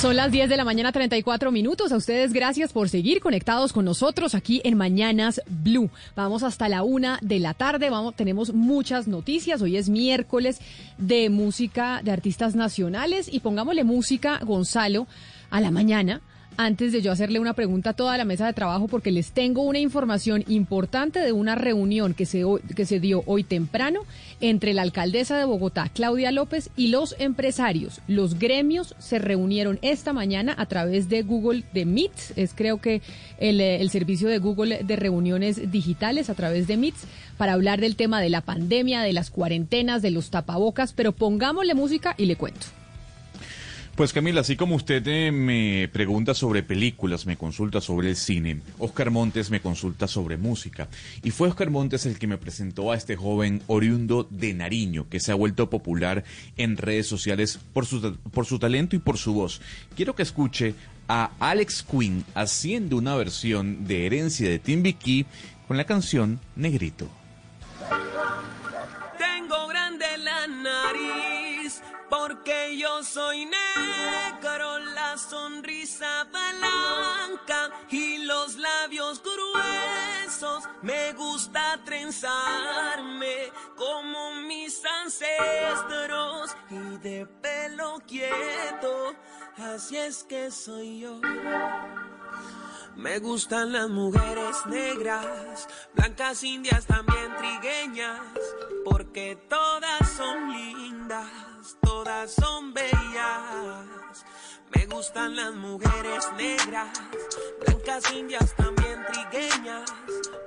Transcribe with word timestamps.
Son 0.00 0.14
las 0.14 0.30
10 0.30 0.50
de 0.50 0.58
la 0.58 0.64
mañana, 0.64 0.92
34 0.92 1.50
minutos. 1.50 1.90
A 1.90 1.96
ustedes 1.96 2.34
gracias 2.34 2.70
por 2.70 2.90
seguir 2.90 3.20
conectados 3.20 3.72
con 3.72 3.86
nosotros 3.86 4.34
aquí 4.34 4.60
en 4.62 4.76
Mañanas 4.76 5.40
Blue. 5.48 5.90
Vamos 6.14 6.42
hasta 6.42 6.68
la 6.68 6.82
una 6.82 7.18
de 7.22 7.40
la 7.40 7.54
tarde. 7.54 7.88
Vamos, 7.88 8.14
tenemos 8.14 8.52
muchas 8.52 9.08
noticias. 9.08 9.62
Hoy 9.62 9.78
es 9.78 9.88
miércoles 9.88 10.60
de 10.98 11.30
música 11.30 12.02
de 12.04 12.10
artistas 12.10 12.54
nacionales 12.54 13.32
y 13.32 13.40
pongámosle 13.40 13.84
música, 13.84 14.38
Gonzalo, 14.44 15.06
a 15.48 15.62
la 15.62 15.70
mañana 15.70 16.20
antes 16.56 16.92
de 16.92 17.02
yo 17.02 17.12
hacerle 17.12 17.38
una 17.38 17.54
pregunta 17.54 17.90
a 17.90 17.92
toda 17.94 18.16
la 18.16 18.24
mesa 18.24 18.46
de 18.46 18.52
trabajo 18.52 18.88
porque 18.88 19.10
les 19.10 19.32
tengo 19.32 19.62
una 19.62 19.78
información 19.78 20.44
importante 20.48 21.20
de 21.20 21.32
una 21.32 21.54
reunión 21.54 22.14
que 22.14 22.26
se, 22.26 22.44
que 22.74 22.86
se 22.86 23.00
dio 23.00 23.22
hoy 23.26 23.44
temprano 23.44 24.00
entre 24.40 24.74
la 24.74 24.82
alcaldesa 24.82 25.38
de 25.38 25.44
Bogotá, 25.44 25.90
Claudia 25.92 26.30
López, 26.32 26.70
y 26.76 26.88
los 26.88 27.16
empresarios. 27.18 28.00
Los 28.08 28.38
gremios 28.38 28.94
se 28.98 29.18
reunieron 29.18 29.78
esta 29.82 30.12
mañana 30.12 30.54
a 30.56 30.66
través 30.66 31.08
de 31.08 31.22
Google 31.22 31.64
de 31.72 31.84
Meet, 31.84 32.12
es 32.36 32.52
creo 32.54 32.80
que 32.80 33.02
el, 33.38 33.60
el 33.60 33.90
servicio 33.90 34.28
de 34.28 34.38
Google 34.38 34.82
de 34.84 34.96
reuniones 34.96 35.70
digitales 35.70 36.30
a 36.30 36.34
través 36.34 36.66
de 36.66 36.76
Meet, 36.76 36.94
para 37.36 37.52
hablar 37.52 37.80
del 37.80 37.96
tema 37.96 38.20
de 38.20 38.30
la 38.30 38.40
pandemia, 38.40 39.02
de 39.02 39.12
las 39.12 39.30
cuarentenas, 39.30 40.02
de 40.02 40.10
los 40.10 40.30
tapabocas, 40.30 40.92
pero 40.92 41.12
pongámosle 41.12 41.74
música 41.74 42.14
y 42.16 42.26
le 42.26 42.36
cuento. 42.36 42.66
Pues 43.96 44.12
Camila, 44.12 44.42
así 44.42 44.56
como 44.56 44.74
usted 44.74 45.02
eh, 45.06 45.32
me 45.32 45.88
pregunta 45.90 46.34
sobre 46.34 46.62
películas, 46.62 47.24
me 47.24 47.38
consulta 47.38 47.80
sobre 47.80 48.10
el 48.10 48.16
cine, 48.16 48.60
Oscar 48.78 49.10
Montes 49.10 49.50
me 49.50 49.60
consulta 49.60 50.06
sobre 50.06 50.36
música. 50.36 50.88
Y 51.22 51.30
fue 51.30 51.48
Oscar 51.48 51.70
Montes 51.70 52.04
el 52.04 52.18
que 52.18 52.26
me 52.26 52.36
presentó 52.36 52.92
a 52.92 52.94
este 52.94 53.16
joven 53.16 53.62
oriundo 53.68 54.28
de 54.28 54.52
Nariño, 54.52 55.08
que 55.08 55.18
se 55.18 55.32
ha 55.32 55.34
vuelto 55.34 55.70
popular 55.70 56.24
en 56.58 56.76
redes 56.76 57.06
sociales 57.06 57.58
por 57.72 57.86
su, 57.86 58.18
por 58.32 58.44
su 58.44 58.58
talento 58.58 58.96
y 58.96 58.98
por 58.98 59.16
su 59.16 59.32
voz. 59.32 59.62
Quiero 59.96 60.14
que 60.14 60.24
escuche 60.24 60.74
a 61.08 61.30
Alex 61.40 61.82
Quinn 61.82 62.22
haciendo 62.34 62.98
una 62.98 63.16
versión 63.16 63.86
de 63.86 64.04
Herencia 64.04 64.50
de 64.50 64.58
Timbiquí 64.58 65.24
con 65.66 65.78
la 65.78 65.84
canción 65.84 66.38
Negrito. 66.54 67.08
Grande 69.96 70.18
la 70.18 70.46
nariz 70.46 71.82
porque 72.10 72.76
yo 72.76 73.02
soy 73.02 73.46
negro, 73.46 74.78
la 74.78 75.16
sonrisa 75.16 76.24
blanca 76.24 77.70
y 77.90 78.18
los 78.18 78.56
labios 78.56 79.22
gruesos. 79.22 80.64
Me 80.82 81.12
gusta 81.12 81.78
trenzarme 81.84 83.52
como 83.76 84.34
mis 84.34 84.82
ancestros 85.02 86.54
y 86.70 86.98
de 86.98 87.26
pelo 87.26 87.98
quieto, 88.06 89.14
así 89.56 89.96
es 89.96 90.24
que 90.24 90.50
soy 90.50 91.00
yo. 91.00 91.20
Me 92.96 93.18
gustan 93.18 93.72
las 93.72 93.90
mujeres 93.90 94.56
negras, 94.70 95.68
blancas, 95.94 96.42
indias, 96.42 96.86
también 96.86 97.30
trigueñas, 97.36 98.20
porque 98.86 99.36
todas 99.50 100.10
son 100.16 100.50
lindas, 100.50 101.28
todas 101.82 102.32
son 102.32 102.72
bellas. 102.72 104.24
Me 104.74 104.86
gustan 104.86 105.36
las 105.36 105.54
mujeres 105.54 106.26
negras, 106.38 106.88
blancas, 107.66 108.12
indias, 108.14 108.54
también 108.56 108.98
trigueñas, 109.12 109.92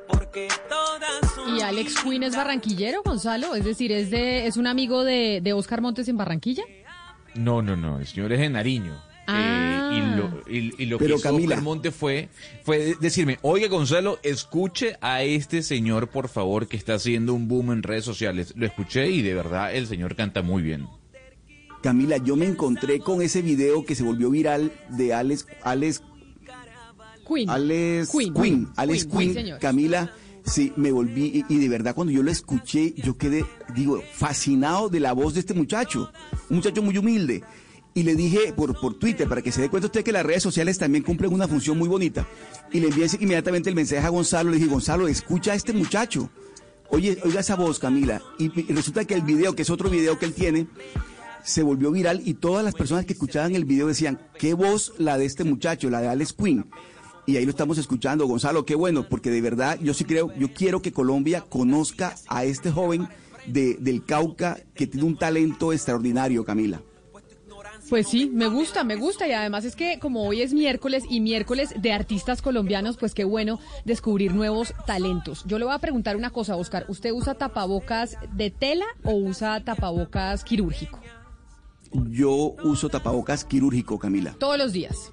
porque 0.08 0.48
todas 0.68 1.32
son 1.36 1.56
¿Y 1.56 1.62
Alex 1.62 2.02
Quinn 2.02 2.24
es 2.24 2.36
barranquillero, 2.36 3.04
Gonzalo? 3.04 3.54
Es 3.54 3.64
decir, 3.64 3.92
¿es, 3.92 4.10
de, 4.10 4.48
es 4.48 4.58
un 4.58 4.66
amigo 4.66 5.04
de, 5.04 5.40
de 5.44 5.54
Oscar 5.54 5.82
Montes 5.82 6.08
en 6.08 6.18
Barranquilla? 6.18 6.64
No, 7.36 7.62
no, 7.62 7.76
no, 7.76 8.00
el 8.00 8.08
señor 8.08 8.34
es 8.34 8.40
de 8.40 8.50
Nariño. 8.50 9.09
Ah. 9.32 9.92
Eh, 9.92 9.98
y 9.98 10.16
lo, 10.16 10.42
y, 10.50 10.84
y 10.84 10.86
lo 10.88 10.98
Pero, 10.98 11.16
que 11.16 11.20
hizo 11.20 11.30
Camila. 11.30 11.62
Monte 11.62 11.92
fue, 11.92 12.30
fue 12.64 12.96
decirme, 13.00 13.38
oye 13.44 13.68
Gonzalo, 13.68 14.20
escuche 14.24 14.98
a 15.02 15.24
este 15.24 15.62
señor, 15.62 16.10
por 16.10 16.30
favor, 16.30 16.68
que 16.68 16.78
está 16.78 16.96
haciendo 16.96 17.34
un 17.34 17.48
boom 17.48 17.72
en 17.72 17.84
redes 17.84 18.06
sociales. 18.06 18.54
Lo 18.56 18.66
escuché 18.66 19.10
y 19.10 19.22
de 19.22 19.34
verdad 19.36 19.76
el 19.76 19.88
señor 19.88 20.16
canta 20.16 20.42
muy 20.42 20.64
bien. 20.64 20.88
Camila, 21.82 22.18
yo 22.18 22.36
me 22.36 22.46
encontré 22.46 23.00
con 23.00 23.22
ese 23.22 23.42
video 23.42 23.86
que 23.86 23.96
se 23.96 24.04
volvió 24.04 24.30
viral 24.30 24.72
de 24.90 25.14
Alex, 25.14 25.48
Alex, 25.64 26.02
Quinn. 27.26 27.50
Alex 28.76 29.08
señor. 29.34 29.60
Camila, 29.60 30.12
sí, 30.44 30.74
me 30.76 30.92
volví 30.92 31.46
y, 31.48 31.54
y 31.54 31.58
de 31.60 31.70
verdad 31.70 31.96
cuando 31.96 32.12
yo 32.12 32.24
lo 32.24 32.32
escuché, 32.32 32.94
yo 32.98 33.18
quedé, 33.18 33.46
digo, 33.76 34.04
fascinado 34.14 34.90
de 34.90 35.00
la 35.00 35.14
voz 35.14 35.36
de 35.36 35.40
este 35.42 35.54
muchacho, 35.54 36.12
un 36.50 36.58
muchacho 36.58 36.82
muy 36.82 36.98
humilde. 36.98 37.44
Y 37.94 38.04
le 38.04 38.16
dije 38.16 38.54
por, 38.54 38.80
por 38.80 38.98
Twitter, 39.00 39.28
para 39.28 39.42
que 39.42 39.52
se 39.52 39.62
dé 39.62 39.70
cuenta 39.70 39.88
usted 39.88 40.04
que 40.04 40.12
las 40.12 40.26
redes 40.26 40.44
sociales 40.44 40.78
también 40.78 41.04
cumplen 41.04 41.34
una 41.34 41.48
función 41.48 41.78
muy 41.78 41.88
bonita. 41.88 42.28
Y 42.72 42.80
le 42.80 42.88
envié 42.88 43.08
inmediatamente 43.20 43.70
el 43.70 43.76
mensaje 43.76 44.06
a 44.06 44.10
Gonzalo, 44.10 44.52
le 44.52 44.58
dije, 44.58 44.70
Gonzalo, 44.70 45.08
escucha 45.08 45.54
a 45.54 45.56
este 45.56 45.74
muchacho. 45.74 46.30
Oye, 46.90 47.18
oiga 47.24 47.40
esa 47.40 47.56
voz, 47.56 47.80
Camila. 47.80 48.22
Y, 48.38 48.52
y 48.60 48.74
resulta 48.74 49.06
que 49.06 49.16
el 49.16 49.22
video, 49.22 49.56
que 49.56 49.64
es 49.64 49.70
otro 49.70 49.90
video 49.90 50.18
que 50.18 50.26
él 50.26 50.34
tiene, 50.34 50.68
se 51.44 51.64
volvió 51.64 51.92
viral 51.92 52.22
y 52.26 52.36
todas 52.36 52.64
las 52.64 52.76
personas 52.76 53.06
que 53.06 53.14
escuchaban 53.14 53.56
el 53.56 53.66
video 53.66 53.88
decían, 53.88 54.20
qué 54.38 54.54
voz 54.54 54.94
la 54.98 55.18
de 55.18 55.26
este 55.26 55.44
muchacho, 55.44 55.90
la 55.90 56.02
de 56.02 56.08
Alex 56.08 56.34
Quinn. 56.34 56.66
Y 57.26 57.38
ahí 57.38 57.46
lo 57.46 57.52
estamos 57.52 57.78
escuchando, 57.78 58.26
Gonzalo, 58.26 58.66
qué 58.66 58.76
bueno, 58.76 59.08
porque 59.08 59.30
de 59.30 59.42
verdad 59.42 59.80
yo 59.82 59.94
sí 59.94 60.04
creo, 60.04 60.34
yo 60.38 60.52
quiero 60.54 60.82
que 60.82 60.92
Colombia 60.92 61.46
conozca 61.48 62.16
a 62.28 62.44
este 62.44 62.72
joven 62.72 63.08
de, 63.46 63.76
del 63.76 64.04
Cauca 64.04 64.58
que 64.74 64.88
tiene 64.88 65.06
un 65.06 65.18
talento 65.18 65.72
extraordinario, 65.72 66.44
Camila. 66.44 66.82
Pues 67.90 68.08
sí, 68.08 68.30
me 68.32 68.48
gusta, 68.48 68.84
me 68.84 68.96
gusta 68.96 69.28
y 69.28 69.32
además 69.32 69.66
es 69.66 69.76
que 69.76 69.98
como 70.00 70.24
hoy 70.28 70.42
es 70.44 70.54
miércoles 70.54 71.04
y 71.10 71.22
miércoles 71.22 71.74
de 71.76 71.92
artistas 71.92 72.42
colombianos, 72.42 72.98
pues 72.98 73.16
qué 73.16 73.24
bueno 73.24 73.60
descubrir 73.84 74.34
nuevos 74.34 74.74
talentos. 74.86 75.44
Yo 75.48 75.58
le 75.58 75.66
voy 75.66 75.74
a 75.74 75.80
preguntar 75.80 76.16
una 76.16 76.30
cosa, 76.30 76.56
Oscar, 76.56 76.86
¿usted 76.88 77.12
usa 77.12 77.34
tapabocas 77.34 78.16
de 78.34 78.52
tela 78.52 78.86
o 79.04 79.14
usa 79.14 79.64
tapabocas 79.64 80.44
quirúrgico? 80.44 81.00
Yo 82.12 82.56
uso 82.64 82.90
tapabocas 82.90 83.44
quirúrgico, 83.44 83.98
Camila, 83.98 84.36
Todos 84.38 84.60
los 84.60 84.72
días, 84.72 85.12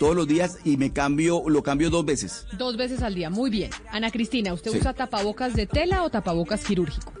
todos 0.00 0.16
los 0.16 0.26
días 0.26 0.58
y 0.64 0.76
me 0.76 0.92
cambio, 0.92 1.44
lo 1.48 1.62
cambio 1.62 1.90
dos 1.90 2.04
veces. 2.04 2.46
dos 2.58 2.76
veces 2.76 3.02
al 3.02 3.14
día, 3.14 3.30
muy 3.30 3.50
bien. 3.50 3.70
Ana 3.92 4.10
Cristina, 4.10 4.52
¿usted 4.52 4.72
Sí. 4.72 4.78
usa 4.78 4.94
tapabocas 4.94 5.54
de 5.54 5.66
tela 5.68 6.02
o 6.02 6.10
tapabocas 6.10 6.64
quirúrgico? 6.64 7.12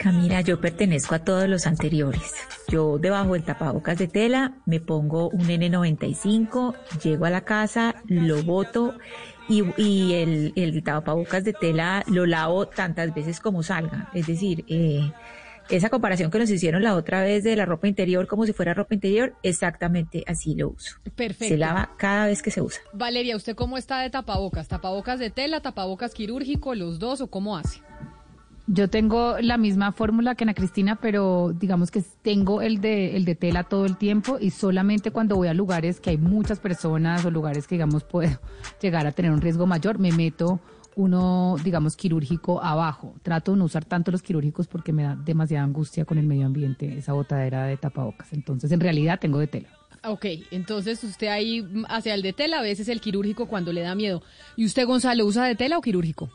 Camila, 0.00 0.40
yo 0.40 0.58
pertenezco 0.58 1.14
a 1.14 1.18
todos 1.18 1.46
los 1.46 1.66
anteriores. 1.66 2.32
Yo 2.68 2.96
debajo 2.96 3.34
del 3.34 3.44
tapabocas 3.44 3.98
de 3.98 4.08
tela 4.08 4.54
me 4.64 4.80
pongo 4.80 5.28
un 5.28 5.46
N95, 5.46 6.74
llego 7.02 7.26
a 7.26 7.30
la 7.30 7.42
casa, 7.42 7.96
lo 8.06 8.42
boto 8.42 8.94
y, 9.46 9.62
y 9.76 10.14
el, 10.14 10.54
el 10.56 10.82
tapabocas 10.82 11.44
de 11.44 11.52
tela 11.52 12.02
lo 12.06 12.24
lavo 12.24 12.66
tantas 12.66 13.14
veces 13.14 13.40
como 13.40 13.62
salga. 13.62 14.08
Es 14.14 14.26
decir, 14.26 14.64
eh, 14.68 15.12
esa 15.68 15.90
comparación 15.90 16.30
que 16.30 16.38
nos 16.38 16.48
hicieron 16.48 16.82
la 16.82 16.94
otra 16.94 17.22
vez 17.22 17.44
de 17.44 17.54
la 17.54 17.66
ropa 17.66 17.86
interior 17.86 18.26
como 18.26 18.46
si 18.46 18.54
fuera 18.54 18.72
ropa 18.72 18.94
interior, 18.94 19.34
exactamente 19.42 20.24
así 20.26 20.54
lo 20.54 20.70
uso. 20.70 20.96
Perfecto. 21.14 21.44
Se 21.44 21.58
lava 21.58 21.94
cada 21.98 22.24
vez 22.24 22.42
que 22.42 22.50
se 22.50 22.62
usa. 22.62 22.80
Valeria, 22.94 23.36
¿usted 23.36 23.54
cómo 23.54 23.76
está 23.76 24.00
de 24.00 24.08
tapabocas? 24.08 24.66
¿Tapabocas 24.66 25.18
de 25.18 25.28
tela, 25.28 25.60
tapabocas 25.60 26.14
quirúrgico, 26.14 26.74
los 26.74 26.98
dos 26.98 27.20
o 27.20 27.26
cómo 27.28 27.58
hace? 27.58 27.82
Yo 28.72 28.88
tengo 28.88 29.34
la 29.40 29.56
misma 29.56 29.90
fórmula 29.90 30.36
que 30.36 30.44
Ana 30.44 30.54
Cristina, 30.54 30.94
pero 30.94 31.52
digamos 31.52 31.90
que 31.90 32.04
tengo 32.22 32.62
el 32.62 32.80
de, 32.80 33.16
el 33.16 33.24
de 33.24 33.34
tela 33.34 33.64
todo 33.64 33.84
el 33.84 33.96
tiempo 33.96 34.38
y 34.40 34.50
solamente 34.50 35.10
cuando 35.10 35.34
voy 35.34 35.48
a 35.48 35.54
lugares 35.54 35.98
que 35.98 36.10
hay 36.10 36.18
muchas 36.18 36.60
personas 36.60 37.24
o 37.24 37.32
lugares 37.32 37.66
que, 37.66 37.74
digamos, 37.74 38.04
puedo 38.04 38.30
llegar 38.80 39.08
a 39.08 39.10
tener 39.10 39.32
un 39.32 39.40
riesgo 39.40 39.66
mayor, 39.66 39.98
me 39.98 40.12
meto 40.12 40.60
uno, 40.94 41.56
digamos, 41.64 41.96
quirúrgico 41.96 42.62
abajo. 42.62 43.16
Trato 43.24 43.50
de 43.50 43.58
no 43.58 43.64
usar 43.64 43.84
tanto 43.84 44.12
los 44.12 44.22
quirúrgicos 44.22 44.68
porque 44.68 44.92
me 44.92 45.02
da 45.02 45.16
demasiada 45.16 45.64
angustia 45.64 46.04
con 46.04 46.18
el 46.18 46.26
medio 46.28 46.46
ambiente, 46.46 46.96
esa 46.96 47.12
botadera 47.12 47.64
de 47.64 47.76
tapabocas. 47.76 48.32
Entonces, 48.32 48.70
en 48.70 48.78
realidad, 48.78 49.18
tengo 49.18 49.40
de 49.40 49.48
tela. 49.48 49.68
Ok, 50.04 50.26
entonces 50.52 51.02
usted 51.04 51.26
ahí 51.26 51.66
hacia 51.88 52.14
el 52.14 52.22
de 52.22 52.32
tela, 52.32 52.60
a 52.60 52.62
veces 52.62 52.88
el 52.88 53.00
quirúrgico 53.00 53.46
cuando 53.46 53.72
le 53.72 53.82
da 53.82 53.96
miedo. 53.96 54.22
¿Y 54.56 54.64
usted, 54.64 54.86
Gonzalo, 54.86 55.26
usa 55.26 55.44
de 55.44 55.56
tela 55.56 55.76
o 55.76 55.82
quirúrgico? 55.82 56.30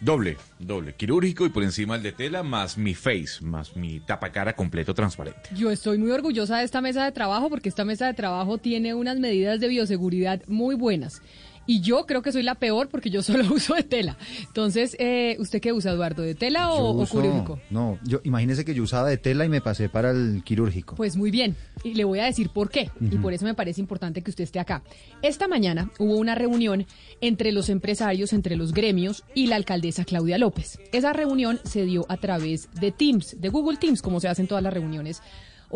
Doble, 0.00 0.36
doble. 0.58 0.94
Quirúrgico 0.94 1.46
y 1.46 1.48
por 1.48 1.62
encima 1.62 1.96
el 1.96 2.02
de 2.02 2.12
tela, 2.12 2.42
más 2.42 2.76
mi 2.76 2.94
face, 2.94 3.40
más 3.40 3.76
mi 3.76 4.00
tapacara 4.00 4.54
completo 4.54 4.92
transparente. 4.92 5.48
Yo 5.54 5.70
estoy 5.70 5.96
muy 5.96 6.10
orgullosa 6.10 6.58
de 6.58 6.64
esta 6.64 6.82
mesa 6.82 7.04
de 7.04 7.12
trabajo 7.12 7.48
porque 7.48 7.70
esta 7.70 7.84
mesa 7.84 8.06
de 8.06 8.12
trabajo 8.12 8.58
tiene 8.58 8.92
unas 8.92 9.18
medidas 9.18 9.58
de 9.58 9.68
bioseguridad 9.68 10.42
muy 10.46 10.74
buenas. 10.74 11.22
Y 11.66 11.80
yo 11.80 12.06
creo 12.06 12.22
que 12.22 12.32
soy 12.32 12.42
la 12.42 12.54
peor 12.54 12.88
porque 12.88 13.10
yo 13.10 13.22
solo 13.22 13.44
uso 13.54 13.74
de 13.74 13.82
tela. 13.82 14.16
Entonces, 14.40 14.96
eh, 14.98 15.36
¿usted 15.38 15.60
qué 15.60 15.72
usa, 15.72 15.92
Eduardo? 15.92 16.22
¿De 16.22 16.34
tela 16.34 16.72
o, 16.72 17.04
quirúrgico? 17.06 17.60
No, 17.70 17.98
yo 18.04 18.20
imagínese 18.24 18.64
que 18.64 18.74
yo 18.74 18.82
usaba 18.82 19.08
de 19.08 19.18
tela 19.18 19.44
y 19.44 19.48
me 19.48 19.60
pasé 19.60 19.88
para 19.88 20.10
el 20.10 20.42
quirúrgico. 20.44 20.96
Pues 20.96 21.16
muy 21.16 21.30
bien. 21.30 21.56
Y 21.84 21.94
le 21.94 22.04
voy 22.04 22.20
a 22.20 22.24
decir 22.24 22.50
por 22.50 22.70
qué. 22.70 22.90
Y 23.00 23.18
por 23.18 23.32
eso 23.32 23.44
me 23.44 23.54
parece 23.54 23.80
importante 23.80 24.22
que 24.22 24.30
usted 24.30 24.44
esté 24.44 24.60
acá. 24.60 24.82
Esta 25.22 25.48
mañana 25.48 25.90
hubo 25.98 26.16
una 26.16 26.34
reunión 26.34 26.86
entre 27.20 27.52
los 27.52 27.68
empresarios, 27.68 28.32
entre 28.32 28.56
los 28.56 28.72
gremios 28.72 29.24
y 29.34 29.46
la 29.46 29.56
alcaldesa 29.56 30.04
Claudia 30.04 30.38
López. 30.38 30.78
Esa 30.92 31.12
reunión 31.12 31.60
se 31.64 31.84
dio 31.84 32.06
a 32.08 32.16
través 32.16 32.68
de 32.80 32.92
Teams, 32.92 33.40
de 33.40 33.48
Google 33.48 33.78
Teams, 33.78 34.02
como 34.02 34.20
se 34.20 34.28
hacen 34.28 34.46
todas 34.46 34.62
las 34.62 34.72
reuniones 34.72 35.22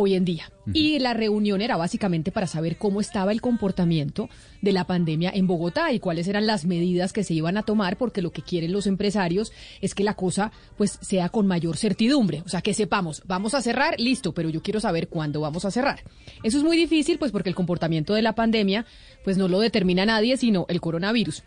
hoy 0.01 0.15
en 0.15 0.25
día. 0.25 0.51
Y 0.73 0.99
la 1.01 1.15
reunión 1.15 1.61
era 1.61 1.77
básicamente 1.77 2.31
para 2.31 2.47
saber 2.47 2.77
cómo 2.77 3.01
estaba 3.01 3.33
el 3.33 3.41
comportamiento 3.41 4.29
de 4.63 4.73
la 4.73 4.87
pandemia 4.87 5.31
en 5.35 5.47
Bogotá 5.47 5.93
y 5.93 5.99
cuáles 5.99 6.29
eran 6.29 6.47
las 6.47 6.65
medidas 6.65 7.13
que 7.13 7.25
se 7.25 7.35
iban 7.35 7.57
a 7.57 7.63
tomar, 7.63 7.97
porque 7.97 8.23
lo 8.23 8.31
que 8.31 8.43
quieren 8.43 8.73
los 8.73 8.87
empresarios 8.87 9.53
es 9.81 9.95
que 9.95 10.05
la 10.05 10.15
cosa 10.15 10.53
pues 10.77 10.99
sea 11.01 11.29
con 11.29 11.47
mayor 11.47 11.77
certidumbre, 11.77 12.43
o 12.45 12.49
sea, 12.49 12.63
que 12.63 12.75
sepamos, 12.75 13.23
vamos 13.27 13.55
a 13.55 13.63
cerrar, 13.63 13.99
listo, 13.99 14.33
pero 14.33 14.49
yo 14.49 14.63
quiero 14.63 14.81
saber 14.81 15.09
cuándo 15.09 15.41
vamos 15.41 15.65
a 15.65 15.71
cerrar. 15.71 16.05
Eso 16.43 16.59
es 16.59 16.65
muy 16.65 16.77
difícil 16.77 17.19
pues 17.19 17.33
porque 17.33 17.49
el 17.49 17.55
comportamiento 17.55 18.15
de 18.15 18.23
la 18.23 18.35
pandemia 18.35 18.87
pues 19.25 19.37
no 19.37 19.49
lo 19.49 19.61
determina 19.61 20.07
nadie, 20.07 20.37
sino 20.37 20.67
el 20.69 20.81
coronavirus. 20.81 21.43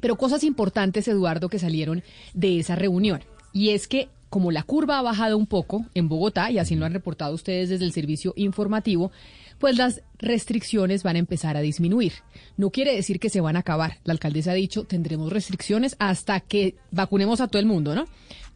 Pero 0.00 0.16
cosas 0.16 0.44
importantes, 0.44 1.08
Eduardo, 1.08 1.48
que 1.48 1.58
salieron 1.58 2.02
de 2.34 2.58
esa 2.58 2.74
reunión. 2.74 3.22
Y 3.52 3.70
es 3.70 3.88
que 3.88 4.08
como 4.28 4.50
la 4.50 4.62
curva 4.62 4.98
ha 4.98 5.02
bajado 5.02 5.36
un 5.38 5.46
poco 5.46 5.86
en 5.94 6.08
Bogotá, 6.08 6.50
y 6.50 6.58
así 6.58 6.74
lo 6.74 6.84
han 6.84 6.92
reportado 6.92 7.34
ustedes 7.34 7.68
desde 7.68 7.84
el 7.84 7.92
servicio 7.92 8.32
informativo, 8.36 9.12
pues 9.58 9.76
las 9.76 10.02
restricciones 10.18 11.02
van 11.02 11.16
a 11.16 11.20
empezar 11.20 11.56
a 11.56 11.60
disminuir. 11.60 12.12
No 12.56 12.70
quiere 12.70 12.94
decir 12.94 13.20
que 13.20 13.30
se 13.30 13.40
van 13.40 13.56
a 13.56 13.60
acabar. 13.60 13.98
La 14.04 14.12
alcaldesa 14.12 14.50
ha 14.50 14.54
dicho, 14.54 14.84
tendremos 14.84 15.32
restricciones 15.32 15.96
hasta 15.98 16.40
que 16.40 16.76
vacunemos 16.90 17.40
a 17.40 17.48
todo 17.48 17.60
el 17.60 17.66
mundo, 17.66 17.94
¿no? 17.94 18.06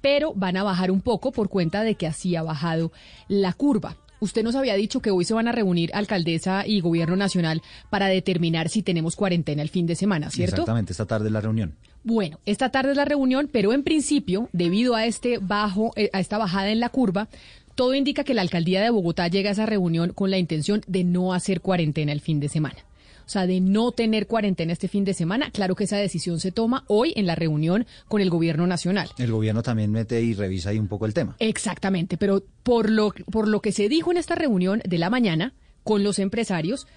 Pero 0.00 0.32
van 0.34 0.56
a 0.56 0.62
bajar 0.62 0.90
un 0.90 1.00
poco 1.00 1.32
por 1.32 1.48
cuenta 1.48 1.82
de 1.82 1.94
que 1.94 2.06
así 2.06 2.36
ha 2.36 2.42
bajado 2.42 2.92
la 3.28 3.52
curva. 3.52 3.96
Usted 4.20 4.42
nos 4.42 4.54
había 4.54 4.74
dicho 4.74 5.00
que 5.00 5.10
hoy 5.10 5.24
se 5.24 5.32
van 5.32 5.48
a 5.48 5.52
reunir 5.52 5.90
alcaldesa 5.94 6.66
y 6.66 6.80
gobierno 6.80 7.16
nacional 7.16 7.62
para 7.88 8.08
determinar 8.08 8.68
si 8.68 8.82
tenemos 8.82 9.16
cuarentena 9.16 9.62
el 9.62 9.70
fin 9.70 9.86
de 9.86 9.94
semana, 9.94 10.30
¿cierto? 10.30 10.56
Exactamente, 10.56 10.92
esta 10.92 11.06
tarde 11.06 11.30
la 11.30 11.40
reunión. 11.40 11.74
Bueno, 12.02 12.40
esta 12.46 12.70
tarde 12.70 12.92
es 12.92 12.96
la 12.96 13.04
reunión, 13.04 13.48
pero 13.52 13.72
en 13.72 13.82
principio, 13.82 14.48
debido 14.52 14.94
a 14.94 15.04
este 15.04 15.38
bajo, 15.38 15.92
eh, 15.96 16.10
a 16.12 16.20
esta 16.20 16.38
bajada 16.38 16.70
en 16.70 16.80
la 16.80 16.88
curva, 16.88 17.28
todo 17.74 17.94
indica 17.94 18.24
que 18.24 18.34
la 18.34 18.42
alcaldía 18.42 18.82
de 18.82 18.90
Bogotá 18.90 19.28
llega 19.28 19.50
a 19.50 19.52
esa 19.52 19.66
reunión 19.66 20.12
con 20.12 20.30
la 20.30 20.38
intención 20.38 20.82
de 20.86 21.04
no 21.04 21.32
hacer 21.34 21.60
cuarentena 21.60 22.12
el 22.12 22.20
fin 22.20 22.40
de 22.40 22.48
semana. 22.48 22.78
O 23.26 23.32
sea, 23.32 23.46
de 23.46 23.60
no 23.60 23.92
tener 23.92 24.26
cuarentena 24.26 24.72
este 24.72 24.88
fin 24.88 25.04
de 25.04 25.14
semana. 25.14 25.52
Claro 25.52 25.76
que 25.76 25.84
esa 25.84 25.96
decisión 25.96 26.40
se 26.40 26.50
toma 26.50 26.84
hoy 26.88 27.12
en 27.14 27.26
la 27.26 27.36
reunión 27.36 27.86
con 28.08 28.20
el 28.20 28.28
gobierno 28.28 28.66
nacional. 28.66 29.08
El 29.18 29.30
gobierno 29.30 29.62
también 29.62 29.92
mete 29.92 30.20
y 30.20 30.34
revisa 30.34 30.70
ahí 30.70 30.80
un 30.80 30.88
poco 30.88 31.06
el 31.06 31.14
tema. 31.14 31.36
Exactamente, 31.38 32.16
pero 32.16 32.42
por 32.64 32.90
lo, 32.90 33.12
por 33.30 33.46
lo 33.46 33.60
que 33.62 33.70
se 33.70 33.88
dijo 33.88 34.10
en 34.10 34.16
esta 34.16 34.34
reunión 34.34 34.82
de 34.84 34.98
la 34.98 35.10
mañana 35.10 35.54
con 35.84 36.02
los 36.02 36.18
empresarios, 36.18 36.88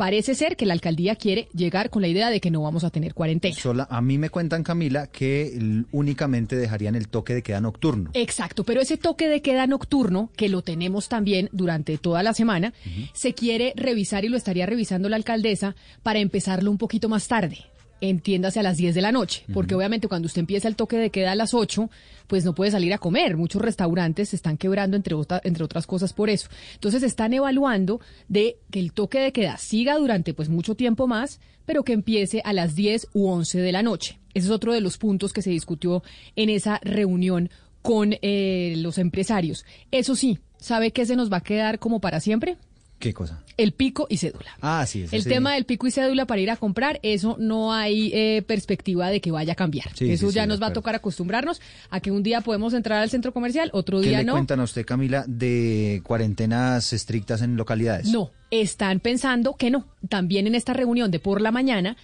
parece 0.00 0.34
ser 0.34 0.56
que 0.56 0.64
la 0.64 0.72
alcaldía 0.72 1.14
quiere 1.14 1.50
llegar 1.52 1.90
con 1.90 2.00
la 2.00 2.08
idea 2.08 2.30
de 2.30 2.40
que 2.40 2.50
no 2.50 2.62
vamos 2.62 2.84
a 2.84 2.90
tener 2.90 3.12
cuarentena. 3.12 3.54
Sola, 3.54 3.86
a 3.90 4.00
mí 4.00 4.16
me 4.16 4.30
cuentan, 4.30 4.62
Camila, 4.62 5.08
que 5.08 5.84
únicamente 5.92 6.56
dejarían 6.56 6.94
el 6.94 7.08
toque 7.08 7.34
de 7.34 7.42
queda 7.42 7.60
nocturno. 7.60 8.08
Exacto, 8.14 8.64
pero 8.64 8.80
ese 8.80 8.96
toque 8.96 9.28
de 9.28 9.42
queda 9.42 9.66
nocturno, 9.66 10.30
que 10.38 10.48
lo 10.48 10.62
tenemos 10.62 11.10
también 11.10 11.50
durante 11.52 11.98
toda 11.98 12.22
la 12.22 12.32
semana, 12.32 12.72
se 13.12 13.34
quiere 13.34 13.74
revisar 13.76 14.24
y 14.24 14.30
lo 14.30 14.38
estaría 14.38 14.64
revisando 14.64 15.10
la 15.10 15.16
alcaldesa 15.16 15.76
para 16.02 16.20
empezarlo 16.20 16.70
un 16.70 16.78
poquito 16.78 17.10
más 17.10 17.28
tarde 17.28 17.58
entiéndase 18.00 18.60
a 18.60 18.62
las 18.62 18.76
10 18.76 18.94
de 18.94 19.00
la 19.00 19.12
noche, 19.12 19.44
porque 19.52 19.74
obviamente 19.74 20.08
cuando 20.08 20.26
usted 20.26 20.40
empieza 20.40 20.68
el 20.68 20.76
toque 20.76 20.96
de 20.96 21.10
queda 21.10 21.32
a 21.32 21.34
las 21.34 21.54
8, 21.54 21.90
pues 22.26 22.44
no 22.44 22.54
puede 22.54 22.70
salir 22.70 22.92
a 22.92 22.98
comer. 22.98 23.36
Muchos 23.36 23.60
restaurantes 23.62 24.30
se 24.30 24.36
están 24.36 24.56
quebrando, 24.56 24.96
entre, 24.96 25.16
entre 25.44 25.64
otras 25.64 25.86
cosas, 25.86 26.12
por 26.12 26.30
eso. 26.30 26.48
Entonces 26.74 27.02
están 27.02 27.32
evaluando 27.34 28.00
de 28.28 28.56
que 28.70 28.80
el 28.80 28.92
toque 28.92 29.20
de 29.20 29.32
queda 29.32 29.56
siga 29.58 29.96
durante 29.96 30.34
pues 30.34 30.48
mucho 30.48 30.74
tiempo 30.74 31.06
más, 31.06 31.40
pero 31.66 31.82
que 31.82 31.92
empiece 31.92 32.42
a 32.44 32.52
las 32.52 32.74
10 32.74 33.08
u 33.14 33.28
11 33.28 33.60
de 33.60 33.72
la 33.72 33.82
noche. 33.82 34.18
Ese 34.34 34.46
es 34.46 34.52
otro 34.52 34.72
de 34.72 34.80
los 34.80 34.96
puntos 34.98 35.32
que 35.32 35.42
se 35.42 35.50
discutió 35.50 36.02
en 36.36 36.50
esa 36.50 36.78
reunión 36.82 37.50
con 37.82 38.14
eh, 38.22 38.74
los 38.76 38.98
empresarios. 38.98 39.64
Eso 39.90 40.14
sí, 40.14 40.38
¿sabe 40.58 40.92
qué 40.92 41.06
se 41.06 41.16
nos 41.16 41.32
va 41.32 41.38
a 41.38 41.42
quedar 41.42 41.78
como 41.78 42.00
para 42.00 42.20
siempre? 42.20 42.56
¿Qué 43.00 43.14
cosa? 43.14 43.42
El 43.56 43.72
pico 43.72 44.06
y 44.10 44.18
cédula. 44.18 44.50
Ah, 44.60 44.84
sí. 44.86 45.06
El 45.10 45.24
tema 45.24 45.54
del 45.54 45.64
pico 45.64 45.86
y 45.86 45.90
cédula 45.90 46.26
para 46.26 46.42
ir 46.42 46.50
a 46.50 46.56
comprar, 46.56 47.00
eso 47.02 47.36
no 47.40 47.72
hay 47.72 48.10
eh, 48.12 48.42
perspectiva 48.46 49.08
de 49.08 49.22
que 49.22 49.30
vaya 49.30 49.54
a 49.54 49.56
cambiar. 49.56 49.88
eso 49.98 50.30
ya 50.30 50.46
nos 50.46 50.60
va 50.62 50.66
a 50.66 50.72
tocar 50.74 50.94
acostumbrarnos 50.94 51.62
a 51.88 52.00
que 52.00 52.10
un 52.10 52.22
día 52.22 52.42
podemos 52.42 52.74
entrar 52.74 53.00
al 53.00 53.08
centro 53.08 53.32
comercial, 53.32 53.70
otro 53.72 54.00
día 54.00 54.18
¿Qué 54.18 54.24
no. 54.24 54.32
cuentan 54.34 54.60
a 54.60 54.64
usted, 54.64 54.84
Camila, 54.84 55.24
de 55.26 56.02
cuarentenas 56.04 56.92
estrictas 56.92 57.40
en 57.40 57.56
localidades? 57.56 58.08
No, 58.08 58.32
están 58.50 59.00
pensando 59.00 59.56
que 59.56 59.70
no. 59.70 59.86
También 60.10 60.46
en 60.46 60.54
esta 60.54 60.74
reunión 60.74 61.10
de 61.10 61.20
por 61.20 61.40
la 61.40 61.52
mañana 61.52 61.96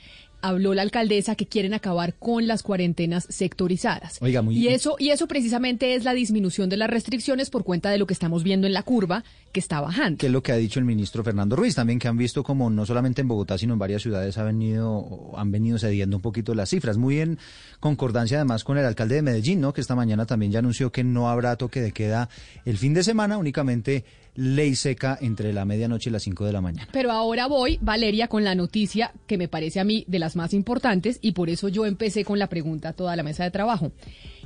habló 0.48 0.74
la 0.74 0.82
alcaldesa 0.82 1.34
que 1.34 1.46
quieren 1.46 1.74
acabar 1.74 2.14
con 2.14 2.46
las 2.46 2.62
cuarentenas 2.62 3.26
sectorizadas. 3.28 4.18
Oiga, 4.20 4.42
muy 4.42 4.56
y 4.56 4.68
eso 4.68 4.96
y 4.98 5.10
eso 5.10 5.26
precisamente 5.26 5.94
es 5.94 6.04
la 6.04 6.14
disminución 6.14 6.68
de 6.68 6.76
las 6.76 6.90
restricciones 6.90 7.50
por 7.50 7.64
cuenta 7.64 7.90
de 7.90 7.98
lo 7.98 8.06
que 8.06 8.14
estamos 8.14 8.42
viendo 8.42 8.66
en 8.66 8.72
la 8.72 8.82
curva 8.82 9.24
que 9.52 9.60
está 9.60 9.80
bajando. 9.80 10.18
Que 10.18 10.26
es 10.26 10.32
lo 10.32 10.42
que 10.42 10.52
ha 10.52 10.56
dicho 10.56 10.78
el 10.78 10.84
ministro 10.84 11.24
Fernando 11.24 11.56
Ruiz 11.56 11.74
también 11.74 11.98
que 11.98 12.08
han 12.08 12.16
visto 12.16 12.42
como 12.42 12.70
no 12.70 12.86
solamente 12.86 13.20
en 13.20 13.28
Bogotá 13.28 13.58
sino 13.58 13.72
en 13.72 13.78
varias 13.78 14.02
ciudades 14.02 14.38
ha 14.38 14.44
venido 14.44 15.32
han 15.36 15.50
venido 15.50 15.78
cediendo 15.78 16.16
un 16.16 16.22
poquito 16.22 16.54
las 16.54 16.70
cifras, 16.70 16.96
muy 16.96 17.20
en 17.20 17.38
concordancia 17.80 18.38
además 18.38 18.64
con 18.64 18.78
el 18.78 18.84
alcalde 18.84 19.16
de 19.16 19.22
Medellín, 19.22 19.60
¿no? 19.60 19.72
Que 19.72 19.80
esta 19.80 19.94
mañana 19.94 20.26
también 20.26 20.52
ya 20.52 20.58
anunció 20.60 20.92
que 20.92 21.04
no 21.04 21.28
habrá 21.28 21.56
toque 21.56 21.80
de 21.80 21.92
queda 21.92 22.28
el 22.64 22.78
fin 22.78 22.94
de 22.94 23.02
semana, 23.02 23.38
únicamente 23.38 24.04
ley 24.36 24.76
seca 24.76 25.18
entre 25.20 25.52
la 25.52 25.64
medianoche 25.64 26.10
y 26.10 26.12
las 26.12 26.22
5 26.22 26.44
de 26.44 26.52
la 26.52 26.60
mañana. 26.60 26.88
Pero 26.92 27.10
ahora 27.10 27.46
voy, 27.46 27.78
Valeria, 27.80 28.28
con 28.28 28.44
la 28.44 28.54
noticia 28.54 29.12
que 29.26 29.38
me 29.38 29.48
parece 29.48 29.80
a 29.80 29.84
mí 29.84 30.04
de 30.06 30.18
las 30.18 30.36
más 30.36 30.54
importantes 30.54 31.18
y 31.20 31.32
por 31.32 31.50
eso 31.50 31.68
yo 31.68 31.86
empecé 31.86 32.24
con 32.24 32.38
la 32.38 32.48
pregunta 32.48 32.90
a 32.90 32.92
toda 32.92 33.16
la 33.16 33.22
mesa 33.22 33.44
de 33.44 33.50
trabajo. 33.50 33.92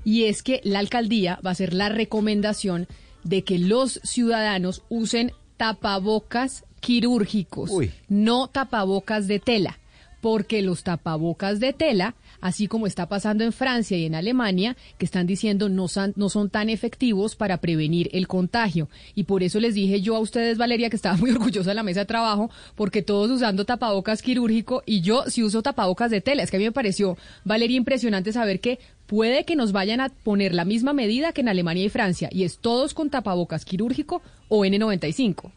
Y 0.04 0.24
es 0.24 0.42
que 0.42 0.60
la 0.64 0.78
alcaldía 0.78 1.38
va 1.44 1.50
a 1.50 1.52
hacer 1.52 1.74
la 1.74 1.88
recomendación 1.88 2.86
de 3.24 3.42
que 3.42 3.58
los 3.58 4.00
ciudadanos 4.02 4.82
usen 4.88 5.32
tapabocas 5.56 6.64
quirúrgicos, 6.80 7.70
no 8.08 8.48
tapabocas 8.48 9.28
de 9.28 9.40
tela, 9.40 9.78
porque 10.22 10.62
los 10.62 10.82
tapabocas 10.82 11.60
de 11.60 11.72
tela 11.72 12.14
así 12.40 12.66
como 12.66 12.86
está 12.86 13.08
pasando 13.08 13.44
en 13.44 13.52
Francia 13.52 13.96
y 13.96 14.04
en 14.04 14.14
Alemania, 14.14 14.76
que 14.98 15.04
están 15.04 15.26
diciendo 15.26 15.68
no 15.68 15.88
son, 15.88 16.50
tan 16.50 16.68
efectivos 16.68 17.36
para 17.36 17.58
prevenir 17.58 18.08
el 18.12 18.28
contagio. 18.28 18.88
Y 19.14 19.24
por 19.24 19.42
eso 19.42 19.60
les 19.60 19.74
dije 19.74 20.00
yo 20.00 20.16
a 20.16 20.20
ustedes, 20.20 20.58
Valeria, 20.58 20.90
que 20.90 20.96
estaba 20.96 21.16
muy 21.18 21.30
orgullosa 21.30 21.70
de 21.70 21.74
la 21.74 21.82
mesa 21.82 22.00
de 22.00 22.06
trabajo, 22.06 22.50
porque 22.74 23.02
todos 23.02 23.30
usando 23.30 23.64
tapabocas 23.64 24.22
quirúrgico 24.22 24.82
y 24.86 25.00
yo 25.00 25.24
sí 25.28 25.42
uso 25.42 25.62
tapabocas 25.62 26.10
de 26.10 26.20
tela. 26.20 26.42
Es 26.42 26.50
que 26.50 26.56
a 26.56 26.60
mí 26.60 26.64
me 26.64 26.72
pareció, 26.72 27.16
Valeria, 27.44 27.76
impresionante 27.76 28.32
saber 28.32 28.60
que 28.60 28.78
puede 29.06 29.44
que 29.44 29.56
nos 29.56 29.72
vayan 29.72 30.00
a 30.00 30.08
poner 30.08 30.54
la 30.54 30.64
misma 30.64 30.92
medida 30.92 31.32
que 31.32 31.40
en 31.40 31.48
Alemania 31.48 31.84
y 31.84 31.88
Francia, 31.88 32.28
y 32.32 32.44
es 32.44 32.58
todos 32.58 32.94
con 32.94 33.10
tapabocas 33.10 33.64
quirúrgico 33.64 34.22
o 34.48 34.64
N95 34.64 35.50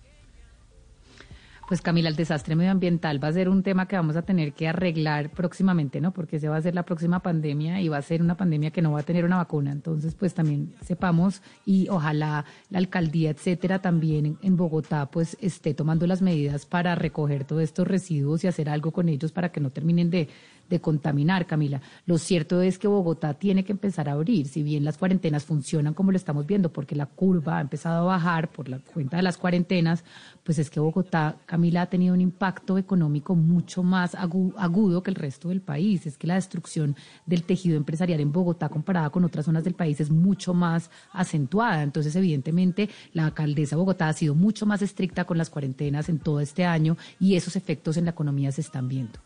pues 1.74 1.82
Camila, 1.82 2.08
el 2.08 2.16
desastre 2.16 2.56
medioambiental 2.56 3.24
va 3.24 3.30
a 3.30 3.34
ser 3.34 3.50
un 3.50 3.64
tema 3.64 3.88
que 3.88 3.96
vamos 3.96 4.16
a 4.16 4.22
tener 4.22 4.54
que 4.54 4.68
arreglar 4.68 5.32
próximamente, 5.32 6.02
¿no? 6.02 6.14
Porque 6.14 6.40
se 6.40 6.48
va 6.48 6.56
a 6.56 6.62
ser 6.62 6.76
la 6.76 6.84
próxima 6.84 7.22
pandemia 7.24 7.82
y 7.82 7.90
va 7.90 7.98
a 7.98 8.02
ser 8.04 8.22
una 8.22 8.38
pandemia 8.38 8.70
que 8.70 8.84
no 8.84 8.92
va 8.92 9.00
a 9.00 9.02
tener 9.04 9.26
una 9.26 9.38
vacuna. 9.38 9.72
Entonces, 9.72 10.14
pues 10.14 10.36
también 10.36 10.76
sepamos 10.86 11.42
y 11.66 11.90
ojalá 11.90 12.46
la 12.70 12.78
alcaldía, 12.78 13.32
etcétera, 13.32 13.82
también 13.82 14.38
en 14.44 14.56
Bogotá, 14.56 15.08
pues 15.08 15.36
esté 15.42 15.74
tomando 15.74 16.06
las 16.06 16.22
medidas 16.22 16.68
para 16.68 16.94
recoger 16.94 17.44
todos 17.44 17.64
estos 17.64 17.88
residuos 17.88 18.44
y 18.44 18.48
hacer 18.48 18.70
algo 18.70 18.92
con 18.92 19.10
ellos 19.10 19.32
para 19.32 19.52
que 19.52 19.60
no 19.60 19.72
terminen 19.72 20.12
de, 20.12 20.30
de 20.70 20.82
contaminar, 20.82 21.46
Camila. 21.46 21.82
Lo 22.06 22.18
cierto 22.18 22.62
es 22.62 22.80
que 22.80 22.88
Bogotá 22.88 23.34
tiene 23.34 23.64
que 23.64 23.72
empezar 23.72 24.10
a 24.10 24.14
abrir, 24.14 24.48
si 24.48 24.64
bien 24.64 24.84
las 24.84 24.98
cuarentenas 24.98 25.46
funcionan 25.46 25.94
como 25.94 26.12
lo 26.12 26.18
estamos 26.18 26.46
viendo, 26.46 26.72
porque 26.72 26.96
la 26.96 27.06
curva 27.06 27.58
ha 27.58 27.62
empezado 27.62 28.10
a 28.10 28.14
bajar 28.16 28.50
por 28.50 28.70
la 28.70 28.80
cuenta 28.80 29.18
de 29.18 29.24
las 29.24 29.38
cuarentenas, 29.38 30.04
pues 30.44 30.60
es 30.60 30.70
que 30.70 30.80
Bogotá, 30.80 31.38
Camila, 31.46 31.84
ha 31.84 31.90
tenido 31.90 32.14
un 32.14 32.22
impacto 32.22 32.78
económico 32.78 33.36
mucho 33.36 33.84
más 33.84 34.16
agudo 34.16 35.04
que 35.04 35.12
el 35.12 35.16
resto 35.16 35.50
del 35.50 35.62
país. 35.62 36.06
Es 36.06 36.18
que 36.18 36.28
la 36.28 36.36
destrucción 36.36 36.96
del 37.26 37.44
tejido 37.44 37.78
empresarial 37.78 38.20
en 38.20 38.32
Bogotá 38.32 38.70
comparada 38.70 39.10
con 39.10 39.24
otras 39.24 39.46
zonas 39.46 39.64
del 39.64 39.74
país 39.74 40.00
es 40.02 40.10
mucho 40.10 40.54
más 40.54 40.90
acentuada. 41.12 41.84
Entonces, 41.84 42.16
evidentemente, 42.16 42.90
la 43.14 43.26
alcaldesa 43.26 43.76
de 43.76 43.80
Bogotá 43.80 44.10
ha 44.10 44.14
sido 44.14 44.36
mucho 44.36 44.66
más 44.66 44.82
estricta 44.82 45.26
con 45.26 45.38
las 45.38 45.50
cuarentenas 45.50 46.10
en 46.10 46.20
todo 46.20 46.40
este 46.40 46.66
año 46.66 46.98
y 47.20 47.36
esos 47.36 47.56
efectos 47.56 47.98
en 47.98 48.06
la 48.06 48.12
economía 48.12 48.52
se 48.52 48.62
están 48.62 48.88
viendo. 48.88 49.20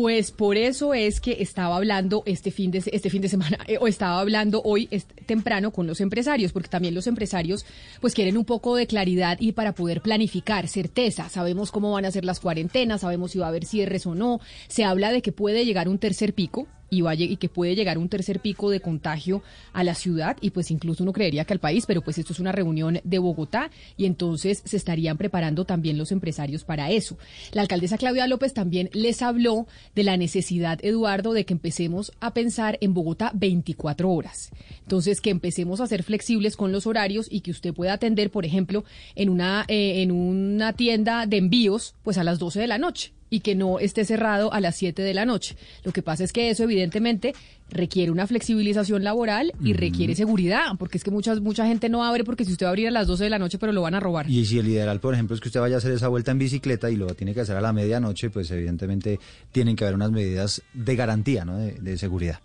Pues 0.00 0.30
por 0.30 0.56
eso 0.56 0.94
es 0.94 1.20
que 1.20 1.38
estaba 1.40 1.74
hablando 1.74 2.22
este 2.24 2.52
fin 2.52 2.70
de, 2.70 2.84
este 2.92 3.10
fin 3.10 3.20
de 3.20 3.28
semana, 3.28 3.58
eh, 3.66 3.78
o 3.80 3.88
estaba 3.88 4.20
hablando 4.20 4.62
hoy 4.64 4.88
temprano 5.26 5.72
con 5.72 5.88
los 5.88 6.00
empresarios, 6.00 6.52
porque 6.52 6.68
también 6.68 6.94
los 6.94 7.08
empresarios 7.08 7.66
pues 8.00 8.14
quieren 8.14 8.36
un 8.36 8.44
poco 8.44 8.76
de 8.76 8.86
claridad 8.86 9.38
y 9.40 9.50
para 9.50 9.72
poder 9.72 10.00
planificar, 10.00 10.68
certeza. 10.68 11.28
Sabemos 11.28 11.72
cómo 11.72 11.90
van 11.90 12.04
a 12.04 12.12
ser 12.12 12.24
las 12.24 12.38
cuarentenas, 12.38 13.00
sabemos 13.00 13.32
si 13.32 13.40
va 13.40 13.46
a 13.46 13.48
haber 13.48 13.64
cierres 13.64 14.06
o 14.06 14.14
no. 14.14 14.38
Se 14.68 14.84
habla 14.84 15.10
de 15.10 15.20
que 15.20 15.32
puede 15.32 15.64
llegar 15.64 15.88
un 15.88 15.98
tercer 15.98 16.32
pico, 16.32 16.68
y, 16.90 17.00
vaya, 17.02 17.24
y 17.24 17.36
que 17.36 17.48
puede 17.48 17.74
llegar 17.74 17.98
un 17.98 18.08
tercer 18.08 18.40
pico 18.40 18.70
de 18.70 18.80
contagio 18.80 19.42
a 19.72 19.84
la 19.84 19.94
ciudad 19.94 20.36
y 20.40 20.50
pues 20.50 20.70
incluso 20.70 21.02
uno 21.02 21.12
creería 21.12 21.44
que 21.44 21.52
al 21.52 21.60
país, 21.60 21.84
pero 21.86 22.02
pues 22.02 22.18
esto 22.18 22.32
es 22.32 22.40
una 22.40 22.52
reunión 22.52 23.00
de 23.04 23.18
Bogotá 23.18 23.70
y 23.96 24.06
entonces 24.06 24.62
se 24.64 24.76
estarían 24.76 25.16
preparando 25.16 25.64
también 25.64 25.98
los 25.98 26.12
empresarios 26.12 26.64
para 26.64 26.90
eso. 26.90 27.18
La 27.52 27.62
alcaldesa 27.62 27.98
Claudia 27.98 28.26
López 28.26 28.54
también 28.54 28.90
les 28.92 29.22
habló 29.22 29.66
de 29.94 30.04
la 30.04 30.16
necesidad, 30.16 30.78
Eduardo, 30.82 31.32
de 31.32 31.44
que 31.44 31.54
empecemos 31.54 32.12
a 32.20 32.34
pensar 32.34 32.78
en 32.80 32.94
Bogotá 32.94 33.30
24 33.34 34.10
horas. 34.10 34.50
Entonces, 34.82 35.20
que 35.20 35.30
empecemos 35.30 35.80
a 35.80 35.86
ser 35.86 36.02
flexibles 36.02 36.56
con 36.56 36.72
los 36.72 36.86
horarios 36.86 37.26
y 37.30 37.40
que 37.40 37.50
usted 37.50 37.74
pueda 37.74 37.92
atender, 37.92 38.30
por 38.30 38.44
ejemplo, 38.44 38.84
en 39.14 39.28
una, 39.28 39.64
eh, 39.68 40.02
en 40.02 40.10
una 40.10 40.72
tienda 40.72 41.26
de 41.26 41.36
envíos, 41.36 41.94
pues 42.02 42.18
a 42.18 42.24
las 42.24 42.38
12 42.38 42.60
de 42.60 42.66
la 42.66 42.78
noche 42.78 43.12
y 43.30 43.40
que 43.40 43.54
no 43.54 43.78
esté 43.78 44.04
cerrado 44.04 44.52
a 44.52 44.60
las 44.60 44.76
7 44.76 45.02
de 45.02 45.14
la 45.14 45.24
noche. 45.24 45.56
Lo 45.84 45.92
que 45.92 46.02
pasa 46.02 46.24
es 46.24 46.32
que 46.32 46.50
eso 46.50 46.64
evidentemente 46.64 47.34
requiere 47.70 48.10
una 48.10 48.26
flexibilización 48.26 49.04
laboral 49.04 49.52
y 49.62 49.74
requiere 49.74 50.14
seguridad, 50.14 50.72
porque 50.78 50.98
es 50.98 51.04
que 51.04 51.10
muchas, 51.10 51.40
mucha 51.40 51.66
gente 51.66 51.88
no 51.88 52.04
abre 52.04 52.24
porque 52.24 52.44
si 52.44 52.52
usted 52.52 52.64
va 52.64 52.70
a 52.70 52.72
abrir 52.72 52.88
a 52.88 52.90
las 52.90 53.06
12 53.06 53.24
de 53.24 53.30
la 53.30 53.38
noche, 53.38 53.58
pero 53.58 53.72
lo 53.72 53.82
van 53.82 53.94
a 53.94 54.00
robar. 54.00 54.28
Y 54.30 54.46
si 54.46 54.58
el 54.58 54.68
ideal, 54.68 55.00
por 55.00 55.14
ejemplo, 55.14 55.34
es 55.34 55.40
que 55.40 55.48
usted 55.48 55.60
vaya 55.60 55.76
a 55.76 55.78
hacer 55.78 55.92
esa 55.92 56.08
vuelta 56.08 56.30
en 56.30 56.38
bicicleta 56.38 56.90
y 56.90 56.96
lo 56.96 57.06
tiene 57.14 57.34
que 57.34 57.40
hacer 57.40 57.56
a 57.56 57.60
la 57.60 57.72
medianoche, 57.72 58.30
pues 58.30 58.50
evidentemente 58.50 59.18
tienen 59.52 59.76
que 59.76 59.84
haber 59.84 59.96
unas 59.96 60.10
medidas 60.10 60.62
de 60.72 60.96
garantía, 60.96 61.44
¿no? 61.44 61.58
de, 61.58 61.72
de 61.72 61.98
seguridad. 61.98 62.40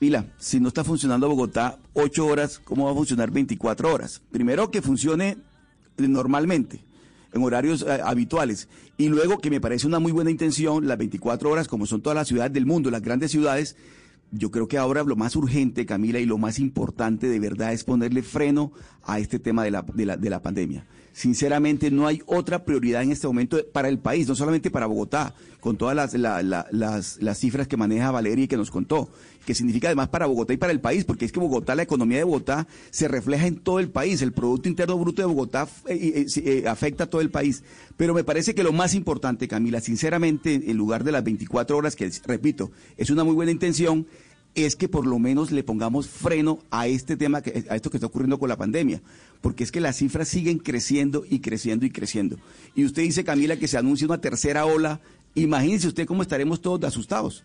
Mira, 0.00 0.26
si 0.38 0.60
no 0.60 0.68
está 0.68 0.82
funcionando 0.82 1.28
Bogotá 1.28 1.78
8 1.92 2.26
horas, 2.26 2.58
¿cómo 2.58 2.86
va 2.86 2.92
a 2.92 2.94
funcionar 2.94 3.30
24 3.30 3.92
horas? 3.92 4.22
Primero 4.30 4.70
que 4.70 4.80
funcione 4.80 5.36
normalmente 5.98 6.80
en 7.32 7.42
horarios 7.42 7.82
eh, 7.82 8.00
habituales. 8.04 8.68
Y 8.96 9.08
luego, 9.08 9.38
que 9.38 9.50
me 9.50 9.60
parece 9.60 9.86
una 9.86 9.98
muy 9.98 10.12
buena 10.12 10.30
intención, 10.30 10.86
las 10.86 10.98
24 10.98 11.50
horas, 11.50 11.68
como 11.68 11.86
son 11.86 12.02
todas 12.02 12.16
las 12.16 12.28
ciudades 12.28 12.52
del 12.52 12.66
mundo, 12.66 12.90
las 12.90 13.02
grandes 13.02 13.30
ciudades, 13.30 13.76
yo 14.32 14.50
creo 14.50 14.68
que 14.68 14.78
ahora 14.78 15.02
lo 15.02 15.16
más 15.16 15.34
urgente, 15.36 15.86
Camila, 15.86 16.20
y 16.20 16.26
lo 16.26 16.38
más 16.38 16.58
importante 16.58 17.28
de 17.28 17.40
verdad 17.40 17.72
es 17.72 17.84
ponerle 17.84 18.22
freno 18.22 18.72
a 19.02 19.18
este 19.18 19.38
tema 19.38 19.64
de 19.64 19.70
la, 19.72 19.82
de 19.82 20.06
la, 20.06 20.16
de 20.16 20.30
la 20.30 20.42
pandemia. 20.42 20.86
Sinceramente, 21.12 21.90
no 21.90 22.06
hay 22.06 22.22
otra 22.26 22.64
prioridad 22.64 23.02
en 23.02 23.12
este 23.12 23.26
momento 23.26 23.58
para 23.72 23.88
el 23.88 23.98
país, 23.98 24.28
no 24.28 24.34
solamente 24.34 24.70
para 24.70 24.86
Bogotá, 24.86 25.34
con 25.60 25.76
todas 25.76 25.94
las, 25.94 26.14
las, 26.14 27.18
las 27.20 27.38
cifras 27.38 27.68
que 27.68 27.76
maneja 27.76 28.10
Valeria 28.10 28.44
y 28.44 28.48
que 28.48 28.56
nos 28.56 28.70
contó, 28.70 29.10
que 29.44 29.54
significa 29.54 29.88
además 29.88 30.08
para 30.08 30.26
Bogotá 30.26 30.52
y 30.52 30.56
para 30.56 30.72
el 30.72 30.80
país, 30.80 31.04
porque 31.04 31.24
es 31.24 31.32
que 31.32 31.40
Bogotá, 31.40 31.74
la 31.74 31.82
economía 31.82 32.18
de 32.18 32.24
Bogotá 32.24 32.66
se 32.90 33.08
refleja 33.08 33.46
en 33.46 33.56
todo 33.56 33.80
el 33.80 33.90
país, 33.90 34.22
el 34.22 34.32
Producto 34.32 34.68
Interno 34.68 34.98
Bruto 34.98 35.22
de 35.22 35.26
Bogotá 35.26 35.68
eh, 35.86 36.26
eh, 36.26 36.40
eh, 36.44 36.68
afecta 36.68 37.04
a 37.04 37.06
todo 37.08 37.20
el 37.20 37.30
país. 37.30 37.62
Pero 37.96 38.14
me 38.14 38.24
parece 38.24 38.54
que 38.54 38.62
lo 38.62 38.72
más 38.72 38.94
importante, 38.94 39.48
Camila, 39.48 39.80
sinceramente, 39.80 40.54
en 40.54 40.76
lugar 40.76 41.04
de 41.04 41.12
las 41.12 41.24
24 41.24 41.76
horas, 41.76 41.96
que 41.96 42.10
repito, 42.26 42.70
es 42.96 43.10
una 43.10 43.24
muy 43.24 43.34
buena 43.34 43.52
intención, 43.52 44.06
es 44.54 44.76
que 44.76 44.88
por 44.88 45.06
lo 45.06 45.18
menos 45.18 45.52
le 45.52 45.62
pongamos 45.62 46.08
freno 46.08 46.58
a 46.70 46.86
este 46.86 47.16
tema, 47.16 47.42
que, 47.42 47.64
a 47.68 47.76
esto 47.76 47.90
que 47.90 47.96
está 47.96 48.06
ocurriendo 48.06 48.38
con 48.38 48.48
la 48.48 48.56
pandemia, 48.56 49.00
porque 49.40 49.64
es 49.64 49.72
que 49.72 49.80
las 49.80 49.96
cifras 49.96 50.28
siguen 50.28 50.58
creciendo 50.58 51.24
y 51.28 51.40
creciendo 51.40 51.86
y 51.86 51.90
creciendo. 51.90 52.38
Y 52.74 52.84
usted 52.84 53.02
dice, 53.02 53.24
Camila, 53.24 53.56
que 53.56 53.68
se 53.68 53.78
anuncia 53.78 54.06
una 54.06 54.20
tercera 54.20 54.66
ola. 54.66 55.00
Imagínese 55.34 55.88
usted 55.88 56.06
cómo 56.06 56.22
estaremos 56.22 56.60
todos 56.60 56.82
asustados. 56.84 57.44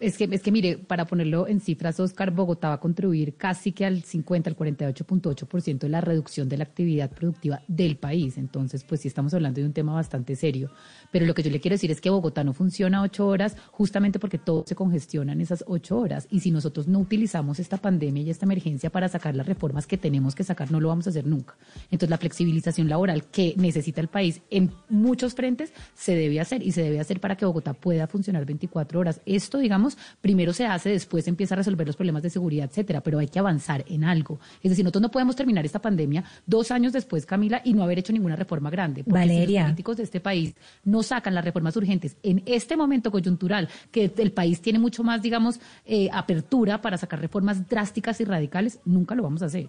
Es 0.00 0.16
que, 0.16 0.28
es 0.30 0.42
que 0.42 0.52
mire, 0.52 0.78
para 0.78 1.06
ponerlo 1.06 1.46
en 1.48 1.60
cifras, 1.60 1.98
Oscar, 2.00 2.30
Bogotá 2.30 2.68
va 2.68 2.74
a 2.74 2.80
contribuir 2.80 3.36
casi 3.36 3.72
que 3.72 3.86
al 3.86 4.02
50, 4.02 4.50
al 4.50 4.56
48.8% 4.56 5.78
de 5.78 5.88
la 5.88 6.00
reducción 6.00 6.48
de 6.48 6.56
la 6.56 6.64
actividad 6.64 7.10
productiva 7.10 7.62
del 7.68 7.96
país. 7.96 8.38
Entonces, 8.38 8.84
pues 8.84 9.00
sí 9.00 9.08
estamos 9.08 9.34
hablando 9.34 9.60
de 9.60 9.66
un 9.66 9.72
tema 9.72 9.92
bastante 9.94 10.36
serio. 10.36 10.70
Pero 11.10 11.26
lo 11.26 11.34
que 11.34 11.42
yo 11.42 11.50
le 11.50 11.60
quiero 11.60 11.74
decir 11.74 11.90
es 11.90 12.00
que 12.00 12.10
Bogotá 12.10 12.44
no 12.44 12.52
funciona 12.52 13.02
ocho 13.02 13.26
horas 13.26 13.56
justamente 13.70 14.18
porque 14.18 14.38
todo 14.38 14.64
se 14.66 14.74
congestiona 14.74 15.32
en 15.32 15.40
esas 15.40 15.64
ocho 15.66 15.98
horas. 15.98 16.26
Y 16.30 16.40
si 16.40 16.50
nosotros 16.50 16.88
no 16.88 16.98
utilizamos 16.98 17.58
esta 17.58 17.76
pandemia 17.76 18.22
y 18.22 18.30
esta 18.30 18.46
emergencia 18.46 18.90
para 18.90 19.08
sacar 19.08 19.34
las 19.34 19.46
reformas 19.46 19.86
que 19.86 19.98
tenemos 19.98 20.34
que 20.34 20.44
sacar, 20.44 20.70
no 20.70 20.80
lo 20.80 20.88
vamos 20.88 21.06
a 21.06 21.10
hacer 21.10 21.26
nunca. 21.26 21.56
Entonces, 21.90 22.10
la 22.10 22.18
flexibilización 22.18 22.88
laboral 22.88 23.24
que 23.26 23.54
necesita 23.56 24.00
el 24.00 24.08
país 24.08 24.40
en 24.50 24.72
muchos 24.88 25.34
frentes 25.34 25.72
se 25.94 26.14
debe 26.14 26.40
hacer 26.40 26.62
y 26.62 26.72
se 26.72 26.82
debe 26.82 27.00
hacer 27.00 27.20
para 27.20 27.36
que 27.36 27.44
Bogotá 27.44 27.74
pueda 27.74 28.06
funcionar 28.06 28.44
24 28.44 29.00
horas. 29.00 29.20
Esto, 29.26 29.58
digamos, 29.58 29.73
primero 30.20 30.52
se 30.52 30.66
hace, 30.66 30.90
después 30.90 31.24
se 31.24 31.30
empieza 31.30 31.54
a 31.54 31.58
resolver 31.58 31.86
los 31.86 31.96
problemas 31.96 32.22
de 32.22 32.30
seguridad, 32.30 32.68
etcétera, 32.68 33.00
pero 33.00 33.18
hay 33.18 33.28
que 33.28 33.38
avanzar 33.38 33.84
en 33.88 34.04
algo. 34.04 34.40
Es 34.62 34.70
decir, 34.70 34.84
nosotros 34.84 35.02
no 35.02 35.10
podemos 35.10 35.36
terminar 35.36 35.64
esta 35.64 35.80
pandemia 35.80 36.24
dos 36.46 36.70
años 36.70 36.92
después, 36.92 37.26
Camila, 37.26 37.60
y 37.64 37.74
no 37.74 37.82
haber 37.82 37.98
hecho 37.98 38.12
ninguna 38.12 38.36
reforma 38.36 38.70
grande. 38.70 39.04
Porque 39.04 39.18
Valeria. 39.18 39.60
los 39.60 39.68
políticos 39.68 39.96
de 39.96 40.02
este 40.02 40.20
país 40.20 40.54
no 40.84 41.02
sacan 41.02 41.34
las 41.34 41.44
reformas 41.44 41.76
urgentes 41.76 42.16
en 42.22 42.42
este 42.46 42.76
momento 42.76 43.10
coyuntural, 43.10 43.68
que 43.90 44.12
el 44.16 44.32
país 44.32 44.60
tiene 44.60 44.78
mucho 44.78 45.02
más, 45.02 45.22
digamos, 45.22 45.60
eh, 45.84 46.08
apertura 46.12 46.80
para 46.80 46.98
sacar 46.98 47.20
reformas 47.20 47.68
drásticas 47.68 48.20
y 48.20 48.24
radicales, 48.24 48.80
nunca 48.84 49.14
lo 49.14 49.22
vamos 49.22 49.42
a 49.42 49.46
hacer. 49.46 49.68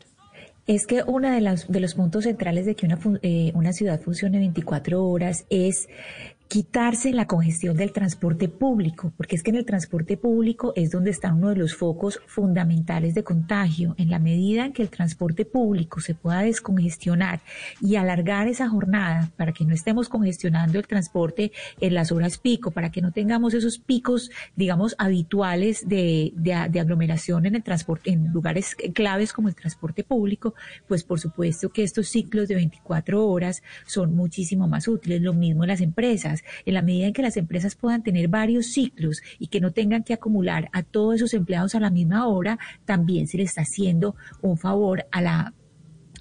Es 0.68 0.88
que 0.88 1.04
uno 1.06 1.30
de, 1.30 1.42
las, 1.42 1.68
de 1.68 1.80
los 1.80 1.94
puntos 1.94 2.24
centrales 2.24 2.66
de 2.66 2.76
que 2.76 2.88
una, 2.88 2.98
eh, 3.22 3.52
una 3.54 3.72
ciudad 3.72 4.02
funcione 4.02 4.40
24 4.40 5.06
horas 5.06 5.46
es 5.50 5.88
quitarse 6.48 7.12
la 7.12 7.26
congestión 7.26 7.76
del 7.76 7.92
transporte 7.92 8.50
público, 8.50 9.12
porque 9.18 9.36
es 9.36 9.44
que 9.44 9.50
en 9.50 9.58
el 9.58 9.66
transporte 9.66 10.16
público 10.16 10.74
es 10.76 10.92
donde 10.92 11.10
está 11.10 11.34
uno 11.34 11.50
de 11.50 11.56
los 11.56 11.76
focos 11.76 12.22
fundamentales 12.28 13.16
de 13.16 13.24
contagio. 13.24 13.96
En 13.98 14.10
la 14.10 14.20
medida 14.20 14.66
en 14.66 14.74
que 14.74 14.84
el 14.84 14.90
transporte 14.90 15.46
público 15.46 16.02
se 16.02 16.14
pueda 16.14 16.42
descongestionar 16.42 17.42
y 17.82 17.96
alargar 17.96 18.48
esa 18.48 18.70
jornada 18.70 19.32
para 19.38 19.54
que 19.54 19.66
no 19.66 19.74
estemos 19.74 20.08
congestionando 20.08 20.78
el 20.78 20.88
transporte 20.88 21.52
en 21.80 21.94
las 21.94 22.12
horas 22.12 22.38
pico, 22.38 22.72
para 22.72 22.92
que 22.92 23.02
no 23.02 23.12
tengamos 23.12 23.54
esos 23.54 23.80
picos, 23.80 24.30
digamos, 24.56 24.96
habituales 25.00 25.88
de, 25.88 26.32
de, 26.36 26.54
aglomeración 26.54 27.46
en 27.46 27.56
el 27.56 27.64
transporte, 27.64 28.12
en 28.12 28.32
lugares 28.32 28.76
claves 28.94 29.34
como 29.34 29.48
el 29.48 29.56
transporte 29.56 30.04
público, 30.04 30.54
pues 30.88 31.04
por 31.04 31.20
supuesto 31.20 31.70
que 31.70 31.84
estos 31.84 32.08
ciclos 32.08 32.48
de 32.48 32.56
24 32.56 33.28
horas 33.28 33.64
son 33.88 34.16
muchísimo 34.16 34.68
más 34.68 34.88
útiles. 34.88 35.22
Lo 35.22 35.34
mismo 35.34 35.64
en 35.64 35.70
las 35.70 35.82
empresas 35.82 36.35
en 36.66 36.74
la 36.74 36.82
medida 36.82 37.08
en 37.08 37.14
que 37.14 37.22
las 37.22 37.38
empresas 37.38 37.76
puedan 37.76 38.04
tener 38.04 38.28
varios 38.28 38.68
ciclos 38.68 39.22
y 39.40 39.48
que 39.48 39.62
no 39.62 39.72
tengan 39.72 40.04
que 40.04 40.14
acumular 40.14 40.70
a 40.74 40.84
todos 40.84 41.16
esos 41.16 41.34
empleados 41.34 41.76
a 41.76 41.80
la 41.80 41.90
misma 41.90 42.28
hora, 42.28 42.60
también 42.86 43.28
se 43.28 43.38
le 43.38 43.44
está 43.44 43.62
haciendo 43.62 44.16
un 44.42 44.58
favor 44.58 45.06
a 45.12 45.22
la 45.22 45.54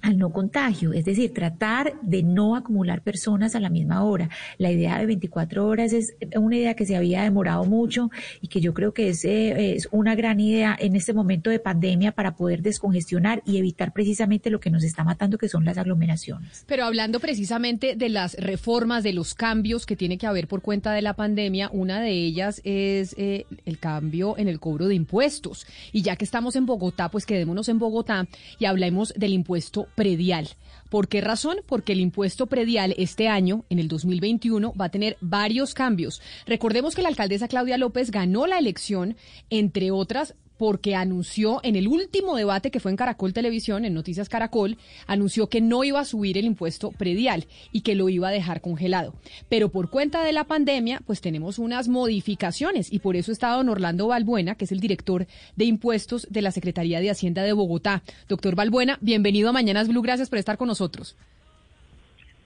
al 0.05 0.19
no 0.19 0.31
contagio, 0.31 0.93
es 0.93 1.03
decir, 1.03 1.33
tratar 1.33 1.99
de 2.03 2.21
no 2.21 2.55
acumular 2.55 3.01
personas 3.01 3.55
a 3.55 3.59
la 3.59 3.71
misma 3.71 4.03
hora. 4.03 4.29
La 4.59 4.71
idea 4.71 4.99
de 4.99 5.07
24 5.07 5.65
horas 5.65 5.93
es 5.93 6.15
una 6.35 6.57
idea 6.57 6.75
que 6.75 6.85
se 6.85 6.95
había 6.95 7.23
demorado 7.23 7.65
mucho 7.65 8.11
y 8.39 8.47
que 8.47 8.61
yo 8.61 8.75
creo 8.75 8.93
que 8.93 9.09
es, 9.09 9.25
eh, 9.25 9.73
es 9.73 9.87
una 9.91 10.13
gran 10.13 10.39
idea 10.39 10.77
en 10.79 10.95
este 10.95 11.11
momento 11.11 11.49
de 11.49 11.57
pandemia 11.59 12.11
para 12.11 12.35
poder 12.35 12.61
descongestionar 12.61 13.41
y 13.47 13.57
evitar 13.57 13.93
precisamente 13.93 14.51
lo 14.51 14.59
que 14.59 14.69
nos 14.69 14.83
está 14.83 15.03
matando, 15.03 15.39
que 15.39 15.49
son 15.49 15.65
las 15.65 15.79
aglomeraciones. 15.79 16.65
Pero 16.67 16.85
hablando 16.85 17.19
precisamente 17.19 17.95
de 17.95 18.09
las 18.09 18.35
reformas, 18.35 19.03
de 19.03 19.13
los 19.13 19.33
cambios 19.33 19.87
que 19.87 19.95
tiene 19.95 20.19
que 20.19 20.27
haber 20.27 20.47
por 20.47 20.61
cuenta 20.61 20.93
de 20.93 21.01
la 21.01 21.15
pandemia, 21.15 21.71
una 21.73 21.99
de 21.99 22.11
ellas 22.11 22.61
es 22.63 23.15
eh, 23.17 23.47
el 23.65 23.79
cambio 23.79 24.37
en 24.37 24.49
el 24.49 24.59
cobro 24.59 24.87
de 24.87 24.93
impuestos. 24.93 25.65
Y 25.91 26.03
ya 26.03 26.15
que 26.15 26.25
estamos 26.25 26.55
en 26.55 26.67
Bogotá, 26.67 27.09
pues 27.09 27.25
quedémonos 27.25 27.69
en 27.69 27.79
Bogotá 27.79 28.27
y 28.59 28.65
hablemos 28.65 29.11
del 29.15 29.33
impuesto 29.33 29.87
predial. 29.95 30.49
¿Por 30.89 31.07
qué 31.07 31.21
razón? 31.21 31.57
Porque 31.65 31.93
el 31.93 31.99
impuesto 31.99 32.47
predial 32.47 32.93
este 32.97 33.27
año, 33.27 33.65
en 33.69 33.79
el 33.79 33.87
2021, 33.87 34.73
va 34.79 34.85
a 34.85 34.89
tener 34.89 35.17
varios 35.19 35.73
cambios. 35.73 36.21
Recordemos 36.45 36.95
que 36.95 37.01
la 37.01 37.09
alcaldesa 37.09 37.47
Claudia 37.47 37.77
López 37.77 38.11
ganó 38.11 38.45
la 38.45 38.59
elección, 38.59 39.17
entre 39.49 39.91
otras, 39.91 40.35
porque 40.57 40.95
anunció 40.95 41.59
en 41.63 41.75
el 41.75 41.87
último 41.87 42.35
debate 42.35 42.71
que 42.71 42.79
fue 42.79 42.91
en 42.91 42.97
Caracol 42.97 43.33
Televisión, 43.33 43.85
en 43.85 43.93
Noticias 43.93 44.29
Caracol, 44.29 44.77
anunció 45.07 45.47
que 45.47 45.61
no 45.61 45.83
iba 45.83 45.99
a 45.99 46.05
subir 46.05 46.37
el 46.37 46.45
impuesto 46.45 46.91
predial 46.91 47.45
y 47.71 47.81
que 47.81 47.95
lo 47.95 48.09
iba 48.09 48.29
a 48.29 48.31
dejar 48.31 48.61
congelado. 48.61 49.13
Pero 49.49 49.69
por 49.69 49.89
cuenta 49.89 50.23
de 50.23 50.33
la 50.33 50.45
pandemia, 50.45 51.01
pues 51.05 51.21
tenemos 51.21 51.59
unas 51.59 51.87
modificaciones 51.87 52.91
y 52.91 52.99
por 52.99 53.15
eso 53.15 53.31
está 53.31 53.51
don 53.51 53.69
Orlando 53.69 54.07
Balbuena, 54.07 54.55
que 54.55 54.65
es 54.65 54.71
el 54.71 54.79
director 54.79 55.27
de 55.55 55.65
impuestos 55.65 56.27
de 56.29 56.41
la 56.41 56.51
Secretaría 56.51 56.99
de 56.99 57.09
Hacienda 57.09 57.43
de 57.43 57.53
Bogotá. 57.53 58.03
Doctor 58.27 58.55
Balbuena, 58.55 58.97
bienvenido 59.01 59.49
a 59.49 59.53
Mañanas 59.53 59.87
Blue, 59.87 60.01
gracias 60.01 60.29
por 60.29 60.39
estar 60.39 60.57
con 60.57 60.67
nosotros. 60.67 61.15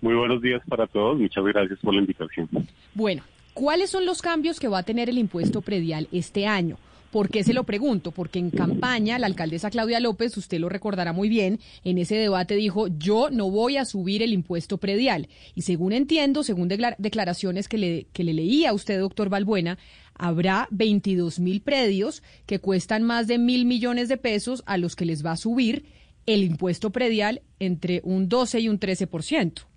Muy 0.02 0.16
buenos 0.16 0.42
días 0.42 0.62
para 0.68 0.88
todos, 0.88 1.20
muchas 1.20 1.44
gracias 1.44 1.78
por 1.80 1.94
la 1.94 2.00
invitación. 2.00 2.48
Bueno, 2.94 3.24
¿cuáles 3.54 3.90
son 3.90 4.06
los 4.06 4.22
cambios 4.22 4.60
que 4.60 4.70
va 4.70 4.80
a 4.80 4.84
tener 4.84 5.10
el 5.10 5.18
impuesto 5.18 5.62
predial 5.62 6.08
este 6.12 6.48
año? 6.48 6.78
¿Por 7.12 7.30
qué 7.30 7.44
se 7.44 7.54
lo 7.54 7.64
pregunto? 7.64 8.12
Porque 8.12 8.38
en 8.38 8.52
campaña 8.52 9.18
la 9.18 9.26
alcaldesa 9.26 9.72
Claudia 9.72 10.00
López, 10.00 10.38
usted 10.38 10.60
lo 10.60 10.70
recordará 10.70 11.12
muy 11.12 11.28
bien, 11.28 11.60
en 11.84 11.98
ese 11.98 12.16
debate 12.16 12.56
dijo, 12.56 12.88
yo 12.88 13.30
no 13.32 13.50
voy 13.50 13.78
a 13.78 13.86
subir 13.86 14.22
el 14.22 14.32
impuesto 14.32 14.78
predial. 14.78 15.28
Y 15.56 15.64
según 15.64 15.94
entiendo, 15.94 16.44
según 16.44 16.68
declaraciones 16.68 17.68
que 17.68 17.80
le, 17.80 18.08
que 18.14 18.24
le 18.24 18.34
leía 18.34 18.70
a 18.70 18.74
usted, 18.74 19.00
doctor 19.00 19.30
Balbuena, 19.30 19.80
habrá 20.14 20.68
22 20.70 21.40
mil 21.40 21.62
predios 21.62 22.22
que 22.46 22.60
cuestan 22.60 23.04
más 23.04 23.26
de 23.26 23.40
mil 23.40 23.66
millones 23.66 24.08
de 24.08 24.18
pesos 24.18 24.62
a 24.68 24.78
los 24.78 24.96
que 24.96 25.06
les 25.06 25.26
va 25.26 25.32
a 25.32 25.38
subir 25.38 25.86
el 26.28 26.44
impuesto 26.44 26.92
predial 26.92 27.42
entre 27.60 28.02
un 28.04 28.30
12 28.30 28.60
y 28.60 28.70
un 28.70 28.80
13%. 28.80 29.69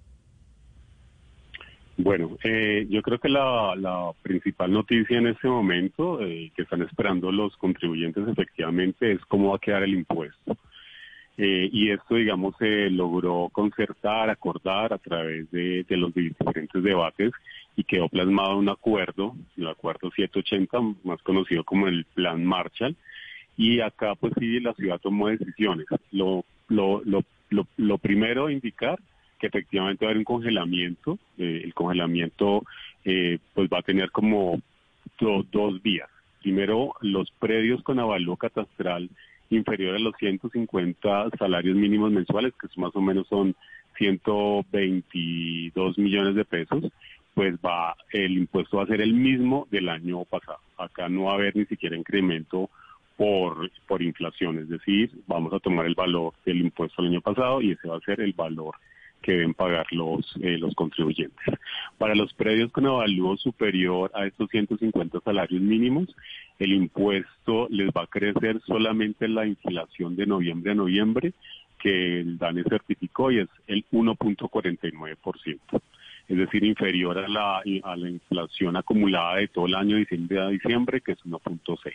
Bueno, 2.02 2.36
eh, 2.42 2.84
yo 2.90 3.00
creo 3.00 3.20
que 3.20 3.28
la, 3.28 4.12
principal 4.22 4.72
noticia 4.72 5.18
en 5.18 5.28
este 5.28 5.46
momento 5.46 6.20
eh, 6.20 6.50
que 6.56 6.62
están 6.62 6.82
esperando 6.82 7.30
los 7.30 7.56
contribuyentes 7.56 8.26
efectivamente 8.26 9.12
es 9.12 9.20
cómo 9.26 9.50
va 9.50 9.56
a 9.56 9.60
quedar 9.60 9.84
el 9.84 9.94
impuesto. 9.94 10.56
Eh, 11.38 11.70
y 11.72 11.90
esto, 11.90 12.16
digamos, 12.16 12.56
se 12.58 12.90
logró 12.90 13.48
concertar, 13.52 14.30
acordar 14.30 14.92
a 14.92 14.98
través 14.98 15.48
de, 15.52 15.86
los 15.90 16.12
diferentes 16.12 16.82
debates 16.82 17.30
y 17.76 17.84
quedó 17.84 18.08
plasmado 18.08 18.58
un 18.58 18.68
acuerdo, 18.68 19.36
el 19.56 19.68
acuerdo 19.68 20.10
780, 20.10 20.80
más 21.04 21.22
conocido 21.22 21.62
como 21.62 21.86
el 21.86 22.04
Plan 22.14 22.44
Marshall. 22.44 22.96
Y 23.56 23.78
acá, 23.78 24.16
pues 24.16 24.32
sí, 24.40 24.58
la 24.58 24.74
ciudad 24.74 24.98
tomó 24.98 25.28
decisiones. 25.28 25.86
Lo, 26.10 26.44
lo, 26.68 27.02
lo, 27.76 27.98
primero 27.98 28.46
a 28.46 28.52
indicar 28.52 28.98
que 29.42 29.48
efectivamente 29.48 30.04
va 30.04 30.08
a 30.08 30.10
haber 30.12 30.18
un 30.18 30.24
congelamiento. 30.24 31.18
Eh, 31.36 31.62
el 31.64 31.74
congelamiento 31.74 32.64
eh, 33.04 33.38
pues 33.54 33.68
va 33.68 33.80
a 33.80 33.82
tener 33.82 34.12
como 34.12 34.62
dos 35.18 35.82
vías. 35.82 36.08
Primero, 36.40 36.94
los 37.00 37.30
predios 37.32 37.82
con 37.82 37.98
avalúo 37.98 38.36
catastral 38.36 39.10
inferior 39.50 39.96
a 39.96 39.98
los 39.98 40.14
150 40.16 41.30
salarios 41.38 41.76
mínimos 41.76 42.12
mensuales, 42.12 42.54
que 42.54 42.68
más 42.80 42.94
o 42.94 43.00
menos 43.00 43.26
son 43.26 43.56
122 43.98 45.98
millones 45.98 46.36
de 46.36 46.44
pesos, 46.44 46.84
pues 47.34 47.56
va 47.56 47.96
el 48.12 48.38
impuesto 48.38 48.76
va 48.76 48.84
a 48.84 48.86
ser 48.86 49.00
el 49.00 49.12
mismo 49.12 49.66
del 49.72 49.88
año 49.88 50.24
pasado. 50.24 50.60
Acá 50.78 51.08
no 51.08 51.24
va 51.24 51.32
a 51.32 51.34
haber 51.34 51.56
ni 51.56 51.66
siquiera 51.66 51.96
incremento 51.96 52.70
por, 53.16 53.70
por 53.88 54.02
inflación, 54.02 54.58
es 54.58 54.68
decir, 54.68 55.10
vamos 55.26 55.52
a 55.52 55.58
tomar 55.58 55.86
el 55.86 55.94
valor 55.94 56.32
del 56.44 56.60
impuesto 56.60 57.02
del 57.02 57.12
año 57.12 57.20
pasado 57.20 57.60
y 57.60 57.72
ese 57.72 57.88
va 57.88 57.96
a 57.96 58.00
ser 58.00 58.20
el 58.20 58.32
valor 58.32 58.76
que 59.22 59.32
deben 59.32 59.54
pagar 59.54 59.86
los, 59.92 60.26
eh, 60.42 60.58
los 60.58 60.74
contribuyentes. 60.74 61.46
Para 61.96 62.14
los 62.14 62.34
predios 62.34 62.70
con 62.72 62.86
avalúo 62.86 63.36
superior 63.36 64.10
a 64.14 64.26
estos 64.26 64.50
150 64.50 65.20
salarios 65.20 65.62
mínimos, 65.62 66.14
el 66.58 66.72
impuesto 66.72 67.68
les 67.70 67.88
va 67.88 68.02
a 68.02 68.06
crecer 68.06 68.60
solamente 68.66 69.28
la 69.28 69.46
inflación 69.46 70.16
de 70.16 70.26
noviembre 70.26 70.72
a 70.72 70.74
noviembre, 70.74 71.32
que 71.78 72.20
el 72.20 72.38
DANE 72.38 72.62
certificó 72.64 73.30
y 73.32 73.40
es 73.40 73.48
el 73.66 73.84
1.49%, 73.90 75.80
es 76.28 76.36
decir, 76.36 76.64
inferior 76.64 77.18
a 77.18 77.28
la, 77.28 77.62
a 77.82 77.96
la 77.96 78.08
inflación 78.08 78.76
acumulada 78.76 79.36
de 79.36 79.48
todo 79.48 79.66
el 79.66 79.74
año 79.74 79.96
de 79.96 80.00
diciembre 80.02 80.40
a 80.40 80.48
diciembre, 80.48 81.00
que 81.00 81.12
es 81.12 81.18
1.6. 81.24 81.92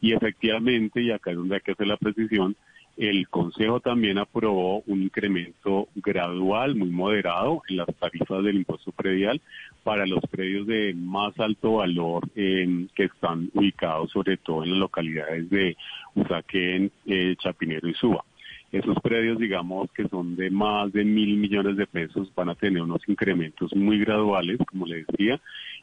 Y 0.00 0.14
efectivamente, 0.14 1.02
y 1.02 1.10
acá 1.10 1.30
es 1.30 1.36
donde 1.36 1.56
hay 1.56 1.60
que 1.60 1.72
hacer 1.72 1.86
la 1.86 1.98
precisión, 1.98 2.56
el 2.96 3.28
Consejo 3.28 3.80
también 3.80 4.18
aprobó 4.18 4.82
un 4.86 5.02
incremento 5.02 5.88
gradual, 5.94 6.74
muy 6.74 6.90
moderado, 6.90 7.62
en 7.68 7.78
las 7.78 7.88
tarifas 7.96 8.44
del 8.44 8.56
impuesto 8.56 8.92
predial 8.92 9.40
para 9.82 10.06
los 10.06 10.20
predios 10.30 10.66
de 10.66 10.94
más 10.94 11.38
alto 11.40 11.74
valor 11.74 12.28
que 12.32 13.04
están 13.04 13.50
ubicados 13.54 14.10
sobre 14.10 14.36
todo 14.36 14.64
en 14.64 14.70
las 14.70 14.78
localidades 14.78 15.48
de 15.50 15.76
Usaquén, 16.14 16.90
eh, 17.06 17.34
Chapinero 17.38 17.88
y 17.88 17.94
Suba. 17.94 18.24
Esos 18.72 18.98
predios, 19.02 19.38
digamos, 19.38 19.92
que 19.92 20.08
son 20.08 20.34
de 20.34 20.50
más 20.50 20.90
de 20.94 21.04
mil 21.04 21.36
millones 21.36 21.76
de 21.76 21.86
pesos, 21.86 22.32
van 22.34 22.48
a 22.48 22.54
tener 22.54 22.82
unos 22.82 23.06
incrementos 23.06 23.76
muy 23.76 23.98
graduales, 23.98 24.58
como 24.66 24.86
le 24.86 25.04
decía. 25.04 25.38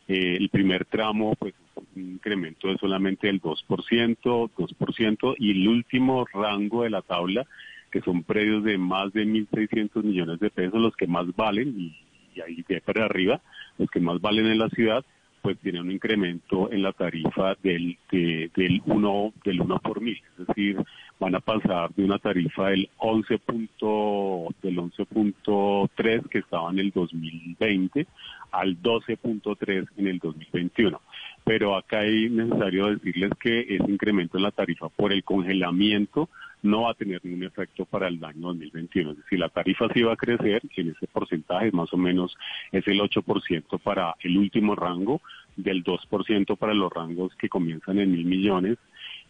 Eh, 0.08 0.38
el 0.40 0.50
primer 0.50 0.86
tramo, 0.86 1.36
pues, 1.36 1.54
un 1.96 2.14
incremento 2.14 2.68
de 2.68 2.80
solamente 2.80 3.30
el 3.30 3.40
2%, 3.40 4.50
2%, 4.58 5.36
y 5.38 5.52
el 5.52 5.68
último 5.68 6.26
rango 6.34 6.82
de 6.82 6.90
la 6.90 7.04
tabla, 7.04 7.46
que 7.92 8.02
son 8.02 8.24
predios 8.24 8.64
de 8.64 8.80
más 8.80 9.14
de 9.14 9.24
1.600 9.24 10.04
millones 10.04 10.40
de 10.40 10.50
pesos, 10.50 10.82
los 10.82 10.96
que 10.96 11.06
más 11.06 11.28
valen, 11.36 11.80
y, 11.80 12.42
ahí 12.42 12.64
de 12.68 12.82
para 12.82 13.06
arriba, 13.06 13.40
los 13.78 13.90
que 13.92 14.00
más 14.00 14.20
valen 14.20 14.48
en 14.48 14.58
la 14.58 14.70
ciudad, 14.70 15.06
pues 15.42 15.58
tiene 15.60 15.82
un 15.82 15.92
incremento 15.92 16.72
en 16.72 16.82
la 16.84 16.94
tarifa 16.94 17.56
del, 17.62 17.98
del 18.12 18.82
1 18.86 19.34
del 19.44 19.62
1 19.62 19.80
por 19.80 20.02
mil, 20.02 20.22
es 20.40 20.48
decir, 20.48 20.78
van 21.20 21.36
a 21.36 21.40
pasar 21.40 21.94
de 21.94 22.04
una 22.04 22.18
tarifa 22.18 22.70
del 22.70 22.90
11 22.98 23.42
del 24.62 24.78
11.3 24.78 26.30
que 26.30 26.40
estaba 26.40 26.72
en 26.72 26.80
el 26.80 26.92
2020 26.92 28.08
al 28.52 28.82
12.3 28.82 29.88
en 29.98 30.08
el 30.08 30.20
2021. 30.20 31.02
Pero 31.44 31.76
acá 31.76 32.00
hay 32.00 32.30
necesario 32.30 32.88
decirles 32.88 33.32
que 33.40 33.62
ese 33.62 33.90
incremento 33.90 34.38
en 34.38 34.44
la 34.44 34.52
tarifa 34.52 34.90
por 34.90 35.12
el 35.12 35.24
congelamiento 35.24 36.30
no 36.62 36.84
va 36.84 36.92
a 36.92 36.94
tener 36.94 37.24
ningún 37.24 37.44
efecto 37.44 37.86
para 37.86 38.08
el 38.08 38.24
año 38.24 38.48
2021. 38.48 39.12
Es 39.12 39.18
decir, 39.18 39.40
la 39.40 39.50
tarifa 39.50 39.88
sí 39.94 40.02
va 40.02 40.14
a 40.14 40.18
crecer, 40.18 40.62
en 40.76 40.90
ese 40.90 41.08
porcentaje 41.08 41.72
más 41.72 41.94
o 41.94 41.98
menos 41.98 42.36
es 42.72 42.88
el 42.88 43.00
8% 43.00 43.80
para 43.80 44.16
el 44.22 44.38
último 44.38 44.76
rango, 44.76 45.22
del 45.56 45.84
2% 45.84 46.58
para 46.58 46.74
los 46.74 46.92
rangos 46.92 47.36
que 47.36 47.50
comienzan 47.50 48.00
en 48.00 48.12
mil 48.12 48.26
millones 48.26 48.78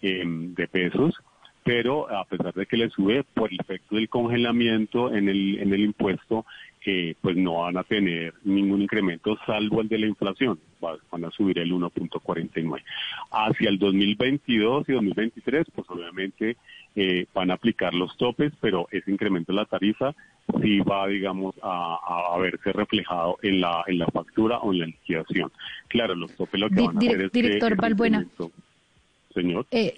eh, 0.01 0.23
de 0.25 0.67
pesos 0.67 1.15
pero 1.63 2.09
a 2.09 2.25
pesar 2.25 2.53
de 2.53 2.65
que 2.65 2.77
le 2.77 2.89
sube 2.89 3.23
por 3.23 3.51
el 3.51 3.59
efecto 3.59 3.95
del 3.95 4.09
congelamiento 4.09 5.13
en 5.13 5.29
el, 5.29 5.59
en 5.59 5.71
el 5.71 5.81
impuesto, 5.81 6.45
eh, 6.85 7.15
pues 7.21 7.35
no 7.35 7.61
van 7.61 7.77
a 7.77 7.83
tener 7.83 8.33
ningún 8.43 8.81
incremento 8.81 9.37
salvo 9.45 9.81
el 9.81 9.89
de 9.89 9.99
la 9.99 10.07
inflación, 10.07 10.59
van 10.79 11.25
a 11.25 11.31
subir 11.31 11.59
el 11.59 11.71
1.49. 11.71 12.81
Hacia 13.31 13.69
el 13.69 13.77
2022 13.77 14.87
y 14.87 14.93
2023, 14.93 15.67
pues 15.75 15.89
obviamente 15.89 16.57
eh, 16.95 17.25
van 17.33 17.51
a 17.51 17.55
aplicar 17.55 17.93
los 17.93 18.15
topes, 18.17 18.53
pero 18.61 18.87
ese 18.91 19.11
incremento 19.11 19.51
de 19.51 19.57
la 19.57 19.65
tarifa 19.65 20.15
sí 20.61 20.79
va, 20.79 21.07
digamos, 21.07 21.55
a, 21.61 22.35
verse 22.39 22.71
reflejado 22.71 23.37
en 23.41 23.61
la, 23.61 23.83
en 23.85 23.99
la 23.99 24.07
factura 24.07 24.57
o 24.59 24.71
en 24.71 24.79
la 24.79 24.85
liquidación. 24.87 25.51
Claro, 25.87 26.15
los 26.15 26.33
topes 26.35 26.59
lo 26.59 26.69
que 26.69 26.81
van 26.81 26.95
a 26.95 26.99
hacer 26.99 27.21
es 27.21 27.31
Director 27.31 27.75
Balbuena. 27.75 28.25
Señor, 29.33 29.67
eh, 29.69 29.93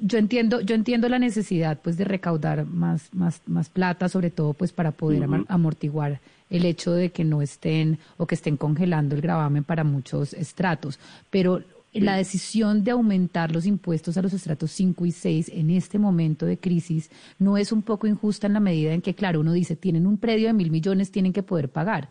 Yo, 0.00 0.18
entiendo, 0.18 0.60
yo 0.60 0.74
entiendo 0.76 1.08
la 1.08 1.18
necesidad 1.18 1.80
pues 1.82 1.96
de 1.96 2.04
recaudar 2.04 2.64
más, 2.64 3.12
más, 3.12 3.42
más 3.46 3.68
plata, 3.68 4.08
sobre 4.08 4.30
todo 4.30 4.52
pues 4.52 4.72
para 4.72 4.92
poder 4.92 5.26
amortiguar 5.48 6.20
el 6.48 6.64
hecho 6.64 6.92
de 6.92 7.10
que 7.10 7.24
no 7.24 7.42
estén 7.42 7.98
o 8.16 8.26
que 8.26 8.36
estén 8.36 8.56
congelando 8.56 9.16
el 9.16 9.20
gravamen 9.20 9.64
para 9.64 9.82
muchos 9.82 10.32
estratos. 10.32 11.00
Pero 11.30 11.62
la 11.92 12.16
decisión 12.16 12.84
de 12.84 12.92
aumentar 12.92 13.52
los 13.52 13.66
impuestos 13.66 14.16
a 14.16 14.22
los 14.22 14.32
estratos 14.32 14.70
5 14.72 15.06
y 15.06 15.12
6 15.12 15.50
en 15.54 15.70
este 15.70 15.98
momento 15.98 16.46
de 16.46 16.58
crisis 16.58 17.10
no 17.38 17.56
es 17.56 17.72
un 17.72 17.82
poco 17.82 18.06
injusta 18.06 18.46
en 18.46 18.52
la 18.52 18.60
medida 18.60 18.92
en 18.92 19.02
que, 19.02 19.14
claro, 19.14 19.40
uno 19.40 19.52
dice, 19.52 19.74
tienen 19.74 20.06
un 20.06 20.18
predio 20.18 20.46
de 20.46 20.52
mil 20.52 20.70
millones, 20.70 21.10
tienen 21.10 21.32
que 21.32 21.42
poder 21.42 21.68
pagar. 21.68 22.10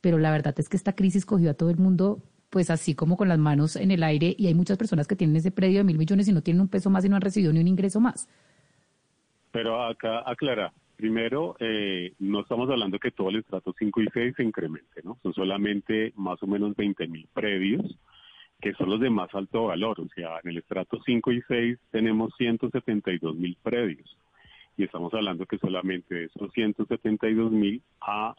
Pero 0.00 0.18
la 0.18 0.30
verdad 0.30 0.54
es 0.58 0.68
que 0.68 0.76
esta 0.76 0.94
crisis 0.94 1.24
cogió 1.24 1.50
a 1.50 1.54
todo 1.54 1.70
el 1.70 1.76
mundo 1.76 2.20
pues 2.50 2.70
así 2.70 2.94
como 2.94 3.16
con 3.16 3.28
las 3.28 3.38
manos 3.38 3.76
en 3.76 3.90
el 3.90 4.02
aire 4.02 4.34
y 4.38 4.46
hay 4.46 4.54
muchas 4.54 4.78
personas 4.78 5.06
que 5.06 5.16
tienen 5.16 5.36
ese 5.36 5.50
predio 5.50 5.78
de 5.78 5.84
mil 5.84 5.98
millones 5.98 6.28
y 6.28 6.32
no 6.32 6.42
tienen 6.42 6.60
un 6.60 6.68
peso 6.68 6.90
más 6.90 7.04
y 7.04 7.08
no 7.08 7.16
han 7.16 7.22
recibido 7.22 7.52
ni 7.52 7.60
un 7.60 7.68
ingreso 7.68 8.00
más. 8.00 8.28
Pero 9.50 9.82
acá 9.82 10.22
aclara, 10.26 10.72
primero, 10.96 11.56
eh, 11.60 12.12
no 12.18 12.40
estamos 12.40 12.68
hablando 12.70 12.98
que 12.98 13.10
todo 13.10 13.30
el 13.30 13.36
estrato 13.36 13.74
5 13.78 14.02
y 14.02 14.06
6 14.12 14.34
se 14.36 14.44
incremente, 14.44 15.00
¿no? 15.02 15.18
Son 15.22 15.32
solamente 15.32 16.12
más 16.16 16.42
o 16.42 16.46
menos 16.46 16.76
20 16.76 17.06
mil 17.08 17.26
predios 17.32 17.98
que 18.60 18.72
son 18.74 18.90
los 18.90 19.00
de 19.00 19.10
más 19.10 19.32
alto 19.34 19.66
valor. 19.66 20.00
O 20.00 20.08
sea, 20.14 20.40
en 20.42 20.50
el 20.50 20.58
estrato 20.58 20.98
5 21.04 21.32
y 21.32 21.42
6 21.42 21.78
tenemos 21.90 22.32
172 22.36 23.36
mil 23.36 23.56
predios. 23.62 24.16
Y 24.76 24.84
estamos 24.84 25.12
hablando 25.14 25.46
que 25.46 25.58
solamente 25.58 26.14
de 26.14 26.24
esos 26.24 26.52
172 26.52 27.52
mil 27.52 27.82
a 28.00 28.34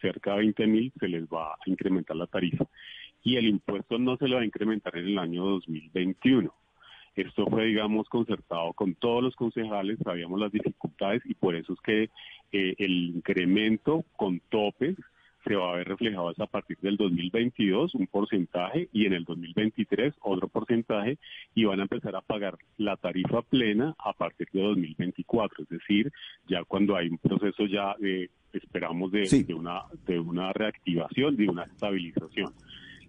cerca 0.00 0.32
de 0.32 0.38
20 0.38 0.66
mil 0.66 0.92
se 0.98 1.08
les 1.08 1.24
va 1.24 1.52
a 1.52 1.58
incrementar 1.66 2.16
la 2.16 2.26
tarifa 2.26 2.66
y 3.22 3.36
el 3.36 3.46
impuesto 3.46 3.98
no 3.98 4.16
se 4.16 4.28
lo 4.28 4.36
va 4.36 4.42
a 4.42 4.46
incrementar 4.46 4.96
en 4.96 5.06
el 5.06 5.18
año 5.18 5.44
2021. 5.44 6.52
Esto 7.16 7.46
fue, 7.46 7.66
digamos, 7.66 8.08
concertado 8.08 8.72
con 8.72 8.94
todos 8.94 9.22
los 9.22 9.34
concejales, 9.34 9.98
sabíamos 10.02 10.40
las 10.40 10.52
dificultades 10.52 11.22
y 11.26 11.34
por 11.34 11.56
eso 11.56 11.72
es 11.72 11.80
que 11.80 12.02
eh, 12.52 12.74
el 12.78 13.16
incremento 13.16 14.04
con 14.16 14.40
topes 14.48 14.96
se 15.44 15.56
va 15.56 15.72
a 15.72 15.76
ver 15.76 15.88
reflejado 15.88 16.32
a 16.38 16.46
partir 16.46 16.76
del 16.80 16.96
2022 16.96 17.94
un 17.94 18.06
porcentaje 18.06 18.88
y 18.92 19.06
en 19.06 19.14
el 19.14 19.24
2023 19.24 20.14
otro 20.20 20.48
porcentaje 20.48 21.18
y 21.54 21.64
van 21.64 21.80
a 21.80 21.84
empezar 21.84 22.14
a 22.14 22.20
pagar 22.20 22.58
la 22.76 22.96
tarifa 22.96 23.42
plena 23.42 23.94
a 23.98 24.12
partir 24.12 24.48
de 24.52 24.60
2024, 24.60 25.62
es 25.62 25.68
decir, 25.68 26.12
ya 26.46 26.64
cuando 26.64 26.96
hay 26.96 27.08
un 27.08 27.18
proceso 27.18 27.66
ya 27.66 27.94
de 27.98 28.30
esperamos 28.52 29.12
de, 29.12 29.44
de 29.46 29.54
una 29.54 29.82
de 30.06 30.18
una 30.18 30.52
reactivación, 30.52 31.36
de 31.36 31.48
una 31.48 31.64
estabilización. 31.64 32.52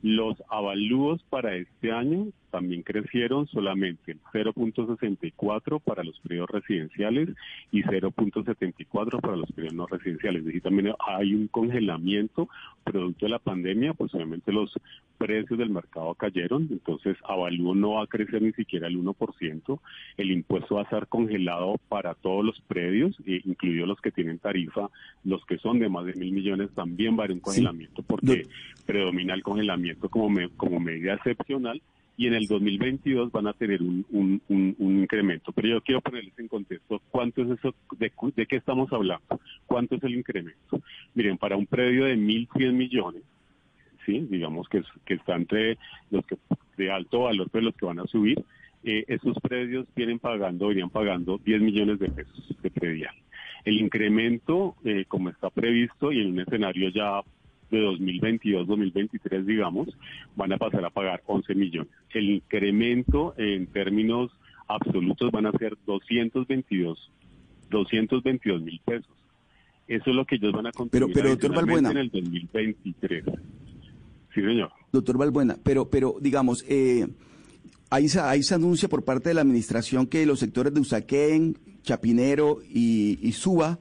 Los 0.01 0.41
avalúos 0.49 1.21
para 1.29 1.55
este 1.55 1.91
año 1.91 2.27
también 2.51 2.83
crecieron 2.83 3.47
solamente 3.47 4.11
el 4.11 4.19
0.64 4.33 5.79
para 5.79 6.03
los 6.03 6.19
periodos 6.19 6.49
residenciales 6.49 7.29
y 7.71 7.81
0.74 7.83 9.21
para 9.21 9.37
los 9.37 9.51
periodos 9.51 9.75
no 9.75 9.87
residenciales. 9.87 10.41
Es 10.41 10.45
decir, 10.47 10.61
también 10.61 10.93
hay 10.99 11.33
un 11.33 11.47
congelamiento 11.47 12.49
producto 12.83 13.25
de 13.25 13.29
la 13.29 13.39
pandemia, 13.39 13.93
pues 13.93 14.13
obviamente 14.13 14.51
los 14.51 14.73
precios 15.17 15.59
del 15.59 15.69
mercado 15.69 16.13
cayeron, 16.15 16.67
entonces 16.71 17.15
avalúo 17.23 17.75
no 17.75 17.91
va 17.91 18.03
a 18.03 18.07
crecer 18.07 18.41
ni 18.41 18.53
siquiera 18.53 18.87
el 18.87 18.97
1%, 18.97 19.79
el 20.17 20.31
impuesto 20.31 20.75
va 20.75 20.81
a 20.81 20.83
estar 20.83 21.07
congelado 21.07 21.75
para 21.89 22.15
todos 22.15 22.43
los 22.43 22.59
predios, 22.61 23.15
eh, 23.27 23.39
incluidos 23.45 23.87
los 23.87 24.01
que 24.01 24.11
tienen 24.11 24.39
tarifa, 24.39 24.89
los 25.23 25.45
que 25.45 25.59
son 25.59 25.79
de 25.79 25.89
más 25.89 26.05
de 26.05 26.15
mil 26.15 26.33
millones 26.33 26.71
también 26.71 27.15
va 27.15 27.21
a 27.21 27.25
haber 27.25 27.33
un 27.33 27.39
congelamiento 27.39 28.01
porque 28.01 28.47
predomina 28.87 29.35
el 29.35 29.43
congelamiento 29.43 29.90
como, 29.95 30.37
como 30.57 30.79
medida 30.79 31.15
excepcional 31.15 31.81
y 32.17 32.27
en 32.27 32.33
el 32.33 32.47
2022 32.47 33.31
van 33.31 33.47
a 33.47 33.53
tener 33.53 33.81
un, 33.81 34.05
un, 34.11 34.75
incremento. 34.79 35.51
Pero 35.51 35.69
yo 35.69 35.81
quiero 35.81 36.01
ponerles 36.01 36.37
en 36.37 36.47
contexto 36.47 37.01
cuánto 37.09 37.41
es 37.41 37.57
eso, 37.57 37.73
de, 37.97 38.11
de, 38.35 38.45
qué 38.45 38.57
estamos 38.57 38.91
hablando, 38.93 39.39
cuánto 39.65 39.95
es 39.95 40.03
el 40.03 40.15
incremento. 40.15 40.81
Miren, 41.15 41.37
para 41.37 41.55
un 41.55 41.65
predio 41.65 42.05
de 42.05 42.15
1.100 42.17 42.73
millones, 42.73 43.23
sí, 44.05 44.27
digamos 44.29 44.67
que, 44.69 44.83
que 45.05 45.15
está 45.15 45.35
entre 45.35 45.77
los 46.11 46.25
que 46.25 46.37
de 46.77 46.91
alto 46.91 47.21
valor, 47.21 47.49
pero 47.51 47.65
los 47.65 47.75
que 47.75 47.85
van 47.85 47.99
a 47.99 48.05
subir, 48.05 48.43
eh, 48.83 49.05
esos 49.07 49.37
predios 49.39 49.87
vienen 49.95 50.19
pagando, 50.19 50.71
irían 50.71 50.89
pagando 50.89 51.37
10 51.37 51.61
millones 51.61 51.99
de 51.99 52.09
pesos 52.09 52.55
de 52.61 52.71
predial. 52.71 53.15
El 53.63 53.79
incremento, 53.79 54.75
eh, 54.83 55.05
como 55.07 55.29
está 55.29 55.49
previsto 55.49 56.11
y 56.11 56.21
en 56.21 56.31
un 56.31 56.39
escenario 56.39 56.89
ya 56.89 57.21
de 57.71 57.79
2022-2023, 57.79 59.45
digamos, 59.45 59.89
van 60.35 60.53
a 60.53 60.57
pasar 60.57 60.85
a 60.85 60.89
pagar 60.89 61.23
11 61.25 61.55
millones. 61.55 61.91
El 62.13 62.29
incremento 62.29 63.33
en 63.37 63.67
términos 63.67 64.31
absolutos 64.67 65.31
van 65.31 65.47
a 65.47 65.51
ser 65.53 65.77
222, 65.85 67.11
222 67.69 68.61
mil 68.61 68.79
pesos. 68.85 69.11
Eso 69.87 70.09
es 70.09 70.15
lo 70.15 70.25
que 70.25 70.35
ellos 70.35 70.53
van 70.53 70.67
a 70.67 70.71
contribuir 70.71 71.13
pero, 71.13 71.37
pero, 71.37 71.49
doctor 71.49 71.79
en 71.79 71.97
el 71.97 72.09
2023. 72.09 73.25
Sí, 74.33 74.41
señor. 74.41 74.71
Doctor 74.91 75.17
Balbuena, 75.17 75.57
pero, 75.63 75.89
pero 75.89 76.15
digamos, 76.21 76.63
eh, 76.69 77.07
ahí, 77.89 78.07
se, 78.07 78.19
ahí 78.19 78.43
se 78.43 78.55
anuncia 78.55 78.87
por 78.87 79.03
parte 79.03 79.29
de 79.29 79.35
la 79.35 79.41
administración 79.41 80.07
que 80.07 80.25
los 80.25 80.39
sectores 80.39 80.73
de 80.73 80.79
Usaquén, 80.79 81.57
Chapinero 81.83 82.59
y, 82.69 83.19
y 83.21 83.31
Suba 83.33 83.79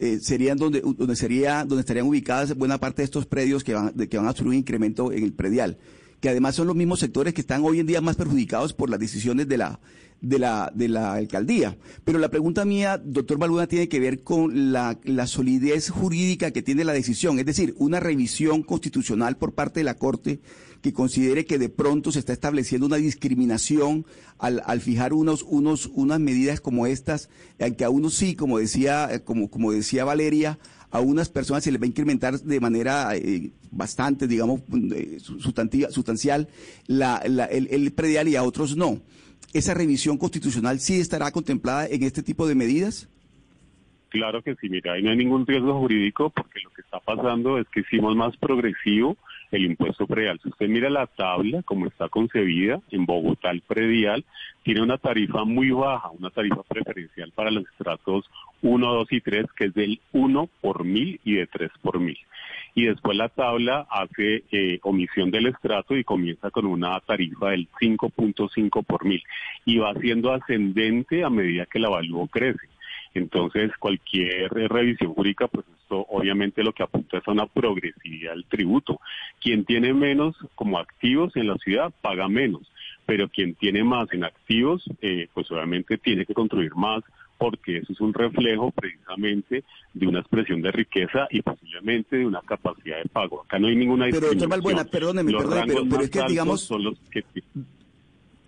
eh, 0.00 0.18
serían 0.20 0.58
donde, 0.58 0.80
donde, 0.80 1.16
sería, 1.16 1.64
donde 1.64 1.80
estarían 1.80 2.06
ubicadas 2.06 2.56
buena 2.56 2.78
parte 2.78 3.02
de 3.02 3.04
estos 3.04 3.26
predios 3.26 3.64
que 3.64 3.74
van, 3.74 3.92
que 3.92 4.16
van 4.16 4.26
a 4.26 4.32
sufrir 4.32 4.48
un 4.48 4.54
incremento 4.54 5.12
en 5.12 5.24
el 5.24 5.32
predial, 5.32 5.78
que 6.20 6.28
además 6.28 6.54
son 6.54 6.66
los 6.66 6.76
mismos 6.76 7.00
sectores 7.00 7.34
que 7.34 7.40
están 7.40 7.64
hoy 7.64 7.80
en 7.80 7.86
día 7.86 8.00
más 8.00 8.16
perjudicados 8.16 8.72
por 8.72 8.90
las 8.90 9.00
decisiones 9.00 9.48
de 9.48 9.58
la, 9.58 9.80
de 10.20 10.38
la, 10.38 10.72
de 10.74 10.88
la 10.88 11.14
alcaldía. 11.14 11.76
Pero 12.04 12.18
la 12.18 12.28
pregunta 12.28 12.64
mía, 12.64 13.00
doctor 13.02 13.38
Balbuena, 13.38 13.66
tiene 13.66 13.88
que 13.88 14.00
ver 14.00 14.22
con 14.22 14.72
la, 14.72 14.98
la 15.04 15.26
solidez 15.26 15.90
jurídica 15.90 16.50
que 16.50 16.62
tiene 16.62 16.84
la 16.84 16.92
decisión, 16.92 17.38
es 17.38 17.46
decir, 17.46 17.74
una 17.78 18.00
revisión 18.00 18.62
constitucional 18.62 19.36
por 19.36 19.54
parte 19.54 19.80
de 19.80 19.84
la 19.84 19.94
Corte 19.94 20.40
que 20.80 20.92
considere 20.92 21.44
que 21.44 21.58
de 21.58 21.68
pronto 21.68 22.12
se 22.12 22.20
está 22.20 22.32
estableciendo 22.32 22.86
una 22.86 22.96
discriminación 22.96 24.06
al, 24.38 24.62
al 24.64 24.80
fijar 24.80 25.12
unos, 25.12 25.42
unos, 25.42 25.90
unas 25.92 26.20
medidas 26.20 26.60
como 26.60 26.86
estas, 26.86 27.28
que 27.76 27.84
a 27.84 27.90
unos 27.90 28.14
sí, 28.14 28.36
como 28.36 28.58
decía, 28.58 29.22
como, 29.24 29.50
como 29.50 29.72
decía 29.72 30.04
Valeria, 30.04 30.58
a 30.90 31.00
unas 31.00 31.28
personas 31.28 31.64
se 31.64 31.72
les 31.72 31.80
va 31.80 31.84
a 31.84 31.88
incrementar 31.88 32.40
de 32.40 32.60
manera 32.60 33.14
eh, 33.16 33.50
bastante, 33.70 34.26
digamos, 34.26 34.62
eh, 34.94 35.18
sustancial 35.20 36.48
la, 36.86 37.22
la, 37.26 37.44
el, 37.46 37.68
el 37.70 37.92
predial 37.92 38.28
y 38.28 38.36
a 38.36 38.42
otros 38.42 38.76
no. 38.76 39.00
¿Esa 39.54 39.74
revisión 39.74 40.18
constitucional 40.18 40.78
sí 40.78 41.00
estará 41.00 41.30
contemplada 41.30 41.86
en 41.86 42.02
este 42.02 42.22
tipo 42.22 42.46
de 42.46 42.54
medidas? 42.54 43.08
Claro 44.10 44.42
que 44.42 44.54
sí, 44.56 44.68
mira, 44.68 44.94
ahí 44.94 45.02
no 45.02 45.10
hay 45.10 45.16
ningún 45.16 45.46
riesgo 45.46 45.78
jurídico 45.78 46.30
porque 46.30 46.60
lo 46.60 46.70
que 46.70 46.80
está 46.80 46.98
pasando 46.98 47.58
es 47.58 47.66
que 47.68 47.80
hicimos 47.80 48.16
más 48.16 48.36
progresivo 48.38 49.16
el 49.50 49.64
impuesto 49.64 50.06
predial. 50.06 50.40
Si 50.42 50.48
usted 50.48 50.68
mira 50.68 50.88
la 50.88 51.06
tabla 51.06 51.62
como 51.62 51.86
está 51.86 52.08
concebida, 52.08 52.80
en 52.90 53.04
Bogotá 53.04 53.50
el 53.50 53.60
predial 53.62 54.24
tiene 54.62 54.82
una 54.82 54.98
tarifa 54.98 55.44
muy 55.44 55.70
baja, 55.70 56.10
una 56.10 56.30
tarifa 56.30 56.62
preferencial 56.62 57.32
para 57.32 57.50
los 57.50 57.64
estratos 57.68 58.24
1, 58.62 58.92
2 58.94 59.12
y 59.12 59.20
3, 59.20 59.46
que 59.56 59.64
es 59.66 59.74
del 59.74 60.00
1 60.12 60.48
por 60.60 60.84
mil 60.84 61.20
y 61.24 61.34
de 61.34 61.46
3 61.46 61.70
por 61.82 62.00
mil. 62.00 62.18
Y 62.78 62.84
después 62.84 63.16
la 63.16 63.28
tabla 63.28 63.88
hace 63.90 64.44
eh, 64.52 64.78
omisión 64.84 65.32
del 65.32 65.48
estrato 65.48 65.96
y 65.96 66.04
comienza 66.04 66.48
con 66.52 66.64
una 66.64 67.00
tarifa 67.00 67.50
del 67.50 67.66
5.5 67.80 68.86
por 68.86 69.04
mil. 69.04 69.20
Y 69.64 69.78
va 69.78 69.92
siendo 69.94 70.32
ascendente 70.32 71.24
a 71.24 71.28
medida 71.28 71.66
que 71.66 71.78
el 71.78 71.86
avalúo 71.86 72.28
crece. 72.28 72.68
Entonces, 73.14 73.72
cualquier 73.80 74.48
revisión 74.52 75.12
jurídica, 75.12 75.48
pues 75.48 75.66
esto 75.82 76.06
obviamente 76.08 76.62
lo 76.62 76.72
que 76.72 76.84
apunta 76.84 77.18
es 77.18 77.26
a 77.26 77.32
una 77.32 77.46
progresividad 77.46 78.34
del 78.34 78.44
tributo. 78.44 79.00
Quien 79.40 79.64
tiene 79.64 79.92
menos 79.92 80.36
como 80.54 80.78
activos 80.78 81.34
en 81.34 81.48
la 81.48 81.56
ciudad 81.56 81.92
paga 82.00 82.28
menos, 82.28 82.62
pero 83.06 83.28
quien 83.28 83.56
tiene 83.56 83.82
más 83.82 84.06
en 84.12 84.22
activos, 84.22 84.84
eh, 85.02 85.26
pues 85.34 85.50
obviamente 85.50 85.98
tiene 85.98 86.24
que 86.24 86.34
construir 86.34 86.76
más 86.76 87.02
porque 87.38 87.78
eso 87.78 87.92
es 87.92 88.00
un 88.00 88.12
reflejo 88.12 88.70
precisamente 88.72 89.64
de 89.94 90.06
una 90.06 90.20
expresión 90.20 90.60
de 90.60 90.72
riqueza 90.72 91.28
y 91.30 91.40
posiblemente 91.40 92.16
de 92.16 92.26
una 92.26 92.40
capacidad 92.42 92.98
de 92.98 93.08
pago. 93.08 93.42
Acá 93.42 93.58
no 93.58 93.68
hay 93.68 93.76
ninguna 93.76 94.06
Pero 94.10 94.28
doctor 94.28 94.48
Balbuena, 94.48 94.84
perdóneme, 94.84 95.32
perdóneme 95.32 95.74
pero, 95.88 96.02
es 96.02 96.10
que 96.10 96.22
digamos... 96.28 96.62
Son 96.62 96.82
los 96.82 96.98
que... 97.10 97.24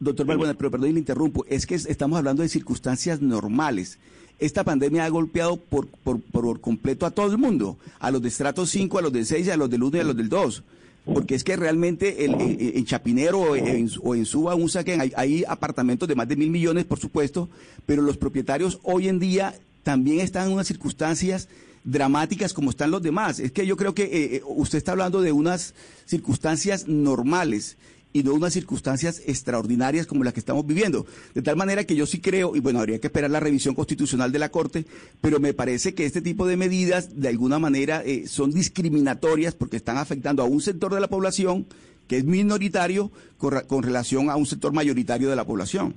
Doctor 0.00 0.26
Balbuena, 0.26 0.54
pero 0.54 0.70
perdón, 0.70 0.92
le 0.94 0.98
interrumpo, 0.98 1.44
es 1.48 1.66
que 1.66 1.74
estamos 1.74 2.18
hablando 2.18 2.42
de 2.42 2.48
circunstancias 2.48 3.20
normales. 3.20 3.98
Esta 4.38 4.64
pandemia 4.64 5.04
ha 5.04 5.08
golpeado 5.10 5.56
por, 5.58 5.86
por, 5.88 6.20
por 6.20 6.60
completo 6.60 7.04
a 7.04 7.10
todo 7.10 7.30
el 7.30 7.38
mundo, 7.38 7.76
a 7.98 8.10
los 8.10 8.22
de 8.22 8.28
estrato 8.28 8.64
5, 8.64 8.98
a 8.98 9.02
los 9.02 9.12
del 9.12 9.26
6, 9.26 9.50
a 9.50 9.56
los 9.56 9.68
del 9.68 9.82
1 9.82 9.96
y 9.98 10.00
a 10.00 10.04
los 10.04 10.16
del 10.16 10.28
2 10.28 10.64
porque 11.04 11.34
es 11.34 11.44
que 11.44 11.56
realmente 11.56 12.24
el, 12.24 12.34
en 12.38 12.84
Chapinero 12.84 13.40
o 13.40 13.56
en, 13.56 13.90
o 14.02 14.14
en 14.14 14.26
Suba, 14.26 14.54
un 14.54 14.68
saquen, 14.68 15.00
hay, 15.14 15.44
apartamentos 15.48 16.08
de 16.08 16.14
más 16.14 16.28
de 16.28 16.36
mil 16.36 16.50
millones, 16.50 16.84
por 16.84 16.98
supuesto, 16.98 17.48
pero 17.86 18.02
los 18.02 18.16
propietarios 18.16 18.78
hoy 18.82 19.08
en 19.08 19.18
día 19.18 19.54
también 19.82 20.20
están 20.20 20.48
en 20.48 20.54
unas 20.54 20.66
circunstancias 20.66 21.48
dramáticas 21.84 22.52
como 22.52 22.70
están 22.70 22.90
los 22.90 23.02
demás. 23.02 23.40
Es 23.40 23.52
que 23.52 23.66
yo 23.66 23.76
creo 23.76 23.94
que 23.94 24.04
eh, 24.04 24.36
eh, 24.36 24.42
usted 24.46 24.78
está 24.78 24.92
hablando 24.92 25.22
de 25.22 25.32
unas 25.32 25.74
circunstancias 26.04 26.86
normales 26.86 27.76
y 28.12 28.22
no 28.22 28.34
unas 28.34 28.52
circunstancias 28.52 29.22
extraordinarias 29.26 30.06
como 30.06 30.24
las 30.24 30.32
que 30.32 30.40
estamos 30.40 30.66
viviendo. 30.66 31.06
De 31.34 31.42
tal 31.42 31.56
manera 31.56 31.84
que 31.84 31.96
yo 31.96 32.06
sí 32.06 32.20
creo, 32.20 32.56
y 32.56 32.60
bueno, 32.60 32.80
habría 32.80 32.98
que 32.98 33.06
esperar 33.06 33.30
la 33.30 33.40
revisión 33.40 33.74
constitucional 33.74 34.32
de 34.32 34.38
la 34.38 34.50
Corte, 34.50 34.86
pero 35.20 35.40
me 35.40 35.54
parece 35.54 35.94
que 35.94 36.06
este 36.06 36.20
tipo 36.20 36.46
de 36.46 36.56
medidas 36.56 37.20
de 37.20 37.28
alguna 37.28 37.58
manera 37.58 38.02
eh, 38.04 38.26
son 38.26 38.50
discriminatorias 38.52 39.54
porque 39.54 39.76
están 39.76 39.98
afectando 39.98 40.42
a 40.42 40.46
un 40.46 40.60
sector 40.60 40.94
de 40.94 41.00
la 41.00 41.08
población 41.08 41.66
que 42.08 42.18
es 42.18 42.24
minoritario 42.24 43.12
con 43.38 43.82
relación 43.84 44.30
a 44.30 44.36
un 44.36 44.44
sector 44.44 44.72
mayoritario 44.72 45.30
de 45.30 45.36
la 45.36 45.46
población. 45.46 45.94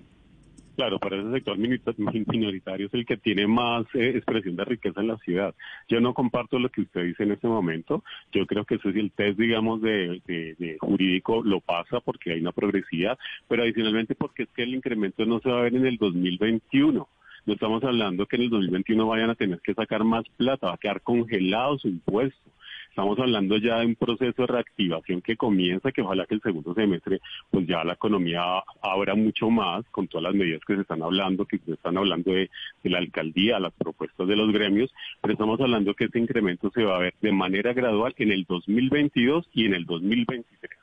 Claro, 0.75 0.97
para 0.97 1.17
ese 1.17 1.31
sector 1.31 1.57
minoritario 1.57 2.87
es 2.87 2.93
el 2.95 3.05
que 3.05 3.17
tiene 3.17 3.45
más 3.45 3.85
eh, 3.93 4.13
expresión 4.15 4.55
de 4.55 4.65
riqueza 4.65 5.01
en 5.01 5.07
la 5.07 5.17
ciudad. 5.17 5.53
Yo 5.87 5.99
no 6.01 6.15
comparto 6.15 6.57
lo 6.57 6.69
que 6.69 6.81
usted 6.81 7.03
dice 7.03 7.23
en 7.23 7.33
este 7.33 7.47
momento. 7.47 8.03
Yo 8.31 8.47
creo 8.47 8.65
que 8.65 8.75
eso 8.75 8.89
es 8.89 8.95
el 8.95 9.11
test, 9.11 9.37
digamos, 9.37 9.81
de, 9.81 10.77
jurídico 10.79 11.43
lo 11.43 11.59
pasa 11.59 11.99
porque 11.99 12.31
hay 12.31 12.41
una 12.41 12.51
progresividad, 12.51 13.19
pero 13.47 13.63
adicionalmente 13.63 14.15
porque 14.15 14.43
es 14.43 14.49
que 14.49 14.63
el 14.63 14.73
incremento 14.73 15.25
no 15.25 15.39
se 15.41 15.49
va 15.49 15.59
a 15.59 15.63
ver 15.63 15.75
en 15.75 15.85
el 15.85 15.97
2021. 15.97 17.07
No 17.45 17.53
estamos 17.53 17.83
hablando 17.83 18.25
que 18.25 18.37
en 18.37 18.43
el 18.43 18.49
2021 18.49 19.07
vayan 19.07 19.29
a 19.29 19.35
tener 19.35 19.59
que 19.59 19.75
sacar 19.75 20.03
más 20.03 20.23
plata, 20.37 20.67
va 20.67 20.73
a 20.73 20.77
quedar 20.77 21.01
congelado 21.01 21.77
su 21.77 21.87
impuesto. 21.87 22.49
Estamos 22.93 23.17
hablando 23.17 23.57
ya 23.57 23.79
de 23.79 23.87
un 23.87 23.95
proceso 23.95 24.43
de 24.43 24.45
reactivación 24.45 25.19
que 25.23 25.35
comienza, 25.35 25.91
que 25.91 26.03
ojalá 26.03 26.27
que 26.27 26.35
el 26.35 26.41
segundo 26.41 26.75
semestre, 26.75 27.21
pues 27.49 27.65
ya 27.65 27.83
la 27.83 27.93
economía 27.93 28.43
abra 28.83 29.15
mucho 29.15 29.49
más 29.49 29.83
con 29.89 30.07
todas 30.07 30.25
las 30.25 30.35
medidas 30.35 30.61
que 30.63 30.75
se 30.75 30.81
están 30.81 31.01
hablando, 31.01 31.47
que 31.47 31.57
se 31.57 31.71
están 31.71 31.97
hablando 31.97 32.31
de, 32.31 32.51
la 32.83 32.99
alcaldía, 32.99 33.59
las 33.59 33.73
propuestas 33.73 34.27
de 34.27 34.35
los 34.35 34.53
gremios, 34.53 34.93
pero 35.19 35.33
estamos 35.33 35.59
hablando 35.59 35.95
que 35.95 36.05
este 36.05 36.19
incremento 36.19 36.69
se 36.69 36.83
va 36.83 36.97
a 36.97 36.99
ver 36.99 37.15
de 37.19 37.31
manera 37.31 37.73
gradual 37.73 38.13
en 38.19 38.31
el 38.31 38.43
2022 38.43 39.49
y 39.53 39.65
en 39.65 39.73
el 39.73 39.85
2023. 39.87 40.82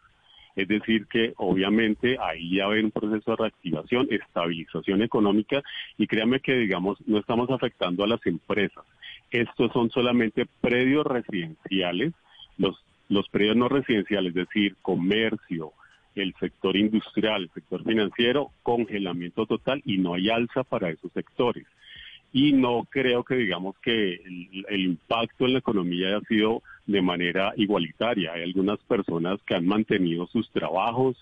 Es 0.57 0.69
decir, 0.69 1.07
que 1.07 1.33
obviamente 1.37 2.17
ahí 2.21 2.57
ya 2.57 2.65
haber 2.65 2.85
un 2.85 2.91
proceso 2.91 3.31
de 3.33 3.37
reactivación, 3.37 4.09
estabilización 4.11 5.03
económica 5.03 5.63
y 5.97 6.07
créanme 6.07 6.41
que, 6.41 6.55
digamos, 6.55 6.99
no 7.07 7.19
estamos 7.19 7.51
afectando 7.51 8.05
a 8.05 8.09
las 8.09 8.25
empresas. 8.27 8.85
Estos 9.31 9.73
son 9.73 9.91
solamente 9.91 10.47
predios 10.61 11.07
residenciales, 11.07 12.13
los, 12.59 12.77
los 13.09 13.29
predios 13.29 13.57
no 13.57 13.69
residenciales, 13.69 14.31
es 14.31 14.47
decir, 14.47 14.77
comercio, 14.83 15.73
el 16.15 16.35
sector 16.41 16.77
industrial, 16.77 17.45
el 17.45 17.51
sector 17.51 17.85
financiero, 17.85 18.51
congelamiento 18.63 19.47
total 19.47 19.81
y 19.85 19.99
no 19.99 20.15
hay 20.15 20.29
alza 20.29 20.65
para 20.65 20.91
esos 20.91 21.13
sectores 21.13 21.67
y 22.33 22.53
no 22.53 22.87
creo 22.89 23.25
que 23.25 23.35
digamos 23.35 23.77
que 23.81 24.15
el, 24.69 24.81
impacto 24.81 25.47
en 25.47 25.55
la 25.55 25.59
economía 25.59 26.09
haya 26.09 26.21
sido 26.29 26.63
de 26.87 27.03
manera 27.03 27.53
igualitaria. 27.57 28.33
Hay 28.33 28.43
algunas 28.43 28.79
personas 28.81 29.41
que 29.47 29.55
han 29.55 29.67
mantenido 29.67 30.27
sus 30.29 30.49
trabajos, 30.51 31.17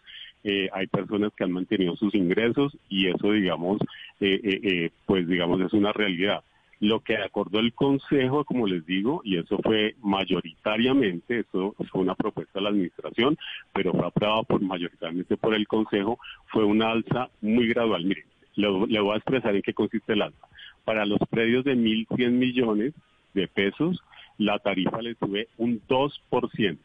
eh, 0.45 0.69
hay 0.73 0.87
personas 0.87 1.33
que 1.35 1.45
han 1.45 1.53
mantenido 1.53 1.97
sus 1.97 2.15
ingresos 2.15 2.77
y 2.89 3.09
eso 3.09 3.33
digamos, 3.33 3.81
eh, 4.21 4.41
eh, 4.43 4.91
pues 5.07 5.27
digamos 5.27 5.61
es 5.61 5.73
una 5.73 5.93
realidad. 5.93 6.43
Lo 6.81 7.01
que 7.01 7.17
acordó 7.17 7.59
el 7.59 7.73
Consejo, 7.73 8.45
como 8.45 8.69
les 8.69 8.87
digo, 8.87 9.21
y 9.25 9.37
eso 9.37 9.59
fue 9.65 9.97
mayoritariamente, 10.01 11.41
eso 11.41 11.75
fue 11.91 12.03
una 12.03 12.15
propuesta 12.15 12.61
de 12.61 12.63
la 12.63 12.69
Administración, 12.69 13.37
pero 13.73 13.93
fue 13.93 14.07
aprobado 14.07 14.45
por 14.45 14.61
mayoritariamente 14.61 15.37
por 15.37 15.55
el 15.55 15.67
Consejo, 15.67 16.21
fue 16.47 16.65
una 16.65 16.93
alza 16.93 17.31
muy 17.41 17.67
gradual. 17.67 18.05
Miren, 18.05 18.25
le, 18.55 18.87
le 18.87 19.01
voy 19.01 19.15
a 19.15 19.17
expresar 19.17 19.57
en 19.57 19.63
qué 19.63 19.75
consiste 19.75 20.13
el 20.13 20.23
alza 20.23 20.49
para 20.89 21.05
los 21.05 21.19
predios 21.29 21.67
de 21.67 21.77
1.100 21.77 22.31
millones 22.31 22.95
de 23.35 23.47
pesos, 23.47 24.03
la 24.39 24.59
tarifa 24.59 25.03
le 25.03 25.17
sube 25.17 25.49
un 25.59 25.83
2% 25.87 26.79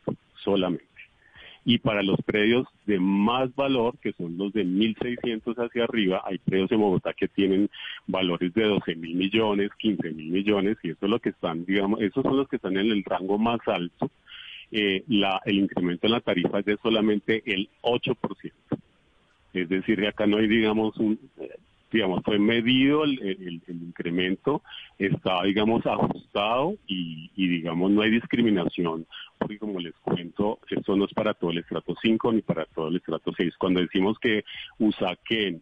solamente. 0.44 0.86
Y 1.64 1.78
para 1.78 2.04
los 2.04 2.22
predios 2.22 2.68
de 2.86 3.00
más 3.00 3.56
valor, 3.56 3.98
que 4.00 4.12
son 4.12 4.38
los 4.38 4.52
de 4.52 4.66
1.600 4.66 5.56
hacia 5.56 5.86
arriba, 5.86 6.22
hay 6.26 6.38
predios 6.38 6.70
en 6.74 6.82
Bogotá 6.82 7.14
que 7.14 7.30
tienen 7.30 7.70
valores 8.06 8.54
de 8.54 8.64
12 8.66 8.94
mil 8.96 9.16
millones, 9.16 9.72
15 9.78 10.12
mil 10.12 10.32
millones, 10.32 10.76
y 10.84 10.90
eso 10.90 11.06
es 11.06 11.10
lo 11.10 11.20
que 11.20 11.30
están, 11.30 11.64
digamos, 11.64 12.02
esos 12.02 12.24
son 12.24 12.36
los 12.36 12.50
que 12.50 12.58
están 12.58 12.76
en 12.76 12.92
el 12.92 13.06
rango 13.06 13.38
más 13.38 13.62
alto. 13.68 14.12
Eh, 14.70 15.06
la, 15.08 15.40
el 15.46 15.60
incremento 15.60 16.08
en 16.08 16.12
la 16.12 16.20
tarifa 16.20 16.60
es 16.60 16.66
de 16.66 16.78
solamente 16.84 17.42
el 17.46 17.70
8%. 17.84 18.52
Es 19.54 19.70
decir, 19.70 20.06
acá 20.06 20.28
no 20.28 20.40
hay, 20.40 20.48
digamos, 20.48 20.98
un, 20.98 21.18
digamos, 21.94 22.24
fue 22.24 22.40
medido 22.40 23.04
el, 23.04 23.62
incremento, 23.68 24.64
está, 24.98 25.44
digamos, 25.44 25.86
ajustado 25.86 26.76
y, 26.88 27.30
digamos, 27.36 27.92
no 27.92 28.02
hay 28.02 28.10
discriminación, 28.10 29.06
porque 29.38 29.60
como 29.60 29.80
les 29.80 29.94
cuento, 30.00 30.60
esto 30.70 30.96
no 30.96 31.06
es 31.06 31.14
para 31.14 31.36
todo 31.36 31.52
el 31.52 31.60
estrato 31.60 31.96
5 32.02 32.34
ni 32.34 32.42
para 32.42 32.66
todo 32.66 32.88
el 32.88 32.96
estrato 32.96 33.32
6. 33.38 33.56
Cuando 33.58 33.80
decimos 33.80 34.18
que 34.20 34.44
Usaquén, 34.80 35.62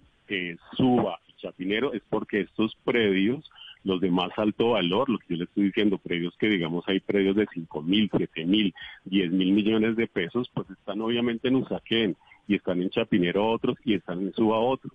Suba 0.77 1.19
y 1.27 1.33
Chapinero 1.33 1.91
es 1.93 2.01
porque 2.09 2.39
estos 2.39 2.75
predios, 2.85 3.51
los 3.83 3.99
de 3.99 4.09
más 4.09 4.29
alto 4.37 4.71
valor, 4.71 5.09
lo 5.09 5.17
que 5.17 5.25
yo 5.29 5.35
les 5.37 5.49
estoy 5.49 5.65
diciendo, 5.65 5.97
predios 5.97 6.33
que 6.37 6.47
digamos 6.47 6.85
hay 6.87 7.01
predios 7.01 7.35
de 7.35 7.47
5 7.53 7.81
mil, 7.81 8.09
7 8.15 8.45
mil, 8.45 8.73
10 9.05 9.31
mil 9.31 9.51
millones 9.51 9.97
de 9.97 10.07
pesos, 10.07 10.49
pues 10.53 10.69
están 10.69 11.01
obviamente 11.01 11.49
en 11.49 11.57
Usaquén 11.57 12.15
y 12.47 12.55
están 12.55 12.81
en 12.81 12.89
Chapinero 12.89 13.49
otros 13.49 13.77
y 13.83 13.95
están 13.95 14.21
en 14.21 14.33
Suba 14.33 14.59
otros. 14.59 14.93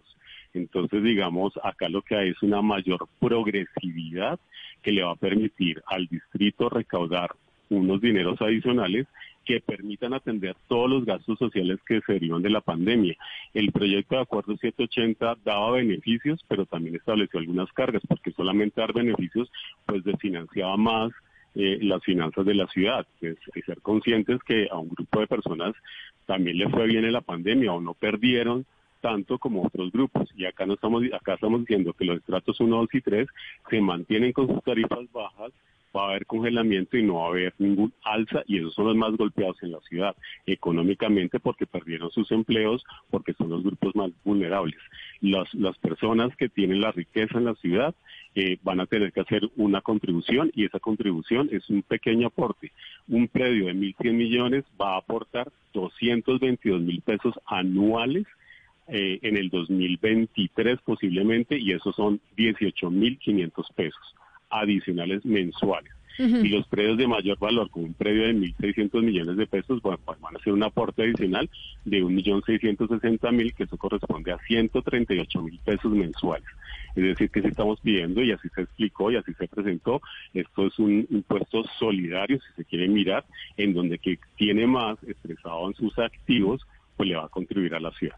Entonces, 0.56 1.02
digamos, 1.02 1.52
acá 1.62 1.88
lo 1.88 2.02
que 2.02 2.16
hay 2.16 2.30
es 2.30 2.42
una 2.42 2.62
mayor 2.62 3.06
progresividad 3.20 4.40
que 4.82 4.92
le 4.92 5.02
va 5.02 5.12
a 5.12 5.16
permitir 5.16 5.82
al 5.86 6.06
distrito 6.06 6.68
recaudar 6.68 7.30
unos 7.68 8.00
dineros 8.00 8.40
adicionales 8.40 9.06
que 9.44 9.60
permitan 9.60 10.14
atender 10.14 10.56
todos 10.66 10.88
los 10.90 11.04
gastos 11.04 11.38
sociales 11.38 11.78
que 11.86 12.00
se 12.00 12.14
derivan 12.14 12.42
de 12.42 12.50
la 12.50 12.60
pandemia. 12.60 13.16
El 13.54 13.70
proyecto 13.70 14.16
de 14.16 14.22
acuerdo 14.22 14.56
780 14.56 15.36
daba 15.44 15.72
beneficios, 15.72 16.40
pero 16.48 16.66
también 16.66 16.96
estableció 16.96 17.38
algunas 17.38 17.70
cargas, 17.72 18.02
porque 18.08 18.32
solamente 18.32 18.80
dar 18.80 18.92
beneficios 18.92 19.50
pues 19.84 20.02
desfinanciaba 20.04 20.76
más 20.76 21.12
eh, 21.54 21.78
las 21.80 22.02
finanzas 22.02 22.44
de 22.44 22.54
la 22.54 22.66
ciudad. 22.66 23.06
Es, 23.20 23.36
ser 23.64 23.80
conscientes 23.82 24.40
que 24.42 24.68
a 24.70 24.78
un 24.78 24.88
grupo 24.88 25.20
de 25.20 25.26
personas 25.26 25.74
también 26.26 26.58
le 26.58 26.68
fue 26.68 26.86
bien 26.86 27.04
en 27.04 27.12
la 27.12 27.20
pandemia 27.20 27.72
o 27.72 27.80
no 27.80 27.94
perdieron 27.94 28.66
tanto 29.06 29.38
como 29.38 29.64
otros 29.64 29.92
grupos. 29.92 30.28
Y 30.36 30.46
acá 30.46 30.66
no 30.66 30.74
estamos, 30.74 31.04
acá 31.12 31.34
estamos 31.34 31.60
diciendo 31.60 31.92
que 31.92 32.04
los 32.04 32.18
estratos 32.18 32.58
1, 32.58 32.76
2 32.76 32.88
y 32.94 33.00
3 33.00 33.28
se 33.70 33.80
mantienen 33.80 34.32
con 34.32 34.48
sus 34.48 34.60
tarifas 34.64 34.98
bajas, 35.12 35.52
va 35.96 36.06
a 36.06 36.08
haber 36.10 36.26
congelamiento 36.26 36.96
y 36.96 37.04
no 37.04 37.14
va 37.14 37.26
a 37.26 37.28
haber 37.28 37.54
ningún 37.58 37.92
alza 38.02 38.42
y 38.48 38.58
esos 38.58 38.74
son 38.74 38.86
los 38.86 38.96
más 38.96 39.16
golpeados 39.16 39.62
en 39.62 39.70
la 39.70 39.80
ciudad 39.82 40.16
económicamente 40.44 41.38
porque 41.38 41.66
perdieron 41.66 42.10
sus 42.10 42.32
empleos, 42.32 42.84
porque 43.08 43.32
son 43.34 43.48
los 43.48 43.62
grupos 43.62 43.94
más 43.94 44.10
vulnerables. 44.24 44.76
Las, 45.20 45.54
las 45.54 45.78
personas 45.78 46.34
que 46.36 46.48
tienen 46.48 46.80
la 46.80 46.90
riqueza 46.90 47.38
en 47.38 47.44
la 47.44 47.54
ciudad 47.54 47.94
eh, 48.34 48.58
van 48.64 48.80
a 48.80 48.86
tener 48.86 49.12
que 49.12 49.20
hacer 49.20 49.48
una 49.56 49.82
contribución 49.82 50.50
y 50.52 50.64
esa 50.64 50.80
contribución 50.80 51.48
es 51.52 51.70
un 51.70 51.82
pequeño 51.82 52.26
aporte. 52.26 52.72
Un 53.06 53.28
predio 53.28 53.66
de 53.66 53.74
1.100 53.74 54.12
millones 54.14 54.64
va 54.78 54.94
a 54.94 54.98
aportar 54.98 55.52
222 55.74 56.80
mil 56.80 57.00
pesos 57.02 57.34
anuales 57.46 58.26
eh, 58.88 59.18
en 59.22 59.36
el 59.36 59.50
2023 59.50 60.78
posiblemente 60.84 61.58
y 61.58 61.72
esos 61.72 61.96
son 61.96 62.20
18.500 62.36 63.74
pesos 63.74 64.14
adicionales 64.50 65.24
mensuales. 65.24 65.92
Y 66.18 66.48
los 66.48 66.66
predios 66.66 66.96
de 66.96 67.06
mayor 67.06 67.38
valor, 67.38 67.68
como 67.68 67.84
un 67.84 67.92
predio 67.92 68.22
de 68.22 68.34
1.600 68.34 69.02
millones 69.02 69.36
de 69.36 69.46
pesos, 69.46 69.80
pues 69.82 69.98
van 70.02 70.34
a 70.34 70.38
ser 70.38 70.54
un 70.54 70.62
aporte 70.62 71.02
adicional 71.02 71.50
de 71.84 72.02
1.660.000, 72.02 73.54
que 73.54 73.64
eso 73.64 73.76
corresponde 73.76 74.32
a 74.32 74.38
138.000 74.38 75.60
pesos 75.60 75.92
mensuales. 75.92 76.48
Es 76.94 77.04
decir, 77.04 77.28
que 77.30 77.42
si 77.42 77.48
estamos 77.48 77.80
pidiendo, 77.80 78.22
y 78.22 78.32
así 78.32 78.48
se 78.54 78.62
explicó 78.62 79.10
y 79.10 79.16
así 79.16 79.34
se 79.34 79.46
presentó, 79.46 80.00
esto 80.32 80.66
es 80.66 80.78
un 80.78 81.06
impuesto 81.10 81.64
solidario, 81.78 82.38
si 82.40 82.62
se 82.62 82.64
quiere 82.64 82.88
mirar, 82.88 83.26
en 83.58 83.74
donde 83.74 83.98
que 83.98 84.18
tiene 84.36 84.66
más 84.66 84.96
expresado 85.06 85.68
en 85.68 85.74
sus 85.74 85.98
activos, 85.98 86.66
pues 86.96 87.10
le 87.10 87.16
va 87.16 87.26
a 87.26 87.28
contribuir 87.28 87.74
a 87.74 87.80
la 87.80 87.90
ciudad. 87.90 88.16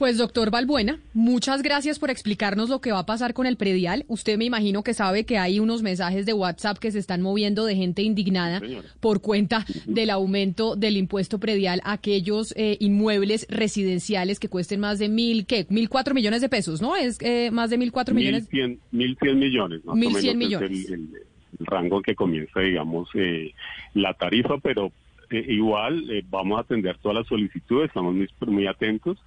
Pues 0.00 0.16
doctor 0.16 0.50
Balbuena, 0.50 0.98
muchas 1.12 1.60
gracias 1.62 1.98
por 1.98 2.08
explicarnos 2.08 2.70
lo 2.70 2.80
que 2.80 2.90
va 2.90 3.00
a 3.00 3.04
pasar 3.04 3.34
con 3.34 3.44
el 3.44 3.58
predial. 3.58 4.06
Usted 4.08 4.38
me 4.38 4.46
imagino 4.46 4.82
que 4.82 4.94
sabe 4.94 5.26
que 5.26 5.36
hay 5.36 5.60
unos 5.60 5.82
mensajes 5.82 6.24
de 6.24 6.32
WhatsApp 6.32 6.78
que 6.78 6.90
se 6.90 6.98
están 6.98 7.20
moviendo 7.20 7.66
de 7.66 7.76
gente 7.76 8.00
indignada 8.00 8.62
por 9.00 9.20
cuenta 9.20 9.66
del 9.84 10.08
aumento 10.08 10.74
del 10.74 10.96
impuesto 10.96 11.38
predial 11.38 11.82
a 11.84 11.92
aquellos 11.92 12.54
eh, 12.56 12.78
inmuebles 12.80 13.46
residenciales 13.50 14.40
que 14.40 14.48
cuesten 14.48 14.80
más 14.80 14.98
de 14.98 15.10
mil, 15.10 15.44
¿qué? 15.44 15.66
Mil 15.68 15.90
cuatro 15.90 16.14
millones 16.14 16.40
de 16.40 16.48
pesos, 16.48 16.80
¿no? 16.80 16.96
Es 16.96 17.18
eh, 17.20 17.50
más 17.52 17.68
de 17.68 17.76
mil 17.76 17.92
cuatro 17.92 18.14
millones. 18.14 18.48
Mil 18.50 19.18
cien 19.20 19.38
millones. 19.38 19.84
Más 19.84 19.96
mil 19.96 20.16
cien 20.16 20.38
millones. 20.38 20.88
el, 20.88 21.10
rango 21.58 22.00
que 22.00 22.14
comienza, 22.14 22.60
digamos, 22.60 23.10
eh, 23.12 23.52
la 23.92 24.14
tarifa, 24.14 24.56
pero 24.62 24.92
igual 25.30 26.06
vamos 26.30 26.56
a 26.56 26.62
atender 26.62 26.96
todas 27.02 27.18
las 27.18 27.26
solicitudes, 27.26 27.88
estamos 27.88 28.14
muy 28.46 28.66
atentos 28.66 29.18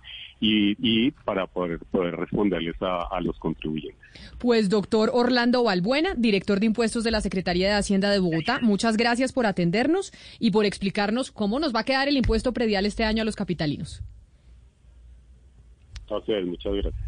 y, 0.46 1.12
para 1.12 1.48
poder, 1.48 1.80
responderles 1.94 2.76
a, 2.82 3.20
los 3.22 3.38
contribuyentes. 3.40 4.02
Pues 4.38 4.70
doctor 4.70 5.10
Orlando 5.14 5.64
Balbuena, 5.64 6.14
director 6.16 6.60
de 6.60 6.66
impuestos 6.66 7.04
de 7.04 7.12
la 7.12 7.22
Secretaría 7.22 7.68
de 7.68 7.76
Hacienda 7.76 8.12
de 8.12 8.20
Bogotá, 8.20 8.60
muchas 8.62 8.98
gracias 8.98 9.32
por 9.32 9.46
atendernos 9.46 10.12
y 10.40 10.52
por 10.52 10.66
explicarnos 10.66 11.32
cómo 11.32 11.60
nos 11.60 11.74
va 11.74 11.82
a 11.82 11.86
quedar 11.86 12.08
el 12.08 12.18
impuesto 12.18 12.52
predial 12.52 12.86
este 12.86 13.04
año 13.04 13.22
a 13.22 13.26
los 13.26 13.36
capitalinos 13.36 14.04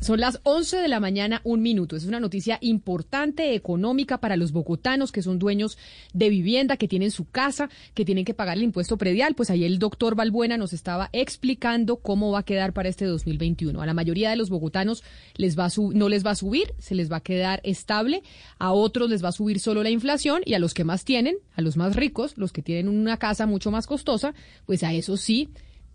Son 0.01 0.19
las 0.19 0.39
11 0.43 0.77
de 0.77 0.87
la 0.87 0.99
mañana, 0.99 1.41
un 1.43 1.61
minuto. 1.61 1.95
Es 1.95 2.05
una 2.05 2.19
noticia 2.19 2.57
importante, 2.61 3.53
económica 3.55 4.19
para 4.19 4.37
los 4.37 4.51
bogotanos 4.51 5.11
que 5.11 5.21
son 5.21 5.39
dueños 5.39 5.77
de 6.13 6.29
vivienda, 6.29 6.77
que 6.77 6.87
tienen 6.87 7.11
su 7.11 7.29
casa, 7.29 7.69
que 7.93 8.05
tienen 8.05 8.25
que 8.25 8.33
pagar 8.33 8.57
el 8.57 8.63
impuesto 8.63 8.97
predial. 8.97 9.35
Pues 9.35 9.49
ahí 9.49 9.65
el 9.65 9.79
doctor 9.79 10.15
Balbuena 10.15 10.57
nos 10.57 10.73
estaba 10.73 11.09
explicando 11.13 11.97
cómo 11.97 12.31
va 12.31 12.39
a 12.39 12.43
quedar 12.43 12.73
para 12.73 12.89
este 12.89 13.05
2021. 13.05 13.81
A 13.81 13.85
la 13.85 13.93
mayoría 13.93 14.29
de 14.29 14.35
los 14.35 14.49
bogotanos 14.49 15.03
les 15.35 15.57
va 15.57 15.65
a 15.65 15.69
no 15.93 16.09
les 16.09 16.25
va 16.25 16.31
a 16.31 16.35
subir, 16.35 16.73
se 16.77 16.95
les 16.95 17.11
va 17.11 17.17
a 17.17 17.23
quedar 17.23 17.59
estable. 17.63 18.23
A 18.59 18.71
otros 18.71 19.09
les 19.09 19.23
va 19.23 19.29
a 19.29 19.33
subir 19.33 19.59
solo 19.59 19.83
la 19.83 19.89
inflación 19.89 20.41
y 20.45 20.53
a 20.53 20.59
los 20.59 20.73
que 20.73 20.83
más 20.83 21.05
tienen, 21.05 21.37
a 21.55 21.61
los 21.61 21.77
más 21.77 21.95
ricos, 21.95 22.37
los 22.37 22.51
que 22.51 22.61
tienen 22.61 22.87
una 22.87 23.17
casa 23.17 23.45
mucho 23.45 23.71
más 23.71 23.87
costosa, 23.87 24.33
pues 24.65 24.83
a 24.83 24.93
eso 24.93 25.17
sí 25.17 25.49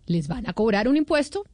les 0.07 0.29
van 0.29 0.49
a 0.49 0.53
cobrar 0.53 0.89
un 0.89 0.97
impuesto 0.97 1.45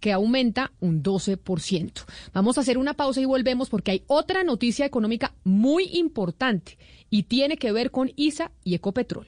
que 0.00 0.12
aumenta 0.12 0.72
un 0.80 1.02
12%. 1.02 2.04
Vamos 2.32 2.58
a 2.58 2.62
hacer 2.62 2.78
una 2.78 2.94
pausa 2.94 3.20
y 3.20 3.24
volvemos 3.24 3.70
porque 3.70 3.92
hay 3.92 4.04
otra 4.06 4.44
noticia 4.44 4.86
económica 4.86 5.34
muy 5.44 5.84
importante 5.92 6.78
y 7.10 7.24
tiene 7.24 7.56
que 7.56 7.72
ver 7.72 7.90
con 7.90 8.10
ISA 8.16 8.50
y 8.64 8.74
Ecopetrol. 8.74 9.26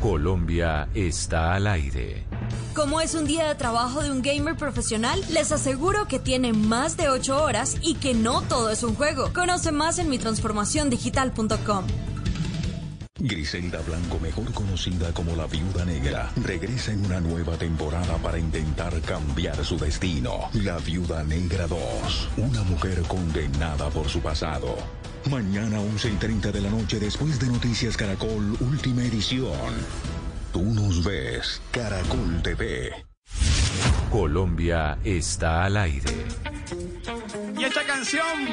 Colombia 0.00 0.88
está 0.94 1.54
al 1.54 1.66
aire. 1.66 2.24
Como 2.74 3.00
es 3.00 3.14
un 3.14 3.26
día 3.26 3.48
de 3.48 3.56
trabajo 3.56 4.02
de 4.02 4.12
un 4.12 4.22
gamer 4.22 4.56
profesional, 4.56 5.20
les 5.32 5.50
aseguro 5.50 6.06
que 6.06 6.20
tiene 6.20 6.52
más 6.52 6.96
de 6.96 7.08
8 7.08 7.42
horas 7.42 7.76
y 7.82 7.94
que 7.94 8.14
no 8.14 8.42
todo 8.42 8.70
es 8.70 8.84
un 8.84 8.94
juego. 8.94 9.32
Conoce 9.34 9.72
más 9.72 9.98
en 9.98 10.08
mi 10.08 10.18
transformaciondigital.com. 10.18 11.84
Griselda 13.18 13.80
Blanco, 13.80 14.20
mejor 14.20 14.52
conocida 14.52 15.12
como 15.12 15.34
la 15.34 15.46
Viuda 15.46 15.84
Negra, 15.84 16.30
regresa 16.36 16.92
en 16.92 17.04
una 17.04 17.20
nueva 17.20 17.56
temporada 17.56 18.16
para 18.18 18.38
intentar 18.38 19.00
cambiar 19.00 19.64
su 19.64 19.76
destino. 19.76 20.48
La 20.52 20.78
Viuda 20.78 21.24
Negra 21.24 21.66
2, 21.66 22.28
una 22.36 22.62
mujer 22.62 23.02
condenada 23.02 23.90
por 23.90 24.08
su 24.08 24.20
pasado. 24.20 24.76
Mañana 25.28 25.80
11 25.80 26.10
y 26.10 26.14
30 26.14 26.52
de 26.52 26.60
la 26.60 26.70
noche 26.70 27.00
después 27.00 27.40
de 27.40 27.48
Noticias 27.48 27.96
Caracol, 27.96 28.56
última 28.60 29.02
edición. 29.02 29.72
Tú 30.52 30.62
nos 30.62 31.04
ves, 31.04 31.60
Caracol 31.72 32.40
TV. 32.42 32.92
Colombia 34.10 34.96
está 35.02 35.64
al 35.64 35.76
aire. 35.76 36.24
Y 37.58 37.64
esta 37.64 37.84
canción 37.84 38.48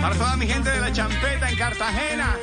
para 0.00 0.14
toda 0.14 0.36
mi 0.36 0.46
gente 0.46 0.70
de 0.70 0.80
la 0.80 0.92
champeta 0.92 1.50
en 1.50 1.56
Cartagena. 1.56 2.36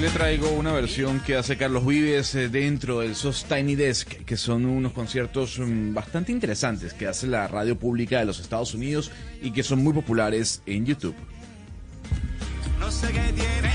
Le 0.00 0.10
traigo 0.10 0.50
una 0.50 0.72
versión 0.72 1.18
que 1.20 1.34
hace 1.34 1.56
Carlos 1.56 1.84
Vives 1.84 2.34
eh, 2.36 2.48
dentro 2.48 3.00
del 3.00 3.16
SOS 3.16 3.46
Tiny 3.48 3.74
Desk, 3.74 4.08
que 4.24 4.36
son 4.36 4.64
unos 4.64 4.92
conciertos 4.92 5.58
mm, 5.58 5.92
bastante 5.92 6.30
interesantes 6.30 6.92
que 6.92 7.08
hace 7.08 7.26
la 7.26 7.48
radio 7.48 7.76
pública 7.76 8.20
de 8.20 8.26
los 8.26 8.38
Estados 8.38 8.74
Unidos 8.74 9.10
y 9.42 9.50
que 9.50 9.64
son 9.64 9.82
muy 9.82 9.92
populares 9.92 10.62
en 10.66 10.86
YouTube. 10.86 11.16
No 12.78 12.90
sé 12.90 13.08
qué 13.08 13.32
tiene 13.34 13.67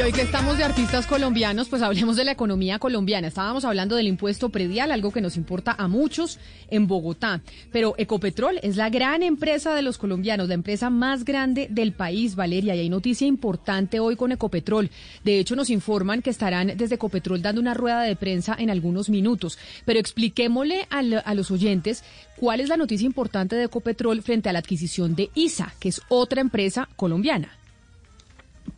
Y 0.00 0.02
hoy 0.02 0.12
que 0.12 0.22
estamos 0.22 0.56
de 0.56 0.64
artistas 0.64 1.06
colombianos, 1.06 1.68
pues 1.68 1.82
hablemos 1.82 2.16
de 2.16 2.24
la 2.24 2.32
economía 2.32 2.78
colombiana. 2.78 3.28
Estábamos 3.28 3.66
hablando 3.66 3.96
del 3.96 4.06
impuesto 4.06 4.48
predial, 4.48 4.92
algo 4.92 5.12
que 5.12 5.20
nos 5.20 5.36
importa 5.36 5.74
a 5.76 5.88
muchos 5.88 6.38
en 6.70 6.86
Bogotá. 6.86 7.42
Pero 7.70 7.94
Ecopetrol 7.98 8.58
es 8.62 8.78
la 8.78 8.88
gran 8.88 9.22
empresa 9.22 9.74
de 9.74 9.82
los 9.82 9.98
colombianos, 9.98 10.48
la 10.48 10.54
empresa 10.54 10.88
más 10.88 11.26
grande 11.26 11.66
del 11.70 11.92
país, 11.92 12.34
Valeria. 12.34 12.74
Y 12.74 12.78
hay 12.80 12.88
noticia 12.88 13.26
importante 13.26 14.00
hoy 14.00 14.16
con 14.16 14.32
Ecopetrol. 14.32 14.88
De 15.22 15.38
hecho, 15.38 15.54
nos 15.54 15.68
informan 15.68 16.22
que 16.22 16.30
estarán 16.30 16.78
desde 16.78 16.94
Ecopetrol 16.94 17.42
dando 17.42 17.60
una 17.60 17.74
rueda 17.74 18.00
de 18.00 18.16
prensa 18.16 18.56
en 18.58 18.70
algunos 18.70 19.10
minutos. 19.10 19.58
Pero 19.84 20.00
expliquémosle 20.00 20.86
al- 20.88 21.22
a 21.26 21.34
los 21.34 21.50
oyentes 21.50 22.04
cuál 22.36 22.60
es 22.60 22.70
la 22.70 22.78
noticia 22.78 23.04
importante 23.04 23.54
de 23.54 23.64
Ecopetrol 23.64 24.22
frente 24.22 24.48
a 24.48 24.54
la 24.54 24.60
adquisición 24.60 25.14
de 25.14 25.28
ISA, 25.34 25.74
que 25.78 25.90
es 25.90 26.00
otra 26.08 26.40
empresa 26.40 26.88
colombiana. 26.96 27.50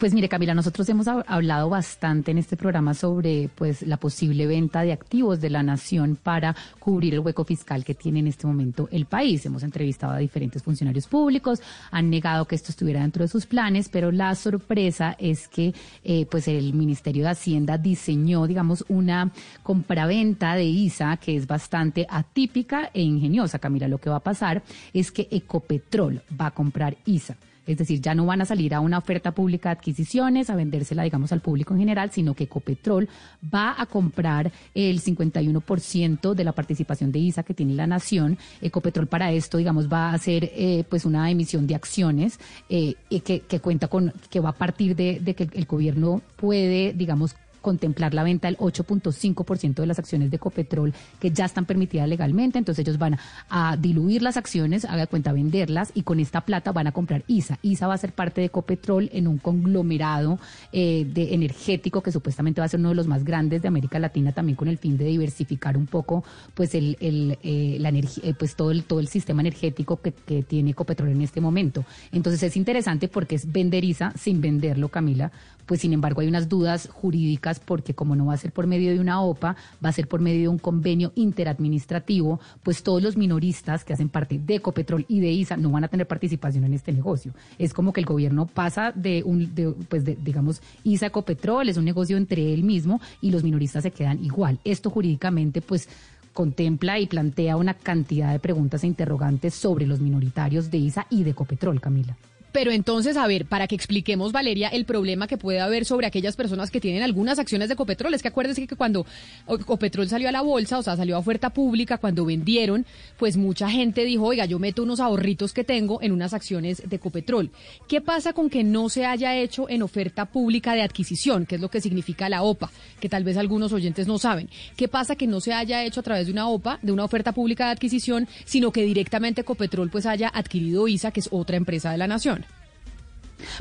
Pues 0.02 0.14
mire, 0.14 0.28
Camila, 0.28 0.52
nosotros 0.52 0.88
hemos 0.88 1.06
hab- 1.06 1.22
hablado 1.28 1.68
bastante 1.70 2.32
en 2.32 2.38
este 2.38 2.56
programa 2.56 2.92
sobre 2.92 3.48
pues 3.54 3.82
la 3.82 3.98
posible 3.98 4.48
venta 4.48 4.82
de 4.82 4.90
activos 4.90 5.40
de 5.40 5.48
la 5.48 5.62
nación 5.62 6.18
para 6.20 6.56
cubrir 6.80 7.14
el 7.14 7.20
hueco 7.20 7.44
fiscal 7.44 7.84
que 7.84 7.94
tiene 7.94 8.18
en 8.18 8.26
este 8.26 8.48
momento 8.48 8.88
el 8.90 9.06
país. 9.06 9.46
Hemos 9.46 9.62
entrevistado 9.62 10.14
a 10.14 10.18
diferentes 10.18 10.60
funcionarios 10.60 11.06
públicos, 11.06 11.60
han 11.92 12.10
negado 12.10 12.46
que 12.46 12.56
esto 12.56 12.72
estuviera 12.72 13.00
dentro 13.00 13.22
de 13.22 13.28
sus 13.28 13.46
planes, 13.46 13.88
pero 13.88 14.10
la 14.10 14.34
sorpresa 14.34 15.14
es 15.20 15.46
que 15.46 15.72
eh, 16.02 16.26
pues 16.28 16.48
el 16.48 16.74
Ministerio 16.74 17.22
de 17.22 17.30
Hacienda 17.30 17.78
diseñó, 17.78 18.48
digamos, 18.48 18.84
una 18.88 19.30
compraventa 19.62 20.56
de 20.56 20.64
ISA 20.64 21.16
que 21.18 21.36
es 21.36 21.46
bastante 21.46 22.08
atípica 22.10 22.90
e 22.92 23.02
ingeniosa. 23.02 23.60
Camila, 23.60 23.86
lo 23.86 23.98
que 23.98 24.10
va 24.10 24.16
a 24.16 24.20
pasar 24.20 24.64
es 24.92 25.12
que 25.12 25.28
Ecopetrol 25.30 26.22
va 26.40 26.46
a 26.46 26.50
comprar 26.50 26.96
ISA. 27.06 27.36
Es 27.66 27.78
decir, 27.78 28.00
ya 28.00 28.14
no 28.14 28.26
van 28.26 28.40
a 28.40 28.44
salir 28.44 28.74
a 28.74 28.80
una 28.80 28.98
oferta 28.98 29.32
pública 29.32 29.68
de 29.68 29.78
adquisiciones, 29.78 30.50
a 30.50 30.56
vendérsela, 30.56 31.02
digamos, 31.02 31.32
al 31.32 31.40
público 31.40 31.74
en 31.74 31.80
general, 31.80 32.10
sino 32.10 32.34
que 32.34 32.44
Ecopetrol 32.44 33.08
va 33.54 33.74
a 33.80 33.86
comprar 33.86 34.50
el 34.74 35.00
51% 35.00 36.34
de 36.34 36.44
la 36.44 36.52
participación 36.52 37.12
de 37.12 37.20
ISA 37.20 37.42
que 37.42 37.54
tiene 37.54 37.74
la 37.74 37.86
nación. 37.86 38.38
Ecopetrol 38.60 39.06
para 39.06 39.32
esto, 39.32 39.58
digamos, 39.58 39.88
va 39.92 40.10
a 40.10 40.14
hacer 40.14 40.50
eh, 40.54 40.84
pues 40.88 41.04
una 41.04 41.30
emisión 41.30 41.66
de 41.66 41.74
acciones 41.74 42.38
eh, 42.68 42.94
que, 43.24 43.40
que 43.40 43.60
cuenta 43.60 43.88
con, 43.88 44.12
que 44.30 44.40
va 44.40 44.50
a 44.50 44.54
partir 44.54 44.96
de, 44.96 45.20
de 45.20 45.34
que 45.34 45.48
el 45.52 45.66
gobierno 45.66 46.22
puede, 46.36 46.92
digamos, 46.92 47.36
contemplar 47.62 48.12
la 48.12 48.22
venta 48.22 48.48
del 48.48 48.58
8.5% 48.58 49.74
de 49.74 49.86
las 49.86 49.98
acciones 49.98 50.30
de 50.30 50.36
Ecopetrol 50.36 50.92
que 51.18 51.30
ya 51.30 51.46
están 51.46 51.64
permitidas 51.64 52.08
legalmente. 52.08 52.58
Entonces 52.58 52.84
ellos 52.86 52.98
van 52.98 53.18
a 53.48 53.76
diluir 53.76 54.22
las 54.22 54.36
acciones, 54.36 54.84
haga 54.84 55.06
cuenta 55.06 55.32
venderlas 55.32 55.92
y 55.94 56.02
con 56.02 56.20
esta 56.20 56.42
plata 56.42 56.72
van 56.72 56.88
a 56.88 56.92
comprar 56.92 57.24
ISA. 57.26 57.58
ISA 57.62 57.86
va 57.86 57.94
a 57.94 57.98
ser 57.98 58.12
parte 58.12 58.40
de 58.40 58.48
Ecopetrol 58.48 59.08
en 59.12 59.26
un 59.26 59.38
conglomerado 59.38 60.38
eh, 60.72 61.06
de 61.08 61.34
energético 61.34 62.02
que 62.02 62.12
supuestamente 62.12 62.60
va 62.60 62.66
a 62.66 62.68
ser 62.68 62.80
uno 62.80 62.90
de 62.90 62.94
los 62.96 63.06
más 63.06 63.24
grandes 63.24 63.62
de 63.62 63.68
América 63.68 63.98
Latina 63.98 64.32
también 64.32 64.56
con 64.56 64.68
el 64.68 64.78
fin 64.78 64.96
de 64.96 65.04
diversificar 65.04 65.76
un 65.76 65.86
poco 65.86 66.24
pues 66.54 66.74
el, 66.74 66.96
eh, 67.00 67.76
la 67.80 67.88
energía, 67.88 68.30
eh, 68.30 68.34
pues 68.34 68.56
todo 68.56 68.70
el, 68.70 68.84
todo 68.84 69.00
el 69.00 69.08
sistema 69.08 69.40
energético 69.40 70.00
que, 70.00 70.12
tiene 70.42 70.70
Ecopetrol 70.70 71.10
en 71.10 71.22
este 71.22 71.40
momento. 71.40 71.84
Entonces 72.10 72.42
es 72.42 72.56
interesante 72.56 73.08
porque 73.08 73.36
es 73.36 73.50
vender 73.50 73.84
ISA 73.84 74.12
sin 74.16 74.40
venderlo, 74.40 74.88
Camila, 74.88 75.30
pues 75.66 75.80
sin 75.80 75.92
embargo 75.92 76.20
hay 76.20 76.28
unas 76.28 76.48
dudas 76.48 76.88
jurídicas 76.92 77.51
porque 77.60 77.94
como 77.94 78.16
no 78.16 78.26
va 78.26 78.34
a 78.34 78.38
ser 78.38 78.52
por 78.52 78.66
medio 78.66 78.90
de 78.92 79.00
una 79.00 79.20
OPA, 79.20 79.56
va 79.84 79.88
a 79.88 79.92
ser 79.92 80.08
por 80.08 80.20
medio 80.20 80.42
de 80.42 80.48
un 80.48 80.58
convenio 80.58 81.12
interadministrativo, 81.14 82.40
pues 82.62 82.82
todos 82.82 83.02
los 83.02 83.16
minoristas 83.16 83.84
que 83.84 83.92
hacen 83.92 84.08
parte 84.08 84.38
de 84.38 84.56
Ecopetrol 84.56 85.04
y 85.08 85.20
de 85.20 85.30
ISA 85.30 85.56
no 85.56 85.70
van 85.70 85.84
a 85.84 85.88
tener 85.88 86.06
participación 86.06 86.64
en 86.64 86.74
este 86.74 86.92
negocio. 86.92 87.32
Es 87.58 87.72
como 87.72 87.92
que 87.92 88.00
el 88.00 88.06
gobierno 88.06 88.46
pasa 88.46 88.92
de 88.92 89.22
un, 89.24 89.54
de, 89.54 89.70
pues 89.88 90.04
de, 90.04 90.16
digamos, 90.16 90.62
ISA 90.84 91.06
Ecopetrol, 91.06 91.68
es 91.68 91.76
un 91.76 91.84
negocio 91.84 92.16
entre 92.16 92.52
él 92.52 92.62
mismo 92.62 93.00
y 93.20 93.30
los 93.30 93.42
minoristas 93.42 93.82
se 93.82 93.90
quedan 93.90 94.24
igual. 94.24 94.58
Esto 94.64 94.90
jurídicamente, 94.90 95.60
pues 95.60 95.88
contempla 96.32 96.98
y 96.98 97.06
plantea 97.06 97.56
una 97.56 97.74
cantidad 97.74 98.32
de 98.32 98.38
preguntas 98.38 98.84
e 98.84 98.86
interrogantes 98.86 99.54
sobre 99.54 99.86
los 99.86 100.00
minoritarios 100.00 100.70
de 100.70 100.78
ISA 100.78 101.06
y 101.10 101.24
de 101.24 101.30
Ecopetrol, 101.30 101.80
Camila. 101.80 102.16
Pero 102.52 102.70
entonces, 102.70 103.16
a 103.16 103.26
ver, 103.26 103.46
para 103.46 103.66
que 103.66 103.74
expliquemos, 103.74 104.30
Valeria, 104.30 104.68
el 104.68 104.84
problema 104.84 105.26
que 105.26 105.38
puede 105.38 105.60
haber 105.60 105.86
sobre 105.86 106.06
aquellas 106.06 106.36
personas 106.36 106.70
que 106.70 106.80
tienen 106.80 107.02
algunas 107.02 107.38
acciones 107.38 107.68
de 107.68 107.74
Ecopetrol. 107.74 108.12
Es 108.12 108.22
que 108.22 108.28
acuérdense 108.28 108.66
que 108.66 108.76
cuando 108.76 109.06
Ecopetrol 109.48 110.08
salió 110.08 110.28
a 110.28 110.32
la 110.32 110.42
bolsa, 110.42 110.78
o 110.78 110.82
sea, 110.82 110.96
salió 110.96 111.16
a 111.16 111.18
oferta 111.18 111.50
pública, 111.50 111.98
cuando 111.98 112.26
vendieron, 112.26 112.84
pues 113.16 113.36
mucha 113.36 113.70
gente 113.70 114.04
dijo, 114.04 114.24
oiga, 114.24 114.44
yo 114.44 114.58
meto 114.58 114.82
unos 114.82 115.00
ahorritos 115.00 115.52
que 115.52 115.64
tengo 115.64 116.00
en 116.02 116.12
unas 116.12 116.34
acciones 116.34 116.82
de 116.86 116.96
Ecopetrol. 116.96 117.50
¿Qué 117.88 118.00
pasa 118.00 118.34
con 118.34 118.50
que 118.50 118.64
no 118.64 118.88
se 118.90 119.06
haya 119.06 119.34
hecho 119.36 119.68
en 119.70 119.82
oferta 119.82 120.26
pública 120.26 120.74
de 120.74 120.82
adquisición, 120.82 121.46
que 121.46 121.54
es 121.54 121.60
lo 121.60 121.70
que 121.70 121.80
significa 121.80 122.28
la 122.28 122.42
OPA, 122.42 122.70
que 123.00 123.08
tal 123.08 123.24
vez 123.24 123.38
algunos 123.38 123.72
oyentes 123.72 124.06
no 124.06 124.18
saben? 124.18 124.50
¿Qué 124.76 124.88
pasa 124.88 125.16
que 125.16 125.26
no 125.26 125.40
se 125.40 125.54
haya 125.54 125.84
hecho 125.84 126.00
a 126.00 126.02
través 126.02 126.26
de 126.26 126.32
una 126.32 126.48
OPA, 126.48 126.78
de 126.82 126.92
una 126.92 127.04
oferta 127.04 127.32
pública 127.32 127.66
de 127.66 127.72
adquisición, 127.72 128.28
sino 128.44 128.72
que 128.72 128.82
directamente 128.82 129.40
Ecopetrol 129.40 129.88
pues 129.88 130.04
haya 130.04 130.30
adquirido 130.32 130.86
ISA, 130.86 131.12
que 131.12 131.20
es 131.20 131.28
otra 131.32 131.56
empresa 131.56 131.90
de 131.90 131.98
la 131.98 132.06
nación? 132.06 132.41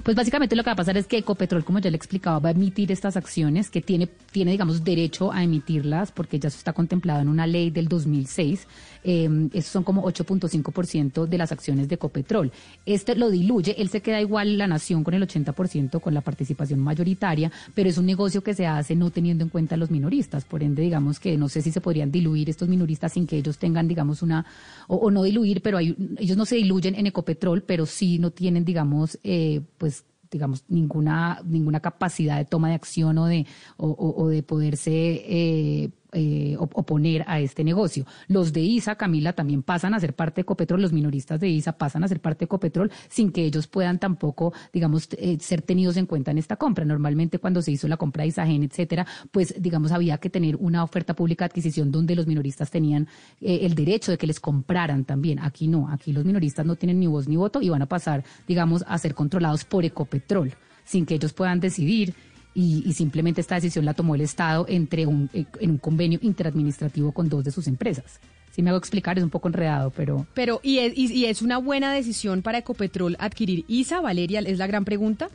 Pues 0.04 0.16
básicamente 0.16 0.56
lo 0.56 0.64
que 0.64 0.70
va 0.70 0.74
a 0.74 0.78
pasar 0.78 0.98
es 0.98 1.08
que 1.08 1.18
Ecopetrol, 1.18 1.64
como 1.64 1.80
ya 1.80 1.90
le 1.90 1.98
explicaba, 1.98 2.40
va 2.40 2.50
a 2.50 2.52
emitir 2.52 2.92
estas 2.92 3.18
acciones 3.18 3.70
que 3.70 3.82
tiene, 3.82 4.08
tiene 4.32 4.52
digamos, 4.52 4.84
derecho 4.84 5.32
a 5.32 5.44
emitirlas 5.44 6.12
porque 6.12 6.40
ya 6.40 6.48
eso 6.48 6.58
está 6.58 6.74
contemplado 6.74 7.22
en 7.22 7.30
una 7.30 7.48
ley 7.48 7.70
del 7.70 7.88
2006. 7.88 8.68
Eh, 9.04 9.30
esos 9.54 9.72
son 9.72 9.84
como 9.84 10.04
8.5% 10.04 11.26
de 11.28 11.38
las 11.38 11.52
acciones 11.52 11.88
de 11.88 11.96
Ecopetrol. 11.96 12.52
Este 12.86 13.16
lo 13.16 13.30
diluye, 13.30 13.76
él 13.82 13.90
se 13.90 14.02
queda 14.02 14.22
igual 14.22 14.58
la 14.58 14.68
nación 14.68 15.04
con 15.04 15.14
el 15.14 15.24
80% 15.24 16.00
con 16.02 16.14
la 16.14 16.22
participación 16.22 16.80
mayoritaria, 16.80 17.52
pero 17.74 17.90
es 17.90 17.98
un 17.98 18.06
negocio 18.06 18.42
que 18.44 18.54
se 18.54 18.68
hace 18.68 18.96
no 18.96 19.10
teniendo 19.12 19.44
en 19.44 19.50
cuenta 19.50 19.76
a 19.76 19.78
los 19.78 19.92
minoristas. 19.92 20.46
Por 20.46 20.64
ende, 20.64 20.82
digamos 20.82 21.20
que 21.20 21.38
no 21.38 21.50
sé 21.50 21.62
si 21.62 21.72
se 21.72 21.82
podrían 21.82 22.12
diluir 22.12 22.50
estos 22.50 22.68
minoristas 22.70 23.14
sin 23.14 23.28
que 23.28 23.38
ellos 23.38 23.58
tengan, 23.58 23.88
digamos, 23.88 24.22
una, 24.22 24.46
o, 24.88 25.10
no 25.12 25.24
diluir, 25.24 25.62
pero 25.62 25.78
hay, 25.78 25.96
ellos 26.18 26.38
no 26.38 26.46
se 26.46 26.56
diluyen 26.56 26.96
en 26.96 27.08
Ecopetrol, 27.08 27.64
pero 27.64 27.86
sí 27.86 28.20
no 28.20 28.32
tienen, 28.32 28.66
digamos, 28.66 29.18
eh, 29.24 29.62
pues 29.78 30.06
digamos 30.32 30.64
ninguna 30.70 31.42
ninguna 31.44 31.82
capacidad 31.82 32.38
de 32.38 32.46
toma 32.46 32.70
de 32.70 32.76
acción 32.76 33.18
o 33.18 33.26
de 33.26 33.46
o- 33.76 34.14
o 34.18 34.30
de 34.30 34.44
poderse 34.44 34.92
eh, 35.28 35.90
eh, 36.14 36.56
op- 36.60 36.78
oponer 36.78 37.24
a 37.28 37.40
este 37.40 37.64
negocio. 37.64 38.06
Los 38.28 38.54
de 38.54 38.62
ISA, 38.62 38.96
Camila, 38.96 39.34
también 39.34 39.64
pasan 39.64 39.94
a 39.94 40.00
ser 40.00 40.14
parte 40.14 40.36
de 40.38 40.42
Ecopetrol, 40.42 40.82
los 40.82 40.94
minoristas 40.94 41.40
de 41.40 41.50
ISA 41.50 41.78
pasan 41.78 42.04
a 42.04 42.08
ser 42.08 42.20
parte 42.20 42.40
de 42.40 42.46
Ecopetrol 42.46 42.92
sin 43.10 43.32
que 43.32 43.44
ellos 43.46 43.68
puedan 43.68 44.00
tampoco, 44.00 44.54
digamos, 44.74 45.10
eh, 45.18 45.38
ser 45.40 45.62
tenidos 45.62 45.98
en 45.98 46.06
cuenta 46.06 46.32
en 46.32 46.38
esta 46.38 46.56
compra. 46.56 46.86
Normalmente 46.86 47.40
cuando 47.40 47.62
se 47.62 47.72
hizo 47.72 47.88
la 47.88 47.98
compra 47.98 48.24
de 48.24 48.30
Isagen, 48.30 48.64
etcétera, 48.64 49.06
pues 49.32 49.54
digamos 49.60 49.92
había 49.92 50.18
que 50.18 50.30
tener 50.30 50.56
una 50.58 50.84
oferta 50.84 51.16
pública 51.16 51.46
de 51.46 51.48
adquisición 51.48 51.92
donde 51.92 52.16
los 52.16 52.28
minoristas 52.28 52.70
tenían 52.72 53.08
eh, 53.40 53.60
el 53.64 53.76
derecho 53.76 54.12
de 54.12 54.18
que 54.18 54.28
les 54.28 54.40
compraran 54.40 55.06
también. 55.06 55.40
Aquí 55.40 55.68
no, 55.68 55.90
aquí 55.90 56.12
los 56.14 56.26
minoristas 56.26 56.66
no 56.66 56.76
tienen 56.76 57.00
ni 57.00 57.08
voz 57.08 57.28
ni 57.28 57.36
voto 57.36 57.62
y 57.62 57.70
van 57.70 57.82
a 57.82 57.88
pasar, 57.88 58.24
digamos, 58.48 58.84
a 58.88 58.98
ser 58.98 59.16
controlados 59.16 59.66
por 59.66 59.86
Ecopetrol 59.86 60.54
sin 60.84 61.06
que 61.06 61.14
ellos 61.16 61.32
puedan 61.34 61.60
decidir 61.60 62.14
y, 62.54 62.84
y 62.86 62.94
simplemente 62.94 63.42
esta 63.42 63.56
decisión 63.56 63.86
la 63.86 63.94
tomó 63.94 64.16
el 64.16 64.22
Estado 64.22 64.66
entre 64.68 65.06
un, 65.06 65.30
eh, 65.34 65.46
en 65.60 65.72
un 65.72 65.78
convenio 65.78 66.20
interadministrativo 66.22 67.12
con 67.12 67.30
dos 67.30 67.44
de 67.44 67.52
sus 67.52 67.68
empresas. 67.68 68.20
Si 68.52 68.62
me 68.62 68.70
hago 68.70 68.78
explicar, 68.80 69.18
es 69.18 69.24
un 69.24 69.30
poco 69.30 69.48
enredado, 69.48 69.92
pero 69.96 70.26
Pero, 70.34 70.60
¿y 70.62 70.80
es, 70.80 70.98
y- 70.98 71.14
y 71.14 71.26
es 71.26 71.42
una 71.42 71.58
buena 71.58 71.94
decisión 71.94 72.42
para 72.42 72.58
Ecopetrol 72.58 73.16
adquirir 73.20 73.64
ISA, 73.70 74.02
Valeria? 74.02 74.42
Es 74.42 74.58
la 74.58 74.68
gran 74.68 74.84
pregunta. 74.86 75.30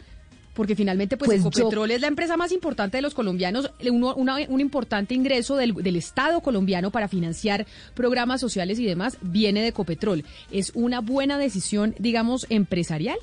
Porque 0.53 0.75
finalmente, 0.75 1.19
pues, 1.19 1.29
Pues 1.29 1.43
yo- 1.43 1.49
Ecopetrol 1.51 1.91
es 1.91 2.01
la 2.01 2.07
empresa 2.07 2.39
más 2.39 2.51
importante 2.51 2.97
de 2.97 3.03
los 3.03 3.13
colombianos, 3.13 3.71
uno- 3.91 4.15
una- 4.15 4.37
un 4.49 4.61
importante 4.63 5.15
ingreso 5.15 5.55
del, 5.57 5.75
del 5.75 5.97
Estado 5.97 6.41
colombiano 6.41 6.91
para 6.91 7.09
financiar 7.09 7.67
programas 7.93 8.41
sociales 8.41 8.79
y 8.79 8.87
demás 8.87 9.19
viene 9.21 9.61
de 9.61 9.69
Ecopetrol. 9.69 10.25
¿Es 10.51 10.73
una 10.75 11.01
buena 11.01 11.37
decisión, 11.37 11.95
digamos, 11.99 12.47
empresarial? 12.49 13.19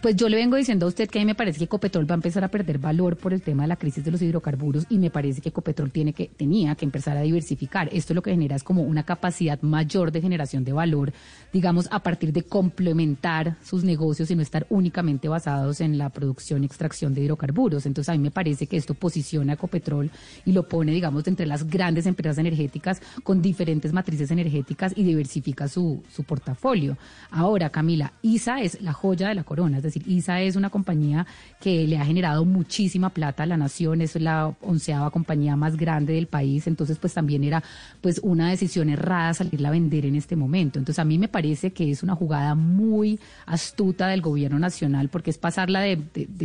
Pues 0.00 0.14
yo 0.14 0.28
le 0.28 0.36
vengo 0.36 0.56
diciendo 0.56 0.84
a 0.84 0.88
usted 0.88 1.08
que 1.08 1.18
a 1.18 1.22
mí 1.22 1.26
me 1.26 1.34
parece 1.34 1.58
que 1.58 1.64
Ecopetrol 1.64 2.08
va 2.08 2.14
a 2.14 2.16
empezar 2.16 2.44
a 2.44 2.48
perder 2.48 2.78
valor 2.78 3.16
por 3.16 3.32
el 3.32 3.40
tema 3.40 3.62
de 3.62 3.68
la 3.68 3.76
crisis 3.76 4.04
de 4.04 4.10
los 4.10 4.20
hidrocarburos 4.20 4.84
y 4.90 4.98
me 4.98 5.10
parece 5.10 5.40
que 5.40 5.48
Ecopetrol 5.48 5.90
tiene 5.90 6.12
que, 6.12 6.28
tenía 6.28 6.74
que 6.74 6.84
empezar 6.84 7.16
a 7.16 7.22
diversificar. 7.22 7.88
Esto 7.92 8.12
lo 8.12 8.20
que 8.20 8.32
genera 8.32 8.56
es 8.56 8.62
como 8.62 8.82
una 8.82 9.04
capacidad 9.04 9.60
mayor 9.62 10.12
de 10.12 10.20
generación 10.20 10.64
de 10.64 10.72
valor, 10.72 11.12
digamos, 11.52 11.88
a 11.90 12.00
partir 12.00 12.32
de 12.32 12.42
complementar 12.42 13.56
sus 13.64 13.84
negocios 13.84 14.30
y 14.30 14.36
no 14.36 14.42
estar 14.42 14.66
únicamente 14.68 15.28
basados 15.28 15.80
en 15.80 15.96
la 15.96 16.10
producción 16.10 16.62
y 16.62 16.66
extracción 16.66 17.14
de 17.14 17.22
hidrocarburos. 17.22 17.86
Entonces 17.86 18.10
a 18.10 18.12
mí 18.12 18.18
me 18.18 18.30
parece 18.30 18.66
que 18.66 18.76
esto 18.76 18.92
posiciona 18.94 19.52
a 19.52 19.54
Ecopetrol 19.54 20.10
y 20.44 20.52
lo 20.52 20.68
pone, 20.68 20.92
digamos, 20.92 21.26
entre 21.26 21.46
las 21.46 21.66
grandes 21.66 22.06
empresas 22.06 22.38
energéticas 22.38 23.00
con 23.22 23.40
diferentes 23.40 23.94
matrices 23.94 24.30
energéticas 24.30 24.92
y 24.94 25.04
diversifica 25.04 25.68
su, 25.68 26.02
su 26.10 26.24
portafolio. 26.24 26.98
Ahora, 27.30 27.70
Camila, 27.70 28.12
ISA 28.20 28.60
es 28.60 28.82
la 28.82 28.92
joya 28.92 29.28
de 29.28 29.34
la 29.34 29.44
corona, 29.44 29.80
decir, 29.86 30.02
ISA 30.06 30.40
es 30.40 30.56
una 30.56 30.70
compañía 30.70 31.26
que 31.60 31.86
le 31.86 31.98
ha 31.98 32.04
generado 32.04 32.44
muchísima 32.44 33.10
plata 33.10 33.42
a 33.42 33.46
la 33.46 33.56
nación, 33.56 34.00
es 34.00 34.20
la 34.20 34.54
onceava 34.60 35.10
compañía 35.10 35.56
más 35.56 35.76
grande 35.76 36.14
del 36.14 36.26
país, 36.26 36.66
entonces 36.66 36.98
pues 36.98 37.14
también 37.14 37.44
era 37.44 37.62
pues 38.00 38.20
una 38.22 38.50
decisión 38.50 38.88
errada 38.88 39.34
salirla 39.34 39.68
a 39.68 39.72
vender 39.72 40.06
en 40.06 40.16
este 40.16 40.36
momento. 40.36 40.78
Entonces 40.78 40.98
a 40.98 41.04
mí 41.04 41.18
me 41.18 41.28
parece 41.28 41.72
que 41.72 41.90
es 41.90 42.02
una 42.02 42.14
jugada 42.14 42.54
muy 42.54 43.18
astuta 43.46 44.08
del 44.08 44.22
gobierno 44.22 44.58
nacional 44.58 45.08
porque 45.08 45.30
es 45.30 45.38
pasarla 45.38 45.80
de, 45.80 45.98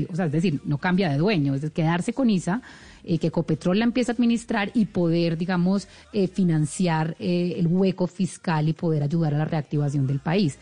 o 0.10 0.16
sea, 0.16 0.26
es 0.26 0.32
decir, 0.32 0.62
no 0.66 0.78
cambia 0.78 1.10
de 1.10 1.18
dueño, 1.18 1.56
es 1.56 1.70
quedarse 1.72 2.14
con 2.14 2.30
ISA 2.30 2.62
eh, 3.04 3.18
que 3.18 3.28
Ecopetrol 3.28 3.80
la 3.80 3.86
empiece 3.86 4.12
a 4.12 4.14
administrar 4.14 4.72
y 4.74 4.86
poder, 4.86 5.38
digamos, 5.38 5.88
eh, 6.14 6.28
financiar 6.28 7.16
eh, 7.20 7.56
el 7.58 7.68
hueco 7.68 8.08
fiscal 8.08 8.70
y 8.70 8.74
poder 8.74 9.04
ayudar 9.04 9.34
a 9.34 9.39
la 9.39 9.46
reactivación 9.46 10.06
del 10.08 10.20
país. 10.20 10.58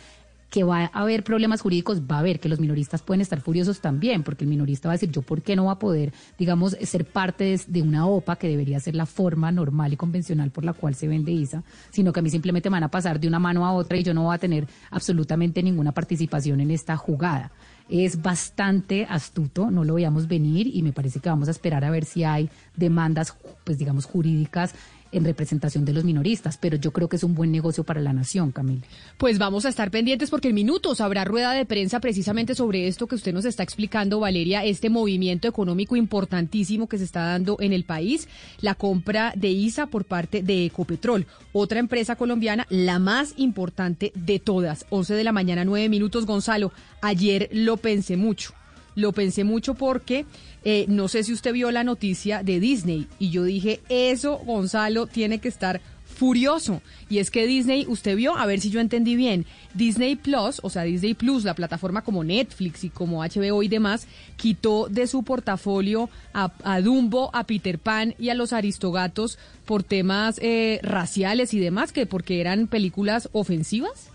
Que 0.49 0.63
va 0.63 0.85
a 0.85 0.87
haber 0.87 1.23
problemas 1.23 1.61
jurídicos, 1.61 2.01
va 2.01 2.17
a 2.17 2.19
haber, 2.19 2.39
que 2.39 2.49
los 2.49 2.59
minoristas 2.59 3.01
pueden 3.01 3.21
estar 3.21 3.41
furiosos 3.41 3.81
también, 3.81 4.23
porque 4.23 4.43
el 4.43 4.49
minorista 4.49 4.87
va 4.87 4.93
a 4.93 4.95
decir, 4.95 5.11
yo 5.11 5.21
por 5.21 5.41
qué 5.41 5.55
no 5.55 5.65
va 5.65 5.73
a 5.73 5.79
poder, 5.79 6.11
digamos, 6.37 6.75
ser 6.81 7.05
parte 7.05 7.43
de, 7.43 7.61
de 7.67 7.81
una 7.81 8.07
OPA, 8.07 8.37
que 8.37 8.47
debería 8.47 8.79
ser 8.79 8.95
la 8.95 9.05
forma 9.05 9.51
normal 9.51 9.93
y 9.93 9.97
convencional 9.97 10.51
por 10.51 10.65
la 10.65 10.73
cual 10.73 10.95
se 10.95 11.07
vende 11.07 11.31
ISA, 11.31 11.63
sino 11.91 12.11
que 12.11 12.19
a 12.19 12.23
mí 12.23 12.29
simplemente 12.29 12.69
me 12.69 12.75
van 12.75 12.83
a 12.83 12.91
pasar 12.91 13.19
de 13.19 13.27
una 13.27 13.39
mano 13.39 13.65
a 13.65 13.73
otra 13.73 13.97
y 13.97 14.03
yo 14.03 14.13
no 14.13 14.23
voy 14.23 14.35
a 14.35 14.39
tener 14.39 14.67
absolutamente 14.91 15.61
ninguna 15.61 15.91
participación 15.91 16.61
en 16.61 16.71
esta 16.71 16.97
jugada 16.97 17.51
es 17.89 18.21
bastante 18.21 19.05
astuto, 19.09 19.71
no 19.71 19.83
lo 19.83 19.95
veíamos 19.95 20.27
venir 20.27 20.67
y 20.73 20.83
me 20.83 20.93
parece 20.93 21.19
que 21.19 21.29
vamos 21.29 21.47
a 21.47 21.51
esperar 21.51 21.83
a 21.83 21.89
ver 21.89 22.05
si 22.05 22.23
hay 22.23 22.49
demandas, 22.75 23.35
pues 23.63 23.79
digamos, 23.79 24.05
jurídicas 24.05 24.75
en 25.11 25.25
representación 25.25 25.85
de 25.85 25.93
los 25.93 26.03
minoristas, 26.03 26.57
pero 26.57 26.77
yo 26.77 26.91
creo 26.91 27.09
que 27.09 27.15
es 27.15 27.23
un 27.23 27.35
buen 27.35 27.51
negocio 27.51 27.83
para 27.83 28.01
la 28.01 28.13
nación, 28.13 28.51
Camila. 28.51 28.81
Pues 29.17 29.39
vamos 29.39 29.65
a 29.65 29.69
estar 29.69 29.91
pendientes 29.91 30.29
porque 30.29 30.49
en 30.49 30.55
minutos 30.55 31.01
habrá 31.01 31.25
rueda 31.25 31.53
de 31.53 31.65
prensa 31.65 31.99
precisamente 31.99 32.55
sobre 32.55 32.87
esto 32.87 33.07
que 33.07 33.15
usted 33.15 33.33
nos 33.33 33.45
está 33.45 33.63
explicando, 33.63 34.19
Valeria, 34.19 34.63
este 34.63 34.89
movimiento 34.89 35.47
económico 35.47 35.95
importantísimo 35.95 36.87
que 36.87 36.97
se 36.97 37.03
está 37.03 37.21
dando 37.21 37.57
en 37.59 37.73
el 37.73 37.83
país, 37.83 38.27
la 38.61 38.75
compra 38.75 39.33
de 39.35 39.49
ISA 39.49 39.87
por 39.87 40.05
parte 40.05 40.43
de 40.43 40.65
Ecopetrol, 40.65 41.25
otra 41.53 41.79
empresa 41.79 42.15
colombiana, 42.15 42.65
la 42.69 42.99
más 42.99 43.33
importante 43.37 44.11
de 44.15 44.39
todas. 44.39 44.85
11 44.89 45.13
de 45.13 45.23
la 45.23 45.31
mañana, 45.31 45.65
9 45.65 45.89
minutos, 45.89 46.25
Gonzalo. 46.25 46.71
Ayer 47.01 47.49
lo 47.51 47.77
pensé 47.77 48.17
mucho. 48.17 48.58
Lo 48.99 49.13
pensé 49.13 49.45
mucho 49.45 49.75
porque 49.75 50.25
eh, 50.65 50.85
no 50.89 51.07
sé 51.07 51.23
si 51.23 51.31
usted 51.31 51.53
vio 51.53 51.71
la 51.71 51.85
noticia 51.85 52.43
de 52.43 52.59
Disney 52.59 53.07
y 53.17 53.29
yo 53.29 53.43
dije, 53.43 53.79
eso, 53.87 54.37
Gonzalo, 54.39 55.07
tiene 55.07 55.39
que 55.39 55.47
estar 55.47 55.79
furioso. 56.05 56.81
Y 57.07 57.19
es 57.19 57.31
que 57.31 57.47
Disney, 57.47 57.85
usted 57.87 58.17
vio, 58.17 58.35
a 58.35 58.45
ver 58.45 58.59
si 58.59 58.69
yo 58.69 58.81
entendí 58.81 59.15
bien, 59.15 59.45
Disney 59.73 60.17
Plus, 60.17 60.59
o 60.63 60.69
sea, 60.69 60.83
Disney 60.83 61.13
Plus, 61.13 61.45
la 61.45 61.53
plataforma 61.53 62.01
como 62.01 62.25
Netflix 62.25 62.83
y 62.83 62.89
como 62.89 63.23
HBO 63.23 63.63
y 63.63 63.69
demás, 63.69 64.05
quitó 64.35 64.89
de 64.89 65.07
su 65.07 65.23
portafolio 65.23 66.09
a, 66.33 66.81
Dumbo, 66.81 67.33
a 67.33 67.45
Peter 67.45 67.79
Pan 67.79 68.15
y 68.19 68.29
a 68.29 68.33
los 68.33 68.51
Aristogatos 68.51 69.39
por 69.63 69.83
temas 69.83 70.39
eh, 70.41 70.79
raciales 70.83 71.53
y 71.53 71.59
demás, 71.59 71.93
que 71.93 72.05
porque 72.05 72.41
eran 72.41 72.67
películas 72.67 73.29
ofensivas. 73.31 74.09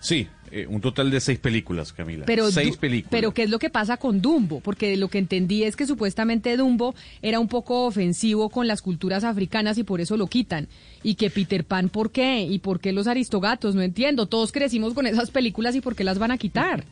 Sí, 0.00 0.26
eh, 0.54 0.66
un 0.66 0.82
total 0.82 1.10
de 1.10 1.18
seis 1.18 1.38
películas, 1.38 1.94
Camila. 1.94 2.26
Pero, 2.26 2.50
seis 2.50 2.76
películas. 2.76 3.10
pero 3.10 3.32
¿qué 3.32 3.44
es 3.44 3.50
lo 3.50 3.58
que 3.58 3.70
pasa 3.70 3.96
con 3.96 4.20
Dumbo? 4.20 4.60
Porque 4.60 4.98
lo 4.98 5.08
que 5.08 5.16
entendí 5.16 5.64
es 5.64 5.76
que 5.76 5.86
supuestamente 5.86 6.54
Dumbo 6.58 6.94
era 7.22 7.40
un 7.40 7.48
poco 7.48 7.86
ofensivo 7.86 8.50
con 8.50 8.66
las 8.68 8.82
culturas 8.82 9.24
africanas 9.24 9.78
y 9.78 9.82
por 9.82 10.02
eso 10.02 10.18
lo 10.18 10.26
quitan. 10.26 10.68
Y 11.02 11.14
que 11.14 11.30
Peter 11.30 11.64
Pan, 11.64 11.88
¿por 11.88 12.10
qué? 12.10 12.42
¿Y 12.42 12.58
por 12.58 12.80
qué 12.80 12.92
los 12.92 13.06
aristogatos? 13.06 13.74
No 13.74 13.80
entiendo. 13.80 14.26
Todos 14.26 14.52
crecimos 14.52 14.92
con 14.92 15.06
esas 15.06 15.30
películas 15.30 15.74
y 15.74 15.80
¿por 15.80 15.96
qué 15.96 16.04
las 16.04 16.18
van 16.18 16.32
a 16.32 16.36
quitar? 16.36 16.84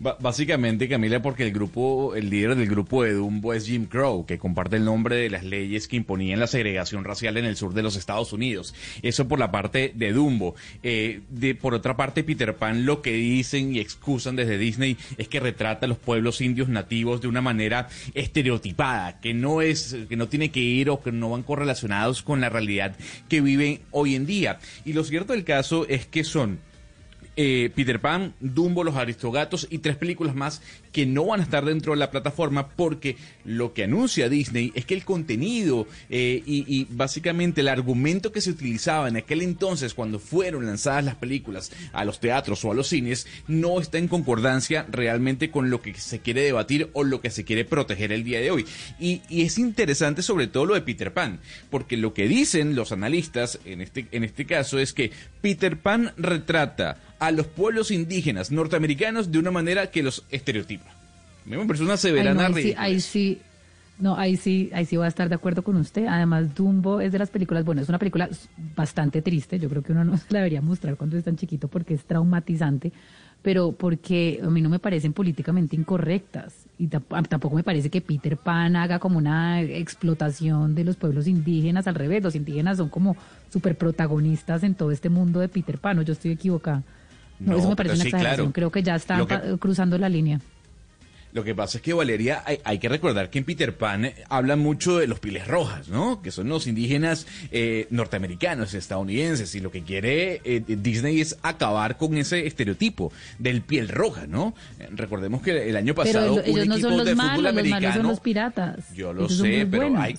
Básicamente, 0.00 0.88
Camila, 0.88 1.22
porque 1.22 1.44
el 1.44 1.52
grupo, 1.52 2.14
el 2.14 2.30
líder 2.30 2.56
del 2.56 2.68
grupo 2.68 3.04
de 3.04 3.12
Dumbo 3.12 3.54
es 3.54 3.66
Jim 3.66 3.86
Crow, 3.86 4.26
que 4.26 4.38
comparte 4.38 4.76
el 4.76 4.84
nombre 4.84 5.16
de 5.16 5.30
las 5.30 5.44
leyes 5.44 5.88
que 5.88 5.96
imponían 5.96 6.40
la 6.40 6.46
segregación 6.46 7.04
racial 7.04 7.36
en 7.36 7.44
el 7.44 7.56
sur 7.56 7.74
de 7.74 7.82
los 7.82 7.96
Estados 7.96 8.32
Unidos. 8.32 8.74
Eso 9.02 9.28
por 9.28 9.38
la 9.38 9.50
parte 9.50 9.92
de 9.94 10.12
Dumbo. 10.12 10.54
Eh, 10.82 11.20
de, 11.30 11.54
por 11.54 11.74
otra 11.74 11.96
parte, 11.96 12.24
Peter 12.24 12.56
Pan 12.56 12.86
lo 12.86 13.02
que 13.02 13.12
dicen 13.12 13.74
y 13.74 13.80
excusan 13.80 14.36
desde 14.36 14.58
Disney 14.58 14.96
es 15.16 15.28
que 15.28 15.40
retrata 15.40 15.86
a 15.86 15.88
los 15.88 15.98
pueblos 15.98 16.40
indios 16.40 16.68
nativos 16.68 17.20
de 17.20 17.28
una 17.28 17.40
manera 17.40 17.88
estereotipada, 18.14 19.20
que 19.20 19.34
no 19.34 19.62
es, 19.62 19.96
que 20.08 20.16
no 20.16 20.28
tiene 20.28 20.50
que 20.50 20.60
ir 20.60 20.90
o 20.90 21.02
que 21.02 21.12
no 21.12 21.30
van 21.30 21.42
correlacionados 21.42 22.22
con 22.22 22.40
la 22.40 22.48
realidad 22.48 22.96
que 23.28 23.40
viven 23.40 23.80
hoy 23.90 24.14
en 24.14 24.26
día. 24.26 24.58
Y 24.84 24.92
lo 24.92 25.04
cierto 25.04 25.32
del 25.32 25.44
caso 25.44 25.86
es 25.88 26.06
que 26.06 26.24
son 26.24 26.58
eh, 27.36 27.70
Peter 27.74 28.00
Pan, 28.00 28.34
Dumbo, 28.40 28.84
Los 28.84 28.96
Aristogatos 28.96 29.66
y 29.70 29.78
tres 29.78 29.96
películas 29.96 30.34
más 30.34 30.62
que 30.92 31.06
no 31.06 31.26
van 31.26 31.40
a 31.40 31.42
estar 31.42 31.64
dentro 31.64 31.92
de 31.92 31.98
la 31.98 32.10
plataforma 32.10 32.68
porque 32.68 33.16
lo 33.44 33.72
que 33.72 33.84
anuncia 33.84 34.28
Disney 34.28 34.72
es 34.74 34.84
que 34.84 34.94
el 34.94 35.04
contenido 35.04 35.86
eh, 36.10 36.42
y, 36.46 36.86
básicamente 36.90 37.62
el 37.62 37.68
argumento 37.68 38.30
que 38.30 38.40
se 38.40 38.50
utilizaba 38.50 39.08
en 39.08 39.16
aquel 39.16 39.42
entonces 39.42 39.94
cuando 39.94 40.18
fueron 40.18 40.66
lanzadas 40.66 41.04
las 41.04 41.16
películas 41.16 41.72
a 41.92 42.04
los 42.04 42.20
teatros 42.20 42.64
o 42.64 42.70
a 42.70 42.74
los 42.74 42.88
cines 42.88 43.26
no 43.48 43.80
está 43.80 43.98
en 43.98 44.08
concordancia 44.08 44.86
realmente 44.90 45.50
con 45.50 45.70
lo 45.70 45.82
que 45.82 45.94
se 45.94 46.20
quiere 46.20 46.42
debatir 46.42 46.90
o 46.92 47.02
lo 47.02 47.20
que 47.20 47.30
se 47.30 47.44
quiere 47.44 47.64
proteger 47.64 48.12
el 48.12 48.24
día 48.24 48.40
de 48.40 48.50
hoy. 48.50 48.66
Y, 49.00 49.22
y 49.28 49.42
es 49.42 49.58
interesante 49.58 50.22
sobre 50.22 50.46
todo 50.46 50.66
lo 50.66 50.74
de 50.74 50.82
Peter 50.82 51.12
Pan, 51.12 51.40
porque 51.70 51.96
lo 51.96 52.14
que 52.14 52.28
dicen 52.28 52.76
los 52.76 52.92
analistas 52.92 53.58
en 53.64 53.80
este, 53.80 54.06
en 54.12 54.24
este 54.24 54.46
caso 54.46 54.78
es 54.78 54.92
que 54.92 55.10
Peter 55.40 55.78
Pan 55.78 56.12
retrata 56.16 56.98
a 57.26 57.30
los 57.30 57.46
pueblos 57.46 57.90
indígenas 57.90 58.50
norteamericanos 58.50 59.30
de 59.30 59.38
una 59.38 59.50
manera 59.50 59.90
que 59.90 60.02
los 60.02 60.24
estereotipa. 60.30 60.86
Me 61.46 61.56
parece 61.66 61.84
una 61.84 61.92
Ay, 61.92 61.96
no, 61.96 61.96
severana 61.98 62.46
ahí, 62.46 62.62
sí, 62.62 62.74
ahí 62.76 63.00
sí, 63.00 63.38
no, 63.98 64.16
ahí 64.16 64.36
sí, 64.36 64.70
ahí 64.72 64.86
sí 64.86 64.96
voy 64.96 65.04
a 65.04 65.08
estar 65.08 65.28
de 65.28 65.34
acuerdo 65.34 65.62
con 65.62 65.76
usted. 65.76 66.06
Además, 66.06 66.54
Dumbo 66.54 67.00
es 67.00 67.12
de 67.12 67.18
las 67.18 67.30
películas, 67.30 67.64
bueno, 67.64 67.82
es 67.82 67.88
una 67.88 67.98
película 67.98 68.28
bastante 68.74 69.22
triste. 69.22 69.58
Yo 69.58 69.68
creo 69.68 69.82
que 69.82 69.92
uno 69.92 70.04
no 70.04 70.16
se 70.18 70.24
la 70.30 70.38
debería 70.40 70.60
mostrar 70.62 70.96
cuando 70.96 71.16
es 71.16 71.24
tan 71.24 71.36
chiquito 71.36 71.68
porque 71.68 71.94
es 71.94 72.04
traumatizante, 72.04 72.92
pero 73.42 73.72
porque 73.72 74.40
a 74.42 74.48
mí 74.48 74.62
no 74.62 74.70
me 74.70 74.78
parecen 74.78 75.12
políticamente 75.12 75.76
incorrectas. 75.76 76.54
Y 76.78 76.88
tap- 76.88 77.28
tampoco 77.28 77.54
me 77.56 77.62
parece 77.62 77.90
que 77.90 78.00
Peter 78.00 78.36
Pan 78.38 78.74
haga 78.74 78.98
como 78.98 79.18
una 79.18 79.60
explotación 79.62 80.74
de 80.74 80.84
los 80.84 80.96
pueblos 80.96 81.26
indígenas. 81.28 81.86
Al 81.86 81.94
revés, 81.94 82.22
los 82.22 82.34
indígenas 82.34 82.78
son 82.78 82.88
como 82.88 83.16
súper 83.52 83.76
protagonistas 83.76 84.62
en 84.64 84.74
todo 84.74 84.90
este 84.90 85.08
mundo 85.10 85.40
de 85.40 85.48
Peter 85.48 85.78
Pan. 85.78 85.98
¿O 85.98 86.02
yo 86.02 86.14
estoy 86.14 86.32
equivocada? 86.32 86.82
No, 87.40 87.52
No, 87.52 87.58
eso 87.58 87.68
me 87.68 87.76
parece 87.76 87.94
una 87.96 88.02
sí, 88.04 88.08
exageración. 88.08 88.46
claro. 88.46 88.52
Creo 88.52 88.70
que 88.70 88.82
ya 88.82 88.94
están 88.96 89.26
que- 89.26 89.58
cruzando 89.58 89.98
la 89.98 90.08
línea. 90.08 90.40
Lo 91.32 91.42
que 91.42 91.52
pasa 91.52 91.78
es 91.78 91.82
que, 91.82 91.92
Valeria, 91.92 92.44
hay, 92.46 92.60
hay 92.62 92.78
que 92.78 92.88
recordar 92.88 93.28
que 93.28 93.38
en 93.40 93.44
Peter 93.44 93.76
Pan 93.76 94.04
eh, 94.04 94.14
hablan 94.28 94.60
mucho 94.60 94.98
de 94.98 95.08
los 95.08 95.18
piles 95.18 95.48
rojas, 95.48 95.88
¿no? 95.88 96.22
Que 96.22 96.30
son 96.30 96.48
los 96.48 96.68
indígenas 96.68 97.26
eh, 97.50 97.88
norteamericanos, 97.90 98.72
estadounidenses, 98.72 99.52
y 99.56 99.58
lo 99.60 99.72
que 99.72 99.82
quiere 99.82 100.40
eh, 100.44 100.62
Disney 100.64 101.20
es 101.20 101.36
acabar 101.42 101.96
con 101.96 102.16
ese 102.18 102.46
estereotipo 102.46 103.12
del 103.40 103.62
piel 103.62 103.88
roja, 103.88 104.28
¿no? 104.28 104.54
Eh, 104.78 104.86
recordemos 104.92 105.42
que 105.42 105.68
el 105.68 105.76
año 105.76 105.92
pasado 105.96 106.38
el- 106.38 106.50
ellos 106.50 106.62
un 106.62 106.68
no 106.68 106.74
equipo 106.76 106.88
son 106.90 106.98
los 106.98 107.06
de 107.06 107.14
malos, 107.16 107.34
fútbol 107.34 107.56
los 107.56 107.68
malos 107.68 107.94
son 107.94 108.06
los 108.06 108.20
piratas. 108.20 108.94
Yo 108.94 109.12
lo 109.12 109.24
Ellos 109.24 109.36
sé, 109.38 109.66
pero 109.68 109.82
buenos. 109.90 110.00
hay, 110.04 110.14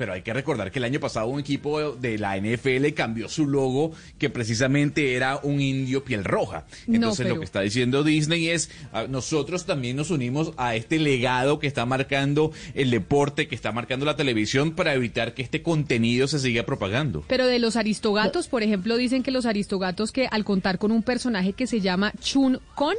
pero 0.00 0.14
hay 0.14 0.22
que 0.22 0.32
recordar 0.32 0.72
que 0.72 0.78
el 0.78 0.86
año 0.86 0.98
pasado 0.98 1.26
un 1.26 1.40
equipo 1.40 1.92
de 1.92 2.16
la 2.16 2.38
NFL 2.38 2.94
cambió 2.96 3.28
su 3.28 3.46
logo, 3.46 3.92
que 4.16 4.30
precisamente 4.30 5.12
era 5.12 5.38
un 5.42 5.60
indio 5.60 6.02
piel 6.04 6.24
roja. 6.24 6.64
Entonces 6.88 7.28
lo 7.28 7.38
que 7.38 7.44
está 7.44 7.60
diciendo 7.60 8.02
Disney 8.02 8.48
es, 8.48 8.70
ah, 8.94 9.04
nosotros 9.10 9.66
también 9.66 9.96
nos 9.96 10.10
unimos 10.10 10.54
a 10.56 10.74
este 10.74 10.98
legado 10.98 11.58
que 11.58 11.66
está 11.66 11.84
marcando 11.84 12.50
el 12.72 12.90
deporte, 12.90 13.46
que 13.46 13.54
está 13.54 13.72
marcando 13.72 14.06
la 14.06 14.16
televisión, 14.16 14.70
para 14.70 14.94
evitar 14.94 15.34
que 15.34 15.42
este 15.42 15.62
contenido 15.62 16.28
se 16.28 16.38
siga 16.38 16.62
propagando. 16.62 17.22
Pero 17.28 17.46
de 17.46 17.58
los 17.58 17.76
aristogatos, 17.76 18.48
por 18.48 18.62
ejemplo, 18.62 18.96
dicen 18.96 19.22
que 19.22 19.30
los 19.30 19.44
aristogatos 19.44 20.12
que 20.12 20.28
al 20.30 20.46
contar 20.46 20.78
con 20.78 20.92
un 20.92 21.02
personaje 21.02 21.52
que 21.52 21.66
se 21.66 21.82
llama 21.82 22.14
Chun 22.22 22.58
Kon, 22.74 22.96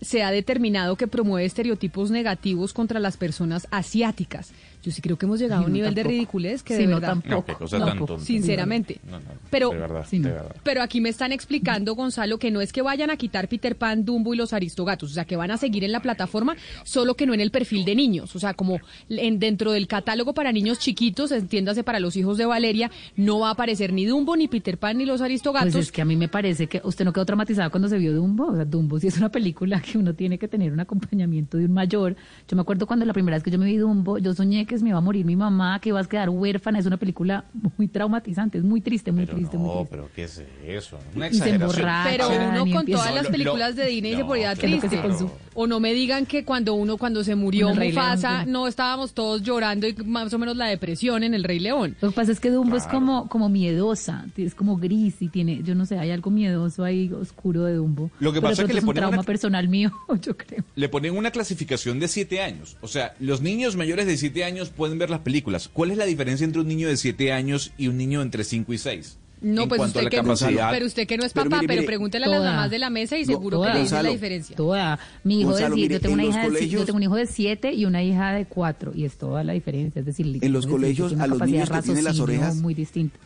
se 0.00 0.24
ha 0.24 0.32
determinado 0.32 0.96
que 0.96 1.06
promueve 1.06 1.46
estereotipos 1.46 2.10
negativos 2.10 2.72
contra 2.72 2.98
las 2.98 3.16
personas 3.16 3.68
asiáticas. 3.70 4.52
Yo 4.84 4.92
sí 4.92 5.00
creo 5.00 5.16
que 5.16 5.24
hemos 5.26 5.38
llegado 5.40 5.62
a 5.62 5.66
un 5.66 5.72
nivel 5.72 5.94
de 5.94 6.02
tampoco. 6.02 6.12
ridiculez 6.12 6.62
que 6.62 6.74
Sí, 6.76 6.82
de 6.82 6.86
no, 6.88 6.96
verdad. 6.96 7.08
tampoco. 7.08 7.52
No, 7.52 7.58
cosa 7.58 7.78
tan 7.78 7.98
tonta. 7.98 8.18
Sinceramente. 8.24 9.00
No, 9.10 9.18
no, 9.18 9.24
Pero- 9.50 9.70
de 9.70 9.78
verdad, 9.78 10.06
Sí, 10.08 10.18
no. 10.18 10.28
de 10.28 10.34
verdad. 10.34 10.56
Pero 10.62 10.82
aquí 10.82 11.00
me 11.00 11.08
están 11.08 11.32
explicando, 11.32 11.94
Gonzalo, 11.94 12.38
que 12.38 12.50
no 12.50 12.60
es 12.60 12.72
que 12.72 12.82
vayan 12.82 13.10
a 13.10 13.16
quitar 13.16 13.48
Peter 13.48 13.76
Pan, 13.76 14.04
Dumbo 14.04 14.34
y 14.34 14.36
los 14.36 14.52
Aristogatos, 14.52 15.10
o 15.10 15.14
sea, 15.14 15.24
que 15.24 15.36
van 15.36 15.50
a 15.50 15.56
seguir 15.56 15.84
en 15.84 15.92
la 15.92 16.00
plataforma, 16.00 16.54
solo 16.84 17.14
que 17.14 17.26
no 17.26 17.32
en 17.34 17.40
el 17.40 17.50
perfil 17.50 17.84
de 17.84 17.94
niños. 17.94 18.36
O 18.36 18.38
sea, 18.38 18.52
como 18.54 18.78
en, 19.08 19.38
dentro 19.38 19.72
del 19.72 19.86
catálogo 19.86 20.34
para 20.34 20.52
niños 20.52 20.78
chiquitos, 20.78 21.32
entiéndase 21.32 21.82
para 21.82 21.98
los 22.00 22.16
hijos 22.16 22.36
de 22.36 22.44
Valeria, 22.46 22.90
no 23.16 23.38
va 23.40 23.48
a 23.48 23.52
aparecer 23.52 23.92
ni 23.92 24.04
Dumbo, 24.04 24.36
ni 24.36 24.48
Peter 24.48 24.76
Pan, 24.76 24.98
ni 24.98 25.06
los 25.06 25.20
Aristogatos. 25.22 25.72
Pues 25.72 25.86
es 25.86 25.92
que 25.92 26.02
a 26.02 26.04
mí 26.04 26.16
me 26.16 26.28
parece 26.28 26.66
que 26.66 26.80
usted 26.84 27.04
no 27.04 27.12
quedó 27.12 27.24
traumatizada 27.24 27.70
cuando 27.70 27.88
se 27.88 27.96
vio 27.98 28.12
Dumbo. 28.12 28.48
O 28.48 28.54
sea, 28.56 28.64
Dumbo 28.64 28.98
sí 29.00 29.06
es 29.06 29.16
una 29.16 29.30
película 29.30 29.80
que 29.80 29.96
uno 29.98 30.14
tiene 30.14 30.38
que 30.38 30.48
tener 30.48 30.72
un 30.72 30.80
acompañamiento 30.80 31.56
de 31.56 31.64
un 31.66 31.72
mayor. 31.72 32.16
Yo 32.48 32.56
me 32.56 32.62
acuerdo 32.62 32.86
cuando 32.86 33.04
la 33.06 33.12
primera 33.12 33.36
vez 33.36 33.42
que 33.44 33.50
yo 33.50 33.58
me 33.58 33.66
vi 33.66 33.76
Dumbo, 33.76 34.18
yo 34.18 34.34
soñé 34.34 34.66
que 34.66 34.73
se 34.78 34.84
me 34.84 34.90
iba 34.90 34.98
a 34.98 35.02
morir 35.02 35.24
mi 35.24 35.36
mamá, 35.36 35.78
que 35.80 35.90
ibas 35.90 36.06
a 36.06 36.08
quedar 36.08 36.30
huérfana. 36.30 36.78
Es 36.78 36.86
una 36.86 36.96
película 36.96 37.44
muy 37.76 37.88
traumatizante, 37.88 38.58
es 38.58 38.64
muy 38.64 38.80
triste, 38.80 39.12
muy 39.12 39.26
Pero 39.26 39.36
triste, 39.38 39.56
muy 39.58 39.66
no, 39.68 39.74
triste. 39.74 39.90
pero 39.90 40.10
¿qué 40.14 40.24
es 40.24 40.42
eso? 40.66 40.98
Una 41.14 41.28
Y 41.28 41.34
se 41.34 41.50
emborracha. 41.50 42.10
Pero 42.10 42.28
uno 42.28 42.58
con 42.60 42.80
empieza. 42.80 43.00
todas 43.00 43.14
las 43.14 43.26
películas 43.28 43.76
de 43.76 43.86
Disney 43.86 44.12
se 44.14 44.20
no, 44.20 44.26
ponía 44.26 44.54
claro, 44.54 44.78
triste. 44.80 45.00
claro. 45.00 45.30
O 45.56 45.66
no 45.66 45.78
me 45.80 45.94
digan 45.94 46.26
que 46.26 46.44
cuando 46.44 46.74
uno, 46.74 46.96
cuando 46.96 47.22
se 47.22 47.34
murió 47.36 47.70
En 47.70 47.78
Mufasa, 47.78 48.44
no 48.44 48.66
estábamos 48.66 49.12
todos 49.14 49.42
llorando 49.42 49.86
y 49.86 49.94
más 50.04 50.32
o 50.34 50.38
menos 50.38 50.56
la 50.56 50.66
depresión 50.66 51.22
en 51.22 51.32
el 51.34 51.44
Rey 51.44 51.60
León. 51.60 51.96
Lo 52.00 52.08
que 52.10 52.14
pasa 52.14 52.32
es 52.32 52.40
que 52.40 52.50
Dumbo 52.50 52.76
es 52.76 52.84
como, 52.86 53.28
como 53.28 53.48
miedosa, 53.48 54.26
es 54.36 54.54
como 54.54 54.76
gris 54.76 55.16
y 55.20 55.28
tiene, 55.28 55.62
yo 55.62 55.74
no 55.74 55.86
sé, 55.86 55.98
hay 55.98 56.10
algo 56.10 56.30
miedoso 56.30 56.84
ahí 56.84 57.12
oscuro 57.12 57.64
de 57.64 57.74
Dumbo. 57.74 58.10
Lo 58.20 58.32
que 58.32 58.40
Pero 58.40 58.50
pasa 58.50 58.62
es 58.62 58.68
que 58.68 58.74
le 58.74 58.80
un 58.80 58.86
ponen 58.86 59.00
trauma 59.00 59.16
una- 59.18 59.22
personal 59.22 59.68
mío, 59.68 59.92
yo 60.22 60.36
creo. 60.36 60.64
Le 60.74 60.88
ponen 60.88 61.16
una 61.16 61.30
clasificación 61.30 62.00
de 62.00 62.08
7 62.08 62.42
años. 62.42 62.76
O 62.80 62.88
sea, 62.88 63.14
los 63.20 63.40
niños 63.40 63.76
mayores 63.76 64.06
de 64.06 64.16
7 64.16 64.44
años 64.44 64.63
pueden 64.70 64.98
ver 64.98 65.10
las 65.10 65.20
películas. 65.20 65.68
¿Cuál 65.72 65.90
es 65.90 65.98
la 65.98 66.04
diferencia 66.06 66.44
entre 66.44 66.60
un 66.60 66.68
niño 66.68 66.88
de 66.88 66.96
7 66.96 67.32
años 67.32 67.72
y 67.78 67.88
un 67.88 67.96
niño 67.96 68.22
entre 68.22 68.44
5 68.44 68.72
y 68.72 68.78
6? 68.78 69.18
No, 69.40 69.64
en 69.64 69.68
pues 69.68 69.80
usted, 69.82 70.04
la 70.04 70.10
que 70.10 70.16
no, 70.18 70.22
capacidad. 70.22 70.70
pero 70.70 70.86
usted 70.86 71.06
que 71.06 71.18
no 71.18 71.24
es 71.24 71.34
Pero 71.34 71.50
papá, 71.50 71.60
mire, 71.60 71.74
pero 71.74 71.86
pregúntele 71.86 72.24
a 72.24 72.28
las 72.28 72.42
mamás 72.42 72.70
de 72.70 72.78
la 72.78 72.88
mesa 72.88 73.18
y 73.18 73.22
No, 73.22 73.26
seguro 73.26 73.60
que 73.60 73.64
toda. 73.66 73.74
le 73.74 73.80
dicen 73.82 74.02
la 74.02 74.08
diferencia. 74.08 74.56
Toda. 74.56 74.98
Mi 75.22 75.40
hijo 75.40 75.50
Gonzalo, 75.50 75.74
de 75.74 75.80
siete, 75.82 75.88
mire, 75.88 75.94
yo 75.94 76.00
tengo 76.00 76.14
en 76.14 76.20
una 76.20 76.28
hija 76.28 76.38
de 76.38 76.44
siete, 76.50 76.54
yo 76.68 76.78
colegios- 76.78 76.86
tengo 76.86 76.96
un 76.96 77.02
hijo 77.02 77.16
de 77.16 77.26
siete 77.26 77.72
y 77.74 77.84
una 77.84 78.02
hija 78.02 78.32
de 78.32 78.46
cuatro 78.46 78.92
y 78.94 79.04
es 79.04 79.18
toda 79.18 79.44
la 79.44 79.52
diferencia, 79.52 80.00
es 80.00 80.06
decir, 80.06 80.38
En 80.40 80.52
los 80.52 80.66
colegios, 80.66 81.12
a 81.20 81.26
los 81.26 81.40
niños 81.42 81.68
que 81.68 81.82
tienen 81.82 82.04
las 82.04 82.18
orejas- 82.20 82.56
muy 82.56 82.72
distinta. 82.72 83.18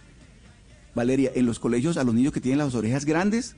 Valeria, 0.95 1.31
en 1.35 1.47
los 1.47 1.61
colegios 1.61 1.97
a 1.97 2.05
los 2.05 2.15
niños 2.15 2.33
que 2.33 2.41
tienen 2.41 2.59
las 2.59 2.75
orejas 2.75 3.05
grandes 3.05 3.55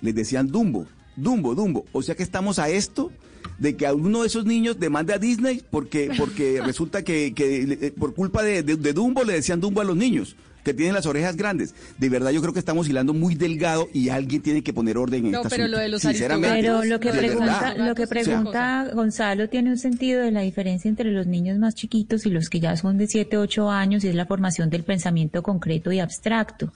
les 0.00 0.14
decían 0.14 0.48
Dumbo, 0.48 0.86
Dumbo, 1.16 1.54
Dumbo. 1.54 1.84
O 1.92 2.00
sea 2.00 2.14
que 2.14 2.22
estamos 2.22 2.58
a 2.58 2.70
esto 2.70 3.12
de 3.58 3.76
que 3.76 3.86
a 3.86 3.94
uno 3.94 4.22
de 4.22 4.26
esos 4.28 4.44
niños 4.46 4.78
demande 4.80 5.12
a 5.12 5.18
Disney 5.18 5.62
porque, 5.70 6.10
porque 6.16 6.60
resulta 6.64 7.02
que, 7.02 7.32
que, 7.34 7.62
eh, 7.80 7.92
por 7.98 8.14
culpa 8.14 8.42
de, 8.42 8.62
de- 8.62 8.76
de 8.76 8.92
Dumbo 8.92 9.24
le 9.24 9.34
decían 9.34 9.60
Dumbo 9.60 9.80
a 9.80 9.84
los 9.84 9.96
niños 9.96 10.36
que 10.64 10.74
tienen 10.74 10.94
las 10.94 11.06
orejas 11.06 11.36
grandes. 11.36 11.74
De 11.98 12.08
verdad 12.08 12.30
yo 12.30 12.40
creo 12.40 12.52
que 12.52 12.58
estamos 12.58 12.88
hilando 12.88 13.14
muy 13.14 13.34
delgado 13.34 13.88
y 13.92 14.08
alguien 14.10 14.42
tiene 14.42 14.62
que 14.62 14.72
poner 14.72 14.98
orden 14.98 15.26
en 15.26 15.32
No, 15.32 15.38
esta 15.42 15.48
pero 15.50 15.68
lo 15.68 15.78
de 15.78 15.88
los 15.88 16.02
Sinceramente, 16.02 16.56
Pero 16.60 16.84
lo 16.84 17.00
que 17.00 17.10
pregunta, 17.12 17.60
verdad. 17.74 17.86
lo 17.88 17.94
que 17.94 18.06
pregunta 18.06 18.88
Gonzalo 18.94 19.48
tiene 19.48 19.70
un 19.70 19.78
sentido 19.78 20.22
de 20.22 20.30
la 20.30 20.40
diferencia 20.40 20.88
entre 20.88 21.10
los 21.12 21.26
niños 21.26 21.58
más 21.58 21.74
chiquitos 21.74 22.26
y 22.26 22.30
los 22.30 22.48
que 22.48 22.60
ya 22.60 22.76
son 22.76 22.98
de 22.98 23.06
7, 23.06 23.36
8 23.38 23.70
años 23.70 24.04
y 24.04 24.08
es 24.08 24.14
la 24.14 24.26
formación 24.26 24.70
del 24.70 24.82
pensamiento 24.84 25.42
concreto 25.42 25.92
y 25.92 26.00
abstracto. 26.00 26.72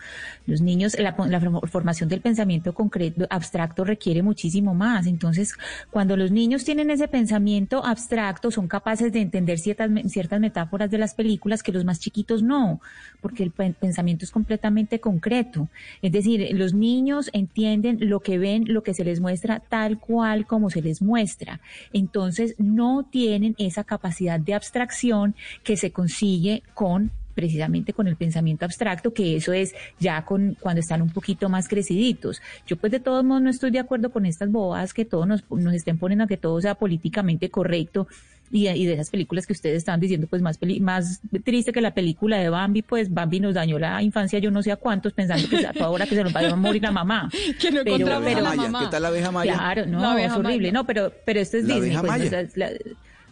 Los 0.46 0.60
niños, 0.60 0.96
la, 0.98 1.14
la 1.28 1.40
form- 1.40 1.68
formación 1.68 2.08
del 2.08 2.20
pensamiento 2.20 2.72
concreto 2.74 3.26
abstracto 3.30 3.84
requiere 3.84 4.22
muchísimo 4.22 4.74
más. 4.74 5.06
Entonces, 5.06 5.54
cuando 5.90 6.16
los 6.16 6.30
niños 6.30 6.64
tienen 6.64 6.90
ese 6.90 7.08
pensamiento 7.08 7.84
abstracto, 7.84 8.50
son 8.50 8.68
capaces 8.68 9.12
de 9.12 9.20
entender 9.20 9.58
ciertas, 9.58 9.90
ciertas 10.08 10.40
metáforas 10.40 10.90
de 10.90 10.98
las 10.98 11.14
películas 11.14 11.62
que 11.62 11.72
los 11.72 11.84
más 11.84 12.00
chiquitos 12.00 12.42
no, 12.42 12.80
porque 13.20 13.42
el 13.42 13.50
pen- 13.74 13.94
pensamiento 13.94 14.24
es 14.24 14.32
completamente 14.32 14.98
concreto. 14.98 15.68
Es 16.02 16.10
decir, 16.10 16.48
los 16.52 16.74
niños 16.74 17.30
entienden 17.32 17.98
lo 18.08 18.18
que 18.18 18.38
ven, 18.38 18.64
lo 18.66 18.82
que 18.82 18.92
se 18.92 19.04
les 19.04 19.20
muestra 19.20 19.60
tal 19.60 20.00
cual 20.00 20.46
como 20.46 20.68
se 20.68 20.82
les 20.82 21.00
muestra. 21.00 21.60
Entonces, 21.92 22.56
no 22.58 23.06
tienen 23.08 23.54
esa 23.58 23.84
capacidad 23.84 24.40
de 24.40 24.54
abstracción 24.54 25.36
que 25.62 25.76
se 25.76 25.92
consigue 25.92 26.64
con 26.74 27.12
precisamente 27.34 27.92
con 27.92 28.06
el 28.08 28.16
pensamiento 28.16 28.64
abstracto, 28.64 29.12
que 29.12 29.36
eso 29.36 29.52
es 29.52 29.74
ya 30.00 30.24
con 30.24 30.56
cuando 30.60 30.80
están 30.80 31.02
un 31.02 31.10
poquito 31.10 31.48
más 31.48 31.68
creciditos. 31.68 32.40
Yo 32.66 32.76
pues 32.76 32.92
de 32.92 33.00
todos 33.00 33.24
modos 33.24 33.42
no 33.42 33.50
estoy 33.50 33.70
de 33.70 33.78
acuerdo 33.80 34.10
con 34.10 34.26
estas 34.26 34.50
bobadas 34.50 34.94
que 34.94 35.04
todos 35.04 35.26
nos, 35.26 35.44
nos 35.50 35.74
estén 35.74 35.98
poniendo 35.98 36.24
a 36.24 36.26
que 36.28 36.36
todo 36.36 36.60
sea 36.60 36.74
políticamente 36.76 37.50
correcto 37.50 38.06
y, 38.52 38.68
y 38.68 38.86
de 38.86 38.92
esas 38.92 39.10
películas 39.10 39.46
que 39.46 39.54
ustedes 39.54 39.78
estaban 39.78 39.98
diciendo 40.00 40.26
pues 40.28 40.42
más 40.42 40.58
peli- 40.58 40.78
más 40.78 41.20
triste 41.44 41.72
que 41.72 41.80
la 41.80 41.94
película 41.94 42.36
de 42.38 42.50
Bambi, 42.50 42.82
pues 42.82 43.12
Bambi 43.12 43.40
nos 43.40 43.54
dañó 43.54 43.78
la 43.78 44.02
infancia 44.02 44.38
yo 44.38 44.50
no 44.50 44.62
sé 44.62 44.70
a 44.70 44.76
cuántos 44.76 45.12
pensando 45.14 45.48
que 45.48 45.66
ahora 45.80 46.06
que 46.06 46.14
se 46.14 46.22
nos 46.22 46.34
va 46.36 46.40
a 46.48 46.54
morir 46.54 46.82
la 46.82 46.92
mamá. 46.92 47.30
Que 47.58 47.70
no 47.70 47.78
La 47.78 47.84
Pero- 47.84 48.06
a 48.06 48.20
la 48.20 48.20
maya, 48.20 48.62
mamá. 48.62 48.80
¿qué 48.84 48.90
tal 48.90 49.02
la 49.02 49.08
abeja 49.08 49.30
maya? 49.32 49.54
Claro, 49.54 49.86
no, 49.86 50.16
es 50.18 50.30
horrible. 50.32 50.58
maya. 50.68 50.72
No, 50.72 50.84
pero, 50.86 51.12
pero 51.24 51.40
esto 51.40 51.56
es 51.56 51.64
La 51.64 51.74
Disney. 51.74 51.96
abeja 51.96 52.00
pues, 52.02 52.12
maya. 52.12 52.26
o 52.26 52.28
sea, 52.30 52.40
es 52.42 52.56
la- 52.56 52.70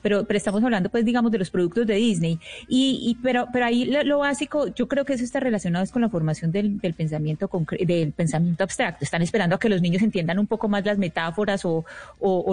pero, 0.03 0.25
pero 0.25 0.37
estamos 0.37 0.63
hablando, 0.63 0.91
pues, 0.91 1.05
digamos, 1.05 1.33
de 1.33 1.39
los 1.39 1.51
productos 1.51 1.87
de 1.87 1.95
Disney. 1.95 2.39
Y, 2.69 3.01
y 3.03 3.15
pero, 3.23 3.47
pero 3.53 3.65
ahí 3.65 3.85
lo, 3.85 4.03
lo 4.03 4.19
básico, 4.19 4.69
yo 4.75 4.89
creo 4.89 5.05
que 5.05 5.15
eso 5.15 5.25
está 5.25 5.41
relacionado 5.41 5.85
es 5.85 5.91
con 5.91 6.03
la 6.03 6.09
formación 6.09 6.53
del, 6.53 6.79
del 6.81 6.95
pensamiento 6.95 7.51
del 7.81 8.13
pensamiento 8.13 8.65
abstracto. 8.65 9.05
Están 9.05 9.23
esperando 9.23 9.57
a 9.57 9.59
que 9.59 9.69
los 9.69 9.81
niños 9.81 10.03
entiendan 10.03 10.39
un 10.39 10.47
poco 10.47 10.69
más 10.69 10.85
las 10.85 10.99
metáforas 10.99 11.63
o, 11.65 11.85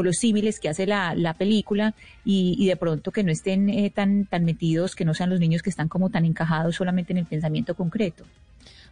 los 0.03 0.17
símiles 0.17 0.59
que 0.59 0.69
hace 0.69 0.85
la, 0.85 1.13
la 1.15 1.33
película 1.33 1.93
y, 2.23 2.55
y 2.57 2.67
de 2.67 2.75
pronto 2.75 3.11
que 3.11 3.23
no 3.23 3.31
estén 3.31 3.69
eh, 3.69 3.89
tan, 3.89 4.25
tan 4.25 4.45
metidos, 4.45 4.95
que 4.95 5.05
no 5.05 5.13
sean 5.13 5.29
los 5.29 5.39
niños 5.39 5.61
que 5.61 5.69
están 5.69 5.87
como 5.87 6.09
tan 6.09 6.25
encajados 6.25 6.75
solamente 6.75 7.13
en 7.13 7.17
el 7.17 7.25
pensamiento 7.25 7.75
concreto. 7.75 8.23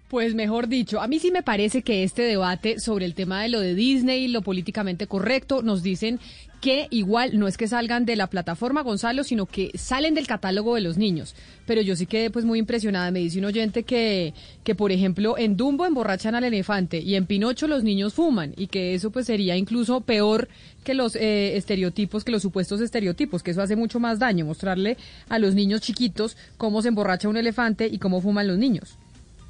Pues 0.08 0.36
mejor 0.36 0.70
dicho, 0.70 1.02
a 1.02 1.08
mí 1.08 1.20
sí 1.20 1.32
me 1.32 1.44
parece 1.44 1.82
que 1.82 2.04
este 2.04 2.22
debate 2.22 2.80
sobre 2.80 3.06
el 3.06 3.14
tema 3.14 3.42
de 3.42 3.50
lo 3.50 3.60
de 3.60 3.76
Disney, 3.76 4.30
lo 4.30 4.42
políticamente 4.42 5.06
correcto, 5.06 5.64
nos 5.64 5.84
dicen 5.84 6.22
que 6.62 6.88
igual 6.90 7.38
no 7.38 7.48
es 7.48 7.58
que 7.58 7.68
salgan 7.68 8.06
de 8.06 8.16
la 8.16 8.28
plataforma, 8.28 8.82
Gonzalo, 8.82 9.24
sino 9.24 9.46
que 9.46 9.72
salen 9.76 10.14
del 10.16 10.28
catálogo 10.28 10.76
de 10.76 10.82
los 10.82 10.98
niños. 10.98 11.36
Pero 11.66 11.82
yo 11.82 11.96
sí 11.96 12.06
quedé 12.06 12.30
pues 12.30 12.46
muy 12.46 12.60
impresionada. 12.60 13.12
Me 13.12 13.20
dice 13.20 13.40
un 13.40 13.46
oyente 13.46 13.84
que, 13.84 14.34
que 14.64 14.76
por 14.76 14.92
ejemplo, 14.92 15.38
en 15.38 15.58
Dumbo 15.58 15.86
emborrachan 15.86 16.36
al 16.36 16.44
elefante 16.44 17.00
y 17.00 17.16
en 17.16 17.26
Pinocho 17.26 17.68
los 17.68 17.84
niños 17.84 18.14
fuman 18.14 18.54
y 18.58 18.68
que 18.68 18.94
eso 18.94 19.12
pues 19.12 19.28
sería 19.28 19.56
incluso 19.56 20.02
peor 20.02 20.48
que 20.84 20.94
los 20.94 21.16
eh, 21.16 21.58
estereotipos, 21.58 22.24
que 22.24 22.32
los 22.32 22.42
supuestos 22.42 22.82
estereotipos, 22.82 23.44
que 23.44 23.52
eso 23.52 23.62
hace 23.62 23.76
mucho 23.76 24.00
más 24.00 24.20
daño, 24.20 24.46
mostrarle 24.46 24.98
a 25.30 25.38
los 25.40 25.54
niños 25.54 25.82
chiquitos 25.82 26.38
cómo 26.58 26.82
se 26.82 26.88
emborracha 26.88 27.28
un 27.28 27.38
elefante 27.38 27.88
y 27.88 27.98
cómo 27.98 28.22
fuman 28.22 28.48
los 28.48 28.58
niños. 28.58 28.98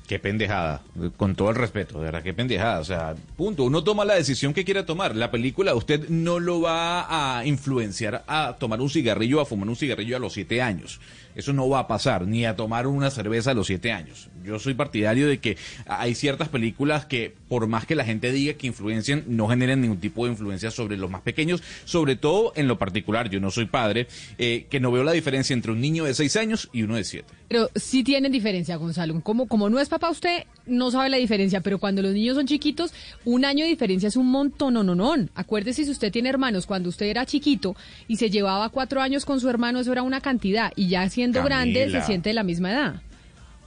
Qué 0.07 0.19
pendejada, 0.19 0.81
con 1.17 1.35
todo 1.35 1.49
el 1.49 1.57
respeto, 1.57 1.99
de 1.99 2.05
verdad, 2.05 2.23
qué 2.23 2.33
pendejada. 2.33 2.79
O 2.79 2.85
sea, 2.85 3.13
punto. 3.35 3.65
Uno 3.65 3.83
toma 3.83 4.05
la 4.05 4.15
decisión 4.15 4.53
que 4.53 4.63
quiera 4.63 4.85
tomar. 4.85 5.17
La 5.17 5.31
película, 5.31 5.75
usted 5.75 6.07
no 6.07 6.39
lo 6.39 6.61
va 6.61 7.39
a 7.39 7.45
influenciar 7.45 8.23
a 8.25 8.55
tomar 8.57 8.79
un 8.79 8.89
cigarrillo, 8.89 9.41
a 9.41 9.45
fumar 9.45 9.67
un 9.67 9.75
cigarrillo 9.75 10.15
a 10.15 10.19
los 10.19 10.31
siete 10.31 10.61
años. 10.61 11.01
Eso 11.37 11.53
no 11.53 11.69
va 11.69 11.79
a 11.79 11.87
pasar, 11.87 12.25
ni 12.25 12.45
a 12.45 12.55
tomar 12.55 12.87
una 12.87 13.11
cerveza 13.11 13.51
a 13.51 13.53
los 13.53 13.67
siete 13.67 13.91
años. 13.91 14.27
Yo 14.43 14.57
soy 14.57 14.73
partidario 14.73 15.27
de 15.27 15.37
que 15.37 15.55
hay 15.85 16.15
ciertas 16.15 16.49
películas 16.49 17.05
que, 17.05 17.35
por 17.47 17.67
más 17.67 17.85
que 17.85 17.93
la 17.93 18.03
gente 18.03 18.31
diga 18.31 18.53
que 18.53 18.65
influencian, 18.65 19.23
no 19.27 19.47
generan 19.47 19.81
ningún 19.81 19.99
tipo 19.99 20.25
de 20.25 20.31
influencia 20.31 20.71
sobre 20.71 20.97
los 20.97 21.11
más 21.11 21.21
pequeños, 21.21 21.61
sobre 21.85 22.15
todo 22.15 22.53
en 22.55 22.67
lo 22.67 22.79
particular. 22.79 23.29
Yo 23.29 23.39
no 23.39 23.51
soy 23.51 23.67
padre, 23.67 24.07
eh, 24.39 24.65
que 24.67 24.79
no 24.79 24.91
veo 24.91 25.03
la 25.03 25.11
diferencia 25.11 25.53
entre 25.53 25.71
un 25.71 25.79
niño 25.79 26.05
de 26.05 26.15
seis 26.15 26.35
años 26.37 26.69
y 26.73 26.81
uno 26.81 26.95
de 26.95 27.03
siete. 27.03 27.27
Pero 27.47 27.69
sí 27.75 28.03
tienen 28.03 28.31
diferencia, 28.31 28.75
Gonzalo. 28.75 29.21
Como, 29.21 29.47
como 29.47 29.69
no 29.69 29.79
es 29.79 29.89
papá, 29.89 30.09
usted 30.09 30.43
no 30.65 30.89
sabe 30.91 31.09
la 31.09 31.17
diferencia, 31.17 31.61
pero 31.61 31.77
cuando 31.77 32.01
los 32.01 32.13
niños 32.13 32.35
son 32.35 32.47
chiquitos, 32.47 32.93
un 33.25 33.45
año 33.45 33.63
de 33.63 33.69
diferencia 33.69 34.07
es 34.07 34.17
un 34.17 34.29
montón, 34.31 34.73
no, 34.73 34.83
no, 34.83 34.95
no. 34.95 35.13
Acuérdese 35.35 35.85
si 35.85 35.91
usted 35.91 36.11
tiene 36.11 36.29
hermanos, 36.29 36.65
cuando 36.65 36.89
usted 36.89 37.05
era 37.05 37.25
chiquito 37.25 37.75
y 38.07 38.17
se 38.17 38.29
llevaba 38.29 38.69
cuatro 38.69 39.01
años 39.01 39.23
con 39.23 39.39
su 39.39 39.47
hermano, 39.49 39.79
eso 39.79 39.91
era 39.91 40.01
una 40.01 40.19
cantidad, 40.19 40.73
y 40.75 40.89
ya 40.89 41.03
grande 41.33 41.79
Camila. 41.81 41.99
se 42.01 42.05
siente 42.07 42.29
de 42.29 42.33
la 42.33 42.43
misma 42.43 42.71
edad. 42.71 43.01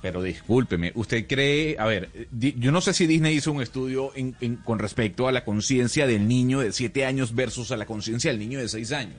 Pero 0.03 0.23
discúlpeme, 0.23 0.93
¿usted 0.95 1.27
cree, 1.27 1.77
a 1.79 1.85
ver, 1.85 2.09
di- 2.31 2.55
yo 2.59 2.73
no 2.73 2.81
sé 2.81 2.95
si 2.95 3.07
Disney 3.07 3.37
hizo 3.37 3.53
un 3.53 3.61
estudio 3.61 4.13
en- 4.17 4.35
en- 4.41 4.57
con 4.57 4.79
respecto 4.79 5.29
a 5.29 5.33
la 5.33 5.45
conciencia 5.45 6.07
del 6.07 6.27
niño 6.27 6.61
de 6.61 6.73
7 6.73 7.05
años 7.05 7.35
versus 7.35 7.71
a 7.71 7.77
la 7.77 7.85
conciencia 7.85 8.31
del 8.31 8.41
niño 8.41 8.59
de 8.61 8.69
6 8.69 8.93
años? 8.93 9.19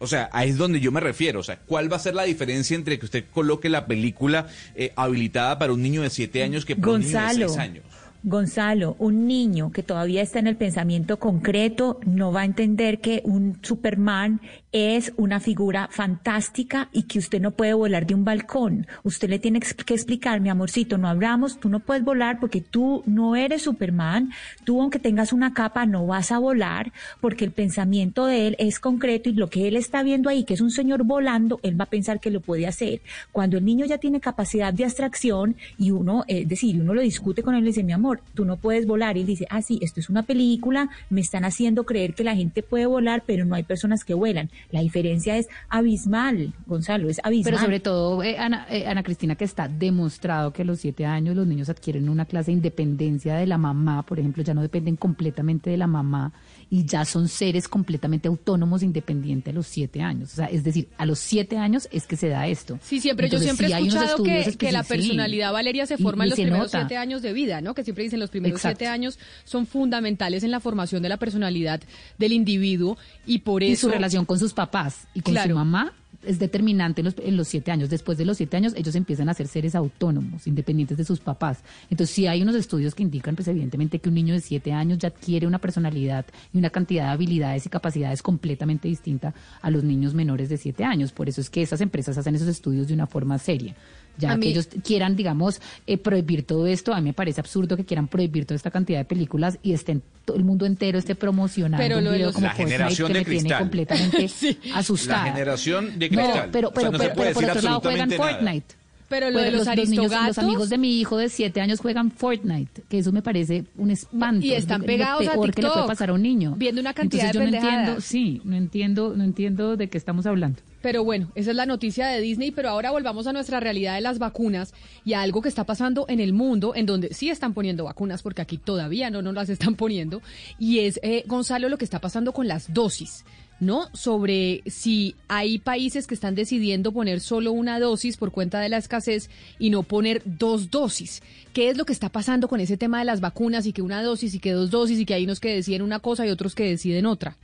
O 0.00 0.06
sea, 0.06 0.28
ahí 0.32 0.50
es 0.50 0.58
donde 0.58 0.80
yo 0.80 0.92
me 0.92 1.00
refiero. 1.00 1.40
O 1.40 1.42
sea, 1.42 1.58
¿cuál 1.60 1.90
va 1.90 1.96
a 1.96 2.00
ser 2.00 2.14
la 2.14 2.24
diferencia 2.24 2.74
entre 2.74 2.98
que 2.98 3.06
usted 3.06 3.24
coloque 3.32 3.70
la 3.70 3.86
película 3.86 4.46
eh, 4.74 4.92
habilitada 4.96 5.58
para 5.58 5.72
un 5.72 5.80
niño 5.80 6.02
de 6.02 6.10
7 6.10 6.42
años 6.42 6.66
que 6.66 6.76
para 6.76 6.92
un 6.92 7.00
niño 7.00 7.10
de 7.12 7.16
Gonzalo, 7.24 7.48
6 7.48 7.58
años? 7.58 7.84
Gonzalo, 8.26 8.96
un 8.98 9.26
niño 9.26 9.70
que 9.70 9.82
todavía 9.82 10.22
está 10.22 10.38
en 10.38 10.46
el 10.46 10.56
pensamiento 10.56 11.18
concreto 11.18 12.00
no 12.06 12.32
va 12.32 12.40
a 12.40 12.44
entender 12.46 13.02
que 13.02 13.20
un 13.26 13.58
Superman 13.60 14.40
es 14.72 15.12
una 15.18 15.40
figura 15.40 15.88
fantástica 15.92 16.88
y 16.90 17.02
que 17.02 17.18
usted 17.18 17.40
no 17.40 17.50
puede 17.50 17.74
volar 17.74 18.06
de 18.06 18.14
un 18.14 18.24
balcón. 18.24 18.86
Usted 19.02 19.28
le 19.28 19.38
tiene 19.38 19.60
que 19.60 19.94
explicar, 19.94 20.40
mi 20.40 20.48
amorcito, 20.48 20.96
no 20.96 21.06
hablamos, 21.06 21.60
tú 21.60 21.68
no 21.68 21.80
puedes 21.80 22.02
volar 22.02 22.40
porque 22.40 22.62
tú 22.62 23.02
no 23.04 23.36
eres 23.36 23.62
Superman. 23.62 24.32
Tú, 24.64 24.80
aunque 24.80 24.98
tengas 24.98 25.34
una 25.34 25.52
capa, 25.52 25.84
no 25.84 26.06
vas 26.06 26.32
a 26.32 26.38
volar 26.38 26.92
porque 27.20 27.44
el 27.44 27.52
pensamiento 27.52 28.24
de 28.24 28.48
él 28.48 28.56
es 28.58 28.80
concreto 28.80 29.28
y 29.28 29.34
lo 29.34 29.48
que 29.48 29.68
él 29.68 29.76
está 29.76 30.02
viendo 30.02 30.30
ahí, 30.30 30.44
que 30.44 30.54
es 30.54 30.62
un 30.62 30.70
señor 30.70 31.04
volando, 31.04 31.60
él 31.62 31.78
va 31.78 31.84
a 31.84 31.90
pensar 31.90 32.20
que 32.20 32.30
lo 32.30 32.40
puede 32.40 32.66
hacer. 32.66 33.02
Cuando 33.32 33.58
el 33.58 33.66
niño 33.66 33.84
ya 33.84 33.98
tiene 33.98 34.18
capacidad 34.18 34.72
de 34.72 34.84
abstracción 34.84 35.56
y 35.76 35.90
uno, 35.90 36.24
es 36.26 36.48
decir, 36.48 36.80
uno 36.80 36.94
lo 36.94 37.02
discute 37.02 37.42
con 37.42 37.54
él 37.54 37.62
y 37.64 37.66
dice, 37.66 37.84
mi 37.84 37.92
amor, 37.92 38.13
tú 38.34 38.44
no 38.44 38.56
puedes 38.56 38.86
volar. 38.86 39.16
Y 39.16 39.20
él 39.20 39.26
dice, 39.26 39.46
ah, 39.50 39.62
sí, 39.62 39.78
esto 39.82 40.00
es 40.00 40.08
una 40.08 40.22
película, 40.22 40.88
me 41.10 41.20
están 41.20 41.44
haciendo 41.44 41.84
creer 41.84 42.14
que 42.14 42.24
la 42.24 42.34
gente 42.34 42.62
puede 42.62 42.86
volar, 42.86 43.22
pero 43.26 43.44
no 43.44 43.54
hay 43.54 43.62
personas 43.62 44.04
que 44.04 44.14
vuelan. 44.14 44.50
La 44.70 44.80
diferencia 44.80 45.36
es 45.36 45.48
abismal, 45.68 46.52
Gonzalo, 46.66 47.08
es 47.08 47.20
abismal. 47.22 47.52
Pero 47.52 47.64
sobre 47.64 47.80
todo, 47.80 48.22
eh, 48.22 48.38
Ana, 48.38 48.66
eh, 48.70 48.86
Ana 48.86 49.02
Cristina, 49.02 49.34
que 49.34 49.44
está 49.44 49.68
demostrado 49.68 50.52
que 50.52 50.62
a 50.62 50.64
los 50.64 50.80
siete 50.80 51.06
años 51.06 51.36
los 51.36 51.46
niños 51.46 51.68
adquieren 51.68 52.08
una 52.08 52.24
clase 52.24 52.50
de 52.50 52.56
independencia 52.56 53.36
de 53.36 53.46
la 53.46 53.58
mamá, 53.58 54.02
por 54.02 54.18
ejemplo, 54.18 54.42
ya 54.42 54.54
no 54.54 54.62
dependen 54.62 54.96
completamente 54.96 55.70
de 55.70 55.76
la 55.76 55.86
mamá 55.86 56.32
y 56.70 56.84
ya 56.84 57.04
son 57.04 57.28
seres 57.28 57.68
completamente 57.68 58.28
autónomos, 58.28 58.82
independientes 58.82 59.52
a 59.52 59.54
los 59.54 59.66
siete 59.66 60.00
años. 60.00 60.32
O 60.32 60.36
sea, 60.36 60.46
es 60.46 60.64
decir, 60.64 60.88
a 60.98 61.06
los 61.06 61.18
siete 61.18 61.56
años 61.58 61.88
es 61.92 62.06
que 62.06 62.16
se 62.16 62.28
da 62.28 62.46
esto. 62.46 62.78
Sí, 62.82 63.00
siempre, 63.00 63.28
yo 63.28 63.38
siempre 63.38 63.66
sí 63.68 63.72
he 63.72 63.76
escuchado 63.78 64.22
que, 64.22 64.56
que 64.58 64.72
la 64.72 64.82
sí. 64.82 64.88
personalidad, 64.88 65.52
Valeria, 65.52 65.86
se 65.86 65.94
Y- 65.94 66.02
forma 66.02 66.24
y 66.24 66.26
en 66.26 66.30
los 66.30 66.36
primeros 66.38 66.58
nota. 66.72 66.78
siete 66.80 66.96
años 66.96 67.22
de 67.22 67.32
vida, 67.32 67.60
¿no? 67.60 67.74
Que 67.74 67.84
siempre 67.84 68.04
dicen 68.04 68.20
los 68.20 68.30
primeros 68.30 68.58
Exacto. 68.58 68.78
siete 68.78 68.90
años 68.90 69.18
son 69.44 69.66
fundamentales 69.66 70.42
en 70.44 70.50
la 70.50 70.60
formación 70.60 71.02
de 71.02 71.08
la 71.08 71.16
personalidad 71.16 71.80
del 72.18 72.32
individuo 72.32 72.96
y 73.26 73.38
por 73.40 73.62
y 73.62 73.72
eso... 73.72 73.88
su 73.88 73.92
relación 73.92 74.24
con 74.24 74.38
sus 74.38 74.52
papás 74.54 75.06
y 75.14 75.20
con 75.20 75.34
Claro. 75.34 75.50
su 75.50 75.54
mamá 75.56 75.92
es 76.26 76.38
determinante 76.38 77.00
en 77.00 77.06
los, 77.06 77.14
en 77.18 77.36
los 77.36 77.48
siete 77.48 77.70
años. 77.70 77.90
Después 77.90 78.18
de 78.18 78.24
los 78.24 78.36
siete 78.36 78.56
años, 78.56 78.74
ellos 78.76 78.94
empiezan 78.94 79.28
a 79.28 79.34
ser 79.34 79.48
seres 79.48 79.74
autónomos, 79.74 80.46
independientes 80.46 80.96
de 80.96 81.04
sus 81.04 81.20
papás. 81.20 81.58
Entonces, 81.90 82.14
sí 82.14 82.26
hay 82.26 82.42
unos 82.42 82.54
estudios 82.54 82.94
que 82.94 83.02
indican, 83.02 83.34
pues 83.34 83.48
evidentemente, 83.48 83.98
que 83.98 84.08
un 84.08 84.14
niño 84.14 84.34
de 84.34 84.40
siete 84.40 84.72
años 84.72 84.98
ya 84.98 85.08
adquiere 85.08 85.46
una 85.46 85.58
personalidad 85.58 86.26
y 86.52 86.58
una 86.58 86.70
cantidad 86.70 87.04
de 87.04 87.10
habilidades 87.10 87.66
y 87.66 87.68
capacidades 87.68 88.22
completamente 88.22 88.88
distinta 88.88 89.34
a 89.60 89.70
los 89.70 89.84
niños 89.84 90.14
menores 90.14 90.48
de 90.48 90.56
siete 90.56 90.84
años. 90.84 91.12
Por 91.12 91.28
eso 91.28 91.40
es 91.40 91.50
que 91.50 91.62
esas 91.62 91.80
empresas 91.80 92.18
hacen 92.18 92.34
esos 92.34 92.48
estudios 92.48 92.88
de 92.88 92.94
una 92.94 93.06
forma 93.06 93.38
seria. 93.38 93.74
Ya 94.16 94.30
A 94.30 94.34
que 94.34 94.38
mí- 94.40 94.46
ellos 94.48 94.68
quieran, 94.84 95.16
digamos, 95.16 95.60
eh, 95.86 95.98
prohibir 95.98 96.44
todo 96.44 96.66
esto, 96.66 96.92
a 96.94 97.00
mí 97.00 97.08
me 97.08 97.12
parece 97.12 97.40
absurdo 97.40 97.76
que 97.76 97.84
quieran 97.84 98.06
prohibir 98.08 98.44
toda 98.46 98.56
esta 98.56 98.70
cantidad 98.70 98.98
de 99.00 99.04
películas 99.04 99.58
y 99.62 99.72
estén 99.72 100.02
todo 100.24 100.36
el 100.36 100.44
mundo 100.44 100.66
entero 100.66 100.98
esté 100.98 101.14
promocionando 101.16 101.82
Pero 101.82 101.98
un 101.98 102.04
lo 102.04 102.10
de 102.10 102.16
video 102.16 102.26
los- 102.28 102.34
como 102.36 102.46
La 102.46 102.52
Fortnite 102.54 102.70
generación 102.76 103.08
que 103.08 103.12
de 103.14 103.18
me 103.18 103.24
tiene 103.24 103.40
cristal. 103.40 103.58
completamente 103.60 104.28
Sí. 104.28 104.58
asustada. 104.74 105.26
La 105.26 105.32
generación 105.32 105.98
de 105.98 106.10
No, 106.10 106.16
cristal. 106.22 106.48
pero, 106.52 106.68
O 106.68 106.72
sea, 106.72 106.90
pero, 106.90 106.92
se 106.92 106.98
pero, 106.98 107.14
puede 107.14 107.34
pero 107.34 107.40
por 107.48 107.50
otro 107.56 107.62
lado 107.62 107.80
juegan 107.80 108.08
nada. 108.08 108.22
Fortnite. 108.22 108.74
Pero 109.06 109.30
lo 109.30 109.38
de 109.38 109.50
Juegan 109.50 109.76
los, 109.76 109.88
niños, 109.88 110.04
los 110.04 110.12
aristogatos... 110.12 110.38
amigos 110.38 110.68
de 110.70 110.78
mi 110.78 110.98
hijo 110.98 111.18
de 111.18 111.28
siete 111.28 111.60
años 111.60 111.78
juegan 111.80 112.10
Fortnite, 112.10 112.82
que 112.88 112.98
eso 112.98 113.12
me 113.12 113.20
parece 113.20 113.64
un 113.76 113.90
espanto. 113.90 114.44
Y 114.46 114.52
están 114.54 114.82
pegados 114.82 115.24
lo 115.26 115.30
a 115.30 115.34
peor 115.34 115.52
que 115.54 115.62
le 115.62 115.68
puede 115.70 115.86
pasar 115.86 116.08
a 116.10 116.14
un 116.14 116.22
niño. 116.22 116.54
viendo 116.56 116.80
una 116.80 116.94
cantidad 116.94 117.26
Entonces, 117.26 117.50
de 117.52 117.56
yo 117.58 117.62
no 117.62 117.68
entiendo, 117.74 118.00
sí, 118.00 118.40
no 118.44 118.56
entiendo, 118.56 119.14
no 119.14 119.24
entiendo 119.24 119.76
de 119.76 119.88
qué 119.88 119.98
estamos 119.98 120.24
hablando. 120.26 120.60
Pero 120.84 121.02
bueno, 121.02 121.32
esa 121.34 121.48
es 121.52 121.56
la 121.56 121.64
noticia 121.64 122.08
de 122.08 122.20
Disney, 122.20 122.50
pero 122.50 122.68
ahora 122.68 122.90
volvamos 122.90 123.26
a 123.26 123.32
nuestra 123.32 123.58
realidad 123.58 123.94
de 123.94 124.02
las 124.02 124.18
vacunas 124.18 124.74
y 125.02 125.14
a 125.14 125.22
algo 125.22 125.40
que 125.40 125.48
está 125.48 125.64
pasando 125.64 126.04
en 126.10 126.20
el 126.20 126.34
mundo, 126.34 126.74
en 126.74 126.84
donde 126.84 127.14
sí 127.14 127.30
están 127.30 127.54
poniendo 127.54 127.84
vacunas, 127.84 128.20
porque 128.20 128.42
aquí 128.42 128.58
todavía 128.58 129.08
no 129.08 129.22
nos 129.22 129.32
las 129.32 129.48
están 129.48 129.76
poniendo, 129.76 130.20
y 130.58 130.80
es, 130.80 131.00
eh, 131.02 131.24
Gonzalo, 131.26 131.70
lo 131.70 131.78
que 131.78 131.86
está 131.86 132.00
pasando 132.00 132.32
con 132.32 132.48
las 132.48 132.74
dosis. 132.74 133.24
¿No? 133.60 133.88
Sobre 133.94 134.62
si 134.66 135.14
hay 135.28 135.58
países 135.58 136.06
que 136.06 136.14
están 136.14 136.34
decidiendo 136.34 136.92
poner 136.92 137.20
solo 137.20 137.52
una 137.52 137.78
dosis 137.78 138.16
por 138.18 138.30
cuenta 138.30 138.60
de 138.60 138.68
la 138.68 138.76
escasez 138.76 139.30
y 139.60 139.70
no 139.70 139.84
poner 139.84 140.22
dos 140.26 140.70
dosis. 140.70 141.22
¿Qué 141.54 141.70
es 141.70 141.78
lo 141.78 141.86
que 141.86 141.92
está 141.94 142.10
pasando 142.10 142.48
con 142.48 142.60
ese 142.60 142.76
tema 142.76 142.98
de 142.98 143.04
las 143.06 143.20
vacunas 143.20 143.64
y 143.64 143.72
que 143.72 143.80
una 143.80 144.02
dosis 144.02 144.34
y 144.34 144.40
que 144.40 144.52
dos 144.52 144.70
dosis 144.70 144.98
y 144.98 145.06
que 145.06 145.14
hay 145.14 145.24
unos 145.24 145.40
que 145.40 145.54
deciden 145.54 145.82
una 145.82 146.00
cosa 146.00 146.26
y 146.26 146.30
otros 146.30 146.54
que 146.54 146.64
deciden 146.64 147.06
otra? 147.06 147.38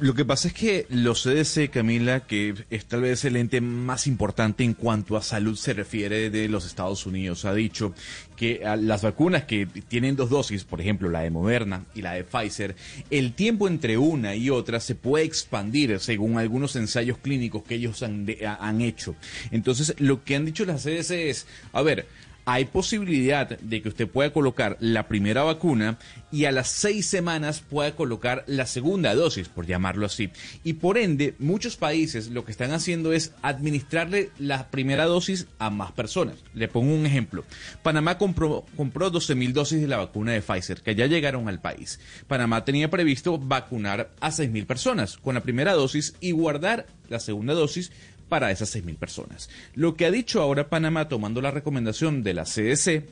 Lo 0.00 0.12
que 0.14 0.24
pasa 0.24 0.48
es 0.48 0.54
que 0.54 0.86
los 0.90 1.22
CDC, 1.22 1.70
Camila, 1.70 2.26
que 2.26 2.52
es 2.68 2.84
tal 2.86 3.02
vez 3.02 3.24
el 3.24 3.36
ente 3.36 3.60
más 3.60 4.08
importante 4.08 4.64
en 4.64 4.74
cuanto 4.74 5.16
a 5.16 5.22
salud 5.22 5.54
se 5.56 5.72
refiere 5.72 6.30
de 6.30 6.48
los 6.48 6.66
Estados 6.66 7.06
Unidos, 7.06 7.44
ha 7.44 7.54
dicho 7.54 7.94
que 8.36 8.66
a 8.66 8.74
las 8.74 9.02
vacunas 9.02 9.44
que 9.44 9.66
tienen 9.66 10.16
dos 10.16 10.30
dosis, 10.30 10.64
por 10.64 10.80
ejemplo 10.80 11.08
la 11.10 11.20
de 11.20 11.30
Moderna 11.30 11.84
y 11.94 12.02
la 12.02 12.14
de 12.14 12.24
Pfizer, 12.24 12.74
el 13.10 13.34
tiempo 13.34 13.68
entre 13.68 13.96
una 13.96 14.34
y 14.34 14.50
otra 14.50 14.80
se 14.80 14.96
puede 14.96 15.24
expandir 15.26 16.00
según 16.00 16.38
algunos 16.38 16.74
ensayos 16.74 17.18
clínicos 17.18 17.62
que 17.62 17.76
ellos 17.76 18.02
han, 18.02 18.26
de- 18.26 18.44
ha- 18.48 18.56
han 18.66 18.80
hecho. 18.80 19.14
Entonces, 19.52 19.94
lo 20.00 20.24
que 20.24 20.34
han 20.34 20.44
dicho 20.44 20.64
las 20.64 20.82
CDC 20.82 21.30
es, 21.30 21.46
a 21.72 21.82
ver, 21.82 22.06
hay 22.44 22.66
posibilidad 22.66 23.58
de 23.58 23.82
que 23.82 23.88
usted 23.88 24.08
pueda 24.08 24.32
colocar 24.32 24.76
la 24.80 25.08
primera 25.08 25.42
vacuna 25.42 25.98
y 26.30 26.44
a 26.44 26.52
las 26.52 26.68
seis 26.68 27.06
semanas 27.06 27.60
pueda 27.60 27.94
colocar 27.94 28.44
la 28.46 28.66
segunda 28.66 29.14
dosis, 29.14 29.48
por 29.48 29.66
llamarlo 29.66 30.06
así. 30.06 30.30
Y 30.62 30.74
por 30.74 30.98
ende, 30.98 31.34
muchos 31.38 31.76
países 31.76 32.28
lo 32.28 32.44
que 32.44 32.50
están 32.50 32.72
haciendo 32.72 33.12
es 33.12 33.32
administrarle 33.42 34.30
la 34.38 34.68
primera 34.70 35.04
dosis 35.04 35.46
a 35.58 35.70
más 35.70 35.92
personas. 35.92 36.36
Le 36.54 36.68
pongo 36.68 36.94
un 36.94 37.06
ejemplo. 37.06 37.44
Panamá 37.82 38.18
compró, 38.18 38.64
compró 38.76 39.10
12 39.10 39.34
mil 39.34 39.52
dosis 39.52 39.80
de 39.80 39.88
la 39.88 39.98
vacuna 39.98 40.32
de 40.32 40.42
Pfizer, 40.42 40.82
que 40.82 40.94
ya 40.94 41.06
llegaron 41.06 41.48
al 41.48 41.60
país. 41.60 42.00
Panamá 42.26 42.64
tenía 42.64 42.90
previsto 42.90 43.38
vacunar 43.38 44.10
a 44.20 44.30
6 44.30 44.50
mil 44.50 44.66
personas 44.66 45.16
con 45.16 45.34
la 45.34 45.42
primera 45.42 45.72
dosis 45.72 46.14
y 46.20 46.32
guardar 46.32 46.86
la 47.08 47.20
segunda 47.20 47.54
dosis 47.54 47.92
para 48.34 48.50
esas 48.50 48.74
6.000 48.74 48.96
personas. 48.96 49.48
Lo 49.76 49.94
que 49.94 50.06
ha 50.06 50.10
dicho 50.10 50.42
ahora 50.42 50.68
Panamá 50.68 51.06
tomando 51.06 51.40
la 51.40 51.52
recomendación 51.52 52.24
de 52.24 52.34
la 52.34 52.42
CDC, 52.42 53.04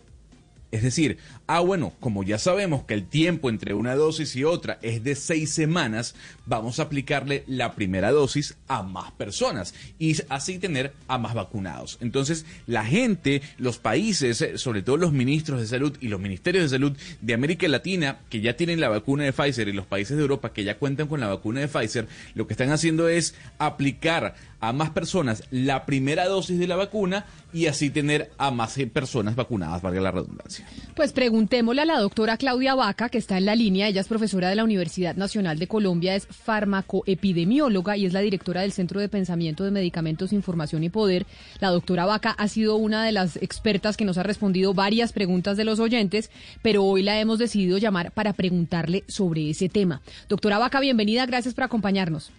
es 0.73 0.83
decir, 0.83 1.19
ah 1.47 1.61
bueno, 1.61 1.93
como 2.01 2.25
ya 2.25 2.39
sabemos 2.39 2.85
que 2.85 2.95
el 2.95 3.07
tiempo 3.07 3.51
entre 3.51 3.75
una 3.75 3.95
dosis 3.95 4.35
y 4.35 4.43
otra 4.43 4.79
es 4.81 5.05
de 5.05 5.15
seis 5.15 5.53
semanas, 5.53 6.15
vamos 6.47 6.81
a 6.81 6.85
aplicarle 6.85 7.45
la 7.47 7.75
primera 7.75 8.11
dosis 8.11 8.57
a 8.69 8.83
más 8.83 9.13
personas 9.13 9.75
y 9.99 10.17
así 10.31 10.59
tener 10.59 10.95
a 11.09 11.19
más 11.19 11.35
vacunados. 11.35 11.99
Entonces, 12.01 12.47
la 12.67 12.87
gente, 12.87 13.43
los 13.59 13.79
países, 13.79 14.45
sobre 14.57 14.83
todo 14.83 14.97
los 14.97 15.13
ministros 15.13 15.61
de 15.61 15.67
salud 15.67 15.97
y 16.01 16.09
los 16.09 16.19
ministerios 16.19 16.65
de 16.65 16.71
salud 16.71 16.97
de 17.21 17.35
América 17.35 17.69
Latina, 17.69 18.19
que 18.31 18.41
ya 18.41 18.57
tienen 18.57 18.81
la 18.81 18.89
vacuna 18.89 19.25
de 19.25 19.35
Pfizer 19.35 19.69
y 19.69 19.73
los 19.73 19.87
países 19.87 20.17
de 20.17 20.23
Europa 20.23 20.55
que 20.55 20.65
ya 20.65 20.79
cuentan 20.79 21.07
con 21.07 21.21
la 21.21 21.29
vacuna 21.29 21.61
de 21.61 21.69
Pfizer, 21.69 22.09
lo 22.35 22.47
que 22.47 22.55
están 22.55 22.71
haciendo 22.71 23.09
es 23.09 23.35
aplicar 23.59 24.35
a 24.63 24.73
más 24.73 24.91
personas 24.91 25.43
la 25.51 25.85
primera 25.85 26.27
dosis 26.29 26.59
de 26.59 26.69
la 26.69 26.77
vacuna 26.77 27.27
y 27.53 27.67
así 27.67 27.91
tener 27.91 28.31
a 28.39 28.51
más 28.51 28.79
personas 28.93 29.37
vacunadas, 29.37 29.83
valga 29.83 30.01
la 30.01 30.13
redundancia. 30.13 30.67
Pues 30.95 31.13
preguntémosle 31.13 31.83
a 31.83 31.85
la 31.85 31.99
doctora 31.99 32.39
Claudia 32.39 32.75
Vaca, 32.75 33.09
que 33.09 33.19
está 33.19 33.37
en 33.37 33.45
la 33.45 33.57
línea. 33.57 33.89
Ella 33.89 34.01
es 34.01 34.09
profesora 34.09 34.49
de 34.49 34.55
la 34.55 34.65
Universidad 34.65 35.17
Nacional 35.17 35.59
de 35.59 35.67
Colombia, 35.67 36.15
es 36.15 36.27
farmacoepidemióloga 36.27 37.97
y 37.97 38.07
es 38.07 38.13
la 38.13 38.21
directora 38.21 38.63
del 38.63 38.73
Centro 38.73 39.01
de 39.01 39.09
Pensamiento 39.09 39.65
de 39.65 39.73
Medicamentos, 39.73 40.33
Información 40.33 40.85
y 40.85 40.91
Poder. 40.91 41.27
La 41.61 41.69
doctora 41.69 42.07
Vaca 42.07 42.31
ha 42.31 42.49
sido 42.49 42.77
una 42.77 43.05
de 43.05 43.13
las 43.13 43.37
expertas 43.37 43.97
que 43.97 44.05
nos 44.05 44.17
ha 44.17 44.23
respondido 44.23 44.75
varias 44.75 45.13
preguntas 45.13 45.57
de 45.57 45.65
los 45.65 45.81
oyentes, 45.81 46.31
pero 46.63 46.85
hoy 46.85 47.03
la 47.03 47.19
hemos 47.19 47.39
decidido 47.39 47.79
llamar 47.79 48.13
para 48.13 48.33
preguntarle 48.33 49.03
sobre 49.09 49.51
ese 49.51 49.69
tema. 49.69 50.01
Doctora 50.29 50.59
Vaca, 50.59 50.79
bienvenida, 50.79 51.27
gracias 51.27 51.53
por 51.53 51.65
acompañarnos. 51.65 52.31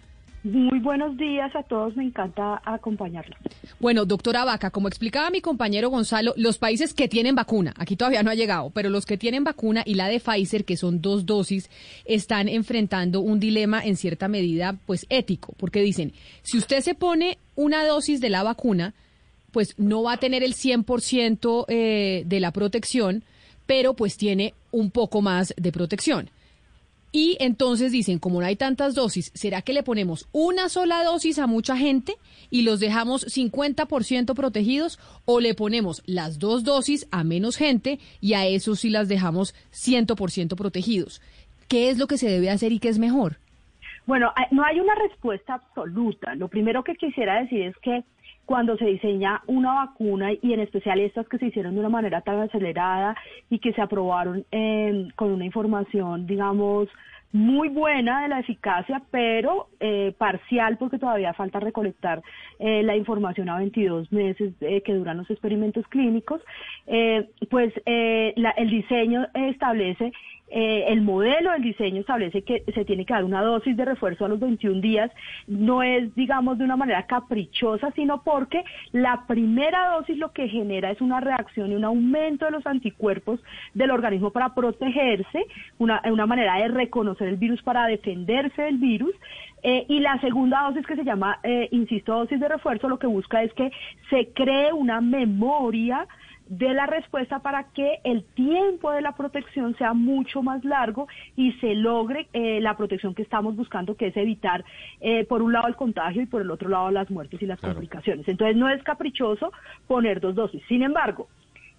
Muy 0.44 0.78
buenos 0.78 1.16
días 1.16 1.56
a 1.56 1.62
todos, 1.62 1.96
me 1.96 2.04
encanta 2.04 2.60
acompañarlos. 2.66 3.38
Bueno, 3.80 4.04
doctora 4.04 4.44
Vaca, 4.44 4.70
como 4.70 4.88
explicaba 4.88 5.30
mi 5.30 5.40
compañero 5.40 5.88
Gonzalo, 5.88 6.34
los 6.36 6.58
países 6.58 6.92
que 6.92 7.08
tienen 7.08 7.34
vacuna, 7.34 7.72
aquí 7.78 7.96
todavía 7.96 8.22
no 8.22 8.30
ha 8.30 8.34
llegado, 8.34 8.68
pero 8.68 8.90
los 8.90 9.06
que 9.06 9.16
tienen 9.16 9.42
vacuna 9.42 9.82
y 9.86 9.94
la 9.94 10.08
de 10.08 10.20
Pfizer, 10.20 10.66
que 10.66 10.76
son 10.76 11.00
dos 11.00 11.24
dosis, 11.24 11.70
están 12.04 12.50
enfrentando 12.50 13.20
un 13.20 13.40
dilema 13.40 13.82
en 13.82 13.96
cierta 13.96 14.28
medida, 14.28 14.76
pues 14.84 15.06
ético, 15.08 15.54
porque 15.56 15.80
dicen, 15.80 16.12
si 16.42 16.58
usted 16.58 16.82
se 16.82 16.94
pone 16.94 17.38
una 17.56 17.86
dosis 17.86 18.20
de 18.20 18.28
la 18.28 18.42
vacuna, 18.42 18.92
pues 19.50 19.74
no 19.78 20.02
va 20.02 20.12
a 20.12 20.18
tener 20.18 20.42
el 20.42 20.52
100% 20.52 21.64
eh, 21.68 22.22
de 22.26 22.40
la 22.40 22.50
protección, 22.50 23.24
pero 23.64 23.94
pues 23.94 24.18
tiene 24.18 24.52
un 24.72 24.90
poco 24.90 25.22
más 25.22 25.54
de 25.56 25.72
protección. 25.72 26.28
Y 27.16 27.36
entonces 27.38 27.92
dicen, 27.92 28.18
como 28.18 28.40
no 28.40 28.46
hay 28.48 28.56
tantas 28.56 28.96
dosis, 28.96 29.30
¿será 29.34 29.62
que 29.62 29.72
le 29.72 29.84
ponemos 29.84 30.26
una 30.32 30.68
sola 30.68 31.04
dosis 31.04 31.38
a 31.38 31.46
mucha 31.46 31.76
gente 31.76 32.16
y 32.50 32.62
los 32.62 32.80
dejamos 32.80 33.24
50% 33.28 34.34
protegidos 34.34 34.98
o 35.24 35.38
le 35.38 35.54
ponemos 35.54 36.02
las 36.06 36.40
dos 36.40 36.64
dosis 36.64 37.06
a 37.12 37.22
menos 37.22 37.56
gente 37.56 38.00
y 38.20 38.34
a 38.34 38.46
esos 38.46 38.80
sí 38.80 38.90
las 38.90 39.06
dejamos 39.06 39.54
100% 39.72 40.56
protegidos? 40.56 41.22
¿Qué 41.68 41.88
es 41.88 41.98
lo 41.98 42.08
que 42.08 42.18
se 42.18 42.28
debe 42.28 42.50
hacer 42.50 42.72
y 42.72 42.80
qué 42.80 42.88
es 42.88 42.98
mejor? 42.98 43.36
Bueno, 44.06 44.32
hay- 44.34 44.46
no 44.50 44.64
hay 44.64 44.80
una 44.80 44.96
respuesta 44.96 45.54
absoluta. 45.54 46.34
Lo 46.34 46.48
primero 46.48 46.82
que 46.82 46.96
quisiera 46.96 47.40
decir 47.40 47.62
es 47.62 47.76
que 47.80 48.02
cuando 48.46 48.76
se 48.76 48.86
diseña 48.86 49.42
una 49.46 49.74
vacuna 49.86 50.32
y 50.32 50.52
en 50.52 50.60
especial 50.60 51.00
estas 51.00 51.28
que 51.28 51.38
se 51.38 51.46
hicieron 51.46 51.74
de 51.74 51.80
una 51.80 51.88
manera 51.88 52.20
tan 52.20 52.40
acelerada 52.40 53.16
y 53.50 53.58
que 53.58 53.72
se 53.72 53.80
aprobaron 53.82 54.44
eh, 54.52 55.08
con 55.16 55.30
una 55.32 55.44
información, 55.44 56.26
digamos, 56.26 56.88
muy 57.32 57.68
buena 57.68 58.22
de 58.22 58.28
la 58.28 58.38
eficacia, 58.38 59.02
pero 59.10 59.66
eh, 59.80 60.14
parcial 60.16 60.76
porque 60.78 60.98
todavía 61.00 61.32
falta 61.32 61.58
recolectar 61.58 62.22
eh, 62.60 62.84
la 62.84 62.94
información 62.96 63.48
a 63.48 63.58
22 63.58 64.12
meses 64.12 64.52
eh, 64.60 64.82
que 64.82 64.94
duran 64.94 65.16
los 65.16 65.28
experimentos 65.30 65.84
clínicos, 65.88 66.40
eh, 66.86 67.28
pues 67.50 67.72
la- 68.36 68.50
el 68.56 68.70
diseño 68.70 69.26
establece 69.34 70.12
eh, 70.56 70.84
el 70.86 71.02
modelo 71.02 71.50
del 71.50 71.62
diseño 71.62 72.00
establece 72.00 72.42
que 72.42 72.62
se 72.72 72.84
tiene 72.84 73.04
que 73.04 73.12
dar 73.12 73.24
una 73.24 73.42
dosis 73.42 73.76
de 73.76 73.84
refuerzo 73.84 74.24
a 74.24 74.28
los 74.28 74.38
21 74.38 74.80
días. 74.80 75.10
No 75.48 75.82
es, 75.82 76.14
digamos, 76.14 76.58
de 76.58 76.64
una 76.64 76.76
manera 76.76 77.06
caprichosa, 77.06 77.90
sino 77.96 78.22
porque 78.22 78.62
la 78.92 79.26
primera 79.26 79.88
dosis 79.96 80.16
lo 80.16 80.30
que 80.30 80.48
genera 80.48 80.92
es 80.92 81.00
una 81.00 81.18
reacción 81.18 81.72
y 81.72 81.74
un 81.74 81.84
aumento 81.84 82.44
de 82.44 82.52
los 82.52 82.64
anticuerpos 82.68 83.40
del 83.74 83.90
organismo 83.90 84.30
para 84.30 84.54
protegerse, 84.54 85.44
una, 85.78 86.00
una 86.04 86.26
manera 86.26 86.54
de 86.58 86.68
reconocer 86.68 87.26
el 87.26 87.36
virus 87.36 87.60
para 87.62 87.86
defenderse 87.86 88.62
del 88.62 88.78
virus. 88.78 89.14
Eh, 89.64 89.86
y 89.88 89.98
la 89.98 90.20
segunda 90.20 90.68
dosis 90.68 90.86
que 90.86 90.94
se 90.94 91.04
llama, 91.04 91.40
eh, 91.42 91.68
insisto, 91.72 92.14
dosis 92.14 92.38
de 92.38 92.46
refuerzo, 92.46 92.88
lo 92.88 93.00
que 93.00 93.08
busca 93.08 93.42
es 93.42 93.52
que 93.54 93.72
se 94.08 94.28
cree 94.34 94.72
una 94.72 95.00
memoria 95.00 96.06
de 96.46 96.74
la 96.74 96.86
respuesta 96.86 97.38
para 97.40 97.64
que 97.72 98.00
el 98.04 98.22
tiempo 98.22 98.92
de 98.92 99.00
la 99.00 99.12
protección 99.12 99.76
sea 99.76 99.94
mucho 99.94 100.42
más 100.42 100.64
largo 100.64 101.08
y 101.36 101.52
se 101.54 101.74
logre 101.74 102.28
eh, 102.32 102.60
la 102.60 102.76
protección 102.76 103.14
que 103.14 103.22
estamos 103.22 103.56
buscando, 103.56 103.96
que 103.96 104.08
es 104.08 104.16
evitar, 104.16 104.64
eh, 105.00 105.24
por 105.24 105.42
un 105.42 105.52
lado, 105.52 105.68
el 105.68 105.76
contagio 105.76 106.22
y 106.22 106.26
por 106.26 106.42
el 106.42 106.50
otro 106.50 106.68
lado, 106.68 106.90
las 106.90 107.10
muertes 107.10 107.40
y 107.40 107.46
las 107.46 107.60
complicaciones. 107.60 108.28
Entonces, 108.28 108.56
no 108.56 108.68
es 108.68 108.82
caprichoso 108.82 109.52
poner 109.86 110.20
dos 110.20 110.34
dosis. 110.34 110.62
Sin 110.68 110.82
embargo, 110.82 111.28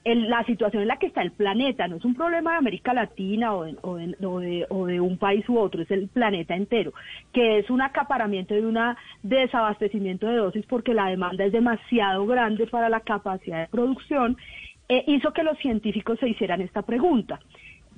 el- 0.05 0.29
la 0.29 0.43
situación 0.45 0.83
en 0.83 0.87
la 0.87 0.97
que 0.97 1.07
está 1.07 1.21
el 1.23 1.31
planeta 1.31 1.87
no 1.87 1.97
es 1.97 2.05
un 2.05 2.15
problema 2.15 2.51
de 2.51 2.57
América 2.57 2.93
Latina 2.93 3.53
o 3.55 3.65
de, 3.65 3.75
o 3.83 3.97
de- 4.39 4.65
o 4.69 4.85
de- 4.85 5.01
un 5.01 5.17
país 5.17 5.47
u 5.49 5.57
otro, 5.59 5.81
es 5.81 5.91
el 5.91 6.07
planeta 6.09 6.55
entero, 6.55 6.93
que 7.33 7.59
es 7.59 7.69
un 7.69 7.81
acaparamiento 7.81 8.55
y 8.55 8.59
un 8.59 8.77
desabastecimiento 9.23 10.27
de 10.27 10.37
dosis 10.37 10.65
porque 10.67 10.93
la 10.93 11.07
demanda 11.09 11.45
es 11.45 11.51
demasiado 11.51 12.25
grande 12.27 12.67
para 12.67 12.89
la 12.89 13.01
capacidad 13.01 13.61
de 13.61 13.67
producción, 13.67 14.37
eh, 14.87 15.03
hizo 15.07 15.33
que 15.33 15.43
los 15.43 15.57
científicos 15.59 16.19
se 16.19 16.29
hicieran 16.29 16.61
esta 16.61 16.83
pregunta 16.83 17.39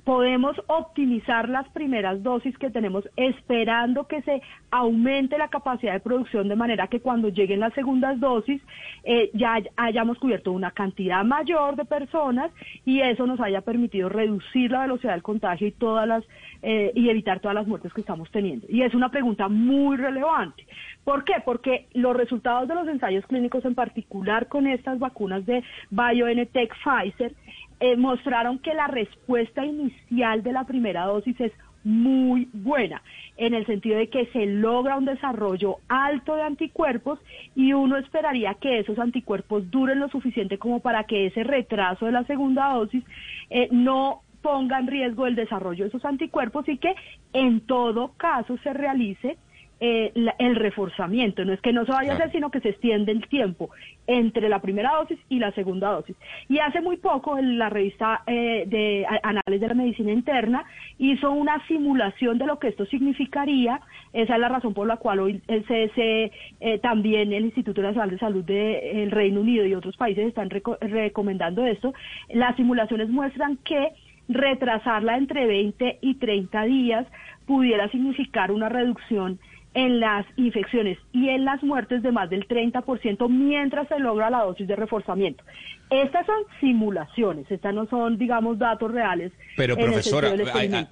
podemos 0.08 0.56
optimizar 0.68 1.50
las 1.50 1.68
primeras 1.68 2.22
dosis 2.22 2.56
que 2.56 2.70
tenemos 2.70 3.06
esperando 3.16 4.06
que 4.06 4.22
se 4.22 4.40
aumente 4.70 5.36
la 5.36 5.48
capacidad 5.48 5.92
de 5.92 6.00
producción 6.00 6.48
de 6.48 6.56
manera 6.56 6.86
que 6.86 7.00
cuando 7.00 7.28
lleguen 7.28 7.60
las 7.60 7.74
segundas 7.74 8.18
dosis 8.18 8.62
eh, 9.04 9.28
ya 9.34 9.52
hay- 9.52 9.68
hayamos 9.76 10.16
cubierto 10.18 10.52
una 10.52 10.70
cantidad 10.70 11.22
mayor 11.26 11.76
de 11.76 11.84
personas 11.84 12.50
y 12.86 13.00
eso 13.02 13.26
nos 13.26 13.38
haya 13.38 13.60
permitido 13.60 14.08
reducir 14.08 14.70
la 14.70 14.80
velocidad 14.80 15.12
del 15.12 15.22
contagio 15.22 15.66
y 15.66 15.72
todas 15.72 16.08
las 16.08 16.24
eh, 16.62 16.90
y 16.94 17.10
evitar 17.10 17.40
todas 17.40 17.54
las 17.54 17.66
muertes 17.68 17.92
que 17.92 18.00
estamos 18.00 18.30
teniendo. 18.30 18.66
Y 18.68 18.82
es 18.82 18.92
una 18.94 19.10
pregunta 19.10 19.48
muy 19.48 19.96
relevante. 19.96 20.66
¿Por 21.04 21.22
qué? 21.24 21.34
Porque 21.44 21.86
los 21.94 22.16
resultados 22.16 22.66
de 22.66 22.74
los 22.74 22.88
ensayos 22.88 23.24
clínicos, 23.26 23.64
en 23.64 23.74
particular 23.76 24.48
con 24.48 24.66
estas 24.66 24.98
vacunas 24.98 25.46
de 25.46 25.62
BioNTech 25.90 26.74
Pfizer, 26.82 27.32
eh, 27.80 27.96
mostraron 27.96 28.58
que 28.58 28.74
la 28.74 28.86
respuesta 28.86 29.64
inicial 29.64 30.42
de 30.42 30.52
la 30.52 30.64
primera 30.64 31.04
dosis 31.04 31.40
es 31.40 31.52
muy 31.84 32.48
buena, 32.52 33.02
en 33.36 33.54
el 33.54 33.64
sentido 33.64 33.96
de 33.96 34.08
que 34.08 34.26
se 34.26 34.46
logra 34.46 34.98
un 34.98 35.04
desarrollo 35.04 35.76
alto 35.88 36.34
de 36.36 36.42
anticuerpos 36.42 37.18
y 37.54 37.72
uno 37.72 37.96
esperaría 37.96 38.54
que 38.54 38.80
esos 38.80 38.98
anticuerpos 38.98 39.70
duren 39.70 40.00
lo 40.00 40.08
suficiente 40.08 40.58
como 40.58 40.80
para 40.80 41.04
que 41.04 41.26
ese 41.26 41.44
retraso 41.44 42.06
de 42.06 42.12
la 42.12 42.24
segunda 42.24 42.74
dosis 42.74 43.04
eh, 43.50 43.68
no 43.70 44.22
ponga 44.42 44.78
en 44.78 44.86
riesgo 44.86 45.26
el 45.26 45.34
desarrollo 45.34 45.84
de 45.84 45.88
esos 45.88 46.04
anticuerpos 46.04 46.68
y 46.68 46.78
que 46.78 46.94
en 47.32 47.60
todo 47.60 48.12
caso 48.16 48.56
se 48.58 48.72
realice 48.72 49.36
eh, 49.80 50.10
la- 50.14 50.34
el 50.38 50.56
reforzamiento. 50.56 51.44
No 51.44 51.52
es 51.52 51.60
que 51.60 51.72
no 51.72 51.84
se 51.84 51.92
vaya 51.92 52.12
a 52.12 52.14
hacer, 52.16 52.32
sino 52.32 52.50
que 52.50 52.60
se 52.60 52.70
extiende 52.70 53.12
el 53.12 53.26
tiempo 53.28 53.70
entre 54.06 54.48
la 54.48 54.60
primera 54.60 54.92
dosis 54.96 55.18
y 55.28 55.38
la 55.38 55.52
segunda 55.52 55.90
dosis. 55.92 56.16
Y 56.48 56.58
hace 56.58 56.80
muy 56.80 56.96
poco 56.96 57.38
en 57.38 57.58
la 57.58 57.68
revista 57.68 58.22
eh, 58.26 58.64
de 58.66 59.06
Análisis 59.22 59.60
de 59.60 59.68
la 59.68 59.74
Medicina 59.74 60.12
Interna 60.12 60.64
hizo 60.98 61.30
una 61.30 61.64
simulación 61.66 62.38
de 62.38 62.46
lo 62.46 62.58
que 62.58 62.68
esto 62.68 62.86
significaría. 62.86 63.80
Esa 64.12 64.34
es 64.34 64.40
la 64.40 64.48
razón 64.48 64.74
por 64.74 64.86
la 64.86 64.96
cual 64.96 65.20
hoy 65.20 65.40
el 65.46 65.64
CDC, 65.64 66.32
eh, 66.60 66.78
también 66.82 67.32
el 67.32 67.44
Instituto 67.44 67.82
Nacional 67.82 68.10
de 68.10 68.18
Salud 68.18 68.44
del 68.44 69.10
Reino 69.10 69.40
Unido 69.42 69.64
y 69.66 69.74
otros 69.74 69.96
países 69.96 70.26
están 70.26 70.50
reco- 70.50 70.78
recomendando 70.80 71.64
esto. 71.66 71.94
Las 72.30 72.56
simulaciones 72.56 73.08
muestran 73.10 73.58
que 73.58 73.90
retrasarla 74.28 75.16
entre 75.16 75.46
20 75.46 75.98
y 76.02 76.14
30 76.16 76.64
días 76.64 77.06
pudiera 77.46 77.88
significar 77.90 78.50
una 78.52 78.68
reducción 78.68 79.38
en 79.74 80.00
las 80.00 80.26
infecciones 80.36 80.98
y 81.12 81.28
en 81.28 81.44
las 81.44 81.62
muertes 81.62 82.02
de 82.02 82.12
más 82.12 82.30
del 82.30 82.48
30% 82.48 83.28
mientras 83.28 83.88
se 83.88 83.98
logra 83.98 84.30
la 84.30 84.44
dosis 84.44 84.66
de 84.66 84.76
reforzamiento. 84.76 85.44
Estas 85.90 86.26
son 86.26 86.36
simulaciones, 86.60 87.50
estas 87.50 87.74
no 87.74 87.86
son, 87.86 88.18
digamos, 88.18 88.58
datos 88.58 88.90
reales. 88.90 89.32
Pero 89.56 89.74
en 89.74 89.80
el 89.80 89.86
profesora, 89.86 90.30
hay-. 90.54 90.86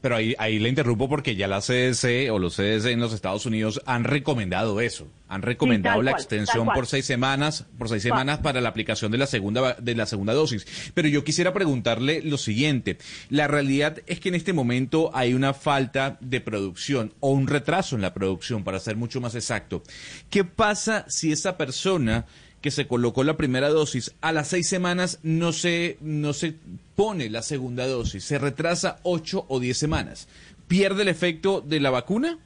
Pero 0.00 0.16
ahí, 0.16 0.34
ahí 0.38 0.58
le 0.58 0.68
interrumpo 0.68 1.08
porque 1.08 1.36
ya 1.36 1.48
la 1.48 1.60
CDC 1.60 2.30
o 2.30 2.38
los 2.38 2.56
CDC 2.56 2.86
en 2.86 3.00
los 3.00 3.12
Estados 3.12 3.46
Unidos 3.46 3.80
han 3.86 4.04
recomendado 4.04 4.80
eso. 4.80 5.08
Han 5.28 5.42
recomendado 5.42 6.02
la 6.02 6.12
cual, 6.12 6.22
extensión 6.22 6.68
por 6.72 6.86
seis 6.86 7.04
semanas, 7.04 7.66
por 7.78 7.88
seis 7.88 8.04
Cual. 8.04 8.12
semanas 8.12 8.38
para 8.38 8.60
la 8.60 8.68
aplicación 8.68 9.10
de 9.10 9.18
la 9.18 9.26
segunda 9.26 9.74
de 9.74 9.94
la 9.94 10.06
segunda 10.06 10.34
dosis. 10.34 10.66
Pero 10.94 11.08
yo 11.08 11.24
quisiera 11.24 11.52
preguntarle 11.52 12.22
lo 12.22 12.38
siguiente: 12.38 12.98
la 13.28 13.48
realidad 13.48 13.98
es 14.06 14.20
que 14.20 14.28
en 14.28 14.36
este 14.36 14.52
momento 14.52 15.10
hay 15.14 15.34
una 15.34 15.52
falta 15.52 16.16
de 16.20 16.40
producción 16.40 17.12
o 17.20 17.30
un 17.30 17.48
retraso 17.48 17.96
en 17.96 18.02
la 18.02 18.14
producción, 18.14 18.62
para 18.62 18.78
ser 18.78 18.96
mucho 18.96 19.20
más 19.20 19.34
exacto. 19.34 19.82
¿Qué 20.30 20.44
pasa 20.44 21.04
si 21.08 21.32
esa 21.32 21.56
persona 21.56 22.26
que 22.66 22.72
se 22.72 22.88
colocó 22.88 23.22
la 23.22 23.36
primera 23.36 23.68
dosis, 23.68 24.16
a 24.22 24.32
las 24.32 24.48
seis 24.48 24.68
semanas 24.68 25.20
no 25.22 25.52
se, 25.52 25.98
no 26.00 26.32
se 26.32 26.54
pone 26.96 27.30
la 27.30 27.42
segunda 27.42 27.86
dosis, 27.86 28.24
se 28.24 28.40
retrasa 28.40 28.98
ocho 29.04 29.44
o 29.46 29.60
diez 29.60 29.78
semanas. 29.78 30.28
¿Pierde 30.66 31.02
el 31.02 31.08
efecto 31.08 31.60
de 31.60 31.78
la 31.78 31.90
vacuna? 31.90 32.38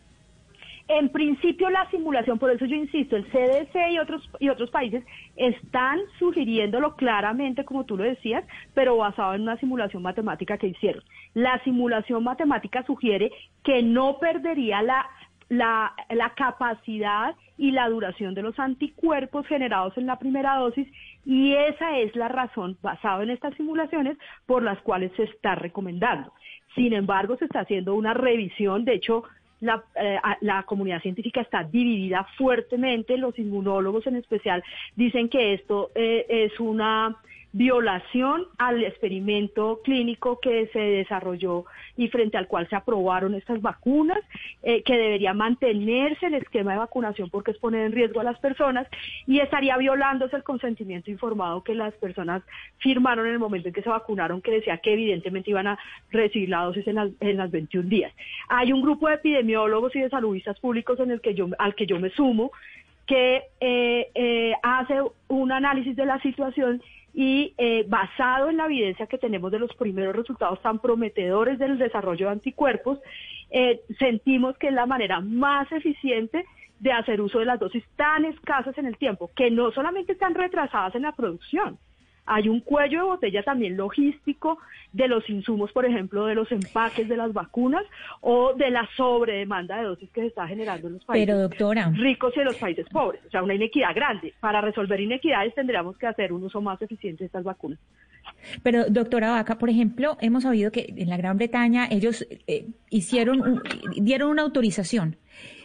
En 0.89 1.09
principio 1.09 1.71
la 1.71 1.89
simulación, 1.91 2.39
por 2.39 2.51
eso 2.51 2.66
yo 2.66 2.77
insisto, 2.77 3.16
el 3.16 3.25
CDC 3.31 3.93
y 3.93 3.99
otros 3.99 4.29
y 4.41 4.51
otros 4.51 4.68
países 4.68 5.03
están 5.37 6.01
sugiriéndolo 6.18 6.97
claramente, 6.97 7.64
como 7.64 7.85
tú 7.85 7.97
lo 7.97 8.05
decías, 8.05 8.45
pero 8.75 8.99
basado 8.99 9.33
en 9.33 9.41
una 9.41 9.57
simulación 9.57 10.03
matemática 10.03 10.59
que 10.59 10.66
hicieron. 10.66 11.03
La 11.33 11.64
simulación 11.64 12.25
matemática 12.25 12.85
sugiere 12.85 13.33
que 13.64 13.83
no 13.83 14.18
perdería 14.18 14.83
la 14.83 15.07
la, 15.51 15.92
capacidad 16.36 17.34
y 17.59 17.72
la 17.72 17.88
duración 17.88 18.34
de 18.34 18.42
los 18.42 18.59
anticuerpos 18.59 19.46
generados 19.46 19.96
en 19.98 20.07
la 20.07 20.18
primera 20.18 20.57
dosis 20.57 20.88
y 21.26 21.53
esa 21.55 21.98
es 21.98 22.14
la 22.16 22.28
razón, 22.28 22.78
basada 22.80 23.22
en 23.22 23.30
estas 23.30 23.55
simulaciones, 23.57 24.16
por 24.46 24.62
las 24.62 24.80
cuales 24.80 25.12
se 25.16 25.24
está 25.24 25.57
recomendando. 25.57 26.32
Sin 26.74 26.94
embargo, 26.94 27.36
se 27.36 27.44
está 27.44 27.61
haciendo 27.61 27.94
una 27.94 28.14
revisión, 28.14 28.84
de 28.84 28.94
hecho, 28.94 29.24
la, 29.61 29.82
eh, 29.96 30.18
la 30.40 30.62
comunidad 30.62 31.03
científica 31.03 31.42
está 31.42 31.64
dividida 31.64 32.26
fuertemente, 32.38 33.18
los 33.18 33.38
inmunólogos 33.38 34.07
en 34.07 34.16
especial 34.16 34.62
dicen 34.96 35.28
que 35.28 35.53
esto 35.53 35.90
eh, 35.94 36.24
es 36.28 36.59
una 36.61 37.16
violación 37.53 38.46
al 38.59 38.82
experimento 38.84 39.80
clínico 39.82 40.38
que 40.40 40.68
se 40.72 40.78
desarrolló 40.78 41.64
y 41.96 42.09
frente 42.09 42.38
al 42.38 42.46
cual 42.46 42.68
se 42.68 42.76
aprobaron 42.76 43.34
estas 43.34 43.61
vacunas, 43.61 44.20
eh, 44.62 44.82
que 44.82 44.96
debería 44.96 45.34
mantenerse 45.34 46.26
el 46.26 46.34
esquema 46.34 46.72
de 46.72 46.78
vacunación 46.78 47.28
porque 47.28 47.51
es 47.51 47.59
poner 47.59 47.86
en 47.86 47.92
riesgo 47.92 48.20
a 48.20 48.24
las 48.24 48.38
personas 48.38 48.86
y 49.26 49.40
estaría 49.40 49.76
violándose 49.76 50.36
el 50.36 50.44
consentimiento 50.44 51.11
informado 51.11 51.64
que 51.64 51.74
las 51.74 51.92
personas 51.94 52.42
firmaron 52.78 53.26
en 53.26 53.32
el 53.32 53.38
momento 53.38 53.68
en 53.68 53.74
que 53.74 53.82
se 53.82 53.88
vacunaron, 53.88 54.40
que 54.40 54.53
decía 54.53 54.78
que 54.78 54.92
evidentemente 54.92 55.51
iban 55.51 55.66
a 55.66 55.78
recibir 56.11 56.48
la 56.48 56.64
dosis 56.64 56.86
en 56.86 56.94
las, 56.96 57.11
en 57.20 57.36
las 57.36 57.51
21 57.51 57.88
días. 57.88 58.12
Hay 58.48 58.72
un 58.72 58.80
grupo 58.80 59.09
de 59.09 59.14
epidemiólogos 59.14 59.94
y 59.96 60.01
de 60.01 60.09
saludistas 60.09 60.59
públicos 60.61 61.01
en 61.01 61.11
el 61.11 61.20
que 61.20 61.34
yo, 61.34 61.48
al 61.59 61.74
que 61.74 61.86
yo 61.86 61.98
me 61.98 62.11
sumo, 62.11 62.53
que 63.07 63.42
eh, 63.61 64.09
eh, 64.14 64.53
hace 64.62 64.94
un 65.26 65.51
análisis 65.51 65.96
de 65.96 66.07
la 66.07 66.20
situación 66.20 66.80
y 67.12 67.54
eh, 67.58 67.84
basado 67.88 68.50
en 68.50 68.56
la 68.56 68.66
evidencia 68.66 69.06
que 69.06 69.18
tenemos 69.18 69.50
de 69.50 69.58
los 69.58 69.74
primeros 69.74 70.14
resultados 70.14 70.61
tan 70.62 70.78
prometedores 70.78 71.58
del 71.58 71.78
desarrollo 71.78 72.26
de 72.26 72.32
anticuerpos, 72.32 72.98
eh, 73.50 73.80
sentimos 73.98 74.56
que 74.58 74.68
es 74.68 74.74
la 74.74 74.86
manera 74.86 75.20
más 75.20 75.70
eficiente 75.72 76.44
de 76.78 76.92
hacer 76.92 77.20
uso 77.20 77.38
de 77.38 77.44
las 77.44 77.61
dosis 77.61 77.84
tan 77.96 78.24
escasas 78.24 78.76
en 78.78 78.86
el 78.86 78.96
tiempo, 78.96 79.30
que 79.36 79.50
no 79.50 79.70
solamente 79.72 80.12
están 80.12 80.34
retrasadas 80.34 80.94
en 80.94 81.02
la 81.02 81.12
producción, 81.12 81.78
hay 82.31 82.49
un 82.49 82.61
cuello 82.61 83.01
de 83.01 83.05
botella 83.07 83.43
también 83.43 83.76
logístico 83.76 84.59
de 84.93 85.09
los 85.09 85.28
insumos, 85.28 85.72
por 85.72 85.85
ejemplo, 85.85 86.26
de 86.26 86.37
los 86.37 86.51
empaques 86.53 87.09
de 87.09 87.16
las 87.16 87.33
vacunas 87.33 87.85
o 88.20 88.55
de 88.55 88.70
la 88.70 88.89
sobredemanda 88.97 89.78
de 89.78 89.85
dosis 89.85 90.11
que 90.11 90.20
se 90.20 90.26
está 90.28 90.47
generando 90.47 90.87
en 90.87 90.95
los 90.95 91.05
países 91.05 91.26
Pero, 91.26 91.41
doctora. 91.41 91.91
ricos 91.93 92.33
y 92.37 92.41
en 92.41 92.45
los 92.45 92.57
países 92.57 92.87
pobres. 92.89 93.20
O 93.26 93.31
sea, 93.31 93.43
una 93.43 93.55
inequidad 93.55 93.93
grande. 93.97 94.33
Para 94.39 94.61
resolver 94.61 95.01
inequidades 95.01 95.55
tendríamos 95.57 95.99
que 95.99 96.07
hacer 96.07 96.33
un 96.33 96.45
uso 96.45 96.61
más 96.61 96.81
eficiente 96.81 97.24
de 97.24 97.26
estas 97.26 97.43
vacunas. 97.43 97.81
Pero, 98.62 98.85
doctora 98.89 99.31
Vaca, 99.31 99.59
por 99.59 99.68
ejemplo, 99.68 100.16
hemos 100.20 100.45
sabido 100.45 100.70
que 100.70 100.95
en 100.97 101.09
la 101.09 101.16
Gran 101.16 101.37
Bretaña 101.37 101.89
ellos 101.91 102.28
eh, 102.47 102.66
hicieron, 102.91 103.61
dieron 103.97 104.31
una 104.31 104.43
autorización. 104.43 105.16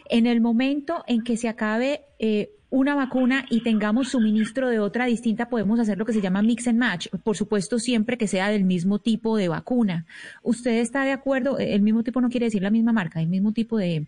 En 0.08 0.26
el 0.26 0.40
momento 0.40 1.04
en 1.06 1.22
que 1.22 1.36
se 1.36 1.48
acabe 1.48 2.00
eh, 2.18 2.50
una 2.70 2.94
vacuna 2.94 3.46
y 3.50 3.62
tengamos 3.62 4.08
suministro 4.08 4.68
de 4.68 4.78
otra 4.78 5.06
distinta, 5.06 5.48
podemos 5.48 5.78
hacer 5.78 5.98
lo 5.98 6.04
que 6.04 6.12
se 6.12 6.20
llama 6.20 6.42
mix 6.42 6.66
and 6.68 6.78
match. 6.78 7.08
Por 7.22 7.36
supuesto, 7.36 7.78
siempre 7.78 8.18
que 8.18 8.26
sea 8.26 8.48
del 8.48 8.64
mismo 8.64 8.98
tipo 8.98 9.36
de 9.36 9.48
vacuna. 9.48 10.06
¿Usted 10.42 10.78
está 10.78 11.04
de 11.04 11.12
acuerdo? 11.12 11.58
El 11.58 11.82
mismo 11.82 12.02
tipo 12.02 12.20
no 12.20 12.28
quiere 12.28 12.46
decir 12.46 12.62
la 12.62 12.70
misma 12.70 12.92
marca, 12.92 13.20
el 13.20 13.28
mismo 13.28 13.52
tipo 13.52 13.78
de, 13.78 14.06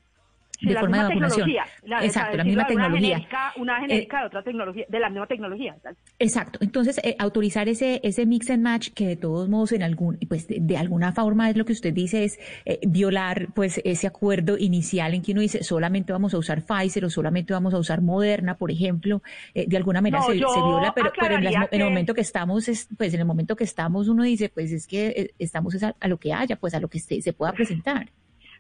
de 0.61 0.75
la 0.75 0.81
forma 0.81 0.97
de 0.99 1.03
vacunación. 1.05 1.51
La- 1.85 2.05
Exacto, 2.05 2.37
la 2.37 2.45
misma 2.45 2.67
tecnología. 2.67 2.99
Una 2.99 3.09
genérica, 3.17 3.53
una 3.57 3.81
genérica 3.81 4.21
de 4.21 4.27
otra 4.27 4.43
tecnología, 4.43 4.85
de 4.89 5.01
la 5.01 5.09
misma 5.11 5.27
tecnología. 5.27 5.77
Exacto. 6.19 6.59
Entonces, 6.63 7.01
eh, 7.05 7.15
autorizar 7.19 7.69
ese, 7.69 8.01
ese 8.03 8.27
mix 8.27 8.51
and 8.51 8.63
match, 8.63 8.89
que 8.95 9.07
de 9.07 9.17
todos 9.17 9.49
modos, 9.49 9.73
en 9.73 9.83
algún, 9.83 10.19
pues, 10.29 10.49
de, 10.49 10.59
de 10.61 10.77
alguna 10.77 11.13
forma 11.13 11.49
es 11.51 11.57
lo 11.57 11.65
que 11.65 11.73
usted 11.73 11.93
dice, 11.93 12.25
es 12.25 12.39
eh, 12.65 12.81
violar, 12.87 13.49
pues, 13.55 13.81
ese 13.85 14.07
acuerdo 14.07 14.59
inicial 14.59 15.15
en 15.15 15.23
que 15.23 15.33
uno 15.33 15.41
dice 15.41 15.63
solamente 15.63 16.13
vamos 16.13 16.35
a 16.35 16.39
usar 16.39 16.63
Pfizer 16.63 17.05
o 17.05 17.11
solamente 17.11 17.53
vamos 17.53 17.75
a 17.75 17.79
usar 17.79 18.03
Moderna, 18.03 18.57
por 18.57 18.71
ejemplo. 18.71 19.23
Eh, 19.55 19.67
de 19.69 19.77
alguna 19.77 20.01
manera 20.01 20.19
No, 20.21 20.27
se, 20.27 20.35
viola, 20.35 20.93
pero, 20.95 21.13
pero 21.19 21.35
en, 21.37 21.45
las 21.45 21.55
en 21.71 21.81
el 21.81 21.89
momento 21.89 22.15
que 22.15 22.21
estamos, 22.21 22.69
es, 22.69 22.89
pues, 22.97 23.15
en 23.15 23.21
el 23.21 23.27
momento 23.27 23.57
que 23.57 23.65
estamos, 23.65 24.09
uno 24.09 24.23
dice, 24.25 24.49
pues, 24.49 24.73
es 24.73 24.87
que 24.87 25.07
eh, 25.09 25.31
estamos 25.39 25.75
es 25.75 25.83
a, 25.83 25.95
a 26.01 26.09
lo 26.09 26.17
que 26.19 26.33
haya, 26.33 26.57
pues, 26.57 26.75
a 26.75 26.81
lo 26.81 26.89
que 26.89 26.99
se, 26.99 27.21
se 27.23 27.33
pueda 27.33 27.53
presentar. 27.53 28.09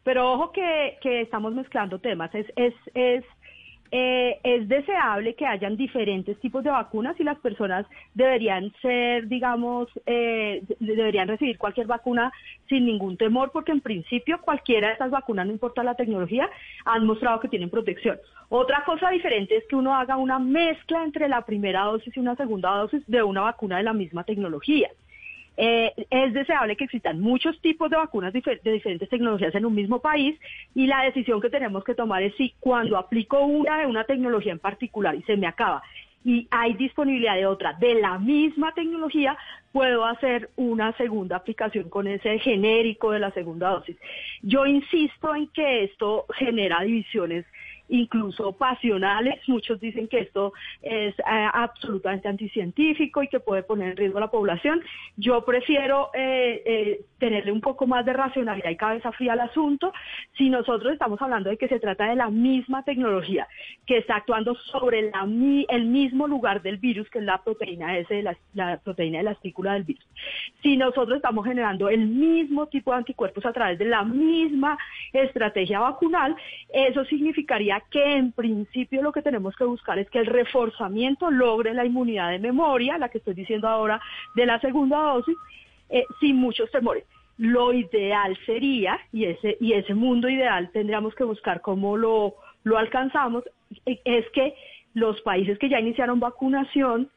Pero 0.04 0.32
ojo 0.32 0.52
que, 0.52 0.96
que 1.00 1.20
estamos 1.22 1.54
mezclando 1.54 1.98
temas. 1.98 2.34
Es, 2.34 2.46
es, 2.56 2.74
es, 2.94 3.24
eh, 3.90 4.38
es 4.44 4.68
deseable 4.68 5.34
que 5.34 5.46
hayan 5.46 5.76
diferentes 5.76 6.38
tipos 6.40 6.62
de 6.62 6.70
vacunas 6.70 7.18
y 7.18 7.24
las 7.24 7.38
personas 7.38 7.86
deberían 8.12 8.70
ser, 8.82 9.26
digamos, 9.28 9.88
eh, 10.06 10.62
de- 10.78 10.94
deberían 10.96 11.26
recibir 11.28 11.56
cualquier 11.56 11.86
vacuna 11.86 12.30
sin 12.68 12.84
ningún 12.84 13.16
temor, 13.16 13.50
porque 13.50 13.72
en 13.72 13.80
principio 13.80 14.40
cualquiera 14.42 14.88
de 14.88 14.92
estas 14.94 15.10
vacunas, 15.10 15.46
no 15.46 15.52
importa 15.52 15.82
la 15.82 15.94
tecnología, 15.94 16.50
han 16.84 17.06
mostrado 17.06 17.40
que 17.40 17.48
tienen 17.48 17.70
protección. 17.70 18.18
Otra 18.50 18.84
cosa 18.84 19.08
diferente 19.10 19.56
es 19.56 19.64
que 19.68 19.76
uno 19.76 19.94
haga 19.94 20.16
una 20.16 20.38
mezcla 20.38 21.02
entre 21.04 21.28
la 21.28 21.42
primera 21.46 21.84
dosis 21.84 22.14
y 22.16 22.20
una 22.20 22.36
segunda 22.36 22.70
dosis 22.76 23.02
de 23.06 23.22
una 23.22 23.40
vacuna 23.42 23.78
de 23.78 23.84
la 23.84 23.92
misma 23.94 24.24
tecnología. 24.24 24.90
Eh, 25.60 25.92
es 26.10 26.32
deseable 26.32 26.76
que 26.76 26.84
existan 26.84 27.20
muchos 27.20 27.60
tipos 27.60 27.90
de 27.90 27.96
vacunas 27.96 28.32
de 28.32 28.72
diferentes 28.72 29.08
tecnologías 29.08 29.52
en 29.56 29.66
un 29.66 29.74
mismo 29.74 30.00
país 30.00 30.38
y 30.72 30.86
la 30.86 31.02
decisión 31.02 31.40
que 31.40 31.50
tenemos 31.50 31.82
que 31.82 31.96
tomar 31.96 32.22
es 32.22 32.32
si 32.36 32.54
cuando 32.60 32.96
aplico 32.96 33.40
una 33.40 33.80
de 33.80 33.86
una 33.86 34.04
tecnología 34.04 34.52
en 34.52 34.60
particular 34.60 35.16
y 35.16 35.22
se 35.22 35.36
me 35.36 35.48
acaba 35.48 35.82
y 36.24 36.46
hay 36.50 36.74
disponibilidad 36.74 37.34
de 37.34 37.46
otra 37.46 37.72
de 37.72 37.94
la 37.94 38.18
misma 38.18 38.72
tecnología, 38.72 39.36
puedo 39.72 40.04
hacer 40.04 40.50
una 40.56 40.92
segunda 40.92 41.36
aplicación 41.36 41.88
con 41.88 42.06
ese 42.06 42.38
genérico 42.38 43.10
de 43.10 43.18
la 43.18 43.30
segunda 43.32 43.70
dosis. 43.70 43.96
Yo 44.42 44.66
insisto 44.66 45.34
en 45.34 45.48
que 45.48 45.84
esto 45.84 46.26
genera 46.36 46.82
divisiones 46.82 47.46
incluso 47.88 48.52
pasionales. 48.52 49.40
Muchos 49.48 49.80
dicen 49.80 50.08
que 50.08 50.20
esto 50.20 50.52
es 50.82 51.18
eh, 51.18 51.22
absolutamente 51.52 52.28
anticientífico 52.28 53.22
y 53.22 53.28
que 53.28 53.40
puede 53.40 53.62
poner 53.62 53.90
en 53.90 53.96
riesgo 53.96 54.18
a 54.18 54.22
la 54.22 54.30
población. 54.30 54.80
Yo 55.16 55.44
prefiero 55.44 56.10
eh, 56.14 56.62
eh, 56.64 57.00
tenerle 57.18 57.52
un 57.52 57.60
poco 57.60 57.86
más 57.86 58.04
de 58.04 58.12
racionalidad 58.12 58.70
y 58.70 58.76
cabeza 58.76 59.12
fría 59.12 59.32
al 59.32 59.40
asunto. 59.40 59.92
Si 60.36 60.50
nosotros 60.50 60.92
estamos 60.92 61.20
hablando 61.22 61.50
de 61.50 61.56
que 61.56 61.68
se 61.68 61.80
trata 61.80 62.06
de 62.06 62.16
la 62.16 62.30
misma 62.30 62.82
tecnología 62.84 63.46
que 63.86 63.98
está 63.98 64.16
actuando 64.16 64.54
sobre 64.54 65.10
la 65.10 65.28
el 65.68 65.84
mismo 65.84 66.26
lugar 66.26 66.62
del 66.62 66.78
virus, 66.78 67.08
que 67.10 67.18
es 67.18 67.24
la 67.24 67.42
proteína 67.42 67.98
S, 67.98 68.12
de 68.12 68.22
la, 68.22 68.36
la 68.54 68.78
proteína 68.78 69.18
de 69.18 69.24
la 69.24 69.32
espícula 69.32 69.74
del 69.74 69.84
virus. 69.84 70.06
Si 70.62 70.76
nosotros 70.76 71.16
estamos 71.16 71.44
generando 71.44 71.88
el 71.88 72.06
mismo 72.06 72.66
tipo 72.66 72.92
de 72.92 72.98
anticuerpos 72.98 73.44
a 73.44 73.52
través 73.52 73.78
de 73.78 73.84
la 73.84 74.04
misma 74.04 74.78
estrategia 75.12 75.80
vacunal, 75.80 76.36
eso 76.72 77.04
significaría 77.04 77.77
que 77.90 78.16
en 78.16 78.32
principio 78.32 79.02
lo 79.02 79.12
que 79.12 79.22
tenemos 79.22 79.56
que 79.56 79.64
buscar 79.64 79.98
es 79.98 80.08
que 80.10 80.18
el 80.18 80.26
reforzamiento 80.26 81.30
logre 81.30 81.74
la 81.74 81.84
inmunidad 81.84 82.30
de 82.30 82.38
memoria, 82.38 82.98
la 82.98 83.08
que 83.08 83.18
estoy 83.18 83.34
diciendo 83.34 83.68
ahora 83.68 84.00
de 84.34 84.46
la 84.46 84.60
segunda 84.60 84.98
dosis, 84.98 85.36
eh, 85.90 86.04
sin 86.20 86.36
muchos 86.36 86.70
temores. 86.70 87.04
Lo 87.36 87.72
ideal 87.72 88.36
sería, 88.46 88.98
y 89.12 89.24
ese, 89.24 89.56
y 89.60 89.72
ese 89.72 89.94
mundo 89.94 90.28
ideal 90.28 90.70
tendríamos 90.72 91.14
que 91.14 91.24
buscar 91.24 91.60
cómo 91.60 91.96
lo, 91.96 92.34
lo 92.64 92.78
alcanzamos, 92.78 93.44
es 93.84 94.28
que 94.30 94.54
los 94.94 95.20
países 95.22 95.58
que 95.58 95.68
ya 95.68 95.80
iniciaron 95.80 96.20
vacunación 96.20 97.10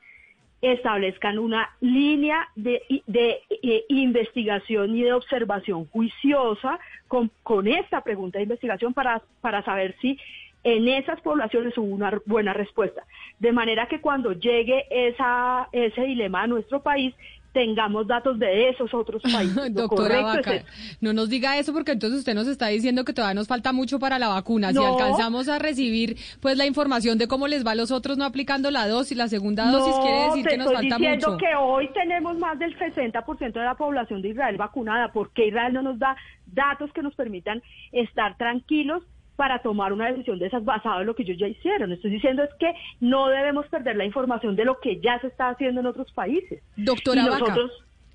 establezcan 0.62 1.40
una 1.40 1.70
línea 1.80 2.48
de, 2.56 2.84
de 3.08 3.42
eh, 3.50 3.86
investigación 3.90 4.96
y 4.96 5.02
de 5.02 5.14
observación 5.14 5.86
juiciosa 5.88 6.80
con, 7.08 7.32
con 7.42 7.68
esta 7.68 8.04
pregunta 8.04 8.38
de 8.38 8.44
investigación 8.44 8.94
para, 8.94 9.24
para 9.42 9.64
saber 9.64 9.96
si 10.02 10.20
en 10.64 10.88
esas 10.88 11.20
poblaciones 11.22 11.78
hubo 11.78 11.88
una 11.88 12.12
buena 12.26 12.54
respuesta. 12.54 13.04
De 13.40 13.52
manera 13.52 13.88
que 13.88 14.00
cuando 14.02 14.34
llegue 14.34 14.86
esa, 14.90 15.68
ese 15.72 16.02
dilema 16.04 16.44
a 16.44 16.48
nuestro 16.48 16.82
país, 16.82 17.14
tengamos 17.54 18.08
datos 18.08 18.40
de 18.40 18.70
esos 18.70 18.94
otros 18.94 19.22
países. 19.34 19.74
Doctora 19.74 20.20
es 20.20 20.24
Vaca, 20.24 20.64
no 21.02 21.12
nos 21.12 21.28
diga 21.30 21.58
eso 21.58 21.74
porque 21.74 21.92
entonces 21.92 22.20
usted 22.20 22.34
nos 22.34 22.48
está 22.48 22.68
diciendo 22.68 23.04
que 23.04 23.12
todavía 23.12 23.34
nos 23.34 23.48
falta 23.50 23.74
mucho 23.74 24.00
para 24.00 24.18
la 24.20 24.30
vacuna. 24.30 24.70
Si 24.70 24.76
No. 24.76 24.86
alcanzamos 24.88 25.50
a 25.50 25.60
recibir 25.60 26.16
pues 26.40 26.56
la 26.58 26.66
información 26.66 27.18
de 27.18 27.28
cómo 27.28 27.48
les 27.50 27.66
va 27.68 27.72
a 27.72 27.76
los 27.76 27.92
otros 27.92 28.18
no 28.18 28.24
aplicando 28.24 28.72
la 28.72 28.88
dosis, 28.88 29.18
la 29.18 29.28
segunda 29.28 29.70
dosis 29.70 29.96
quiere 30.02 30.24
decir 30.30 30.46
que 30.46 30.56
nos 30.58 30.68
estoy 30.68 30.90
falta 30.90 30.98
diciendo 30.98 31.32
mucho. 31.32 31.38
que 31.46 31.56
hoy 31.56 31.90
tenemos 31.94 32.38
más 32.38 32.58
del 32.58 32.78
60% 32.80 33.52
de 33.52 33.66
la 33.66 33.76
población 33.76 34.22
de 34.22 34.30
Israel 34.30 34.56
vacunada. 34.56 35.12
porque 35.12 35.48
Israel 35.48 35.74
no 35.74 35.82
nos 35.82 36.00
da 36.00 36.16
datos 36.46 36.90
que 36.94 37.02
nos 37.04 37.16
permitan 37.16 37.62
estar 37.92 38.38
tranquilos 38.38 39.04
para 39.42 39.58
tomar 39.58 39.92
una 39.92 40.06
decisión 40.12 40.38
de 40.38 40.46
esas 40.46 40.64
basado 40.64 41.02
en 41.02 41.08
lo 41.08 41.16
que 41.16 41.24
ellos 41.24 41.36
ya 41.40 41.48
hicieron? 41.48 41.92
Estoy 41.92 42.12
diciendo 42.12 42.44
es 42.44 42.52
que 42.60 42.72
no 43.00 43.28
debemos 43.28 43.66
perder 43.70 43.96
la 43.96 44.06
información 44.06 44.56
de 44.56 44.66
lo 44.66 44.80
que 44.80 45.00
ya 45.02 45.20
se 45.20 45.26
está 45.28 45.50
haciendo 45.50 45.82
en 45.82 45.88
otros 45.88 46.12
países. 46.12 46.62
Doctora 46.78 47.22
y 47.24 47.26
Vaca, 47.26 47.40
nosotros, 47.40 47.72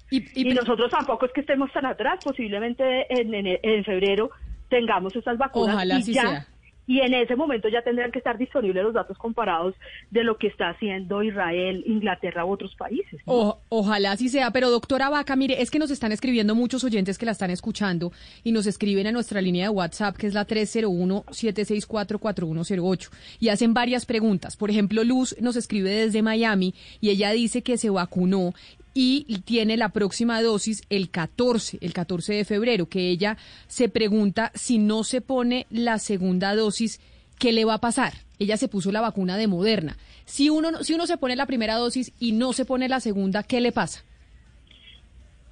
y, 0.09 0.41
y 0.51 0.55
nosotros 0.55 0.89
tampoco 0.89 1.27
es 1.27 1.33
que 1.33 1.41
estemos 1.41 1.73
tan 1.73 1.85
atrás. 1.85 2.21
Posiblemente 2.23 3.07
en, 3.13 3.35
en- 3.35 3.59
en 3.61 3.85
febrero 3.85 4.31
tengamos 4.69 5.17
esas 5.17 5.37
vacunas 5.37 5.75
Ojalá 5.75 5.99
y 5.99 6.03
ya 6.13 6.23
sea. 6.23 6.47
Y 6.87 7.01
en 7.01 7.15
ese 7.15 7.37
momento 7.37 7.69
ya 7.69 7.83
tendrán 7.83 8.13
que 8.13 8.19
estar 8.19 8.37
disponibles 8.39 8.85
los 8.85 8.95
datos 8.95 9.19
comparados 9.19 9.75
de 10.11 10.25
lo 10.25 10.39
que 10.39 10.47
está 10.47 10.71
haciendo 10.71 11.23
Israel, 11.23 11.85
Inglaterra 11.87 12.45
u 12.45 12.53
otros 12.53 12.75
países. 12.77 13.21
ojalá 13.25 14.13
así 14.13 14.29
sea, 14.29 14.51
pero 14.51 14.71
doctora 14.71 15.09
Vaca, 15.11 15.37
mire, 15.37 15.61
es 15.61 15.71
que 15.71 15.79
nos 15.79 15.91
están 15.91 16.13
escribiendo 16.13 16.55
muchos 16.55 16.85
oyentes 16.85 17.19
que 17.19 17.27
la 17.27 17.33
están 17.33 17.51
escuchando 17.51 18.13
y 18.45 18.53
nos 18.53 18.67
escriben 18.67 19.07
a 19.07 19.13
nuestra 19.13 19.41
línea 19.41 19.65
de 19.65 19.71
WhatsApp, 19.71 20.17
que 20.17 20.27
es 20.27 20.35
la 20.35 20.47
301-764-4108, 20.47 23.11
y 23.41 23.49
hacen 23.49 23.73
varias 23.75 24.07
preguntas. 24.07 24.57
Por 24.57 24.71
ejemplo, 24.71 25.03
Luz 25.05 25.37
nos 25.41 25.57
escribe 25.57 25.91
desde 25.91 26.23
Miami 26.23 26.75
y 27.01 27.11
ella 27.11 27.33
dice 27.33 27.63
que 27.63 27.79
se 27.79 27.91
vacunó 27.91 28.55
y 28.97 29.25
tiene 29.45 29.77
la 29.77 29.91
próxima 29.91 30.41
dosis 30.43 30.83
el 30.89 31.11
14, 31.11 31.79
el 31.83 31.93
14 31.93 32.33
de 32.35 32.45
febrero, 32.45 32.89
que 32.89 33.11
ella 33.11 33.37
se 33.67 33.89
pregunta 33.89 34.51
si 34.55 34.79
no 34.79 35.05
se 35.05 35.21
pone 35.21 35.67
la 35.71 35.99
segunda 35.99 36.55
dosis, 36.55 37.01
¿qué 37.39 37.53
le 37.53 37.65
va 37.67 37.75
a 37.75 37.81
pasar? 37.81 38.15
Ella 38.39 38.57
se 38.57 38.69
puso 38.69 38.91
la 38.93 39.01
vacuna 39.03 39.37
de 39.37 39.47
Moderna. 39.47 39.97
Si 40.25 40.49
uno, 40.51 40.71
no- 40.71 40.83
si 40.83 40.95
uno 40.95 41.07
se 41.07 41.19
pone 41.19 41.37
la 41.37 41.47
primera 41.47 41.75
dosis 41.75 42.13
y 42.19 42.33
no 42.33 42.53
se 42.53 42.65
pone 42.65 42.89
la 42.89 43.01
segunda, 43.01 43.43
¿qué 43.43 43.61
le 43.61 43.73
pasa? 43.73 44.03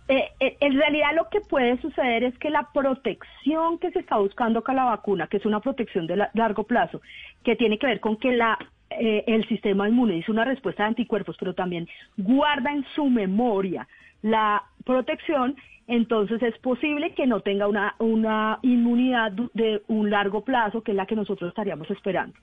Eh, 0.06 0.24
eh, 0.38 0.56
en 0.60 0.74
realidad 0.74 1.14
lo 1.14 1.28
que 1.30 1.40
puede 1.40 1.80
suceder 1.80 2.24
es 2.24 2.38
que 2.38 2.50
la 2.50 2.68
protección 2.74 3.78
que 3.78 3.90
se 3.90 4.00
está 4.00 4.18
buscando 4.18 4.62
con 4.62 4.76
la 4.76 4.84
vacuna, 4.84 5.28
que 5.28 5.38
es 5.38 5.46
una 5.46 5.60
protección 5.60 6.06
de 6.06 6.16
la- 6.16 6.30
largo 6.34 6.64
plazo, 6.64 7.00
que 7.42 7.56
tiene 7.56 7.78
que 7.78 7.86
ver 7.86 8.00
con 8.00 8.18
que 8.18 8.32
la, 8.32 8.58
eh, 9.00 9.24
el 9.26 9.46
sistema 9.48 9.88
inmune 9.88 10.16
hizo 10.16 10.32
una 10.32 10.44
respuesta 10.44 10.82
de 10.84 10.88
anticuerpos, 10.90 11.36
pero 11.38 11.54
también 11.54 11.88
guarda 12.16 12.72
en 12.72 12.84
su 12.94 13.06
memoria 13.10 13.86
la 14.22 14.62
protección, 14.84 15.56
entonces 15.86 16.42
es 16.42 16.56
posible 16.58 17.12
que 17.14 17.26
no 17.26 17.40
tenga 17.40 17.66
una, 17.68 17.94
una 17.98 18.58
inmunidad 18.62 19.32
de 19.52 19.82
un 19.88 20.10
largo 20.10 20.42
plazo, 20.44 20.82
que 20.82 20.92
es 20.92 20.96
la 20.96 21.06
que 21.06 21.16
nosotros 21.16 21.48
estaríamos 21.50 21.90
esperando. 21.90 22.34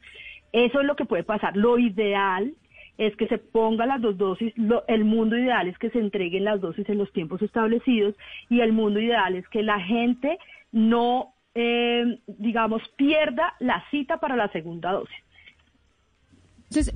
Eso 0.53 0.79
es 0.81 0.85
lo 0.85 0.95
que 0.95 1.05
puede 1.05 1.23
pasar. 1.23 1.55
Lo 1.57 1.79
ideal 1.79 2.53
es 2.97 3.15
que 3.15 3.27
se 3.27 3.39
pongan 3.39 3.87
las 3.87 4.01
dos 4.01 4.17
dosis, 4.17 4.53
lo- 4.57 4.83
el 4.87 5.05
mundo 5.05 5.37
ideal 5.37 5.67
es 5.67 5.77
que 5.79 5.89
se 5.89 5.97
entreguen 5.99 6.43
las 6.43 6.61
dosis 6.61 6.87
en 6.89 6.97
los 6.99 7.11
tiempos 7.13 7.41
establecidos 7.41 8.15
y 8.49 8.59
el 8.59 8.73
mundo 8.73 8.99
ideal 8.99 9.33
es 9.35 9.47
que 9.49 9.63
la 9.63 9.79
gente 9.79 10.37
no, 10.71 11.33
eh, 11.55 12.19
digamos, 12.27 12.81
pierda 12.97 13.55
la 13.59 13.83
cita 13.89 14.17
para 14.17 14.35
la 14.35 14.49
segunda 14.49 14.91
dosis. 14.91 15.15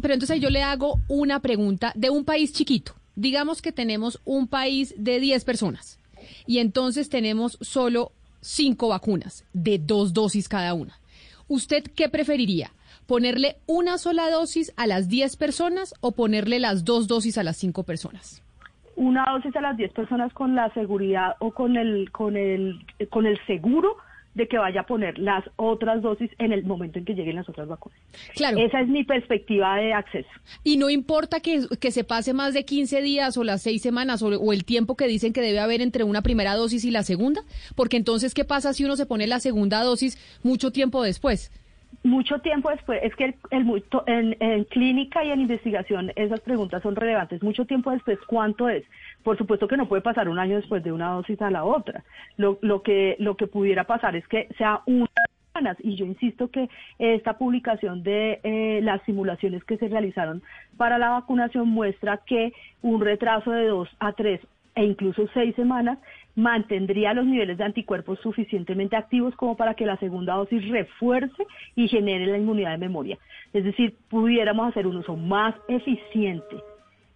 Pero 0.01 0.13
entonces 0.13 0.39
yo 0.39 0.49
le 0.49 0.63
hago 0.63 0.99
una 1.07 1.39
pregunta 1.39 1.91
de 1.95 2.09
un 2.09 2.25
país 2.25 2.53
chiquito. 2.53 2.93
Digamos 3.15 3.61
que 3.61 3.71
tenemos 3.71 4.21
un 4.25 4.47
país 4.47 4.93
de 4.97 5.19
10 5.19 5.45
personas 5.45 5.99
y 6.45 6.59
entonces 6.59 7.09
tenemos 7.09 7.57
solo 7.61 8.11
5 8.41 8.87
vacunas 8.89 9.45
de 9.53 9.79
dos 9.79 10.13
dosis 10.13 10.49
cada 10.49 10.73
una. 10.73 10.93
¿Usted 11.47 11.83
qué 11.95 12.09
preferiría? 12.09 12.71
¿Ponerle 13.07 13.57
una 13.67 13.97
sola 13.97 14.29
dosis 14.29 14.73
a 14.77 14.87
las 14.87 15.09
10 15.09 15.35
personas 15.37 15.93
o 16.01 16.11
ponerle 16.11 16.59
las 16.59 16.85
dos 16.85 17.07
dosis 17.07 17.37
a 17.37 17.43
las 17.43 17.57
5 17.57 17.83
personas? 17.83 18.41
Una 18.95 19.25
dosis 19.31 19.55
a 19.55 19.61
las 19.61 19.77
10 19.77 19.93
personas 19.93 20.33
con 20.33 20.55
la 20.55 20.73
seguridad 20.73 21.35
o 21.39 21.51
con 21.51 21.77
el, 21.77 22.11
con 22.11 22.35
el, 22.35 22.79
con 23.09 23.25
el 23.25 23.39
seguro 23.45 23.97
de 24.35 24.47
que 24.47 24.57
vaya 24.57 24.81
a 24.81 24.85
poner 24.85 25.17
las 25.17 25.43
otras 25.55 26.01
dosis 26.01 26.29
en 26.37 26.51
el 26.51 26.63
momento 26.63 26.99
en 26.99 27.05
que 27.05 27.13
lleguen 27.15 27.37
las 27.37 27.49
otras 27.49 27.67
vacunas. 27.67 27.97
Claro. 28.35 28.57
Esa 28.57 28.81
es 28.81 28.87
mi 28.87 29.03
perspectiva 29.03 29.77
de 29.77 29.93
acceso. 29.93 30.29
Y 30.63 30.77
no 30.77 30.89
importa 30.89 31.39
que, 31.39 31.65
que 31.79 31.91
se 31.91 32.03
pase 32.03 32.33
más 32.33 32.53
de 32.53 32.65
15 32.65 33.01
días 33.01 33.37
o 33.37 33.43
las 33.43 33.61
6 33.63 33.81
semanas 33.81 34.21
o, 34.21 34.27
o 34.27 34.53
el 34.53 34.65
tiempo 34.65 34.95
que 34.95 35.07
dicen 35.07 35.33
que 35.33 35.41
debe 35.41 35.59
haber 35.59 35.81
entre 35.81 36.03
una 36.03 36.21
primera 36.21 36.55
dosis 36.55 36.85
y 36.85 36.91
la 36.91 37.03
segunda, 37.03 37.41
porque 37.75 37.97
entonces, 37.97 38.33
¿qué 38.33 38.45
pasa 38.45 38.73
si 38.73 38.85
uno 38.85 38.95
se 38.95 39.05
pone 39.05 39.25
la 39.25 39.39
segunda 39.39 39.81
dosis 39.83 40.17
mucho 40.43 40.71
tiempo 40.71 41.01
después? 41.01 41.51
Mucho 42.05 42.37
tiempo 42.37 42.69
después, 42.69 42.99
es 43.01 43.15
que 43.15 43.25
el, 43.25 43.35
el 43.49 43.83
en, 44.05 44.37
en 44.39 44.63
clínica 44.65 45.23
y 45.23 45.31
en 45.31 45.41
investigación 45.41 46.11
esas 46.15 46.39
preguntas 46.41 46.83
son 46.83 46.95
relevantes. 46.95 47.41
Mucho 47.41 47.65
tiempo 47.65 47.89
después, 47.89 48.19
¿cuánto 48.27 48.69
es? 48.69 48.83
Por 49.23 49.39
supuesto 49.39 49.67
que 49.67 49.75
no 49.75 49.87
puede 49.87 50.03
pasar 50.03 50.29
un 50.29 50.37
año 50.37 50.57
después 50.57 50.83
de 50.83 50.91
una 50.91 51.13
dosis 51.13 51.41
a 51.41 51.49
la 51.49 51.63
otra. 51.63 52.03
Lo, 52.37 52.59
lo 52.61 52.83
que 52.83 53.15
lo 53.17 53.35
que 53.35 53.47
pudiera 53.47 53.85
pasar 53.85 54.15
es 54.15 54.27
que 54.27 54.47
sea 54.55 54.81
una. 54.85 55.09
Y 55.79 55.95
yo 55.95 56.05
insisto 56.05 56.51
que 56.51 56.69
esta 56.99 57.39
publicación 57.39 58.03
de 58.03 58.39
eh, 58.43 58.81
las 58.83 59.01
simulaciones 59.03 59.63
que 59.63 59.77
se 59.77 59.87
realizaron 59.87 60.43
para 60.77 60.99
la 60.99 61.09
vacunación 61.09 61.69
muestra 61.69 62.17
que 62.17 62.53
un 62.83 63.01
retraso 63.01 63.49
de 63.49 63.65
dos 63.65 63.89
a 63.99 64.11
tres 64.11 64.41
e 64.75 64.83
incluso 64.83 65.27
seis 65.33 65.55
semanas 65.55 65.97
mantendría 66.35 67.13
los 67.13 67.25
niveles 67.25 67.57
de 67.57 67.63
anticuerpos 67.63 68.19
suficientemente 68.19 68.95
activos 68.95 69.35
como 69.35 69.55
para 69.55 69.73
que 69.73 69.85
la 69.85 69.97
segunda 69.97 70.33
dosis 70.35 70.67
refuerce 70.69 71.45
y 71.75 71.87
genere 71.87 72.25
la 72.27 72.37
inmunidad 72.37 72.71
de 72.71 72.77
memoria. 72.77 73.17
Es 73.53 73.63
decir, 73.63 73.95
pudiéramos 74.09 74.67
hacer 74.67 74.85
un 74.87 74.97
uso 74.97 75.15
más 75.15 75.55
eficiente 75.67 76.55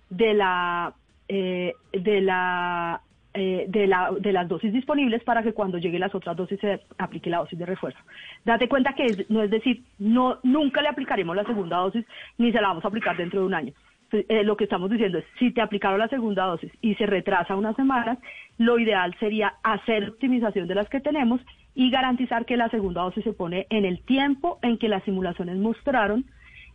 de 0.10 0.34
la 0.34 0.94
eh, 1.28 1.74
de 1.92 2.22
la 2.22 3.02
eh, 3.34 3.66
de, 3.68 3.86
la, 3.86 4.12
de 4.20 4.34
las 4.34 4.48
dosis 4.48 4.74
disponibles 4.74 5.24
para 5.24 5.44
que 5.44 5.54
cuando 5.54 5.78
lleguen 5.78 6.00
las 6.00 6.16
otras 6.16 6.36
dosis 6.36 6.60
se 6.60 6.82
aplique 6.98 7.30
la 7.30 7.38
dosis 7.38 7.60
de 7.60 7.66
refuerzo. 7.66 8.00
Date 8.44 8.68
cuenta 8.68 8.94
que 8.94 9.06
es- 9.06 9.30
no 9.30 9.44
es 9.44 9.52
decir, 9.52 9.84
no 10.00 10.40
nunca 10.44 10.82
le 10.82 10.88
aplicaremos 10.90 11.36
la 11.36 11.44
segunda 11.44 11.78
dosis 11.78 12.06
ni 12.40 12.52
se 12.52 12.60
la 12.60 12.70
vamos 12.70 12.84
a 12.84 12.88
aplicar 12.88 13.16
dentro 13.16 13.42
de 13.42 13.46
un 13.46 13.54
año. 13.54 13.74
Eh, 14.12 14.44
lo 14.44 14.58
que 14.58 14.64
estamos 14.64 14.90
diciendo 14.90 15.20
es, 15.20 15.26
si 15.38 15.52
te 15.52 15.62
aplicaron 15.62 16.00
la 16.00 16.08
segunda 16.08 16.46
dosis 16.46 16.72
y 16.82 16.96
se 16.96 17.06
retrasa 17.06 17.56
unas 17.56 17.76
semanas, 17.76 18.18
lo 18.58 18.80
ideal 18.80 19.16
sería 19.20 19.56
hacer 19.64 20.10
optimización 20.10 20.68
de 20.68 20.76
las 20.76 20.90
que 20.90 21.00
tenemos 21.00 21.42
y 21.76 21.92
garantizar 21.92 22.46
que 22.46 22.58
la 22.58 22.70
segunda 22.70 23.04
dosis 23.04 23.24
se 23.24 23.34
pone 23.34 23.68
en 23.70 23.86
el 23.86 24.02
tiempo 24.02 24.60
en 24.62 24.78
que 24.78 24.90
las 24.90 25.04
simulaciones 25.04 25.58
mostraron 25.58 26.26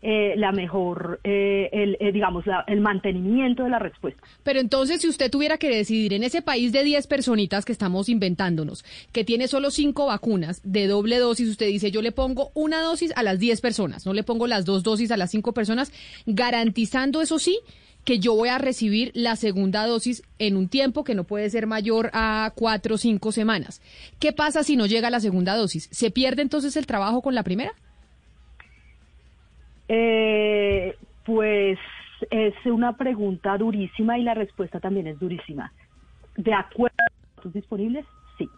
eh, 0.06 0.34
la 0.36 0.52
mejor, 0.52 1.18
eh, 1.24 1.70
el, 1.72 1.96
eh, 1.98 2.12
digamos, 2.12 2.46
la- 2.46 2.62
el 2.66 2.80
mantenimiento 2.80 3.64
de 3.64 3.70
la 3.70 3.78
respuesta. 3.78 4.22
Pero 4.42 4.60
entonces, 4.60 5.00
si 5.00 5.08
usted 5.08 5.30
tuviera 5.30 5.56
que 5.56 5.68
decidir 5.70 6.12
en 6.12 6.22
ese 6.22 6.42
país 6.42 6.72
de 6.72 6.84
10 6.84 7.06
personitas 7.06 7.64
que 7.64 7.72
estamos 7.72 8.08
inventándonos, 8.10 8.84
que 9.12 9.24
tiene 9.24 9.48
solo 9.48 9.70
5 9.70 10.06
vacunas 10.06 10.60
de 10.62 10.86
doble 10.86 11.18
dosis, 11.18 11.48
usted 11.48 11.68
dice, 11.68 11.90
yo 11.90 12.02
le 12.02 12.12
pongo 12.12 12.50
una 12.54 12.82
dosis 12.82 13.12
a 13.16 13.22
las 13.22 13.38
10 13.38 13.60
personas, 13.62 14.04
no 14.04 14.12
le 14.12 14.22
pongo 14.22 14.46
las 14.46 14.66
dos 14.66 14.82
dosis 14.82 15.10
a 15.10 15.16
las 15.16 15.30
5 15.30 15.52
personas, 15.54 15.90
garantizando, 16.26 17.22
eso 17.22 17.38
sí, 17.38 17.58
que 18.04 18.18
yo 18.18 18.34
voy 18.34 18.50
a 18.50 18.58
recibir 18.58 19.10
la 19.14 19.34
segunda 19.36 19.86
dosis 19.86 20.22
en 20.38 20.58
un 20.58 20.68
tiempo 20.68 21.04
que 21.04 21.14
no 21.14 21.24
puede 21.24 21.48
ser 21.48 21.66
mayor 21.66 22.10
a 22.12 22.52
4 22.54 22.96
o 22.96 22.98
5 22.98 23.32
semanas. 23.32 23.80
¿Qué 24.18 24.32
pasa 24.32 24.62
si 24.62 24.76
no 24.76 24.84
llega 24.84 25.08
la 25.08 25.20
segunda 25.20 25.56
dosis? 25.56 25.88
¿Se 25.90 26.10
pierde 26.10 26.42
entonces 26.42 26.76
el 26.76 26.84
trabajo 26.86 27.22
con 27.22 27.34
la 27.34 27.42
primera? 27.44 27.72
Eh, 29.88 30.96
pues 31.24 31.78
es 32.30 32.54
una 32.66 32.96
pregunta 32.96 33.56
durísima 33.58 34.18
y 34.18 34.22
la 34.22 34.34
respuesta 34.34 34.80
también 34.80 35.06
es 35.06 35.18
durísima. 35.18 35.72
De 36.36 36.54
acuerdo 36.54 36.96
a 36.98 37.12
los 37.12 37.36
datos 37.36 37.52
disponibles, 37.52 38.06
sí. 38.38 38.48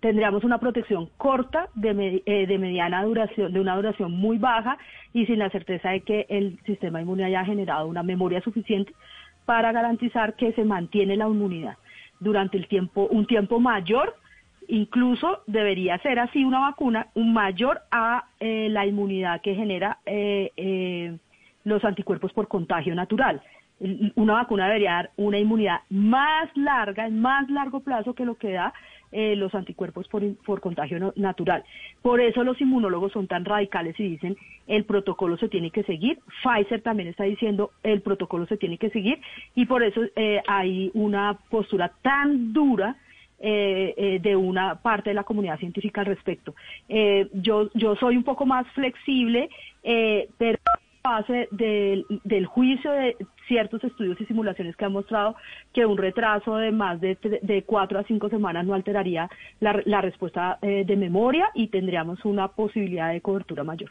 Tendríamos 0.00 0.44
una 0.44 0.58
protección 0.58 1.08
corta 1.16 1.68
de, 1.74 2.22
eh, 2.26 2.46
de 2.46 2.58
mediana 2.58 3.04
duración, 3.04 3.52
de 3.52 3.60
una 3.60 3.76
duración 3.76 4.12
muy 4.12 4.38
baja 4.38 4.78
y 5.12 5.26
sin 5.26 5.38
la 5.38 5.50
certeza 5.50 5.90
de 5.90 6.00
que 6.00 6.26
el 6.28 6.58
sistema 6.64 7.00
inmune 7.00 7.24
haya 7.24 7.44
generado 7.44 7.86
una 7.86 8.02
memoria 8.02 8.40
suficiente 8.42 8.92
para 9.46 9.72
garantizar 9.72 10.34
que 10.34 10.52
se 10.52 10.64
mantiene 10.64 11.16
la 11.16 11.26
inmunidad 11.26 11.76
durante 12.20 12.56
el 12.56 12.68
tiempo, 12.68 13.06
un 13.10 13.26
tiempo 13.26 13.60
mayor 13.60 14.14
incluso 14.68 15.42
debería 15.46 15.98
ser 15.98 16.18
así 16.18 16.44
una 16.44 16.60
vacuna 16.60 17.08
un 17.14 17.32
mayor 17.32 17.80
a 17.90 18.24
eh, 18.40 18.68
la 18.70 18.86
inmunidad 18.86 19.40
que 19.40 19.54
genera 19.54 19.98
eh, 20.06 20.52
eh, 20.56 21.16
los 21.64 21.84
anticuerpos 21.84 22.32
por 22.32 22.48
contagio 22.48 22.94
natural. 22.94 23.42
Una 24.14 24.34
vacuna 24.34 24.66
debería 24.66 24.92
dar 24.92 25.10
una 25.16 25.38
inmunidad 25.38 25.80
más 25.90 26.48
larga, 26.56 27.06
en 27.06 27.20
más 27.20 27.50
largo 27.50 27.80
plazo 27.80 28.14
que 28.14 28.24
lo 28.24 28.36
que 28.36 28.52
da 28.52 28.72
eh, 29.16 29.36
los 29.36 29.54
anticuerpos 29.54 30.08
por, 30.08 30.22
por 30.38 30.60
contagio 30.60 31.12
natural. 31.14 31.62
Por 32.02 32.20
eso 32.20 32.42
los 32.42 32.60
inmunólogos 32.60 33.12
son 33.12 33.28
tan 33.28 33.44
radicales 33.44 33.94
y 34.00 34.08
dicen 34.08 34.36
el 34.66 34.84
protocolo 34.84 35.36
se 35.36 35.48
tiene 35.48 35.70
que 35.70 35.84
seguir. 35.84 36.18
Pfizer 36.42 36.82
también 36.82 37.10
está 37.10 37.22
diciendo 37.22 37.70
el 37.84 38.02
protocolo 38.02 38.44
se 38.46 38.56
tiene 38.56 38.76
que 38.76 38.90
seguir 38.90 39.20
y 39.54 39.66
por 39.66 39.84
eso 39.84 40.00
eh, 40.16 40.42
hay 40.48 40.90
una 40.94 41.38
postura 41.48 41.92
tan 42.02 42.52
dura 42.52 42.96
eh, 43.46 43.94
eh, 43.96 44.18
de 44.20 44.34
una 44.34 44.76
parte 44.76 45.10
de 45.10 45.14
la 45.14 45.24
comunidad 45.24 45.58
científica 45.58 46.00
al 46.00 46.06
respecto. 46.06 46.54
Eh, 46.88 47.28
yo, 47.34 47.68
yo 47.74 47.94
soy 47.96 48.16
un 48.16 48.24
poco 48.24 48.46
más 48.46 48.66
flexible, 48.68 49.50
eh, 49.82 50.28
pero 50.38 50.58
base 51.02 51.48
del, 51.50 52.06
del 52.24 52.46
juicio 52.46 52.90
de 52.90 53.14
ciertos 53.46 53.84
estudios 53.84 54.18
y 54.18 54.24
simulaciones 54.24 54.74
que 54.74 54.86
han 54.86 54.92
mostrado 54.92 55.36
que 55.74 55.84
un 55.84 55.98
retraso 55.98 56.56
de 56.56 56.72
más 56.72 56.98
de, 57.02 57.18
de 57.42 57.62
cuatro 57.64 57.98
a 57.98 58.04
cinco 58.04 58.30
semanas 58.30 58.64
no 58.64 58.72
alteraría 58.72 59.28
la, 59.60 59.82
la 59.84 60.00
respuesta 60.00 60.58
de 60.62 60.96
memoria 60.96 61.50
y 61.52 61.68
tendríamos 61.68 62.24
una 62.24 62.48
posibilidad 62.48 63.12
de 63.12 63.20
cobertura 63.20 63.62
mayor. 63.64 63.90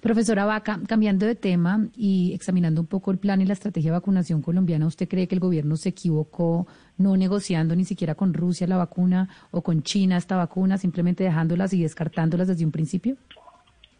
Profesora 0.00 0.44
Vaca, 0.44 0.80
cambiando 0.86 1.26
de 1.26 1.34
tema 1.34 1.86
y 1.96 2.32
examinando 2.34 2.80
un 2.80 2.86
poco 2.86 3.10
el 3.10 3.18
plan 3.18 3.40
y 3.40 3.46
la 3.46 3.52
estrategia 3.52 3.90
de 3.90 3.98
vacunación 3.98 4.42
colombiana, 4.42 4.86
¿usted 4.86 5.08
cree 5.08 5.28
que 5.28 5.34
el 5.34 5.40
gobierno 5.40 5.76
se 5.76 5.90
equivocó 5.90 6.66
no 6.98 7.16
negociando 7.16 7.74
ni 7.76 7.84
siquiera 7.84 8.14
con 8.14 8.34
Rusia 8.34 8.66
la 8.66 8.76
vacuna 8.76 9.28
o 9.50 9.62
con 9.62 9.82
China 9.82 10.16
esta 10.16 10.36
vacuna, 10.36 10.78
simplemente 10.78 11.24
dejándolas 11.24 11.72
y 11.72 11.82
descartándolas 11.82 12.48
desde 12.48 12.64
un 12.64 12.72
principio? 12.72 13.16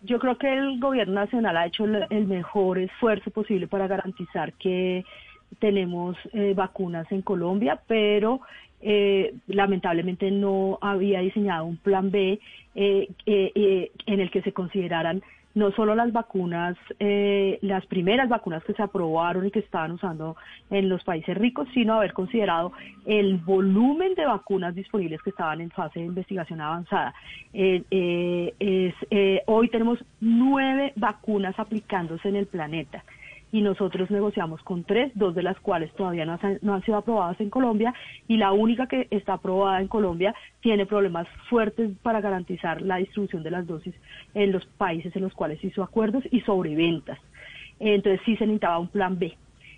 Yo 0.05 0.19
creo 0.19 0.37
que 0.37 0.53
el 0.53 0.81
gobierno 0.81 1.15
nacional 1.15 1.57
ha 1.57 1.67
hecho 1.67 1.85
el 1.85 2.27
mejor 2.27 2.79
esfuerzo 2.79 3.31
posible 3.31 3.69
para 3.69 3.87
garantizar 3.87 4.53
que 4.55 5.05
tenemos 5.61 6.17
eh, 6.33 6.55
vacunas 6.57 7.11
en 7.13 7.23
Colombia, 7.23 7.81
pero 7.87 8.41
eh, 8.81 9.35
lamentablemente 9.47 10.31
no 10.31 10.79
había 10.81 11.21
diseñado 11.21 11.65
un 11.67 11.77
plan 11.77 12.11
B 12.11 12.41
eh, 12.75 13.09
eh, 13.27 13.53
eh, 13.55 13.93
en 14.07 14.21
el 14.21 14.31
que 14.31 14.43
se 14.43 14.53
consideraran 14.53 15.23
no 15.55 15.71
solo 15.73 15.95
las 15.95 16.13
vacunas, 16.13 16.77
eh, 16.99 17.59
las 17.63 17.85
primeras 17.87 18.29
vacunas 18.29 18.65
que 18.65 18.73
se 18.73 18.83
aprobaron 18.83 19.47
y 19.47 19.51
que 19.51 19.59
estaban 19.59 19.93
usando 19.93 20.37
en 20.71 20.89
los 20.89 21.05
países 21.05 21.37
ricos, 21.37 21.69
sino 21.75 21.95
haber 21.95 22.13
considerado 22.13 22.73
el 23.05 23.37
volumen 23.39 24.15
de 24.15 24.25
vacunas 24.25 24.75
disponibles 24.75 25.21
que 25.23 25.31
estaban 25.31 25.61
en 25.61 25.71
fase 25.71 26.01
de 26.01 26.07
investigación 26.07 26.61
avanzada. 26.61 27.15
Eh, 27.53 27.83
eh, 27.91 28.95
eh, 29.11 29.43
hoy 29.47 29.69
tenemos 29.69 29.99
nueve 30.21 30.93
vacunas 30.97 31.59
aplicándose 31.59 32.29
en 32.29 32.37
el 32.37 32.47
planeta 32.47 33.05
y 33.53 33.61
nosotros 33.61 34.11
negociamos 34.11 34.63
con 34.63 34.83
tres, 34.83 35.13
dos 35.15 35.35
de 35.35 35.43
las 35.43 35.61
cuales 35.61 35.93
todavía 35.93 36.25
no 36.25 36.39
han, 36.41 36.83
sido 36.83 36.97
aprobadas 36.97 37.39
en 37.41 37.51
Colombia 37.51 37.95
y 38.27 38.39
la 38.39 38.51
única 38.53 38.87
que 38.87 39.07
está 39.11 39.35
aprobada 39.35 39.81
en 39.81 39.89
Colombia 39.89 40.35
tiene 40.61 40.87
problemas 40.87 41.29
fuertes 41.51 41.91
para 42.03 42.23
garantizar 42.23 42.81
la 42.81 42.97
distribución 42.97 43.43
de 43.43 43.51
las 43.51 43.67
dosis 43.67 43.95
en 44.35 44.53
los 44.53 44.65
países 44.65 45.15
en 45.15 45.23
los 45.23 45.35
cuales 45.35 45.63
hizo 45.63 45.83
acuerdos 45.83 46.25
y 46.31 46.41
sobreventas. 46.41 47.19
Entonces 47.79 48.23
sí 48.25 48.37
se 48.37 48.47
necesitaba 48.47 48.79
un 48.79 48.89
plan 48.89 49.19
B. 49.19 49.37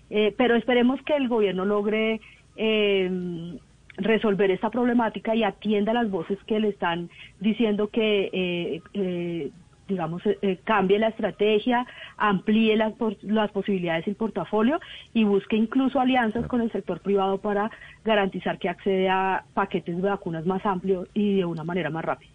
Eh, 0.09 0.33
pero 0.37 0.55
esperemos 0.55 1.01
que 1.01 1.15
el 1.15 1.27
gobierno 1.27 1.65
logre 1.65 2.21
eh, 2.55 3.59
resolver 3.97 4.51
esta 4.51 4.69
problemática 4.69 5.35
y 5.35 5.43
atienda 5.43 5.93
las 5.93 6.09
voces 6.09 6.37
que 6.45 6.59
le 6.59 6.69
están 6.69 7.09
diciendo 7.39 7.89
que 7.89 8.29
eh, 8.33 8.81
eh, 8.93 9.51
digamos, 9.87 10.25
eh, 10.25 10.37
eh, 10.41 10.59
cambie 10.63 10.97
la 10.99 11.09
estrategia, 11.09 11.85
amplíe 12.17 12.75
las, 12.75 12.93
pos- 12.93 13.17
las 13.21 13.51
posibilidades 13.51 14.05
del 14.05 14.15
portafolio 14.15 14.79
y 15.13 15.23
busque 15.23 15.55
incluso 15.55 15.99
alianzas 15.99 16.47
con 16.47 16.61
el 16.61 16.71
sector 16.71 16.99
privado 17.01 17.37
para 17.39 17.69
garantizar 18.03 18.57
que 18.59 18.69
accede 18.69 19.09
a 19.09 19.43
paquetes 19.53 19.95
de 19.95 20.01
vacunas 20.09 20.45
más 20.45 20.65
amplios 20.65 21.07
y 21.13 21.35
de 21.37 21.45
una 21.45 21.63
manera 21.63 21.89
más 21.89 22.03
rápida. 22.05 22.31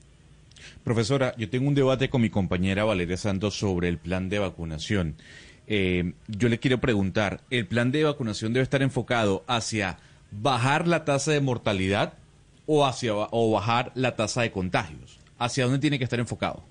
Profesora, 0.84 1.34
yo 1.38 1.48
tengo 1.48 1.68
un 1.68 1.74
debate 1.74 2.10
con 2.10 2.20
mi 2.20 2.30
compañera 2.30 2.84
Valeria 2.84 3.16
Santos 3.16 3.54
sobre 3.58 3.88
el 3.88 3.98
plan 3.98 4.28
de 4.28 4.38
vacunación. 4.38 5.14
Eh, 5.66 6.12
yo 6.28 6.48
le 6.48 6.58
quiero 6.58 6.78
preguntar, 6.78 7.40
¿el 7.50 7.66
plan 7.66 7.92
de 7.92 8.04
vacunación 8.04 8.52
debe 8.52 8.64
estar 8.64 8.82
enfocado 8.82 9.42
hacia 9.46 9.98
bajar 10.30 10.86
la 10.86 11.04
tasa 11.04 11.32
de 11.32 11.40
mortalidad 11.40 12.14
o 12.66 12.84
hacia 12.86 13.14
o 13.14 13.50
bajar 13.52 13.90
la 13.94 14.16
tasa 14.16 14.42
de 14.42 14.50
contagios? 14.52 15.18
¿Hacia 15.38 15.64
dónde 15.64 15.78
tiene 15.78 15.96
que 15.98 16.04
estar 16.04 16.18
enfocado? 16.20 16.62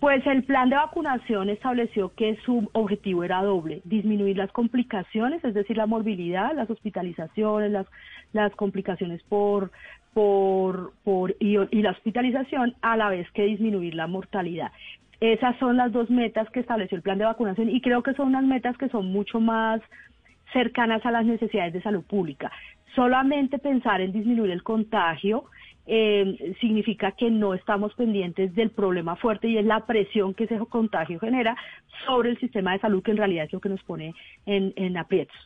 Pues 0.00 0.26
el 0.26 0.42
plan 0.44 0.68
de 0.68 0.76
vacunación 0.76 1.48
estableció 1.48 2.14
que 2.14 2.36
su 2.44 2.68
objetivo 2.72 3.24
era 3.24 3.42
doble, 3.42 3.80
disminuir 3.84 4.36
las 4.36 4.52
complicaciones, 4.52 5.42
es 5.44 5.54
decir, 5.54 5.76
la 5.76 5.86
morbilidad, 5.86 6.54
las 6.54 6.68
hospitalizaciones, 6.68 7.70
las, 7.70 7.86
las 8.32 8.54
complicaciones 8.54 9.22
por, 9.22 9.70
por, 10.12 10.92
por 11.04 11.34
y, 11.40 11.56
y 11.70 11.82
la 11.82 11.92
hospitalización, 11.92 12.74
a 12.82 12.96
la 12.96 13.08
vez 13.08 13.30
que 13.32 13.44
disminuir 13.44 13.94
la 13.94 14.06
mortalidad. 14.06 14.72
Esas 15.20 15.56
son 15.58 15.78
las 15.78 15.90
dos 15.90 16.10
metas 16.10 16.50
que 16.50 16.60
estableció 16.60 16.96
el 16.96 17.02
plan 17.02 17.18
de 17.18 17.24
vacunación 17.24 17.70
y 17.70 17.80
creo 17.80 18.02
que 18.02 18.12
son 18.14 18.28
unas 18.28 18.44
metas 18.44 18.76
que 18.76 18.90
son 18.90 19.06
mucho 19.06 19.40
más 19.40 19.80
cercanas 20.52 21.04
a 21.06 21.10
las 21.10 21.24
necesidades 21.24 21.72
de 21.72 21.82
salud 21.82 22.04
pública. 22.04 22.52
Solamente 22.94 23.58
pensar 23.58 24.00
en 24.00 24.12
disminuir 24.12 24.50
el 24.50 24.62
contagio 24.62 25.44
eh, 25.86 26.54
significa 26.60 27.12
que 27.12 27.30
no 27.30 27.54
estamos 27.54 27.94
pendientes 27.94 28.54
del 28.54 28.70
problema 28.70 29.16
fuerte 29.16 29.48
y 29.48 29.58
es 29.58 29.64
la 29.64 29.86
presión 29.86 30.34
que 30.34 30.44
ese 30.44 30.58
contagio 30.68 31.20
genera 31.20 31.56
sobre 32.06 32.30
el 32.30 32.38
sistema 32.38 32.72
de 32.72 32.80
salud, 32.80 33.02
que 33.02 33.10
en 33.10 33.18
realidad 33.18 33.46
es 33.46 33.52
lo 33.52 33.60
que 33.60 33.68
nos 33.68 33.82
pone 33.82 34.14
en, 34.46 34.72
en 34.76 34.96
aprietos. 34.96 35.36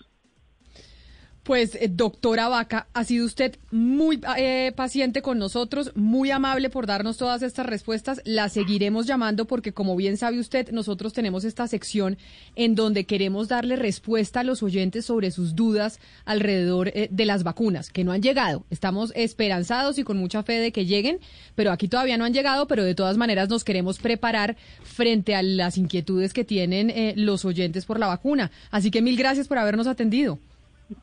Pues, 1.48 1.76
eh, 1.76 1.88
doctora 1.90 2.48
Vaca, 2.48 2.88
ha 2.92 3.04
sido 3.04 3.24
usted 3.24 3.56
muy 3.70 4.20
eh, 4.36 4.70
paciente 4.76 5.22
con 5.22 5.38
nosotros, 5.38 5.92
muy 5.94 6.30
amable 6.30 6.68
por 6.68 6.86
darnos 6.86 7.16
todas 7.16 7.40
estas 7.40 7.64
respuestas. 7.64 8.20
La 8.26 8.50
seguiremos 8.50 9.06
llamando 9.06 9.46
porque, 9.46 9.72
como 9.72 9.96
bien 9.96 10.18
sabe 10.18 10.40
usted, 10.40 10.68
nosotros 10.72 11.14
tenemos 11.14 11.44
esta 11.44 11.66
sección 11.66 12.18
en 12.54 12.74
donde 12.74 13.04
queremos 13.06 13.48
darle 13.48 13.76
respuesta 13.76 14.40
a 14.40 14.44
los 14.44 14.62
oyentes 14.62 15.06
sobre 15.06 15.30
sus 15.30 15.56
dudas 15.56 16.00
alrededor 16.26 16.88
eh, 16.88 17.08
de 17.10 17.24
las 17.24 17.44
vacunas, 17.44 17.88
que 17.88 18.04
no 18.04 18.12
han 18.12 18.20
llegado. 18.20 18.66
Estamos 18.68 19.14
esperanzados 19.16 19.98
y 19.98 20.04
con 20.04 20.18
mucha 20.18 20.42
fe 20.42 20.60
de 20.60 20.70
que 20.70 20.84
lleguen, 20.84 21.18
pero 21.54 21.72
aquí 21.72 21.88
todavía 21.88 22.18
no 22.18 22.26
han 22.26 22.34
llegado, 22.34 22.66
pero 22.66 22.84
de 22.84 22.94
todas 22.94 23.16
maneras 23.16 23.48
nos 23.48 23.64
queremos 23.64 24.00
preparar 24.00 24.58
frente 24.82 25.34
a 25.34 25.42
las 25.42 25.78
inquietudes 25.78 26.34
que 26.34 26.44
tienen 26.44 26.90
eh, 26.90 27.14
los 27.16 27.46
oyentes 27.46 27.86
por 27.86 27.98
la 27.98 28.06
vacuna. 28.06 28.50
Así 28.70 28.90
que 28.90 29.00
mil 29.00 29.16
gracias 29.16 29.48
por 29.48 29.56
habernos 29.56 29.86
atendido. 29.86 30.38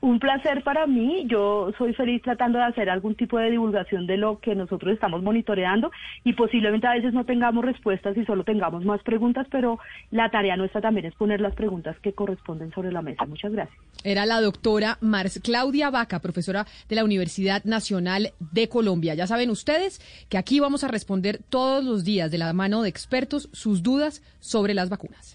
Un 0.02 0.20
placer 0.20 0.64
para 0.64 0.88
mí. 0.88 1.26
Yo 1.28 1.72
soy 1.78 1.94
feliz 1.94 2.22
tratando 2.24 2.58
de 2.58 2.66
hacer 2.66 2.90
algún 2.90 3.16
tipo 3.16 3.38
de 3.38 3.52
divulgación 3.52 4.08
de 4.08 4.18
lo 4.18 4.40
que 4.40 4.56
nosotros 4.56 4.94
estamos 4.94 5.22
monitoreando 5.22 5.92
y 6.24 6.34
posiblemente 6.34 6.88
a 6.88 6.94
veces 6.94 7.14
no 7.14 7.26
tengamos 7.26 7.64
respuestas 7.64 8.18
y 8.18 8.26
solo 8.26 8.44
tengamos 8.44 8.84
más 8.84 9.02
preguntas, 9.04 9.48
pero 9.52 9.80
la 10.12 10.30
tarea 10.32 10.58
nuestra 10.58 10.82
también 10.82 11.06
es 11.06 11.16
poner 11.16 11.40
las 11.40 11.54
preguntas 11.54 11.96
que 12.02 12.14
corresponden 12.14 12.72
sobre 12.72 12.92
la 12.92 13.02
mesa. 13.02 13.26
Muchas 13.26 13.52
gracias. 13.52 13.78
Era 14.04 14.26
la 14.26 14.42
doctora 14.42 14.98
Mars 15.02 15.40
Claudia 15.44 15.90
Vaca, 15.90 16.20
profesora 16.20 16.66
de 16.90 16.96
la 16.96 17.04
Universidad 17.04 17.64
Nacional 17.64 18.32
de 18.40 18.68
Colombia. 18.70 19.14
Ya 19.14 19.28
saben 19.28 19.50
ustedes 19.50 20.02
que 20.30 20.38
aquí 20.38 20.60
vamos 20.60 20.84
a 20.84 20.88
responder 20.88 21.42
todos 21.50 21.84
los 21.84 22.04
días 22.04 22.32
de 22.32 22.40
la 22.40 22.54
mano 22.54 22.82
de 22.82 22.90
expertos 22.90 23.50
sus 23.52 23.84
dudas 23.84 24.24
sobre 24.40 24.74
las 24.74 24.90
vacunas. 24.90 25.35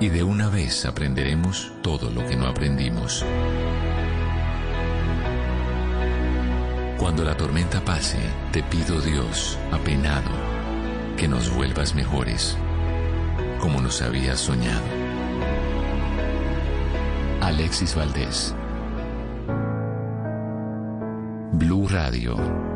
y 0.00 0.08
de 0.08 0.22
una 0.22 0.48
vez 0.48 0.84
aprenderemos 0.84 1.72
todo 1.82 2.10
lo 2.10 2.26
que 2.26 2.36
no 2.36 2.46
aprendimos. 2.46 3.24
Cuando 6.98 7.24
la 7.24 7.36
tormenta 7.36 7.84
pase, 7.84 8.18
te 8.52 8.62
pido 8.62 9.00
Dios, 9.00 9.58
apenado, 9.72 10.30
que 11.16 11.26
nos 11.26 11.54
vuelvas 11.54 11.94
mejores, 11.94 12.56
como 13.60 13.80
nos 13.80 14.02
habías 14.02 14.40
soñado. 14.40 14.86
Alexis 17.40 17.94
Valdés. 17.94 18.54
Blue 21.52 21.88
Radio. 21.88 22.67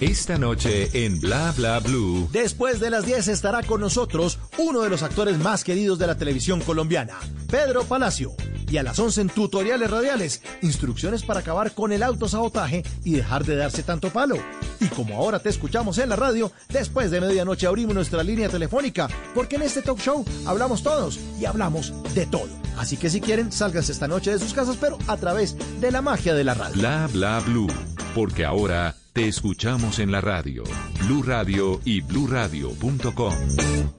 Esta 0.00 0.38
noche 0.38 0.90
en 0.92 1.18
Bla 1.18 1.52
Bla 1.56 1.80
Blue. 1.80 2.28
Después 2.30 2.78
de 2.78 2.88
las 2.88 3.04
10 3.04 3.26
estará 3.26 3.64
con 3.64 3.80
nosotros 3.80 4.38
uno 4.56 4.82
de 4.82 4.90
los 4.90 5.02
actores 5.02 5.38
más 5.38 5.64
queridos 5.64 5.98
de 5.98 6.06
la 6.06 6.16
televisión 6.16 6.60
colombiana, 6.60 7.18
Pedro 7.50 7.82
Palacio. 7.82 8.32
Y 8.70 8.76
a 8.76 8.84
las 8.84 8.96
11 8.96 9.22
en 9.22 9.28
tutoriales 9.28 9.90
radiales, 9.90 10.40
instrucciones 10.62 11.24
para 11.24 11.40
acabar 11.40 11.72
con 11.72 11.90
el 11.90 12.04
autosabotaje 12.04 12.84
y 13.02 13.14
dejar 13.14 13.44
de 13.44 13.56
darse 13.56 13.82
tanto 13.82 14.10
palo. 14.10 14.36
Y 14.78 14.86
como 14.86 15.16
ahora 15.16 15.40
te 15.40 15.48
escuchamos 15.48 15.98
en 15.98 16.10
la 16.10 16.16
radio, 16.16 16.52
después 16.68 17.10
de 17.10 17.20
medianoche 17.20 17.66
abrimos 17.66 17.96
nuestra 17.96 18.22
línea 18.22 18.48
telefónica, 18.48 19.08
porque 19.34 19.56
en 19.56 19.62
este 19.62 19.82
talk 19.82 19.98
show 19.98 20.24
hablamos 20.46 20.84
todos 20.84 21.18
y 21.40 21.44
hablamos 21.44 21.92
de 22.14 22.24
todo. 22.26 22.50
Así 22.76 22.96
que 22.98 23.10
si 23.10 23.20
quieren, 23.20 23.50
sálganse 23.50 23.90
esta 23.90 24.06
noche 24.06 24.30
de 24.30 24.38
sus 24.38 24.54
casas, 24.54 24.76
pero 24.80 24.96
a 25.08 25.16
través 25.16 25.56
de 25.80 25.90
la 25.90 26.02
magia 26.02 26.34
de 26.34 26.44
la 26.44 26.54
radio. 26.54 26.76
Bla 26.76 27.08
Bla 27.12 27.40
Blue. 27.40 27.66
Porque 28.14 28.44
ahora 28.44 28.94
te 29.18 29.26
escuchamos 29.26 29.98
en 29.98 30.12
la 30.12 30.20
radio. 30.20 30.62
Blue 31.00 31.24
Radio 31.24 31.80
y 31.84 32.02
bluradio.com. 32.02 33.34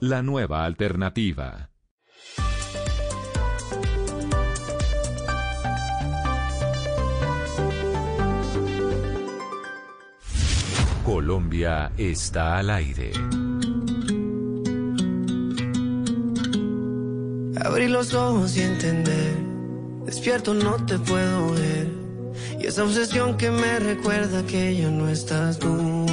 La 0.00 0.22
nueva 0.22 0.64
alternativa. 0.64 1.68
Colombia 11.04 11.92
está 11.98 12.56
al 12.56 12.70
aire. 12.70 13.12
Abrir 17.62 17.90
los 17.90 18.14
ojos 18.14 18.56
y 18.56 18.62
entender. 18.62 19.36
Despierto 20.06 20.54
no 20.54 20.82
te 20.86 20.98
puedo 20.98 21.52
ver. 21.52 21.99
Y 22.60 22.66
esa 22.66 22.84
obsesión 22.84 23.38
que 23.38 23.50
me 23.50 23.78
recuerda 23.78 24.44
que 24.44 24.76
ya 24.76 24.90
no 24.90 25.08
estás 25.08 25.58
tú. 25.58 26.06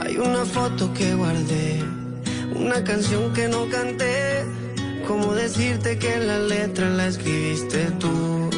Hay 0.00 0.16
una 0.16 0.46
foto 0.46 0.94
que 0.94 1.14
guardé. 1.14 1.84
Una 2.54 2.82
canción 2.82 3.32
que 3.34 3.46
no 3.48 3.68
canté. 3.68 4.46
¿Cómo 5.06 5.34
decirte 5.34 5.98
que 5.98 6.18
la 6.20 6.38
letra 6.38 6.88
la 6.88 7.08
escribiste 7.08 7.90
tú? 8.00 8.48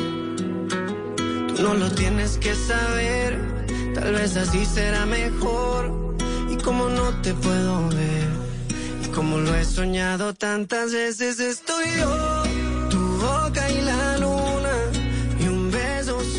Tú 1.49 1.63
no 1.63 1.75
lo 1.75 1.91
tienes 1.91 2.39
que 2.39 2.55
saber. 2.55 3.41
Tal 3.95 4.13
vez 4.13 4.37
así 4.37 4.65
será 4.65 5.05
mejor. 5.05 6.17
Y 6.49 6.57
como 6.59 6.89
no 6.89 7.11
te 7.23 7.35
puedo 7.35 7.89
ver. 7.89 8.29
Y 9.05 9.09
como 9.09 9.39
lo 9.39 9.53
he 9.57 9.65
soñado 9.65 10.33
tantas 10.33 10.93
veces, 10.93 11.41
estoy 11.41 11.87
yo. 11.99 12.43
Tu 12.89 12.99
boca 12.99 13.69
y 13.69 13.81
la 13.81 13.86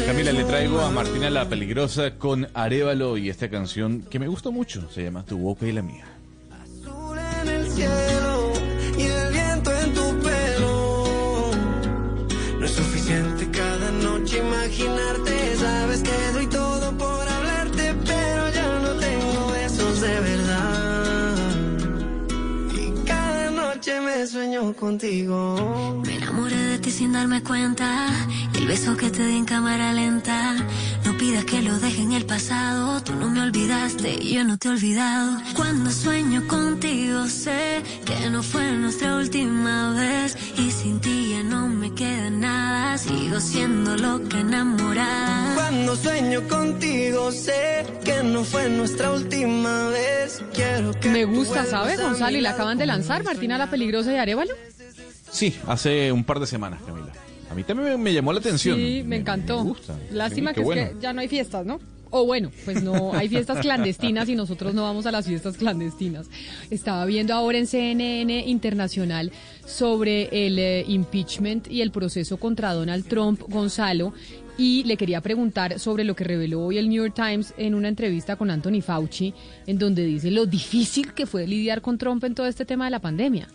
Camila, 0.08 0.32
le 0.32 0.46
traigo 0.46 0.80
a 0.80 0.90
Martina 0.90 1.30
la 1.30 1.50
Peligrosa 1.50 2.18
con 2.18 2.48
Arevalo 2.54 3.18
y 3.18 3.30
esta 3.30 3.50
canción 3.50 4.04
que 4.10 4.20
me 4.20 4.30
gustó 4.30 4.54
mucho. 4.54 4.90
Se 4.90 5.04
llama 5.04 5.26
Tu 5.26 5.38
boca 5.38 5.68
y 5.68 5.74
la 5.74 5.82
mía. 5.82 6.06
en 7.44 7.50
el 7.50 7.70
cielo 7.70 8.54
y 8.98 9.02
el 9.02 9.34
viento 9.34 9.70
en 9.70 9.94
tu 9.94 10.20
pelo. 10.24 11.52
No 12.58 12.66
es 12.66 12.72
suficiente 12.72 13.52
cada 13.52 13.92
noche 13.92 14.38
imaginarte. 14.40 15.58
Sabes 15.58 16.02
que 16.04 16.32
doy 16.32 16.48
todo 16.48 16.98
por 16.98 17.28
hablarte, 17.28 17.94
pero 18.06 18.50
ya 18.52 18.80
no 18.80 18.92
tengo 18.94 19.52
besos 19.52 20.00
de 20.00 20.20
verdad. 20.22 21.36
Y 22.76 23.06
cada 23.06 23.52
noche 23.52 24.00
me 24.00 24.26
sueño 24.26 24.74
contigo. 24.74 26.02
Me 26.06 26.16
enamoré 26.16 26.56
de 26.56 26.80
ti 26.80 26.92
sin 26.92 27.12
darme 27.12 27.44
cuenta. 27.44 28.08
El 28.68 28.73
beso 28.73 28.98
que 28.98 29.10
te 29.10 29.26
di 29.26 29.38
en 29.38 29.45
cámara 29.45 29.94
lenta. 29.94 30.53
No 31.06 31.18
pidas 31.18 31.45
que 31.45 31.61
lo 31.61 31.80
deje 31.80 32.02
en 32.02 32.11
el 32.11 32.26
pasado. 32.26 33.02
Tú 33.02 33.15
no 33.15 33.30
me 33.30 33.39
olvidaste 33.39 34.18
y 34.22 34.34
yo 34.34 34.44
no 34.44 34.57
te 34.57 34.68
he 34.68 34.72
olvidado. 34.72 35.41
Cuando 35.56 35.89
sueño 35.89 36.45
contigo 36.49 37.27
sé 37.27 37.81
que 38.06 38.30
no 38.30 38.44
fue 38.44 38.73
nuestra 38.73 39.15
última 39.15 39.94
vez. 39.94 40.38
Y 40.57 40.69
sin 40.69 40.99
ti 40.99 41.30
ya 41.31 41.44
no 41.44 41.69
me 41.69 41.94
queda 41.94 42.30
nada. 42.30 42.98
Sigo 42.98 43.39
siendo 43.39 43.95
loca 43.95 44.38
enamorada. 44.38 45.56
Cuando 45.56 45.95
sueño 45.95 46.45
contigo 46.49 47.31
sé 47.31 47.85
que 48.03 48.22
no 48.22 48.44
fue 48.44 48.68
nuestra 48.68 49.14
última 49.14 49.88
vez. 49.88 50.44
Quiero 50.53 50.91
que 50.91 51.07
Me 51.07 51.23
gusta, 51.23 51.64
¿sabe, 51.64 51.95
vuelvas 51.95 51.99
a 51.99 52.10
Gonzalo? 52.10 52.38
Y 52.38 52.41
la 52.41 52.49
acaban 52.49 52.77
de 52.77 52.85
lanzar, 52.85 53.23
Martina 53.23 53.57
la 53.57 53.69
Peligrosa 53.69 54.11
y 54.11 54.18
Arevalo. 54.18 54.53
Sí, 55.31 55.57
hace 55.68 56.11
un 56.11 56.26
par 56.26 56.41
de 56.41 56.48
semanas, 56.48 56.81
Camila. 56.85 57.14
A 57.49 57.56
mí 57.56 57.64
también 57.64 58.02
me, 58.02 58.14
llamó 58.14 58.34
la 58.34 58.40
atención. 58.40 58.78
Sí, 58.78 59.03
me 59.06 59.18
encantó. 59.18 59.64
gusta. 59.64 59.98
Lástima 60.11 60.52
Sí, 60.52 60.56
que 60.56 60.61
es 60.61 60.65
bueno. 60.65 60.90
que 60.90 60.95
ya 61.02 61.14
no 61.14 61.22
hay 61.22 61.28
fiestas, 61.28 61.65
¿no? 61.65 61.80
O 62.10 62.26
bueno, 62.26 62.52
pues 62.65 62.84
no, 62.84 63.14
hay 63.14 63.28
fiestas 63.28 63.60
clandestinas 63.60 64.30
y 64.30 64.36
nosotros 64.36 64.74
no 64.74 64.84
vamos 64.84 65.06
a 65.06 65.11
las 65.11 65.26
fiestas 65.26 65.57
clandestinas. 65.57 66.28
Estaba 66.69 67.06
viendo 67.06 67.34
ahora 67.34 67.57
en 67.57 67.68
CNN 67.68 68.48
Internacional 68.48 69.32
sobre 69.65 70.30
el 70.45 70.57
eh, 70.57 70.86
impeachment 70.88 71.69
y 71.69 71.82
el 71.82 71.91
proceso 71.91 72.38
contra 72.38 72.74
Donald 72.74 73.06
Trump, 73.07 73.41
Gonzalo, 73.49 74.14
y 74.57 74.84
le 74.86 74.98
quería 74.98 75.22
preguntar 75.22 75.80
sobre 75.80 76.03
lo 76.03 76.15
que 76.15 76.24
reveló 76.24 76.61
hoy 76.61 76.78
el 76.78 76.90
New 76.90 77.03
York 77.03 77.14
Times 77.15 77.53
en 77.57 77.76
una 77.76 77.90
entrevista 77.90 78.38
con 78.38 78.49
Anthony 78.49 78.82
Fauci, 78.82 79.34
en 79.68 79.78
donde 79.78 80.03
dice 80.06 80.32
lo 80.32 80.45
difícil 80.45 81.14
que 81.14 81.26
fue 81.26 81.45
lidiar 81.45 81.82
con 81.82 81.98
Trump 81.98 82.24
en 82.24 82.34
todo 82.36 82.48
este 82.48 82.65
tema 82.65 82.86
de 82.86 82.91
la 82.91 82.99
pandemia. 82.99 83.48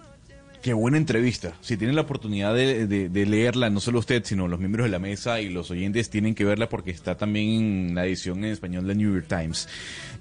Qué 0.63 0.73
buena 0.75 0.97
entrevista. 0.97 1.55
Si 1.61 1.77
tienen 1.77 1.97
la 1.97 2.03
oportunidad 2.03 2.55
de, 2.55 3.11
leerla, 3.27 3.69
no 3.69 3.81
solo 3.81 3.99
usted, 3.99 4.23
sino 4.25 4.47
los 4.47 4.61
miembros 4.61 4.85
de 4.85 4.91
la 4.93 5.01
mesa 5.01 5.41
y 5.41 5.49
los 5.49 5.73
oyentes 5.73 6.09
tienen 6.09 6.37
que 6.37 6.45
verla 6.45 6.69
porque 6.69 6.93
está 6.93 7.17
también 7.17 7.89
en 7.89 7.95
la 7.97 8.07
edición 8.07 8.45
en 8.45 8.53
español 8.53 8.87
de 8.87 8.95
New 8.95 9.13
York 9.13 9.27
Times. 9.29 9.69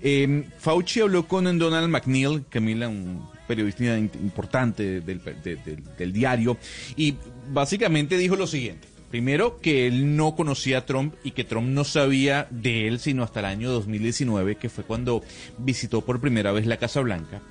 Eh, 0.02 0.46
Fauci 0.58 1.00
habló 1.02 1.28
con 1.28 1.44
Donald 1.60 1.90
McNeil, 1.90 2.44
Camila, 2.50 2.90
un 2.90 3.22
periodista 3.48 3.96
importante 4.00 5.02
del, 5.02 5.22
de- 5.44 5.58
del- 5.58 5.84
del 5.96 6.12
diario, 6.12 6.58
y 6.96 7.16
básicamente 7.54 8.18
dijo 8.18 8.36
lo 8.36 8.48
siguiente. 8.48 8.88
Primero, 9.12 9.60
que 9.60 9.86
él 9.86 10.16
no 10.16 10.36
conocía 10.36 10.80
a 10.80 10.86
Trump 10.88 11.14
y 11.24 11.32
que 11.32 11.44
Trump 11.44 11.68
no 11.68 11.84
sabía 11.84 12.48
de 12.50 12.88
él 12.88 12.98
sino 13.00 13.24
hasta 13.24 13.42
el 13.42 13.46
año 13.46 13.70
2019, 13.70 14.56
que 14.56 14.70
fue 14.70 14.86
cuando 14.86 15.22
visitó 15.60 16.02
por 16.02 16.20
primera 16.20 16.52
vez 16.52 16.66
la 16.66 16.78
Casa 16.78 17.02
Blanca 17.02 17.42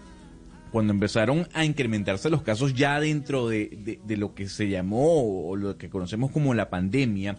cuando 0.71 0.93
empezaron 0.93 1.49
a 1.53 1.65
incrementarse 1.65 2.31
los 2.31 2.43
casos 2.43 2.75
ya 2.75 3.01
dentro 3.01 3.49
de, 3.49 3.99
lo 4.09 4.35
que 4.35 4.49
se 4.49 4.69
llamó 4.69 5.49
o 5.49 5.57
lo 5.57 5.77
que 5.77 5.91
conocemos 5.91 6.31
como 6.31 6.55
la 6.55 6.71
pandemia, 6.71 7.37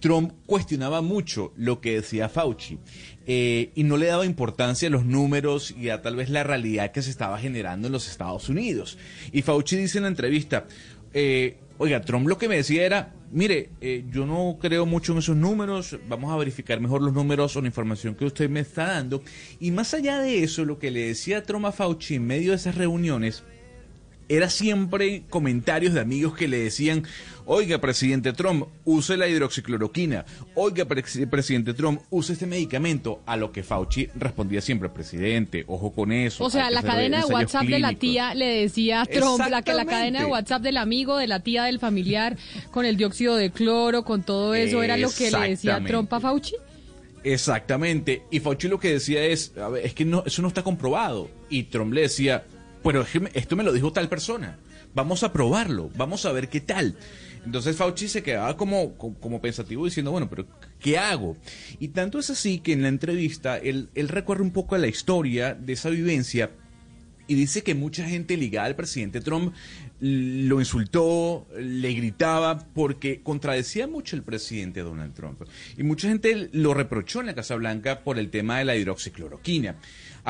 Trump 0.00 0.32
cuestionaba 0.46 1.02
mucho 1.02 1.52
lo 1.56 1.80
que 1.80 1.96
decía 1.96 2.28
Fauci 2.28 2.78
eh, 3.26 3.70
y 3.74 3.84
no 3.84 3.96
le 3.96 4.06
daba 4.06 4.24
importancia 4.24 4.88
a 4.88 4.90
los 4.90 5.04
números 5.04 5.74
y 5.78 5.90
a 5.90 6.00
tal 6.02 6.16
vez 6.16 6.30
la 6.30 6.42
realidad 6.42 6.90
que 6.90 7.02
se 7.02 7.10
estaba 7.10 7.38
generando 7.38 7.88
en 7.88 7.92
los 7.92 8.08
Estados 8.08 8.48
Unidos. 8.48 8.98
Y 9.30 9.42
Fauci 9.42 9.76
dice 9.76 9.98
en 9.98 10.04
la 10.04 10.08
entrevista, 10.08 10.66
eh, 11.12 11.58
oiga, 11.78 12.00
Trump 12.00 12.26
lo 12.26 12.38
que 12.38 12.48
me 12.48 12.56
decía 12.56 12.84
era, 12.84 13.14
mire, 13.30 13.70
eh, 13.80 14.04
yo 14.10 14.26
no 14.26 14.58
creo 14.60 14.86
mucho 14.86 15.12
en 15.12 15.18
esos 15.18 15.36
números, 15.36 15.98
vamos 16.08 16.32
a 16.32 16.36
verificar 16.36 16.80
mejor 16.80 17.02
los 17.02 17.12
números 17.12 17.56
o 17.56 17.60
la 17.60 17.68
información 17.68 18.14
que 18.14 18.24
usted 18.24 18.50
me 18.50 18.60
está 18.60 18.88
dando. 18.88 19.22
Y 19.58 19.70
más 19.70 19.94
allá 19.94 20.18
de 20.20 20.42
eso, 20.42 20.64
lo 20.64 20.78
que 20.78 20.90
le 20.90 21.06
decía 21.06 21.42
Trump 21.42 21.66
a 21.66 21.72
Fauci 21.72 22.16
en 22.16 22.26
medio 22.26 22.50
de 22.50 22.56
esas 22.56 22.74
reuniones, 22.74 23.44
era 24.30 24.48
siempre 24.48 25.24
comentarios 25.28 25.92
de 25.92 26.00
amigos 26.00 26.36
que 26.36 26.46
le 26.46 26.58
decían, 26.58 27.02
oiga, 27.46 27.80
presidente 27.80 28.32
Trump, 28.32 28.68
use 28.84 29.16
la 29.16 29.26
hidroxicloroquina, 29.26 30.24
oiga, 30.54 30.84
pre- 30.84 31.02
presidente 31.28 31.74
Trump, 31.74 32.00
use 32.10 32.34
este 32.34 32.46
medicamento, 32.46 33.20
a 33.26 33.36
lo 33.36 33.50
que 33.50 33.64
Fauci 33.64 34.08
respondía 34.14 34.60
siempre, 34.60 34.88
presidente, 34.88 35.64
ojo 35.66 35.92
con 35.92 36.12
eso. 36.12 36.44
O 36.44 36.48
sea, 36.48 36.70
la 36.70 36.80
cadena 36.80 37.18
de 37.18 37.24
WhatsApp 37.24 37.64
de 37.64 37.80
la 37.80 37.88
clínicos". 37.88 38.00
tía 38.00 38.34
le 38.34 38.46
decía 38.46 39.02
a 39.02 39.06
Trump, 39.06 39.42
la, 39.50 39.62
que 39.62 39.74
la 39.74 39.84
cadena 39.84 40.20
de. 40.20 40.26
WhatsApp 40.26 40.62
del 40.62 40.76
amigo, 40.76 41.16
de 41.18 41.26
la 41.26 41.40
tía, 41.40 41.64
del 41.64 41.80
familiar, 41.80 42.36
con 42.70 42.84
el 42.86 42.96
dióxido 42.96 43.34
de 43.34 43.50
cloro, 43.50 44.04
con 44.04 44.22
todo 44.22 44.54
eso, 44.54 44.82
era 44.84 44.96
lo 44.96 45.10
que 45.10 45.32
le 45.32 45.48
decía. 45.50 45.82
Trump 45.84 46.12
a 46.14 46.20
Fauci. 46.20 46.54
Exactamente. 47.24 48.22
Y 48.30 48.38
Fauci 48.40 48.68
lo 48.68 48.78
que 48.78 48.92
decía 48.92 49.24
es, 49.24 49.56
a 49.58 49.68
ver, 49.68 49.84
es 49.84 49.92
que 49.92 50.04
no, 50.04 50.22
eso 50.24 50.40
no 50.40 50.46
está 50.48 50.62
comprobado. 50.62 51.28
Y 51.48 51.64
Trump 51.64 51.92
le 51.92 52.02
decía, 52.02 52.44
pero 52.82 53.04
esto 53.34 53.56
me 53.56 53.64
lo 53.64 53.72
dijo 53.72 53.92
tal 53.92 54.08
persona. 54.08 54.58
Vamos 54.94 55.22
a 55.22 55.32
probarlo, 55.32 55.90
vamos 55.96 56.26
a 56.26 56.32
ver 56.32 56.48
qué 56.48 56.60
tal. 56.60 56.96
Entonces 57.44 57.76
Fauci 57.76 58.08
se 58.08 58.22
quedaba 58.22 58.56
como, 58.56 58.96
como, 58.96 59.40
pensativo 59.40 59.84
diciendo, 59.84 60.10
bueno, 60.10 60.28
pero 60.28 60.46
¿qué 60.78 60.98
hago? 60.98 61.36
Y 61.78 61.88
tanto 61.88 62.18
es 62.18 62.28
así 62.30 62.58
que 62.58 62.72
en 62.72 62.82
la 62.82 62.88
entrevista 62.88 63.56
él, 63.56 63.88
él 63.94 64.08
recorre 64.08 64.42
un 64.42 64.50
poco 64.50 64.76
la 64.76 64.88
historia 64.88 65.54
de 65.54 65.72
esa 65.72 65.90
vivencia 65.90 66.50
y 67.30 67.36
dice 67.36 67.62
que 67.62 67.76
mucha 67.76 68.04
gente 68.08 68.36
ligada 68.36 68.66
al 68.66 68.74
presidente 68.74 69.20
Trump 69.20 69.54
lo 70.00 70.58
insultó, 70.58 71.46
le 71.56 71.92
gritaba, 71.92 72.58
porque 72.58 73.20
contradecía 73.22 73.86
mucho 73.86 74.16
el 74.16 74.24
presidente 74.24 74.80
Donald 74.80 75.14
Trump. 75.14 75.42
Y 75.76 75.84
mucha 75.84 76.08
gente 76.08 76.48
lo 76.52 76.74
reprochó 76.74 77.20
en 77.20 77.26
la 77.26 77.34
Casa 77.36 77.54
Blanca 77.54 78.02
por 78.02 78.18
el 78.18 78.30
tema 78.30 78.58
de 78.58 78.64
la 78.64 78.74
hidroxicloroquina. 78.74 79.76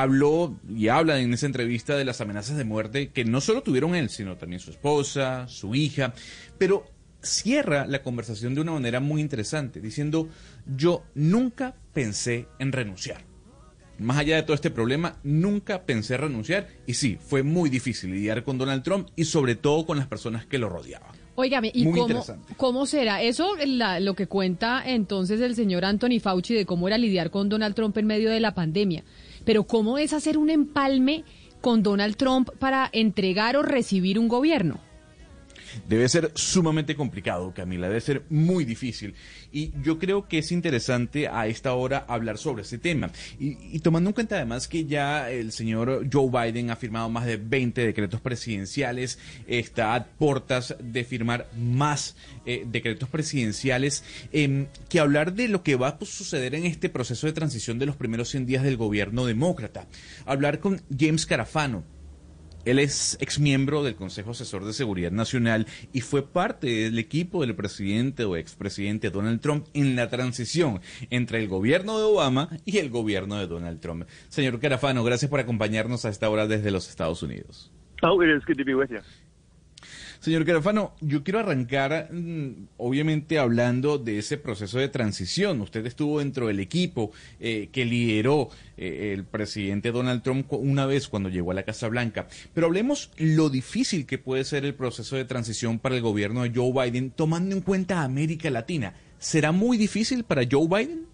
Habló 0.01 0.55
y 0.69 0.87
habla 0.87 1.19
en 1.19 1.33
esa 1.33 1.45
entrevista 1.45 1.95
de 1.95 2.05
las 2.05 2.21
amenazas 2.21 2.57
de 2.57 2.63
muerte 2.63 3.09
que 3.09 3.23
no 3.25 3.39
solo 3.41 3.61
tuvieron 3.61 3.95
él, 3.95 4.09
sino 4.09 4.35
también 4.37 4.59
su 4.59 4.71
esposa, 4.71 5.47
su 5.47 5.75
hija, 5.75 6.13
pero 6.57 6.85
cierra 7.21 7.85
la 7.85 8.01
conversación 8.01 8.55
de 8.55 8.61
una 8.61 8.71
manera 8.71 8.99
muy 8.99 9.21
interesante, 9.21 9.79
diciendo, 9.79 10.27
yo 10.75 11.03
nunca 11.13 11.75
pensé 11.93 12.47
en 12.59 12.71
renunciar 12.71 13.29
más 13.99 14.17
allá 14.17 14.35
de 14.37 14.41
todo 14.41 14.55
este 14.55 14.71
problema, 14.71 15.17
nunca 15.23 15.83
pensé 15.83 16.17
renunciar 16.17 16.67
y 16.87 16.95
sí, 16.95 17.19
fue 17.23 17.43
muy 17.43 17.69
difícil 17.69 18.09
lidiar 18.09 18.43
con 18.43 18.57
Donald 18.57 18.81
Trump 18.81 19.09
y 19.15 19.25
sobre 19.25 19.53
todo 19.53 19.85
con 19.85 19.97
las 19.97 20.07
personas 20.07 20.47
que 20.47 20.57
lo 20.57 20.69
rodeaban. 20.69 21.11
Óigame, 21.35 21.71
¿y 21.71 21.83
cómo, 21.85 22.25
cómo 22.57 22.85
será? 22.87 23.21
Eso 23.21 23.51
la- 23.63 23.99
lo 23.99 24.15
que 24.15 24.25
cuenta 24.25 24.81
entonces 24.83 25.39
el 25.39 25.53
señor 25.55 25.85
Anthony 25.85 26.19
Fauci 26.19 26.55
de 26.55 26.65
cómo 26.65 26.87
era 26.87 26.97
lidiar 26.97 27.29
con 27.29 27.47
Donald 27.47 27.75
Trump 27.75 27.95
en 27.97 28.07
medio 28.07 28.31
de 28.31 28.39
la 28.39 28.55
pandemia. 28.55 29.03
Pero 29.45 29.63
¿cómo 29.63 29.97
es 29.97 30.13
hacer 30.13 30.37
un 30.37 30.49
empalme 30.49 31.23
con 31.61 31.83
Donald 31.83 32.15
Trump 32.15 32.49
para 32.59 32.89
entregar 32.91 33.55
o 33.55 33.63
recibir 33.63 34.19
un 34.19 34.27
gobierno? 34.27 34.90
Debe 35.87 36.07
ser 36.09 36.31
sumamente 36.35 36.95
complicado, 36.95 37.53
Camila, 37.53 37.87
debe 37.87 38.01
ser 38.01 38.23
muy 38.29 38.65
difícil. 38.65 39.13
Y 39.51 39.71
yo 39.83 39.99
creo 39.99 40.27
que 40.27 40.39
es 40.39 40.51
interesante 40.51 41.27
a 41.27 41.47
esta 41.47 41.73
hora 41.73 42.05
hablar 42.07 42.37
sobre 42.37 42.63
ese 42.63 42.77
tema. 42.77 43.11
Y, 43.39 43.79
tomando 43.79 44.09
en 44.09 44.13
cuenta 44.13 44.35
además 44.35 44.67
que 44.67 44.85
ya 44.85 45.29
el 45.29 45.51
señor 45.51 46.07
Joe 46.11 46.29
Biden 46.29 46.71
ha 46.71 46.75
firmado 46.75 47.09
más 47.09 47.25
de 47.25 47.37
20 47.37 47.85
decretos 47.85 48.21
presidenciales, 48.21 49.19
está 49.47 49.95
a 49.95 50.05
portas 50.05 50.75
de 50.79 51.03
firmar 51.03 51.49
más 51.57 52.15
eh, 52.45 52.65
decretos 52.65 53.09
presidenciales, 53.09 54.03
em, 54.31 54.67
que 54.89 54.99
hablar 54.99 55.33
de 55.33 55.47
lo 55.47 55.63
que 55.63 55.75
va 55.75 55.89
a 55.89 56.05
suceder 56.05 56.55
en 56.55 56.65
este 56.65 56.89
proceso 56.89 57.27
de 57.27 57.33
transición 57.33 57.79
de 57.79 57.85
los 57.85 57.95
primeros 57.95 58.29
100 58.29 58.45
días 58.45 58.63
del 58.63 58.77
gobierno 58.77 59.25
demócrata. 59.25 59.87
Hablar 60.25 60.59
con 60.59 60.81
James 60.97 61.25
Carafano, 61.25 61.83
él 62.65 62.79
es 62.79 63.17
exmiembro 63.21 63.83
del 63.83 63.95
Consejo 63.95 64.31
Asesor 64.31 64.65
de 64.65 64.73
Seguridad 64.73 65.11
Nacional 65.11 65.67
y 65.93 66.01
fue 66.01 66.27
parte 66.27 66.67
del 66.67 66.99
equipo 66.99 67.41
del 67.41 67.55
presidente 67.55 68.25
o 68.25 68.35
expresidente 68.35 69.09
Donald 69.09 69.41
Trump 69.41 69.67
en 69.73 69.95
la 69.95 70.09
transición 70.09 70.81
entre 71.09 71.39
el 71.39 71.47
gobierno 71.47 71.97
de 71.97 72.05
Obama 72.05 72.49
y 72.65 72.77
el 72.77 72.89
gobierno 72.89 73.37
de 73.37 73.47
Donald 73.47 73.79
Trump. 73.79 74.05
Señor 74.29 74.59
Carafano, 74.59 75.03
gracias 75.03 75.29
por 75.29 75.39
acompañarnos 75.39 76.05
a 76.05 76.09
esta 76.09 76.29
hora 76.29 76.47
desde 76.47 76.71
los 76.71 76.89
Estados 76.89 77.23
Unidos. 77.23 77.71
Oh, 78.03 78.21
it 78.23 78.29
is 78.29 78.43
good 78.45 78.57
be 78.65 78.73
with 78.73 78.89
you. 78.89 79.01
Señor 80.21 80.45
Carafano, 80.45 80.93
yo 81.01 81.23
quiero 81.23 81.39
arrancar, 81.39 82.07
mm, 82.11 82.67
obviamente, 82.77 83.39
hablando 83.39 83.97
de 83.97 84.19
ese 84.19 84.37
proceso 84.37 84.79
de 84.79 84.87
transición. 84.87 85.59
Usted 85.59 85.85
estuvo 85.85 86.19
dentro 86.19 86.47
del 86.47 86.61
equipo 86.61 87.11
eh, 87.39 87.67
que 87.73 87.83
lideró 87.83 88.49
eh, 88.77 89.11
el 89.13 89.25
presidente 89.25 89.91
Donald 89.91 90.23
Trump 90.23 90.53
una 90.53 90.85
vez 90.85 91.09
cuando 91.09 91.27
llegó 91.27 91.51
a 91.51 91.55
la 91.55 91.63
Casa 91.63 91.89
Blanca. 91.89 92.27
Pero 92.53 92.67
hablemos 92.67 93.11
lo 93.17 93.49
difícil 93.49 94.05
que 94.05 94.17
puede 94.17 94.45
ser 94.45 94.63
el 94.63 94.75
proceso 94.75 95.17
de 95.17 95.25
transición 95.25 95.79
para 95.79 95.95
el 95.95 96.01
gobierno 96.01 96.43
de 96.43 96.53
Joe 96.55 96.71
Biden, 96.71 97.11
tomando 97.11 97.53
en 97.53 97.61
cuenta 97.61 97.99
a 97.99 98.05
América 98.05 98.49
Latina. 98.49 98.93
¿será 99.21 99.51
muy 99.51 99.77
difícil 99.77 100.23
para 100.23 100.41
Joe 100.49 100.67
Biden? 100.67 101.05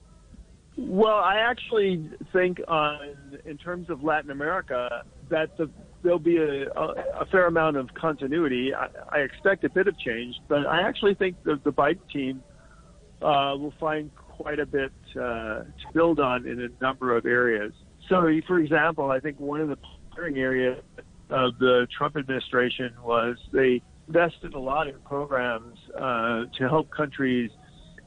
Well, 0.78 1.20
I 1.24 1.40
actually 1.40 2.10
think 2.32 2.60
on 2.68 3.00
in 3.46 3.58
terms 3.58 3.90
of 3.90 4.04
Latin 4.04 4.32
America 4.32 5.04
that 5.30 5.58
the, 5.58 5.70
there'll 6.08 6.20
be 6.20 6.38
a, 6.38 6.70
a, 6.72 7.22
a 7.22 7.26
fair 7.30 7.48
amount 7.48 7.76
of 7.76 7.94
continuity. 7.94 8.74
I, 8.74 8.88
I 9.10 9.20
expect 9.20 9.66
a 9.66 9.70
bit 9.70 9.88
of 9.88 10.00
change, 10.00 10.36
but 10.48 10.66
I 10.66 10.88
actually 10.88 11.16
think 11.16 11.36
the, 11.44 11.60
the 11.66 11.72
Biden 11.74 12.00
team 12.12 12.42
uh, 13.22 13.58
will 13.60 13.74
find 13.78 14.10
quite 14.16 14.60
a 14.60 14.66
bit 14.66 14.94
uh, 15.18 15.20
to 15.20 15.68
build 15.94 16.22
on 16.22 16.48
in 16.48 16.62
a 16.62 16.70
number 16.82 17.18
of 17.18 17.26
areas. 17.26 17.74
So, 18.08 18.26
for 18.48 18.58
example, 18.60 19.12
I 19.12 19.20
think 19.20 19.38
one 19.38 19.60
of 19.60 19.68
the 19.68 19.78
pioneering 20.16 20.38
areas 20.38 20.84
of 21.30 21.60
the 21.60 21.88
Trump 21.98 22.16
administration 22.16 22.94
was 23.04 23.36
they 23.52 23.82
invested 24.08 24.54
a 24.54 24.60
lot 24.60 24.88
in 24.88 24.98
programs 25.00 25.78
uh, 25.94 26.46
to 26.58 26.70
help 26.70 26.90
countries 26.90 27.52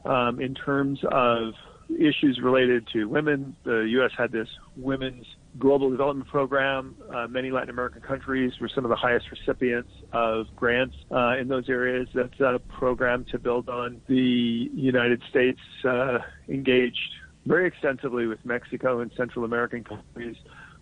um, 0.05 0.41
in 0.41 0.55
terms 0.55 0.99
of 1.11 1.53
issues 1.87 2.39
related 2.41 2.87
to 2.93 3.05
women. 3.05 3.55
The 3.63 3.81
U.S. 3.89 4.11
had 4.17 4.31
this 4.31 4.47
women's 4.75 5.27
global 5.59 5.89
development 5.89 6.29
program. 6.29 6.95
Uh, 7.13 7.27
many 7.27 7.51
Latin 7.51 7.69
American 7.69 8.01
countries 8.01 8.53
were 8.59 8.69
some 8.69 8.85
of 8.85 8.89
the 8.89 8.95
highest 8.95 9.29
recipients 9.31 9.91
of 10.11 10.47
grants 10.55 10.95
uh, 11.11 11.37
in 11.39 11.47
those 11.47 11.69
areas. 11.69 12.07
That's 12.13 12.39
a 12.39 12.59
program 12.69 13.25
to 13.31 13.39
build 13.39 13.69
on. 13.69 14.01
The 14.07 14.69
United 14.73 15.21
States 15.29 15.59
uh, 15.83 16.19
engaged 16.47 16.97
very 17.45 17.67
extensively 17.67 18.27
with 18.27 18.39
Mexico 18.45 18.99
and 18.99 19.11
Central 19.17 19.45
American 19.45 19.83
countries 19.83 20.37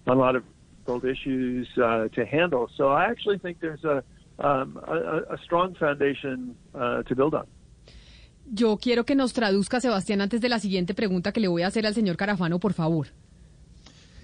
on 0.08 0.18
a 0.18 0.20
lot 0.20 0.36
of 0.36 0.44
difficult 0.78 1.06
issues 1.06 1.68
uh, 1.78 2.08
to 2.10 2.26
handle. 2.26 2.70
So 2.76 2.90
I 2.90 3.06
actually 3.06 3.40
think 3.40 3.60
there's 3.60 3.84
a, 3.84 4.04
um, 4.40 4.80
a, 4.88 5.34
a 5.34 5.38
strong 5.44 5.76
foundation 5.76 6.56
uh, 6.76 7.04
to 7.04 7.16
build 7.16 7.34
on. 7.34 7.48
Yo 8.52 8.78
quiero 8.78 9.06
que 9.06 9.16
nos 9.16 9.34
traduzca, 9.34 9.80
Sebastián, 9.80 10.22
antes 10.22 10.42
de 10.42 10.50
la 10.50 10.58
siguiente 10.58 10.96
pregunta 10.96 11.32
que 11.32 11.40
le 11.40 11.48
voy 11.48 11.62
a 11.62 11.68
hacer 11.68 11.86
al 11.86 11.94
señor 11.94 12.18
Carafano, 12.18 12.60
por 12.60 12.74
favor. 12.74 13.08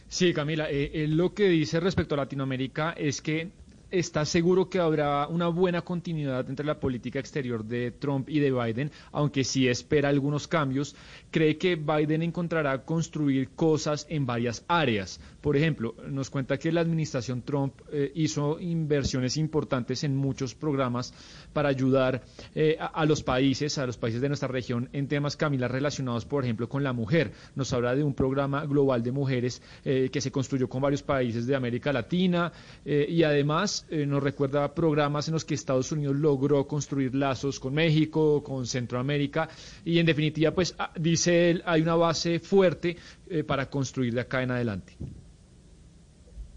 Sí, 0.07 0.33
Camila, 0.33 0.69
eh, 0.69 0.91
él 1.03 1.17
lo 1.17 1.33
que 1.33 1.49
dice 1.49 1.79
respecto 1.79 2.15
a 2.15 2.19
Latinoamérica 2.19 2.91
es 2.93 3.21
que 3.21 3.51
está 3.91 4.25
seguro 4.25 4.69
que 4.69 4.79
habrá 4.79 5.27
una 5.27 5.47
buena 5.47 5.81
continuidad 5.81 6.49
entre 6.49 6.65
la 6.65 6.79
política 6.79 7.19
exterior 7.19 7.63
de 7.63 7.91
Trump 7.91 8.29
y 8.29 8.39
de 8.39 8.51
Biden, 8.51 8.91
aunque 9.11 9.43
sí 9.43 9.67
espera 9.67 10.09
algunos 10.09 10.47
cambios. 10.47 10.95
Cree 11.31 11.57
que 11.57 11.75
Biden 11.75 12.21
encontrará 12.21 12.83
construir 12.83 13.49
cosas 13.49 14.05
en 14.09 14.25
varias 14.25 14.63
áreas. 14.67 15.19
Por 15.41 15.57
ejemplo, 15.57 15.95
nos 16.07 16.29
cuenta 16.29 16.57
que 16.57 16.71
la 16.71 16.81
administración 16.81 17.41
Trump 17.43 17.73
eh, 17.91 18.11
hizo 18.15 18.59
inversiones 18.59 19.37
importantes 19.37 20.03
en 20.03 20.15
muchos 20.15 20.55
programas 20.55 21.13
para 21.53 21.69
ayudar 21.69 22.23
eh, 22.55 22.77
a, 22.79 23.05
los 23.05 23.23
países, 23.23 23.77
a 23.77 23.85
los 23.85 23.97
países 23.97 24.21
de 24.21 24.27
nuestra 24.27 24.47
región, 24.47 24.89
en 24.93 25.07
temas, 25.07 25.37
Camila, 25.37 25.67
relacionados, 25.67 26.25
por 26.25 26.43
ejemplo, 26.43 26.67
con 26.67 26.83
la 26.83 26.93
mujer. 26.93 27.31
Nos 27.55 27.73
habla 27.73 27.95
de 27.95 28.03
un 28.03 28.13
programa 28.13 28.65
global 28.65 29.03
de 29.03 29.11
mujeres 29.11 29.61
eh, 29.83 30.09
que 30.11 30.21
se 30.21 30.31
construyó 30.31 30.67
con 30.67 30.81
varios 30.81 31.03
países 31.03 31.45
de 31.47 31.55
América 31.55 31.93
Latina 31.93 32.51
y 32.85 33.23
además 33.23 33.74
eh, 33.89 34.05
nos 34.05 34.23
recuerda 34.23 34.73
programas 34.73 35.27
en 35.27 35.33
los 35.33 35.43
que 35.43 35.55
Estados 35.55 35.91
Unidos 35.91 36.15
logró 36.15 36.67
construir 36.67 37.15
lazos 37.15 37.59
con 37.59 37.73
México, 37.73 38.43
con 38.43 38.65
Centroamérica 38.65 39.49
y 39.83 39.99
en 39.99 40.05
definitiva, 40.05 40.51
pues 40.51 40.75
ah, 40.77 40.91
dice 40.97 41.49
él, 41.49 41.63
hay 41.65 41.81
una 41.81 41.95
base 41.95 42.39
fuerte 42.39 42.95
eh, 43.27 43.43
para 43.43 43.69
construir 43.69 44.13
de 44.13 44.21
acá 44.21 44.43
en 44.43 44.51
adelante. 44.51 44.95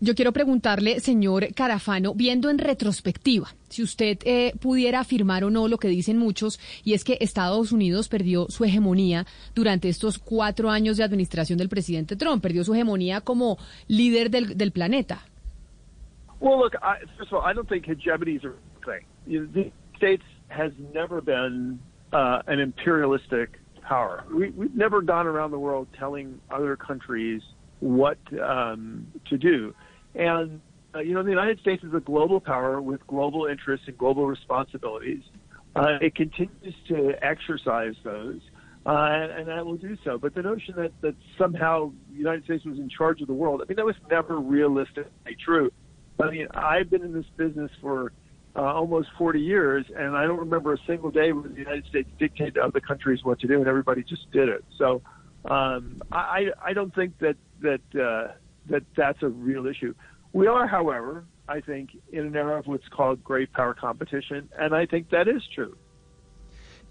Yo 0.00 0.14
quiero 0.14 0.32
preguntarle, 0.32 1.00
señor 1.00 1.52
Carafano, 1.54 2.14
viendo 2.14 2.50
en 2.50 2.58
retrospectiva, 2.58 3.52
si 3.68 3.82
usted 3.82 4.18
eh, 4.24 4.52
pudiera 4.60 5.00
afirmar 5.00 5.42
o 5.42 5.50
no 5.50 5.66
lo 5.66 5.76
que 5.78 5.88
dicen 5.88 6.18
muchos, 6.18 6.60
y 6.84 6.92
es 6.92 7.02
que 7.02 7.18
Estados 7.20 7.72
Unidos 7.72 8.08
perdió 8.08 8.46
su 8.48 8.64
hegemonía 8.64 9.26
durante 9.56 9.88
estos 9.88 10.20
cuatro 10.20 10.70
años 10.70 10.98
de 10.98 11.02
administración 11.02 11.58
del 11.58 11.68
presidente 11.68 12.14
Trump, 12.14 12.40
perdió 12.40 12.62
su 12.62 12.74
hegemonía 12.74 13.22
como 13.22 13.58
líder 13.88 14.30
del, 14.30 14.56
del 14.56 14.70
planeta. 14.70 15.26
Well, 16.40 16.58
look, 16.58 16.74
I, 16.82 16.98
first 17.16 17.32
of 17.32 17.38
all, 17.38 17.42
I 17.42 17.52
don't 17.52 17.68
think 17.68 17.86
hegemony 17.86 18.32
is 18.32 18.44
a 18.44 18.52
thing. 18.84 19.04
You 19.26 19.40
know, 19.40 19.48
the 19.52 19.72
States 19.96 20.22
has 20.48 20.72
never 20.94 21.20
been 21.20 21.80
uh, 22.12 22.42
an 22.46 22.60
imperialistic 22.60 23.58
power. 23.82 24.24
We, 24.32 24.50
we've 24.50 24.74
never 24.74 25.02
gone 25.02 25.26
around 25.26 25.50
the 25.50 25.58
world 25.58 25.88
telling 25.98 26.40
other 26.50 26.76
countries 26.76 27.42
what 27.80 28.18
um, 28.40 29.06
to 29.28 29.38
do. 29.38 29.74
And, 30.14 30.60
uh, 30.94 31.00
you 31.00 31.14
know, 31.14 31.22
the 31.22 31.30
United 31.30 31.60
States 31.60 31.82
is 31.82 31.92
a 31.94 32.00
global 32.00 32.40
power 32.40 32.80
with 32.80 33.06
global 33.06 33.46
interests 33.46 33.86
and 33.88 33.98
global 33.98 34.26
responsibilities. 34.26 35.22
Uh, 35.74 35.98
it 36.00 36.14
continues 36.14 36.74
to 36.88 37.12
exercise 37.22 37.94
those. 38.04 38.40
Uh, 38.86 39.28
and, 39.36 39.48
that 39.48 39.66
will 39.66 39.76
do 39.76 39.98
so. 40.02 40.16
But 40.16 40.34
the 40.34 40.40
notion 40.40 40.74
that, 40.76 40.92
that 41.02 41.14
somehow 41.36 41.92
the 42.10 42.16
United 42.16 42.44
States 42.44 42.64
was 42.64 42.78
in 42.78 42.88
charge 42.88 43.20
of 43.20 43.26
the 43.26 43.34
world, 43.34 43.60
I 43.60 43.68
mean, 43.68 43.76
that 43.76 43.84
was 43.84 43.96
never 44.10 44.38
realistically 44.38 45.36
true. 45.44 45.70
I 46.20 46.30
mean, 46.30 46.48
I've 46.54 46.90
been 46.90 47.02
in 47.02 47.12
this 47.12 47.26
business 47.36 47.70
for 47.80 48.12
uh, 48.56 48.62
almost 48.62 49.08
40 49.16 49.40
years, 49.40 49.86
and 49.96 50.16
I 50.16 50.26
don't 50.26 50.38
remember 50.38 50.72
a 50.72 50.78
single 50.86 51.10
day 51.10 51.32
when 51.32 51.52
the 51.52 51.58
United 51.58 51.86
States 51.86 52.08
dictated 52.18 52.54
to 52.54 52.62
other 52.62 52.80
countries 52.80 53.20
what 53.22 53.38
to 53.40 53.46
do, 53.46 53.58
and 53.58 53.68
everybody 53.68 54.02
just 54.02 54.30
did 54.32 54.48
it. 54.48 54.64
So 54.78 55.02
um, 55.44 56.02
I, 56.10 56.46
I 56.64 56.72
don't 56.72 56.94
think 56.94 57.18
that 57.20 57.36
that 57.62 57.80
uh, 57.94 58.32
that 58.68 58.82
that's 58.96 59.22
a 59.22 59.28
real 59.28 59.66
issue. 59.66 59.94
We 60.32 60.46
are, 60.46 60.66
however, 60.66 61.24
I 61.48 61.60
think, 61.60 61.90
in 62.12 62.26
an 62.26 62.36
era 62.36 62.58
of 62.58 62.66
what's 62.66 62.88
called 62.88 63.22
great 63.22 63.52
power 63.52 63.74
competition, 63.74 64.48
and 64.58 64.74
I 64.74 64.86
think 64.86 65.10
that 65.10 65.28
is 65.28 65.42
true. 65.54 65.76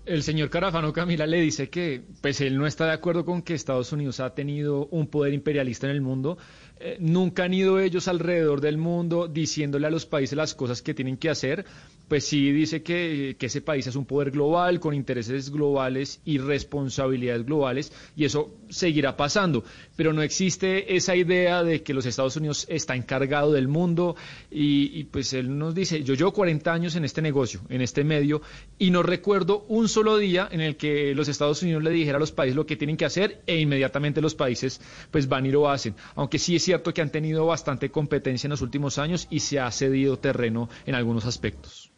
El 0.08 0.24
señor 0.24 0.50
Carafano 0.50 0.94
Camila 0.94 1.28
le 1.28 1.42
dice 1.42 1.70
que 1.70 2.02
pues 2.22 2.40
él 2.40 2.58
no 2.58 2.66
está 2.66 2.86
de 2.86 2.94
acuerdo 2.94 3.26
con 3.26 3.42
que 3.42 3.54
Estados 3.54 3.92
Unidos 3.92 4.22
ha 4.22 4.34
tenido 4.34 4.88
un 4.88 5.08
poder 5.08 5.34
imperialista 5.34 5.86
en 5.88 5.92
el 5.92 6.00
mundo. 6.00 6.38
Eh, 6.80 6.96
nunca 7.02 7.44
han 7.44 7.54
ido 7.54 7.78
ellos 7.78 8.08
alrededor 8.08 8.62
del 8.62 8.78
mundo 8.78 9.28
diciéndole 9.28 9.86
a 9.86 9.90
los 9.90 10.06
países 10.06 10.38
las 10.38 10.56
cosas 10.56 10.82
que 10.82 10.94
tienen 10.94 11.18
que 11.18 11.30
hacer. 11.30 11.66
Pues 12.08 12.26
sí 12.26 12.52
dice 12.52 12.84
que, 12.84 13.36
ese 13.40 13.62
país 13.62 13.88
es 13.88 13.96
un 13.96 14.06
poder 14.06 14.32
global, 14.32 14.80
con 14.80 14.94
intereses 14.94 15.50
globales 15.52 16.22
y 16.26 16.38
responsabilidades 16.38 17.46
globales, 17.46 17.92
y 18.16 18.26
eso 18.26 18.54
seguirá 18.70 19.16
pasando. 19.16 19.64
Pero 19.96 20.14
no 20.14 20.22
existe 20.22 20.96
esa 20.96 21.16
idea 21.16 21.64
de 21.64 21.84
que 21.84 21.94
los 21.94 22.06
Estados 22.06 22.36
Unidos 22.36 22.66
está 22.70 22.96
encargado 22.96 23.52
del 23.52 23.68
mundo, 23.68 24.16
y, 24.52 25.00
y 25.00 25.04
pues 25.06 25.34
él 25.34 25.58
nos 25.58 25.76
dice, 25.76 26.04
yo 26.04 26.14
llevo 26.14 26.34
40 26.34 26.74
años 26.74 26.96
en 26.96 27.06
este 27.06 27.22
negocio, 27.22 27.62
en 27.70 27.82
este 27.82 28.04
medio, 28.04 28.42
y 28.78 28.90
no 28.92 29.04
recuerdo 29.04 29.66
un 29.68 29.90
solo 29.90 30.18
día 30.18 30.48
en 30.52 30.62
el 30.62 30.78
que 30.78 31.14
los 31.16 31.28
Estados 31.28 31.62
Unidos 31.62 31.84
le 31.84 31.92
dijera 31.92 32.18
a 32.18 32.20
los 32.20 32.32
países 32.32 32.56
lo 32.56 32.66
que 32.66 32.76
tienen 32.76 32.98
que 32.98 33.06
hacer 33.06 33.42
e 33.46 33.60
inmediatamente 33.60 34.22
los 34.22 34.36
países 34.36 34.80
pues 35.12 35.28
van 35.28 35.46
y 35.46 35.52
lo 35.52 35.70
hacen. 35.70 35.96
Aunque 36.16 36.40
sí 36.40 36.56
es 36.56 36.64
cierto 36.64 36.94
que 36.94 37.02
han 37.02 37.12
tenido 37.12 37.46
bastante 37.46 37.90
competencia 37.90 38.48
en 38.48 38.52
los 38.52 38.62
últimos 38.62 38.98
años 38.98 39.28
y 39.30 39.40
se 39.40 39.60
ha 39.60 39.72
cedido 39.72 40.20
terreno 40.20 40.70
en 40.86 40.96
algunos 40.96 41.26
aspectos. 41.26 41.92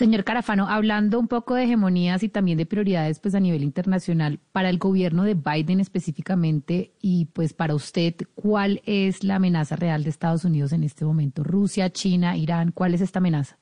Señor 0.00 0.24
Carafano, 0.24 0.66
hablando 0.66 1.20
un 1.20 1.28
poco 1.28 1.54
de 1.54 1.64
hegemonías 1.64 2.22
y 2.22 2.30
también 2.30 2.56
de 2.56 2.64
prioridades 2.64 3.20
pues 3.20 3.34
a 3.34 3.38
nivel 3.38 3.62
internacional, 3.62 4.40
para 4.50 4.70
el 4.70 4.78
gobierno 4.78 5.24
de 5.24 5.34
Biden 5.34 5.78
específicamente 5.78 6.92
y 7.02 7.26
pues 7.34 7.52
para 7.52 7.74
usted, 7.74 8.14
¿cuál 8.34 8.80
es 8.86 9.24
la 9.24 9.36
amenaza 9.36 9.76
real 9.76 10.02
de 10.02 10.08
Estados 10.08 10.46
Unidos 10.46 10.72
en 10.72 10.84
este 10.84 11.04
momento? 11.04 11.44
Rusia, 11.44 11.90
China, 11.90 12.34
Irán, 12.38 12.72
¿cuál 12.72 12.94
es 12.94 13.02
esta 13.02 13.18
amenaza? 13.18 13.58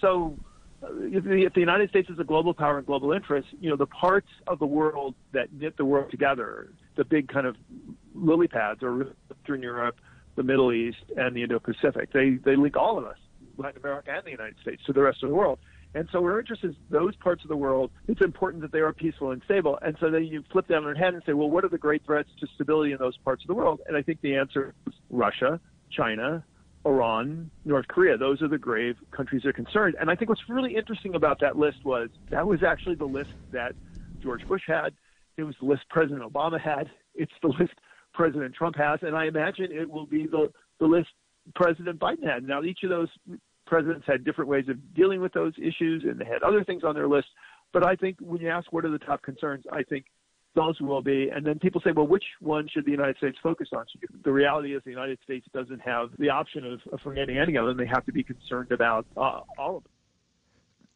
So, 0.00 0.36
if 1.10 1.24
the, 1.24 1.42
if 1.42 1.54
the 1.54 1.62
United 1.62 1.88
States 1.88 2.08
is 2.08 2.20
a 2.20 2.24
global 2.24 2.54
power 2.54 2.78
and 2.78 2.86
global 2.86 3.12
interest, 3.12 3.48
you 3.60 3.68
know, 3.68 3.76
the 3.76 3.90
parts 3.90 4.28
of 4.46 4.60
the 4.60 4.66
world 4.66 5.16
that 5.32 5.48
knit 5.58 5.76
the 5.76 5.84
world 5.84 6.08
together, 6.08 6.68
the 6.94 7.04
big 7.04 7.26
kind 7.26 7.48
of 7.48 7.56
lily 8.14 8.46
pads 8.46 8.80
are 8.84 9.12
Western 9.28 9.60
Europe, 9.60 9.96
the 10.36 10.44
Middle 10.44 10.72
East, 10.72 11.02
and 11.16 11.34
the 11.34 11.42
Indo-Pacific. 11.42 12.12
They, 12.12 12.38
they 12.44 12.54
link 12.54 12.76
all 12.76 12.96
of 12.96 13.06
us, 13.06 13.18
Latin 13.56 13.80
America 13.80 14.10
and 14.14 14.24
the 14.24 14.30
United 14.30 14.56
States, 14.62 14.82
to 14.86 14.92
the 14.92 15.02
rest 15.02 15.22
of 15.22 15.28
the 15.28 15.34
world. 15.34 15.58
And 15.94 16.08
so 16.10 16.20
we're 16.20 16.40
interested 16.40 16.70
in 16.70 16.76
those 16.90 17.14
parts 17.16 17.44
of 17.44 17.48
the 17.48 17.56
world. 17.56 17.90
It's 18.08 18.20
important 18.20 18.62
that 18.62 18.72
they 18.72 18.80
are 18.80 18.92
peaceful 18.92 19.30
and 19.30 19.40
stable. 19.44 19.78
And 19.80 19.96
so 20.00 20.10
then 20.10 20.24
you 20.24 20.42
flip 20.50 20.66
that 20.68 20.76
on 20.76 20.84
their 20.84 20.94
head 20.94 21.14
and 21.14 21.22
say, 21.24 21.34
well, 21.34 21.48
what 21.48 21.64
are 21.64 21.68
the 21.68 21.78
great 21.78 22.04
threats 22.04 22.28
to 22.40 22.48
stability 22.54 22.92
in 22.92 22.98
those 22.98 23.16
parts 23.18 23.44
of 23.44 23.48
the 23.48 23.54
world? 23.54 23.80
And 23.86 23.96
I 23.96 24.02
think 24.02 24.20
the 24.20 24.34
answer 24.36 24.74
is 24.88 24.94
Russia, 25.08 25.60
China, 25.90 26.44
Iran, 26.84 27.50
North 27.64 27.86
Korea. 27.88 28.18
Those 28.18 28.42
are 28.42 28.48
the 28.48 28.58
grave 28.58 28.96
countries 29.12 29.42
that 29.42 29.50
are 29.50 29.52
concerned. 29.52 29.94
And 30.00 30.10
I 30.10 30.16
think 30.16 30.28
what's 30.28 30.48
really 30.48 30.74
interesting 30.74 31.14
about 31.14 31.40
that 31.40 31.56
list 31.56 31.84
was 31.84 32.10
that 32.30 32.46
was 32.46 32.62
actually 32.62 32.96
the 32.96 33.06
list 33.06 33.30
that 33.52 33.74
George 34.20 34.46
Bush 34.48 34.62
had. 34.66 34.94
It 35.36 35.44
was 35.44 35.54
the 35.60 35.66
list 35.66 35.82
President 35.90 36.22
Obama 36.22 36.60
had. 36.60 36.90
It's 37.14 37.32
the 37.40 37.48
list 37.48 37.74
President 38.12 38.54
Trump 38.54 38.76
has. 38.76 38.98
And 39.02 39.16
I 39.16 39.26
imagine 39.26 39.70
it 39.70 39.88
will 39.88 40.06
be 40.06 40.26
the, 40.26 40.52
the 40.80 40.86
list 40.86 41.10
President 41.54 41.98
Biden 41.98 42.24
had. 42.24 42.44
Now, 42.44 42.62
each 42.62 42.80
of 42.82 42.90
those 42.90 43.08
presidents 43.66 44.04
had 44.06 44.24
different 44.24 44.50
ways 44.50 44.68
of 44.68 44.76
dealing 44.94 45.20
with 45.20 45.32
those 45.32 45.52
issues 45.58 46.04
and 46.04 46.18
they 46.18 46.24
had 46.24 46.42
other 46.42 46.64
things 46.64 46.84
on 46.84 46.94
their 46.94 47.08
list. 47.08 47.28
But 47.72 47.86
I 47.86 47.96
think 47.96 48.18
when 48.20 48.40
you 48.40 48.48
ask 48.48 48.72
what 48.72 48.84
are 48.84 48.90
the 48.90 48.98
top 48.98 49.22
concerns, 49.22 49.64
I 49.72 49.82
think 49.82 50.06
those 50.54 50.80
will 50.80 51.02
be. 51.02 51.30
And 51.34 51.44
then 51.44 51.58
people 51.58 51.80
say, 51.84 51.90
well, 51.92 52.06
which 52.06 52.24
one 52.40 52.68
should 52.72 52.84
the 52.84 52.92
United 52.92 53.16
States 53.16 53.36
focus 53.42 53.68
on? 53.72 53.84
The 54.24 54.32
reality 54.32 54.74
is 54.74 54.82
the 54.84 54.90
United 54.90 55.18
States 55.24 55.46
doesn't 55.52 55.80
have 55.80 56.10
the 56.18 56.30
option 56.30 56.64
of, 56.64 56.80
of 56.92 57.00
forgetting 57.02 57.38
any 57.38 57.56
of 57.56 57.66
them. 57.66 57.76
They 57.76 57.86
have 57.86 58.06
to 58.06 58.12
be 58.12 58.22
concerned 58.22 58.70
about 58.70 59.06
uh, 59.16 59.40
all 59.58 59.78
of 59.78 59.82
them. 59.82 59.92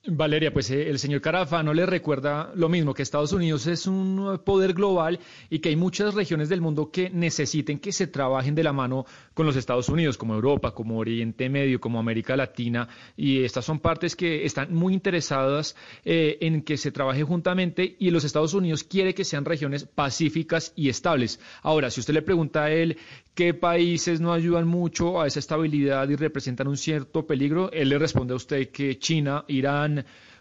Valeria, 0.06 0.52
pues 0.52 0.70
eh, 0.70 0.88
el 0.88 0.98
señor 1.00 1.20
Carafano 1.20 1.74
le 1.74 1.84
recuerda 1.84 2.52
lo 2.54 2.68
mismo, 2.68 2.94
que 2.94 3.02
Estados 3.02 3.32
Unidos 3.32 3.66
es 3.66 3.86
un 3.88 4.40
poder 4.44 4.72
global 4.72 5.18
y 5.50 5.58
que 5.58 5.70
hay 5.70 5.76
muchas 5.76 6.14
regiones 6.14 6.48
del 6.48 6.60
mundo 6.60 6.90
que 6.92 7.10
necesiten 7.10 7.80
que 7.80 7.90
se 7.90 8.06
trabajen 8.06 8.54
de 8.54 8.62
la 8.62 8.72
mano 8.72 9.06
con 9.34 9.44
los 9.44 9.56
Estados 9.56 9.88
Unidos, 9.88 10.16
como 10.16 10.34
Europa, 10.34 10.72
como 10.72 10.98
Oriente 10.98 11.48
Medio, 11.48 11.80
como 11.80 11.98
América 11.98 12.36
Latina, 12.36 12.88
y 13.16 13.42
estas 13.42 13.64
son 13.64 13.80
partes 13.80 14.14
que 14.14 14.44
están 14.44 14.72
muy 14.72 14.94
interesadas 14.94 15.74
eh, 16.04 16.38
en 16.42 16.62
que 16.62 16.76
se 16.76 16.92
trabaje 16.92 17.24
juntamente 17.24 17.96
y 17.98 18.10
los 18.10 18.22
Estados 18.22 18.54
Unidos 18.54 18.84
quiere 18.84 19.14
que 19.14 19.24
sean 19.24 19.44
regiones 19.44 19.84
pacíficas 19.84 20.72
y 20.76 20.90
estables. 20.90 21.40
Ahora, 21.62 21.90
si 21.90 22.00
usted 22.00 22.14
le 22.14 22.22
pregunta 22.22 22.64
a 22.64 22.70
él 22.70 22.98
qué 23.34 23.52
países 23.52 24.20
no 24.20 24.32
ayudan 24.32 24.66
mucho 24.66 25.20
a 25.20 25.26
esa 25.26 25.38
estabilidad 25.38 26.08
y 26.08 26.16
representan 26.16 26.68
un 26.68 26.76
cierto 26.76 27.26
peligro, 27.26 27.70
él 27.72 27.88
le 27.88 27.98
responde 27.98 28.32
a 28.32 28.36
usted 28.36 28.70
que 28.70 28.98
China, 28.98 29.44
Irán, 29.48 29.87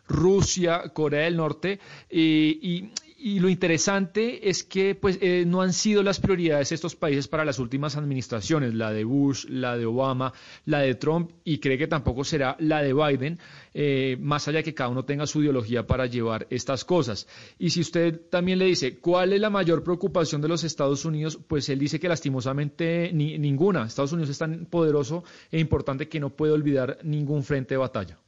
Rusia, 0.08 0.84
Corea 0.94 1.26
del 1.26 1.38
Norte, 1.38 1.80
y, 2.10 2.22
y- 2.62 2.92
y 3.20 3.40
lo 3.40 3.50
interesante 3.50 4.48
es 4.48 4.64
que 4.64 4.94
pues, 4.94 5.18
eh, 5.22 5.44
no 5.48 5.62
han 5.62 5.74
sido 5.74 6.04
las 6.04 6.20
prioridades 6.20 6.72
estos 6.72 6.96
países 6.96 7.28
para 7.28 7.44
las 7.44 7.58
últimas 7.58 7.98
administraciones, 7.98 8.76
la 8.76 8.92
de 8.92 9.04
Bush, 9.06 9.46
la 9.50 9.76
de 9.76 9.88
Obama, 9.88 10.34
la 10.66 10.82
de 10.82 10.94
Trump, 10.94 11.32
y 11.44 11.58
cree 11.58 11.80
que 11.80 11.88
tampoco 11.88 12.24
será 12.24 12.56
la 12.60 12.84
de 12.84 12.94
Biden, 12.94 13.40
eh, 13.74 14.18
más 14.22 14.48
allá 14.48 14.58
de 14.60 14.64
que 14.66 14.76
cada 14.76 14.92
uno 14.92 15.04
tenga 15.04 15.26
su 15.26 15.42
ideología 15.42 15.88
para 15.88 16.06
llevar 16.06 16.46
estas 16.52 16.86
cosas. 16.86 17.28
Y 17.58 17.72
si 17.72 17.82
usted 17.82 18.22
también 18.30 18.60
le 18.60 18.66
dice 18.66 19.00
cuál 19.00 19.34
es 19.34 19.42
la 19.42 19.50
mayor 19.50 19.84
preocupación 19.84 20.40
de 20.40 20.48
los 20.50 20.64
Estados 20.64 21.04
Unidos, 21.04 21.40
pues 21.48 21.68
él 21.70 21.80
dice 21.80 22.00
que 22.00 22.08
lastimosamente 22.10 23.10
ni- 23.14 23.40
ninguna. 23.40 23.86
Estados 23.88 24.12
Unidos 24.12 24.30
es 24.30 24.38
tan 24.38 24.68
poderoso 24.68 25.24
e 25.52 25.60
importante 25.60 26.08
que 26.08 26.20
no 26.20 26.30
puede 26.30 26.54
olvidar 26.54 27.00
ningún 27.02 27.42
frente 27.44 27.74
de 27.74 27.78
batalla. 27.80 28.20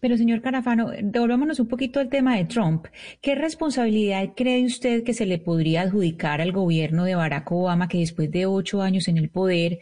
Pero 0.00 0.16
señor 0.16 0.40
Carafano, 0.40 0.90
devolvámonos 1.02 1.60
un 1.60 1.68
poquito 1.68 2.00
al 2.00 2.08
tema 2.08 2.36
de 2.36 2.44
Trump. 2.44 2.86
¿Qué 3.20 3.34
responsabilidad 3.34 4.30
cree 4.36 4.64
usted 4.64 5.04
que 5.04 5.14
se 5.14 5.26
le 5.26 5.38
podría 5.38 5.82
adjudicar 5.82 6.40
al 6.40 6.52
gobierno 6.52 7.04
de 7.04 7.14
Barack 7.14 7.50
Obama 7.52 7.88
que 7.88 7.98
después 7.98 8.30
de 8.30 8.46
ocho 8.46 8.82
años 8.82 9.08
en 9.08 9.18
el 9.18 9.30
poder, 9.30 9.78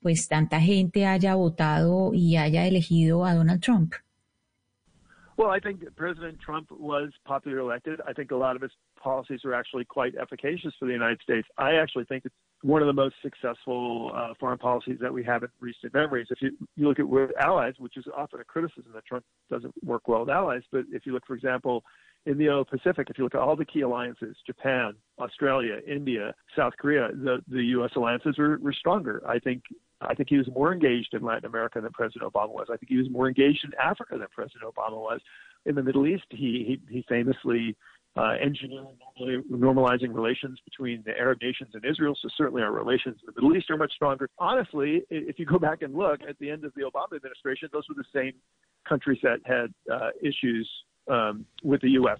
pues 0.00 0.28
tanta 0.28 0.60
gente 0.60 1.06
haya 1.06 1.34
votado 1.34 2.12
y 2.12 2.36
haya 2.36 2.66
elegido 2.66 3.24
a 3.24 3.34
Donald 3.34 3.60
Trump? 3.60 3.94
Well, 5.36 5.50
I 5.50 5.60
think 5.60 5.82
President 5.96 6.38
Trump 6.38 6.70
was 6.70 7.10
popularly 7.24 7.64
elected. 7.64 8.00
I 8.06 8.12
think 8.12 8.30
a 8.30 8.36
lot 8.36 8.54
of 8.54 8.62
his 8.62 8.70
policies 9.04 9.40
are 9.44 9.54
actually 9.54 9.84
quite 9.84 10.14
efficacious 10.20 10.72
for 10.78 10.86
the 10.86 10.92
United 10.92 11.20
States. 11.22 11.46
I 11.58 11.74
actually 11.74 12.06
think 12.06 12.24
it's 12.24 12.34
one 12.62 12.80
of 12.80 12.86
the 12.86 12.94
most 12.94 13.14
successful 13.22 14.10
uh, 14.14 14.32
foreign 14.40 14.58
policies 14.58 14.96
that 15.02 15.12
we 15.12 15.22
have 15.24 15.42
in 15.42 15.50
recent 15.60 15.92
memories. 15.92 16.26
If 16.30 16.40
you, 16.40 16.52
you 16.76 16.88
look 16.88 16.98
at 16.98 17.06
with 17.06 17.30
allies, 17.38 17.74
which 17.78 17.98
is 17.98 18.06
often 18.16 18.40
a 18.40 18.44
criticism 18.44 18.92
that 18.94 19.04
Trump 19.04 19.24
doesn't 19.50 19.74
work 19.84 20.08
well 20.08 20.20
with 20.20 20.30
allies, 20.30 20.62
but 20.72 20.84
if 20.90 21.04
you 21.04 21.12
look, 21.12 21.26
for 21.26 21.34
example, 21.34 21.84
in 22.26 22.38
the 22.38 22.44
Indo-Pacific, 22.44 23.08
if 23.10 23.18
you 23.18 23.24
look 23.24 23.34
at 23.34 23.40
all 23.42 23.54
the 23.54 23.66
key 23.66 23.82
alliances, 23.82 24.34
Japan, 24.46 24.94
Australia, 25.18 25.80
India, 25.86 26.34
South 26.56 26.72
Korea, 26.78 27.10
the, 27.12 27.42
the 27.48 27.62
U.S. 27.76 27.90
alliances 27.96 28.38
were, 28.38 28.58
were 28.58 28.72
stronger. 28.72 29.22
I 29.28 29.38
think 29.38 29.62
I 30.00 30.14
think 30.14 30.28
he 30.28 30.36
was 30.36 30.48
more 30.52 30.72
engaged 30.72 31.14
in 31.14 31.22
Latin 31.22 31.46
America 31.46 31.80
than 31.80 31.90
President 31.92 32.30
Obama 32.30 32.50
was. 32.50 32.66
I 32.70 32.76
think 32.76 32.90
he 32.90 32.96
was 32.96 33.08
more 33.10 33.28
engaged 33.28 33.64
in 33.64 33.70
Africa 33.82 34.18
than 34.18 34.26
President 34.34 34.64
Obama 34.64 34.96
was. 34.96 35.20
In 35.66 35.74
the 35.74 35.82
Middle 35.82 36.06
East, 36.06 36.24
he 36.30 36.80
he, 36.88 36.94
he 36.94 37.04
famously 37.08 37.76
uh, 38.16 38.34
engineered 38.40 38.86
normally- 39.18 39.42
normalizing 39.50 40.14
relations 40.14 40.58
between 40.64 41.02
the 41.04 41.12
Arab 41.18 41.38
nations 41.42 41.70
and 41.74 41.84
Israel. 41.84 42.16
So 42.20 42.28
certainly 42.36 42.62
our 42.62 42.72
relations 42.72 43.16
in 43.20 43.26
the 43.26 43.40
Middle 43.40 43.56
East 43.56 43.70
are 43.70 43.76
much 43.76 43.92
stronger. 43.92 44.28
Honestly, 44.38 45.04
if 45.10 45.38
you 45.38 45.46
go 45.46 45.58
back 45.58 45.82
and 45.82 45.94
look 45.94 46.20
at 46.28 46.38
the 46.38 46.50
end 46.50 46.64
of 46.64 46.72
the 46.74 46.82
Obama 46.82 47.16
administration, 47.16 47.68
those 47.72 47.84
were 47.88 47.96
the 47.96 48.04
same 48.12 48.34
countries 48.88 49.18
that 49.22 49.40
had 49.44 49.74
uh, 49.92 50.10
issues 50.22 50.68
um, 51.08 51.44
with 51.62 51.80
the 51.80 51.90
U.S. 51.90 52.18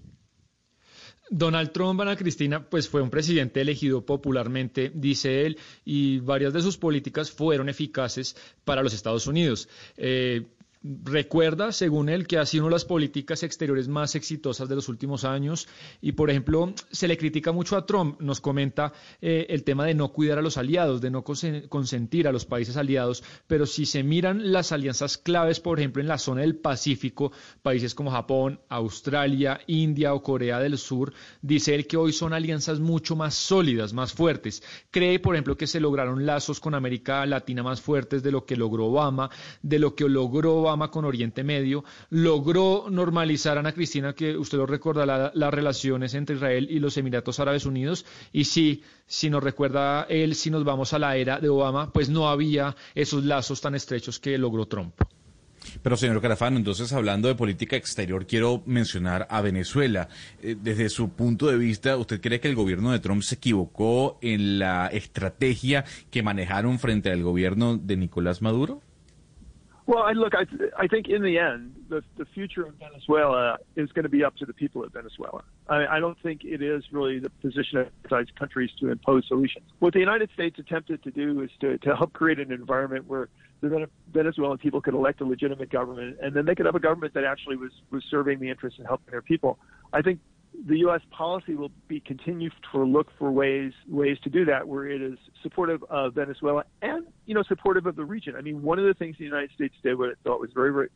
Donald 1.31 1.73
Trump, 1.73 2.01
Ana 2.01 2.17
Cristina, 2.17 2.69
pues 2.69 2.89
fue 2.89 3.01
un 3.01 3.11
presidente 3.11 3.61
elegido 3.61 4.05
popularmente, 4.05 4.91
dice 4.95 5.47
él, 5.47 5.59
y 5.85 6.21
varias 6.21 6.53
de 6.53 6.61
sus 6.61 6.77
políticas 6.77 7.31
fueron 7.31 7.69
eficaces 7.69 8.37
para 8.65 8.83
los 8.83 8.93
Estados 8.93 9.27
Unidos. 9.27 9.69
Eh, 9.97 10.47
recuerda, 10.85 11.73
según 11.73 12.11
él, 12.11 12.27
que 12.27 12.37
ha 12.37 12.45
sido 12.45 12.65
una 12.65 12.71
de 12.71 12.75
las 12.77 12.85
políticas 12.85 13.43
exteriores 13.43 13.89
más 13.89 14.15
exitosas 14.15 14.69
de 14.69 14.75
los 14.75 14.89
últimos 14.91 15.25
años. 15.25 15.67
Y, 16.03 16.13
por 16.13 16.31
ejemplo, 16.31 16.75
se 16.91 17.09
le 17.09 17.17
critica 17.17 17.53
mucho 17.53 17.77
a 17.77 17.87
Trump, 17.87 18.21
nos 18.21 18.41
comenta 18.41 18.93
eh, 19.23 19.47
el 19.49 19.65
tema 19.65 19.87
de 19.87 19.95
no 19.95 20.13
cuidar 20.13 20.39
a 20.39 20.43
los 20.43 20.59
aliados, 20.59 21.01
de 21.01 21.11
no 21.11 21.25
consen- 21.25 21.69
consentir 21.69 22.29
a 22.29 22.33
los 22.33 22.45
países 22.45 22.77
aliados, 22.77 23.25
pero 23.47 23.65
si 23.65 23.87
se 23.87 24.03
miran 24.03 24.53
las 24.53 24.73
alianzas 24.73 25.17
claves, 25.17 25.59
por 25.59 25.79
ejemplo, 25.79 26.03
en 26.03 26.09
la 26.09 26.19
zona 26.19 26.43
del 26.43 26.57
Pacífico, 26.57 27.33
países 27.63 27.95
como 27.95 28.11
Japón, 28.11 28.61
Australia, 28.69 29.61
India 29.67 30.13
o 30.13 30.23
Corea 30.23 30.61
del 30.61 30.77
Sur, 30.77 31.15
dice 31.41 31.75
él 31.75 31.87
que 31.87 31.97
hoy 31.97 32.13
son 32.13 32.35
alianzas 32.35 32.79
mucho 32.79 33.17
más 33.17 33.35
sólidas, 33.35 33.95
más 33.95 34.13
fuertes. 34.13 34.63
Cree, 34.91 35.19
por 35.19 35.35
ejemplo, 35.35 35.57
que 35.57 35.67
se 35.67 35.81
lograron 35.81 36.27
lazos 36.27 36.61
con 36.61 36.75
América 36.75 37.25
Latina 37.25 37.63
más 37.63 37.81
fuertes 37.81 38.23
de 38.23 38.33
lo 38.33 38.45
que 38.45 38.57
logró 38.57 38.87
Obama, 38.87 39.31
de 39.63 39.79
lo 39.79 39.95
que 39.95 40.09
logró 40.09 40.57
con 40.91 41.05
Oriente 41.05 41.45
Medio, 41.45 41.85
logró 42.11 42.87
normalizar, 42.91 43.59
Ana 43.59 43.73
Cristina, 43.73 44.13
que 44.15 44.37
usted 44.37 44.59
lo 44.59 44.67
recuerda, 44.67 45.07
la- 45.07 45.31
las 45.35 45.53
relaciones 45.55 46.15
entre 46.15 46.37
Israel 46.37 46.69
y 46.71 46.79
los 46.79 46.97
Emiratos 46.97 47.41
Árabes 47.41 47.67
Unidos. 47.67 48.05
Y 48.33 48.45
sí, 48.45 48.83
si 49.07 49.31
nos 49.31 49.43
recuerda 49.43 50.07
él, 50.09 50.35
si 50.35 50.51
nos 50.51 50.65
vamos 50.65 50.93
a 50.93 50.99
la 50.99 51.17
era 51.17 51.39
de 51.41 51.49
Obama, 51.49 51.93
pues 51.93 52.09
no 52.09 52.29
había 52.29 52.75
esos 52.95 53.25
lazos 53.25 53.61
tan 53.61 53.75
estrechos 53.75 54.19
que 54.19 54.37
logró 54.39 54.67
Trump. 54.67 54.95
Pero 55.83 55.97
señor 55.97 56.21
Carafano, 56.21 56.59
entonces 56.59 56.93
hablando 56.93 57.27
de 57.27 57.35
política 57.35 57.75
exterior, 57.77 58.27
quiero 58.27 58.63
mencionar 58.67 59.27
a 59.31 59.41
Venezuela. 59.41 60.09
Eh, 60.43 60.57
desde 60.63 60.91
su 60.91 61.09
punto 61.11 61.47
de 61.47 61.57
vista, 61.57 61.97
¿usted 61.97 62.21
cree 62.21 62.39
que 62.39 62.49
el 62.49 62.55
gobierno 62.55 62.93
de 62.93 62.99
Trump 62.99 63.23
se 63.23 63.37
equivocó 63.37 64.19
en 64.21 64.59
la 64.59 64.89
estrategia 64.89 65.85
que 66.11 66.23
manejaron 66.23 66.79
frente 66.79 67.11
al 67.11 67.23
gobierno 67.23 67.79
de 67.79 67.97
Nicolás 67.97 68.43
Maduro? 68.43 68.83
Well, 69.87 70.03
I 70.03 70.13
look, 70.13 70.33
I, 70.35 70.47
I 70.79 70.87
think 70.87 71.09
in 71.09 71.23
the 71.23 71.39
end, 71.39 71.75
the, 71.91 72.03
the 72.17 72.25
future 72.25 72.65
of 72.65 72.75
Venezuela 72.77 73.59
is 73.77 73.93
going 73.93 74.05
to 74.05 74.09
be 74.09 74.25
up 74.25 74.35
to 74.37 74.47
the 74.47 74.55
people 74.55 74.83
of 74.83 74.93
Venezuela. 74.93 75.43
I, 75.69 75.87
I 75.87 76.01
don't 76.01 76.19
think 76.23 76.43
it 76.43 76.63
is 76.63 76.85
really 76.91 77.19
the 77.19 77.29
position 77.29 77.79
of 77.79 77.89
outside 78.07 78.35
countries 78.37 78.71
to 78.81 78.91
impose 78.91 79.29
solutions. 79.29 79.67
What 79.81 79.93
the 79.93 80.01
United 80.01 80.31
States 80.33 80.59
attempted 80.59 81.03
to 81.03 81.11
do 81.11 81.43
is 81.43 81.51
to, 81.61 81.77
to 81.79 81.97
help 81.97 82.15
create 82.15 82.41
an 82.41 82.51
environment 82.51 83.07
where 83.07 83.29
the 83.61 83.87
Venezuelan 84.13 84.57
people 84.57 84.81
could 84.81 84.95
elect 84.95 85.21
a 85.21 85.25
legitimate 85.25 85.71
government, 85.71 86.17
and 86.23 86.35
then 86.35 86.47
they 86.47 86.55
could 86.55 86.67
have 86.67 86.75
a 86.75 86.81
government 86.81 87.13
that 87.13 87.25
actually 87.25 87.57
was, 87.57 87.73
was 87.91 88.03
serving 88.11 88.41
the 88.41 88.49
interests 88.49 88.79
and 88.79 88.87
helping 88.87 89.11
their 89.11 89.23
people. 89.23 89.59
I 89.93 90.01
think 90.01 90.19
the 90.67 90.79
U.S. 90.79 91.01
policy 91.11 91.55
will 91.55 91.73
be 91.89 92.01
continue 92.01 92.51
to 92.73 92.85
look 92.85 93.09
for 93.19 93.31
ways 93.31 93.73
ways 93.89 94.19
to 94.25 94.31
do 94.31 94.45
that, 94.45 94.67
where 94.67 94.87
it 94.89 95.03
is 95.03 95.19
supportive 95.43 95.83
of 95.91 96.15
Venezuela 96.15 96.65
and 96.83 97.07
you 97.27 97.35
know 97.35 97.43
supportive 97.43 97.87
of 97.87 97.97
the 97.97 98.05
region. 98.05 98.35
I 98.37 98.41
mean, 98.41 98.63
one 98.63 98.79
of 98.79 98.85
the 98.85 98.95
things 98.95 99.17
the 99.19 99.25
United 99.25 99.51
States 99.55 99.75
did, 99.83 99.99
what 99.99 100.11
I 100.11 100.13
thought 100.23 100.41
was 100.41 100.51
very 100.55 100.73
very 100.73 100.89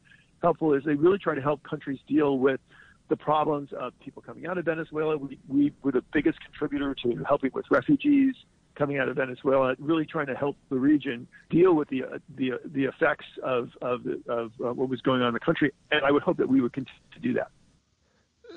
helpful, 0.42 0.74
is 0.74 0.84
they 0.84 0.94
really 0.94 1.18
try 1.18 1.34
to 1.34 1.42
help 1.42 1.62
countries 1.62 1.98
deal 2.08 2.38
with 2.38 2.60
the 3.08 3.16
problems 3.16 3.70
of 3.78 3.98
people 4.00 4.22
coming 4.22 4.46
out 4.46 4.58
of 4.58 4.64
Venezuela. 4.66 5.16
We, 5.16 5.38
we 5.48 5.72
were 5.82 5.92
the 5.92 6.04
biggest 6.12 6.38
contributor 6.44 6.94
to 7.02 7.24
helping 7.26 7.50
with 7.54 7.64
refugees 7.70 8.34
coming 8.76 8.98
out 8.98 9.08
of 9.08 9.16
Venezuela, 9.16 9.74
really 9.78 10.06
trying 10.06 10.26
to 10.26 10.34
help 10.34 10.56
the 10.70 10.76
region 10.76 11.26
deal 11.50 11.74
with 11.74 11.88
the 11.88 12.04
uh, 12.04 12.18
the 12.36 12.52
the 12.64 12.84
effects 12.84 13.26
of 13.42 13.70
of, 13.82 14.04
the, 14.04 14.22
of 14.28 14.52
uh, 14.64 14.72
what 14.72 14.88
was 14.88 15.00
going 15.00 15.20
on 15.20 15.28
in 15.28 15.34
the 15.34 15.40
country. 15.40 15.72
And 15.90 16.04
I 16.04 16.12
would 16.12 16.22
hope 16.22 16.36
that 16.36 16.48
we 16.48 16.60
would 16.60 16.72
continue 16.72 17.00
to 17.12 17.20
do 17.20 17.32
that. 17.34 17.50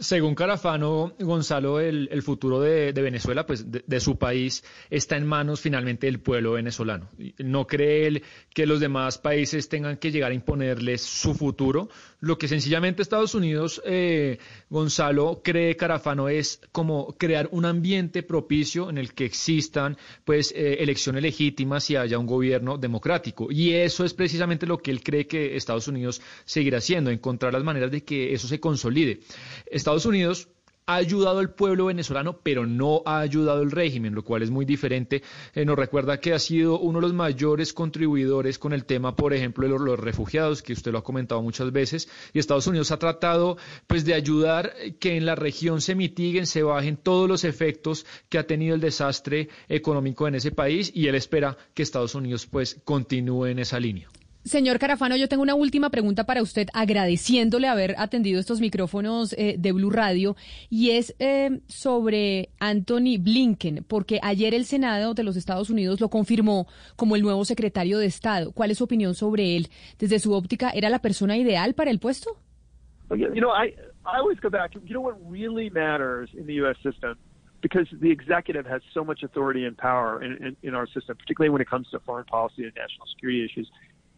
Según 0.02 0.34
Carafano, 0.34 1.14
Gonzalo, 1.20 1.80
el, 1.80 2.24
futuro 2.24 2.60
de, 2.60 2.92
Venezuela, 2.92 3.46
pues 3.46 3.66
de, 3.70 4.00
su 4.00 4.18
país, 4.18 4.64
está 4.90 5.16
en 5.16 5.28
manos 5.28 5.62
finalmente 5.62 6.08
del 6.08 6.20
pueblo 6.20 6.54
venezolano. 6.54 7.08
No 7.38 7.68
cree 7.68 8.08
él 8.08 8.24
que 8.52 8.66
los 8.66 8.80
demás 8.80 9.20
países 9.20 9.70
tengan 9.70 9.98
que 9.98 10.10
llegar 10.10 10.32
a 10.32 10.34
imponerles 10.34 11.04
su 11.04 11.36
futuro. 11.36 11.88
Lo 12.20 12.40
que 12.40 12.48
sencillamente 12.48 13.04
Estados 13.04 13.36
Unidos, 13.36 13.80
eh, 13.86 14.40
Gonzalo, 14.72 15.42
cree 15.44 15.76
Carafano 15.76 16.30
es 16.30 16.62
como 16.72 17.16
crear 17.20 17.48
un 17.52 17.66
ambiente 17.66 18.24
propicio 18.24 18.90
en 18.90 18.98
el 18.98 19.14
que 19.14 19.26
existan 19.26 19.98
pues 20.26 20.52
eh, 20.56 20.78
elecciones 20.80 21.22
legítimas 21.22 21.88
y 21.92 21.96
haya 21.96 22.18
un 22.18 22.26
gobierno 22.26 22.80
democrático. 22.80 23.52
Y 23.52 23.74
eso 23.74 24.04
es 24.04 24.16
precisamente 24.16 24.66
lo 24.66 24.80
que 24.80 24.90
él 24.90 25.04
cree 25.04 25.28
que 25.28 25.56
Estados 25.56 25.88
Unidos 25.88 26.24
seguirá 26.46 26.80
haciendo, 26.80 27.12
encontrar 27.12 27.54
las 27.54 27.64
maneras 27.64 27.92
de 27.92 28.04
que 28.04 28.34
eso 28.34 28.48
se 28.48 28.60
consolide. 28.60 29.20
Unidos 30.06 30.48
ha 30.86 30.96
ayudado 30.96 31.40
al 31.40 31.54
pueblo 31.54 31.86
venezolano, 31.86 32.40
pero 32.42 32.66
no 32.66 33.02
ha 33.06 33.20
ayudado 33.20 33.62
al 33.62 33.72
régimen, 33.72 34.16
lo 34.16 34.24
cual 34.24 34.42
es 34.42 34.50
muy 34.50 34.66
diferente. 34.66 35.22
Eh, 35.54 35.64
nos 35.64 35.78
recuerda 35.78 36.20
que 36.20 36.34
ha 36.34 36.40
sido 36.40 36.80
uno 36.80 37.00
de 37.00 37.04
los 37.04 37.14
mayores 37.14 37.74
contribuidores 37.74 38.58
con 38.58 38.74
el 38.74 38.86
tema, 38.86 39.16
por 39.16 39.34
ejemplo, 39.34 39.66
de 39.66 39.74
los, 39.74 39.82
los 39.82 40.00
refugiados, 40.00 40.62
que 40.62 40.74
usted 40.74 40.92
lo 40.92 41.00
ha 41.00 41.04
comentado 41.04 41.42
muchas 41.42 41.72
veces, 41.72 42.10
y 42.34 42.40
Estados 42.40 42.68
Unidos 42.68 42.92
ha 42.92 43.00
tratado 43.00 43.58
pues 43.88 44.06
de 44.06 44.14
ayudar 44.14 44.74
que 45.00 45.16
en 45.16 45.26
la 45.26 45.36
región 45.36 45.82
se 45.82 45.96
mitiguen, 45.96 46.46
se 46.46 46.64
bajen 46.64 46.98
todos 46.98 47.30
los 47.30 47.44
efectos 47.44 48.06
que 48.30 48.38
ha 48.38 48.48
tenido 48.48 48.76
el 48.76 48.82
desastre 48.82 49.50
económico 49.70 50.28
en 50.28 50.36
ese 50.36 50.52
país, 50.52 50.92
y 50.94 51.08
él 51.08 51.16
espera 51.16 51.58
que 51.74 51.84
Estados 51.84 52.16
Unidos 52.16 52.48
pues 52.48 52.82
continúe 52.84 53.46
en 53.48 53.60
esa 53.60 53.80
línea. 53.80 54.10
Señor 54.44 54.80
Carafano, 54.80 55.16
yo 55.16 55.30
tengo 55.30 55.44
una 55.44 55.54
última 55.54 55.92
pregunta 55.92 56.26
para 56.26 56.42
usted, 56.42 56.68
agradeciéndole 56.74 57.68
haber 57.68 57.96
atendido 58.00 58.40
estos 58.40 58.60
micrófonos 58.60 59.34
eh, 59.34 59.56
de 59.60 59.72
Blue 59.72 59.92
Radio, 59.92 60.36
y 60.70 60.92
es 60.92 61.16
eh, 61.20 61.62
sobre 61.68 62.50
Anthony 62.60 63.18
Blinken, 63.20 63.86
porque 63.88 64.20
ayer 64.24 64.56
el 64.56 64.66
Senado 64.66 65.14
de 65.14 65.24
los 65.24 65.36
Estados 65.38 65.70
Unidos 65.70 66.02
lo 66.02 66.10
confirmó 66.10 66.68
como 66.96 67.16
el 67.16 67.22
nuevo 67.22 67.46
secretario 67.46 68.00
de 68.00 68.08
Estado. 68.08 68.52
¿Cuál 68.52 68.72
es 68.72 68.80
su 68.80 68.86
opinión 68.86 69.14
sobre 69.14 69.56
él? 69.56 69.68
Desde 70.00 70.18
su 70.18 70.34
óptica, 70.34 70.72
¿era 70.72 70.90
la 70.90 71.00
persona 71.00 71.38
ideal 71.38 71.76
para 71.76 71.92
el 71.92 72.00
puesto? 72.00 72.32
You 73.12 73.42
know, 73.42 73.52
I 73.52 73.76
I 74.06 74.18
always 74.18 74.40
go 74.40 74.50
back. 74.50 74.74
You 74.74 74.94
know 74.94 75.02
what 75.02 75.18
really 75.30 75.70
matters 75.70 76.30
in 76.34 76.46
the 76.48 76.54
U.S. 76.56 76.78
system, 76.82 77.18
because 77.62 77.88
the 77.92 78.10
executive 78.10 78.66
has 78.66 78.82
so 78.94 79.04
much 79.04 79.22
authority 79.22 79.66
and 79.66 79.78
power 79.78 80.24
in, 80.24 80.38
in, 80.44 80.58
in 80.64 80.76
our 80.76 80.88
system, 80.88 81.18
particularly 81.18 81.50
when 81.50 81.62
it 81.62 81.70
comes 81.70 81.90
to 81.92 82.00
foreign 82.00 82.26
policy 82.26 82.64
and 82.64 82.74
national 82.76 83.06
security 83.14 83.44
issues, 83.46 83.70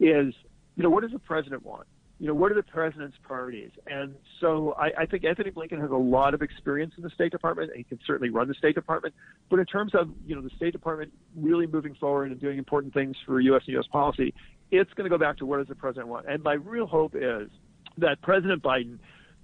is 0.04 0.34
you 0.76 0.84
know 0.84 0.90
what 0.90 1.02
does 1.02 1.12
the 1.12 1.20
president 1.20 1.66
want? 1.66 1.88
You 2.20 2.28
know, 2.28 2.36
what 2.36 2.52
are 2.52 2.56
the 2.56 2.64
president's 2.64 3.18
priorities? 3.22 3.72
And 3.88 4.16
so 4.40 4.76
I, 4.78 4.92
I 5.00 5.06
think 5.06 5.26
Anthony 5.26 5.52
Blinken 5.52 5.82
has 5.82 5.92
a 5.92 5.96
lot 5.96 6.34
of 6.34 6.42
experience 6.42 6.94
in 6.96 7.04
the 7.04 7.10
State 7.10 7.32
Department. 7.32 7.72
He 7.76 7.84
can 7.84 8.00
certainly 8.06 8.30
run 8.30 8.48
the 8.48 8.54
State 8.54 8.76
Department. 8.76 9.14
But 9.50 9.60
in 9.60 9.66
terms 9.66 9.94
of, 9.94 10.10
you 10.26 10.36
know, 10.36 10.42
the 10.42 10.52
State 10.56 10.72
Department 10.72 11.12
really 11.36 11.68
moving 11.68 11.96
forward 11.96 12.32
and 12.32 12.40
doing 12.40 12.58
important 12.58 12.94
things 12.94 13.18
for 13.26 13.42
U.S. 13.42 13.64
and 13.66 13.74
U.S. 13.74 13.88
policy, 13.92 14.34
it's 14.72 14.94
going 14.94 15.04
to 15.04 15.10
go 15.10 15.18
back 15.18 15.38
to 15.40 15.46
what 15.46 15.58
does 15.58 15.68
the 15.68 15.76
president 15.76 16.08
want? 16.08 16.26
And 16.28 16.42
my 16.44 16.54
real 16.54 16.86
hope 16.86 17.14
is 17.14 17.50
that 17.98 18.22
President 18.22 18.64
Biden 18.64 19.00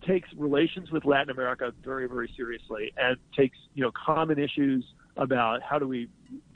takes 0.08 0.30
relations 0.38 0.92
with 0.92 1.06
Latin 1.06 1.32
America 1.32 1.74
very, 1.84 2.08
very 2.08 2.32
seriously 2.38 2.94
and 2.98 3.18
takes, 3.36 3.58
you 3.74 3.84
know, 3.84 3.92
common 3.92 4.40
issues 4.40 4.86
about 5.18 5.62
how 5.62 5.80
do 5.80 5.88
we 5.88 6.08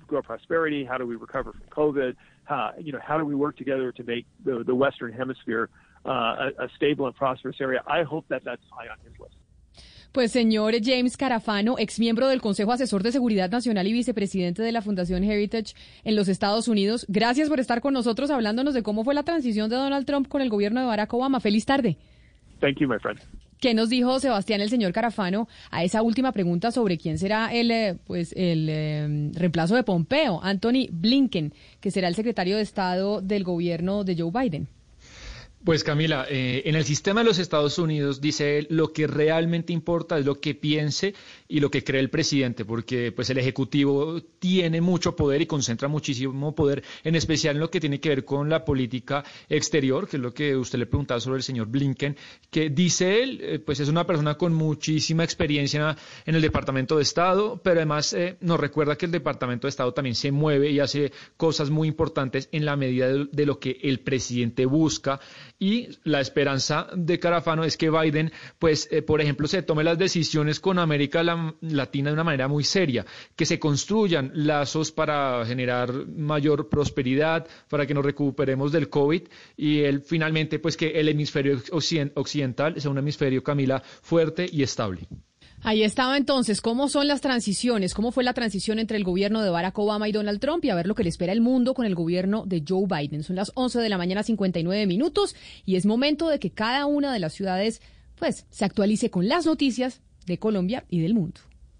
grow 0.07 0.21
prosperity, 0.21 0.85
how 0.85 0.97
do 0.97 1.05
we 1.05 1.15
recover 1.15 1.51
from 1.51 1.61
COVID, 1.69 2.15
how, 2.45 2.71
you 2.77 2.91
know, 2.91 2.99
how 3.05 3.17
do 3.17 3.25
we 3.25 3.35
work 3.35 3.57
together 3.57 3.91
to 3.91 4.03
make 4.03 4.25
the, 4.43 4.63
the 4.65 4.75
Western 4.75 5.13
Hemisphere 5.13 5.69
uh, 6.05 6.09
a, 6.09 6.65
a 6.65 6.69
stable 6.75 7.05
and 7.07 7.15
prosperous 7.15 7.59
area. 7.59 7.81
I 7.87 8.03
hope 8.03 8.25
that 8.29 8.43
that's 8.43 8.63
high 8.71 8.87
on 8.89 8.97
his 9.03 9.17
list. 9.19 9.35
Pues 10.11 10.31
señor 10.31 10.75
James 10.83 11.17
Carafano, 11.17 11.79
exmiembro 11.79 12.27
del 12.27 12.39
Consejo 12.39 12.71
Asesor 12.71 13.01
de 13.01 13.11
Seguridad 13.11 13.49
Nacional 13.49 13.87
y 13.87 13.93
vicepresidente 13.93 14.61
de 14.61 14.71
la 14.71 14.83
Fundación 14.83 15.23
Heritage 15.23 15.73
en 16.03 16.15
los 16.15 16.27
Estados 16.27 16.67
Unidos, 16.67 17.07
gracias 17.09 17.49
por 17.49 17.59
estar 17.59 17.81
con 17.81 17.95
nosotros 17.95 18.29
hablándonos 18.29 18.75
de 18.75 18.83
cómo 18.83 19.03
fue 19.03 19.15
la 19.15 19.23
transición 19.23 19.71
de 19.71 19.75
Donald 19.75 20.05
Trump 20.05 20.27
con 20.27 20.43
el 20.43 20.49
gobierno 20.49 20.81
de 20.81 20.85
Barack 20.85 21.11
Obama. 21.15 21.39
Feliz 21.39 21.65
tarde. 21.65 21.97
Thank 22.59 22.77
you, 22.77 22.87
my 22.87 22.99
friend. 22.99 23.19
¿Qué 23.63 23.73
nos 23.73 23.87
dijo 23.87 24.19
Sebastián, 24.19 24.59
el 24.59 24.69
señor 24.69 24.91
Carafano, 24.91 25.47
a 25.71 25.85
esa 25.85 26.01
última 26.01 26.33
pregunta 26.33 26.69
sobre 26.69 26.97
quién 26.97 27.17
será 27.17 27.47
el, 27.53 27.71
eh, 27.71 27.95
pues, 28.03 28.33
el 28.35 28.67
eh, 28.69 29.31
reemplazo 29.35 29.73
de 29.77 29.83
Pompeo, 29.83 30.41
Anthony 30.43 30.89
Blinken, 30.91 31.53
que 31.79 31.89
será 31.89 32.09
el 32.09 32.15
secretario 32.15 32.57
de 32.57 32.61
Estado 32.61 33.21
del 33.21 33.45
gobierno 33.45 34.03
de 34.03 34.17
Joe 34.17 34.31
Biden? 34.31 34.67
Pues 35.63 35.85
Camila, 35.85 36.25
eh, 36.29 36.63
en 36.65 36.75
el 36.75 36.83
sistema 36.83 37.21
de 37.21 37.25
los 37.27 37.39
Estados 37.39 37.77
Unidos 37.77 38.19
dice 38.19 38.57
él, 38.57 38.67
lo 38.69 38.91
que 38.91 39.07
realmente 39.07 39.71
importa 39.71 40.19
es 40.19 40.25
lo 40.25 40.41
que 40.41 40.55
piense 40.55 41.15
y 41.47 41.61
lo 41.61 41.71
que 41.71 41.85
cree 41.85 42.01
el 42.01 42.09
presidente, 42.09 42.65
porque 42.65 43.13
pues 43.13 43.29
el 43.29 43.37
ejecutivo 43.37 44.21
tiene 44.39 44.81
mucho 44.81 45.15
poder 45.15 45.41
y 45.41 45.45
concentra 45.45 45.87
muchísimo 45.87 46.53
poder, 46.53 46.83
en 47.05 47.15
especial 47.15 47.55
en 47.55 47.61
lo 47.61 47.71
que 47.71 47.79
tiene 47.79 48.01
que 48.01 48.09
ver 48.09 48.25
con 48.25 48.49
la 48.49 48.65
política 48.65 49.23
exterior, 49.47 50.09
que 50.09 50.17
es 50.17 50.23
lo 50.23 50.33
que 50.33 50.53
usted 50.57 50.79
le 50.79 50.85
preguntaba 50.85 51.21
sobre 51.21 51.37
el 51.37 51.43
señor 51.43 51.67
Blinken, 51.67 52.17
que 52.51 52.69
dice 52.69 53.23
él, 53.23 53.39
eh, 53.41 53.59
pues 53.59 53.79
es 53.79 53.87
una 53.87 54.05
persona 54.05 54.35
con 54.35 54.53
muchísima 54.53 55.23
experiencia 55.23 55.95
en 56.25 56.35
el 56.35 56.41
Departamento 56.41 56.97
de 56.97 57.03
Estado, 57.03 57.61
pero 57.63 57.77
además 57.77 58.11
eh, 58.11 58.35
nos 58.41 58.59
recuerda 58.59 58.97
que 58.97 59.05
el 59.05 59.13
Departamento 59.13 59.67
de 59.67 59.69
Estado 59.69 59.93
también 59.93 60.15
se 60.15 60.33
mueve 60.33 60.71
y 60.71 60.81
hace 60.81 61.13
cosas 61.37 61.69
muy 61.69 61.87
importantes 61.87 62.49
en 62.51 62.65
la 62.65 62.75
medida 62.75 63.07
de, 63.07 63.29
de 63.31 63.45
lo 63.45 63.59
que 63.59 63.79
el 63.81 64.01
presidente 64.01 64.65
busca 64.65 65.21
y 65.59 65.89
la 66.03 66.19
esperanza 66.19 66.87
de 66.95 67.19
Carafano 67.19 67.63
es 67.63 67.77
que 67.77 67.89
Biden, 67.89 68.31
pues, 68.59 68.87
eh, 68.91 69.01
por 69.01 69.21
ejemplo, 69.21 69.47
se 69.47 69.61
tome 69.61 69.83
las 69.83 69.97
decisiones 69.97 70.59
con 70.59 70.77
América 70.79 71.23
la- 71.23 71.55
Latina 71.61 72.09
de 72.09 72.13
una 72.15 72.23
manera 72.23 72.47
muy 72.47 72.63
seria, 72.63 73.05
que 73.35 73.45
se 73.45 73.59
construyan 73.59 74.31
lazos 74.33 74.91
para 74.91 75.45
generar 75.45 76.07
mayor 76.07 76.69
prosperidad, 76.69 77.47
para 77.69 77.85
que 77.85 77.93
nos 77.93 78.03
recuperemos 78.05 78.71
del 78.71 78.89
COVID 78.89 79.21
y 79.55 79.79
él 79.81 80.01
finalmente, 80.01 80.59
pues, 80.59 80.75
que 80.75 80.87
el 80.99 81.07
hemisferio 81.09 81.57
occiden- 81.71 82.11
occidental 82.15 82.79
sea 82.81 82.91
un 82.91 82.97
hemisferio, 82.97 83.43
Camila, 83.43 83.81
fuerte 84.01 84.45
y 84.51 84.63
estable. 84.63 85.07
Ahí 85.65 85.83
estaba 85.83 86.17
entonces, 86.17 86.59
¿cómo 86.59 86.89
son 86.89 87.07
las 87.07 87.21
transiciones? 87.21 87.93
¿Cómo 87.93 88.11
fue 88.11 88.25
la 88.25 88.33
transición 88.33 88.79
entre 88.79 88.97
el 88.97 89.05
gobierno 89.05 89.41
de 89.41 89.49
Barack 89.49 89.79
Obama 89.79 90.09
y 90.09 90.11
Donald 90.11 90.41
Trump? 90.41 90.65
Y 90.65 90.69
a 90.69 90.75
ver 90.75 90.87
lo 90.87 90.93
que 90.93 91.03
le 91.03 91.09
espera 91.09 91.31
el 91.31 91.39
mundo 91.39 91.73
con 91.73 91.85
el 91.85 91.95
gobierno 91.95 92.43
de 92.45 92.65
Joe 92.67 92.85
Biden. 92.85 93.23
Son 93.23 93.37
las 93.37 93.53
11 93.55 93.79
de 93.79 93.87
la 93.87 93.97
mañana, 93.97 94.23
59 94.23 94.85
minutos, 94.87 95.37
y 95.65 95.77
es 95.77 95.85
momento 95.85 96.27
de 96.27 96.39
que 96.39 96.51
cada 96.51 96.85
una 96.85 97.13
de 97.13 97.19
las 97.19 97.31
ciudades, 97.31 97.81
pues, 98.17 98.45
se 98.49 98.65
actualice 98.65 99.09
con 99.09 99.29
las 99.29 99.45
noticias 99.45 100.01
de 100.25 100.37
Colombia 100.37 100.83
y 100.89 100.99
del 100.99 101.13
mundo. 101.13 101.39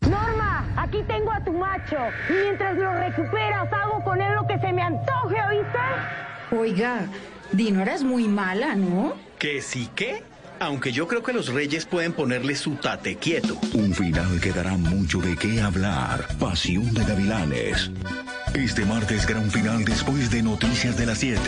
Norma, 0.10 0.74
aquí 0.78 1.00
tengo 1.06 1.34
a 1.34 1.44
tu 1.44 1.52
macho. 1.52 1.98
Y 2.30 2.34
mientras 2.42 2.78
lo 2.78 2.94
recuperas, 2.94 3.68
hago 3.74 4.02
con 4.06 4.22
él 4.22 4.34
lo 4.34 4.48
que 4.48 4.60
se 4.60 4.72
me 4.72 4.82
antoje, 4.82 5.36
¿oíste? 5.50 6.56
Oiga, 6.58 7.10
Dinora 7.52 7.96
es 7.96 8.04
muy 8.04 8.30
mala, 8.30 8.76
¿no? 8.76 9.14
¿Que 9.38 9.62
sí 9.62 9.90
qué? 9.94 10.24
Aunque 10.64 10.94
yo 10.94 11.10
creo 11.10 11.22
que 11.22 11.34
los 11.34 11.50
reyes 11.50 11.86
pueden 11.86 12.14
ponerle 12.14 12.56
su 12.56 12.76
tate 12.76 13.18
quieto. 13.18 13.60
Un 13.74 13.94
final 13.94 14.40
que 14.40 14.54
dará 14.54 14.78
mucho 14.78 15.20
de 15.20 15.36
qué 15.36 15.62
hablar. 15.62 16.26
Pasión 16.40 16.94
de 16.94 17.04
Gavilanes. 17.04 17.92
Este 18.54 18.86
martes 18.86 19.28
gran 19.28 19.52
final 19.52 19.84
después 19.84 20.32
de 20.32 20.42
Noticias 20.42 20.96
de 20.98 21.06
las 21.06 21.18
7. 21.18 21.42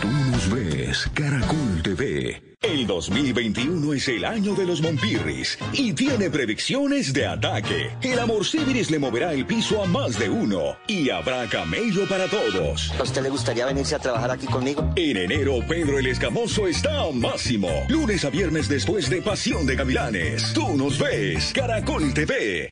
Tú 0.00 0.08
nos 0.08 0.50
ves, 0.50 1.10
Caracol 1.14 1.82
TV. 1.82 2.42
El 2.62 2.86
2021 2.86 3.94
es 3.94 4.08
el 4.08 4.24
año 4.24 4.54
de 4.54 4.64
los 4.64 4.80
Monpirris 4.80 5.58
y 5.72 5.92
tiene 5.92 6.30
predicciones 6.30 7.12
de 7.12 7.26
ataque. 7.26 7.90
El 8.02 8.18
amor 8.18 8.44
Civiris 8.44 8.90
le 8.90 8.98
moverá 8.98 9.32
el 9.32 9.46
piso 9.46 9.82
a 9.82 9.86
más 9.86 10.18
de 10.18 10.28
uno 10.28 10.76
y 10.86 11.10
habrá 11.10 11.48
camello 11.48 12.08
para 12.08 12.26
todos. 12.28 12.92
¿A 12.98 13.02
usted 13.02 13.22
le 13.22 13.30
gustaría 13.30 13.66
venirse 13.66 13.94
a 13.94 13.98
trabajar 13.98 14.30
aquí 14.30 14.46
conmigo? 14.46 14.92
En 14.96 15.16
enero, 15.16 15.60
Pedro 15.68 15.98
el 15.98 16.06
Escamoso 16.06 16.66
está 16.66 17.02
a 17.02 17.12
máximo. 17.12 17.68
Lunes 17.88 18.24
a 18.24 18.30
viernes 18.30 18.68
después 18.68 19.08
de 19.08 19.22
Pasión 19.22 19.64
de 19.66 19.76
Gavilanes. 19.76 20.52
Tú 20.52 20.76
nos 20.76 20.98
ves, 20.98 21.52
Caracol 21.54 22.12
TV. 22.12 22.70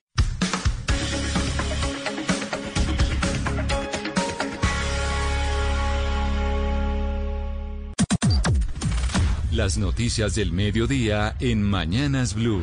Las 9.54 9.78
noticias 9.78 10.34
del 10.34 10.50
mediodía 10.50 11.36
en 11.38 11.62
Mañanas 11.62 12.34
Blue. 12.34 12.60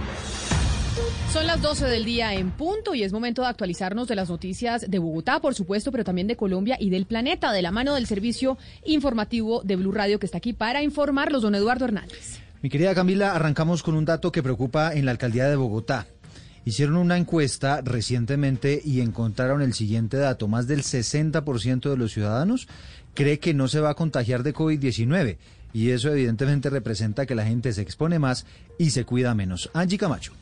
Son 1.31 1.47
las 1.47 1.61
12 1.61 1.85
del 1.85 2.03
día 2.03 2.34
en 2.34 2.51
punto 2.51 2.93
y 2.95 3.03
es 3.03 3.13
momento 3.13 3.43
de 3.43 3.47
actualizarnos 3.47 4.09
de 4.09 4.15
las 4.15 4.30
noticias 4.30 4.84
de 4.89 4.99
Bogotá, 4.99 5.39
por 5.39 5.55
supuesto, 5.55 5.93
pero 5.93 6.03
también 6.03 6.27
de 6.27 6.35
Colombia 6.35 6.76
y 6.77 6.89
del 6.89 7.05
planeta, 7.05 7.53
de 7.53 7.61
la 7.61 7.72
mano 7.72 7.95
del 7.95 8.07
servicio 8.07 8.57
informativo 8.84 9.61
de 9.63 9.77
Blue 9.77 9.93
Radio 9.93 10.19
que 10.19 10.26
está 10.26 10.39
aquí 10.39 10.51
para 10.51 10.84
informarlos, 10.84 11.43
don 11.43 11.55
Eduardo 11.55 11.85
Hernández. 11.85 12.39
Mi 12.61 12.69
querida 12.69 12.93
Camila, 12.93 13.35
arrancamos 13.35 13.84
con 13.84 13.95
un 13.95 14.03
dato 14.03 14.34
que 14.34 14.43
preocupa 14.43 14.93
en 14.93 15.05
la 15.05 15.11
alcaldía 15.11 15.47
de 15.47 15.55
Bogotá. 15.55 16.07
Hicieron 16.65 16.97
una 16.97 17.18
encuesta 17.18 17.80
recientemente 17.80 18.81
y 18.84 18.99
encontraron 18.99 19.61
el 19.61 19.73
siguiente 19.73 20.18
dato. 20.18 20.49
Más 20.49 20.68
del 20.68 20.84
60% 20.84 21.89
de 21.89 21.97
los 21.97 22.11
ciudadanos 22.11 22.68
cree 23.13 23.39
que 23.39 23.53
no 23.53 23.69
se 23.69 23.80
va 23.80 23.91
a 23.91 23.95
contagiar 23.95 24.43
de 24.43 24.53
COVID-19 24.53 25.38
y 25.73 25.91
eso 25.91 26.11
evidentemente 26.11 26.69
representa 26.69 27.26
que 27.26 27.35
la 27.35 27.45
gente 27.45 27.72
se 27.73 27.81
expone 27.81 28.19
más 28.19 28.45
y 28.77 28.91
se 28.91 29.06
cuida 29.06 29.35
menos. 29.35 29.69
Angie 29.73 29.98
Camacho. 29.98 30.34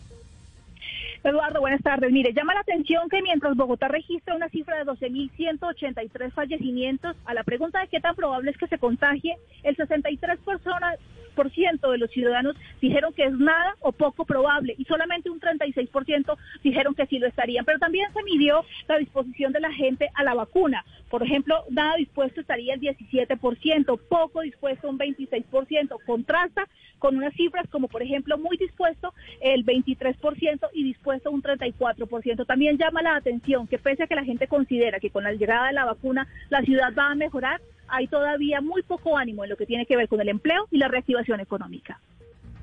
Eduardo, 1.23 1.59
buenas 1.59 1.81
tardes. 1.81 2.11
Mire, 2.11 2.33
llama 2.33 2.53
la 2.53 2.61
atención 2.61 3.09
que 3.09 3.21
mientras 3.21 3.55
Bogotá 3.55 3.89
registra 3.89 4.35
una 4.35 4.47
cifra 4.49 4.77
de 4.77 4.85
12.183 4.85 6.31
fallecimientos, 6.31 7.15
a 7.25 7.33
la 7.33 7.43
pregunta 7.43 7.81
de 7.81 7.87
qué 7.87 7.99
tan 7.99 8.15
probable 8.15 8.51
es 8.51 8.57
que 8.57 8.67
se 8.67 8.77
contagie, 8.77 9.37
el 9.63 9.75
63% 9.75 10.37
personas 10.37 10.97
por 11.29 11.51
ciento 11.51 11.91
de 11.91 11.97
los 11.97 12.11
ciudadanos 12.11 12.55
dijeron 12.81 13.13
que 13.13 13.23
es 13.23 13.33
nada 13.33 13.75
o 13.81 13.91
poco 13.91 14.25
probable 14.25 14.75
y 14.77 14.85
solamente 14.85 15.29
un 15.29 15.39
36% 15.39 16.37
dijeron 16.63 16.95
que 16.95 17.05
sí 17.07 17.19
lo 17.19 17.27
estarían. 17.27 17.65
Pero 17.65 17.79
también 17.79 18.11
se 18.13 18.23
midió 18.23 18.65
la 18.87 18.97
disposición 18.97 19.53
de 19.53 19.59
la 19.59 19.71
gente 19.71 20.09
a 20.15 20.23
la 20.23 20.33
vacuna. 20.33 20.83
Por 21.09 21.23
ejemplo, 21.23 21.63
nada 21.69 21.95
dispuesto 21.95 22.41
estaría 22.41 22.75
el 22.75 22.81
17%, 22.81 23.99
poco 24.07 24.41
dispuesto 24.41 24.89
un 24.89 24.99
26%. 24.99 25.97
Contrasta 26.05 26.67
con 26.99 27.17
unas 27.17 27.33
cifras 27.33 27.67
como, 27.69 27.87
por 27.87 28.03
ejemplo, 28.03 28.37
muy 28.37 28.57
dispuesto 28.57 29.13
el 29.41 29.65
23% 29.65 30.69
y 30.73 30.83
dispuesto 30.83 31.31
un 31.31 31.41
34%. 31.41 32.45
También 32.45 32.77
llama 32.77 33.01
la 33.01 33.15
atención 33.15 33.67
que 33.67 33.79
pese 33.79 34.03
a 34.03 34.07
que 34.07 34.15
la 34.15 34.25
gente 34.25 34.47
considera 34.47 34.99
que 34.99 35.09
con 35.09 35.23
la 35.23 35.33
llegada 35.33 35.67
de 35.67 35.73
la 35.73 35.85
vacuna 35.85 36.27
la 36.49 36.61
ciudad 36.61 36.93
va 36.97 37.11
a 37.11 37.15
mejorar, 37.15 37.61
hay 37.91 38.07
todavía 38.07 38.61
muy 38.61 38.83
poco 38.83 39.17
ánimo 39.17 39.43
en 39.43 39.49
lo 39.49 39.57
que 39.57 39.65
tiene 39.65 39.85
que 39.85 39.97
ver 39.97 40.07
con 40.07 40.21
el 40.21 40.29
empleo 40.29 40.67
y 40.71 40.77
la 40.77 40.87
reactivación 40.87 41.39
económica. 41.39 41.99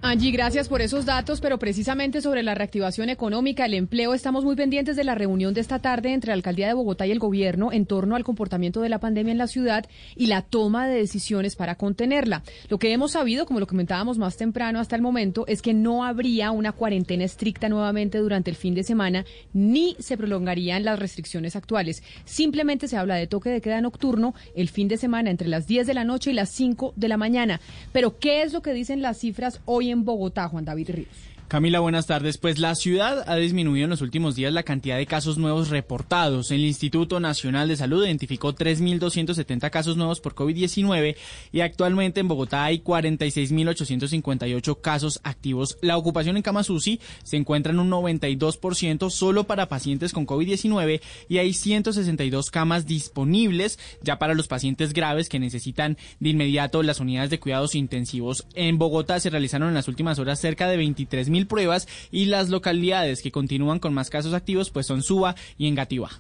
Angie, 0.03 0.31
gracias 0.31 0.69
por 0.69 0.83
esos 0.83 1.05
datos, 1.05 1.41
pero 1.41 1.59
precisamente 1.59 2.21
sobre 2.21 2.43
la 2.43 2.55
reactivación 2.55 3.09
económica, 3.09 3.65
el 3.65 3.75
empleo, 3.75 4.15
estamos 4.15 4.45
muy 4.45 4.55
pendientes 4.55 4.95
de 4.95 5.03
la 5.03 5.15
reunión 5.15 5.55
de 5.55 5.63
esta 5.63 5.81
tarde 5.81 6.13
entre 6.13 6.29
la 6.29 6.35
Alcaldía 6.35 6.69
de 6.69 6.75
Bogotá 6.75 7.07
y 7.07 7.11
el 7.11 7.19
Gobierno 7.19 7.73
en 7.73 7.87
torno 7.87 8.15
al 8.15 8.23
comportamiento 8.23 8.83
de 8.83 8.91
la 8.91 9.01
pandemia 9.01 9.33
en 9.33 9.39
la 9.39 9.49
ciudad 9.49 9.87
y 10.15 10.27
la 10.27 10.43
toma 10.43 10.87
de 10.87 10.97
decisiones 10.97 11.57
para 11.57 11.75
contenerla. 11.77 12.45
Lo 12.69 12.79
que 12.79 12.93
hemos 12.93 13.13
sabido, 13.13 13.47
como 13.47 13.59
lo 13.59 13.67
comentábamos 13.67 14.19
más 14.19 14.37
temprano 14.37 14.79
hasta 14.79 14.97
el 14.97 15.03
momento, 15.03 15.45
es 15.49 15.61
que 15.61 15.75
no 15.75 16.05
habría 16.05 16.51
una 16.51 16.73
cuarentena 16.73 17.25
estricta 17.25 17.69
nuevamente 17.69 18.19
durante 18.19 18.51
el 18.51 18.57
fin 18.57 18.75
de 18.75 18.85
semana, 18.85 19.25
ni 19.55 19.97
se 19.99 20.17
prolongarían 20.17 20.85
las 20.85 20.99
restricciones 20.99 21.57
actuales. 21.57 22.05
Simplemente 22.27 22.87
se 22.87 22.99
habla 22.99 23.17
de 23.17 23.27
toque 23.27 23.51
de 23.51 23.61
queda 23.63 23.81
nocturno 23.81 24.35
el 24.55 24.69
fin 24.69 24.89
de 24.89 24.99
semana 24.99 25.31
entre 25.31 25.49
las 25.49 25.67
10 25.67 25.87
de 25.87 25.95
la 25.95 26.05
noche 26.05 26.31
y 26.31 26.35
las 26.35 26.51
5 26.51 26.93
de 26.97 27.09
la 27.09 27.17
mañana. 27.17 27.61
Pero, 27.93 28.19
¿qué 28.19 28.43
es 28.43 28.53
lo 28.53 28.63
que 28.63 28.73
dicen 28.75 29.03
las 29.03 29.19
cifras 29.19 29.61
hoy 29.65 29.86
en 29.91 30.05
Bogotá, 30.05 30.49
Juan 30.49 30.65
David 30.65 30.91
Ríos? 30.91 31.36
Camila, 31.49 31.79
buenas 31.79 32.09
tardes. 32.09 32.39
Pues 32.39 32.59
la 32.59 32.75
ciudad 32.75 33.23
ha 33.29 33.37
disminuido 33.37 33.85
en 33.85 33.91
los 33.91 34.01
últimos 34.01 34.35
días 34.35 34.53
la 34.53 34.65
cantidad 34.65 34.97
de 34.97 35.07
casos 35.07 35.39
nuevos 35.39 35.71
reportados. 35.71 36.51
El 36.51 36.65
Instituto 36.65 37.21
Nacional 37.21 37.69
de 37.69 37.77
Salud 37.77 38.05
identificó 38.05 38.53
3.270 38.53 39.71
casos 39.71 39.97
nuevos 39.97 40.19
por 40.19 40.35
COVID-19 40.35 41.15
y 41.53 41.61
actualmente 41.61 42.19
en 42.19 42.27
Bogotá 42.27 42.65
hay 42.65 42.81
46.858 42.81 44.81
casos 44.81 45.21
activos. 45.23 45.79
La 45.83 45.97
ocupación 45.97 46.37
en 46.37 46.43
camas 46.43 46.69
UCI 46.69 47.01
se 47.23 47.37
encuentra 47.37 47.73
en 47.73 47.79
un 47.79 47.93
92% 47.93 49.09
solo 49.11 49.45
para 49.45 49.69
pacientes 49.69 50.13
con 50.13 50.27
COVID-19 50.27 51.01
y 51.29 51.39
hay 51.39 51.53
162 51.53 52.51
camas 52.51 52.87
disponibles 52.87 53.79
ya 54.03 54.19
para 54.19 54.35
los 54.35 54.49
pacientes 54.49 54.93
graves 54.93 55.29
que 55.29 55.39
necesitan 55.39 55.97
de 56.19 56.31
inmediato 56.31 56.83
las 56.83 56.99
unidades 56.99 57.31
de 57.31 57.39
cuidados 57.39 57.77
intensivos. 57.77 58.49
En 58.55 58.79
Bogotá 58.79 59.21
se 59.21 59.31
realizaron 59.31 59.69
en 59.69 59.75
las 59.75 59.87
últimas 59.87 60.19
horas 60.19 60.41
cerca 60.41 60.67
de 60.67 60.81
23.000 60.81 61.36
pruebas 61.45 61.87
y 62.11 62.25
las 62.25 62.49
localidades 62.49 63.21
que 63.21 63.31
continúan 63.31 63.79
con 63.79 63.93
más 63.93 64.09
casos 64.09 64.33
activos 64.33 64.71
pues 64.71 64.87
son 64.87 65.03
Suba 65.03 65.35
y 65.59 65.69
Engativá. 65.69 66.11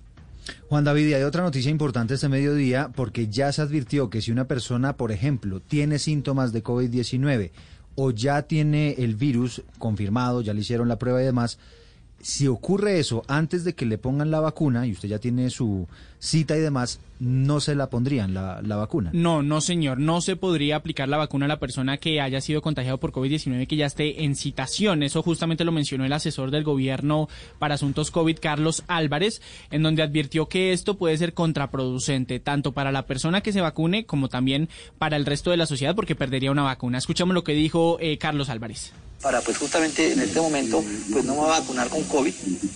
Juan 0.69 0.85
David, 0.85 1.09
y 1.09 1.15
hay 1.15 1.23
otra 1.23 1.43
noticia 1.43 1.71
importante 1.71 2.15
este 2.15 2.29
mediodía 2.29 2.91
porque 2.95 3.29
ya 3.29 3.51
se 3.53 3.63
advirtió 3.63 4.11
que 4.11 4.21
si 4.21 4.31
una 4.31 4.47
persona, 4.47 4.97
por 4.97 5.13
ejemplo, 5.13 5.61
tiene 5.61 5.99
síntomas 5.99 6.53
de 6.53 6.63
COVID-19 6.63 7.51
o 7.95 8.11
ya 8.11 8.43
tiene 8.43 8.95
el 8.99 9.17
virus 9.17 9.63
confirmado, 9.79 10.43
ya 10.43 10.55
le 10.55 10.61
hicieron 10.61 10.89
la 10.89 10.99
prueba 10.99 11.23
y 11.23 11.25
demás, 11.25 11.59
si 12.21 12.49
ocurre 12.49 12.99
eso 12.99 13.23
antes 13.29 13.65
de 13.65 13.75
que 13.75 13.87
le 13.87 13.99
pongan 13.99 14.31
la 14.31 14.41
vacuna 14.41 14.87
y 14.87 14.93
usted 14.93 15.09
ya 15.09 15.19
tiene 15.19 15.51
su 15.51 15.87
cita 16.19 16.57
y 16.57 16.61
demás, 16.61 16.99
no 17.21 17.61
se 17.61 17.75
la 17.75 17.89
pondrían 17.89 18.35
la, 18.35 18.61
la 18.63 18.77
vacuna. 18.77 19.11
No, 19.13 19.43
no 19.43 19.61
señor, 19.61 19.99
no 19.99 20.21
se 20.21 20.37
podría 20.37 20.77
aplicar 20.77 21.09
la 21.09 21.19
vacuna 21.19 21.45
a 21.45 21.49
la 21.49 21.61
persona 21.61 21.99
que 21.99 22.21
haya 22.21 22.41
sido 22.41 22.63
contagiado 22.63 22.99
por 22.99 23.13
COVID-19 23.13 23.67
que 23.67 23.77
ya 23.77 23.87
esté 23.87 24.25
en 24.25 24.35
citación. 24.35 25.03
Eso 25.03 25.23
justamente 25.23 25.65
lo 25.65 25.73
mencionó 25.73 26.05
el 26.05 26.13
asesor 26.13 26.51
del 26.51 26.65
gobierno 26.65 27.29
para 27.59 27.75
asuntos 27.75 28.11
COVID, 28.11 28.39
Carlos 28.41 28.83
Álvarez, 28.89 29.41
en 29.71 29.83
donde 29.83 30.03
advirtió 30.03 30.49
que 30.49 30.73
esto 30.73 30.97
puede 30.97 31.17
ser 31.19 31.33
contraproducente 31.33 32.41
tanto 32.41 32.73
para 32.73 32.93
la 32.93 33.07
persona 33.07 33.41
que 33.41 33.53
se 33.53 33.61
vacune 33.61 34.05
como 34.05 34.29
también 34.29 34.69
para 34.99 35.17
el 35.17 35.27
resto 35.27 35.51
de 35.51 35.59
la 35.59 35.67
sociedad 35.67 35.95
porque 35.95 36.17
perdería 36.17 36.51
una 36.51 36.63
vacuna. 36.63 36.99
Escuchamos 36.99 37.35
lo 37.35 37.45
que 37.45 37.53
dijo 37.53 37.99
eh, 38.01 38.19
Carlos 38.19 38.49
Álvarez 38.49 38.93
para 39.21 39.41
pues 39.41 39.57
justamente 39.59 40.13
en 40.13 40.21
este 40.21 40.41
momento 40.41 40.85
pues 41.13 41.25
no 41.25 41.37
va 41.37 41.57
a 41.57 41.61
vacunar 41.61 41.89
con 41.89 42.03
COVID, 42.05 42.35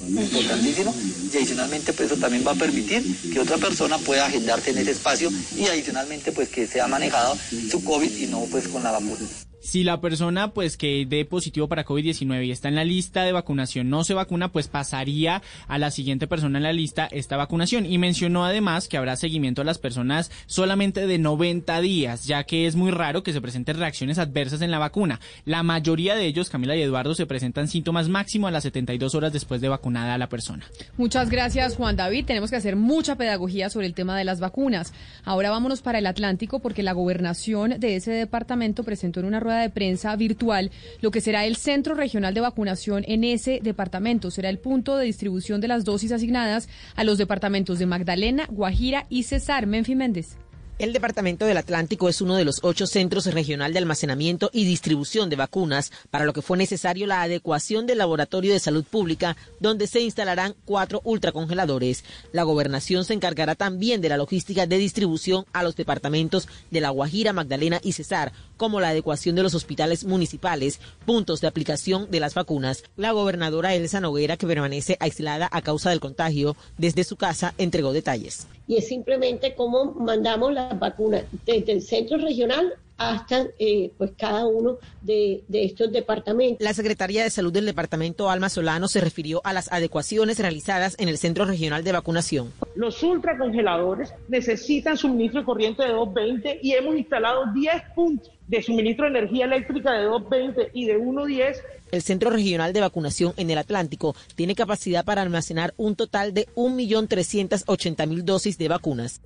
importantísimo, 0.09 0.95
y 1.33 1.37
adicionalmente 1.37 1.93
pues 1.93 2.11
eso 2.11 2.21
también 2.21 2.45
va 2.47 2.53
a 2.53 2.57
permitir 2.57 3.31
que 3.33 3.41
otra 3.41 3.59
persona 3.59 3.99
pueda 3.99 4.27
agendarse 4.27 4.71
en 4.71 4.79
ese 4.79 4.93
espacio 4.93 5.31
y 5.57 5.67
adicionalmente 5.67 6.33
pues 6.33 6.49
que 6.49 6.67
sea 6.67 6.89
manejado 6.89 7.37
su 7.71 7.85
COVID 7.85 8.17
y 8.17 8.27
no 8.27 8.41
pues 8.51 8.69
con 8.69 8.83
la 8.83 8.93
vacuna. 8.93 9.27
Si 9.61 9.85
la 9.85 10.01
persona 10.01 10.53
pues 10.53 10.77
que 10.77 11.07
dé 11.07 11.25
positivo 11.25 11.69
para 11.69 11.85
COVID-19 11.85 12.47
y 12.47 12.51
está 12.51 12.69
en 12.69 12.77
la 12.77 12.85
lista 12.85 13.25
de 13.25 13.33
vacunación 13.33 13.91
no 13.91 14.05
se 14.05 14.15
vacuna, 14.15 14.53
pues 14.53 14.69
pasaría 14.69 15.43
a 15.69 15.79
la 15.79 15.91
siguiente 15.91 16.27
persona 16.27 16.59
en 16.59 16.63
la 16.63 16.73
lista 16.73 17.09
esta 17.11 17.37
vacunación. 17.37 17.85
Y 17.85 17.99
mencionó 17.99 18.45
además 18.45 18.89
que 18.89 18.97
habrá 18.97 19.17
seguimiento 19.17 19.63
a 19.63 19.65
las 19.65 19.79
personas 19.79 20.31
solamente 20.47 21.07
de 21.07 21.19
90 21.19 21.81
días, 21.83 22.25
ya 22.25 22.45
que 22.45 22.67
es 22.67 22.75
muy 22.75 22.91
raro 22.91 23.23
que 23.23 23.33
se 23.33 23.41
presenten 23.41 23.79
reacciones 23.79 24.19
adversas 24.19 24.63
en 24.63 24.71
la 24.71 24.79
vacuna. 24.79 25.21
La 25.45 25.63
mayoría 25.63 26.15
de 26.15 26.27
ellos, 26.27 26.49
Camila 26.49 26.75
y 26.75 26.83
Eduardo, 26.83 27.15
se 27.15 27.27
presentan 27.27 27.69
síntomas 27.69 28.09
máximo 28.09 28.47
a 28.47 28.51
las 28.51 28.63
72 28.63 29.15
horas 29.15 29.33
después 29.33 29.61
de 29.61 29.69
vacunada 29.69 30.15
a 30.15 30.19
la 30.19 30.29
persona. 30.29 30.65
Muchas 30.97 31.29
gracias, 31.29 31.77
Juan 31.77 31.97
David. 31.97 32.25
Tenemos 32.25 32.51
que 32.51 32.57
hacer 32.57 32.77
mucha 32.77 33.17
pedagogía 33.17 33.69
sobre 33.69 33.87
el 33.87 33.95
tema 33.95 34.17
de 34.17 34.25
las 34.25 34.41
vacunas. 34.41 34.93
Ahora 35.25 35.51
vámonos 35.51 35.83
para 35.83 35.99
el 35.99 36.07
Atlántico 36.07 36.61
porque 36.61 36.83
la 36.83 36.93
gobernación 36.93 37.79
de 37.79 37.97
ese 37.97 38.13
departamento 38.13 38.85
presentó 38.85 39.21
en 39.21 39.27
una 39.27 39.41
rueda 39.41 39.50
de 39.59 39.71
prensa 39.71 40.15
virtual 40.17 40.71
lo 41.01 41.11
que 41.11 41.21
será 41.21 41.47
el 41.47 41.57
centro 41.57 41.95
regional 41.95 42.35
de 42.35 42.41
vacunación 42.41 43.05
en 43.09 43.25
ese 43.25 43.61
departamento. 43.63 44.31
Será 44.31 44.49
el 44.49 44.59
punto 44.59 44.97
de 44.97 45.07
distribución 45.07 45.61
de 45.61 45.69
las 45.69 45.85
dosis 45.85 46.13
asignadas 46.13 46.69
a 46.97 47.05
los 47.05 47.19
departamentos 47.19 47.79
de 47.79 47.87
Magdalena, 47.87 48.47
Guajira 48.51 49.07
y 49.09 49.25
Cesar. 49.25 49.67
Menfi 49.67 49.95
Méndez. 49.95 50.37
El 50.81 50.95
Departamento 50.95 51.45
del 51.45 51.59
Atlántico 51.59 52.09
es 52.09 52.23
uno 52.23 52.37
de 52.37 52.47
los 52.47 52.61
ocho 52.63 52.87
centros 52.87 53.27
regional 53.27 53.75
de 53.75 53.79
almacenamiento 53.81 54.49
y 54.51 54.65
distribución 54.65 55.29
de 55.29 55.37
vacunas, 55.37 55.93
para 56.09 56.25
lo 56.25 56.33
que 56.33 56.41
fue 56.41 56.57
necesario 56.57 57.07
la 57.07 57.21
adecuación 57.21 57.87
del 57.87 57.99
Laboratorio 57.99 58.55
de 58.55 58.61
Salud 58.61 58.83
Pública, 58.85 59.37
donde 59.61 59.87
se 59.87 60.01
instalarán 60.01 60.55
cuatro 60.65 61.03
ultracongeladores. 61.05 62.03
La 62.33 62.45
gobernación 62.45 63.05
se 63.05 63.13
encargará 63.13 63.57
también 63.57 64.01
de 64.01 64.09
la 64.09 64.17
logística 64.17 64.67
de 64.67 64.79
distribución 64.79 65.45
a 65.53 65.63
los 65.63 65.77
departamentos 65.77 66.49
de 66.71 66.81
La 66.81 66.89
Guajira, 66.89 67.35
Magdalena 67.35 67.79
y 67.83 67.93
Cesar, 67.93 68.33
como 68.61 68.79
la 68.79 68.91
adecuación 68.91 69.37
de 69.37 69.43
los 69.43 69.55
hospitales 69.55 70.05
municipales, 70.05 70.81
puntos 71.07 71.41
de 71.41 71.47
aplicación 71.47 72.11
de 72.11 72.21
las 72.21 72.35
vacunas. 72.35 72.85
La 72.95 73.13
gobernadora 73.13 73.75
Elsa 73.75 74.01
Noguera, 74.01 74.37
que 74.37 74.47
permanece 74.47 74.99
aislada 75.01 75.49
a 75.51 75.63
causa 75.63 75.89
del 75.89 75.99
contagio, 75.99 76.57
desde 76.77 77.05
su 77.05 77.17
casa 77.17 77.55
entregó 77.57 77.95
detalles. 77.95 78.47
Y 78.67 78.77
es 78.77 78.87
simplemente 78.87 79.55
cómo 79.55 79.95
mandamos 79.95 80.53
las 80.53 80.79
vacunas 80.79 81.25
desde 81.47 81.73
el 81.73 81.81
centro 81.81 82.19
regional 82.19 82.75
hasta 83.01 83.47
eh, 83.59 83.93
pues 83.97 84.13
cada 84.17 84.47
uno 84.47 84.77
de, 85.01 85.43
de, 85.49 85.65
estos 85.65 85.91
departamentos. 85.91 86.63
La 86.63 86.75
Secretaría 86.75 87.23
de 87.23 87.31
Salud 87.31 87.51
del 87.51 87.65
Departamento 87.65 88.29
Alma 88.29 88.51
Solano 88.51 88.89
se 88.89 89.01
refirió 89.01 89.41
a 89.43 89.55
las 89.55 89.73
adecuaciones 89.73 90.39
realizadas 90.39 90.97
en 90.99 91.09
el 91.09 91.17
Centro 91.17 91.47
Regional 91.47 91.83
de 91.83 91.93
Vacunación. 91.93 92.53
Los 92.75 93.03
ultracongeladores 93.03 94.13
necesitan 94.29 94.99
suministro 94.99 95.41
de 95.41 95.47
corriente 95.47 95.83
de 95.83 95.93
220 95.93 96.61
y 96.63 96.73
hemos 96.75 96.95
instalado 96.95 97.47
10 97.55 97.83
puntos 97.95 98.31
de 98.47 98.63
suministro 98.63 99.07
de 99.07 99.19
energía 99.19 99.47
eléctrica 99.47 99.93
de 99.93 100.05
220 100.05 100.71
y 100.75 100.85
de 100.85 100.99
110 100.99 101.63
el 101.93 102.03
Centro 102.03 102.31
Regional 102.31 102.73
de 102.73 102.81
Vacunación 102.81 103.33
en 103.37 103.51
el 103.51 103.59
Atlántico 103.59 104.15
tiene 104.37 104.55
capacidad 104.55 105.05
para 105.05 105.23
almacenar 105.23 105.75
un 105.77 105.97
total 105.97 106.33
de 106.33 106.47
1.380.000 106.55 108.23
dosis 108.23 108.59
de 108.59 108.69
vacunas. 108.69 109.21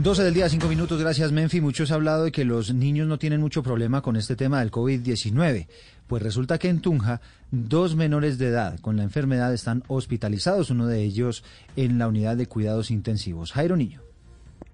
12 0.00 0.22
del 0.22 0.32
día, 0.32 0.48
5 0.48 0.68
minutos. 0.68 1.00
Gracias, 1.00 1.32
Menfi. 1.32 1.60
Muchos 1.60 1.90
han 1.90 1.96
hablado 1.96 2.22
de 2.22 2.30
que 2.30 2.44
los 2.44 2.72
niños 2.72 3.08
no 3.08 3.18
tienen 3.18 3.40
mucho 3.40 3.64
problema 3.64 4.00
con 4.00 4.14
este 4.14 4.36
tema 4.36 4.60
del 4.60 4.70
COVID-19. 4.70 5.66
Pues 6.06 6.22
resulta 6.22 6.56
que 6.56 6.68
en 6.68 6.80
Tunja, 6.80 7.20
dos 7.50 7.96
menores 7.96 8.38
de 8.38 8.46
edad 8.46 8.78
con 8.78 8.96
la 8.96 9.02
enfermedad 9.02 9.52
están 9.52 9.82
hospitalizados, 9.88 10.70
uno 10.70 10.86
de 10.86 11.02
ellos 11.02 11.42
en 11.74 11.98
la 11.98 12.06
unidad 12.06 12.36
de 12.36 12.46
cuidados 12.46 12.92
intensivos. 12.92 13.50
Jairo 13.50 13.76
Niño. 13.76 14.07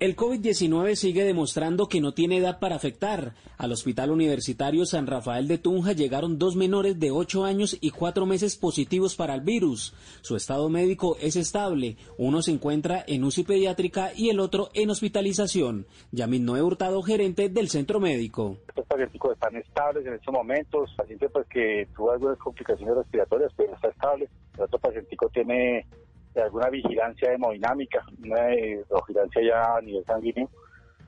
El 0.00 0.16
COVID-19 0.16 0.96
sigue 0.96 1.24
demostrando 1.24 1.88
que 1.88 2.00
no 2.00 2.12
tiene 2.12 2.38
edad 2.38 2.58
para 2.58 2.76
afectar. 2.76 3.34
Al 3.56 3.72
Hospital 3.72 4.10
Universitario 4.10 4.84
San 4.84 5.06
Rafael 5.06 5.48
de 5.48 5.56
Tunja 5.56 5.92
llegaron 5.92 6.38
dos 6.38 6.56
menores 6.56 6.98
de 6.98 7.10
8 7.10 7.44
años 7.44 7.78
y 7.80 7.90
4 7.90 8.26
meses 8.26 8.56
positivos 8.56 9.16
para 9.16 9.34
el 9.34 9.40
virus. 9.40 9.94
Su 10.20 10.36
estado 10.36 10.68
médico 10.68 11.16
es 11.20 11.36
estable. 11.36 11.96
Uno 12.18 12.42
se 12.42 12.50
encuentra 12.50 13.04
en 13.06 13.24
UCI 13.24 13.44
pediátrica 13.44 14.10
y 14.14 14.30
el 14.30 14.40
otro 14.40 14.68
en 14.74 14.90
hospitalización. 14.90 15.86
Yamin 16.12 16.44
Noé 16.44 16.62
Hurtado, 16.62 17.00
gerente 17.02 17.48
del 17.48 17.68
centro 17.68 18.00
médico. 18.00 18.58
Estos 18.68 18.86
pacientes 18.86 19.20
están 19.32 19.56
estables 19.56 20.04
en 20.06 20.14
estos 20.14 20.34
momentos. 20.34 20.92
Paciente 20.96 21.28
pues, 21.28 21.46
que 21.48 21.88
tuvo 21.96 22.10
algunas 22.10 22.38
complicaciones 22.38 22.96
respiratorias, 22.96 23.52
pero 23.56 23.74
está 23.74 23.88
estable. 23.88 24.28
El 24.56 24.64
otro 24.64 24.78
paciente 24.80 25.16
tiene 25.32 25.86
de 26.34 26.42
alguna 26.42 26.68
vigilancia 26.68 27.32
hemodinámica, 27.32 28.04
una 28.24 28.46
vigilancia 28.46 29.42
ya 29.42 29.76
a 29.76 29.80
nivel 29.80 30.04
sanguíneo, 30.04 30.50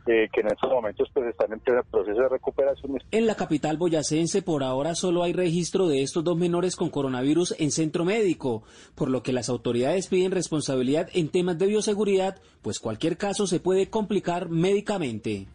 eh, 0.07 0.28
que 0.32 0.40
en 0.40 0.47
estos 0.47 0.70
momentos 0.70 1.09
pues 1.12 1.27
están 1.27 1.53
en 1.53 1.59
proceso 1.59 2.20
de 2.20 2.28
recuperación. 2.28 2.98
En 3.11 3.27
la 3.27 3.35
capital 3.35 3.77
boyacense 3.77 4.40
por 4.40 4.62
ahora 4.62 4.94
solo 4.94 5.24
hay 5.24 5.32
registro 5.32 5.89
de 5.89 6.03
estos 6.03 6.23
dos 6.23 6.36
menores 6.36 6.77
con 6.77 6.90
coronavirus 6.90 7.57
en 7.59 7.73
centro 7.73 8.05
médico, 8.05 8.62
por 8.94 9.11
lo 9.11 9.24
que 9.24 9.32
las 9.32 9.48
autoridades 9.48 10.07
piden 10.07 10.31
responsabilidad 10.31 11.09
en 11.12 11.28
temas 11.28 11.59
de 11.59 11.66
bioseguridad, 11.66 12.36
pues 12.62 12.78
cualquier 12.78 13.16
caso 13.16 13.48
se 13.48 13.59
puede 13.59 13.90
complicar 13.90 14.48
médicamente. 14.48 15.48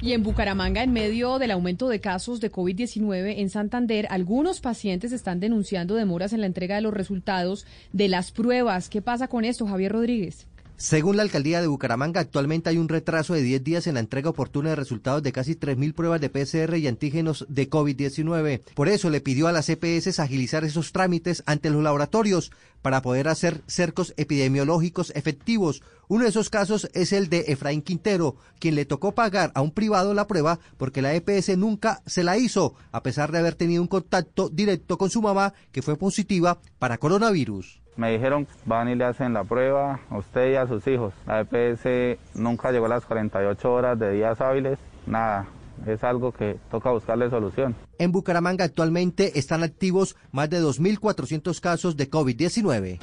Y 0.00 0.12
en 0.12 0.22
Bucaramanga, 0.22 0.84
en 0.84 0.92
medio 0.92 1.40
del 1.40 1.50
aumento 1.50 1.88
de 1.88 2.00
casos 2.00 2.40
de 2.40 2.52
COVID-19 2.52 3.34
en 3.38 3.50
Santander, 3.50 4.06
algunos 4.10 4.60
pacientes 4.60 5.10
están 5.10 5.40
denunciando 5.40 5.96
demoras 5.96 6.32
en 6.32 6.40
la 6.40 6.46
entrega 6.46 6.76
de 6.76 6.82
los 6.82 6.94
resultados 6.94 7.66
de 7.92 8.06
las 8.06 8.30
pruebas. 8.30 8.88
¿Qué 8.88 9.02
pasa 9.02 9.26
con 9.26 9.44
esto, 9.44 9.66
Javier 9.66 9.92
Rodríguez? 9.92 10.46
Según 10.80 11.16
la 11.16 11.24
alcaldía 11.24 11.60
de 11.60 11.66
Bucaramanga, 11.66 12.20
actualmente 12.20 12.70
hay 12.70 12.78
un 12.78 12.88
retraso 12.88 13.34
de 13.34 13.42
10 13.42 13.64
días 13.64 13.86
en 13.88 13.94
la 13.94 14.00
entrega 14.00 14.30
oportuna 14.30 14.70
de 14.70 14.76
resultados 14.76 15.24
de 15.24 15.32
casi 15.32 15.56
3.000 15.56 15.92
pruebas 15.92 16.20
de 16.20 16.30
PCR 16.30 16.76
y 16.76 16.86
antígenos 16.86 17.44
de 17.48 17.68
COVID-19. 17.68 18.62
Por 18.76 18.88
eso 18.88 19.10
le 19.10 19.20
pidió 19.20 19.48
a 19.48 19.52
las 19.52 19.68
EPS 19.68 20.20
agilizar 20.20 20.62
esos 20.62 20.92
trámites 20.92 21.42
ante 21.46 21.70
los 21.70 21.82
laboratorios 21.82 22.52
para 22.80 23.02
poder 23.02 23.26
hacer 23.26 23.64
cercos 23.66 24.14
epidemiológicos 24.16 25.10
efectivos. 25.16 25.82
Uno 26.06 26.22
de 26.22 26.30
esos 26.30 26.48
casos 26.48 26.88
es 26.94 27.12
el 27.12 27.28
de 27.28 27.46
Efraín 27.48 27.82
Quintero, 27.82 28.36
quien 28.60 28.76
le 28.76 28.84
tocó 28.84 29.16
pagar 29.16 29.50
a 29.56 29.62
un 29.62 29.72
privado 29.72 30.14
la 30.14 30.28
prueba 30.28 30.60
porque 30.76 31.02
la 31.02 31.12
EPS 31.12 31.58
nunca 31.58 32.02
se 32.06 32.22
la 32.22 32.38
hizo, 32.38 32.76
a 32.92 33.02
pesar 33.02 33.32
de 33.32 33.38
haber 33.38 33.56
tenido 33.56 33.82
un 33.82 33.88
contacto 33.88 34.48
directo 34.48 34.96
con 34.96 35.10
su 35.10 35.22
mamá 35.22 35.54
que 35.72 35.82
fue 35.82 35.96
positiva 35.96 36.60
para 36.78 36.98
coronavirus. 36.98 37.80
Me 37.98 38.12
dijeron, 38.12 38.46
van 38.64 38.88
y 38.88 38.94
le 38.94 39.04
hacen 39.04 39.32
la 39.32 39.42
prueba 39.42 39.98
a 40.08 40.18
usted 40.18 40.52
y 40.52 40.54
a 40.54 40.68
sus 40.68 40.86
hijos. 40.86 41.12
La 41.26 41.40
EPS 41.40 42.16
nunca 42.36 42.70
llegó 42.70 42.86
a 42.86 42.90
las 42.90 43.04
48 43.04 43.72
horas 43.72 43.98
de 43.98 44.12
días 44.12 44.40
hábiles, 44.40 44.78
nada. 45.04 45.48
Es 45.84 46.04
algo 46.04 46.30
que 46.30 46.58
toca 46.70 46.92
buscarle 46.92 47.28
solución. 47.28 47.74
En 47.98 48.12
Bucaramanga 48.12 48.64
actualmente 48.64 49.36
están 49.36 49.64
activos 49.64 50.14
más 50.30 50.48
de 50.48 50.62
2.400 50.62 51.60
casos 51.60 51.96
de 51.96 52.08
COVID-19. 52.08 53.00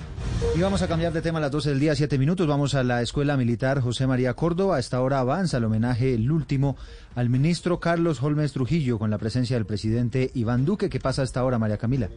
Y 0.55 0.61
vamos 0.61 0.81
a 0.81 0.88
cambiar 0.88 1.11
de 1.11 1.22
tema 1.22 1.39
a 1.39 1.41
las 1.41 1.51
12 1.51 1.72
del 1.72 1.80
día, 1.81 1.95
7 1.95 2.17
minutos. 2.17 2.47
Vamos 2.47 2.76
a 2.76 2.84
la 2.84 3.01
Escuela 3.01 3.35
Militar 3.35 3.81
José 3.81 4.07
María 4.07 4.34
Córdoba. 4.34 4.77
A 4.77 4.80
esta 4.80 5.01
hora 5.01 5.19
avanza 5.19 5.57
el 5.57 5.65
homenaje, 5.65 6.13
el 6.13 6.31
último, 6.31 6.77
al 7.16 7.30
ministro 7.30 7.80
Carlos 7.80 8.22
Holmes 8.22 8.52
Trujillo, 8.52 9.00
con 9.00 9.10
la 9.10 9.18
presencia 9.18 9.56
del 9.56 9.66
presidente 9.66 10.32
Iván 10.34 10.66
Duque. 10.66 10.90
¿Qué 10.90 11.00
pasa 11.00 11.22
a 11.22 11.26
esta 11.26 11.44
hora, 11.44 11.58
María 11.58 11.78
Camila? 11.78 12.10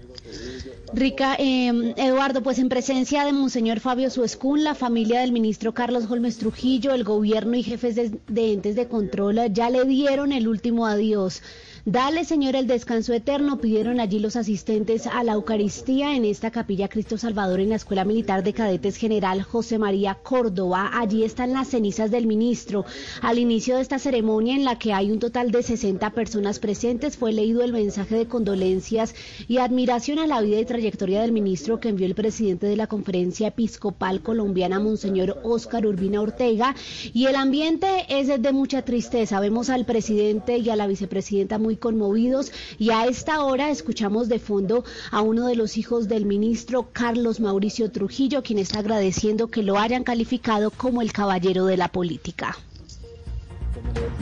Rica, 0.92 1.36
eh, 1.38 1.94
Eduardo, 1.96 2.42
pues 2.42 2.58
en 2.58 2.68
presencia 2.68 3.24
de 3.24 3.32
Monseñor 3.32 3.78
Fabio 3.78 4.10
Suescún, 4.10 4.64
la 4.64 4.74
familia 4.74 5.20
del 5.20 5.32
ministro 5.32 5.72
Carlos 5.72 6.10
Holmes 6.10 6.38
Trujillo, 6.38 6.94
el 6.94 7.04
gobierno 7.04 7.56
y 7.56 7.62
jefes 7.62 7.94
de, 7.94 8.18
de 8.26 8.52
entes 8.52 8.74
de 8.74 8.88
control 8.88 9.40
ya 9.52 9.70
le 9.70 9.84
dieron 9.84 10.32
el 10.32 10.48
último 10.48 10.86
adiós. 10.86 11.42
Dale, 11.90 12.26
Señor, 12.26 12.54
el 12.54 12.66
descanso 12.66 13.14
eterno, 13.14 13.62
pidieron 13.62 13.98
allí 13.98 14.18
los 14.18 14.36
asistentes 14.36 15.06
a 15.06 15.24
la 15.24 15.32
Eucaristía 15.32 16.14
en 16.16 16.26
esta 16.26 16.50
capilla 16.50 16.88
Cristo 16.88 17.16
Salvador 17.16 17.60
en 17.60 17.70
la 17.70 17.76
Escuela 17.76 18.04
Militar 18.04 18.44
de 18.44 18.52
Cadetes 18.52 18.98
General 18.98 19.40
José 19.40 19.78
María 19.78 20.18
Córdoba. 20.22 20.90
Allí 20.92 21.24
están 21.24 21.54
las 21.54 21.68
cenizas 21.68 22.10
del 22.10 22.26
ministro. 22.26 22.84
Al 23.22 23.38
inicio 23.38 23.76
de 23.76 23.80
esta 23.80 23.98
ceremonia, 23.98 24.54
en 24.54 24.66
la 24.66 24.78
que 24.78 24.92
hay 24.92 25.10
un 25.10 25.18
total 25.18 25.50
de 25.50 25.62
60 25.62 26.10
personas 26.10 26.58
presentes, 26.58 27.16
fue 27.16 27.32
leído 27.32 27.62
el 27.62 27.72
mensaje 27.72 28.16
de 28.16 28.28
condolencias 28.28 29.14
y 29.48 29.56
admiración 29.56 30.18
a 30.18 30.26
la 30.26 30.42
vida 30.42 30.60
y 30.60 30.66
trayectoria 30.66 31.22
del 31.22 31.32
ministro 31.32 31.80
que 31.80 31.88
envió 31.88 32.04
el 32.04 32.14
presidente 32.14 32.66
de 32.66 32.76
la 32.76 32.86
Conferencia 32.86 33.48
Episcopal 33.48 34.20
Colombiana, 34.20 34.78
Monseñor 34.78 35.40
Óscar 35.42 35.86
Urbina 35.86 36.20
Ortega. 36.20 36.76
Y 37.14 37.24
el 37.24 37.36
ambiente 37.36 37.88
es 38.10 38.26
de 38.26 38.52
mucha 38.52 38.82
tristeza. 38.82 39.40
Vemos 39.40 39.70
al 39.70 39.86
presidente 39.86 40.58
y 40.58 40.68
a 40.68 40.76
la 40.76 40.86
vicepresidenta 40.86 41.56
muy 41.56 41.77
conmovidos 41.78 42.52
y 42.78 42.90
a 42.90 43.06
esta 43.06 43.42
hora 43.42 43.70
escuchamos 43.70 44.28
de 44.28 44.38
fondo 44.38 44.84
a 45.10 45.22
uno 45.22 45.46
de 45.46 45.56
los 45.56 45.76
hijos 45.76 46.08
del 46.08 46.26
ministro 46.26 46.88
Carlos 46.92 47.40
Mauricio 47.40 47.90
Trujillo, 47.90 48.42
quien 48.42 48.58
está 48.58 48.80
agradeciendo 48.80 49.48
que 49.48 49.62
lo 49.62 49.78
hayan 49.78 50.04
calificado 50.04 50.70
como 50.70 51.02
el 51.02 51.12
caballero 51.12 51.66
de 51.66 51.76
la 51.76 51.88
política. 51.88 52.56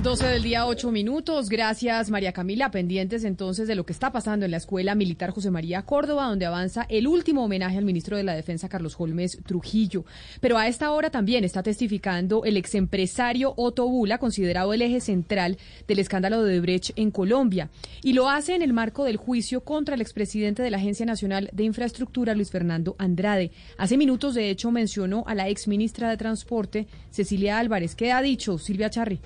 12 0.03 0.27
del 0.27 0.43
día, 0.45 0.67
8 0.67 0.93
minutos. 0.93 1.49
Gracias, 1.49 2.11
María 2.11 2.33
Camila. 2.33 2.71
Pendientes 2.71 3.25
entonces 3.25 3.67
de 3.67 3.75
lo 3.75 3.85
que 3.85 3.93
está 3.93 4.13
pasando 4.13 4.45
en 4.45 4.53
la 4.53 4.59
Escuela 4.59 4.95
Militar 4.95 5.31
José 5.31 5.51
María 5.51 5.83
Córdoba, 5.83 6.27
donde 6.27 6.47
avanza 6.47 6.87
el 6.89 7.09
último 7.09 7.45
homenaje 7.45 7.77
al 7.77 7.85
ministro 7.85 8.17
de 8.17 8.23
la 8.23 8.35
Defensa, 8.35 8.69
Carlos 8.69 8.95
Holmes 8.99 9.39
Trujillo. 9.45 10.05
Pero 10.41 10.59
a 10.59 10.69
esta 10.69 10.93
hora 10.93 11.11
también 11.11 11.43
está 11.43 11.63
testificando 11.65 12.45
el 12.45 12.57
exempresario 12.57 13.53
Otto 13.57 13.89
Bula, 13.89 14.19
considerado 14.19 14.73
el 14.73 14.83
eje 14.83 15.01
central 15.01 15.59
del 15.89 15.99
escándalo 15.99 16.45
de 16.45 16.61
Brecht 16.61 16.91
en 16.95 17.11
Colombia. 17.11 17.71
Y 18.03 18.13
lo 18.13 18.29
hace 18.29 18.55
en 18.55 18.63
el 18.63 18.73
marco 18.73 19.05
del 19.05 19.17
juicio 19.17 19.63
contra 19.63 19.97
el 19.97 20.01
expresidente 20.01 20.63
de 20.63 20.71
la 20.71 20.77
Agencia 20.77 21.05
Nacional 21.05 21.51
de 21.53 21.65
Infraestructura, 21.65 22.35
Luis 22.35 22.53
Fernando 22.53 22.95
Andrade. 22.99 23.51
Hace 23.77 23.97
minutos, 23.97 24.35
de 24.35 24.51
hecho, 24.51 24.71
mencionó 24.71 25.25
a 25.27 25.35
la 25.35 25.49
exministra 25.49 26.11
de 26.11 26.17
Transporte, 26.17 26.87
Cecilia 27.11 27.59
Álvarez. 27.59 27.97
¿Qué 27.97 28.13
ha 28.13 28.23
dicho 28.23 28.59
Silvia 28.59 28.89
Charri? 28.89 29.19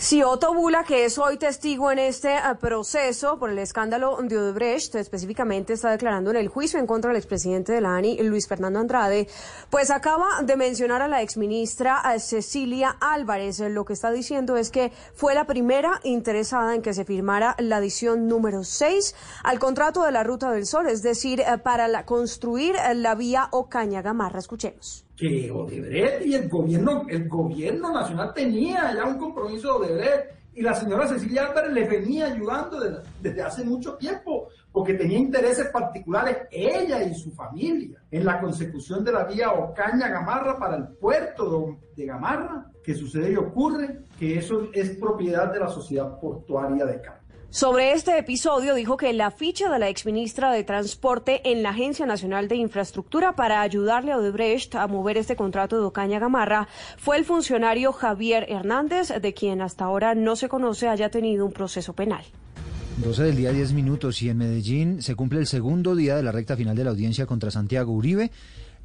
Si 0.00 0.22
Otto 0.22 0.54
Bula, 0.54 0.84
que 0.84 1.04
es 1.04 1.18
hoy 1.18 1.38
testigo 1.38 1.90
en 1.90 1.98
este 1.98 2.36
eh, 2.36 2.40
proceso 2.60 3.36
por 3.36 3.50
el 3.50 3.58
escándalo 3.58 4.16
de 4.22 4.38
Odebrecht, 4.38 4.94
específicamente 4.94 5.72
está 5.72 5.90
declarando 5.90 6.30
en 6.30 6.36
el 6.36 6.46
juicio 6.46 6.78
en 6.78 6.86
contra 6.86 7.08
del 7.08 7.16
expresidente 7.16 7.72
de 7.72 7.80
la 7.80 7.96
ANI, 7.96 8.22
Luis 8.22 8.46
Fernando 8.46 8.78
Andrade, 8.78 9.26
pues 9.70 9.90
acaba 9.90 10.40
de 10.44 10.54
mencionar 10.54 11.02
a 11.02 11.08
la 11.08 11.20
exministra 11.20 12.00
eh, 12.14 12.20
Cecilia 12.20 12.96
Álvarez. 13.00 13.58
Lo 13.58 13.84
que 13.84 13.92
está 13.92 14.12
diciendo 14.12 14.56
es 14.56 14.70
que 14.70 14.92
fue 15.14 15.34
la 15.34 15.46
primera 15.46 15.98
interesada 16.04 16.76
en 16.76 16.82
que 16.82 16.94
se 16.94 17.04
firmara 17.04 17.56
la 17.58 17.78
adición 17.78 18.28
número 18.28 18.62
6 18.62 19.16
al 19.42 19.58
contrato 19.58 20.04
de 20.04 20.12
la 20.12 20.22
Ruta 20.22 20.52
del 20.52 20.66
Sol, 20.66 20.86
es 20.86 21.02
decir, 21.02 21.40
eh, 21.40 21.58
para 21.58 22.06
construir 22.06 22.76
la 22.94 23.16
vía 23.16 23.48
Ocaña-Gamarra. 23.50 24.38
Escuchemos 24.38 25.07
que 25.18 25.50
Odebrecht 25.50 26.24
y 26.24 26.34
el 26.34 26.48
gobierno, 26.48 27.04
el 27.08 27.28
gobierno 27.28 27.92
nacional 27.92 28.32
tenía 28.32 28.94
ya 28.94 29.04
un 29.04 29.18
compromiso 29.18 29.80
de 29.80 29.86
Odebrecht 29.86 30.38
y 30.54 30.62
la 30.62 30.74
señora 30.74 31.06
Cecilia 31.06 31.46
Álvarez 31.46 31.72
le 31.72 31.88
venía 31.88 32.26
ayudando 32.26 32.80
desde, 32.80 32.98
desde, 33.20 33.42
hace 33.42 33.64
mucho 33.64 33.94
tiempo 33.96 34.48
porque 34.72 34.94
tenía 34.94 35.18
intereses 35.18 35.68
particulares 35.68 36.48
ella 36.50 37.02
y 37.02 37.14
su 37.14 37.32
familia 37.32 38.00
en 38.10 38.24
la 38.24 38.40
consecución 38.40 39.04
de 39.04 39.12
la 39.12 39.24
vía 39.24 39.52
Ocaña-Gamarra 39.52 40.58
para 40.58 40.76
el 40.76 40.88
puerto 40.88 41.78
de 41.96 42.06
Gamarra, 42.06 42.66
que 42.82 42.94
sucede 42.94 43.32
y 43.32 43.36
ocurre 43.36 44.00
que 44.18 44.38
eso 44.38 44.68
es 44.72 44.96
propiedad 44.96 45.52
de 45.52 45.60
la 45.60 45.68
sociedad 45.68 46.18
portuaria 46.20 46.84
de 46.84 47.00
Cali. 47.00 47.17
Sobre 47.50 47.92
este 47.92 48.18
episodio 48.18 48.74
dijo 48.74 48.98
que 48.98 49.14
la 49.14 49.30
ficha 49.30 49.70
de 49.70 49.78
la 49.78 49.88
exministra 49.88 50.52
de 50.52 50.64
Transporte 50.64 51.50
en 51.50 51.62
la 51.62 51.70
Agencia 51.70 52.04
Nacional 52.04 52.46
de 52.46 52.56
Infraestructura 52.56 53.36
para 53.36 53.62
ayudarle 53.62 54.12
a 54.12 54.18
Odebrecht 54.18 54.74
a 54.74 54.86
mover 54.86 55.16
este 55.16 55.34
contrato 55.34 55.80
de 55.80 55.86
Ocaña 55.86 56.18
Gamarra 56.18 56.68
fue 56.98 57.16
el 57.16 57.24
funcionario 57.24 57.94
Javier 57.94 58.44
Hernández, 58.50 59.08
de 59.08 59.32
quien 59.32 59.62
hasta 59.62 59.86
ahora 59.86 60.14
no 60.14 60.36
se 60.36 60.50
conoce 60.50 60.88
haya 60.88 61.08
tenido 61.08 61.46
un 61.46 61.52
proceso 61.52 61.94
penal. 61.94 62.22
12 62.98 63.22
del 63.22 63.36
día, 63.36 63.50
10 63.50 63.72
minutos, 63.72 64.20
y 64.20 64.28
en 64.28 64.36
Medellín 64.36 65.02
se 65.02 65.14
cumple 65.14 65.38
el 65.38 65.46
segundo 65.46 65.96
día 65.96 66.16
de 66.16 66.22
la 66.22 66.32
recta 66.32 66.54
final 66.54 66.76
de 66.76 66.84
la 66.84 66.90
audiencia 66.90 67.24
contra 67.24 67.50
Santiago 67.50 67.92
Uribe. 67.92 68.30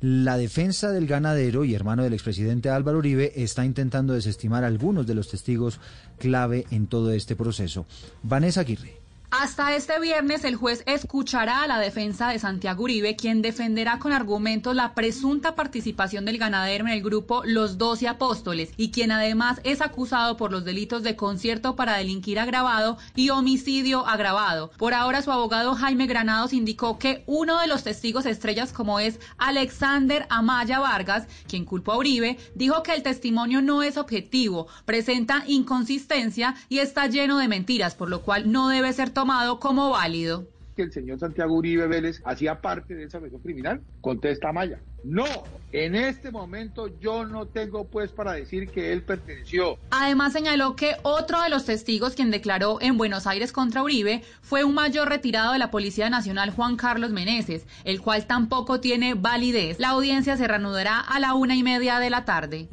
La 0.05 0.35
defensa 0.35 0.91
del 0.91 1.07
ganadero 1.07 1.63
y 1.63 1.75
hermano 1.75 2.03
del 2.03 2.11
expresidente 2.11 2.69
Álvaro 2.69 2.97
Uribe 2.97 3.31
está 3.41 3.63
intentando 3.63 4.11
desestimar 4.11 4.65
algunos 4.65 5.07
de 5.07 5.15
los 5.15 5.29
testigos 5.29 5.79
clave 6.19 6.65
en 6.71 6.87
todo 6.87 7.13
este 7.13 7.37
proceso. 7.37 7.85
Vanessa 8.21 8.59
Aguirre. 8.59 9.02
Hasta 9.41 9.75
este 9.75 9.99
viernes 9.99 10.43
el 10.43 10.55
juez 10.55 10.83
escuchará 10.85 11.63
a 11.63 11.67
la 11.67 11.79
defensa 11.79 12.29
de 12.29 12.37
Santiago 12.37 12.83
Uribe, 12.83 13.15
quien 13.15 13.41
defenderá 13.41 13.97
con 13.97 14.13
argumentos 14.13 14.75
la 14.75 14.93
presunta 14.93 15.55
participación 15.55 16.23
del 16.23 16.37
ganadero 16.37 16.85
en 16.85 16.93
el 16.93 17.01
grupo 17.01 17.41
Los 17.43 17.79
Doce 17.79 18.07
Apóstoles 18.07 18.71
y 18.77 18.91
quien 18.91 19.11
además 19.11 19.59
es 19.63 19.81
acusado 19.81 20.37
por 20.37 20.51
los 20.51 20.65
delitos 20.65 21.01
de 21.01 21.15
concierto 21.15 21.75
para 21.75 21.97
delinquir 21.97 22.39
agravado 22.39 22.99
y 23.15 23.31
homicidio 23.31 24.05
agravado. 24.05 24.69
Por 24.77 24.93
ahora 24.93 25.23
su 25.23 25.31
abogado 25.31 25.73
Jaime 25.73 26.05
Granados 26.05 26.53
indicó 26.53 26.99
que 26.99 27.23
uno 27.25 27.59
de 27.59 27.65
los 27.65 27.83
testigos 27.83 28.27
estrellas 28.27 28.71
como 28.71 28.99
es 28.99 29.19
Alexander 29.39 30.27
Amaya 30.29 30.79
Vargas, 30.79 31.25
quien 31.47 31.65
culpó 31.65 31.93
a 31.93 31.97
Uribe, 31.97 32.37
dijo 32.53 32.83
que 32.83 32.93
el 32.93 33.01
testimonio 33.01 33.63
no 33.63 33.81
es 33.81 33.97
objetivo, 33.97 34.67
presenta 34.85 35.43
inconsistencia 35.47 36.53
y 36.69 36.77
está 36.77 37.07
lleno 37.07 37.39
de 37.39 37.47
mentiras, 37.47 37.95
por 37.95 38.11
lo 38.11 38.21
cual 38.21 38.51
no 38.51 38.69
debe 38.69 38.93
ser 38.93 39.09
tomado 39.09 39.22
tomado 39.23 39.57
como 39.57 39.91
válido. 39.91 40.45
Que 40.75 40.81
el 40.81 40.91
señor 40.91 41.17
Santiago 41.17 41.55
Uribe 41.55 41.87
Vélez 41.87 42.21
hacía 42.25 42.59
parte 42.59 42.93
de 42.93 43.05
esa 43.05 43.19
versión 43.19 43.39
criminal. 43.41 43.79
Contesta 44.01 44.51
Maya. 44.51 44.81
No, 45.05 45.23
en 45.71 45.95
este 45.95 46.29
momento 46.29 46.89
yo 46.99 47.25
no 47.25 47.45
tengo 47.45 47.85
pues 47.85 48.11
para 48.11 48.33
decir 48.33 48.67
que 48.67 48.91
él 48.91 49.01
perteneció. 49.01 49.77
Además 49.91 50.33
señaló 50.33 50.75
que 50.75 50.97
otro 51.03 51.41
de 51.41 51.47
los 51.47 51.63
testigos 51.63 52.15
quien 52.15 52.31
declaró 52.31 52.79
en 52.81 52.97
Buenos 52.97 53.25
Aires 53.25 53.53
contra 53.53 53.81
Uribe 53.81 54.23
fue 54.41 54.65
un 54.65 54.73
mayor 54.73 55.07
retirado 55.07 55.53
de 55.53 55.59
la 55.59 55.71
Policía 55.71 56.09
Nacional 56.09 56.49
Juan 56.49 56.75
Carlos 56.75 57.11
Meneses, 57.11 57.65
el 57.85 58.01
cual 58.01 58.27
tampoco 58.27 58.81
tiene 58.81 59.13
validez. 59.13 59.79
La 59.79 59.91
audiencia 59.91 60.35
se 60.35 60.49
reanudará 60.49 60.99
a 60.99 61.17
la 61.21 61.33
una 61.33 61.55
y 61.55 61.63
media 61.63 61.99
de 61.99 62.09
la 62.09 62.25
tarde. 62.25 62.67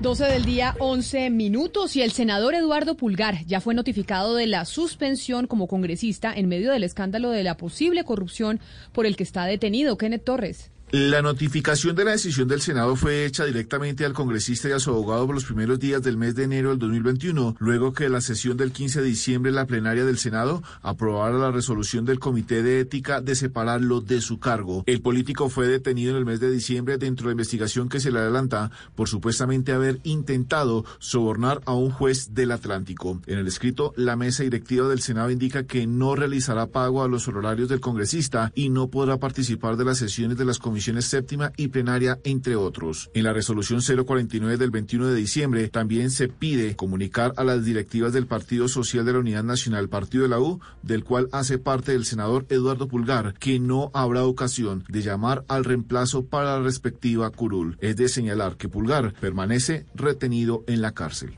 12 0.00 0.24
del 0.24 0.44
día, 0.44 0.76
11 0.78 1.30
minutos 1.30 1.96
y 1.96 2.02
el 2.02 2.12
senador 2.12 2.54
Eduardo 2.54 2.96
Pulgar 2.96 3.44
ya 3.46 3.60
fue 3.60 3.74
notificado 3.74 4.34
de 4.34 4.46
la 4.46 4.64
suspensión 4.64 5.46
como 5.46 5.66
congresista 5.66 6.32
en 6.34 6.48
medio 6.48 6.70
del 6.70 6.84
escándalo 6.84 7.30
de 7.30 7.42
la 7.42 7.56
posible 7.56 8.04
corrupción 8.04 8.60
por 8.92 9.06
el 9.06 9.16
que 9.16 9.22
está 9.22 9.46
detenido 9.46 9.98
Kenneth 9.98 10.24
Torres. 10.24 10.70
La 10.98 11.20
notificación 11.20 11.94
de 11.94 12.06
la 12.06 12.12
decisión 12.12 12.48
del 12.48 12.62
Senado 12.62 12.96
fue 12.96 13.26
hecha 13.26 13.44
directamente 13.44 14.06
al 14.06 14.14
congresista 14.14 14.70
y 14.70 14.72
a 14.72 14.78
su 14.78 14.88
abogado 14.88 15.26
por 15.26 15.34
los 15.34 15.44
primeros 15.44 15.78
días 15.78 16.02
del 16.02 16.16
mes 16.16 16.34
de 16.34 16.44
enero 16.44 16.70
del 16.70 16.78
2021, 16.78 17.54
luego 17.58 17.92
que 17.92 18.08
la 18.08 18.22
sesión 18.22 18.56
del 18.56 18.72
15 18.72 19.02
de 19.02 19.06
diciembre 19.06 19.52
la 19.52 19.66
plenaria 19.66 20.06
del 20.06 20.16
Senado 20.16 20.62
aprobara 20.80 21.36
la 21.36 21.50
resolución 21.50 22.06
del 22.06 22.18
Comité 22.18 22.62
de 22.62 22.80
Ética 22.80 23.20
de 23.20 23.34
separarlo 23.34 24.00
de 24.00 24.22
su 24.22 24.38
cargo. 24.38 24.84
El 24.86 25.02
político 25.02 25.50
fue 25.50 25.66
detenido 25.66 26.12
en 26.12 26.16
el 26.16 26.24
mes 26.24 26.40
de 26.40 26.50
diciembre 26.50 26.96
dentro 26.96 27.24
de 27.24 27.28
la 27.28 27.32
investigación 27.34 27.90
que 27.90 28.00
se 28.00 28.10
le 28.10 28.20
adelanta 28.20 28.70
por 28.94 29.10
supuestamente 29.10 29.72
haber 29.72 30.00
intentado 30.02 30.86
sobornar 30.98 31.60
a 31.66 31.74
un 31.74 31.90
juez 31.90 32.32
del 32.32 32.52
Atlántico. 32.52 33.20
En 33.26 33.38
el 33.38 33.46
escrito, 33.46 33.92
la 33.96 34.16
mesa 34.16 34.44
directiva 34.44 34.88
del 34.88 35.02
Senado 35.02 35.30
indica 35.30 35.66
que 35.66 35.86
no 35.86 36.16
realizará 36.16 36.68
pago 36.68 37.04
a 37.04 37.08
los 37.08 37.28
honorarios 37.28 37.68
del 37.68 37.80
congresista 37.80 38.50
y 38.54 38.70
no 38.70 38.88
podrá 38.88 39.18
participar 39.18 39.76
de 39.76 39.84
las 39.84 39.98
sesiones 39.98 40.38
de 40.38 40.46
las 40.46 40.58
comisiones 40.58 40.85
séptima 41.02 41.52
y 41.56 41.68
plenaria, 41.68 42.18
entre 42.24 42.56
otros. 42.56 43.10
En 43.14 43.24
la 43.24 43.32
resolución 43.32 43.80
049 43.80 44.56
del 44.56 44.70
21 44.70 45.08
de 45.08 45.14
diciembre 45.14 45.68
también 45.68 46.10
se 46.10 46.28
pide 46.28 46.76
comunicar 46.76 47.32
a 47.36 47.44
las 47.44 47.64
directivas 47.64 48.12
del 48.12 48.26
Partido 48.26 48.68
Social 48.68 49.04
de 49.04 49.12
la 49.12 49.18
Unidad 49.18 49.44
Nacional, 49.44 49.88
Partido 49.88 50.24
de 50.24 50.30
la 50.30 50.40
U, 50.40 50.60
del 50.82 51.04
cual 51.04 51.28
hace 51.32 51.58
parte 51.58 51.94
el 51.94 52.04
senador 52.04 52.46
Eduardo 52.48 52.88
Pulgar, 52.88 53.34
que 53.38 53.58
no 53.58 53.90
habrá 53.94 54.24
ocasión 54.24 54.84
de 54.88 55.02
llamar 55.02 55.44
al 55.48 55.64
reemplazo 55.64 56.24
para 56.24 56.58
la 56.58 56.62
respectiva 56.62 57.30
curul. 57.30 57.76
Es 57.80 57.96
de 57.96 58.08
señalar 58.08 58.56
que 58.56 58.68
Pulgar 58.68 59.14
permanece 59.14 59.86
retenido 59.94 60.64
en 60.66 60.82
la 60.82 60.92
cárcel. 60.92 61.36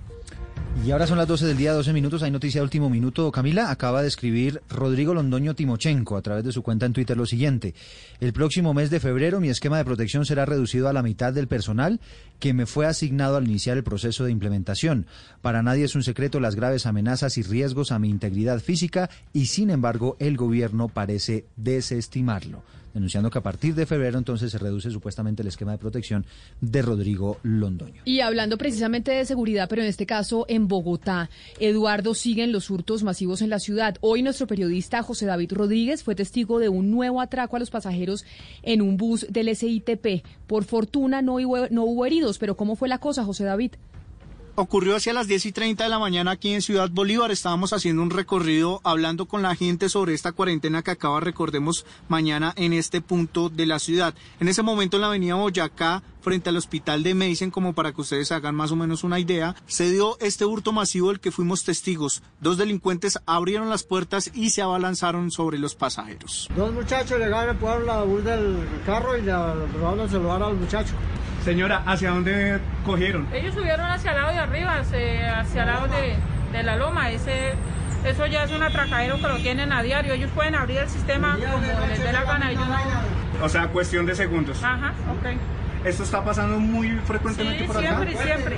Y 0.85 0.91
ahora 0.91 1.07
son 1.07 1.19
las 1.19 1.29
12 1.29 1.47
del 1.47 1.57
día, 1.57 1.73
12 1.73 1.93
minutos. 1.93 2.23
Hay 2.23 2.31
noticia 2.31 2.61
de 2.61 2.65
último 2.65 2.89
minuto. 2.89 3.31
Camila 3.31 3.71
acaba 3.71 4.01
de 4.01 4.09
escribir 4.09 4.63
Rodrigo 4.71 5.13
Londoño 5.13 5.55
Timochenko 5.55 6.17
a 6.17 6.23
través 6.23 6.45
de 6.45 6.53
su 6.53 6.63
cuenta 6.63 6.87
en 6.87 6.93
Twitter 6.93 7.17
lo 7.17 7.27
siguiente. 7.27 7.75
El 8.21 8.33
próximo 8.33 8.73
mes 8.73 8.89
de 8.89 9.01
febrero 9.01 9.41
mi 9.41 9.51
esquema 9.51 9.77
de 9.77 9.85
protección 9.85 10.25
será 10.25 10.47
reducido 10.47 10.89
a 10.89 10.93
la 10.93 11.03
mitad 11.03 11.33
del 11.33 11.49
personal 11.49 12.01
que 12.39 12.55
me 12.55 12.65
fue 12.65 12.87
asignado 12.87 13.37
al 13.37 13.49
iniciar 13.49 13.77
el 13.77 13.85
proceso 13.85 14.25
de 14.25 14.33
implementación. 14.33 15.07
Para 15.43 15.63
nadie 15.63 15.85
es 15.85 15.95
un 15.95 16.05
secreto 16.05 16.41
las 16.41 16.55
graves 16.55 16.87
amenazas 16.87 17.37
y 17.37 17.43
riesgos 17.43 17.93
a 17.93 17.99
mi 17.99 18.09
integridad 18.09 18.61
física 18.61 19.11
y 19.33 19.47
sin 19.47 19.71
embargo 19.71 20.17
el 20.21 20.37
gobierno 20.37 20.89
parece 20.89 21.45
desestimarlo 21.57 22.63
denunciando 22.99 23.31
que 23.31 23.39
a 23.39 23.43
partir 23.43 23.75
de 23.75 23.87
febrero 23.87 24.19
entonces 24.19 24.51
se 24.51 24.59
reduce 24.59 24.91
supuestamente 24.91 25.43
el 25.43 25.49
esquema 25.49 25.73
de 25.73 25.79
protección 25.79 26.27
de 26.61 26.83
Rodrigo 26.83 27.39
Londoño. 27.43 28.03
Y 28.05 28.20
hablando 28.20 28.59
precisamente 28.59 29.12
de 29.12 29.25
seguridad, 29.25 29.69
pero 29.69 29.83
en 29.83 29.89
este 29.89 30.05
caso 30.05 30.45
en 30.49 30.69
Bogotá, 30.69 31.31
Eduardo, 31.61 32.15
siguen 32.15 32.53
los 32.53 32.70
hurtos 32.70 33.03
masivos 33.05 33.41
en 33.41 33.51
la 33.51 33.61
ciudad. 33.61 33.97
Hoy 34.01 34.23
nuestro 34.23 34.47
periodista 34.47 35.03
José 35.03 35.27
David 35.27 35.53
Rodríguez 35.53 36.03
fue 36.03 36.15
testigo 36.15 36.59
de 36.59 36.69
un 36.69 36.91
nuevo 36.91 37.20
atraco 37.20 37.57
a 37.57 37.61
los 37.61 37.70
pasajeros 37.70 38.25
en 38.62 38.83
un 38.83 38.97
bus 38.97 39.27
del 39.31 39.55
SITP. 39.55 40.25
Por 40.47 40.65
fortuna 40.65 41.23
no 41.23 41.39
no 41.39 41.85
hubo 41.85 42.07
heridos, 42.07 42.39
pero 42.39 42.57
¿cómo 42.57 42.75
fue 42.75 42.89
la 42.89 42.99
cosa, 42.99 43.25
José 43.25 43.45
David? 43.45 43.73
Ocurrió 44.61 44.97
hacia 44.97 45.13
las 45.13 45.29
10 45.29 45.47
y 45.47 45.53
30 45.53 45.85
de 45.85 45.91
la 45.91 46.01
mañana 46.01 46.33
aquí 46.33 46.53
en 46.53 46.63
Ciudad 46.63 46.91
Bolívar. 46.91 47.31
Estábamos 47.31 47.73
haciendo 47.73 48.03
un 48.03 48.11
recorrido 48.11 48.81
hablando 48.83 49.27
con 49.27 49.41
la 49.41 49.55
gente 49.55 49.89
sobre 49.89 50.15
esta 50.15 50.33
cuarentena 50.33 50.83
que 50.83 50.91
acaba, 50.91 51.21
recordemos, 51.21 51.87
mañana 52.09 52.55
en 52.57 52.73
este 52.73 53.01
punto 53.01 53.51
de 53.51 53.67
la 53.67 53.79
ciudad. 53.79 54.15
En 54.41 54.49
ese 54.49 54.63
momento 54.63 54.97
en 54.97 55.03
la 55.03 55.07
avenida 55.07 55.37
Boyacá, 55.37 56.03
frente 56.20 56.51
al 56.51 56.57
hospital 56.57 57.03
de 57.03 57.15
Meisen, 57.15 57.51
como 57.51 57.74
para 57.74 57.93
que 57.93 58.01
ustedes 58.01 58.32
hagan 58.32 58.55
más 58.55 58.73
o 58.73 58.77
menos 58.77 59.05
una 59.05 59.19
idea, 59.19 59.55
se 59.66 59.90
dio 59.90 60.19
este 60.20 60.45
hurto 60.45 60.73
masivo 60.73 61.09
del 61.09 61.20
que 61.20 61.31
fuimos 61.31 61.65
testigos. 61.65 62.23
Dos 62.40 62.59
delincuentes 62.59 63.19
abrieron 63.27 63.69
las 63.69 63.85
puertas 63.85 64.31
y 64.35 64.51
se 64.51 64.62
abalanzaron 64.62 65.31
sobre 65.31 65.59
los 65.59 65.74
pasajeros. 65.74 66.49
Dos 66.57 66.73
muchachos 66.73 67.19
llegaron, 67.19 67.57
a 67.57 67.78
la 67.78 68.03
bus 68.03 68.24
del 68.24 68.59
carro 68.85 69.16
y 69.16 69.23
le 69.23 69.32
robaron 69.32 70.01
el 70.01 70.11
celular 70.11 70.43
al 70.43 70.55
muchacho. 70.55 70.95
Señora, 71.45 71.82
¿hacia 71.86 72.11
dónde 72.11 72.61
cogieron? 72.85 73.27
Ellos 73.32 73.55
subieron 73.55 73.86
hacia 73.86 74.11
el 74.11 74.16
lado 74.19 74.32
de 74.32 74.39
arriba, 74.39 74.78
hacia, 74.78 75.62
el 75.62 75.66
lado 75.66 75.89
de, 76.53 76.62
la 76.62 76.77
loma. 76.77 77.11
Ese, 77.11 77.55
eso 78.05 78.27
ya 78.27 78.45
es 78.45 78.53
un 78.53 78.62
atracadero 78.62 79.16
que 79.16 79.28
lo 79.28 79.39
tienen 79.39 79.73
a 79.73 79.82
diario. 79.82 80.12
Ellos 80.12 80.31
pueden 80.35 80.55
abrir 80.55 80.78
el 80.78 80.89
sistema 80.89 81.39
como 81.39 81.86
les 81.86 82.03
dé 82.03 82.12
la 82.12 82.24
gana. 82.24 82.51
O 83.43 83.49
sea, 83.49 83.69
cuestión 83.69 84.05
de 84.05 84.15
segundos. 84.15 84.62
Ajá, 84.62 84.93
ok. 85.11 85.39
¿Esto 85.85 86.03
está 86.03 86.25
pasando 86.25 86.59
muy 86.59 86.91
frecuentemente 87.07 87.65
por 87.65 87.79
acá? 87.79 87.87
siempre, 87.87 88.17
siempre. 88.23 88.57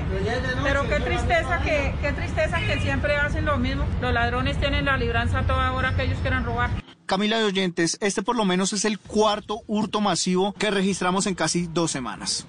Pero 0.63 0.89
qué 0.89 1.01
tristeza 1.01 1.61
que, 1.61 1.95
qué 2.01 2.13
tristeza 2.13 2.59
que 2.61 2.81
siempre 2.81 3.17
hacen 3.17 3.45
lo 3.45 3.59
mismo. 3.59 3.85
Los 4.01 4.13
ladrones 4.13 4.59
tienen 4.59 4.87
la 4.87 4.97
libranza 4.97 5.43
toda 5.43 5.73
hora 5.73 5.95
que 5.95 6.05
ellos 6.05 6.19
quieran 6.21 6.45
robar. 6.45 6.71
Camila 7.11 7.39
de 7.39 7.45
Oyentes, 7.47 7.99
este 8.01 8.23
por 8.23 8.37
lo 8.37 8.45
menos 8.45 8.73
es 8.73 8.85
el 8.85 9.01
cuarto 9.01 9.63
hurto 9.67 10.01
masivo 10.01 10.53
que 10.53 10.71
registramos 10.71 11.27
en 11.27 11.35
casi 11.35 11.67
dos 11.67 11.91
semanas. 11.91 12.47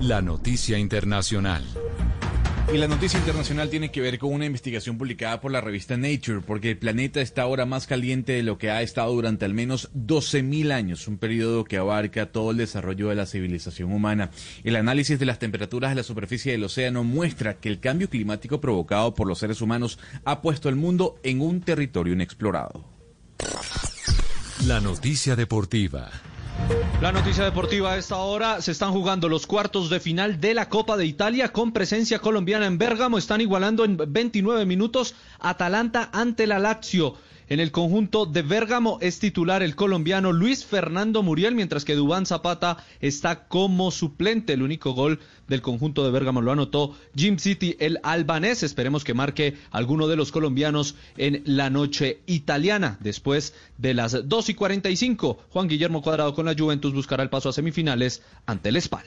La 0.00 0.20
noticia 0.20 0.78
internacional. 0.78 1.64
Y 2.70 2.76
la 2.76 2.88
noticia 2.88 3.18
internacional 3.18 3.70
tiene 3.70 3.90
que 3.90 4.02
ver 4.02 4.18
con 4.18 4.34
una 4.34 4.44
investigación 4.44 4.98
publicada 4.98 5.40
por 5.40 5.50
la 5.50 5.62
revista 5.62 5.96
Nature, 5.96 6.42
porque 6.46 6.72
el 6.72 6.76
planeta 6.76 7.22
está 7.22 7.40
ahora 7.40 7.64
más 7.64 7.86
caliente 7.86 8.32
de 8.32 8.42
lo 8.42 8.58
que 8.58 8.70
ha 8.70 8.82
estado 8.82 9.14
durante 9.14 9.46
al 9.46 9.54
menos 9.54 9.90
12.000 9.94 10.72
años, 10.72 11.08
un 11.08 11.16
periodo 11.16 11.64
que 11.64 11.78
abarca 11.78 12.30
todo 12.30 12.50
el 12.50 12.58
desarrollo 12.58 13.08
de 13.08 13.14
la 13.14 13.24
civilización 13.24 13.94
humana. 13.94 14.30
El 14.62 14.76
análisis 14.76 15.18
de 15.18 15.24
las 15.24 15.38
temperaturas 15.38 15.92
de 15.92 15.96
la 15.96 16.02
superficie 16.02 16.52
del 16.52 16.64
océano 16.64 17.02
muestra 17.02 17.54
que 17.54 17.70
el 17.70 17.80
cambio 17.80 18.10
climático 18.10 18.60
provocado 18.60 19.14
por 19.14 19.26
los 19.26 19.38
seres 19.38 19.62
humanos 19.62 19.98
ha 20.26 20.42
puesto 20.42 20.68
el 20.68 20.76
mundo 20.76 21.18
en 21.22 21.40
un 21.40 21.62
territorio 21.62 22.12
inexplorado. 22.12 22.99
La 24.66 24.80
noticia 24.80 25.36
deportiva. 25.36 26.10
La 27.00 27.12
noticia 27.12 27.44
deportiva 27.44 27.92
a 27.92 27.96
esta 27.96 28.16
hora 28.16 28.60
se 28.60 28.72
están 28.72 28.92
jugando 28.92 29.28
los 29.28 29.46
cuartos 29.46 29.88
de 29.88 30.00
final 30.00 30.40
de 30.40 30.52
la 30.52 30.68
Copa 30.68 30.96
de 30.96 31.06
Italia 31.06 31.50
con 31.50 31.72
presencia 31.72 32.18
colombiana 32.18 32.66
en 32.66 32.76
Bérgamo. 32.76 33.16
Están 33.16 33.40
igualando 33.40 33.84
en 33.84 33.96
29 33.96 34.66
minutos 34.66 35.14
Atalanta 35.38 36.10
ante 36.12 36.46
la 36.46 36.58
Lazio. 36.58 37.16
En 37.50 37.58
el 37.58 37.72
conjunto 37.72 38.26
de 38.26 38.42
Bérgamo 38.42 38.98
es 39.00 39.18
titular 39.18 39.64
el 39.64 39.74
colombiano 39.74 40.30
Luis 40.30 40.64
Fernando 40.64 41.24
Muriel, 41.24 41.56
mientras 41.56 41.84
que 41.84 41.96
Dubán 41.96 42.24
Zapata 42.24 42.76
está 43.00 43.48
como 43.48 43.90
suplente. 43.90 44.52
El 44.52 44.62
único 44.62 44.92
gol 44.92 45.18
del 45.48 45.60
conjunto 45.60 46.04
de 46.04 46.12
Bérgamo 46.12 46.42
lo 46.42 46.52
anotó 46.52 46.96
Jim 47.16 47.38
City, 47.38 47.74
el 47.80 47.98
albanés. 48.04 48.62
Esperemos 48.62 49.02
que 49.02 49.14
marque 49.14 49.56
alguno 49.72 50.06
de 50.06 50.14
los 50.14 50.30
colombianos 50.30 50.94
en 51.16 51.42
la 51.44 51.70
noche 51.70 52.20
italiana. 52.26 52.98
Después 53.00 53.52
de 53.78 53.94
las 53.94 54.28
2 54.28 54.48
y 54.50 54.54
45, 54.54 55.38
Juan 55.50 55.66
Guillermo 55.66 56.02
Cuadrado 56.02 56.36
con 56.36 56.46
la 56.46 56.54
Juventus 56.56 56.94
buscará 56.94 57.24
el 57.24 57.30
paso 57.30 57.48
a 57.48 57.52
semifinales 57.52 58.22
ante 58.46 58.68
el 58.68 58.80
Spal. 58.80 59.06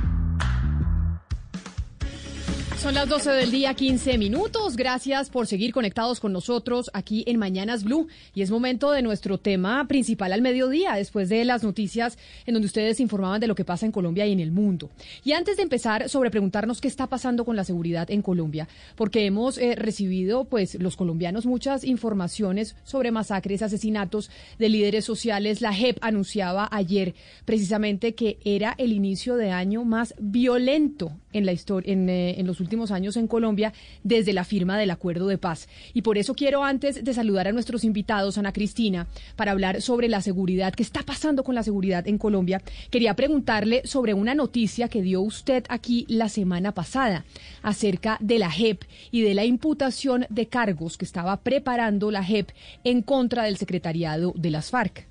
Son 2.81 2.95
las 2.95 3.07
12 3.07 3.29
del 3.29 3.51
día, 3.51 3.75
15 3.75 4.17
minutos. 4.17 4.75
Gracias 4.75 5.29
por 5.29 5.45
seguir 5.45 5.71
conectados 5.71 6.19
con 6.19 6.33
nosotros 6.33 6.89
aquí 6.95 7.23
en 7.27 7.37
Mañanas 7.37 7.83
Blue. 7.83 8.07
Y 8.33 8.41
es 8.41 8.49
momento 8.49 8.89
de 8.89 9.03
nuestro 9.03 9.37
tema 9.37 9.87
principal 9.87 10.33
al 10.33 10.41
mediodía, 10.41 10.95
después 10.95 11.29
de 11.29 11.45
las 11.45 11.61
noticias 11.61 12.17
en 12.47 12.55
donde 12.55 12.65
ustedes 12.65 12.99
informaban 12.99 13.39
de 13.39 13.45
lo 13.45 13.53
que 13.53 13.65
pasa 13.65 13.85
en 13.85 13.91
Colombia 13.91 14.25
y 14.25 14.31
en 14.31 14.39
el 14.39 14.51
mundo. 14.51 14.89
Y 15.23 15.33
antes 15.33 15.57
de 15.57 15.63
empezar 15.63 16.09
sobre 16.09 16.31
preguntarnos 16.31 16.81
qué 16.81 16.87
está 16.87 17.05
pasando 17.05 17.45
con 17.45 17.55
la 17.55 17.65
seguridad 17.65 18.09
en 18.09 18.23
Colombia, 18.23 18.67
porque 18.95 19.27
hemos 19.27 19.59
eh, 19.59 19.75
recibido, 19.75 20.45
pues, 20.45 20.73
los 20.81 20.97
colombianos 20.97 21.45
muchas 21.45 21.83
informaciones 21.83 22.75
sobre 22.83 23.11
masacres, 23.11 23.61
asesinatos 23.61 24.31
de 24.57 24.69
líderes 24.69 25.05
sociales. 25.05 25.61
La 25.61 25.71
JEP 25.71 25.99
anunciaba 26.01 26.67
ayer 26.71 27.13
precisamente 27.45 28.15
que 28.15 28.39
era 28.43 28.73
el 28.79 28.91
inicio 28.91 29.35
de 29.35 29.51
año 29.51 29.85
más 29.85 30.15
violento 30.17 31.11
en 31.31 31.45
la 31.45 31.51
historia, 31.51 31.93
eh, 31.93 32.35
en 32.39 32.47
los 32.47 32.59
últimos 32.59 32.70
últimos 32.71 32.91
años 32.91 33.17
en 33.17 33.27
Colombia 33.27 33.73
desde 34.01 34.31
la 34.31 34.45
firma 34.45 34.77
del 34.77 34.91
acuerdo 34.91 35.27
de 35.27 35.37
paz. 35.37 35.67
Y 35.93 36.03
por 36.03 36.17
eso 36.17 36.35
quiero 36.35 36.63
antes 36.63 37.03
de 37.03 37.13
saludar 37.13 37.49
a 37.49 37.51
nuestros 37.51 37.83
invitados, 37.83 38.37
Ana 38.37 38.53
Cristina, 38.53 39.07
para 39.35 39.51
hablar 39.51 39.81
sobre 39.81 40.07
la 40.07 40.21
seguridad, 40.21 40.73
qué 40.73 40.83
está 40.83 41.03
pasando 41.03 41.43
con 41.43 41.53
la 41.53 41.63
seguridad 41.63 42.07
en 42.07 42.17
Colombia, 42.17 42.61
quería 42.89 43.13
preguntarle 43.13 43.81
sobre 43.83 44.13
una 44.13 44.35
noticia 44.35 44.87
que 44.87 45.01
dio 45.01 45.19
usted 45.19 45.65
aquí 45.67 46.05
la 46.07 46.29
semana 46.29 46.71
pasada 46.71 47.25
acerca 47.61 48.17
de 48.21 48.39
la 48.39 48.49
JEP 48.49 48.83
y 49.11 49.21
de 49.21 49.33
la 49.33 49.43
imputación 49.43 50.25
de 50.29 50.47
cargos 50.47 50.97
que 50.97 51.03
estaba 51.03 51.41
preparando 51.41 52.09
la 52.09 52.23
JEP 52.23 52.51
en 52.85 53.01
contra 53.01 53.43
del 53.43 53.57
secretariado 53.57 54.31
de 54.37 54.49
las 54.49 54.69
FARC. 54.69 55.10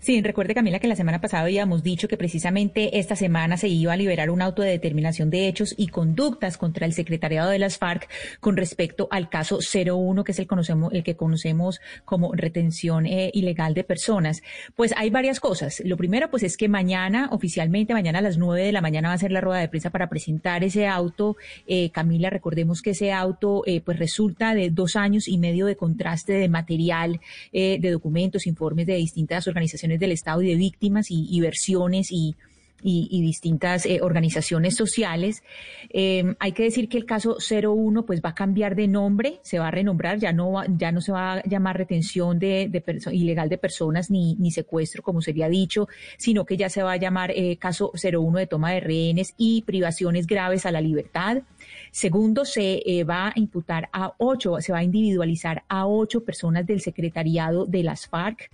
Sí, 0.00 0.20
recuerde 0.22 0.54
Camila 0.54 0.78
que 0.78 0.88
la 0.88 0.96
semana 0.96 1.20
pasada 1.20 1.44
habíamos 1.44 1.82
dicho 1.82 2.08
que 2.08 2.16
precisamente 2.16 2.98
esta 2.98 3.16
semana 3.16 3.56
se 3.56 3.68
iba 3.68 3.92
a 3.92 3.96
liberar 3.96 4.30
un 4.30 4.42
auto 4.42 4.62
de 4.62 4.70
determinación 4.70 5.30
de 5.30 5.48
hechos 5.48 5.74
y 5.76 5.88
conductas 5.88 6.58
contra 6.58 6.86
el 6.86 6.92
secretariado 6.92 7.50
de 7.50 7.58
las 7.58 7.78
FARC 7.78 8.08
con 8.40 8.56
respecto 8.56 9.08
al 9.10 9.28
caso 9.28 9.58
01, 9.58 10.24
que 10.24 10.32
es 10.32 10.38
el, 10.38 10.46
conocemos, 10.46 10.92
el 10.92 11.02
que 11.02 11.16
conocemos 11.16 11.80
como 12.04 12.32
retención 12.34 13.06
eh, 13.06 13.30
ilegal 13.32 13.74
de 13.74 13.84
personas. 13.84 14.42
Pues 14.76 14.92
hay 14.96 15.10
varias 15.10 15.40
cosas. 15.40 15.82
Lo 15.84 15.96
primero, 15.96 16.30
pues 16.30 16.42
es 16.42 16.56
que 16.56 16.68
mañana, 16.68 17.28
oficialmente, 17.32 17.94
mañana 17.94 18.18
a 18.18 18.22
las 18.22 18.36
9 18.36 18.62
de 18.62 18.72
la 18.72 18.80
mañana 18.80 19.08
va 19.08 19.14
a 19.14 19.18
ser 19.18 19.32
la 19.32 19.40
rueda 19.40 19.60
de 19.60 19.68
prensa 19.68 19.90
para 19.90 20.08
presentar 20.08 20.62
ese 20.62 20.86
auto. 20.86 21.36
Eh, 21.66 21.90
Camila, 21.90 22.30
recordemos 22.30 22.82
que 22.82 22.90
ese 22.90 23.12
auto 23.12 23.62
eh, 23.66 23.80
pues 23.80 23.98
resulta 23.98 24.54
de 24.54 24.70
dos 24.70 24.96
años 24.96 25.26
y 25.26 25.38
medio 25.38 25.66
de 25.66 25.76
contraste 25.76 26.34
de 26.34 26.48
material, 26.48 27.20
de 27.52 27.90
documentos, 27.90 28.46
informes 28.46 28.86
de 28.86 28.94
distintas 28.94 29.46
organizaciones 29.46 29.69
organizaciones 29.70 30.00
del 30.00 30.12
Estado 30.12 30.42
y 30.42 30.48
de 30.48 30.56
víctimas 30.56 31.06
y, 31.10 31.40
versiones 31.40 32.10
y, 32.10 32.36
y, 32.82 33.22
distintas 33.22 33.86
eh, 33.86 34.00
organizaciones 34.02 34.76
sociales. 34.76 35.42
Eh, 35.90 36.34
hay 36.38 36.52
que 36.52 36.64
decir 36.64 36.88
que 36.88 36.98
el 36.98 37.04
caso 37.04 37.36
01 37.38 38.04
pues 38.04 38.20
va 38.22 38.30
a 38.30 38.34
cambiar 38.34 38.74
de 38.74 38.88
nombre, 38.88 39.40
se 39.42 39.58
va 39.58 39.68
a 39.68 39.70
renombrar, 39.70 40.18
ya 40.18 40.32
no, 40.32 40.62
ya 40.76 40.92
no 40.92 41.00
se 41.00 41.12
va 41.12 41.34
a 41.34 41.42
llamar 41.44 41.76
retención 41.76 42.38
ilegal 42.42 43.48
de 43.48 43.58
personas 43.58 44.10
ni, 44.10 44.50
secuestro, 44.50 45.02
como 45.02 45.22
sería 45.22 45.48
dicho, 45.48 45.88
sino 46.16 46.44
que 46.44 46.56
ya 46.56 46.68
se 46.68 46.82
va 46.82 46.92
a 46.92 46.96
llamar 46.96 47.30
eh, 47.30 47.56
caso 47.56 47.92
01 47.94 48.38
de 48.38 48.46
toma 48.46 48.72
de 48.72 48.80
rehenes 48.80 49.34
y 49.36 49.62
privaciones 49.62 50.26
graves 50.26 50.66
a 50.66 50.72
la 50.72 50.80
libertad. 50.80 51.42
Segundo, 51.92 52.44
se 52.44 53.04
va 53.08 53.28
a 53.28 53.32
imputar 53.36 53.88
a 53.92 54.14
ocho, 54.18 54.60
se 54.60 54.72
va 54.72 54.78
a 54.78 54.84
individualizar 54.84 55.64
a 55.68 55.86
ocho 55.86 56.24
personas 56.24 56.66
del 56.66 56.80
secretariado 56.80 57.66
de 57.66 57.82
las 57.82 58.06
FARC. 58.06 58.50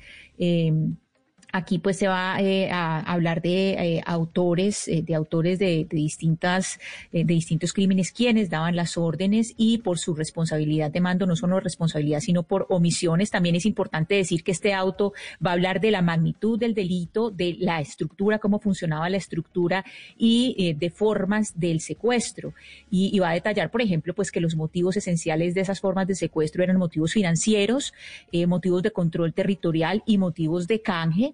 Aquí 1.57 1.79
pues 1.79 1.97
se 1.97 2.07
va 2.07 2.37
eh, 2.39 2.71
a 2.71 3.01
hablar 3.01 3.41
de 3.41 3.71
eh, 3.71 4.03
autores, 4.05 4.89
eh, 4.89 5.01
de 5.01 5.15
autores 5.15 5.59
de, 5.59 5.87
distintas, 5.89 6.79
de 7.11 7.25
distintos 7.25 7.73
crímenes, 7.73 8.13
quienes 8.13 8.51
daban 8.51 8.77
las 8.77 8.99
órdenes 8.99 9.55
y 9.57 9.79
por 9.79 9.99
su 9.99 10.15
responsabilidad 10.15 10.91
de 10.91 11.01
mando, 11.01 11.25
no 11.25 11.35
solo 11.35 11.59
responsabilidad, 11.59 12.21
sino 12.21 12.43
por 12.43 12.67
omisiones. 12.69 13.31
También 13.31 13.57
es 13.57 13.65
importante 13.65 14.17
decir 14.17 14.45
que 14.45 14.53
este 14.53 14.75
auto 14.75 15.15
va 15.45 15.53
a 15.53 15.55
hablar 15.55 15.81
de 15.81 15.93
la 15.93 16.03
magnitud 16.03 16.59
del 16.59 16.75
delito, 16.75 17.31
de 17.31 17.57
la 17.59 17.81
estructura, 17.81 18.39
cómo 18.39 18.59
funcionaba 18.59 19.09
la 19.09 19.17
estructura 19.17 19.83
y 20.19 20.75
de 20.75 20.91
formas 20.91 21.59
del 21.59 21.81
secuestro. 21.81 22.53
Y, 22.91 23.17
y, 23.17 23.19
va 23.19 23.31
a 23.31 23.35
detallar, 23.35 23.71
por 23.71 23.81
ejemplo, 23.81 24.13
pues 24.13 24.31
que 24.31 24.41
los 24.43 24.57
motivos 24.57 24.99
esenciales 24.99 25.55
de 25.55 25.63
esas 25.63 25.81
formas 25.81 26.07
de 26.07 26.17
secuestro 26.17 26.63
eran 26.63 26.77
motivos 26.77 27.15
financieros, 27.15 27.95
motivos 28.47 28.83
de 28.83 28.91
control 28.91 29.33
territorial 29.33 30.03
y 30.05 30.19
motivos 30.19 30.67
de 30.67 30.83
canje 30.83 31.33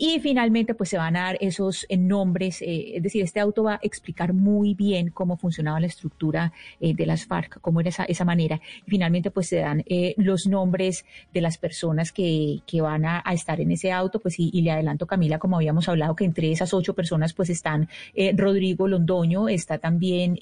y 0.00 0.20
finalmente, 0.20 0.74
pues 0.74 0.90
se 0.90 0.96
van 0.96 1.16
a 1.16 1.22
dar 1.24 1.38
esos 1.40 1.84
eh, 1.88 1.96
nombres, 1.96 2.62
eh, 2.62 2.96
es 2.96 3.02
decir, 3.02 3.24
este 3.24 3.40
auto 3.40 3.64
va 3.64 3.74
a 3.74 3.80
explicar 3.82 4.32
muy 4.32 4.74
bien 4.74 5.10
cómo 5.10 5.36
funcionaba 5.36 5.80
la 5.80 5.88
estructura 5.88 6.52
eh, 6.80 6.94
de 6.94 7.04
las 7.04 7.26
FARC, 7.26 7.60
cómo 7.60 7.80
era 7.80 7.88
esa, 7.88 8.04
esa 8.04 8.24
manera. 8.24 8.60
Y 8.86 8.90
finalmente, 8.90 9.32
pues 9.32 9.48
se 9.48 9.56
dan 9.56 9.84
los 10.16 10.46
nombres 10.46 11.04
de 11.34 11.40
las 11.40 11.58
personas 11.58 12.12
que, 12.12 12.60
que 12.66 12.80
van 12.80 13.04
a, 13.04 13.22
estar 13.32 13.60
en 13.60 13.72
ese 13.72 13.90
auto, 13.90 14.20
pues 14.20 14.38
y, 14.38 14.50
y, 14.52 14.62
le 14.62 14.70
adelanto, 14.70 15.06
Camila, 15.06 15.38
como 15.38 15.56
habíamos 15.56 15.88
hablado, 15.88 16.14
que 16.14 16.24
entre 16.24 16.52
esas 16.52 16.72
ocho 16.74 16.94
personas, 16.94 17.32
pues 17.34 17.50
están 17.50 17.88
Rodrigo 18.34 18.86
Londoño, 18.86 19.48
está 19.48 19.78
también 19.78 20.38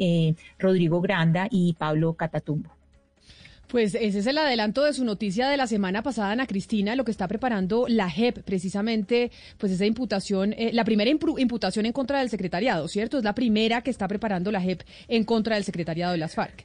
Rodrigo 0.58 1.00
Granda 1.00 1.48
y 1.50 1.74
Pablo 1.74 2.14
Catatumbo. 2.14 2.70
Pues 3.68 3.94
ese 3.96 4.20
es 4.20 4.26
el 4.26 4.38
adelanto 4.38 4.84
de 4.84 4.92
su 4.92 5.04
noticia 5.04 5.48
de 5.48 5.56
la 5.56 5.66
semana 5.66 6.02
pasada, 6.02 6.30
Ana 6.30 6.46
Cristina, 6.46 6.94
lo 6.94 7.04
que 7.04 7.10
está 7.10 7.26
preparando 7.26 7.86
la 7.88 8.08
JEP, 8.08 8.42
precisamente, 8.42 9.32
pues 9.58 9.72
esa 9.72 9.86
imputación, 9.86 10.52
eh, 10.52 10.70
la 10.72 10.84
primera 10.84 11.10
imputación 11.10 11.84
en 11.86 11.92
contra 11.92 12.20
del 12.20 12.30
secretariado, 12.30 12.86
¿cierto? 12.86 13.18
Es 13.18 13.24
la 13.24 13.34
primera 13.34 13.82
que 13.82 13.90
está 13.90 14.06
preparando 14.06 14.52
la 14.52 14.60
JEP 14.60 14.82
en 15.08 15.24
contra 15.24 15.56
del 15.56 15.64
secretariado 15.64 16.12
de 16.12 16.18
las 16.18 16.34
FARC. 16.34 16.64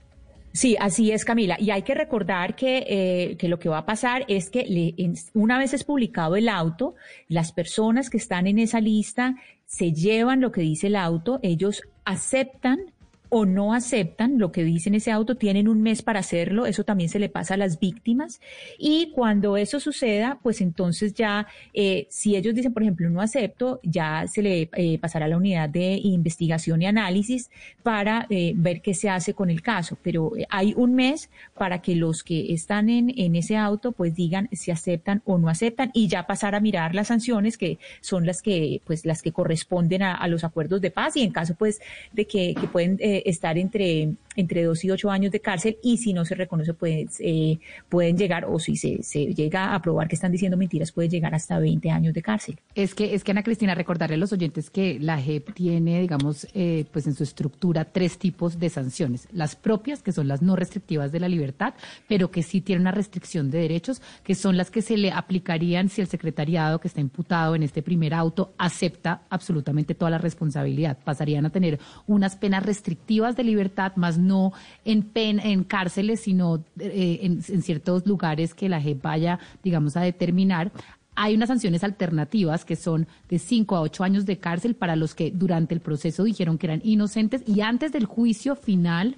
Sí, 0.53 0.75
así 0.79 1.11
es, 1.11 1.23
Camila. 1.23 1.55
Y 1.59 1.71
hay 1.71 1.81
que 1.83 1.95
recordar 1.95 2.55
que, 2.55 2.85
eh, 2.87 3.37
que 3.37 3.47
lo 3.47 3.57
que 3.57 3.69
va 3.69 3.79
a 3.79 3.85
pasar 3.85 4.25
es 4.27 4.49
que 4.49 4.93
una 5.33 5.57
vez 5.57 5.73
es 5.73 5.85
publicado 5.85 6.35
el 6.35 6.49
auto, 6.49 6.95
las 7.29 7.53
personas 7.53 8.09
que 8.09 8.17
están 8.17 8.47
en 8.47 8.59
esa 8.59 8.81
lista 8.81 9.35
se 9.65 9.93
llevan 9.93 10.41
lo 10.41 10.51
que 10.51 10.61
dice 10.61 10.87
el 10.87 10.97
auto, 10.97 11.39
ellos 11.41 11.81
aceptan 12.03 12.90
o 13.33 13.45
no 13.45 13.73
aceptan 13.73 14.39
lo 14.39 14.51
que 14.51 14.65
dice 14.65 14.89
en 14.89 14.95
ese 14.95 15.09
auto, 15.09 15.35
tienen 15.35 15.69
un 15.69 15.81
mes 15.81 16.01
para 16.01 16.19
hacerlo, 16.19 16.65
eso 16.65 16.83
también 16.83 17.09
se 17.09 17.17
le 17.17 17.29
pasa 17.29 17.53
a 17.53 17.57
las 17.57 17.79
víctimas. 17.79 18.41
Y 18.77 19.11
cuando 19.15 19.55
eso 19.55 19.79
suceda, 19.79 20.37
pues 20.43 20.59
entonces 20.59 21.13
ya, 21.13 21.47
eh, 21.73 22.07
si 22.09 22.35
ellos 22.35 22.53
dicen, 22.53 22.73
por 22.73 22.83
ejemplo, 22.83 23.09
no 23.09 23.21
acepto, 23.21 23.79
ya 23.83 24.27
se 24.27 24.41
le 24.41 24.69
eh, 24.73 24.99
pasará 24.99 25.27
a 25.27 25.29
la 25.29 25.37
unidad 25.37 25.69
de 25.69 25.93
investigación 26.03 26.81
y 26.81 26.87
análisis 26.87 27.49
para 27.83 28.27
eh, 28.29 28.51
ver 28.53 28.81
qué 28.81 28.93
se 28.93 29.09
hace 29.09 29.33
con 29.33 29.49
el 29.49 29.61
caso. 29.61 29.97
Pero 30.03 30.33
hay 30.49 30.73
un 30.75 30.93
mes 30.93 31.29
para 31.57 31.81
que 31.81 31.95
los 31.95 32.23
que 32.23 32.51
están 32.51 32.89
en, 32.89 33.13
en 33.17 33.37
ese 33.37 33.55
auto, 33.55 33.93
pues 33.93 34.13
digan 34.13 34.49
si 34.51 34.71
aceptan 34.71 35.21
o 35.23 35.37
no 35.37 35.47
aceptan 35.47 35.89
y 35.93 36.09
ya 36.09 36.27
pasar 36.27 36.53
a 36.53 36.59
mirar 36.59 36.95
las 36.95 37.07
sanciones 37.07 37.57
que 37.57 37.79
son 38.01 38.25
las 38.25 38.41
que, 38.41 38.81
pues 38.85 39.05
las 39.05 39.21
que 39.21 39.31
corresponden 39.31 40.03
a, 40.03 40.27
los 40.27 40.43
acuerdos 40.43 40.81
de 40.81 40.91
paz 40.91 41.15
y 41.15 41.21
en 41.23 41.31
caso, 41.31 41.55
pues, 41.55 41.79
de 42.11 42.25
que, 42.25 42.55
que 42.59 42.67
pueden 42.67 42.97
estar 43.25 43.57
entre, 43.57 44.09
entre 44.35 44.63
dos 44.63 44.83
y 44.83 44.91
ocho 44.91 45.11
años 45.11 45.31
de 45.31 45.39
cárcel 45.39 45.77
y 45.83 45.97
si 45.97 46.13
no 46.13 46.25
se 46.25 46.35
reconoce 46.35 46.73
pueden, 46.73 47.09
eh, 47.19 47.59
pueden 47.89 48.17
llegar 48.17 48.45
o 48.45 48.59
si 48.59 48.75
se, 48.75 49.03
se, 49.03 49.33
llega 49.33 49.73
a 49.75 49.81
probar 49.81 50.07
que 50.07 50.15
están 50.15 50.31
diciendo 50.31 50.57
mentiras 50.57 50.91
puede 50.91 51.09
llegar 51.09 51.35
hasta 51.35 51.59
20 51.59 51.89
años 51.89 52.13
de 52.13 52.21
cárcel. 52.21 52.59
Es 52.75 52.95
que, 52.95 53.13
es 53.13 53.23
que 53.23 53.31
Ana 53.31 53.43
Cristina, 53.43 53.75
recordarle 53.75 54.15
a 54.15 54.19
los 54.19 54.33
oyentes 54.33 54.69
que 54.69 54.99
la 54.99 55.21
JEP 55.21 55.53
tiene, 55.53 56.01
digamos, 56.01 56.47
eh, 56.53 56.85
pues 56.91 57.07
en 57.07 57.13
su 57.13 57.23
estructura 57.23 57.85
tres 57.85 58.17
tipos 58.17 58.59
de 58.59 58.69
sanciones. 58.69 59.27
Las 59.31 59.55
propias, 59.55 60.01
que 60.01 60.11
son 60.11 60.27
las 60.27 60.41
no 60.41 60.55
restrictivas 60.55 61.11
de 61.11 61.19
la 61.19 61.29
libertad, 61.29 61.73
pero 62.07 62.31
que 62.31 62.43
sí 62.43 62.61
tienen 62.61 62.81
una 62.81 62.91
restricción 62.91 63.51
de 63.51 63.59
derechos, 63.59 64.01
que 64.23 64.35
son 64.35 64.57
las 64.57 64.71
que 64.71 64.81
se 64.81 64.97
le 64.97 65.11
aplicarían 65.11 65.89
si 65.89 66.01
el 66.01 66.07
secretariado 66.07 66.79
que 66.79 66.87
está 66.87 67.01
imputado 67.01 67.55
en 67.55 67.63
este 67.63 67.81
primer 67.81 68.13
auto 68.13 68.53
acepta 68.57 69.23
absolutamente 69.29 69.95
toda 69.95 70.11
la 70.11 70.17
responsabilidad. 70.17 70.97
Pasarían 71.03 71.45
a 71.45 71.49
tener 71.49 71.79
unas 72.07 72.35
penas 72.35 72.65
restrictivas 72.65 73.35
de 73.35 73.43
libertad, 73.43 73.93
más 73.95 74.17
no 74.21 74.53
en, 74.85 75.03
pen, 75.03 75.39
en 75.39 75.63
cárceles, 75.63 76.21
sino 76.21 76.63
eh, 76.79 77.19
en, 77.21 77.41
ciertos 77.61 78.05
lugares 78.05 78.53
que 78.53 78.69
la 78.69 78.81
JEP 78.81 79.01
vaya, 79.01 79.39
digamos, 79.63 79.97
a 79.97 80.01
determinar. 80.01 80.71
Hay 81.15 81.35
unas 81.35 81.49
sanciones 81.49 81.83
alternativas 81.83 82.63
que 82.63 82.75
son 82.75 83.07
de 83.29 83.37
5 83.37 83.75
a 83.75 83.81
8 83.81 84.03
años 84.03 84.25
de 84.25 84.37
cárcel 84.37 84.75
para 84.75 84.95
los 84.95 85.13
que 85.13 85.31
durante 85.31 85.73
el 85.73 85.81
proceso 85.81 86.23
dijeron 86.23 86.57
que 86.57 86.67
eran 86.67 86.81
inocentes 86.83 87.43
y 87.45 87.61
antes 87.61 87.91
del 87.91 88.05
juicio 88.05 88.55
final 88.55 89.17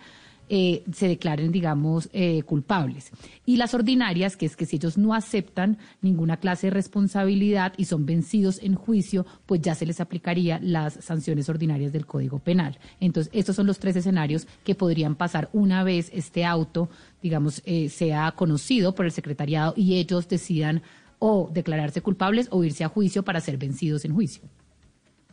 eh, 0.56 0.84
se 0.94 1.08
declaren, 1.08 1.52
digamos, 1.52 2.10
eh, 2.14 2.44
culpables. 2.44 3.10
Y 3.44 3.58
las 3.58 3.74
ordinarias, 3.74 4.38
que 4.38 4.46
es 4.46 4.56
que 4.56 4.68
si 4.68 4.76
ellos 4.76 5.00
no 5.00 5.16
aceptan 5.16 5.80
ninguna 6.04 6.38
clase 6.38 6.68
de 6.68 6.72
responsabilidad 6.72 7.74
y 7.76 7.86
son 7.86 8.06
vencidos 8.06 8.60
en 8.62 8.76
juicio, 8.76 9.26
pues 9.48 9.62
ya 9.62 9.74
se 9.74 9.88
les 9.88 10.00
aplicaría 10.00 10.60
las 10.62 10.94
sanciones 11.04 11.50
ordinarias 11.50 11.92
del 11.92 12.06
Código 12.06 12.38
Penal. 12.38 12.78
Entonces, 13.00 13.34
estos 13.34 13.56
son 13.56 13.66
los 13.66 13.80
tres 13.80 13.96
escenarios 13.96 14.46
que 14.64 14.76
podrían 14.76 15.16
pasar 15.16 15.50
una 15.54 15.84
vez 15.84 16.12
este 16.14 16.46
auto, 16.46 16.88
digamos, 17.24 17.64
eh, 17.66 17.90
sea 17.90 18.34
conocido 18.34 18.94
por 18.94 19.08
el 19.08 19.12
secretariado 19.12 19.74
y 19.76 19.96
ellos 19.96 20.28
decidan 20.28 20.84
o 21.18 21.50
declararse 21.52 22.02
culpables 22.02 22.48
o 22.52 22.64
irse 22.64 22.84
a 22.84 22.90
juicio 22.90 23.24
para 23.24 23.42
ser 23.42 23.58
vencidos 23.58 24.06
en 24.06 24.14
juicio. 24.14 24.44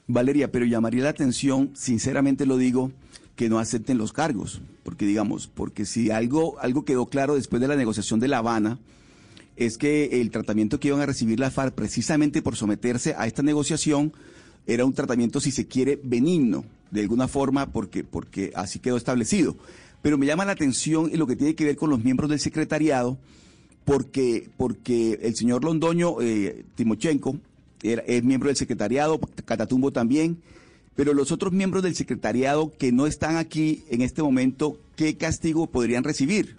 Valeria, 0.07 0.51
pero 0.51 0.65
llamaría 0.65 1.03
la 1.05 1.11
atención, 1.11 1.73
sinceramente 1.75 2.47
lo 2.47 2.57
digo, 2.57 2.91
que 3.41 3.49
no 3.49 3.59
acepten 3.59 3.97
los 3.97 4.13
cargos, 4.13 4.61
porque 4.83 5.07
digamos, 5.07 5.47
porque 5.47 5.87
si 5.87 6.11
algo, 6.11 6.59
algo 6.61 6.85
quedó 6.85 7.07
claro 7.07 7.37
después 7.37 7.63
de 7.63 7.69
la 7.69 7.75
negociación 7.75 8.21
de 8.21 8.29
La 8.29 8.37
Habana, 8.37 8.79
es 9.57 9.79
que 9.79 10.21
el 10.21 10.31
tratamiento 10.31 10.79
que 10.79 10.89
iban 10.89 11.01
a 11.01 11.07
recibir 11.07 11.41
la 11.41 11.51
FARC 11.51 11.75
precisamente 11.75 12.43
por 12.43 12.55
someterse 12.55 13.15
a 13.17 13.27
esta 13.27 13.43
negociación 13.43 14.13
era 14.67 14.85
un 14.85 14.93
tratamiento, 14.93 15.41
si 15.41 15.53
se 15.53 15.67
quiere, 15.67 15.99
benigno, 16.05 16.67
de 16.91 17.01
alguna 17.01 17.29
forma, 17.29 17.73
porque, 17.73 18.05
porque 18.05 18.53
así 18.55 18.79
quedó 18.79 18.99
establecido. 18.99 19.57
Pero 20.03 20.19
me 20.19 20.27
llama 20.27 20.45
la 20.45 20.53
atención 20.53 21.09
en 21.11 21.19
lo 21.19 21.27
que 21.27 21.35
tiene 21.35 21.55
que 21.55 21.65
ver 21.65 21.77
con 21.77 21.89
los 21.89 22.05
miembros 22.05 22.29
del 22.29 22.41
secretariado, 22.41 23.17
porque, 23.87 24.51
porque 24.59 25.19
el 25.23 25.35
señor 25.35 25.65
Londoño, 25.65 26.21
eh, 26.21 26.67
Timochenko, 26.75 27.39
era, 27.83 28.03
es 28.03 28.23
miembro 28.23 28.49
del 28.51 28.57
secretariado, 28.57 29.19
Catatumbo 29.47 29.93
también, 29.93 30.43
Pero 31.01 31.15
los 31.15 31.33
otros 31.33 31.51
miembros 31.55 31.83
del 31.83 31.95
secretariado 31.95 32.75
que 32.79 32.93
no 32.93 33.07
están 33.07 33.39
aquí 33.39 33.85
en 33.89 34.03
este 34.03 34.23
momento, 34.23 34.79
¿qué 34.97 35.17
castigo 35.17 35.67
podrían 35.67 36.05
recibir? 36.05 36.57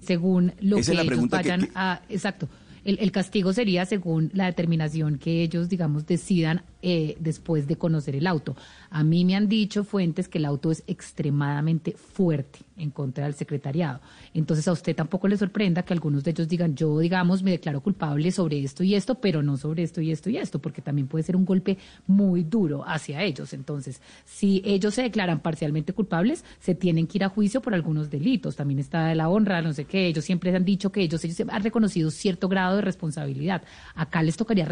Según 0.00 0.54
lo 0.62 0.78
Esa 0.78 0.92
que 0.92 0.92
es 0.92 0.96
la 0.96 1.02
ellos 1.02 1.28
que- 1.28 1.36
vayan 1.36 1.60
que- 1.66 1.70
a... 1.74 2.00
Exacto. 2.08 2.48
El, 2.86 2.98
el 3.00 3.12
castigo 3.12 3.52
sería 3.52 3.84
según 3.84 4.30
la 4.32 4.46
determinación 4.46 5.18
que 5.18 5.42
ellos, 5.42 5.68
digamos, 5.68 6.06
decidan 6.06 6.62
eh, 6.80 7.16
después 7.18 7.66
de 7.66 7.76
conocer 7.76 8.14
el 8.14 8.26
auto. 8.26 8.56
A 8.90 9.02
mí 9.02 9.24
me 9.24 9.34
han 9.34 9.48
dicho 9.48 9.84
fuentes 9.84 10.28
que 10.28 10.38
el 10.38 10.44
auto 10.44 10.70
es 10.70 10.84
extremadamente 10.86 11.92
fuerte 11.92 12.60
en 12.76 12.90
contra 12.90 13.24
del 13.24 13.34
secretariado. 13.34 14.00
Entonces 14.32 14.68
a 14.68 14.72
usted 14.72 14.94
tampoco 14.94 15.28
le 15.28 15.36
sorprenda 15.36 15.82
que 15.82 15.92
algunos 15.92 16.24
de 16.24 16.30
ellos 16.30 16.48
digan, 16.48 16.76
yo, 16.76 16.98
digamos, 17.00 17.42
me 17.42 17.50
declaro 17.50 17.80
culpable 17.80 18.30
sobre 18.30 18.62
esto 18.62 18.84
y 18.84 18.94
esto, 18.94 19.16
pero 19.16 19.42
no 19.42 19.56
sobre 19.56 19.82
esto 19.82 20.00
y 20.00 20.12
esto 20.12 20.30
y 20.30 20.36
esto, 20.36 20.60
porque 20.60 20.80
también 20.80 21.08
puede 21.08 21.24
ser 21.24 21.36
un 21.36 21.44
golpe 21.44 21.78
muy 22.06 22.44
duro 22.44 22.84
hacia 22.86 23.22
ellos. 23.22 23.52
Entonces, 23.52 24.00
si 24.24 24.62
ellos 24.64 24.94
se 24.94 25.02
declaran 25.02 25.40
parcialmente 25.40 25.92
culpables, 25.92 26.44
se 26.60 26.74
tienen 26.74 27.06
que 27.06 27.18
ir 27.18 27.24
a 27.24 27.28
juicio 27.28 27.60
por 27.60 27.74
algunos 27.74 28.10
delitos. 28.10 28.56
También 28.56 28.78
está 28.78 29.14
la 29.14 29.28
honra, 29.28 29.62
no 29.62 29.72
sé 29.72 29.84
qué. 29.84 30.06
Ellos 30.06 30.24
siempre 30.24 30.54
han 30.54 30.64
dicho 30.64 30.90
que 30.90 31.02
ellos, 31.02 31.24
ellos 31.24 31.40
han 31.48 31.62
reconocido 31.62 32.10
cierto 32.10 32.48
grado 32.48 32.76
de 32.76 32.82
responsabilidad. 32.82 33.62
Acá 33.94 34.22
les 34.22 34.36
tocaría 34.36 34.68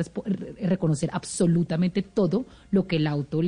reconocer 0.60 1.10
absolutamente 1.12 1.95
todo 2.02 2.46
lo 2.70 2.86
que 2.86 2.96
el 2.96 3.06
auto 3.06 3.40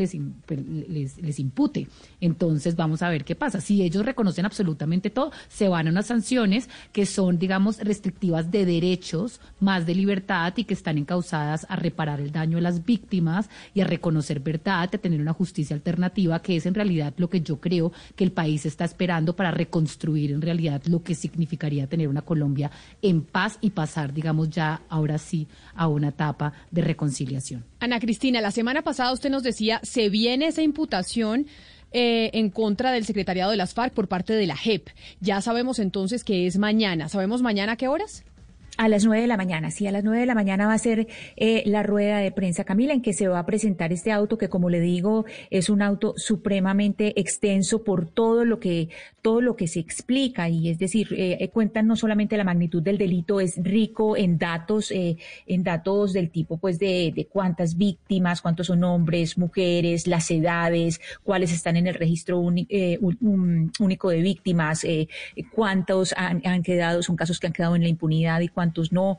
pues, 0.46 0.66
les, 0.66 1.18
les 1.18 1.38
impute. 1.38 1.88
Entonces, 2.20 2.76
vamos 2.76 3.02
a 3.02 3.10
ver 3.10 3.24
qué 3.24 3.34
pasa. 3.34 3.60
Si 3.60 3.82
ellos 3.82 4.04
reconocen 4.04 4.46
absolutamente 4.46 5.10
todo, 5.10 5.32
se 5.48 5.68
van 5.68 5.86
a 5.86 5.90
unas 5.90 6.06
sanciones 6.06 6.68
que 6.92 7.06
son, 7.06 7.38
digamos, 7.38 7.78
restrictivas 7.78 8.50
de 8.50 8.64
derechos, 8.64 9.40
más 9.60 9.86
de 9.86 9.94
libertad 9.94 10.52
y 10.56 10.64
que 10.64 10.74
están 10.74 10.98
encausadas 10.98 11.66
a 11.68 11.76
reparar 11.76 12.20
el 12.20 12.32
daño 12.32 12.58
a 12.58 12.60
las 12.60 12.84
víctimas 12.84 13.48
y 13.74 13.80
a 13.80 13.84
reconocer 13.84 14.40
verdad, 14.40 14.88
a 14.92 14.98
tener 14.98 15.20
una 15.20 15.32
justicia 15.32 15.74
alternativa, 15.74 16.40
que 16.40 16.56
es 16.56 16.66
en 16.66 16.74
realidad 16.74 17.14
lo 17.16 17.28
que 17.28 17.40
yo 17.40 17.60
creo 17.60 17.92
que 18.16 18.24
el 18.24 18.32
país 18.32 18.66
está 18.66 18.84
esperando 18.84 19.34
para 19.34 19.50
reconstruir 19.50 20.32
en 20.32 20.42
realidad 20.42 20.82
lo 20.86 21.02
que 21.02 21.14
significaría 21.14 21.86
tener 21.86 22.08
una 22.08 22.22
Colombia 22.22 22.70
en 23.02 23.22
paz 23.22 23.58
y 23.60 23.70
pasar, 23.70 24.12
digamos, 24.12 24.50
ya 24.50 24.82
ahora 24.88 25.18
sí 25.18 25.46
a 25.78 25.88
una 25.88 26.08
etapa 26.08 26.52
de 26.70 26.82
reconciliación. 26.82 27.64
Ana 27.80 28.00
Cristina, 28.00 28.40
la 28.40 28.50
semana 28.50 28.82
pasada 28.82 29.12
usted 29.12 29.30
nos 29.30 29.42
decía, 29.42 29.80
se 29.82 30.10
viene 30.10 30.48
esa 30.48 30.60
imputación 30.62 31.46
eh, 31.92 32.30
en 32.34 32.50
contra 32.50 32.92
del 32.92 33.06
secretariado 33.06 33.50
de 33.50 33.56
las 33.56 33.72
FARC 33.72 33.94
por 33.94 34.08
parte 34.08 34.34
de 34.34 34.46
la 34.46 34.56
JEP. 34.56 34.88
Ya 35.20 35.40
sabemos 35.40 35.78
entonces 35.78 36.24
que 36.24 36.46
es 36.46 36.58
mañana. 36.58 37.08
¿Sabemos 37.08 37.40
mañana 37.40 37.72
a 37.72 37.76
qué 37.76 37.88
horas? 37.88 38.24
A 38.80 38.86
las 38.86 39.04
nueve 39.04 39.22
de 39.22 39.26
la 39.26 39.36
mañana, 39.36 39.72
sí, 39.72 39.88
a 39.88 39.90
las 39.90 40.04
nueve 40.04 40.20
de 40.20 40.26
la 40.26 40.36
mañana 40.36 40.68
va 40.68 40.72
a 40.72 40.78
ser 40.78 41.08
eh, 41.34 41.64
la 41.66 41.82
rueda 41.82 42.18
de 42.18 42.30
prensa, 42.30 42.62
Camila, 42.62 42.92
en 42.92 43.02
que 43.02 43.12
se 43.12 43.26
va 43.26 43.40
a 43.40 43.44
presentar 43.44 43.92
este 43.92 44.12
auto 44.12 44.38
que, 44.38 44.48
como 44.48 44.70
le 44.70 44.78
digo, 44.78 45.24
es 45.50 45.68
un 45.68 45.82
auto 45.82 46.14
supremamente 46.16 47.18
extenso 47.20 47.82
por 47.82 48.08
todo 48.08 48.44
lo 48.44 48.60
que 48.60 48.88
todo 49.20 49.40
lo 49.40 49.56
que 49.56 49.66
se 49.66 49.80
explica. 49.80 50.48
Y 50.48 50.70
es 50.70 50.78
decir, 50.78 51.08
eh, 51.12 51.38
eh, 51.40 51.48
cuentan 51.50 51.88
no 51.88 51.96
solamente 51.96 52.36
la 52.36 52.44
magnitud 52.44 52.80
del 52.80 52.98
delito, 52.98 53.40
es 53.40 53.56
rico 53.62 54.16
en 54.16 54.38
datos, 54.38 54.92
eh, 54.92 55.16
en 55.46 55.64
datos 55.64 56.12
del 56.12 56.30
tipo, 56.30 56.58
pues, 56.58 56.78
de, 56.78 57.26
cuántas 57.30 57.76
víctimas, 57.76 58.40
cuántos 58.40 58.68
son 58.68 58.84
hombres, 58.84 59.36
mujeres, 59.36 60.06
las 60.06 60.30
edades, 60.30 61.00
cuáles 61.24 61.52
están 61.52 61.76
en 61.76 61.88
el 61.88 61.94
registro 61.94 62.38
único 62.38 64.10
de 64.10 64.22
víctimas, 64.22 64.86
cuántos 65.52 66.14
han 66.16 66.62
quedado, 66.62 67.02
son 67.02 67.16
casos 67.16 67.40
que 67.40 67.48
han 67.48 67.52
quedado 67.52 67.74
en 67.74 67.82
la 67.82 67.88
impunidad 67.88 68.40
y 68.40 68.48
cuántos 68.48 68.67
no. 68.92 69.18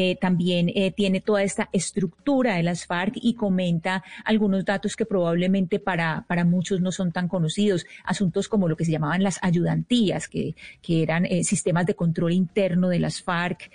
Eh, 0.00 0.14
también 0.14 0.70
eh, 0.76 0.92
tiene 0.92 1.20
toda 1.20 1.42
esta 1.42 1.68
estructura 1.72 2.54
de 2.54 2.62
las 2.62 2.86
FARC 2.86 3.14
y 3.16 3.34
comenta 3.34 4.04
algunos 4.24 4.64
datos 4.64 4.94
que 4.94 5.04
probablemente 5.04 5.80
para, 5.80 6.24
para 6.28 6.44
muchos 6.44 6.80
no 6.80 6.92
son 6.92 7.10
tan 7.10 7.26
conocidos. 7.26 7.84
Asuntos 8.04 8.46
como 8.46 8.68
lo 8.68 8.76
que 8.76 8.84
se 8.84 8.92
llamaban 8.92 9.24
las 9.24 9.40
ayudantías, 9.42 10.28
que, 10.28 10.54
que 10.82 11.02
eran 11.02 11.26
eh, 11.26 11.42
sistemas 11.42 11.84
de 11.84 11.96
control 11.96 12.32
interno 12.32 12.88
de 12.88 13.00
las 13.00 13.20
FARC, 13.20 13.72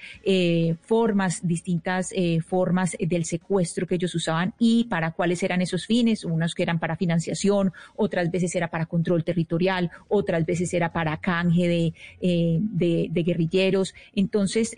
formas, 0.81 1.45
distintas 1.45 2.13
formas 2.47 2.95
del 2.97 3.25
secuestro 3.25 3.85
que 3.85 3.95
ellos 3.95 4.15
usaban 4.15 4.53
y 4.57 4.85
para 4.85 5.11
cuáles 5.11 5.43
eran 5.43 5.61
esos 5.61 5.85
fines. 5.85 6.23
Unos 6.23 6.55
que 6.55 6.63
eran 6.63 6.79
para 6.79 6.95
financiación, 6.95 7.73
otras 7.97 8.31
veces 8.31 8.55
era 8.55 8.69
para 8.69 8.85
control 8.85 9.25
territorial, 9.25 9.91
otras 10.07 10.45
veces 10.45 10.73
era 10.73 10.93
para 10.93 11.17
canje 11.17 11.67
de, 11.67 11.93
de, 12.21 13.23
guerrilleros. 13.23 13.93
Entonces, 14.15 14.73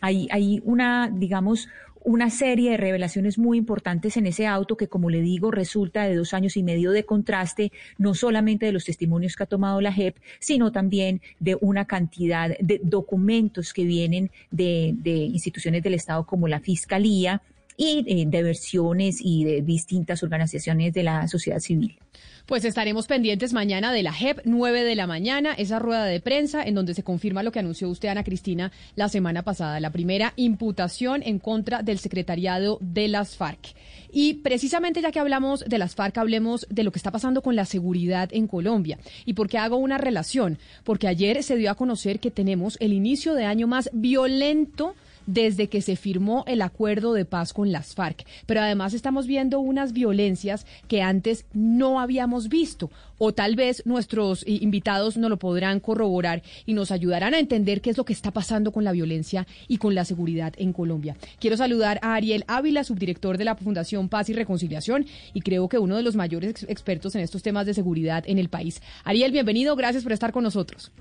hay, 0.00 0.28
hay 0.30 0.62
una, 0.76 1.10
digamos, 1.10 1.68
una 2.04 2.28
serie 2.28 2.72
de 2.72 2.76
revelaciones 2.76 3.38
muy 3.38 3.56
importantes 3.56 4.18
en 4.18 4.26
ese 4.26 4.46
auto 4.46 4.76
que, 4.76 4.88
como 4.88 5.08
le 5.08 5.22
digo, 5.22 5.50
resulta 5.50 6.04
de 6.04 6.14
dos 6.14 6.34
años 6.34 6.56
y 6.56 6.62
medio 6.62 6.90
de 6.92 7.04
contraste, 7.04 7.72
no 7.96 8.14
solamente 8.14 8.66
de 8.66 8.72
los 8.72 8.84
testimonios 8.84 9.34
que 9.34 9.42
ha 9.42 9.46
tomado 9.46 9.80
la 9.80 9.90
JEP, 9.90 10.16
sino 10.38 10.70
también 10.70 11.22
de 11.40 11.56
una 11.60 11.86
cantidad 11.86 12.56
de 12.60 12.80
documentos 12.82 13.72
que 13.72 13.84
vienen 13.84 14.30
de, 14.50 14.94
de 14.98 15.16
instituciones 15.16 15.82
del 15.82 15.94
Estado 15.94 16.26
como 16.26 16.46
la 16.46 16.60
Fiscalía 16.60 17.42
y 17.76 18.24
de 18.24 18.42
versiones 18.42 19.18
y 19.20 19.44
de 19.44 19.62
distintas 19.62 20.22
organizaciones 20.22 20.92
de 20.92 21.02
la 21.02 21.28
sociedad 21.28 21.60
civil. 21.60 21.98
Pues 22.46 22.64
estaremos 22.64 23.08
pendientes 23.08 23.52
mañana 23.52 23.92
de 23.92 24.04
la 24.04 24.12
JEP, 24.12 24.42
9 24.44 24.84
de 24.84 24.94
la 24.94 25.08
mañana, 25.08 25.52
esa 25.52 25.80
rueda 25.80 26.04
de 26.04 26.20
prensa 26.20 26.62
en 26.62 26.76
donde 26.76 26.94
se 26.94 27.02
confirma 27.02 27.42
lo 27.42 27.50
que 27.50 27.58
anunció 27.58 27.88
usted, 27.88 28.08
Ana 28.08 28.22
Cristina, 28.22 28.70
la 28.94 29.08
semana 29.08 29.42
pasada, 29.42 29.80
la 29.80 29.90
primera 29.90 30.32
imputación 30.36 31.24
en 31.24 31.40
contra 31.40 31.82
del 31.82 31.98
secretariado 31.98 32.78
de 32.80 33.08
las 33.08 33.36
FARC. 33.36 33.74
Y 34.12 34.34
precisamente 34.34 35.02
ya 35.02 35.10
que 35.10 35.18
hablamos 35.18 35.64
de 35.66 35.78
las 35.78 35.96
FARC, 35.96 36.18
hablemos 36.18 36.68
de 36.70 36.84
lo 36.84 36.92
que 36.92 37.00
está 37.00 37.10
pasando 37.10 37.42
con 37.42 37.56
la 37.56 37.64
seguridad 37.64 38.28
en 38.32 38.46
Colombia. 38.46 38.98
¿Y 39.24 39.32
por 39.32 39.48
qué 39.48 39.58
hago 39.58 39.76
una 39.76 39.98
relación? 39.98 40.58
Porque 40.84 41.08
ayer 41.08 41.42
se 41.42 41.56
dio 41.56 41.68
a 41.72 41.74
conocer 41.74 42.20
que 42.20 42.30
tenemos 42.30 42.76
el 42.80 42.92
inicio 42.92 43.34
de 43.34 43.44
año 43.44 43.66
más 43.66 43.90
violento 43.92 44.94
desde 45.26 45.68
que 45.68 45.82
se 45.82 45.96
firmó 45.96 46.44
el 46.46 46.62
acuerdo 46.62 47.12
de 47.12 47.24
paz 47.24 47.52
con 47.52 47.72
las 47.72 47.94
FARC. 47.94 48.24
Pero 48.46 48.60
además 48.60 48.94
estamos 48.94 49.26
viendo 49.26 49.60
unas 49.60 49.92
violencias 49.92 50.66
que 50.88 51.02
antes 51.02 51.44
no 51.52 52.00
habíamos 52.00 52.48
visto. 52.48 52.90
O 53.18 53.32
tal 53.32 53.56
vez 53.56 53.82
nuestros 53.86 54.42
eh, 54.42 54.58
invitados 54.60 55.16
nos 55.16 55.30
lo 55.30 55.38
podrán 55.38 55.80
corroborar 55.80 56.42
y 56.66 56.74
nos 56.74 56.90
ayudarán 56.90 57.32
a 57.32 57.38
entender 57.38 57.80
qué 57.80 57.88
es 57.90 57.96
lo 57.96 58.04
que 58.04 58.12
está 58.12 58.30
pasando 58.30 58.72
con 58.72 58.84
la 58.84 58.92
violencia 58.92 59.46
y 59.68 59.78
con 59.78 59.94
la 59.94 60.04
seguridad 60.04 60.52
en 60.58 60.74
Colombia. 60.74 61.16
Quiero 61.40 61.56
saludar 61.56 61.98
a 62.02 62.14
Ariel 62.14 62.44
Ávila, 62.46 62.84
subdirector 62.84 63.38
de 63.38 63.46
la 63.46 63.56
Fundación 63.56 64.10
Paz 64.10 64.28
y 64.28 64.34
Reconciliación 64.34 65.06
y 65.32 65.40
creo 65.40 65.68
que 65.68 65.78
uno 65.78 65.96
de 65.96 66.02
los 66.02 66.14
mayores 66.14 66.50
ex- 66.50 66.66
expertos 66.68 67.14
en 67.14 67.22
estos 67.22 67.42
temas 67.42 67.64
de 67.64 67.72
seguridad 67.74 68.22
en 68.26 68.38
el 68.38 68.50
país. 68.50 68.82
Ariel, 69.02 69.32
bienvenido, 69.32 69.76
gracias 69.76 70.02
por 70.02 70.12
estar 70.12 70.30
con 70.32 70.44
nosotros. 70.44 70.92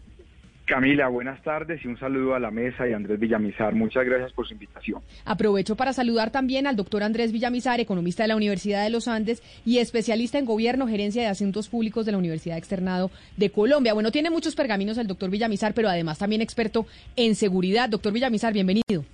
Camila, 0.65 1.07
buenas 1.09 1.41
tardes 1.43 1.83
y 1.85 1.87
un 1.87 1.97
saludo 1.99 2.33
a 2.33 2.39
la 2.39 2.49
mesa 2.49 2.87
y 2.87 2.93
Andrés 2.93 3.19
Villamizar. 3.19 3.75
Muchas 3.75 4.03
gracias 4.03 4.33
por 4.33 4.47
su 4.47 4.53
invitación. 4.53 5.01
Aprovecho 5.23 5.75
para 5.75 5.93
saludar 5.93 6.31
también 6.31 6.65
al 6.65 6.75
doctor 6.75 7.03
Andrés 7.03 7.31
Villamizar, 7.31 7.79
economista 7.79 8.23
de 8.23 8.29
la 8.29 8.35
Universidad 8.35 8.83
de 8.83 8.89
los 8.89 9.07
Andes 9.07 9.43
y 9.63 9.77
especialista 9.77 10.39
en 10.39 10.45
gobierno, 10.45 10.87
gerencia 10.87 11.21
de 11.21 11.27
asuntos 11.27 11.69
públicos 11.69 12.05
de 12.05 12.13
la 12.13 12.17
Universidad 12.17 12.57
Externado 12.57 13.11
de 13.37 13.51
Colombia. 13.51 13.93
Bueno, 13.93 14.11
tiene 14.11 14.31
muchos 14.31 14.55
pergaminos 14.55 14.97
el 14.97 15.07
doctor 15.07 15.29
Villamizar, 15.29 15.73
pero 15.75 15.87
además 15.87 16.17
también 16.17 16.41
experto 16.41 16.87
en 17.15 17.35
seguridad. 17.35 17.87
Doctor 17.87 18.11
Villamizar, 18.11 18.51
bienvenido. 18.51 19.05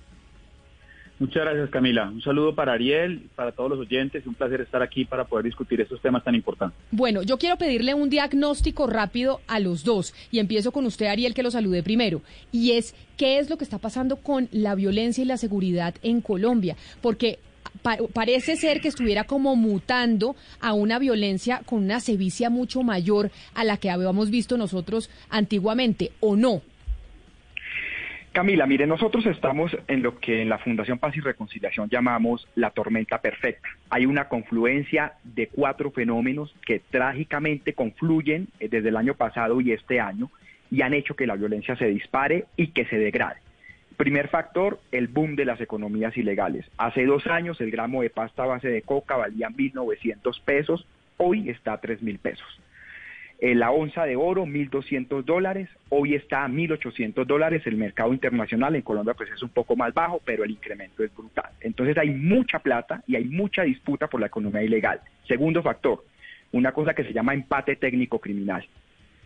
Muchas 1.22 1.44
gracias, 1.44 1.70
Camila. 1.70 2.10
Un 2.10 2.20
saludo 2.20 2.52
para 2.52 2.72
Ariel, 2.72 3.28
para 3.36 3.52
todos 3.52 3.70
los 3.70 3.78
oyentes. 3.78 4.26
Un 4.26 4.34
placer 4.34 4.60
estar 4.60 4.82
aquí 4.82 5.04
para 5.04 5.24
poder 5.24 5.44
discutir 5.46 5.80
estos 5.80 6.00
temas 6.02 6.24
tan 6.24 6.34
importantes. 6.34 6.76
Bueno, 6.90 7.22
yo 7.22 7.38
quiero 7.38 7.56
pedirle 7.56 7.94
un 7.94 8.10
diagnóstico 8.10 8.88
rápido 8.88 9.40
a 9.46 9.60
los 9.60 9.84
dos 9.84 10.14
y 10.32 10.40
empiezo 10.40 10.72
con 10.72 10.84
usted, 10.84 11.06
Ariel, 11.06 11.32
que 11.32 11.44
lo 11.44 11.52
salude 11.52 11.84
primero. 11.84 12.22
Y 12.50 12.72
es, 12.72 12.96
¿qué 13.16 13.38
es 13.38 13.48
lo 13.48 13.56
que 13.56 13.62
está 13.62 13.78
pasando 13.78 14.16
con 14.16 14.48
la 14.50 14.74
violencia 14.74 15.22
y 15.22 15.26
la 15.26 15.36
seguridad 15.36 15.94
en 16.02 16.22
Colombia? 16.22 16.74
Porque 17.00 17.38
pa- 17.82 17.98
parece 18.12 18.56
ser 18.56 18.80
que 18.80 18.88
estuviera 18.88 19.22
como 19.22 19.54
mutando 19.54 20.34
a 20.60 20.72
una 20.72 20.98
violencia 20.98 21.62
con 21.66 21.84
una 21.84 22.00
sevicia 22.00 22.50
mucho 22.50 22.82
mayor 22.82 23.30
a 23.54 23.62
la 23.62 23.76
que 23.76 23.90
habíamos 23.90 24.28
visto 24.28 24.56
nosotros 24.56 25.08
antiguamente, 25.30 26.10
¿o 26.18 26.34
no? 26.34 26.62
Camila, 28.32 28.66
mire, 28.66 28.86
nosotros 28.86 29.26
estamos 29.26 29.76
en 29.88 30.02
lo 30.02 30.18
que 30.18 30.40
en 30.40 30.48
la 30.48 30.56
Fundación 30.56 30.98
Paz 30.98 31.14
y 31.14 31.20
Reconciliación 31.20 31.90
llamamos 31.90 32.48
la 32.54 32.70
tormenta 32.70 33.20
perfecta. 33.20 33.68
Hay 33.90 34.06
una 34.06 34.28
confluencia 34.28 35.12
de 35.22 35.48
cuatro 35.48 35.90
fenómenos 35.90 36.54
que 36.64 36.78
trágicamente 36.78 37.74
confluyen 37.74 38.48
eh, 38.58 38.68
desde 38.70 38.88
el 38.88 38.96
año 38.96 39.12
pasado 39.12 39.60
y 39.60 39.72
este 39.72 40.00
año 40.00 40.30
y 40.70 40.80
han 40.80 40.94
hecho 40.94 41.14
que 41.14 41.26
la 41.26 41.36
violencia 41.36 41.76
se 41.76 41.88
dispare 41.88 42.46
y 42.56 42.68
que 42.68 42.86
se 42.86 42.96
degrade. 42.98 43.36
Primer 43.98 44.28
factor, 44.28 44.80
el 44.92 45.08
boom 45.08 45.36
de 45.36 45.44
las 45.44 45.60
economías 45.60 46.16
ilegales. 46.16 46.64
Hace 46.78 47.04
dos 47.04 47.26
años 47.26 47.60
el 47.60 47.70
gramo 47.70 48.00
de 48.00 48.08
pasta 48.08 48.46
base 48.46 48.68
de 48.68 48.80
coca 48.80 49.16
valía 49.16 49.50
1.900 49.50 50.40
pesos, 50.42 50.86
hoy 51.18 51.50
está 51.50 51.74
a 51.74 51.82
3.000 51.82 52.18
pesos. 52.18 52.61
Eh, 53.42 53.56
la 53.56 53.72
onza 53.72 54.04
de 54.04 54.14
oro, 54.14 54.46
1.200 54.46 55.24
dólares. 55.24 55.68
Hoy 55.88 56.14
está 56.14 56.44
a 56.44 56.48
1.800 56.48 57.26
dólares. 57.26 57.62
El 57.66 57.76
mercado 57.76 58.12
internacional 58.12 58.76
en 58.76 58.82
Colombia 58.82 59.14
pues 59.14 59.30
es 59.32 59.42
un 59.42 59.48
poco 59.48 59.74
más 59.74 59.92
bajo, 59.92 60.22
pero 60.24 60.44
el 60.44 60.52
incremento 60.52 61.02
es 61.02 61.12
brutal. 61.12 61.50
Entonces 61.60 61.98
hay 61.98 62.10
mucha 62.10 62.60
plata 62.60 63.02
y 63.04 63.16
hay 63.16 63.24
mucha 63.24 63.64
disputa 63.64 64.06
por 64.06 64.20
la 64.20 64.28
economía 64.28 64.62
ilegal. 64.62 65.00
Segundo 65.26 65.60
factor, 65.60 66.04
una 66.52 66.70
cosa 66.70 66.94
que 66.94 67.02
se 67.02 67.12
llama 67.12 67.34
empate 67.34 67.74
técnico 67.74 68.20
criminal. 68.20 68.64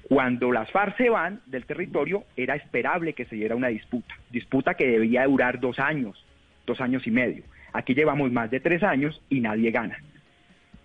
Cuando 0.08 0.50
las 0.50 0.70
FARC 0.70 0.96
se 0.96 1.10
van 1.10 1.42
del 1.44 1.66
territorio, 1.66 2.24
era 2.38 2.56
esperable 2.56 3.12
que 3.12 3.26
se 3.26 3.36
diera 3.36 3.54
una 3.54 3.68
disputa. 3.68 4.14
Disputa 4.30 4.72
que 4.72 4.86
debía 4.86 5.26
durar 5.26 5.60
dos 5.60 5.78
años, 5.78 6.24
dos 6.64 6.80
años 6.80 7.06
y 7.06 7.10
medio. 7.10 7.44
Aquí 7.74 7.94
llevamos 7.94 8.32
más 8.32 8.50
de 8.50 8.60
tres 8.60 8.82
años 8.82 9.20
y 9.28 9.40
nadie 9.40 9.70
gana. 9.72 9.98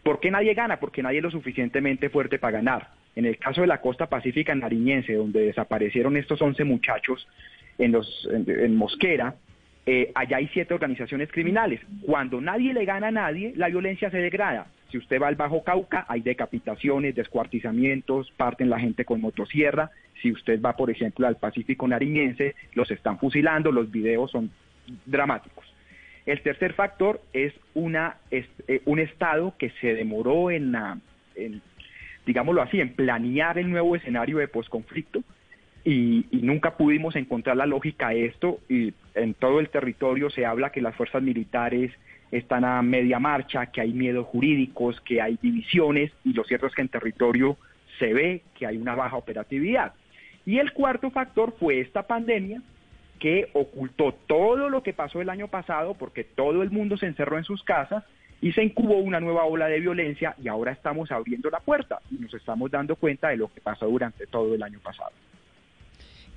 ¿Por 0.03 0.19
qué 0.19 0.31
nadie 0.31 0.53
gana? 0.53 0.81
Porque 0.81 1.01
nadie 1.01 1.19
es 1.19 1.23
lo 1.23 1.31
suficientemente 1.31 2.09
fuerte 2.09 2.37
para 2.37 2.57
ganar. 2.57 3.00
En 3.15 3.25
el 3.25 3.37
caso 3.37 3.61
de 3.61 3.67
la 3.67 3.81
costa 3.81 4.07
pacífica 4.07 4.55
nariñense, 4.55 5.13
donde 5.13 5.41
desaparecieron 5.41 6.15
estos 6.17 6.41
11 6.41 6.63
muchachos 6.63 7.27
en, 7.77 7.91
los, 7.91 8.29
en, 8.31 8.75
Mosquera, 8.75 9.35
eh, 9.85 10.11
allá 10.15 10.37
hay 10.37 10.47
siete 10.53 10.73
organizaciones 10.73 11.29
criminales. 11.31 11.81
Cuando 12.05 12.39
nadie 12.39 12.73
le 12.73 12.85
gana 12.85 13.07
a 13.07 13.11
nadie, 13.11 13.53
la 13.55 13.67
violencia 13.67 14.09
se 14.09 14.17
degrada. 14.17 14.67
Si 14.91 14.97
usted 14.97 15.21
va 15.21 15.27
al 15.27 15.35
Bajo 15.35 15.63
Cauca, 15.63 16.05
hay 16.07 16.21
decapitaciones, 16.21 17.15
descuartizamientos, 17.15 18.31
parten 18.37 18.69
la 18.69 18.79
gente 18.79 19.05
con 19.05 19.21
motosierra. 19.21 19.89
Si 20.21 20.31
usted 20.31 20.61
va, 20.61 20.75
por 20.75 20.89
ejemplo, 20.89 21.27
al 21.27 21.37
Pacífico 21.37 21.87
nariñense, 21.87 22.55
los 22.73 22.91
están 22.91 23.17
fusilando, 23.17 23.71
los 23.71 23.89
videos 23.89 24.31
son 24.31 24.51
dramáticos. 25.05 25.65
El 26.25 26.41
tercer 26.41 26.73
factor 26.73 27.21
es 27.33 27.53
una, 27.73 28.17
eh, 28.29 28.81
un 28.85 28.99
Estado 28.99 29.55
que 29.57 29.71
se 29.81 29.95
demoró 29.95 30.51
en, 30.51 30.75
en 31.35 31.61
digámoslo 32.25 32.61
así, 32.61 32.79
en 32.79 32.93
planear 32.93 33.57
el 33.57 33.69
nuevo 33.69 33.95
escenario 33.95 34.37
de 34.37 34.47
posconflicto 34.47 35.23
y, 35.83 36.25
y, 36.31 36.41
nunca 36.43 36.77
pudimos 36.77 37.15
encontrar 37.15 37.57
la 37.57 37.65
lógica 37.65 38.09
a 38.09 38.13
esto 38.13 38.59
y 38.69 38.93
en 39.15 39.33
todo 39.33 39.59
el 39.59 39.69
territorio 39.69 40.29
se 40.29 40.45
habla 40.45 40.71
que 40.71 40.81
las 40.81 40.95
fuerzas 40.95 41.23
militares 41.23 41.91
están 42.31 42.63
a 42.63 42.81
media 42.81 43.19
marcha, 43.19 43.65
que 43.67 43.81
hay 43.81 43.91
miedos 43.91 44.27
jurídicos, 44.27 45.01
que 45.01 45.21
hay 45.21 45.37
divisiones 45.41 46.11
y 46.23 46.33
lo 46.33 46.43
cierto 46.43 46.67
es 46.67 46.73
que 46.73 46.81
en 46.81 46.89
territorio 46.89 47.57
se 47.99 48.13
ve 48.13 48.43
que 48.57 48.65
hay 48.65 48.77
una 48.77 48.95
baja 48.95 49.17
operatividad. 49.17 49.93
Y 50.45 50.57
el 50.57 50.71
cuarto 50.73 51.11
factor 51.11 51.53
fue 51.59 51.79
esta 51.81 52.07
pandemia 52.07 52.61
que 53.19 53.49
ocultó 53.53 54.13
todo 54.27 54.69
lo 54.69 54.81
que 54.81 54.93
pasó 54.93 55.21
el 55.21 55.29
año 55.29 55.47
pasado 55.47 55.93
porque 55.93 56.23
todo 56.23 56.63
el 56.63 56.71
mundo 56.71 56.97
se 56.97 57.05
encerró 57.05 57.37
en 57.37 57.43
sus 57.43 57.63
casas 57.63 58.03
y 58.41 58.51
se 58.51 58.63
incubó 58.63 58.97
una 58.97 59.19
nueva 59.19 59.45
ola 59.45 59.67
de 59.67 59.79
violencia 59.79 60.35
y 60.41 60.47
ahora 60.47 60.71
estamos 60.71 61.11
abriendo 61.11 61.49
la 61.49 61.59
puerta 61.59 61.99
y 62.09 62.15
nos 62.15 62.33
estamos 62.33 62.71
dando 62.71 62.95
cuenta 62.95 63.29
de 63.29 63.37
lo 63.37 63.53
que 63.53 63.61
pasó 63.61 63.85
durante 63.85 64.25
todo 64.27 64.55
el 64.55 64.63
año 64.63 64.79
pasado. 64.79 65.11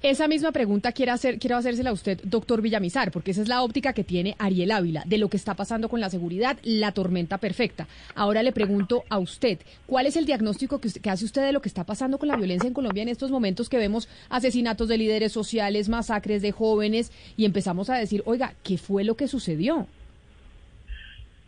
Esa 0.02 0.28
misma 0.28 0.52
pregunta 0.52 0.93
quiero, 0.93 1.12
hacer, 1.12 1.39
quiero 1.39 1.56
hacérsela 1.56 1.89
a 1.89 1.94
usted, 1.94 2.20
doctor 2.24 2.60
Villamizar, 2.60 3.10
porque 3.10 3.31
esa 3.31 3.40
es 3.40 3.48
la 3.48 3.62
óptica 3.62 3.94
que 3.94 4.05
tiene 4.05 4.36
Ariel 4.39 4.70
Ávila 4.70 5.02
de 5.06 5.16
lo 5.16 5.31
que 5.31 5.39
está 5.39 5.55
pasando 5.55 5.89
con 5.89 5.98
la 5.98 6.10
seguridad, 6.10 6.59
la 6.62 6.93
tormenta 6.93 7.39
perfecta. 7.39 7.89
Ahora 8.14 8.43
le 8.43 8.52
pregunto 8.52 9.05
a 9.09 9.18
usted, 9.18 9.60
¿cuál 9.86 10.05
es 10.05 10.16
el 10.16 10.26
diagnóstico 10.26 10.78
que, 10.78 10.90
que 10.90 11.09
hace 11.09 11.24
usted 11.24 11.47
de 11.47 11.52
lo 11.52 11.62
que 11.62 11.70
está 11.70 11.85
pasando 11.85 12.18
con 12.18 12.28
la 12.28 12.36
violencia 12.36 12.68
en 12.68 12.74
Colombia 12.74 13.02
en 13.02 13.09
estos 13.09 13.31
momentos 13.31 13.70
que 13.70 13.78
vemos 13.78 14.06
asesinatos 14.28 14.89
de 14.89 14.98
líderes 14.98 15.32
sociales, 15.32 15.89
masacres 15.89 16.43
de 16.43 16.52
jóvenes 16.52 17.10
y 17.39 17.47
empezamos 17.47 17.89
a 17.89 17.97
decir, 17.97 18.22
oiga, 18.26 18.52
¿qué 18.62 18.76
fue 18.76 19.05
lo 19.05 19.16
que 19.16 19.26
sucedió? 19.26 19.86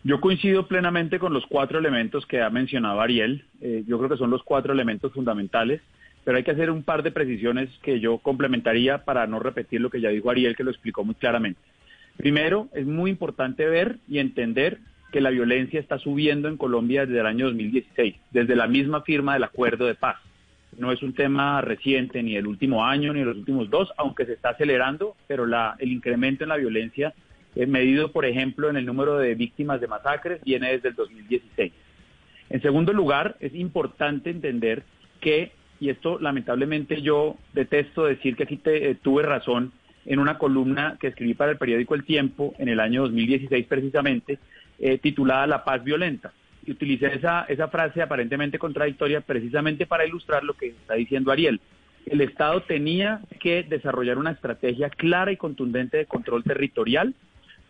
Yo 0.06 0.20
coincido 0.20 0.68
plenamente 0.68 1.18
con 1.18 1.32
los 1.32 1.44
cuatro 1.46 1.80
elementos 1.80 2.24
que 2.26 2.40
ha 2.40 2.48
mencionado 2.48 3.00
Ariel. 3.00 3.44
Eh, 3.60 3.82
yo 3.88 3.98
creo 3.98 4.08
que 4.08 4.16
son 4.16 4.30
los 4.30 4.44
cuatro 4.44 4.72
elementos 4.72 5.12
fundamentales, 5.12 5.80
pero 6.22 6.36
hay 6.36 6.44
que 6.44 6.52
hacer 6.52 6.70
un 6.70 6.84
par 6.84 7.02
de 7.02 7.10
precisiones 7.10 7.68
que 7.82 7.98
yo 7.98 8.18
complementaría 8.18 8.98
para 8.98 9.26
no 9.26 9.40
repetir 9.40 9.80
lo 9.80 9.90
que 9.90 10.00
ya 10.00 10.10
dijo 10.10 10.30
Ariel, 10.30 10.54
que 10.54 10.62
lo 10.62 10.70
explicó 10.70 11.02
muy 11.02 11.16
claramente. 11.16 11.58
Primero, 12.16 12.68
es 12.72 12.86
muy 12.86 13.10
importante 13.10 13.66
ver 13.66 13.98
y 14.06 14.20
entender 14.20 14.78
que 15.10 15.20
la 15.20 15.30
violencia 15.30 15.80
está 15.80 15.98
subiendo 15.98 16.46
en 16.46 16.56
Colombia 16.56 17.04
desde 17.04 17.18
el 17.18 17.26
año 17.26 17.46
2016, 17.46 18.14
desde 18.30 18.54
la 18.54 18.68
misma 18.68 19.02
firma 19.02 19.34
del 19.34 19.42
acuerdo 19.42 19.86
de 19.86 19.96
paz. 19.96 20.18
No 20.78 20.92
es 20.92 21.02
un 21.02 21.14
tema 21.14 21.60
reciente, 21.62 22.22
ni 22.22 22.36
el 22.36 22.46
último 22.46 22.84
año, 22.84 23.12
ni 23.12 23.24
los 23.24 23.38
últimos 23.38 23.70
dos, 23.70 23.92
aunque 23.96 24.24
se 24.24 24.34
está 24.34 24.50
acelerando, 24.50 25.16
pero 25.26 25.46
la, 25.46 25.74
el 25.80 25.90
incremento 25.90 26.44
en 26.44 26.50
la 26.50 26.58
violencia 26.58 27.12
medido, 27.64 28.12
por 28.12 28.26
ejemplo, 28.26 28.68
en 28.68 28.76
el 28.76 28.84
número 28.84 29.16
de 29.18 29.34
víctimas 29.34 29.80
de 29.80 29.88
masacres, 29.88 30.42
viene 30.44 30.72
desde 30.72 30.90
el 30.90 30.94
2016. 30.94 31.72
En 32.50 32.62
segundo 32.62 32.92
lugar, 32.92 33.36
es 33.40 33.54
importante 33.54 34.30
entender 34.30 34.82
que, 35.20 35.52
y 35.80 35.88
esto 35.88 36.18
lamentablemente 36.20 37.00
yo 37.02 37.36
detesto 37.54 38.04
decir 38.04 38.36
que 38.36 38.44
aquí 38.44 38.56
te, 38.56 38.90
eh, 38.90 38.94
tuve 38.94 39.22
razón 39.22 39.72
en 40.04 40.18
una 40.18 40.38
columna 40.38 40.96
que 41.00 41.08
escribí 41.08 41.34
para 41.34 41.52
el 41.52 41.58
periódico 41.58 41.94
El 41.94 42.04
Tiempo 42.04 42.54
en 42.58 42.68
el 42.68 42.78
año 42.78 43.02
2016 43.02 43.66
precisamente, 43.66 44.38
eh, 44.78 44.98
titulada 44.98 45.46
La 45.46 45.64
paz 45.64 45.82
violenta. 45.82 46.32
Y 46.64 46.72
utilicé 46.72 47.14
esa, 47.14 47.44
esa 47.48 47.68
frase 47.68 48.02
aparentemente 48.02 48.58
contradictoria 48.58 49.20
precisamente 49.20 49.86
para 49.86 50.06
ilustrar 50.06 50.44
lo 50.44 50.54
que 50.54 50.68
está 50.68 50.94
diciendo 50.94 51.32
Ariel. 51.32 51.60
El 52.04 52.20
Estado 52.20 52.62
tenía 52.62 53.20
que 53.40 53.64
desarrollar 53.64 54.18
una 54.18 54.30
estrategia 54.30 54.90
clara 54.90 55.32
y 55.32 55.36
contundente 55.36 55.96
de 55.96 56.06
control 56.06 56.44
territorial 56.44 57.14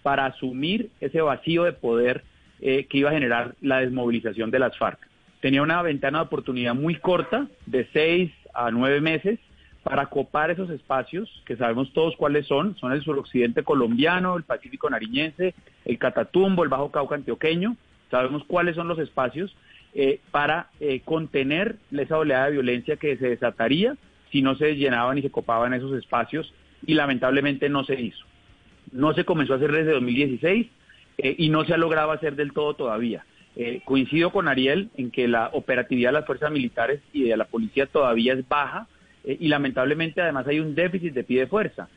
para 0.07 0.27
asumir 0.27 0.91
ese 1.01 1.21
vacío 1.21 1.65
de 1.65 1.73
poder 1.73 2.23
eh, 2.61 2.87
que 2.89 2.99
iba 2.99 3.11
a 3.11 3.13
generar 3.13 3.57
la 3.61 3.81
desmovilización 3.81 4.53
de 4.53 4.61
las 4.61 4.79
FARC. 4.79 5.01
Tenía 5.41 5.63
una 5.63 5.83
ventana 5.83 6.19
de 6.19 6.27
oportunidad 6.27 6.77
muy 6.77 6.95
corta, 6.95 7.49
de 7.67 7.89
seis 7.93 8.31
a 8.55 8.71
nueve 8.71 9.01
meses, 9.01 9.41
para 9.83 10.07
copar 10.07 10.53
esos 10.53 10.71
espacios, 10.71 11.43
que 11.45 11.57
sabemos 11.57 11.93
todos 11.93 12.15
cuáles 12.17 12.47
son, 12.47 12.77
son 12.77 12.93
el 12.93 13.03
suroccidente 13.03 13.65
colombiano, 13.65 14.37
el 14.37 14.45
Pacífico 14.45 14.89
nariñense, 14.89 15.57
el 15.85 15.99
Catatumbo, 15.99 16.63
el 16.63 16.69
Bajo 16.69 16.93
Cauca 16.93 17.17
antioqueño, 17.17 17.77
sabemos 18.09 18.45
cuáles 18.47 18.77
son 18.77 18.87
los 18.87 19.01
espacios 19.01 19.57
eh, 19.93 20.21
para 20.31 20.69
eh, 20.79 21.01
contener 21.05 21.79
esa 21.91 22.17
oleada 22.17 22.45
de 22.47 22.53
violencia 22.53 22.95
que 22.95 23.17
se 23.17 23.31
desataría 23.31 23.97
si 24.31 24.41
no 24.41 24.55
se 24.55 24.77
llenaban 24.77 25.19
y 25.19 25.23
se 25.23 25.33
copaban 25.33 25.75
esos 25.75 25.99
espacios 25.99 26.55
y 26.87 26.95
lamentablemente 26.95 27.69
no 27.69 27.83
se 27.83 28.01
hizo 28.01 28.25
no 28.93 29.15
se 29.15 29.25
comenzó 29.25 29.55
a 29.55 29.57
hacer 29.57 29.73
desde 29.73 29.93
2016 29.93 30.67
eh, 31.19 31.35
y 31.39 31.49
no 31.49 31.65
se 31.65 31.75
ha 31.75 31.79
logrado 31.79 32.13
hacer 32.13 32.37
del 32.37 32.53
todo 32.53 32.75
todavía. 32.75 33.25
Eh, 33.57 33.81
coincido 33.85 34.31
con 34.31 34.49
Ariel 34.49 34.91
en 34.97 35.11
que 35.11 35.29
la 35.29 35.51
operatividad 35.53 36.11
de 36.11 36.19
las 36.19 36.27
fuerzas 36.27 36.51
militares 36.51 37.01
y 37.13 37.25
de 37.25 37.37
la 37.37 37.47
policía 37.47 37.87
todavía 37.87 38.35
es 38.35 38.47
baja 38.47 38.87
eh, 39.25 39.37
y 39.41 39.49
lamentablemente 39.49 40.21
además 40.21 40.47
hay 40.47 40.61
un 40.61 40.75
déficit 40.75 41.15
de 41.15 41.25
pie 41.25 41.41
de 41.41 41.47
fuerza. 41.47 41.89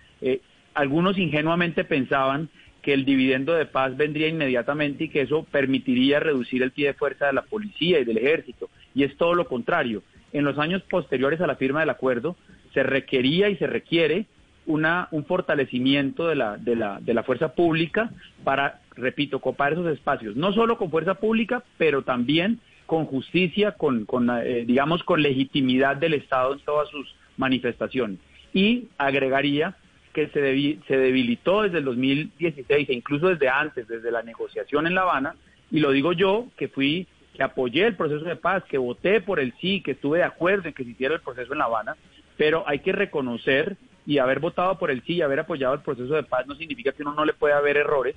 algunos 0.74 1.18
ingenuamente 1.18 1.84
pensaban 1.84 2.50
que 2.82 2.94
el 2.94 3.04
dividendo 3.04 3.54
de 3.54 3.66
paz 3.66 3.98
vendría 3.98 4.28
inmediatamente 4.28 5.06
y 5.06 5.10
que 5.10 5.22
eso 5.22 5.44
permitiría 5.52 6.22
reducir 6.22 6.64
el 6.64 6.72
pie 6.72 6.88
de 6.88 6.94
fuerza 6.94 7.28
de 7.28 7.34
la 7.34 7.42
policía 7.42 8.00
y 8.00 8.06
del 8.06 8.18
ejército. 8.18 8.70
Y 8.96 9.04
es 9.04 9.18
todo 9.18 9.34
lo 9.36 9.48
contrario. 9.48 10.02
En 10.32 10.46
los 10.46 10.58
años 10.58 10.82
posteriores 10.84 11.42
a 11.42 11.48
la 11.48 11.56
firma 11.56 11.82
del 11.82 11.90
acuerdo 11.90 12.38
se 12.74 12.84
requería 12.84 13.50
y 13.50 13.58
se 13.58 13.68
requiere 13.68 14.28
una, 14.70 15.08
un 15.10 15.26
fortalecimiento 15.26 16.28
de 16.28 16.36
la, 16.36 16.58
de, 16.58 16.76
la, 16.76 17.00
de 17.02 17.16
la 17.16 17.24
fuerza 17.24 17.56
pública 17.56 18.12
para, 18.44 18.82
repito, 18.96 19.40
copar 19.40 19.74
esos 19.74 19.88
espacios, 19.88 20.36
no 20.36 20.54
solo 20.54 20.78
con 20.78 20.92
fuerza 20.92 21.16
pública, 21.16 21.64
pero 21.80 22.04
también 22.04 22.60
con 22.86 23.06
justicia, 23.06 23.72
con, 23.72 24.06
con 24.06 24.30
eh, 24.30 24.66
digamos, 24.66 25.04
con 25.04 25.24
legitimidad 25.24 25.98
del 25.98 26.14
Estado 26.14 26.54
en 26.54 26.60
todas 26.60 26.88
sus 26.90 27.16
manifestaciones. 27.38 28.20
Y 28.54 28.90
agregaría 29.00 29.76
que 30.14 30.28
se, 30.28 30.80
se 30.88 30.98
debilitó 30.98 31.64
desde 31.64 31.80
el 31.80 31.86
2016 31.86 32.90
e 32.90 32.94
incluso 32.94 33.30
desde 33.30 33.50
antes, 33.50 33.88
desde 33.88 34.12
la 34.12 34.22
negociación 34.22 34.86
en 34.86 34.94
La 34.94 35.02
Habana, 35.02 35.36
y 35.72 35.80
lo 35.80 35.92
digo 35.92 36.14
yo, 36.14 36.46
que 36.58 36.68
fui, 36.68 37.08
que 37.34 37.42
apoyé 37.42 37.88
el 37.88 37.96
proceso 37.96 38.24
de 38.24 38.36
paz, 38.36 38.64
que 38.66 38.78
voté 38.78 39.20
por 39.20 39.40
el 39.40 39.52
sí, 39.60 39.82
que 39.82 39.92
estuve 39.92 40.20
de 40.20 40.26
acuerdo 40.26 40.68
en 40.68 40.76
que 40.76 40.84
se 40.84 40.92
hiciera 40.92 41.16
el 41.16 41.22
proceso 41.22 41.54
en 41.54 41.60
La 41.60 41.66
Habana, 41.66 41.96
pero 42.38 42.64
hay 42.68 42.80
que 42.80 42.92
reconocer 42.92 43.78
y 44.10 44.18
haber 44.18 44.40
votado 44.40 44.80
por 44.80 44.90
el 44.90 45.04
sí 45.04 45.14
y 45.14 45.22
haber 45.22 45.42
apoyado 45.42 45.76
el 45.76 45.82
proceso 45.82 46.16
de 46.16 46.24
paz 46.24 46.48
no 46.48 46.56
significa 46.56 46.92
que 46.94 47.04
uno 47.04 47.14
no 47.14 47.26
le 47.26 47.34
pueda 47.34 47.60
haber 47.60 47.78
errores. 47.78 48.16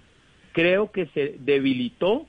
Creo 0.52 0.90
que 0.90 1.04
se 1.08 1.36
debilitó 1.38 2.26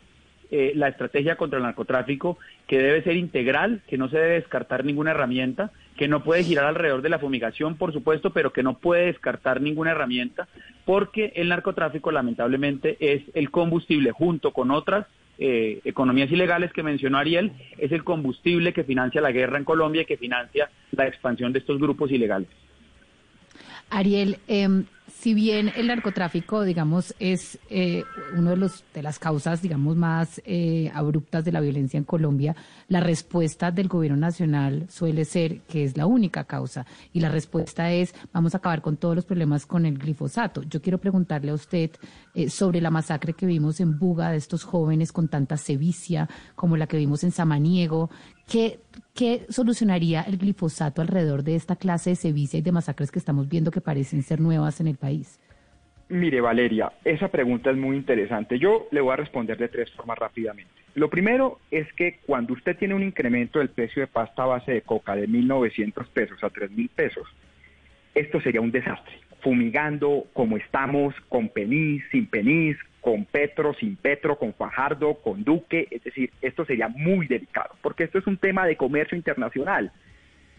eh, 0.51 0.73
la 0.75 0.89
estrategia 0.89 1.37
contra 1.37 1.59
el 1.59 1.63
narcotráfico, 1.63 2.37
que 2.67 2.77
debe 2.77 3.03
ser 3.03 3.15
integral, 3.15 3.81
que 3.87 3.97
no 3.97 4.09
se 4.09 4.17
debe 4.17 4.33
descartar 4.33 4.83
ninguna 4.83 5.11
herramienta, 5.11 5.71
que 5.95 6.09
no 6.09 6.25
puede 6.25 6.43
girar 6.43 6.65
alrededor 6.65 7.01
de 7.01 7.07
la 7.07 7.19
fumigación, 7.19 7.77
por 7.77 7.93
supuesto, 7.93 8.31
pero 8.31 8.51
que 8.51 8.63
no 8.63 8.79
puede 8.79 9.05
descartar 9.05 9.61
ninguna 9.61 9.91
herramienta, 9.91 10.49
porque 10.83 11.31
el 11.37 11.47
narcotráfico 11.47 12.11
lamentablemente 12.11 12.97
es 12.99 13.23
el 13.33 13.49
combustible 13.49 14.11
junto 14.11 14.51
con 14.51 14.71
otras 14.71 15.05
eh, 15.37 15.79
economías 15.85 16.29
ilegales 16.29 16.73
que 16.73 16.83
mencionó 16.83 17.17
Ariel, 17.17 17.53
es 17.77 17.93
el 17.93 18.03
combustible 18.03 18.73
que 18.73 18.83
financia 18.83 19.21
la 19.21 19.31
guerra 19.31 19.57
en 19.57 19.63
Colombia 19.63 20.01
y 20.01 20.05
que 20.05 20.17
financia 20.17 20.69
la 20.91 21.07
expansión 21.07 21.53
de 21.53 21.59
estos 21.59 21.79
grupos 21.79 22.11
ilegales. 22.11 22.49
Ariel, 23.93 24.39
eh, 24.47 24.85
si 25.23 25.33
bien 25.33 25.71
el 25.77 25.87
narcotráfico, 25.87 26.63
digamos, 26.63 27.15
es 27.17 27.57
eh, 27.69 28.03
uno 28.35 28.49
de 28.49 28.57
los 28.57 28.83
de 28.93 29.01
las 29.01 29.19
causas, 29.19 29.61
digamos, 29.61 29.95
más 29.95 30.41
eh, 30.43 30.91
abruptas 30.93 31.45
de 31.45 31.53
la 31.53 31.61
violencia 31.61 31.97
en 31.97 32.03
Colombia, 32.03 32.57
la 32.89 32.99
respuesta 32.99 33.71
del 33.71 33.87
gobierno 33.87 34.17
nacional 34.17 34.85
suele 34.89 35.23
ser 35.23 35.61
que 35.61 35.85
es 35.85 35.95
la 35.95 36.07
única 36.07 36.43
causa 36.43 36.85
y 37.13 37.21
la 37.21 37.29
respuesta 37.29 37.89
es 37.91 38.13
vamos 38.33 38.53
a 38.53 38.57
acabar 38.57 38.81
con 38.81 38.97
todos 38.97 39.15
los 39.15 39.23
problemas 39.23 39.65
con 39.65 39.85
el 39.85 39.97
glifosato. 39.97 40.63
Yo 40.63 40.81
quiero 40.81 40.97
preguntarle 40.97 41.51
a 41.51 41.55
usted 41.55 41.91
eh, 42.35 42.49
sobre 42.49 42.81
la 42.81 42.91
masacre 42.91 43.31
que 43.31 43.45
vimos 43.45 43.79
en 43.79 43.97
Buga 43.97 44.31
de 44.31 44.37
estos 44.37 44.65
jóvenes 44.65 45.13
con 45.13 45.29
tanta 45.29 45.55
sevicia 45.55 46.27
como 46.55 46.75
la 46.75 46.87
que 46.87 46.97
vimos 46.97 47.23
en 47.23 47.31
Samaniego. 47.31 48.09
¿Qué, 48.49 48.79
¿Qué 49.15 49.45
solucionaría 49.49 50.21
el 50.21 50.37
glifosato 50.37 51.01
alrededor 51.01 51.43
de 51.43 51.55
esta 51.55 51.75
clase 51.75 52.11
de 52.11 52.15
sevicia 52.15 52.59
y 52.59 52.61
de 52.61 52.71
masacres 52.71 53.11
que 53.11 53.19
estamos 53.19 53.47
viendo 53.47 53.71
que 53.71 53.81
parecen 53.81 54.21
ser 54.23 54.39
nuevas 54.39 54.79
en 54.81 54.87
el 54.87 54.97
país? 54.97 55.39
Mire, 56.09 56.41
Valeria, 56.41 56.91
esa 57.05 57.29
pregunta 57.29 57.71
es 57.71 57.77
muy 57.77 57.95
interesante. 57.95 58.59
Yo 58.59 58.87
le 58.91 59.01
voy 59.01 59.13
a 59.13 59.17
responder 59.17 59.57
de 59.57 59.69
tres 59.69 59.91
formas 59.91 60.17
rápidamente. 60.17 60.71
Lo 60.95 61.09
primero 61.09 61.59
es 61.71 61.91
que 61.93 62.19
cuando 62.25 62.53
usted 62.53 62.77
tiene 62.77 62.93
un 62.93 63.01
incremento 63.01 63.59
del 63.59 63.69
precio 63.69 64.01
de 64.01 64.07
pasta 64.07 64.45
base 64.45 64.73
de 64.73 64.81
coca 64.81 65.15
de 65.15 65.27
1.900 65.27 66.05
pesos 66.09 66.43
a 66.43 66.51
3.000 66.51 66.89
pesos, 66.89 67.27
esto 68.13 68.39
sería 68.41 68.61
un 68.61 68.71
desastre. 68.71 69.15
Fumigando 69.43 70.25
como 70.33 70.57
estamos, 70.57 71.13
con 71.29 71.49
penís, 71.49 72.03
sin 72.11 72.25
penís, 72.27 72.77
con 73.01 73.25
Petro, 73.25 73.73
sin 73.73 73.97
Petro, 73.97 74.37
con 74.37 74.53
Fajardo, 74.53 75.15
con 75.15 75.43
Duque, 75.43 75.87
es 75.91 76.03
decir, 76.03 76.31
esto 76.41 76.65
sería 76.65 76.87
muy 76.87 77.27
delicado, 77.27 77.75
porque 77.81 78.05
esto 78.05 78.17
es 78.17 78.27
un 78.27 78.37
tema 78.37 78.65
de 78.65 78.77
comercio 78.77 79.17
internacional. 79.17 79.91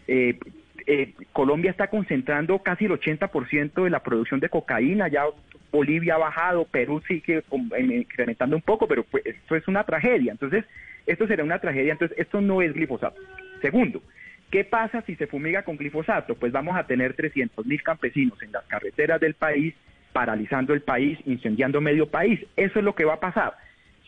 Eh, 0.07 0.37
eh, 0.85 1.13
Colombia 1.33 1.71
está 1.71 1.87
concentrando 1.87 2.59
casi 2.59 2.85
el 2.85 2.91
80% 2.91 3.83
de 3.83 3.89
la 3.89 4.03
producción 4.03 4.39
de 4.39 4.49
cocaína, 4.49 5.07
ya 5.07 5.25
Bolivia 5.71 6.15
ha 6.15 6.19
bajado, 6.19 6.65
Perú 6.65 7.01
sigue 7.07 7.43
incrementando 7.79 8.55
un 8.55 8.61
poco, 8.61 8.87
pero 8.87 9.03
pues, 9.03 9.25
esto 9.25 9.55
es 9.55 9.67
una 9.67 9.83
tragedia. 9.83 10.31
Entonces, 10.31 10.65
esto 11.05 11.27
será 11.27 11.43
una 11.43 11.59
tragedia, 11.59 11.93
entonces 11.93 12.17
esto 12.17 12.41
no 12.41 12.61
es 12.61 12.73
glifosato. 12.73 13.19
Segundo, 13.61 14.01
¿qué 14.49 14.63
pasa 14.63 15.01
si 15.01 15.15
se 15.15 15.27
fumiga 15.27 15.63
con 15.63 15.77
glifosato? 15.77 16.35
Pues 16.35 16.51
vamos 16.51 16.75
a 16.77 16.85
tener 16.85 17.13
300 17.13 17.65
mil 17.65 17.81
campesinos 17.83 18.41
en 18.41 18.51
las 18.51 18.63
carreteras 18.65 19.19
del 19.19 19.33
país 19.33 19.73
paralizando 20.13 20.73
el 20.73 20.81
país, 20.81 21.19
incendiando 21.25 21.81
medio 21.81 22.07
país. 22.07 22.39
Eso 22.55 22.79
es 22.79 22.85
lo 22.85 22.95
que 22.95 23.03
va 23.03 23.15
a 23.15 23.19
pasar. 23.19 23.55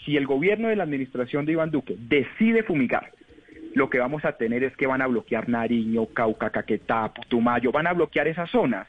Si 0.05 0.15
el 0.15 0.25
gobierno 0.25 0.69
de 0.69 0.77
la 0.77 0.83
administración 0.83 1.45
de 1.45 1.51
Iván 1.51 1.69
Duque 1.69 1.95
decide 1.99 2.63
fumigar, 2.63 3.11
lo 3.75 3.89
que 3.89 3.99
vamos 3.99 4.23
a 4.23 4.37
tener 4.37 4.63
es 4.63 4.75
que 4.77 4.87
van 4.87 5.01
a 5.01 5.07
bloquear 5.07 5.49
Nariño, 5.49 6.05
Cauca, 6.07 6.49
Caquetá, 6.49 7.13
Putumayo, 7.13 7.73
van 7.73 7.87
a 7.87 7.93
bloquear 7.93 8.27
esas 8.27 8.49
zonas, 8.49 8.87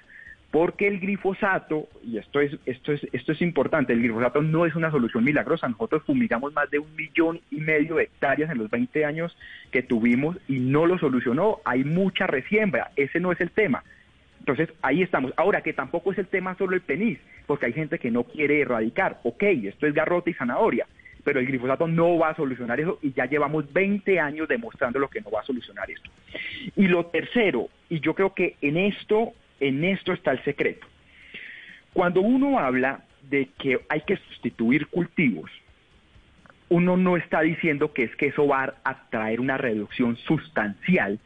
porque 0.51 0.89
el 0.89 0.99
glifosato, 1.01 1.89
y 2.03 2.17
esto 2.17 2.41
es, 2.41 2.57
esto 2.65 2.93
es, 2.93 3.07
esto 3.13 3.33
es 3.33 3.43
importante, 3.43 3.93
el 3.93 4.01
glifosato 4.01 4.41
no 4.41 4.65
es 4.65 4.75
una 4.75 4.91
solución 4.91 5.25
milagrosa. 5.25 5.69
Nosotros 5.69 6.03
fumigamos 6.05 6.55
más 6.55 6.71
de 6.71 6.79
un 6.79 6.97
millón 6.97 7.41
y 7.51 7.57
medio 7.57 7.97
de 7.97 8.05
hectáreas 8.05 8.51
en 8.51 8.59
los 8.59 8.71
20 8.71 9.05
años 9.05 9.37
que 9.71 9.83
tuvimos 9.83 10.39
y 10.49 10.59
no 10.59 10.87
lo 10.87 10.99
solucionó. 10.99 11.61
Hay 11.65 11.85
mucha 11.85 12.27
resiembra, 12.27 12.91
ese 12.97 13.21
no 13.21 13.31
es 13.31 13.41
el 13.41 13.51
tema. 13.51 13.85
Entonces, 14.41 14.75
ahí 14.81 15.03
estamos. 15.03 15.35
Ahora, 15.37 15.61
que 15.61 15.75
tampoco 15.75 16.13
es 16.13 16.19
el 16.19 16.27
tema 16.27 16.57
solo 16.57 16.75
el 16.75 16.81
penis, 16.81 17.19
porque 17.47 17.67
hay 17.67 17.75
gente 17.75 17.99
que 17.99 18.11
no 18.11 18.25
quiere 18.25 18.63
erradicar. 18.63 19.21
Ok, 19.25 19.43
esto 19.43 19.87
es 19.87 19.93
garrote 19.93 20.31
y 20.31 20.35
zanahoria, 20.35 20.87
pero 21.25 21.41
el 21.41 21.47
glifosato 21.47 21.87
no 21.87 22.17
va 22.17 22.31
a 22.31 22.37
solucionar 22.37 22.81
eso 22.81 22.99
y 23.03 23.13
ya 23.13 23.27
llevamos 23.27 23.71
20 23.71 24.19
años 24.19 24.49
demostrando 24.49 24.99
lo 24.99 25.09
que 25.09 25.21
no 25.21 25.31
va 25.31 25.41
a 25.41 25.45
solucionar 25.45 25.91
esto. 25.91 26.11
Y 26.77 26.87
lo 26.87 27.05
tercero, 27.07 27.69
y 27.91 28.01
yo 28.01 28.15
creo 28.15 28.33
que 28.33 28.57
en 28.63 28.79
esto, 28.79 29.35
en 29.61 29.85
esto 29.85 30.13
está 30.13 30.33
el 30.33 30.43
secreto. 30.45 30.87
Cuando 31.93 32.21
uno 32.21 32.59
habla 32.59 33.05
de 33.23 33.49
que 33.59 33.81
hay 33.89 34.03
que 34.03 34.17
sustituir 34.17 34.87
cultivos, 34.89 35.51
uno 36.69 36.97
no 36.97 37.17
está 37.17 37.41
diciendo 37.41 37.93
que 37.93 38.05
es 38.05 38.17
que 38.17 38.27
eso 38.27 38.47
va 38.47 38.75
a 38.85 39.09
traer 39.09 39.41
una 39.41 39.57
reducción 39.57 40.17
sustancial 40.17 41.19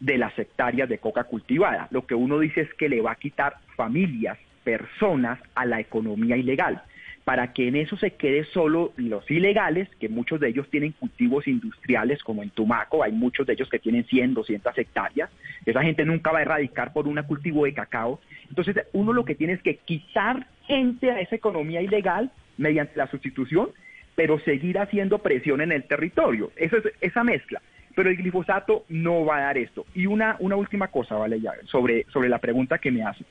de 0.00 0.18
las 0.18 0.38
hectáreas 0.38 0.88
de 0.88 0.98
coca 0.98 1.24
cultivada. 1.24 1.88
Lo 1.90 2.06
que 2.06 2.14
uno 2.14 2.38
dice 2.38 2.62
es 2.62 2.74
que 2.74 2.88
le 2.88 3.00
va 3.00 3.12
a 3.12 3.16
quitar 3.16 3.56
familias, 3.76 4.38
personas 4.62 5.38
a 5.54 5.66
la 5.66 5.80
economía 5.80 6.36
ilegal, 6.36 6.82
para 7.24 7.54
que 7.54 7.68
en 7.68 7.76
eso 7.76 7.96
se 7.96 8.12
quede 8.12 8.44
solo 8.44 8.92
los 8.96 9.28
ilegales, 9.30 9.88
que 9.98 10.10
muchos 10.10 10.38
de 10.40 10.48
ellos 10.48 10.68
tienen 10.68 10.92
cultivos 10.92 11.48
industriales, 11.48 12.22
como 12.22 12.42
en 12.42 12.50
Tumaco, 12.50 13.02
hay 13.02 13.12
muchos 13.12 13.46
de 13.46 13.54
ellos 13.54 13.70
que 13.70 13.78
tienen 13.78 14.04
100, 14.04 14.34
200 14.34 14.76
hectáreas, 14.76 15.30
esa 15.64 15.82
gente 15.82 16.04
nunca 16.04 16.32
va 16.32 16.40
a 16.40 16.42
erradicar 16.42 16.92
por 16.92 17.08
un 17.08 17.22
cultivo 17.22 17.64
de 17.64 17.72
cacao. 17.72 18.20
Entonces, 18.48 18.76
uno 18.92 19.14
lo 19.14 19.24
que 19.24 19.34
tiene 19.34 19.54
es 19.54 19.62
que 19.62 19.76
quitar 19.76 20.46
gente 20.66 21.10
a 21.10 21.20
esa 21.20 21.36
economía 21.36 21.80
ilegal 21.80 22.30
mediante 22.58 22.98
la 22.98 23.06
sustitución, 23.06 23.70
pero 24.14 24.38
seguir 24.40 24.78
haciendo 24.78 25.20
presión 25.20 25.62
en 25.62 25.72
el 25.72 25.84
territorio. 25.84 26.52
Eso 26.56 26.76
es 26.76 26.84
esa 27.00 27.24
mezcla 27.24 27.62
pero 27.94 28.10
el 28.10 28.16
glifosato 28.16 28.84
no 28.88 29.24
va 29.24 29.36
a 29.36 29.40
dar 29.42 29.56
esto. 29.56 29.86
Y 29.94 30.06
una, 30.06 30.36
una 30.40 30.56
última 30.56 30.88
cosa, 30.88 31.14
vale, 31.14 31.40
ya, 31.40 31.52
sobre, 31.66 32.04
sobre 32.12 32.28
la 32.28 32.40
pregunta 32.40 32.78
que 32.78 32.90
me 32.90 33.04
hace. 33.04 33.24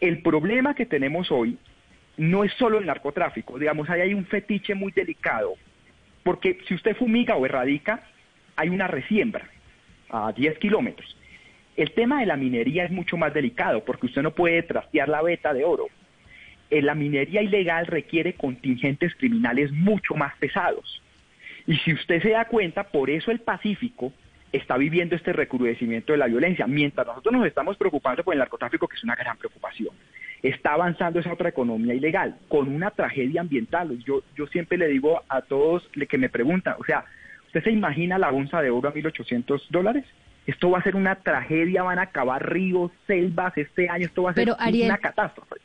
El 0.00 0.22
problema 0.22 0.74
que 0.74 0.86
tenemos 0.86 1.30
hoy 1.30 1.56
no 2.16 2.44
es 2.44 2.52
solo 2.54 2.78
el 2.78 2.86
narcotráfico, 2.86 3.58
digamos, 3.58 3.88
ahí 3.90 4.00
hay 4.00 4.14
un 4.14 4.26
fetiche 4.26 4.74
muy 4.74 4.92
delicado, 4.92 5.54
porque 6.22 6.58
si 6.66 6.74
usted 6.74 6.96
fumiga 6.96 7.36
o 7.36 7.44
erradica, 7.44 8.02
hay 8.56 8.68
una 8.68 8.86
resiembra 8.86 9.48
a 10.08 10.32
10 10.32 10.58
kilómetros. 10.58 11.16
El 11.76 11.92
tema 11.92 12.20
de 12.20 12.26
la 12.26 12.36
minería 12.36 12.84
es 12.84 12.90
mucho 12.90 13.16
más 13.16 13.34
delicado, 13.34 13.84
porque 13.84 14.06
usted 14.06 14.22
no 14.22 14.30
puede 14.30 14.62
trastear 14.62 15.08
la 15.08 15.20
veta 15.20 15.52
de 15.52 15.64
oro. 15.64 15.88
Eh, 16.70 16.80
la 16.80 16.94
minería 16.94 17.42
ilegal 17.42 17.86
requiere 17.86 18.34
contingentes 18.34 19.14
criminales 19.14 19.70
mucho 19.72 20.14
más 20.14 20.34
pesados. 20.38 21.02
Y 21.66 21.76
si 21.78 21.92
usted 21.92 22.22
se 22.22 22.30
da 22.30 22.46
cuenta, 22.46 22.84
por 22.84 23.10
eso 23.10 23.30
el 23.30 23.40
Pacífico 23.40 24.12
está 24.52 24.76
viviendo 24.78 25.16
este 25.16 25.32
recrudecimiento 25.32 26.12
de 26.12 26.18
la 26.18 26.26
violencia, 26.26 26.66
mientras 26.66 27.06
nosotros 27.06 27.34
nos 27.34 27.46
estamos 27.46 27.76
preocupando 27.76 28.24
por 28.24 28.34
el 28.34 28.38
narcotráfico, 28.38 28.88
que 28.88 28.96
es 28.96 29.04
una 29.04 29.14
gran 29.14 29.36
preocupación. 29.36 29.94
Está 30.42 30.74
avanzando 30.74 31.20
esa 31.20 31.32
otra 31.32 31.48
economía 31.48 31.94
ilegal, 31.94 32.36
con 32.48 32.68
una 32.68 32.90
tragedia 32.90 33.40
ambiental. 33.40 33.98
Yo, 34.04 34.22
yo 34.36 34.46
siempre 34.46 34.78
le 34.78 34.88
digo 34.88 35.22
a 35.28 35.42
todos 35.42 35.88
que 36.08 36.18
me 36.18 36.28
preguntan, 36.28 36.74
o 36.78 36.84
sea, 36.84 37.04
¿usted 37.46 37.64
se 37.64 37.70
imagina 37.70 38.18
la 38.18 38.30
onza 38.30 38.60
de 38.60 38.70
oro 38.70 38.88
a 38.88 38.94
1.800 38.94 39.68
dólares? 39.70 40.04
Esto 40.46 40.70
va 40.70 40.78
a 40.78 40.82
ser 40.82 40.94
una 40.94 41.16
tragedia, 41.16 41.82
van 41.82 41.98
a 41.98 42.02
acabar 42.02 42.52
ríos, 42.52 42.92
selvas 43.06 43.56
este 43.58 43.88
año, 43.88 44.06
esto 44.06 44.22
va 44.22 44.30
a 44.30 44.34
ser 44.34 44.48
una 44.50 44.98
catástrofe. 44.98 45.56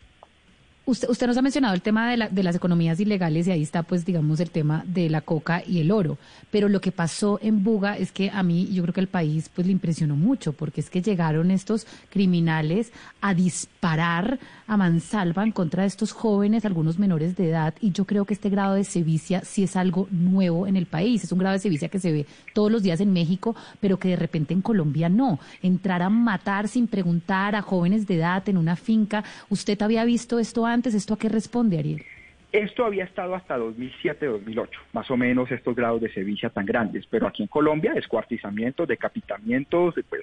Usted, 0.83 1.09
usted, 1.09 1.27
nos 1.27 1.37
ha 1.37 1.43
mencionado 1.43 1.75
el 1.75 1.83
tema 1.83 2.09
de, 2.09 2.17
la, 2.17 2.27
de, 2.27 2.41
las 2.41 2.55
economías 2.55 2.99
ilegales 2.99 3.47
y 3.47 3.51
ahí 3.51 3.61
está, 3.61 3.83
pues, 3.83 4.03
digamos, 4.03 4.39
el 4.39 4.49
tema 4.49 4.83
de 4.87 5.11
la 5.11 5.21
coca 5.21 5.61
y 5.65 5.79
el 5.79 5.91
oro. 5.91 6.17
Pero 6.49 6.69
lo 6.69 6.81
que 6.81 6.91
pasó 6.91 7.39
en 7.43 7.63
Buga 7.63 7.99
es 7.99 8.11
que 8.11 8.31
a 8.31 8.41
mí, 8.41 8.67
yo 8.73 8.81
creo 8.81 8.93
que 8.95 8.99
el 8.99 9.07
país, 9.07 9.51
pues, 9.53 9.67
le 9.67 9.73
impresionó 9.73 10.15
mucho, 10.15 10.53
porque 10.53 10.81
es 10.81 10.89
que 10.89 11.03
llegaron 11.03 11.51
estos 11.51 11.85
criminales 12.09 12.91
a 13.21 13.35
disparar 13.35 14.39
a 14.65 14.75
mansalva 14.75 15.43
en 15.43 15.51
contra 15.51 15.83
de 15.83 15.87
estos 15.87 16.13
jóvenes, 16.13 16.65
algunos 16.65 16.97
menores 16.97 17.35
de 17.35 17.49
edad, 17.49 17.75
y 17.79 17.91
yo 17.91 18.05
creo 18.05 18.25
que 18.25 18.33
este 18.33 18.49
grado 18.49 18.73
de 18.73 18.83
sevicia 18.83 19.43
sí 19.45 19.63
es 19.63 19.75
algo 19.75 20.07
nuevo 20.09 20.65
en 20.65 20.77
el 20.77 20.87
país. 20.87 21.23
Es 21.23 21.31
un 21.31 21.39
grado 21.39 21.53
de 21.53 21.59
sevicia 21.59 21.89
que 21.89 21.99
se 21.99 22.11
ve 22.11 22.25
todos 22.55 22.71
los 22.71 22.81
días 22.81 22.99
en 23.01 23.13
México, 23.13 23.55
pero 23.79 23.99
que 23.99 24.09
de 24.09 24.15
repente 24.15 24.55
en 24.55 24.63
Colombia 24.63 25.09
no. 25.09 25.39
Entrar 25.61 26.01
a 26.01 26.09
matar 26.09 26.67
sin 26.67 26.87
preguntar 26.87 27.55
a 27.55 27.61
jóvenes 27.61 28.07
de 28.07 28.15
edad 28.15 28.49
en 28.49 28.57
una 28.57 28.75
finca. 28.75 29.23
¿Usted 29.47 29.79
había 29.83 30.03
visto 30.05 30.39
esto 30.39 30.65
antes? 30.65 30.70
Antes, 30.73 30.93
¿esto 30.93 31.13
a 31.13 31.17
qué 31.17 31.29
responde, 31.29 31.77
Ariel? 31.77 32.03
Esto 32.51 32.83
había 32.83 33.05
estado 33.05 33.33
hasta 33.33 33.57
2007-2008, 33.57 34.69
más 34.91 35.09
o 35.09 35.15
menos 35.15 35.49
estos 35.51 35.73
grados 35.73 36.01
de 36.01 36.11
sevicia 36.13 36.49
tan 36.49 36.65
grandes, 36.65 37.05
pero 37.09 37.25
aquí 37.25 37.43
en 37.43 37.47
Colombia, 37.47 37.93
descuartizamientos, 37.93 38.89
decapitamientos, 38.89 39.95
pues, 40.09 40.21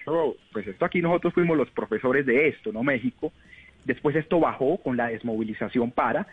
pues 0.53 0.67
esto 0.67 0.85
aquí 0.85 1.01
nosotros 1.01 1.33
fuimos 1.33 1.57
los 1.57 1.71
profesores 1.71 2.27
de 2.27 2.49
esto, 2.49 2.71
¿no? 2.71 2.83
México. 2.83 3.33
Después 3.87 4.15
esto 4.15 4.41
bajó 4.41 4.77
con 4.77 4.99
la 4.99 5.09
desmovilización 5.09 5.91
para 5.91 6.27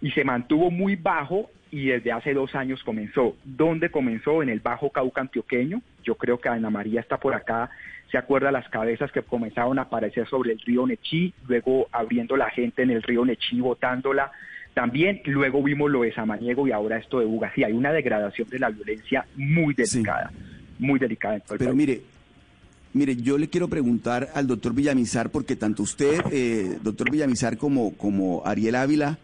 y 0.00 0.10
se 0.10 0.24
mantuvo 0.24 0.70
muy 0.70 0.96
bajo 0.96 1.50
y 1.70 1.86
desde 1.88 2.12
hace 2.12 2.32
dos 2.34 2.54
años 2.54 2.82
comenzó. 2.84 3.36
¿Dónde 3.44 3.90
comenzó? 3.90 4.42
En 4.42 4.48
el 4.48 4.60
Bajo 4.60 4.90
Cauca 4.90 5.20
antioqueño. 5.20 5.82
Yo 6.04 6.14
creo 6.14 6.38
que 6.38 6.48
Ana 6.48 6.70
María 6.70 7.00
está 7.00 7.18
por 7.18 7.34
acá 7.34 7.70
se 8.10 8.18
acuerda 8.18 8.52
las 8.52 8.68
cabezas 8.68 9.10
que 9.10 9.22
comenzaron 9.22 9.78
a 9.78 9.82
aparecer 9.82 10.28
sobre 10.28 10.52
el 10.52 10.60
río 10.60 10.86
Nechí, 10.86 11.34
luego 11.48 11.88
abriendo 11.92 12.36
la 12.36 12.50
gente 12.50 12.82
en 12.82 12.90
el 12.90 13.02
río 13.02 13.24
Nechí, 13.24 13.60
botándola. 13.60 14.30
También 14.74 15.22
luego 15.24 15.62
vimos 15.62 15.90
lo 15.90 16.02
de 16.02 16.12
Samaniego 16.12 16.68
y 16.68 16.72
ahora 16.72 16.98
esto 16.98 17.18
de 17.18 17.26
Buga. 17.26 17.52
Sí, 17.54 17.64
hay 17.64 17.72
una 17.72 17.92
degradación 17.92 18.48
de 18.48 18.58
la 18.58 18.70
violencia 18.70 19.26
muy 19.36 19.74
delicada, 19.74 20.30
muy 20.78 20.98
delicada. 20.98 21.36
En 21.36 21.40
todo 21.40 21.54
el 21.54 21.58
Pero 21.58 21.74
mire, 21.74 22.02
mire, 22.92 23.16
yo 23.16 23.38
le 23.38 23.48
quiero 23.48 23.68
preguntar 23.68 24.28
al 24.34 24.46
doctor 24.46 24.74
Villamizar, 24.74 25.30
porque 25.30 25.56
tanto 25.56 25.82
usted, 25.82 26.20
eh, 26.30 26.78
doctor 26.82 27.10
Villamizar, 27.10 27.56
como, 27.56 27.96
como 27.96 28.42
Ariel 28.46 28.76
Ávila, 28.76 29.18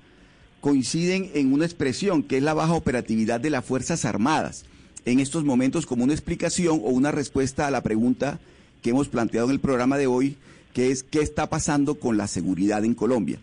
coinciden 0.63 1.29
en 1.35 1.53
una 1.53 1.67
expresión 1.67 2.23
que 2.23 2.37
es 2.39 2.43
la 2.43 2.55
baja 2.55 2.73
operatividad 2.73 3.41
de 3.41 3.51
las 3.51 3.65
Fuerzas 3.65 4.05
Armadas 4.05 4.65
en 5.05 5.19
estos 5.19 5.45
momentos 5.45 5.87
como 5.87 6.05
una 6.05 6.13
explicación 6.13 6.81
o 6.85 6.91
una 6.91 7.11
respuesta 7.11 7.67
a 7.67 7.71
la 7.73 7.83
pregunta 7.83 8.39
que 8.81 8.91
hemos 8.91 9.09
planteado 9.09 9.49
en 9.49 9.55
el 9.55 9.61
programa 9.61 9.99
de 9.99 10.07
hoy 10.07 10.37
que 10.73 10.93
es 10.93 11.03
qué 11.03 11.21
está 11.21 11.51
pasando 11.51 11.97
con 11.97 12.17
la 12.17 12.29
seguridad 12.29 12.85
en 12.85 12.95
Colombia. 12.95 13.41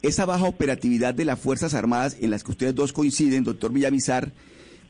Esa 0.00 0.26
baja 0.26 0.44
operatividad 0.44 1.12
de 1.12 1.24
las 1.24 1.40
Fuerzas 1.40 1.74
Armadas 1.74 2.16
en 2.20 2.30
las 2.30 2.44
que 2.44 2.52
ustedes 2.52 2.74
dos 2.74 2.92
coinciden, 2.92 3.42
doctor 3.42 3.72
Villamizar, 3.72 4.30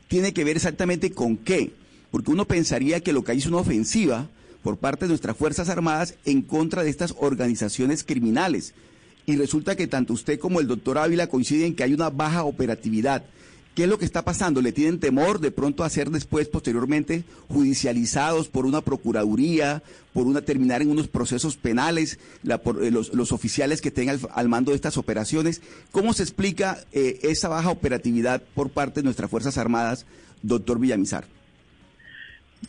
tiene 0.07 0.33
que 0.33 0.43
ver 0.43 0.57
exactamente 0.57 1.11
con 1.11 1.35
qué. 1.35 1.71
Porque 2.11 2.31
uno 2.31 2.45
pensaría 2.45 2.99
que 2.99 3.11
lo 3.11 3.23
que 3.23 3.31
hay 3.31 3.39
es 3.39 3.47
una 3.47 3.57
ofensiva 3.57 4.29
por 4.61 4.77
parte 4.77 5.05
de 5.05 5.09
nuestras 5.09 5.35
Fuerzas 5.35 5.69
Armadas 5.69 6.13
en 6.25 6.43
contra 6.43 6.83
de 6.83 6.91
estas 6.91 7.15
organizaciones 7.17 8.03
criminales. 8.03 8.75
Y 9.25 9.35
resulta 9.37 9.75
que 9.75 9.87
tanto 9.87 10.13
usted 10.13 10.39
como 10.39 10.59
el 10.59 10.67
doctor 10.67 10.97
Ávila 10.97 11.27
coinciden 11.27 11.67
en 11.67 11.75
que 11.75 11.83
hay 11.83 11.93
una 11.93 12.09
baja 12.09 12.43
operatividad. 12.43 13.23
¿Qué 13.75 13.83
es 13.83 13.89
lo 13.89 13.99
que 13.99 14.05
está 14.05 14.23
pasando? 14.23 14.61
¿Le 14.61 14.71
tienen 14.71 15.01
temor 15.01 15.41
de 15.41 15.51
pronto 15.51 15.83
a 15.83 15.89
ser 15.89 16.09
después, 16.09 16.47
posteriormente, 16.47 17.25
judicializados 17.49 18.47
por 18.47 18.65
una 18.65 18.79
procuraduría, 18.79 19.83
por 20.13 20.27
una 20.27 20.41
terminar 20.41 20.81
en 20.81 20.89
unos 20.89 21.09
procesos 21.09 21.57
penales, 21.57 22.17
eh, 22.45 22.89
los, 22.89 23.13
los, 23.13 23.33
oficiales 23.33 23.81
que 23.81 23.89
estén 23.89 24.09
al, 24.09 24.21
al, 24.33 24.47
mando 24.47 24.71
de 24.71 24.77
estas 24.77 24.97
operaciones? 24.97 25.61
¿Cómo 25.91 26.13
se 26.13 26.23
explica 26.23 26.85
eh, 26.93 27.19
esa 27.23 27.49
baja 27.49 27.69
operatividad 27.69 28.41
por 28.53 28.69
parte 28.69 29.01
de 29.01 29.05
nuestras 29.05 29.29
Fuerzas 29.29 29.57
Armadas, 29.57 30.05
doctor 30.41 30.79
Villamizar? 30.79 31.25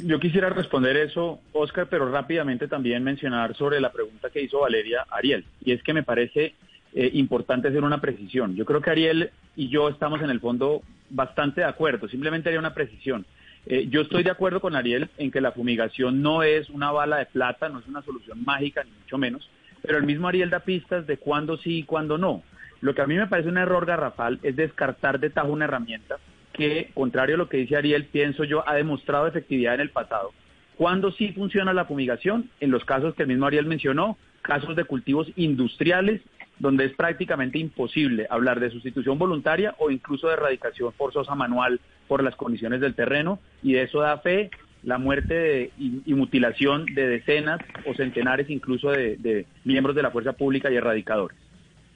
Yo 0.00 0.20
quisiera 0.20 0.50
responder 0.50 0.96
eso, 0.96 1.40
Oscar, 1.52 1.86
pero 1.88 2.10
rápidamente 2.10 2.68
también 2.68 3.02
mencionar 3.02 3.56
sobre 3.56 3.80
la 3.80 3.92
pregunta 3.92 4.30
que 4.30 4.42
hizo 4.42 4.60
Valeria 4.60 5.06
Ariel. 5.10 5.44
Y 5.64 5.72
es 5.72 5.82
que 5.82 5.94
me 5.94 6.02
parece 6.02 6.54
eh, 6.94 7.10
importante 7.14 7.68
hacer 7.68 7.82
una 7.82 8.00
precisión. 8.00 8.54
Yo 8.56 8.64
creo 8.64 8.80
que 8.80 8.90
Ariel 8.90 9.30
y 9.54 9.68
yo 9.68 9.88
estamos 9.88 10.20
en 10.20 10.30
el 10.30 10.40
fondo 10.40 10.82
bastante 11.08 11.62
de 11.62 11.66
acuerdo, 11.66 12.08
simplemente 12.08 12.48
haría 12.48 12.58
una 12.58 12.74
precisión. 12.74 13.24
Eh, 13.66 13.86
yo 13.88 14.02
estoy 14.02 14.22
de 14.22 14.30
acuerdo 14.30 14.60
con 14.60 14.76
Ariel 14.76 15.08
en 15.18 15.30
que 15.30 15.40
la 15.40 15.52
fumigación 15.52 16.22
no 16.22 16.42
es 16.42 16.68
una 16.70 16.90
bala 16.92 17.18
de 17.18 17.26
plata, 17.26 17.68
no 17.68 17.80
es 17.80 17.86
una 17.86 18.02
solución 18.02 18.44
mágica, 18.44 18.84
ni 18.84 18.90
mucho 18.90 19.18
menos, 19.18 19.48
pero 19.82 19.98
el 19.98 20.04
mismo 20.04 20.28
Ariel 20.28 20.50
da 20.50 20.60
pistas 20.60 21.06
de 21.06 21.16
cuándo 21.16 21.56
sí 21.56 21.78
y 21.78 21.82
cuándo 21.84 22.18
no. 22.18 22.42
Lo 22.80 22.94
que 22.94 23.02
a 23.02 23.06
mí 23.06 23.16
me 23.16 23.26
parece 23.26 23.48
un 23.48 23.58
error 23.58 23.86
garrafal 23.86 24.38
es 24.42 24.54
descartar 24.54 25.18
de 25.18 25.30
tajo 25.30 25.48
una 25.48 25.64
herramienta 25.64 26.18
que, 26.56 26.90
contrario 26.94 27.34
a 27.34 27.38
lo 27.38 27.48
que 27.48 27.58
dice 27.58 27.76
Ariel, 27.76 28.06
pienso 28.06 28.44
yo, 28.44 28.68
ha 28.68 28.74
demostrado 28.74 29.26
efectividad 29.26 29.74
en 29.74 29.80
el 29.80 29.90
pasado. 29.90 30.32
¿Cuándo 30.76 31.10
sí 31.12 31.32
funciona 31.32 31.72
la 31.72 31.86
fumigación? 31.86 32.50
En 32.60 32.70
los 32.70 32.84
casos 32.84 33.14
que 33.14 33.22
el 33.22 33.28
mismo 33.28 33.46
Ariel 33.46 33.66
mencionó, 33.66 34.18
casos 34.42 34.76
de 34.76 34.84
cultivos 34.84 35.28
industriales 35.36 36.20
donde 36.58 36.86
es 36.86 36.92
prácticamente 36.94 37.58
imposible 37.58 38.26
hablar 38.30 38.60
de 38.60 38.70
sustitución 38.70 39.18
voluntaria 39.18 39.74
o 39.78 39.90
incluso 39.90 40.28
de 40.28 40.34
erradicación 40.34 40.92
forzosa 40.92 41.34
manual 41.34 41.80
por 42.08 42.22
las 42.22 42.36
condiciones 42.36 42.80
del 42.80 42.94
terreno 42.94 43.38
y 43.62 43.74
de 43.74 43.82
eso 43.82 44.00
da 44.00 44.18
fe 44.18 44.50
la 44.82 44.98
muerte 44.98 45.72
y, 45.78 46.14
mutilación 46.14 46.86
de 46.86 47.08
decenas 47.08 47.58
o 47.84 47.94
centenares 47.94 48.48
incluso 48.48 48.90
de, 48.90 49.46
miembros 49.64 49.96
de 49.96 50.02
la 50.02 50.12
fuerza 50.12 50.32
pública 50.34 50.70
y 50.70 50.76
erradicadores. 50.76 51.36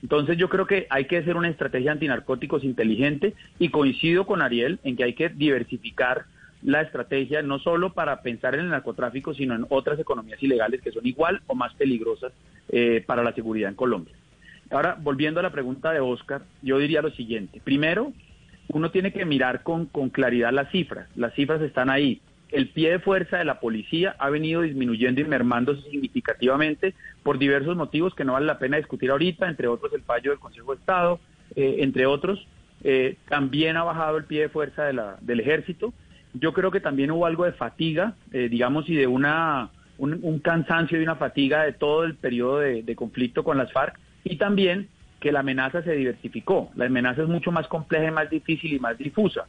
Entonces 0.02 0.39
yo 0.39 0.48
creo 0.48 0.66
que 0.66 0.86
hay 0.90 1.05
que 1.05 1.18
hacer 1.18 1.36
una 1.36 1.48
estrategia 1.48 1.93
antinarcóticos 1.93 2.64
inteligente 2.64 3.35
y 3.59 3.68
coincido 3.68 4.27
con 4.27 4.43
Ariel 4.43 4.81
en 4.82 4.97
que 4.97 5.05
hay 5.05 5.14
que 5.14 5.28
diversificar 5.28 6.24
la 6.62 6.82
estrategia 6.82 7.43
no 7.43 7.59
solo 7.59 7.93
para 7.93 8.22
pensar 8.22 8.55
en 8.55 8.60
el 8.60 8.68
narcotráfico, 8.70 9.35
sino 9.35 9.55
en 9.55 9.66
otras 9.68 9.98
economías 9.98 10.43
ilegales 10.43 10.82
que 10.82 10.93
son 10.93 11.06
igual 11.06 11.40
o 11.47 11.55
más 11.55 11.74
peligrosas 11.74 12.32
eh, 12.68 13.02
para 13.06 13.22
la 13.22 13.32
seguridad 13.32 13.70
en 13.70 13.77
Colombia. 13.77 14.14
Ahora, 14.70 14.97
volviendo 15.01 15.40
a 15.40 15.43
la 15.43 15.51
pregunta 15.51 15.93
de 15.93 16.01
Oscar, 16.01 16.43
yo 16.62 16.78
diría 16.78 17.02
lo 17.02 17.10
siguiente. 17.10 17.60
Primero, 17.64 18.12
uno 18.68 18.90
tiene 18.90 19.12
que 19.12 19.24
mirar 19.24 19.62
con, 19.62 19.86
con, 19.86 20.10
claridad 20.10 20.52
las 20.52 20.70
cifras. 20.70 21.09
Las 21.16 21.35
cifras 21.35 21.60
están 21.60 21.90
ahí. 21.90 22.20
El 22.52 22.68
pie 22.68 22.90
de 22.90 22.98
fuerza 22.98 23.39
de 23.39 23.44
la 23.44 23.60
policía 23.60 24.16
ha 24.18 24.28
venido 24.28 24.62
disminuyendo 24.62 25.20
y 25.20 25.24
mermándose 25.24 25.89
significativamente 25.90 26.94
por 27.22 27.39
diversos 27.39 27.77
motivos 27.77 28.14
que 28.14 28.24
no 28.24 28.32
vale 28.32 28.47
la 28.47 28.59
pena 28.59 28.77
discutir 28.77 29.10
ahorita, 29.10 29.48
entre 29.48 29.68
otros 29.68 29.93
el 29.93 30.02
fallo 30.02 30.31
del 30.31 30.40
Consejo 30.40 30.74
de 30.74 30.81
Estado, 30.81 31.20
eh, 31.55 31.77
entre 31.81 32.06
otros. 32.06 32.47
Eh, 32.82 33.16
también 33.28 33.77
ha 33.77 33.85
bajado 33.85 34.16
el 34.16 34.24
pie 34.24 34.43
de 34.43 34.48
fuerza 34.48 34.85
de 34.85 34.94
la, 34.94 35.16
del 35.20 35.40
ejército. 35.40 35.93
Yo 36.32 36.52
creo 36.52 36.70
que 36.70 36.81
también 36.81 37.10
hubo 37.10 37.27
algo 37.27 37.44
de 37.44 37.52
fatiga, 37.52 38.14
eh, 38.32 38.48
digamos, 38.48 38.89
y 38.89 38.94
de 38.94 39.06
una, 39.06 39.70
un, 39.98 40.39
cansancio 40.40 40.98
y 40.98 41.02
una 41.02 41.16
fatiga 41.16 41.64
de 41.64 41.72
todo 41.72 42.05
el 42.05 42.14
periodo 42.14 42.60
de, 42.60 42.82
de 42.82 42.97
conflicto 42.97 43.44
con 43.44 43.59
las 43.59 43.72
FARC 43.72 43.98
y 44.24 44.36
también 44.36 44.89
que 45.20 45.32
la 45.32 45.40
amenaza 45.40 45.82
se 45.82 45.93
diversificó. 45.93 46.70
La 46.74 46.86
amenaza 46.86 47.22
es 47.22 47.28
mucho 47.28 47.52
más 47.52 47.68
compleja, 47.68 48.10
más 48.10 48.31
difícil 48.31 48.72
y 48.72 48.78
más 48.81 48.97
difusa. 48.97 49.47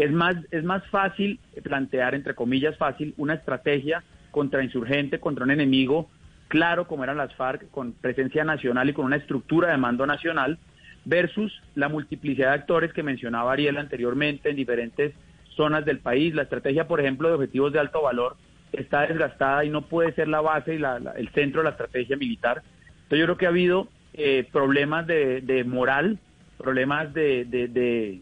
Es 0.00 0.10
más, 0.12 0.34
es 0.50 0.64
más 0.64 0.82
fácil 0.86 1.38
plantear, 1.62 2.14
entre 2.14 2.34
comillas, 2.34 2.74
fácil, 2.78 3.12
una 3.18 3.34
estrategia 3.34 4.02
contra 4.30 4.64
insurgente, 4.64 5.20
contra 5.20 5.44
un 5.44 5.50
enemigo 5.50 6.08
claro 6.48 6.86
como 6.86 7.04
eran 7.04 7.18
las 7.18 7.34
FARC, 7.34 7.70
con 7.70 7.92
presencia 7.92 8.42
nacional 8.42 8.88
y 8.88 8.92
con 8.94 9.04
una 9.04 9.16
estructura 9.16 9.70
de 9.70 9.76
mando 9.76 10.06
nacional, 10.06 10.58
versus 11.04 11.52
la 11.74 11.90
multiplicidad 11.90 12.48
de 12.48 12.54
actores 12.54 12.94
que 12.94 13.02
mencionaba 13.02 13.52
Ariel 13.52 13.76
anteriormente 13.76 14.48
en 14.48 14.56
diferentes 14.56 15.12
zonas 15.54 15.84
del 15.84 15.98
país. 15.98 16.34
La 16.34 16.42
estrategia, 16.44 16.88
por 16.88 17.00
ejemplo, 17.00 17.28
de 17.28 17.34
objetivos 17.34 17.70
de 17.72 17.80
alto 17.80 18.00
valor 18.00 18.36
está 18.72 19.02
desgastada 19.02 19.66
y 19.66 19.68
no 19.68 19.82
puede 19.82 20.12
ser 20.14 20.28
la 20.28 20.40
base 20.40 20.76
y 20.76 20.78
la, 20.78 20.96
el 21.16 21.28
centro 21.30 21.60
de 21.60 21.64
la 21.64 21.70
estrategia 21.72 22.16
militar. 22.16 22.62
Entonces 23.02 23.18
yo 23.18 23.26
creo 23.26 23.36
que 23.36 23.46
ha 23.46 23.50
habido 23.50 23.88
eh, 24.14 24.48
problemas 24.50 25.06
de, 25.06 25.42
de, 25.42 25.62
moral, 25.64 26.18
problemas 26.56 27.12
de, 27.12 27.44
de, 27.44 28.20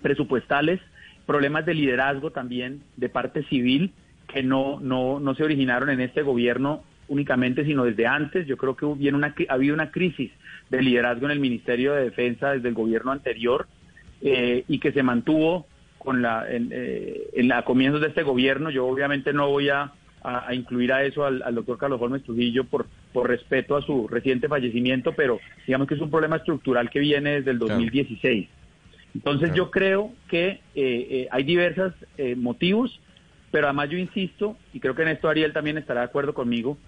presupuestales, 0.00 0.80
problemas 1.26 1.66
de 1.66 1.74
liderazgo 1.74 2.30
también 2.30 2.82
de 2.96 3.08
parte 3.08 3.42
civil 3.44 3.92
que 4.28 4.42
no, 4.42 4.80
no, 4.80 5.20
no 5.20 5.34
se 5.34 5.44
originaron 5.44 5.90
en 5.90 6.00
este 6.00 6.22
gobierno 6.22 6.82
únicamente, 7.08 7.64
sino 7.64 7.84
desde 7.84 8.06
antes. 8.06 8.46
Yo 8.46 8.56
creo 8.56 8.76
que 8.76 8.86
hubo 8.86 9.16
una, 9.16 9.34
ha 9.48 9.52
habido 9.52 9.74
una 9.74 9.90
crisis 9.90 10.30
de 10.70 10.82
liderazgo 10.82 11.26
en 11.26 11.32
el 11.32 11.40
Ministerio 11.40 11.92
de 11.92 12.04
Defensa 12.04 12.52
desde 12.52 12.68
el 12.68 12.74
gobierno 12.74 13.12
anterior 13.12 13.66
eh, 14.22 14.64
y 14.68 14.78
que 14.78 14.92
se 14.92 15.02
mantuvo 15.02 15.66
con 15.98 16.22
la, 16.22 16.50
en, 16.50 16.70
eh, 16.72 17.28
en 17.34 17.48
la 17.48 17.62
comienzos 17.64 18.00
de 18.00 18.08
este 18.08 18.22
gobierno. 18.22 18.70
Yo 18.70 18.86
obviamente 18.86 19.32
no 19.32 19.48
voy 19.50 19.68
a, 19.68 19.92
a, 20.22 20.48
a 20.48 20.54
incluir 20.54 20.92
a 20.92 21.04
eso 21.04 21.24
al, 21.24 21.42
al, 21.42 21.54
doctor 21.54 21.78
Carlos 21.78 22.00
Holmes 22.00 22.22
Trujillo 22.22 22.64
por, 22.64 22.86
por 23.12 23.28
respeto 23.28 23.76
a 23.76 23.82
su 23.82 24.08
reciente 24.08 24.48
fallecimiento, 24.48 25.12
pero 25.12 25.38
digamos 25.66 25.86
que 25.86 25.94
es 25.94 26.00
un 26.00 26.10
problema 26.10 26.36
estructural 26.36 26.88
que 26.90 27.00
viene 27.00 27.32
desde 27.32 27.50
el 27.50 27.58
2016. 27.58 28.48
Claro. 28.48 28.61
Entonces 29.14 29.50
claro. 29.50 29.56
yo 29.56 29.70
creo 29.70 30.12
que 30.28 30.48
eh, 30.48 30.60
eh, 30.74 31.28
hay 31.30 31.44
diversos 31.44 31.92
eh, 32.16 32.34
motivos, 32.34 32.98
pero 33.50 33.66
además 33.66 33.90
yo 33.90 33.98
insisto, 33.98 34.56
y 34.72 34.80
creo 34.80 34.94
que 34.94 35.02
en 35.02 35.08
esto 35.08 35.28
Ariel 35.28 35.52
también 35.52 35.78
estará 35.78 36.00
de 36.00 36.06
acuerdo 36.06 36.34
conmigo, 36.34 36.78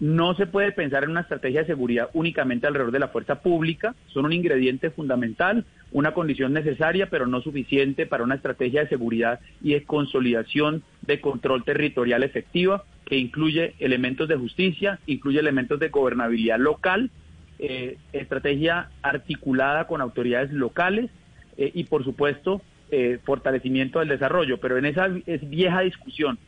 no 0.00 0.34
se 0.34 0.46
puede 0.46 0.72
pensar 0.72 1.04
en 1.04 1.10
una 1.10 1.20
estrategia 1.20 1.60
de 1.60 1.66
seguridad 1.66 2.08
únicamente 2.14 2.66
alrededor 2.66 2.90
de 2.90 2.98
la 2.98 3.08
fuerza 3.08 3.42
pública, 3.42 3.94
son 4.08 4.24
un 4.24 4.32
ingrediente 4.32 4.90
fundamental, 4.90 5.66
una 5.92 6.12
condición 6.12 6.54
necesaria, 6.54 7.10
pero 7.10 7.26
no 7.26 7.42
suficiente 7.42 8.06
para 8.06 8.24
una 8.24 8.36
estrategia 8.36 8.80
de 8.80 8.88
seguridad 8.88 9.40
y 9.62 9.74
de 9.74 9.84
consolidación 9.84 10.82
de 11.02 11.20
control 11.20 11.64
territorial 11.64 12.22
efectiva, 12.22 12.84
que 13.04 13.18
incluye 13.18 13.74
elementos 13.78 14.26
de 14.28 14.36
justicia, 14.36 15.00
incluye 15.06 15.38
elementos 15.38 15.78
de 15.78 15.88
gobernabilidad 15.88 16.58
local, 16.58 17.10
eh, 17.58 17.98
estrategia 18.14 18.88
articulada 19.02 19.86
con 19.86 20.00
autoridades 20.00 20.50
locales 20.50 21.10
eh, 21.60 21.70
y, 21.74 21.84
por 21.84 22.02
supuesto, 22.02 22.60
eh, 22.90 23.18
fortalecimiento 23.22 24.00
del 24.00 24.08
desarrollo. 24.08 24.58
Pero 24.58 24.78
en 24.78 24.86
esa 24.86 25.08
es 25.26 25.48
vieja 25.48 25.82
discusión 25.82 26.38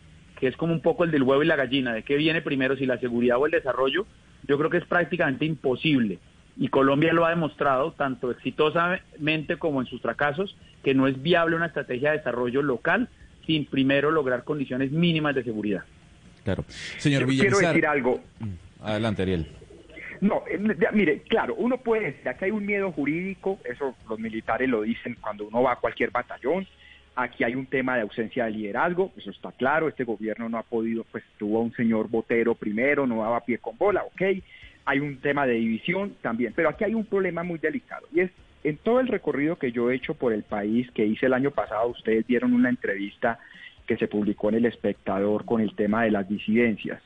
que 0.43 0.49
es 0.49 0.57
como 0.57 0.73
un 0.73 0.81
poco 0.81 1.05
el 1.05 1.13
del 1.13 1.23
huevo 1.23 1.45
y 1.45 1.47
la 1.47 1.55
gallina, 1.55 1.95
de 1.95 2.03
qué 2.03 2.17
viene 2.17 2.43
primero, 2.43 2.75
si 2.77 2.85
la 2.85 2.99
seguridad 2.99 3.39
o 3.39 3.47
el 3.47 3.53
desarrollo, 3.53 4.07
yo 4.49 4.59
creo 4.59 4.71
que 4.71 4.79
es 4.79 4.85
prácticamente 4.85 5.45
imposible. 5.45 6.19
Y 6.57 6.67
Colombia 6.67 7.13
lo 7.13 7.25
ha 7.25 7.31
demostrado, 7.31 7.93
tanto 7.93 8.29
exitosamente 8.33 9.57
como 9.57 9.81
en 9.81 9.87
sus 9.87 10.03
fracasos, 10.03 10.57
que 10.83 10.95
no 10.95 11.07
es 11.07 11.23
viable 11.23 11.55
una 11.55 11.67
estrategia 11.67 12.11
de 12.11 12.19
desarrollo 12.19 12.61
local 12.61 13.09
sin 13.47 13.67
primero 13.67 14.11
lograr 14.11 14.43
condiciones 14.43 14.91
mínimas 14.91 15.37
de 15.37 15.45
seguridad. 15.45 15.85
Claro. 16.43 16.65
Señor 16.99 17.25
Villamizar. 17.25 17.59
Quiero 17.59 17.69
decir 17.69 17.87
algo. 17.87 18.21
Adelante, 18.83 19.23
Ariel. 19.23 19.47
No, 20.23 20.45
eh, 20.49 20.59
mire, 20.93 21.21
claro, 21.23 21.55
uno 21.57 21.77
puede 21.79 22.13
decir, 22.13 22.29
aquí 22.29 22.47
hay 22.47 22.51
un 22.51 22.65
miedo 22.65 22.91
jurídico, 22.93 23.59
eso 23.65 23.95
los 24.09 24.19
militares 24.19 24.69
lo 24.69 24.83
dicen 24.83 25.17
cuando 25.21 25.47
uno 25.47 25.63
va 25.63 25.73
a 25.73 25.77
cualquier 25.77 26.11
batallón, 26.11 26.67
Aquí 27.15 27.45
hay 27.45 27.55
un 27.55 27.67
tema 27.67 27.97
de 27.97 28.03
ausencia 28.03 28.47
de 28.47 28.53
liderazgo, 28.53 29.13
eso 29.19 29.31
está 29.31 29.53
claro, 29.53 29.87
este 29.87 30.05
gobierno 30.05 30.49
no 30.49 30.57
ha 30.57 30.63
podido, 30.63 31.05
pues 31.13 31.23
tuvo 31.37 31.59
a 31.59 31.63
un 31.63 31.73
señor 31.75 32.09
Botero 32.09 32.55
primero, 32.55 33.07
no 33.07 33.21
daba 33.21 33.45
pie 33.45 33.59
con 33.59 33.77
bola, 33.77 34.03
ok, 34.05 34.23
hay 34.87 34.99
un 34.99 35.19
tema 35.19 35.47
de 35.47 35.55
división 35.55 36.17
también, 36.23 36.55
pero 36.57 36.71
aquí 36.71 36.85
hay 36.85 36.95
un 36.95 37.05
problema 37.05 37.43
muy 37.43 37.59
delicado 37.59 38.07
y 38.15 38.21
es 38.21 38.31
en 38.65 38.79
todo 38.79 38.99
el 39.01 39.09
recorrido 39.09 39.57
que 39.57 39.73
yo 39.73 39.91
he 39.91 39.97
hecho 39.97 40.15
por 40.15 40.33
el 40.33 40.43
país, 40.43 40.91
que 40.93 41.05
hice 41.05 41.27
el 41.27 41.35
año 41.35 41.51
pasado, 41.51 41.89
ustedes 41.89 42.27
dieron 42.27 42.55
una 42.55 42.71
entrevista 42.71 43.39
que 43.87 43.99
se 43.99 44.09
publicó 44.09 44.49
en 44.49 44.55
El 44.55 44.67
Espectador 44.67 45.45
con 45.45 45.61
el 45.61 45.75
tema 45.75 46.05
de 46.05 46.13
las 46.13 46.27
disidencias. 46.27 47.03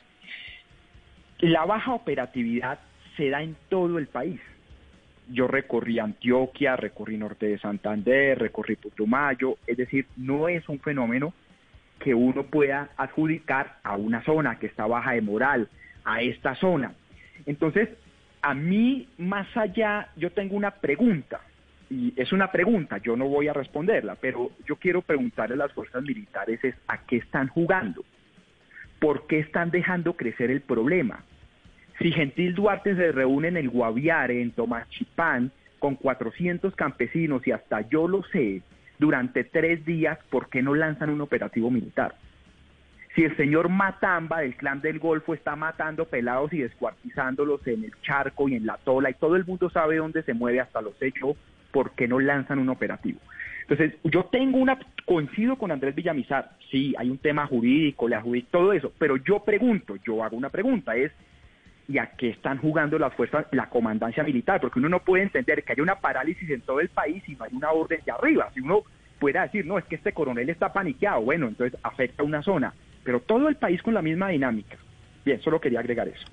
La 1.40 1.64
baja 1.64 1.94
operatividad 1.94 2.78
se 3.16 3.30
da 3.30 3.43
en 3.43 3.56
todo 3.68 3.98
el 3.98 4.06
país 4.06 4.40
yo 5.28 5.48
recorrí 5.48 5.98
Antioquia, 5.98 6.76
recorrí 6.76 7.16
Norte 7.16 7.47
de 7.47 7.59
Santander, 7.59 8.38
recorrí 8.38 8.76
Putumayo, 8.76 9.59
es 9.66 9.76
decir, 9.76 10.06
no 10.16 10.48
es 10.48 10.68
un 10.68 10.78
fenómeno 10.78 11.32
que 11.98 12.14
uno 12.14 12.44
pueda 12.44 12.90
adjudicar 12.97 13.78
a 13.82 13.97
una 13.97 14.22
zona 14.22 14.59
que 14.59 14.66
está 14.66 14.86
baja 14.86 15.12
de 15.12 15.22
moral, 15.22 15.68
a 16.05 16.20
esta 16.20 16.55
zona. 16.55 16.94
Entonces, 17.47 17.88
a 18.43 18.55
mí, 18.55 19.09
más 19.18 19.48
allá, 19.56 20.10
yo 20.16 20.30
tengo 20.30 20.56
una 20.56 20.70
pregunta, 20.70 21.40
y 21.90 22.12
es 22.16 22.32
una 22.32 22.51
pregunta, 22.52 22.98
yo 22.98 23.16
no 23.16 23.28
voy 23.28 23.48
a 23.48 23.52
responderla, 23.52 24.16
pero 24.16 24.51
yo 24.66 24.76
quiero 24.76 25.02
preguntarle 25.02 25.55
a 25.55 25.59
las 25.59 25.72
fuerzas 25.72 26.02
militares 26.02 26.62
es 26.62 26.74
a 26.86 26.98
qué 27.06 27.16
están 27.16 27.48
jugando, 27.48 28.05
por 29.01 29.26
qué 29.26 29.38
están 29.40 29.70
dejando 29.70 30.14
crecer 30.14 30.51
el 30.51 30.60
problema. 30.60 31.24
Si 31.98 32.12
Gentil 32.12 32.55
Duarte 32.55 32.94
se 32.94 33.12
reúne 33.12 33.48
en 33.48 33.56
el 33.56 33.70
Guaviare, 33.70 34.43
en 34.43 34.52
Tomachipán, 34.52 35.51
con 35.78 35.94
400 35.94 36.74
campesinos 36.74 37.47
y 37.47 37.52
hasta 37.52 37.89
yo 37.89 38.09
lo 38.09 38.23
sé, 38.24 38.62
durante 38.98 39.44
tres 39.44 39.85
días, 39.85 40.18
¿por 40.31 40.48
qué 40.48 40.62
no 40.62 40.74
lanzan 40.74 41.10
un 41.10 41.20
operativo 41.20 41.70
militar? 41.70 42.14
Si 43.14 43.24
el 43.24 43.35
señor 43.36 43.70
Matamba 43.70 44.40
del 44.40 44.56
clan 44.56 44.82
del 44.82 44.98
Golfo 44.98 45.32
está 45.32 45.56
matando 45.56 46.05
pelados 46.05 46.52
y 46.52 46.59
descuartizándolos 46.59 47.66
en 47.66 47.85
el 47.85 47.93
charco 48.02 48.48
y 48.48 48.56
en 48.56 48.66
la 48.66 48.77
tola 48.77 49.09
y 49.09 49.14
todo 49.14 49.36
el 49.36 49.47
mundo 49.47 49.70
sabe 49.70 49.97
dónde 49.97 50.23
se 50.23 50.35
mueve 50.35 50.60
hasta 50.60 50.82
los 50.82 51.01
hechos, 51.01 51.35
¿por 51.73 51.93
qué 51.93 52.06
no 52.09 52.20
lanzan 52.20 52.59
un 52.59 52.68
operativo? 52.68 53.18
Entonces, 53.62 53.94
yo 54.05 54.24
tengo 54.27 54.59
una, 54.59 54.78
coincido 55.06 55.56
con 55.56 55.73
Andrés 55.73 55.94
Villamizar, 55.94 56.51
sí, 56.70 56.94
hay 56.98 57.10
un 57.10 57.18
tema 57.18 57.47
jurídico, 57.47 58.06
le 58.06 58.16
adjudico 58.16 58.48
todo 58.51 58.73
eso, 58.73 58.93
pero 58.98 59.16
yo 59.16 59.40
pregunto, 59.40 59.97
yo 60.05 60.23
hago 60.23 60.36
una 60.36 60.51
pregunta, 60.51 60.94
es, 60.94 61.10
¿y 61.88 61.98
a 61.98 62.06
qué 62.16 62.30
están 62.30 62.58
jugando 62.58 62.98
las 62.98 63.14
fuerzas, 63.14 63.46
la 63.52 63.68
comandancia 63.68 64.22
militar? 64.22 64.60
Porque 64.60 64.78
uno 64.78 64.88
no 64.88 65.00
puede 65.00 65.22
entender 65.22 65.62
que 65.62 65.72
hay 65.72 65.80
una 65.80 65.96
parálisis 65.96 66.48
en 66.50 66.60
todo 66.62 66.80
el 66.80 66.88
país 66.88 67.22
y 67.28 67.36
no 67.36 67.44
hay 67.44 67.54
una 67.54 67.70
orden 67.70 68.00
de 68.04 68.12
arriba. 68.12 68.50
Si 68.54 68.60
uno 68.60 68.82
pueda 69.18 69.42
decir, 69.42 69.64
no, 69.66 69.78
es 69.78 69.84
que 69.84 69.96
este 69.96 70.12
coronel 70.12 70.48
está 70.50 70.72
paniqueado, 70.72 71.22
bueno, 71.22 71.48
entonces 71.48 71.78
afecta 71.82 72.22
a 72.22 72.26
una 72.26 72.42
zona 72.42 72.72
pero 73.06 73.20
todo 73.20 73.48
el 73.48 73.54
país 73.54 73.80
con 73.80 73.94
la 73.94 74.02
misma 74.02 74.28
dinámica. 74.28 74.76
Bien, 75.24 75.40
solo 75.40 75.60
quería 75.60 75.78
agregar 75.78 76.08
eso. 76.08 76.26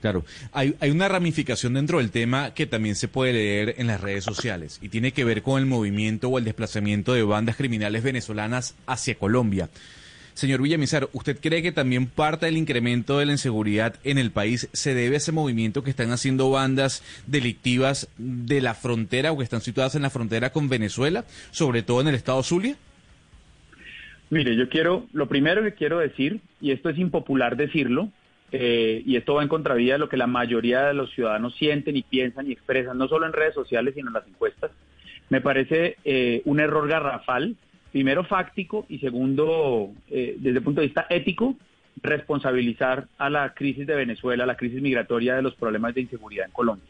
Claro, 0.00 0.24
hay, 0.52 0.76
hay, 0.78 0.90
una 0.90 1.08
ramificación 1.08 1.74
dentro 1.74 1.98
del 1.98 2.12
tema 2.12 2.54
que 2.54 2.66
también 2.66 2.94
se 2.94 3.08
puede 3.08 3.32
leer 3.32 3.74
en 3.78 3.88
las 3.88 4.00
redes 4.00 4.22
sociales 4.22 4.78
y 4.80 4.90
tiene 4.90 5.10
que 5.10 5.24
ver 5.24 5.42
con 5.42 5.58
el 5.58 5.66
movimiento 5.66 6.28
o 6.28 6.38
el 6.38 6.44
desplazamiento 6.44 7.14
de 7.14 7.24
bandas 7.24 7.56
criminales 7.56 8.04
venezolanas 8.04 8.76
hacia 8.86 9.16
Colombia. 9.16 9.70
Señor 10.38 10.62
Villamizar, 10.62 11.08
¿usted 11.14 11.36
cree 11.40 11.62
que 11.62 11.72
también 11.72 12.06
parte 12.06 12.46
del 12.46 12.56
incremento 12.56 13.18
de 13.18 13.26
la 13.26 13.32
inseguridad 13.32 13.96
en 14.04 14.18
el 14.18 14.30
país 14.30 14.68
se 14.72 14.94
debe 14.94 15.16
a 15.16 15.18
ese 15.18 15.32
movimiento 15.32 15.82
que 15.82 15.90
están 15.90 16.12
haciendo 16.12 16.48
bandas 16.48 17.02
delictivas 17.26 18.08
de 18.18 18.60
la 18.60 18.74
frontera 18.74 19.32
o 19.32 19.36
que 19.36 19.42
están 19.42 19.62
situadas 19.62 19.96
en 19.96 20.02
la 20.02 20.10
frontera 20.10 20.52
con 20.52 20.68
Venezuela, 20.68 21.24
sobre 21.50 21.82
todo 21.82 22.02
en 22.02 22.06
el 22.06 22.14
estado 22.14 22.40
Zulia? 22.44 22.76
Mire, 24.30 24.54
yo 24.54 24.68
quiero, 24.68 25.08
lo 25.12 25.26
primero 25.26 25.64
que 25.64 25.74
quiero 25.74 25.98
decir, 25.98 26.40
y 26.60 26.70
esto 26.70 26.88
es 26.88 26.98
impopular 26.98 27.56
decirlo, 27.56 28.08
eh, 28.52 29.02
y 29.04 29.16
esto 29.16 29.34
va 29.34 29.42
en 29.42 29.48
contravía 29.48 29.94
de 29.94 29.98
lo 29.98 30.08
que 30.08 30.16
la 30.16 30.28
mayoría 30.28 30.86
de 30.86 30.94
los 30.94 31.12
ciudadanos 31.14 31.56
sienten 31.56 31.96
y 31.96 32.02
piensan 32.02 32.46
y 32.46 32.52
expresan, 32.52 32.96
no 32.96 33.08
solo 33.08 33.26
en 33.26 33.32
redes 33.32 33.54
sociales, 33.54 33.94
sino 33.96 34.06
en 34.06 34.14
las 34.14 34.28
encuestas, 34.28 34.70
me 35.30 35.40
parece 35.40 35.96
eh, 36.04 36.42
un 36.44 36.60
error 36.60 36.86
garrafal, 36.86 37.56
primero 37.98 38.22
fáctico 38.22 38.86
y 38.88 39.00
segundo, 39.00 39.90
eh, 40.08 40.36
desde 40.38 40.58
el 40.58 40.62
punto 40.62 40.80
de 40.80 40.86
vista 40.86 41.08
ético, 41.10 41.56
responsabilizar 42.00 43.08
a 43.18 43.28
la 43.28 43.54
crisis 43.54 43.88
de 43.88 43.96
Venezuela, 43.96 44.44
a 44.44 44.46
la 44.46 44.56
crisis 44.56 44.80
migratoria 44.80 45.34
de 45.34 45.42
los 45.42 45.56
problemas 45.56 45.96
de 45.96 46.02
inseguridad 46.02 46.46
en 46.46 46.52
Colombia. 46.52 46.86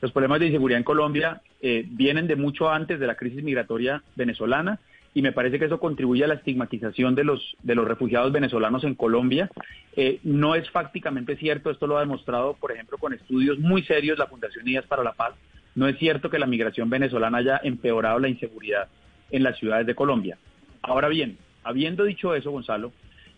Los 0.00 0.10
problemas 0.10 0.40
de 0.40 0.46
inseguridad 0.46 0.78
en 0.78 0.84
Colombia 0.84 1.42
vienen 1.90 2.26
de 2.26 2.34
mucho 2.34 2.68
antes 2.68 2.98
de 2.98 3.06
la 3.06 3.14
crisis 3.14 3.44
migratoria 3.44 4.02
venezolana 4.16 4.80
y 5.14 5.22
me 5.22 5.30
parece 5.30 5.60
que 5.60 5.66
eso 5.66 5.78
contribuye 5.78 6.24
a 6.24 6.26
la 6.26 6.34
estigmatización 6.34 7.14
de 7.14 7.22
los, 7.22 7.56
de 7.62 7.76
los 7.76 7.86
refugiados 7.86 8.32
venezolanos 8.32 8.82
en 8.82 8.96
Colombia. 8.96 9.48
Eh, 9.94 10.18
no 10.24 10.56
es 10.56 10.68
fácticamente 10.70 11.36
cierto, 11.36 11.70
esto 11.70 11.86
lo 11.86 11.98
ha 11.98 12.00
demostrado, 12.00 12.54
por 12.54 12.72
ejemplo, 12.72 12.98
con 12.98 13.14
estudios 13.14 13.60
muy 13.60 13.84
serios 13.84 14.18
la 14.18 14.26
Fundación 14.26 14.64
Unidas 14.64 14.86
para 14.86 15.04
la 15.04 15.12
Paz. 15.12 15.34
No 15.76 15.86
es 15.86 15.96
cierto 15.98 16.30
que 16.30 16.40
la 16.40 16.46
migración 16.46 16.90
venezolana 16.90 17.38
haya 17.38 17.60
empeorado 17.62 18.18
la 18.18 18.28
inseguridad 18.28 18.88
en 19.30 19.42
las 19.42 19.58
ciudades 19.58 19.86
de 19.86 19.94
Colombia. 19.94 20.38
Ahora 20.82 21.08
bien, 21.08 21.38
habiendo 21.64 22.04
dicho 22.04 22.34
eso, 22.34 22.50
Gonzalo, 22.50 22.92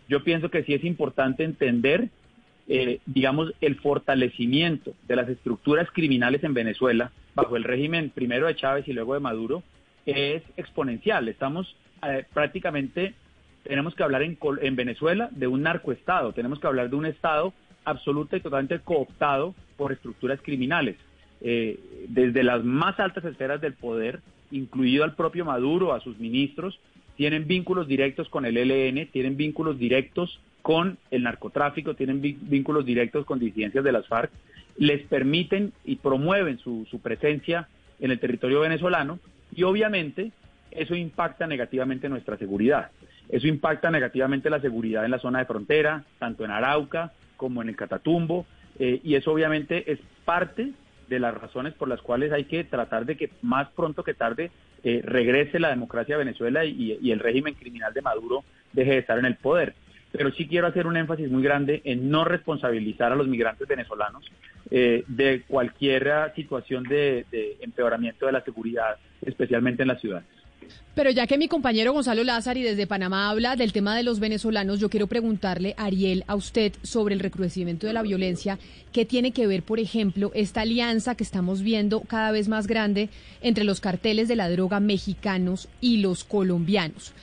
yo 0.07 0.23
pienso 0.23 0.49
que 0.49 0.63
sí 0.63 0.73
es 0.73 0.83
importante 0.83 1.43
entender, 1.43 2.09
eh, 2.67 2.99
digamos, 3.05 3.53
el 3.61 3.75
fortalecimiento 3.75 4.93
de 5.07 5.15
las 5.15 5.29
estructuras 5.29 5.89
criminales 5.91 6.43
en 6.43 6.53
Venezuela 6.53 7.11
bajo 7.35 7.55
el 7.55 7.63
régimen 7.63 8.09
primero 8.09 8.47
de 8.47 8.55
Chávez 8.55 8.87
y 8.87 8.93
luego 8.93 9.13
de 9.13 9.19
Maduro, 9.19 9.63
es 10.05 10.43
exponencial. 10.57 11.27
Estamos 11.27 11.75
eh, 12.03 12.25
prácticamente, 12.33 13.13
tenemos 13.63 13.95
que 13.95 14.03
hablar 14.03 14.23
en, 14.23 14.37
en 14.61 14.75
Venezuela 14.75 15.29
de 15.31 15.47
un 15.47 15.61
narcoestado, 15.61 16.33
tenemos 16.33 16.59
que 16.59 16.67
hablar 16.67 16.89
de 16.89 16.95
un 16.95 17.05
estado 17.05 17.53
absoluto 17.85 18.35
y 18.35 18.41
totalmente 18.41 18.79
cooptado 18.79 19.55
por 19.77 19.91
estructuras 19.91 20.39
criminales. 20.41 20.97
Eh, 21.43 21.79
desde 22.07 22.43
las 22.43 22.63
más 22.63 22.99
altas 22.99 23.25
esferas 23.25 23.61
del 23.61 23.73
poder, 23.73 24.19
incluido 24.51 25.03
al 25.03 25.15
propio 25.15 25.45
Maduro, 25.45 25.93
a 25.93 26.01
sus 26.01 26.19
ministros, 26.19 26.79
tienen 27.15 27.47
vínculos 27.47 27.87
directos 27.87 28.29
con 28.29 28.45
el 28.45 28.57
ELN, 28.57 29.07
tienen 29.07 29.37
vínculos 29.37 29.77
directos 29.77 30.39
con 30.61 30.97
el 31.09 31.23
narcotráfico, 31.23 31.95
tienen 31.95 32.21
vínculos 32.21 32.85
directos 32.85 33.25
con 33.25 33.39
disidencias 33.39 33.83
de 33.83 33.91
las 33.91 34.07
FARC, 34.07 34.31
les 34.77 35.01
permiten 35.07 35.73
y 35.83 35.97
promueven 35.97 36.57
su, 36.59 36.87
su 36.89 36.99
presencia 36.99 37.67
en 37.99 38.11
el 38.11 38.19
territorio 38.19 38.61
venezolano 38.61 39.19
y 39.53 39.63
obviamente 39.63 40.31
eso 40.71 40.95
impacta 40.95 41.47
negativamente 41.47 42.09
nuestra 42.09 42.37
seguridad. 42.37 42.91
Eso 43.29 43.47
impacta 43.47 43.91
negativamente 43.91 44.49
la 44.49 44.59
seguridad 44.59 45.05
en 45.05 45.11
la 45.11 45.19
zona 45.19 45.39
de 45.39 45.45
frontera, 45.45 46.03
tanto 46.19 46.43
en 46.43 46.51
Arauca 46.51 47.13
como 47.37 47.61
en 47.61 47.69
el 47.69 47.75
Catatumbo, 47.75 48.45
eh, 48.79 48.99
y 49.03 49.15
eso 49.15 49.31
obviamente 49.31 49.91
es 49.91 49.99
parte 50.25 50.71
de 51.11 51.19
las 51.19 51.35
razones 51.35 51.73
por 51.73 51.89
las 51.89 52.01
cuales 52.01 52.31
hay 52.31 52.45
que 52.45 52.63
tratar 52.63 53.05
de 53.05 53.17
que 53.17 53.29
más 53.41 53.67
pronto 53.75 54.03
que 54.03 54.13
tarde 54.13 54.49
eh, 54.83 55.01
regrese 55.03 55.59
la 55.59 55.69
democracia 55.69 56.15
a 56.15 56.19
Venezuela 56.19 56.63
y, 56.63 57.11
el 57.11 57.19
régimen 57.19 57.53
criminal 57.53 57.93
de 57.93 58.01
Maduro 58.01 58.45
deje 58.71 58.91
de 58.91 58.97
estar 58.99 59.19
en 59.19 59.25
el 59.25 59.35
poder. 59.35 59.75
Pero 60.13 60.31
sí 60.31 60.47
quiero 60.47 60.67
hacer 60.67 60.87
un 60.87 60.95
énfasis 60.95 61.29
muy 61.29 61.43
grande 61.43 61.81
en 61.83 62.09
no 62.09 62.23
responsabilizar 62.23 63.11
a 63.11 63.15
los 63.15 63.27
migrantes 63.27 63.67
venezolanos 63.67 64.23
eh, 64.69 65.03
de 65.07 65.43
cualquier 65.47 66.31
situación 66.33 66.83
de, 66.83 67.25
de 67.29 67.57
empeoramiento 67.59 68.25
de 68.25 68.31
la 68.31 68.41
seguridad 68.41 68.95
especialmente 69.21 69.81
en 69.81 69.89
las 69.89 69.99
ciudades. 69.99 70.27
Pero 70.93 71.09
ya 71.09 71.25
que 71.25 71.37
mi 71.37 71.47
compañero 71.47 71.93
Gonzalo 71.93 72.23
Lázari 72.25 72.63
desde 72.63 72.85
Panamá 72.85 73.29
habla 73.29 73.55
del 73.55 73.71
tema 73.71 73.95
de 73.95 74.03
los 74.03 74.19
venezolanos, 74.19 74.81
yo 74.81 74.89
quiero 74.89 75.07
preguntarle, 75.07 75.73
Ariel, 75.77 76.25
a 76.27 76.35
usted 76.35 76.73
sobre 76.83 77.13
el 77.13 77.21
recrudecimiento 77.21 77.87
de 77.87 77.93
la 77.93 78.01
violencia. 78.01 78.59
¿Qué 78.91 79.05
tiene 79.05 79.31
que 79.31 79.47
ver, 79.47 79.63
por 79.63 79.79
ejemplo, 79.79 80.31
esta 80.35 80.61
alianza 80.61 81.15
que 81.15 81.23
estamos 81.23 81.61
viendo 81.61 82.01
cada 82.01 82.31
vez 82.31 82.49
más 82.49 82.67
grande 82.67 83.09
entre 83.41 83.63
los 83.63 83.79
carteles 83.79 84.27
de 84.27 84.35
la 84.35 84.49
droga 84.49 84.81
mexicanos 84.81 85.69
y 85.79 85.97
los 85.97 86.25
colombianos? 86.25 87.13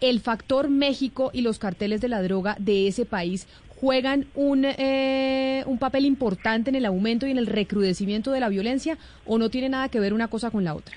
¿El 0.00 0.20
factor 0.20 0.70
México 0.70 1.30
y 1.34 1.42
los 1.42 1.58
carteles 1.58 2.00
de 2.00 2.08
la 2.08 2.22
droga 2.22 2.56
de 2.58 2.88
ese 2.88 3.04
país 3.04 3.46
juegan 3.78 4.26
un, 4.34 4.64
eh, 4.64 5.64
un 5.66 5.78
papel 5.78 6.06
importante 6.06 6.70
en 6.70 6.76
el 6.76 6.86
aumento 6.86 7.26
y 7.26 7.30
en 7.30 7.38
el 7.38 7.46
recrudecimiento 7.46 8.32
de 8.32 8.40
la 8.40 8.48
violencia 8.48 8.96
o 9.26 9.36
no 9.36 9.50
tiene 9.50 9.68
nada 9.68 9.90
que 9.90 10.00
ver 10.00 10.14
una 10.14 10.28
cosa 10.28 10.50
con 10.50 10.64
la 10.64 10.74
otra? 10.74 10.96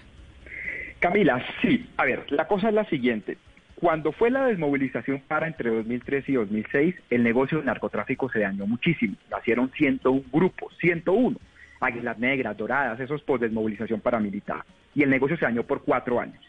Camila, 1.01 1.43
sí. 1.63 1.89
A 1.97 2.05
ver, 2.05 2.31
la 2.31 2.47
cosa 2.47 2.69
es 2.69 2.75
la 2.75 2.85
siguiente. 2.85 3.37
Cuando 3.73 4.11
fue 4.11 4.29
la 4.29 4.45
desmovilización 4.45 5.19
para 5.27 5.47
entre 5.47 5.71
2003 5.71 6.29
y 6.29 6.33
2006, 6.33 6.95
el 7.09 7.23
negocio 7.23 7.57
del 7.57 7.65
narcotráfico 7.65 8.29
se 8.29 8.41
dañó 8.41 8.67
muchísimo. 8.67 9.15
Nacieron 9.31 9.71
101 9.71 10.23
grupos, 10.31 10.77
101. 10.79 11.37
Águilas 11.79 12.19
Negras, 12.19 12.55
Doradas, 12.55 12.99
esos 12.99 13.23
por 13.23 13.39
desmovilización 13.39 13.99
paramilitar. 13.99 14.63
Y 14.93 15.01
el 15.01 15.09
negocio 15.09 15.37
se 15.37 15.45
dañó 15.45 15.63
por 15.63 15.81
cuatro 15.83 16.19
años. 16.19 16.39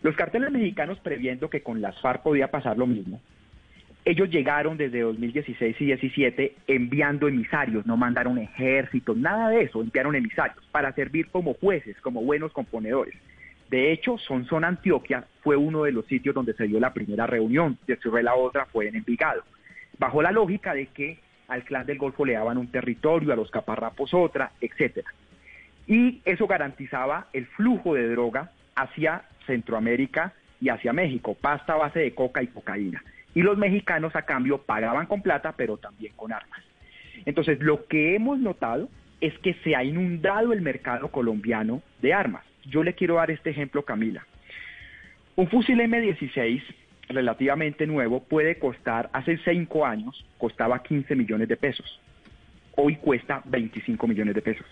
Los 0.00 0.16
carteles 0.16 0.50
mexicanos, 0.50 0.98
previendo 1.00 1.50
que 1.50 1.62
con 1.62 1.82
las 1.82 2.00
FARC 2.00 2.22
podía 2.22 2.50
pasar 2.50 2.78
lo 2.78 2.86
mismo, 2.86 3.20
ellos 4.06 4.30
llegaron 4.30 4.78
desde 4.78 5.00
2016 5.00 5.76
y 5.78 5.90
2017 5.90 6.56
enviando 6.68 7.28
emisarios, 7.28 7.84
no 7.84 7.98
mandaron 7.98 8.38
ejércitos, 8.38 9.14
nada 9.14 9.50
de 9.50 9.64
eso, 9.64 9.82
enviaron 9.82 10.16
emisarios 10.16 10.64
para 10.72 10.92
servir 10.94 11.28
como 11.28 11.52
jueces, 11.52 12.00
como 12.00 12.22
buenos 12.22 12.50
componedores. 12.52 13.14
De 13.72 13.90
hecho, 13.90 14.18
Sonsón 14.18 14.64
Antioquia 14.64 15.24
fue 15.42 15.56
uno 15.56 15.84
de 15.84 15.92
los 15.92 16.04
sitios 16.04 16.34
donde 16.34 16.52
se 16.52 16.66
dio 16.66 16.78
la 16.78 16.92
primera 16.92 17.26
reunión, 17.26 17.78
después 17.86 18.22
la 18.22 18.34
otra 18.34 18.66
fue 18.66 18.86
en 18.86 18.96
Envigado, 18.96 19.42
bajo 19.98 20.20
la 20.20 20.30
lógica 20.30 20.74
de 20.74 20.88
que 20.88 21.18
al 21.48 21.64
clan 21.64 21.86
del 21.86 21.96
Golfo 21.96 22.26
le 22.26 22.34
daban 22.34 22.58
un 22.58 22.70
territorio, 22.70 23.32
a 23.32 23.36
los 23.36 23.50
caparrapos 23.50 24.12
otra, 24.12 24.52
etcétera. 24.60 25.08
Y 25.86 26.20
eso 26.26 26.46
garantizaba 26.46 27.28
el 27.32 27.46
flujo 27.46 27.94
de 27.94 28.10
droga 28.10 28.50
hacia 28.74 29.22
Centroamérica 29.46 30.34
y 30.60 30.68
hacia 30.68 30.92
México, 30.92 31.34
pasta 31.34 31.72
a 31.72 31.78
base 31.78 32.00
de 32.00 32.14
coca 32.14 32.42
y 32.42 32.48
cocaína. 32.48 33.02
Y 33.34 33.40
los 33.40 33.56
mexicanos 33.56 34.14
a 34.14 34.26
cambio 34.26 34.58
pagaban 34.58 35.06
con 35.06 35.22
plata, 35.22 35.54
pero 35.56 35.78
también 35.78 36.12
con 36.14 36.30
armas. 36.30 36.60
Entonces, 37.24 37.58
lo 37.60 37.86
que 37.86 38.16
hemos 38.16 38.38
notado 38.38 38.90
es 39.22 39.32
que 39.38 39.54
se 39.64 39.74
ha 39.74 39.82
inundado 39.82 40.52
el 40.52 40.60
mercado 40.60 41.08
colombiano 41.08 41.80
de 42.02 42.12
armas. 42.12 42.44
Yo 42.64 42.82
le 42.82 42.94
quiero 42.94 43.16
dar 43.16 43.30
este 43.30 43.50
ejemplo, 43.50 43.84
Camila. 43.84 44.26
Un 45.34 45.48
fusil 45.48 45.80
M16 45.80 46.62
relativamente 47.08 47.86
nuevo 47.86 48.22
puede 48.22 48.58
costar, 48.58 49.10
hace 49.12 49.38
cinco 49.38 49.86
años, 49.86 50.24
costaba 50.38 50.82
15 50.82 51.14
millones 51.14 51.48
de 51.48 51.56
pesos. 51.56 52.00
hoy 52.74 52.96
cuesta 52.96 53.42
25 53.44 54.06
millones 54.06 54.34
de 54.34 54.40
pesos. 54.40 54.66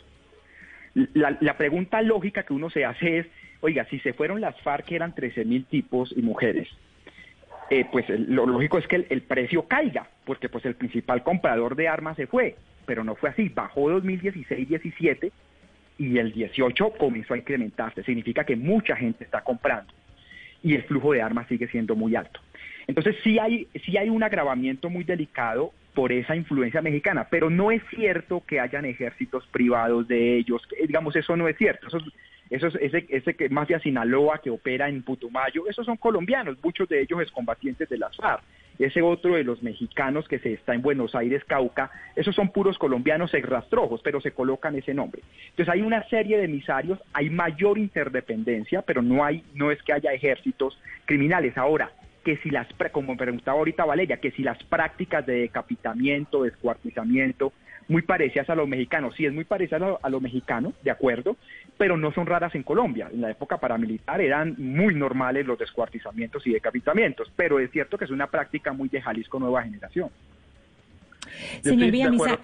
La, 0.95 1.57
pregunta 1.59 2.01
lógica 2.01 2.45
que 2.45 2.55
uno 2.55 2.71
se 2.71 2.85
hace 2.85 3.19
es, 3.19 3.27
oiga, 3.61 3.85
si 3.91 3.99
se 4.01 4.15
fueron 4.15 4.41
las 4.41 4.59
FARC 4.63 4.91
eran 4.93 5.15
13 5.15 5.45
mil 5.45 5.67
tipos 5.67 6.13
y 6.17 6.23
mujeres, 6.23 6.67
eh, 7.69 7.85
pues 7.93 8.09
lo 8.09 8.47
lógico 8.47 8.79
es 8.79 8.87
que 8.87 8.97
el, 8.97 9.07
el, 9.11 9.21
precio 9.21 9.69
caiga, 9.69 10.09
porque 10.25 10.49
pues 10.49 10.65
el 10.65 10.77
principal 10.77 11.23
comprador 11.23 11.77
de 11.77 11.89
armas 11.89 12.17
se 12.17 12.27
fue, 12.27 12.57
pero 12.87 13.05
no 13.05 13.15
fue 13.17 13.29
así, 13.29 13.51
bajó 13.51 13.91
2016-17 14.01 15.31
y 16.01 16.17
el 16.17 16.33
18 16.33 16.95
comenzó 16.99 17.35
a 17.35 17.37
incrementarse, 17.39 18.03
significa 18.03 18.43
que 18.45 18.57
mucha 18.57 18.97
gente 18.97 19.23
está 19.23 19.43
comprando 19.43 19.93
y 20.63 20.75
el 20.75 20.83
flujo 20.85 21.13
de 21.13 21.21
armas 21.21 21.47
sigue 21.47 21.69
siendo 21.69 21.95
muy 21.95 22.17
alto. 22.17 22.41
Entonces 22.87 23.17
sí 23.23 23.39
hay, 23.39 23.69
sí 23.85 23.99
hay 23.99 24.09
un 24.09 24.23
agravamiento 24.23 24.89
muy 24.89 25.05
delicado 25.05 25.75
por 25.93 26.11
esa 26.11 26.35
influencia 26.35 26.81
mexicana, 26.81 27.27
pero 27.29 27.51
no 27.51 27.71
es 27.71 27.83
cierto 27.91 28.43
que 28.47 28.61
hayan 28.61 28.87
ejércitos 28.87 29.47
privados 29.49 30.09
de 30.09 30.39
ellos, 30.39 30.67
digamos, 30.87 31.15
eso 31.17 31.37
no 31.37 31.47
es 31.49 31.57
cierto, 31.59 31.89
eso 31.89 31.99
es 32.51 32.63
ese, 32.63 33.07
ese 33.09 33.35
que 33.35 33.49
mafia 33.49 33.79
Sinaloa 33.79 34.39
que 34.39 34.51
opera 34.51 34.89
en 34.89 35.03
Putumayo, 35.03 35.69
esos 35.69 35.87
son 35.87 35.97
colombianos, 35.97 36.57
muchos 36.63 36.89
de 36.89 37.01
ellos 37.01 37.21
excombatientes 37.23 37.89
de 37.89 37.99
las 37.99 38.17
FARC. 38.17 38.43
Ese 38.79 39.03
otro 39.03 39.35
de 39.35 39.45
los 39.45 39.63
mexicanos 39.63 40.27
que 40.27 40.39
se 40.39 40.55
está 40.55 40.75
en 40.75 40.81
Buenos 40.81 41.15
Aires, 41.15 41.45
Cauca, 41.45 41.91
esos 42.17 42.35
son 42.35 42.51
puros 42.51 42.79
colombianos 42.79 43.31
rastrojos, 43.43 44.01
pero 44.03 44.23
se 44.23 44.33
colocan 44.33 44.75
ese 44.75 44.95
nombre. 44.95 45.21
Entonces 45.51 45.69
hay 45.69 45.83
una 45.83 46.03
serie 46.09 46.39
de 46.39 46.45
emisarios, 46.45 46.99
hay 47.13 47.29
mayor 47.29 47.77
interdependencia, 47.77 48.81
pero 48.81 49.03
no 49.03 49.23
hay, 49.23 49.45
no 49.55 49.71
es 49.71 49.83
que 49.83 49.93
haya 49.93 50.15
ejércitos 50.15 50.81
criminales. 51.05 51.59
Ahora, 51.59 51.93
que 52.25 52.39
si 52.39 52.51
las, 52.51 52.69
como 52.91 53.17
preguntaba 53.19 53.59
ahorita 53.59 53.85
Valeria, 53.85 54.17
que 54.17 54.31
si 54.31 54.43
las 54.43 54.63
prácticas 54.65 55.27
de 55.27 55.41
decapitamiento, 55.43 56.43
descuartizamiento, 56.43 57.53
muy 57.91 58.03
parecidas 58.03 58.49
a 58.49 58.55
los 58.55 58.69
mexicanos, 58.69 59.15
sí 59.17 59.27
es 59.27 59.33
muy 59.33 59.45
parecida 59.45 59.99
a 60.01 60.09
los 60.09 60.23
mexicanos, 60.23 60.75
de 60.85 60.93
acuerdo, 60.93 61.37
pero 61.77 61.97
no 61.97 62.13
son 62.13 62.25
raras 62.25 62.55
en 62.55 62.63
Colombia. 62.63 63.09
En 63.13 63.21
la 63.21 63.31
época 63.33 63.59
paramilitar 63.59 64.21
eran 64.21 64.55
muy 64.59 64.95
normales 64.95 65.45
los 65.45 65.59
descuartizamientos 65.59 66.47
y 66.47 66.53
decapitamientos, 66.53 67.33
pero 67.35 67.59
es 67.59 67.69
cierto 67.73 67.99
que 67.99 68.05
es 68.05 68.13
una 68.13 68.29
práctica 68.29 68.73
muy 68.73 68.89
de 68.89 69.03
Jalisco 69.03 69.41
Nueva 69.41 69.65
Generación. 69.65 70.09
Señor 71.63 71.91
Villamizar. 71.91 72.39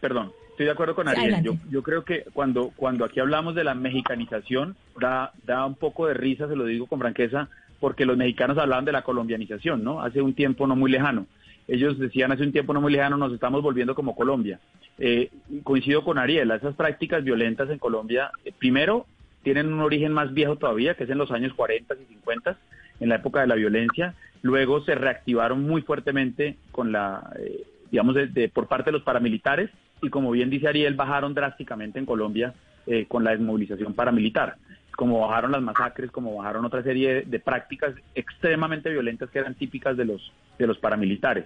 Perdón, 0.00 0.32
estoy 0.50 0.64
de 0.64 0.72
acuerdo 0.72 0.94
con 0.94 1.06
Ariel. 1.06 1.42
Yo, 1.42 1.54
yo, 1.70 1.82
creo 1.82 2.02
que 2.02 2.24
cuando, 2.32 2.72
cuando 2.74 3.04
aquí 3.04 3.20
hablamos 3.20 3.54
de 3.54 3.64
la 3.64 3.74
mexicanización, 3.74 4.74
da, 4.98 5.32
da 5.44 5.66
un 5.66 5.74
poco 5.74 6.06
de 6.06 6.14
risa, 6.14 6.48
se 6.48 6.56
lo 6.56 6.64
digo 6.64 6.86
con 6.86 6.98
franqueza, 6.98 7.50
porque 7.78 8.06
los 8.06 8.16
mexicanos 8.16 8.56
hablaban 8.56 8.86
de 8.86 8.92
la 8.92 9.02
colombianización, 9.02 9.84
¿no? 9.84 10.00
Hace 10.00 10.22
un 10.22 10.32
tiempo 10.32 10.66
no 10.66 10.76
muy 10.76 10.90
lejano. 10.90 11.26
Ellos 11.68 11.98
decían 11.98 12.32
hace 12.32 12.42
un 12.42 12.52
tiempo 12.52 12.72
no 12.72 12.80
muy 12.80 12.92
lejano, 12.92 13.16
nos 13.16 13.32
estamos 13.32 13.62
volviendo 13.62 13.94
como 13.94 14.14
Colombia. 14.14 14.60
Eh, 14.98 15.30
coincido 15.62 16.04
con 16.04 16.18
Ariel, 16.18 16.50
esas 16.50 16.74
prácticas 16.74 17.24
violentas 17.24 17.70
en 17.70 17.78
Colombia, 17.78 18.30
eh, 18.44 18.52
primero, 18.56 19.06
tienen 19.42 19.72
un 19.72 19.80
origen 19.80 20.12
más 20.12 20.32
viejo 20.32 20.56
todavía, 20.56 20.94
que 20.94 21.04
es 21.04 21.10
en 21.10 21.18
los 21.18 21.30
años 21.30 21.52
40 21.54 21.94
y 21.94 22.14
50, 22.14 22.56
en 23.00 23.08
la 23.08 23.16
época 23.16 23.40
de 23.40 23.46
la 23.46 23.54
violencia. 23.54 24.14
Luego 24.42 24.82
se 24.84 24.94
reactivaron 24.94 25.62
muy 25.62 25.82
fuertemente 25.82 26.56
con 26.70 26.92
la, 26.92 27.30
eh, 27.38 27.64
digamos, 27.90 28.14
de, 28.14 28.48
por 28.48 28.66
parte 28.66 28.86
de 28.90 28.92
los 28.92 29.02
paramilitares 29.02 29.70
y 30.02 30.10
como 30.10 30.32
bien 30.32 30.50
dice 30.50 30.68
Ariel, 30.68 30.94
bajaron 30.94 31.32
drásticamente 31.32 31.98
en 31.98 32.06
Colombia 32.06 32.54
eh, 32.86 33.06
con 33.06 33.22
la 33.22 33.30
desmovilización 33.30 33.94
paramilitar 33.94 34.56
como 34.96 35.20
bajaron 35.20 35.52
las 35.52 35.62
masacres, 35.62 36.10
como 36.10 36.36
bajaron 36.36 36.64
otra 36.64 36.82
serie 36.82 37.22
de, 37.22 37.40
prácticas 37.40 37.94
extremadamente 38.14 38.90
violentas 38.90 39.30
que 39.30 39.38
eran 39.38 39.54
típicas 39.54 39.96
de 39.96 40.04
los, 40.04 40.32
de 40.58 40.66
los 40.66 40.78
paramilitares. 40.78 41.44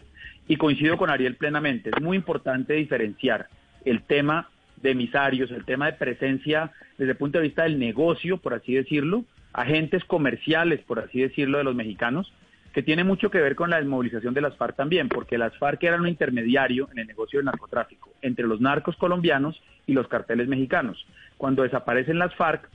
Y 0.48 0.56
coincido 0.56 0.97
con 0.97 1.10
Ariel 1.10 1.36
plenamente, 1.36 1.90
es 1.94 2.02
muy 2.02 2.16
importante 2.16 2.74
diferenciar 2.74 3.48
el 3.85 4.02
tema 4.02 4.48
de 4.82 4.90
emisarios, 4.90 5.51
el 5.51 5.64
tema 5.64 5.86
de 5.86 5.93
presencia 5.94 6.73
desde 6.98 7.12
el 7.12 7.16
punto 7.16 7.39
de 7.39 7.44
vista 7.44 7.62
del 7.62 7.78
negocio, 7.78 8.39
por 8.39 8.55
así 8.55 8.74
decirlo, 8.74 9.24
agentes 9.52 10.05
comerciales, 10.05 10.81
por 10.82 10.98
así 10.98 11.20
decirlo, 11.20 11.59
de 11.59 11.64
los 11.64 11.74
mexicanos, 11.74 12.32
que 12.74 12.82
tiene 12.82 13.05
mucho 13.05 13.31
que 13.31 13.40
ver 13.40 13.56
con 13.56 13.70
la 13.70 13.78
desmovilización 13.78 14.35
de 14.35 14.43
las 14.43 14.55
FARC 14.56 14.77
también, 14.77 15.09
porque 15.09 15.39
las 15.39 15.56
FARC 15.56 15.82
eran 15.82 16.02
un 16.02 16.09
intermediario 16.09 16.89
en 16.93 16.98
el 16.98 17.06
negocio 17.06 17.39
del 17.39 17.47
narcotráfico 17.47 18.10
entre 18.20 18.47
los 18.47 18.60
narcos 18.60 18.97
colombianos 18.97 19.62
y 19.86 19.94
los 19.94 20.09
carteles 20.09 20.47
mexicanos. 20.47 21.06
Cuando 21.39 21.62
desaparecen 21.62 22.18
las 22.18 22.35
FARC, 22.35 22.68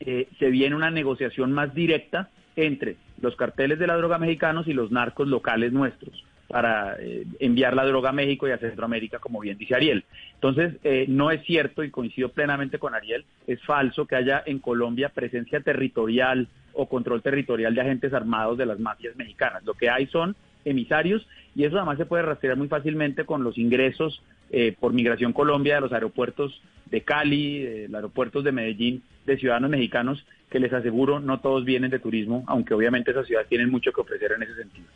eh, 0.00 0.28
se 0.38 0.50
viene 0.50 0.76
una 0.76 0.90
negociación 0.90 1.52
más 1.52 1.74
directa 1.74 2.30
entre 2.54 2.96
los 3.20 3.36
carteles 3.36 3.78
de 3.78 3.86
la 3.86 3.96
droga 3.96 4.18
mexicanos 4.18 4.66
y 4.68 4.72
los 4.72 4.90
narcos 4.90 5.28
locales 5.28 5.72
nuestros 5.72 6.24
para 6.48 6.96
eh, 7.00 7.24
enviar 7.40 7.74
la 7.74 7.84
droga 7.84 8.10
a 8.10 8.12
México 8.12 8.46
y 8.46 8.52
a 8.52 8.58
Centroamérica, 8.58 9.18
como 9.18 9.40
bien 9.40 9.58
dice 9.58 9.74
Ariel. 9.74 10.04
Entonces, 10.34 10.74
eh, 10.84 11.06
no 11.08 11.30
es 11.30 11.44
cierto, 11.44 11.82
y 11.82 11.90
coincido 11.90 12.28
plenamente 12.28 12.78
con 12.78 12.94
Ariel, 12.94 13.24
es 13.46 13.60
falso 13.64 14.06
que 14.06 14.16
haya 14.16 14.42
en 14.46 14.60
Colombia 14.60 15.08
presencia 15.08 15.60
territorial 15.60 16.48
o 16.72 16.88
control 16.88 17.22
territorial 17.22 17.74
de 17.74 17.80
agentes 17.80 18.12
armados 18.12 18.58
de 18.58 18.66
las 18.66 18.78
mafias 18.78 19.16
mexicanas. 19.16 19.64
Lo 19.64 19.74
que 19.74 19.90
hay 19.90 20.06
son 20.06 20.36
emisarios 20.64 21.26
y 21.56 21.64
eso 21.64 21.76
además 21.76 21.96
se 21.96 22.04
puede 22.04 22.22
rastrear 22.22 22.58
muy 22.58 22.68
fácilmente 22.68 23.24
con 23.24 23.42
los 23.42 23.56
ingresos 23.56 24.22
eh, 24.50 24.76
por 24.78 24.92
Migración 24.92 25.32
Colombia 25.32 25.76
de 25.76 25.80
los 25.80 25.92
aeropuertos 25.92 26.60
de 26.90 27.00
Cali, 27.00 27.62
de 27.62 27.88
los 27.88 27.94
aeropuertos 27.94 28.44
de 28.44 28.52
Medellín, 28.52 29.02
de 29.24 29.38
ciudadanos 29.38 29.70
mexicanos 29.70 30.26
que 30.50 30.60
les 30.60 30.72
aseguro 30.74 31.18
no 31.18 31.40
todos 31.40 31.64
vienen 31.64 31.90
de 31.90 31.98
turismo, 31.98 32.44
aunque 32.46 32.74
obviamente 32.74 33.10
esas 33.10 33.26
ciudades 33.26 33.48
tienen 33.48 33.70
mucho 33.70 33.90
que 33.90 34.02
ofrecer 34.02 34.32
en 34.32 34.42
ese 34.42 34.54
sentido. 34.54 34.86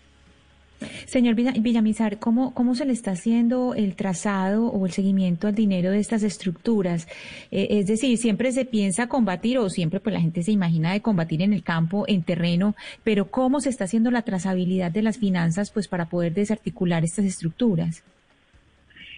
Señor 1.06 1.34
Villamizar, 1.34 2.18
¿cómo, 2.18 2.54
¿cómo 2.54 2.74
se 2.74 2.86
le 2.86 2.92
está 2.92 3.12
haciendo 3.12 3.74
el 3.74 3.94
trazado 3.96 4.66
o 4.66 4.86
el 4.86 4.92
seguimiento 4.92 5.48
al 5.48 5.54
dinero 5.54 5.90
de 5.90 5.98
estas 5.98 6.22
estructuras? 6.22 7.08
Eh, 7.50 7.68
es 7.70 7.86
decir, 7.86 8.16
siempre 8.16 8.52
se 8.52 8.64
piensa 8.64 9.08
combatir 9.08 9.58
o 9.58 9.68
siempre 9.68 10.00
pues 10.00 10.14
la 10.14 10.20
gente 10.20 10.42
se 10.42 10.52
imagina 10.52 10.92
de 10.92 11.02
combatir 11.02 11.42
en 11.42 11.52
el 11.52 11.62
campo, 11.62 12.04
en 12.08 12.22
terreno, 12.22 12.74
pero 13.04 13.26
¿cómo 13.26 13.60
se 13.60 13.68
está 13.68 13.84
haciendo 13.84 14.10
la 14.10 14.22
trazabilidad 14.22 14.90
de 14.90 15.02
las 15.02 15.18
finanzas 15.18 15.70
pues 15.70 15.88
para 15.88 16.06
poder 16.06 16.32
desarticular 16.34 17.04
estas 17.04 17.24
estructuras? 17.24 18.02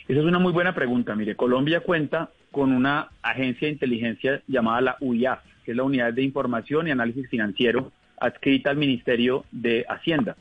Esa 0.09 0.21
es 0.21 0.27
una 0.27 0.39
muy 0.39 0.53
buena 0.53 0.75
pregunta. 0.75 1.15
Mire, 1.15 1.37
Colombia 1.37 1.81
cuenta 1.81 2.31
con 2.51 2.73
una 2.73 3.09
agencia 3.23 3.67
de 3.67 3.73
inteligencia 3.73 4.43
llamada 4.47 4.81
la 4.81 4.97
UIAF, 5.01 5.41
que 5.65 5.71
es 5.71 5.77
la 5.77 5.85
Unidad 5.85 6.13
de 6.13 6.23
Información 6.23 6.89
y 6.89 6.91
Análisis 6.91 7.29
Financiero 7.29 7.93
adscrita 8.19 8.71
al 8.71 8.77
Ministerio 8.77 9.45
de 9.51 9.85
Hacienda. 9.89 10.37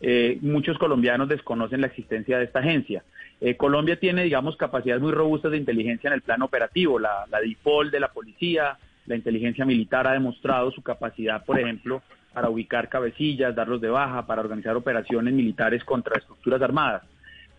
Eh, 0.00 0.38
muchos 0.42 0.78
colombianos 0.78 1.28
desconocen 1.28 1.80
la 1.80 1.88
existencia 1.88 2.38
de 2.38 2.44
esta 2.44 2.60
agencia. 2.60 3.02
Eh, 3.40 3.56
Colombia 3.56 3.98
tiene, 3.98 4.24
digamos, 4.24 4.56
capacidades 4.56 5.02
muy 5.02 5.12
robustas 5.12 5.52
de 5.52 5.58
inteligencia 5.58 6.08
en 6.08 6.14
el 6.14 6.22
plano 6.22 6.46
operativo. 6.46 6.98
La, 6.98 7.24
la 7.30 7.40
default 7.40 7.92
de 7.92 8.00
la 8.00 8.08
policía, 8.08 8.76
la 9.06 9.16
inteligencia 9.16 9.64
militar 9.64 10.06
ha 10.06 10.12
demostrado 10.12 10.70
su 10.70 10.82
capacidad, 10.82 11.44
por 11.44 11.58
ejemplo, 11.58 12.02
para 12.32 12.50
ubicar 12.50 12.88
cabecillas, 12.88 13.54
darlos 13.54 13.80
de 13.80 13.88
baja, 13.88 14.26
para 14.26 14.42
organizar 14.42 14.76
operaciones 14.76 15.34
militares 15.34 15.82
contra 15.84 16.18
estructuras 16.18 16.62
armadas. 16.62 17.02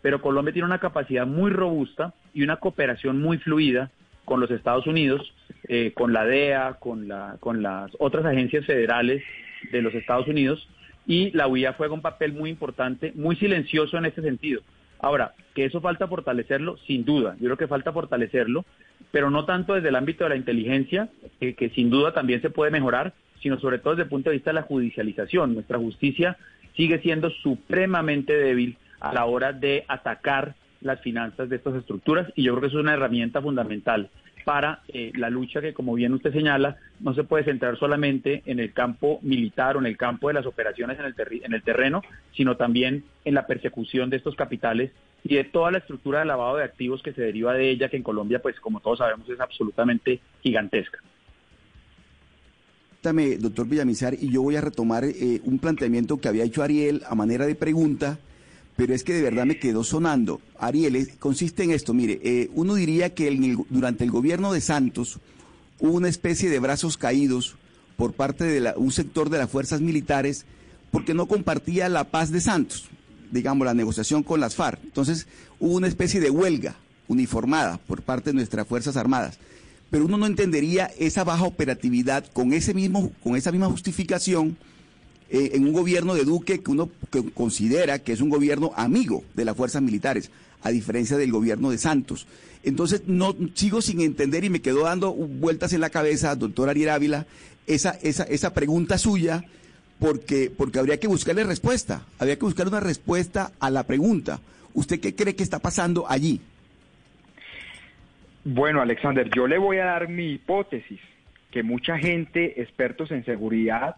Pero 0.02 0.22
Colombia 0.22 0.54
tiene 0.54 0.68
una 0.68 0.80
capacidad 0.80 1.28
muy 1.28 1.52
robusta 1.52 2.14
y 2.34 2.44
una 2.44 2.58
cooperación 2.58 3.22
muy 3.22 3.38
fluida 3.38 3.92
con 4.24 4.40
los 4.40 4.52
Estados 4.52 4.88
Unidos, 4.88 5.34
eh, 5.68 5.92
con 5.94 6.14
la 6.14 6.24
DEA, 6.24 6.78
con, 6.80 7.08
la, 7.08 7.38
con 7.40 7.62
las 7.62 7.92
otras 8.00 8.26
agencias 8.26 8.66
federales 8.66 9.24
de 9.72 9.82
los 9.82 9.94
Estados 9.94 10.28
Unidos, 10.28 10.70
y 11.10 11.32
la 11.32 11.48
UIA 11.48 11.74
juega 11.74 11.96
un 11.96 12.04
papel 12.04 12.34
muy 12.34 12.52
importante, 12.52 13.12
muy 13.16 13.36
silencioso 13.36 13.98
en 13.98 14.06
este 14.06 14.22
sentido. 14.22 14.62
Ahora, 15.00 15.34
que 15.56 15.66
eso 15.66 15.82
falta 15.82 16.08
fortalecerlo, 16.08 16.78
sin 16.86 17.04
duda, 17.04 17.36
yo 17.40 17.46
creo 17.46 17.58
que 17.58 17.68
falta 17.68 17.92
fortalecerlo, 17.92 18.64
pero 19.12 19.32
no 19.32 19.44
tanto 19.46 19.74
desde 19.74 19.90
el 19.90 19.96
ámbito 19.96 20.24
de 20.24 20.30
la 20.30 20.36
inteligencia, 20.36 21.10
que 21.40 21.72
sin 21.74 21.90
duda 21.90 22.14
también 22.14 22.44
se 22.44 22.52
puede 22.52 22.70
mejorar, 22.70 23.16
sino 23.42 23.60
sobre 23.60 23.80
todo 23.80 23.96
desde 23.96 24.04
el 24.04 24.10
punto 24.10 24.30
de 24.30 24.36
vista 24.36 24.52
de 24.52 24.56
la 24.56 24.62
judicialización. 24.62 25.56
Nuestra 25.56 25.80
justicia 25.80 26.38
sigue 26.76 27.00
siendo 27.00 27.32
supremamente 27.32 28.38
débil 28.38 28.78
a 29.00 29.12
la 29.12 29.26
hora 29.26 29.52
de 29.52 29.86
atacar 29.88 30.54
las 30.82 31.02
finanzas 31.02 31.50
de 31.50 31.56
estas 31.56 31.74
estructuras 31.74 32.32
y 32.36 32.44
yo 32.44 32.54
creo 32.54 32.62
que 32.62 32.68
es 32.68 32.82
una 32.82 32.94
herramienta 32.94 33.42
fundamental 33.42 34.12
para 34.46 34.82
eh, 34.88 35.12
la 35.16 35.30
lucha 35.30 35.62
que, 35.62 35.74
como 35.74 35.94
bien 35.94 36.14
usted 36.14 36.34
señala, 36.34 36.78
no 37.00 37.14
se 37.14 37.24
puede 37.24 37.44
centrar 37.44 37.78
solamente 37.78 38.42
en 38.46 38.60
el 38.60 38.74
campo 38.74 39.20
militar 39.22 39.76
o 39.76 39.80
en 39.80 39.86
el 39.86 39.98
campo 39.98 40.28
de 40.28 40.36
las 40.36 40.46
operaciones 40.46 41.00
en 41.00 41.06
el, 41.06 41.16
en 41.44 41.54
el 41.54 41.64
terreno, 41.64 42.02
sino 42.36 42.58
también 42.58 43.04
en 43.26 43.34
la 43.34 43.48
persecución 43.48 44.10
de 44.10 44.18
estos 44.18 44.36
capitales 44.36 44.92
y 45.24 45.36
de 45.36 45.44
toda 45.44 45.72
la 45.72 45.80
estructura 45.80 46.20
de 46.20 46.26
lavado 46.26 46.58
de 46.58 46.64
activos 46.64 47.04
que 47.04 47.14
se 47.14 47.22
deriva 47.22 47.54
de 47.54 47.70
ella, 47.70 47.90
que 47.90 47.98
en 47.98 48.04
Colombia, 48.04 48.42
pues 48.42 48.60
como 48.60 48.80
todos 48.80 49.00
sabemos, 49.00 49.30
es 49.30 49.40
absolutamente 49.40 50.20
gigantesca. 50.42 51.00
Doctor 53.02 53.68
Villamizar, 53.68 54.14
y 54.14 54.32
yo 54.32 54.42
voy 54.42 54.58
a 54.58 54.62
retomar 54.62 55.06
eh, 55.06 55.40
un 55.46 55.60
planteamiento 55.60 56.18
que 56.18 56.28
había 56.28 56.44
hecho 56.44 56.64
Ariel 56.64 57.02
a 57.08 57.16
manera 57.16 57.46
de 57.46 57.56
pregunta 57.56 58.20
pero 58.80 58.96
es 58.96 59.04
que 59.04 59.14
de 59.14 59.22
verdad 59.22 59.46
me 59.46 59.60
quedó 59.60 59.84
sonando. 59.84 60.40
Ariel, 60.58 61.12
consiste 61.20 61.64
en 61.64 61.72
esto, 61.72 61.94
mire, 61.94 62.22
eh, 62.24 62.50
uno 62.54 62.76
diría 62.76 63.14
que 63.14 63.30
durante 63.70 64.06
el 64.06 64.10
gobierno 64.10 64.54
de 64.54 64.62
Santos 64.62 65.20
hubo 65.80 65.92
una 65.92 66.08
especie 66.08 66.50
de 66.50 66.60
brazos 66.60 66.96
caídos 66.96 67.58
por 67.98 68.14
parte 68.14 68.46
de 68.46 68.74
un 68.78 68.94
sector 68.94 69.30
de 69.30 69.38
las 69.38 69.50
fuerzas 69.50 69.82
militares 69.82 70.46
porque 70.92 71.14
no 71.14 71.26
compartía 71.26 71.90
la 71.90 72.06
paz 72.06 72.32
de 72.32 72.40
Santos, 72.40 72.86
digamos, 73.32 73.66
la 73.66 73.74
negociación 73.74 74.24
con 74.24 74.40
las 74.40 74.56
FARC. 74.56 74.80
Entonces 74.82 75.28
hubo 75.60 75.74
una 75.74 75.88
especie 75.88 76.22
de 76.22 76.30
huelga 76.30 76.78
uniformada 77.10 77.80
por 77.80 78.02
parte 78.02 78.30
de 78.30 78.36
nuestras 78.36 78.66
Fuerzas 78.66 78.96
Armadas. 78.96 79.40
Pero 79.90 80.06
uno 80.06 80.18
no 80.18 80.26
entendería 80.26 80.90
esa 80.98 81.26
baja 81.26 81.44
operatividad 81.44 82.26
con, 82.32 82.54
ese 82.54 82.74
mismo, 82.74 83.12
con 83.22 83.36
esa 83.36 83.52
misma 83.52 83.68
justificación 83.68 84.56
eh, 85.32 85.52
en 85.54 85.66
un 85.66 85.74
gobierno 85.74 86.16
de 86.16 86.24
Duque 86.24 86.62
que 86.62 86.72
uno 86.72 86.90
considera 87.34 88.00
que 88.00 88.14
es 88.14 88.22
un 88.22 88.30
gobierno 88.30 88.72
amigo 88.76 89.24
de 89.36 89.46
las 89.46 89.56
fuerzas 89.56 89.82
militares, 89.82 90.32
a 90.64 90.70
diferencia 90.70 91.18
del 91.18 91.32
gobierno 91.32 91.70
de 91.70 91.78
Santos. 91.78 92.28
Entonces, 92.64 93.04
no 93.08 93.36
sigo 93.54 93.82
sin 93.82 94.02
entender 94.02 94.44
y 94.44 94.50
me 94.50 94.62
quedo 94.62 94.84
dando 94.84 95.14
vueltas 95.14 95.72
en 95.74 95.82
la 95.82 95.92
cabeza, 95.92 96.36
doctor 96.36 96.70
Ariel 96.70 96.90
Ávila, 96.90 97.26
esa, 97.68 97.92
esa, 98.02 98.24
esa 98.24 98.54
pregunta 98.54 98.98
suya, 98.98 99.46
porque, 100.00 100.52
porque 100.56 100.80
habría 100.80 101.00
que 101.00 101.08
buscarle 101.08 101.44
respuesta, 101.44 102.06
habría 102.18 102.38
que 102.38 102.46
buscar 102.46 102.68
una 102.68 102.80
respuesta 102.80 103.52
a 103.60 103.70
la 103.70 103.84
pregunta. 103.84 104.40
¿Usted 104.74 105.00
qué 105.00 105.16
cree 105.16 105.36
que 105.36 105.44
está 105.44 105.60
pasando 105.60 106.10
allí? 106.10 106.42
Bueno, 108.46 108.82
Alexander, 108.82 109.30
yo 109.36 109.46
le 109.46 109.58
voy 109.58 109.78
a 109.78 109.86
dar 109.86 110.10
mi 110.10 110.32
hipótesis, 110.32 111.00
que 111.52 111.62
mucha 111.62 111.98
gente, 111.98 112.62
expertos 112.62 113.12
en 113.12 113.24
seguridad 113.26 113.98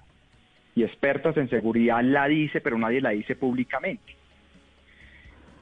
y 0.76 0.84
expertas 0.84 1.36
en 1.38 1.50
seguridad, 1.50 2.02
la 2.04 2.28
dice, 2.28 2.62
pero 2.62 2.78
nadie 2.78 3.02
la 3.02 3.10
dice 3.12 3.36
públicamente. 3.36 4.16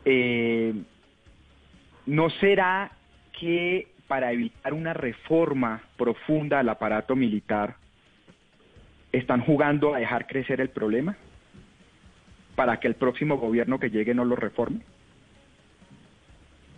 Eh, 0.05 0.73
¿No 2.05 2.29
será 2.29 2.91
que 3.39 3.87
para 4.07 4.31
evitar 4.31 4.73
una 4.73 4.93
reforma 4.93 5.83
profunda 5.97 6.59
al 6.59 6.69
aparato 6.69 7.15
militar, 7.15 7.75
están 9.11 9.41
jugando 9.41 9.93
a 9.93 9.99
dejar 9.99 10.27
crecer 10.27 10.61
el 10.61 10.69
problema? 10.69 11.15
¿Para 12.55 12.79
que 12.79 12.87
el 12.87 12.95
próximo 12.95 13.37
gobierno 13.37 13.79
que 13.79 13.91
llegue 13.91 14.13
no 14.13 14.25
lo 14.25 14.35
reforme? 14.35 14.81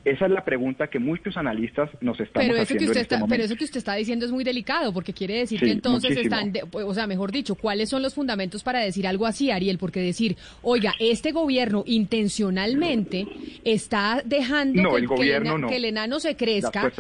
Esa 0.04 0.26
es 0.26 0.32
la 0.32 0.44
pregunta 0.44 0.88
que 0.88 0.98
muchos 0.98 1.38
analistas 1.38 1.90
nos 2.02 2.20
estamos 2.20 2.48
pero 2.48 2.54
eso 2.56 2.64
haciendo 2.64 2.80
que 2.80 2.86
usted 2.86 2.98
en 2.98 3.02
este 3.04 3.16
está, 3.16 3.20
momento. 3.20 3.34
Pero 3.36 3.44
eso 3.46 3.56
que 3.56 3.66
usted 3.66 3.78
está 3.78 3.94
diciendo 3.94 4.26
es 4.26 4.32
muy 4.32 4.44
delicado, 4.44 4.92
porque 4.94 5.14
quiere 5.14 5.36
decir 5.38 5.60
Sí, 5.60 5.66
que 5.68 5.72
entonces 5.74 6.10
muchísimo. 6.12 6.36
están, 6.36 6.52
de- 6.52 6.64
o 6.72 6.94
sea, 6.96 7.06
mejor 7.06 7.32
dicho, 7.32 7.54
¿cuáles 7.54 7.90
son 7.90 8.02
los 8.02 8.16
fundamentos 8.16 8.64
para 8.64 8.80
decir 8.80 9.06
algo 9.06 9.28
así, 9.28 9.52
Ariel? 9.52 9.78
Porque 9.78 10.00
decir, 10.02 10.38
oiga, 10.64 10.96
este 11.00 11.32
gobierno 11.32 11.84
intencionalmente 11.86 13.28
está 13.64 14.22
dejando 14.26 14.82
No, 14.82 14.92
que, 14.92 14.98
el 15.02 15.08
que 15.10 15.36
ena- 15.36 15.58
no. 15.58 15.68
que 15.70 15.76
el 15.76 15.86
enano 15.86 16.20
se 16.20 16.36
crezca, 16.36 16.92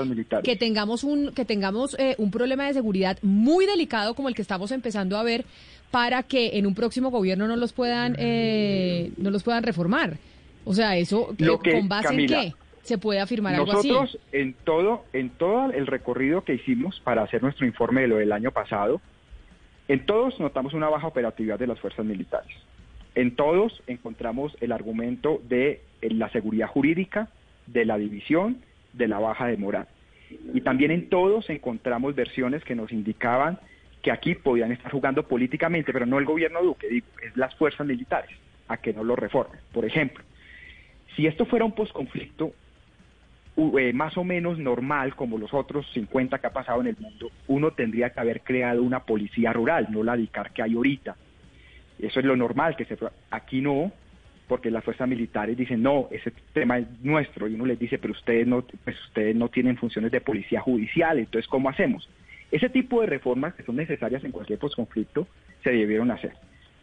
que 0.43 0.55
tengamos 0.55 1.03
un, 1.03 1.31
que 1.33 1.45
tengamos 1.45 1.95
eh, 1.99 2.15
un 2.19 2.31
problema 2.31 2.67
de 2.67 2.73
seguridad 2.73 3.17
muy 3.21 3.65
delicado 3.65 4.13
como 4.13 4.29
el 4.29 4.35
que 4.35 4.41
estamos 4.41 4.71
empezando 4.71 5.17
a 5.17 5.23
ver 5.23 5.45
para 5.89 6.23
que 6.23 6.57
en 6.57 6.65
un 6.67 6.75
próximo 6.75 7.09
gobierno 7.11 7.47
no 7.47 7.55
los 7.55 7.73
puedan, 7.73 8.15
eh, 8.17 9.11
no 9.17 9.29
los 9.31 9.43
puedan 9.43 9.63
reformar. 9.63 10.17
O 10.63 10.73
sea, 10.73 10.95
eso, 10.97 11.33
Lo 11.39 11.55
eh, 11.55 11.59
que, 11.63 11.71
¿con 11.73 11.89
base 11.89 12.07
Camila, 12.09 12.43
en 12.43 12.51
qué 12.51 12.55
se 12.83 12.97
puede 12.97 13.19
afirmar 13.19 13.55
algo 13.55 13.71
así? 13.71 13.89
Nosotros 13.89 14.19
en 14.31 14.53
todo, 14.53 15.05
en 15.13 15.29
todo 15.29 15.71
el 15.71 15.87
recorrido 15.87 16.43
que 16.43 16.55
hicimos 16.55 16.99
para 17.01 17.23
hacer 17.23 17.41
nuestro 17.41 17.65
informe 17.65 18.01
de 18.01 18.07
lo 18.07 18.17
del 18.17 18.31
año 18.31 18.51
pasado, 18.51 19.01
en 19.87 20.05
todos 20.05 20.39
notamos 20.39 20.73
una 20.73 20.89
baja 20.89 21.07
operatividad 21.07 21.59
de 21.59 21.67
las 21.67 21.79
fuerzas 21.79 22.05
militares. 22.05 22.51
En 23.13 23.35
todos 23.35 23.83
encontramos 23.87 24.55
el 24.61 24.71
argumento 24.71 25.41
de 25.47 25.81
eh, 26.01 26.09
la 26.11 26.29
seguridad 26.29 26.67
jurídica, 26.67 27.29
de 27.67 27.85
la 27.85 27.97
división, 27.97 28.61
de 28.93 29.07
la 29.07 29.19
baja 29.19 29.47
de 29.47 29.57
moral. 29.57 29.87
Y 30.53 30.61
también 30.61 30.91
en 30.91 31.09
todos 31.09 31.49
encontramos 31.49 32.15
versiones 32.15 32.63
que 32.63 32.75
nos 32.75 32.91
indicaban 32.91 33.59
que 34.01 34.11
aquí 34.11 34.35
podían 34.35 34.71
estar 34.71 34.91
jugando 34.91 35.27
políticamente, 35.27 35.93
pero 35.93 36.05
no 36.05 36.19
el 36.19 36.25
gobierno 36.25 36.63
Duque, 36.63 36.87
digo, 36.87 37.07
es 37.21 37.35
las 37.37 37.53
fuerzas 37.55 37.85
militares, 37.85 38.31
a 38.67 38.77
que 38.77 38.93
no 38.93 39.03
lo 39.03 39.15
reformen. 39.15 39.59
Por 39.73 39.85
ejemplo, 39.85 40.23
si 41.15 41.27
esto 41.27 41.45
fuera 41.45 41.65
un 41.65 41.73
posconflicto 41.73 42.53
eh, 43.57 43.93
más 43.93 44.17
o 44.17 44.23
menos 44.23 44.57
normal, 44.57 45.15
como 45.15 45.37
los 45.37 45.53
otros 45.53 45.85
50 45.93 46.39
que 46.39 46.47
ha 46.47 46.53
pasado 46.53 46.81
en 46.81 46.87
el 46.87 46.97
mundo, 46.97 47.29
uno 47.47 47.71
tendría 47.71 48.09
que 48.11 48.19
haber 48.19 48.41
creado 48.41 48.81
una 48.81 49.01
policía 49.01 49.51
rural, 49.53 49.87
no 49.89 50.03
la 50.03 50.15
DICAR 50.15 50.51
que 50.51 50.61
hay 50.61 50.75
ahorita. 50.75 51.15
Eso 51.99 52.19
es 52.19 52.25
lo 52.25 52.35
normal 52.35 52.75
que 52.75 52.85
se 52.85 52.97
aquí 53.29 53.61
no, 53.61 53.91
porque 54.47 54.71
las 54.71 54.83
fuerzas 54.83 55.07
militares 55.07 55.55
dicen, 55.55 55.83
"No, 55.83 56.07
ese 56.11 56.31
tema 56.53 56.79
es 56.79 56.87
nuestro." 57.01 57.47
Y 57.47 57.55
uno 57.55 57.65
les 57.65 57.77
dice, 57.77 57.97
"Pero 57.97 58.13
ustedes 58.13 58.47
no 58.47 58.63
pues 58.83 58.99
ustedes 59.05 59.35
no 59.35 59.49
tienen 59.49 59.77
funciones 59.77 60.11
de 60.11 60.21
policía 60.21 60.61
judicial, 60.61 61.19
entonces 61.19 61.47
¿cómo 61.47 61.69
hacemos?" 61.69 62.09
Ese 62.51 62.69
tipo 62.69 63.01
de 63.01 63.07
reformas 63.07 63.53
que 63.53 63.63
son 63.63 63.77
necesarias 63.77 64.23
en 64.23 64.31
cualquier 64.31 64.59
posconflicto 64.59 65.27
se 65.63 65.71
debieron 65.71 66.11
hacer. 66.11 66.33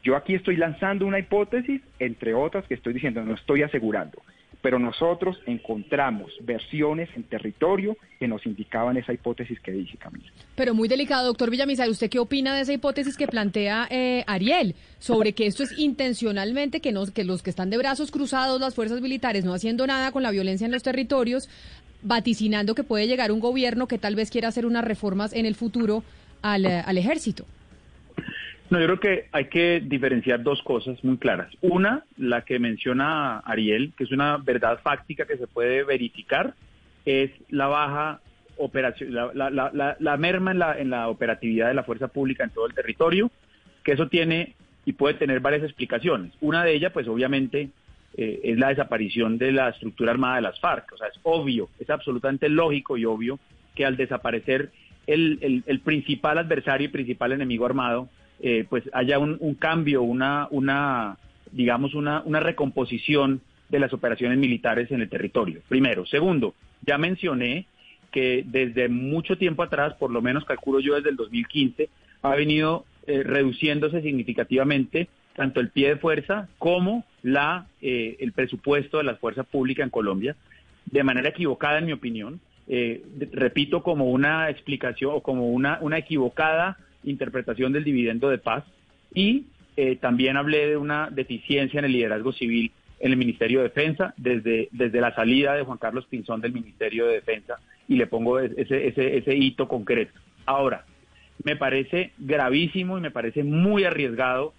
Yo 0.02 0.16
aquí 0.16 0.34
estoy 0.34 0.56
lanzando 0.56 1.06
una 1.06 1.18
hipótesis, 1.18 1.82
entre 1.98 2.32
otras 2.32 2.66
que 2.66 2.74
estoy 2.74 2.94
diciendo, 2.94 3.22
no 3.24 3.34
estoy 3.34 3.62
asegurando, 3.62 4.22
pero 4.60 4.78
nosotros 4.78 5.38
encontramos 5.46 6.32
versiones 6.40 7.08
en 7.14 7.22
territorio 7.24 7.96
que 8.18 8.26
nos 8.26 8.44
indicaban 8.44 8.96
esa 8.96 9.12
hipótesis 9.12 9.60
que 9.60 9.70
dije, 9.70 9.96
Camila. 9.96 10.30
Pero 10.56 10.74
muy 10.74 10.88
delicado, 10.88 11.26
doctor 11.26 11.50
Villamizar, 11.50 11.88
¿usted 11.88 12.10
qué 12.10 12.18
opina 12.18 12.54
de 12.54 12.62
esa 12.62 12.72
hipótesis 12.72 13.16
que 13.16 13.28
plantea 13.28 13.86
eh, 13.90 14.24
Ariel 14.26 14.74
sobre 14.98 15.32
que 15.32 15.46
esto 15.46 15.62
es 15.62 15.78
intencionalmente, 15.78 16.80
que, 16.80 16.92
los 16.92 17.42
que 17.42 17.50
están 17.50 17.70
de 17.70 17.78
brazos 17.78 18.10
cruzados, 18.10 18.60
las 18.60 18.74
fuerzas 18.74 19.00
militares, 19.00 19.44
no 19.44 19.54
haciendo 19.54 19.86
nada 19.86 20.10
con 20.10 20.22
la 20.22 20.32
violencia 20.32 20.64
en 20.64 20.72
los 20.72 20.82
territorios, 20.82 21.48
vaticinando 22.02 22.74
que 22.74 22.82
puede 22.82 23.06
llegar 23.06 23.30
un 23.30 23.40
gobierno 23.40 23.86
que 23.86 23.98
tal 23.98 24.16
vez 24.16 24.30
quiera 24.30 24.48
hacer 24.48 24.66
unas 24.66 24.84
reformas 24.84 25.32
en 25.32 25.46
el 25.46 25.54
futuro 25.54 26.02
al, 26.42 26.66
eh, 26.66 26.82
al 26.84 26.98
ejército? 26.98 27.44
No, 28.70 28.78
yo 28.78 28.84
creo 28.86 29.00
que 29.00 29.28
hay 29.32 29.46
que 29.46 29.80
diferenciar 29.84 30.42
dos 30.42 30.62
cosas 30.62 31.02
muy 31.02 31.16
claras. 31.16 31.50
Una, 31.62 32.04
la 32.18 32.42
que 32.42 32.58
menciona 32.58 33.38
Ariel, 33.38 33.92
que 33.96 34.04
es 34.04 34.12
una 34.12 34.36
verdad 34.36 34.80
fáctica 34.82 35.24
que 35.26 35.38
se 35.38 35.46
puede 35.46 35.84
verificar, 35.84 36.54
es 37.06 37.30
la 37.48 37.66
baja 37.68 38.20
operación, 38.58 39.14
la, 39.14 39.30
la- 39.32 39.70
la- 39.72 39.96
la- 39.98 40.16
merma 40.18 40.50
en 40.50 40.58
la, 40.58 40.78
en 40.78 40.90
la 40.90 41.08
operatividad 41.08 41.68
de 41.68 41.74
la 41.74 41.84
fuerza 41.84 42.08
pública 42.08 42.44
en 42.44 42.50
todo 42.50 42.66
el 42.66 42.74
territorio, 42.74 43.30
que 43.84 43.92
eso 43.92 44.08
tiene 44.08 44.54
y 44.84 44.92
puede 44.92 45.14
tener 45.14 45.40
varias 45.40 45.62
explicaciones. 45.62 46.32
Una 46.40 46.62
de 46.64 46.74
ellas, 46.74 46.92
pues 46.92 47.08
obviamente, 47.08 47.70
eh, 48.16 48.40
es 48.42 48.58
la 48.58 48.68
desaparición 48.68 49.38
de 49.38 49.52
la 49.52 49.70
estructura 49.70 50.10
armada 50.10 50.36
de 50.36 50.42
las 50.42 50.60
FARC. 50.60 50.92
O 50.92 50.96
sea, 50.98 51.06
es 51.08 51.18
obvio, 51.22 51.70
es 51.78 51.88
absolutamente 51.88 52.48
lógico 52.50 52.98
y 52.98 53.04
obvio 53.06 53.38
que 53.74 53.86
al 53.86 53.96
desaparecer 53.96 54.70
el- 55.06 55.62
el 55.66 55.80
principal 55.80 56.36
adversario 56.36 56.86
y 56.86 56.90
principal 56.90 57.32
enemigo 57.32 57.64
armado, 57.64 58.08
eh, 58.40 58.66
pues 58.68 58.84
haya 58.92 59.18
un, 59.18 59.36
un 59.40 59.54
cambio, 59.54 60.02
una, 60.02 60.48
una 60.50 61.18
digamos, 61.52 61.94
una, 61.94 62.22
una 62.24 62.40
recomposición 62.40 63.40
de 63.68 63.78
las 63.78 63.92
operaciones 63.92 64.38
militares 64.38 64.90
en 64.90 65.00
el 65.00 65.08
territorio. 65.08 65.60
Primero. 65.68 66.06
Segundo, 66.06 66.54
ya 66.86 66.98
mencioné 66.98 67.66
que 68.10 68.44
desde 68.46 68.88
mucho 68.88 69.36
tiempo 69.36 69.62
atrás, 69.62 69.94
por 69.94 70.10
lo 70.10 70.22
menos 70.22 70.44
calculo 70.44 70.80
yo 70.80 70.94
desde 70.94 71.10
el 71.10 71.16
2015, 71.16 71.88
ha 72.22 72.34
venido 72.34 72.84
eh, 73.06 73.22
reduciéndose 73.22 74.02
significativamente 74.02 75.08
tanto 75.34 75.60
el 75.60 75.70
pie 75.70 75.90
de 75.90 75.96
fuerza 75.96 76.48
como 76.58 77.04
la, 77.22 77.66
eh, 77.80 78.16
el 78.18 78.32
presupuesto 78.32 78.98
de 78.98 79.04
las 79.04 79.18
fuerzas 79.20 79.46
públicas 79.46 79.84
en 79.84 79.90
Colombia, 79.90 80.34
de 80.86 81.04
manera 81.04 81.28
equivocada 81.28 81.78
en 81.78 81.86
mi 81.86 81.92
opinión, 81.92 82.40
eh, 82.66 83.02
repito, 83.32 83.82
como 83.82 84.10
una 84.10 84.50
explicación 84.50 85.12
o 85.14 85.20
como 85.20 85.48
una, 85.48 85.78
una 85.80 85.98
equivocada 85.98 86.76
interpretación 87.04 87.72
del 87.72 87.84
dividendo 87.84 88.28
de 88.28 88.38
paz 88.38 88.64
y 89.14 89.46
eh, 89.76 89.96
también 89.96 90.36
hablé 90.36 90.68
de 90.68 90.76
una 90.76 91.08
deficiencia 91.10 91.78
en 91.78 91.84
el 91.84 91.92
liderazgo 91.92 92.32
civil 92.32 92.72
en 93.00 93.12
el 93.12 93.16
Ministerio 93.16 93.60
de 93.60 93.68
Defensa 93.68 94.12
desde, 94.16 94.68
desde 94.72 95.00
la 95.00 95.14
salida 95.14 95.54
de 95.54 95.62
Juan 95.62 95.78
Carlos 95.78 96.06
Pinzón 96.06 96.40
del 96.40 96.52
Ministerio 96.52 97.06
de 97.06 97.14
Defensa 97.14 97.60
y 97.86 97.96
le 97.96 98.06
pongo 98.06 98.40
ese, 98.40 98.88
ese, 98.88 99.16
ese 99.18 99.34
hito 99.36 99.68
concreto. 99.68 100.18
Ahora, 100.46 100.84
me 101.44 101.56
parece 101.56 102.12
gravísimo 102.18 102.98
y 102.98 103.00
me 103.00 103.10
parece 103.10 103.44
muy 103.44 103.84
arriesgado 103.84 104.52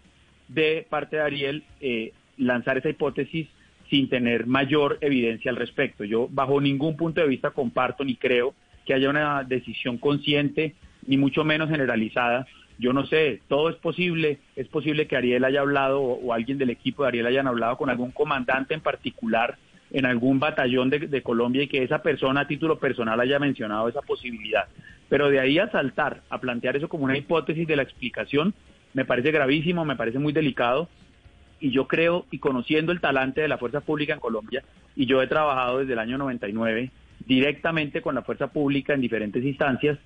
de 0.48 0.85
parte 0.90 1.18
de 1.18 1.22
Ariel 1.22 1.64
eh, 1.82 2.14
lanzar 2.38 2.77
esa 2.77 2.90
hipótesis 2.90 3.48
sin 3.90 4.08
tener 4.08 4.45
mayor 4.45 4.98
evidencia 5.01 5.51
al 5.51 5.58
respecto. 5.58 6.03
Yo 6.03 6.27
bajo 6.30 6.61
ningún 6.61 6.95
punto 6.95 7.22
de 7.22 7.27
vista 7.27 7.51
comparto 7.51 8.03
ni 8.06 8.16
creo 8.16 8.53
que 8.85 8.93
haya 8.93 9.09
una 9.09 9.43
decisión 9.43 9.98
consciente 9.98 10.76
ni 11.06 11.18
mucho 11.18 11.44
menos 11.44 11.69
generalizada. 11.69 12.48
Yo 12.78 12.94
no 12.94 13.06
sé, 13.06 13.42
todo 13.48 13.69
es 13.69 13.76
posible. 13.76 14.40
Es 14.56 14.68
posible 14.68 15.08
que 15.08 15.18
Ariel 15.18 15.44
haya 15.44 15.61
hablado 15.61 16.02
o, 16.02 16.34
alguien 16.34 16.58
del 16.58 16.69
equipo 16.69 17.03
de 17.03 17.10
Ariel 17.10 17.28
hayan 17.28 17.48
hablado 17.48 17.78
con 17.78 17.90
algún 17.90 18.11
comandante 18.11 18.74
en 18.74 18.82
particular 18.82 19.58
en 19.92 20.06
algún 20.06 20.40
batallón 20.40 20.92
de, 20.92 21.00
de 21.00 21.24
Colombia 21.24 21.64
y 21.64 21.68
que 21.68 21.82
esa 21.82 22.03
persona 22.03 22.42
a 22.42 22.48
título 22.48 22.78
personal 22.78 23.19
haya 23.19 23.40
mencionado 23.40 23.90
esa 23.90 24.02
posibilidad. 24.02 24.66
Pero 25.10 25.30
de 25.30 25.40
ahí 25.40 25.58
a 25.58 25.72
saltar, 25.72 26.22
a 26.30 26.40
plantear 26.40 26.78
eso 26.78 26.88
como 26.88 27.06
una 27.06 27.18
hipótesis 27.18 27.68
de 27.68 27.76
la 27.76 27.82
explicación, 27.82 28.53
me 28.94 29.06
parece 29.06 29.32
gravísimo, 29.32 29.86
me 29.86 29.95
parece 29.95 30.19
muy 30.19 30.32
delicado 30.32 30.88
y 31.60 31.72
yo 31.72 31.88
creo, 31.88 32.26
y 32.32 32.40
conociendo 32.40 32.92
el 32.92 33.02
talante 33.02 33.42
de 33.42 33.48
la 33.48 33.58
fuerza 33.58 33.82
pública 33.82 34.14
en 34.14 34.19
Colombia, 34.19 34.64
y 34.95 35.06
yo 35.06 35.22
he 35.22 35.28
trabajado 35.28 35.80
desde 35.80 35.94
el 35.94 36.00
año 36.00 36.18
99 36.18 36.92
directamente 37.26 38.02
con 38.02 38.16
la 38.16 38.22
fuerza 38.22 38.48
pública 38.48 38.94
en 38.94 39.02
diferentes 39.02 39.44
instancias, 39.44 39.98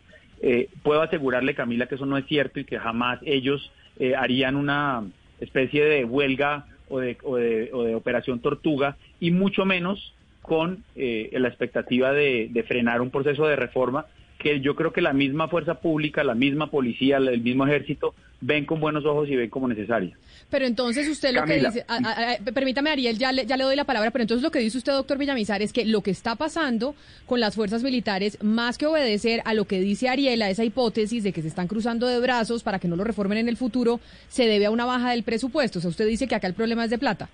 eh, 0.42 0.70
puedo 0.84 1.02
asegurarle, 1.02 1.56
Camila, 1.56 1.88
que 1.88 1.96
eso 1.96 2.06
no 2.06 2.18
es 2.18 2.26
cierto 2.26 2.60
y 2.60 2.66
que 2.66 2.80
jamás 2.80 3.20
ellos 3.26 3.72
eh, 4.00 4.16
harían 4.16 4.56
una 4.56 5.04
especie 5.40 5.84
de 5.86 6.06
huelga 6.06 6.66
o 6.90 7.00
de, 7.00 7.18
o 7.24 7.38
de, 7.38 7.70
o 7.74 7.84
de 7.84 7.96
operación 7.96 8.40
tortuga, 8.40 8.98
y 9.20 9.32
mucho 9.32 9.66
menos 9.66 10.14
con 10.42 10.84
eh, 10.96 11.30
la 11.34 11.48
expectativa 11.48 12.12
de, 12.12 12.50
de 12.52 12.64
frenar 12.64 13.02
un 13.02 13.10
proceso 13.10 13.48
de 13.48 13.56
reforma 13.56 14.06
que 14.44 14.60
yo 14.60 14.76
creo 14.76 14.94
que 14.94 15.02
la 15.02 15.14
misma 15.14 15.48
fuerza 15.48 15.76
pública, 15.76 16.24
la 16.24 16.36
misma 16.36 16.68
policía, 16.70 17.18
el 17.18 17.42
mismo 17.42 17.66
ejército 17.66 18.14
ven 18.42 18.66
con 18.66 18.80
buenos 18.80 19.06
ojos 19.06 19.28
y 19.30 19.36
ven 19.38 19.50
como 19.50 19.68
necesaria. 19.68 20.16
Pero 20.50 20.66
entonces 20.66 21.08
usted 21.08 21.34
lo 21.34 21.40
Camila. 21.40 21.70
que 21.72 21.76
dice, 21.80 21.86
a- 21.88 21.96
a- 21.96 22.34
a- 22.34 22.38
permítame 22.54 22.92
Ariel, 22.92 23.18
ya 23.18 23.32
le, 23.32 23.46
ya 23.48 23.58
le 23.58 23.64
doy 23.64 23.76
la 23.76 23.86
palabra, 23.86 24.12
pero 24.12 24.22
entonces 24.24 24.44
lo 24.44 24.52
que 24.52 24.60
dice 24.60 24.78
usted, 24.78 24.92
doctor 24.92 25.18
Villamizar, 25.18 25.62
es 25.64 25.72
que 25.74 25.86
lo 25.86 26.02
que 26.02 26.12
está 26.12 26.36
pasando 26.36 26.94
con 27.26 27.40
las 27.40 27.56
fuerzas 27.56 27.82
militares, 27.82 28.38
más 28.44 28.78
que 28.78 28.86
obedecer 28.86 29.42
a 29.46 29.54
lo 29.54 29.66
que 29.66 29.80
dice 29.80 30.10
Ariel, 30.10 30.42
a 30.42 30.50
esa 30.50 30.64
hipótesis 30.66 31.24
de 31.24 31.32
que 31.32 31.42
se 31.42 31.48
están 31.48 31.68
cruzando 31.68 32.06
de 32.06 32.20
brazos 32.20 32.62
para 32.62 32.78
que 32.80 32.88
no 32.90 32.98
lo 32.98 33.04
reformen 33.06 33.38
en 33.40 33.48
el 33.50 33.58
futuro, 33.58 34.00
se 34.28 34.46
debe 34.46 34.66
a 34.68 34.72
una 34.72 34.86
baja 34.86 35.12
del 35.12 35.24
presupuesto. 35.24 35.80
O 35.80 35.82
sea, 35.82 35.90
usted 35.90 36.06
dice 36.06 36.28
que 36.28 36.36
acá 36.36 36.46
el 36.48 36.54
problema 36.54 36.84
es 36.84 36.90
de 36.92 36.98
plata. 37.00 37.30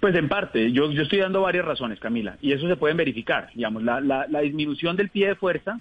Pues 0.00 0.14
en 0.16 0.28
parte, 0.28 0.70
yo, 0.72 0.90
yo 0.92 1.02
estoy 1.02 1.20
dando 1.20 1.40
varias 1.42 1.64
razones, 1.64 1.98
Camila, 1.98 2.36
y 2.42 2.52
eso 2.52 2.68
se 2.68 2.76
pueden 2.76 2.96
verificar. 2.96 3.48
Digamos, 3.54 3.82
la, 3.84 4.00
la, 4.00 4.26
la 4.28 4.40
disminución 4.40 4.96
del 4.96 5.08
pie 5.08 5.28
de 5.28 5.34
fuerza 5.34 5.78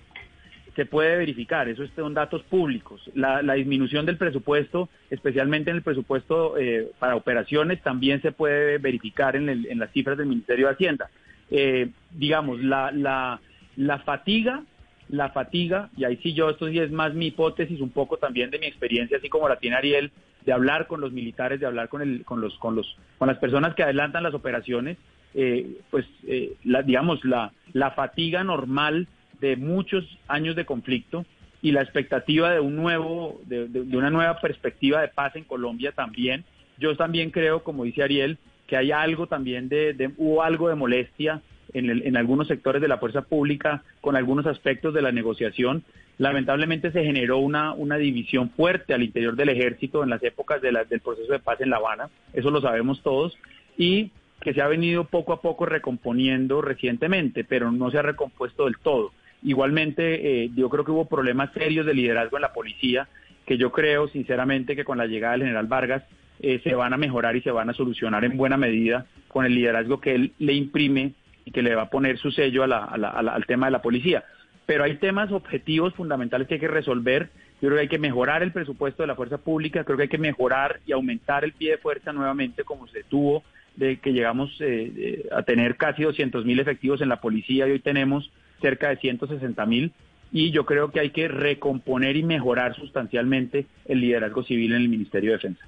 se 0.76 0.85
puede 0.85 1.18
verificar, 1.18 1.68
eso 1.69 1.84
son 1.95 2.14
datos 2.14 2.42
públicos. 2.43 3.02
La, 3.16 3.42
disminución 3.53 4.06
del 4.06 4.18
presupuesto, 4.18 4.90
especialmente 5.10 5.69
en 5.69 5.77
el 5.77 5.84
presupuesto 5.84 6.58
eh, 6.58 6.90
para 7.00 7.16
operaciones, 7.16 7.82
también 7.82 8.22
se 8.22 8.32
puede 8.32 8.77
verificar 8.80 9.35
en, 9.35 9.50
el- 9.50 9.68
en 9.68 9.80
las 9.80 9.92
cifras 9.92 10.18
del 10.18 10.27
Ministerio 10.27 10.68
de 10.68 10.74
Hacienda. 10.74 11.10
Eh, 11.52 11.90
digamos, 12.11 12.61
la, 12.64 12.92
la, 12.92 13.40
la 13.76 14.00
fatiga, 14.00 14.64
la 15.10 15.30
fatiga, 15.30 15.90
y 15.95 16.06
ahí 16.06 16.18
sí 16.24 16.34
yo, 16.34 16.50
esto 16.50 16.68
sí 16.69 16.80
es 16.80 16.92
más 16.92 17.14
mi 17.14 17.27
hipótesis, 17.27 17.80
un 17.80 17.92
poco 17.92 18.18
también 18.18 18.50
de 18.50 18.58
mi 18.60 18.66
experiencia, 18.66 19.18
así 19.18 19.30
como 19.30 19.48
la 19.48 19.58
tiene 19.58 19.76
Ariel, 19.76 20.11
de 20.45 20.53
hablar 20.53 20.88
con 20.88 21.00
los 21.02 21.11
militares, 21.11 21.60
de 21.60 21.66
hablar 21.68 21.88
con, 21.90 22.02
el, 22.02 22.26
con, 22.26 22.42
los, 22.42 22.58
con, 22.58 22.76
los, 22.76 22.98
con 23.19 23.27
las 23.27 23.38
personas 23.38 23.76
que 23.76 23.84
adelantan 23.84 24.24
las 24.24 24.34
operaciones, 24.34 24.98
eh, 25.35 25.77
pues, 25.92 26.06
eh, 26.27 26.53
la, 26.64 26.82
digamos, 26.82 27.24
la, 27.26 27.52
la 27.74 27.92
fatiga 27.92 28.43
normal 28.43 29.08
de 29.44 29.58
muchos 29.58 30.04
años 30.30 30.56
de 30.56 30.64
conflicto 30.66 31.26
y 31.62 31.74
la 31.74 31.82
expectativa 31.82 32.52
de 32.52 32.62
un 32.62 32.78
nuevo, 32.78 33.42
de, 33.46 33.66
una 33.98 34.10
nueva 34.10 34.40
perspectiva 34.40 35.02
de 35.02 35.10
paz 35.10 35.36
en 35.36 35.44
Colombia 35.44 35.92
también. 35.92 36.46
Yo 36.78 36.96
también 36.96 37.30
creo, 37.30 37.62
como 37.62 37.84
dice 37.84 38.04
Ariel, 38.04 38.38
que 38.68 38.78
hay 38.78 38.92
algo 38.94 39.28
también 39.28 39.68
de, 39.68 39.94
de- 39.94 40.12
hubo 40.18 40.44
algo 40.44 40.70
de 40.70 40.76
molestia 40.76 41.42
en, 41.74 41.90
el- 41.90 42.04
en 42.08 42.16
algunos 42.16 42.48
sectores 42.48 42.82
de 42.82 42.88
la 42.88 42.98
fuerza 43.00 43.22
pública 43.24 43.84
con 44.00 44.16
algunos 44.16 44.46
aspectos 44.46 44.94
de 44.94 45.02
la 45.02 45.12
negociación. 45.12 45.84
Lamentablemente 46.18 46.92
se 46.92 47.04
generó 47.04 47.40
una, 47.40 47.74
una 47.74 47.98
división 47.98 48.50
fuerte 48.52 48.94
al 48.94 49.04
interior 49.04 49.36
del 49.36 49.50
ejército 49.50 50.04
en 50.04 50.10
las 50.10 50.24
épocas 50.24 50.62
de 50.62 50.72
la- 50.72 50.86
del 50.86 51.02
proceso 51.02 51.34
de 51.34 51.40
paz 51.40 51.60
en 51.60 51.70
La 51.70 51.78
Habana, 51.78 52.10
eso 52.34 52.50
lo 52.50 52.62
sabemos 52.62 53.02
todos, 53.04 53.38
y 53.78 54.12
que 54.42 54.54
se 54.54 54.62
ha 54.62 54.68
venido 54.68 55.06
poco 55.06 55.32
a 55.34 55.42
poco 55.42 55.66
recomponiendo 55.66 56.62
recientemente, 56.62 57.44
pero 57.46 57.72
no 57.72 57.90
se 57.92 57.98
ha 58.00 58.02
recompuesto 58.02 58.66
del 58.66 58.78
todo. 58.78 59.12
Igualmente, 59.44 60.44
eh, 60.44 60.52
yo 60.56 60.70
creo 60.70 60.86
que 60.86 60.92
hubo 60.92 61.06
problemas 61.08 61.52
serios 61.54 61.86
de 61.86 61.94
liderazgo 61.94 62.38
en 62.38 62.42
la 62.42 62.54
policía, 62.54 63.08
que 63.46 63.58
yo 63.58 63.72
creo 63.72 64.08
sinceramente 64.08 64.76
que 64.76 64.86
con 64.86 64.98
la 64.98 65.06
llegada 65.06 65.34
del 65.34 65.42
general 65.44 65.68
Vargas 65.68 66.04
eh, 66.40 66.62
se 66.64 66.76
van 66.76 66.94
a 66.94 66.98
mejorar 66.98 67.36
y 67.36 67.42
se 67.42 67.52
van 67.52 67.70
a 67.70 67.74
solucionar 67.74 68.24
en 68.26 68.38
buena 68.38 68.58
medida 68.58 69.06
con 69.28 69.46
el 69.46 69.54
liderazgo 69.56 70.00
que 70.00 70.16
él 70.16 70.32
le 70.40 70.54
imprime 70.54 71.14
y 71.46 71.52
que 71.52 71.62
le 71.62 71.76
va 71.76 71.84
a 71.84 71.90
poner 71.90 72.18
su 72.18 72.32
sello 72.32 72.64
a 72.64 72.68
la- 72.68 72.84
al 72.86 73.46
tema 73.46 73.68
de 73.68 73.72
la 73.72 73.82
policía. 73.82 74.24
Pero 74.66 74.86
hay 74.86 74.96
temas 74.96 75.32
objetivos 75.32 75.94
fundamentales 75.94 76.48
que 76.48 76.54
hay 76.56 76.60
que 76.60 76.68
resolver. 76.70 77.30
Yo 77.62 77.68
creo 77.68 77.76
que 77.76 77.82
hay 77.82 77.88
que 77.90 78.00
mejorar 78.00 78.44
el 78.44 78.54
presupuesto 78.54 79.04
de 79.04 79.08
la 79.08 79.16
fuerza 79.16 79.38
pública, 79.38 79.84
creo 79.84 79.98
que 79.98 80.04
hay 80.04 80.10
que 80.10 80.18
mejorar 80.18 80.80
y 80.86 80.94
aumentar 80.94 81.44
el 81.44 81.52
pie 81.52 81.72
de 81.72 81.78
fuerza 81.78 82.14
nuevamente 82.14 82.64
como 82.64 82.88
se 82.88 83.04
tuvo 83.04 83.44
de 83.76 83.98
que 83.98 84.14
llegamos 84.14 84.56
eh, 84.62 84.92
eh, 84.96 85.26
a 85.32 85.44
tener 85.44 85.76
casi 85.76 86.04
200 86.04 86.46
mil 86.46 86.60
efectivos 86.60 87.02
en 87.02 87.10
la 87.10 87.20
policía 87.20 87.68
y 87.68 87.72
hoy 87.72 87.80
tenemos 87.80 88.32
cerca 88.64 88.90
de 88.90 88.95
160 88.98 89.66
mil 89.66 89.92
y 90.32 90.50
yo 90.51 90.66
creo 90.66 90.90
que 90.90 91.00
hay 91.01 91.11
que 91.11 91.27
recomponer 91.27 92.16
y 92.16 92.24
mejorar 92.24 92.75
sustancialmente 92.75 93.67
el 93.85 94.00
liderazgo 94.00 94.43
civil 94.43 94.72
en 94.74 94.82
el 94.82 94.90
Ministerio 94.90 95.32
de 95.32 95.38
Defensa. 95.38 95.66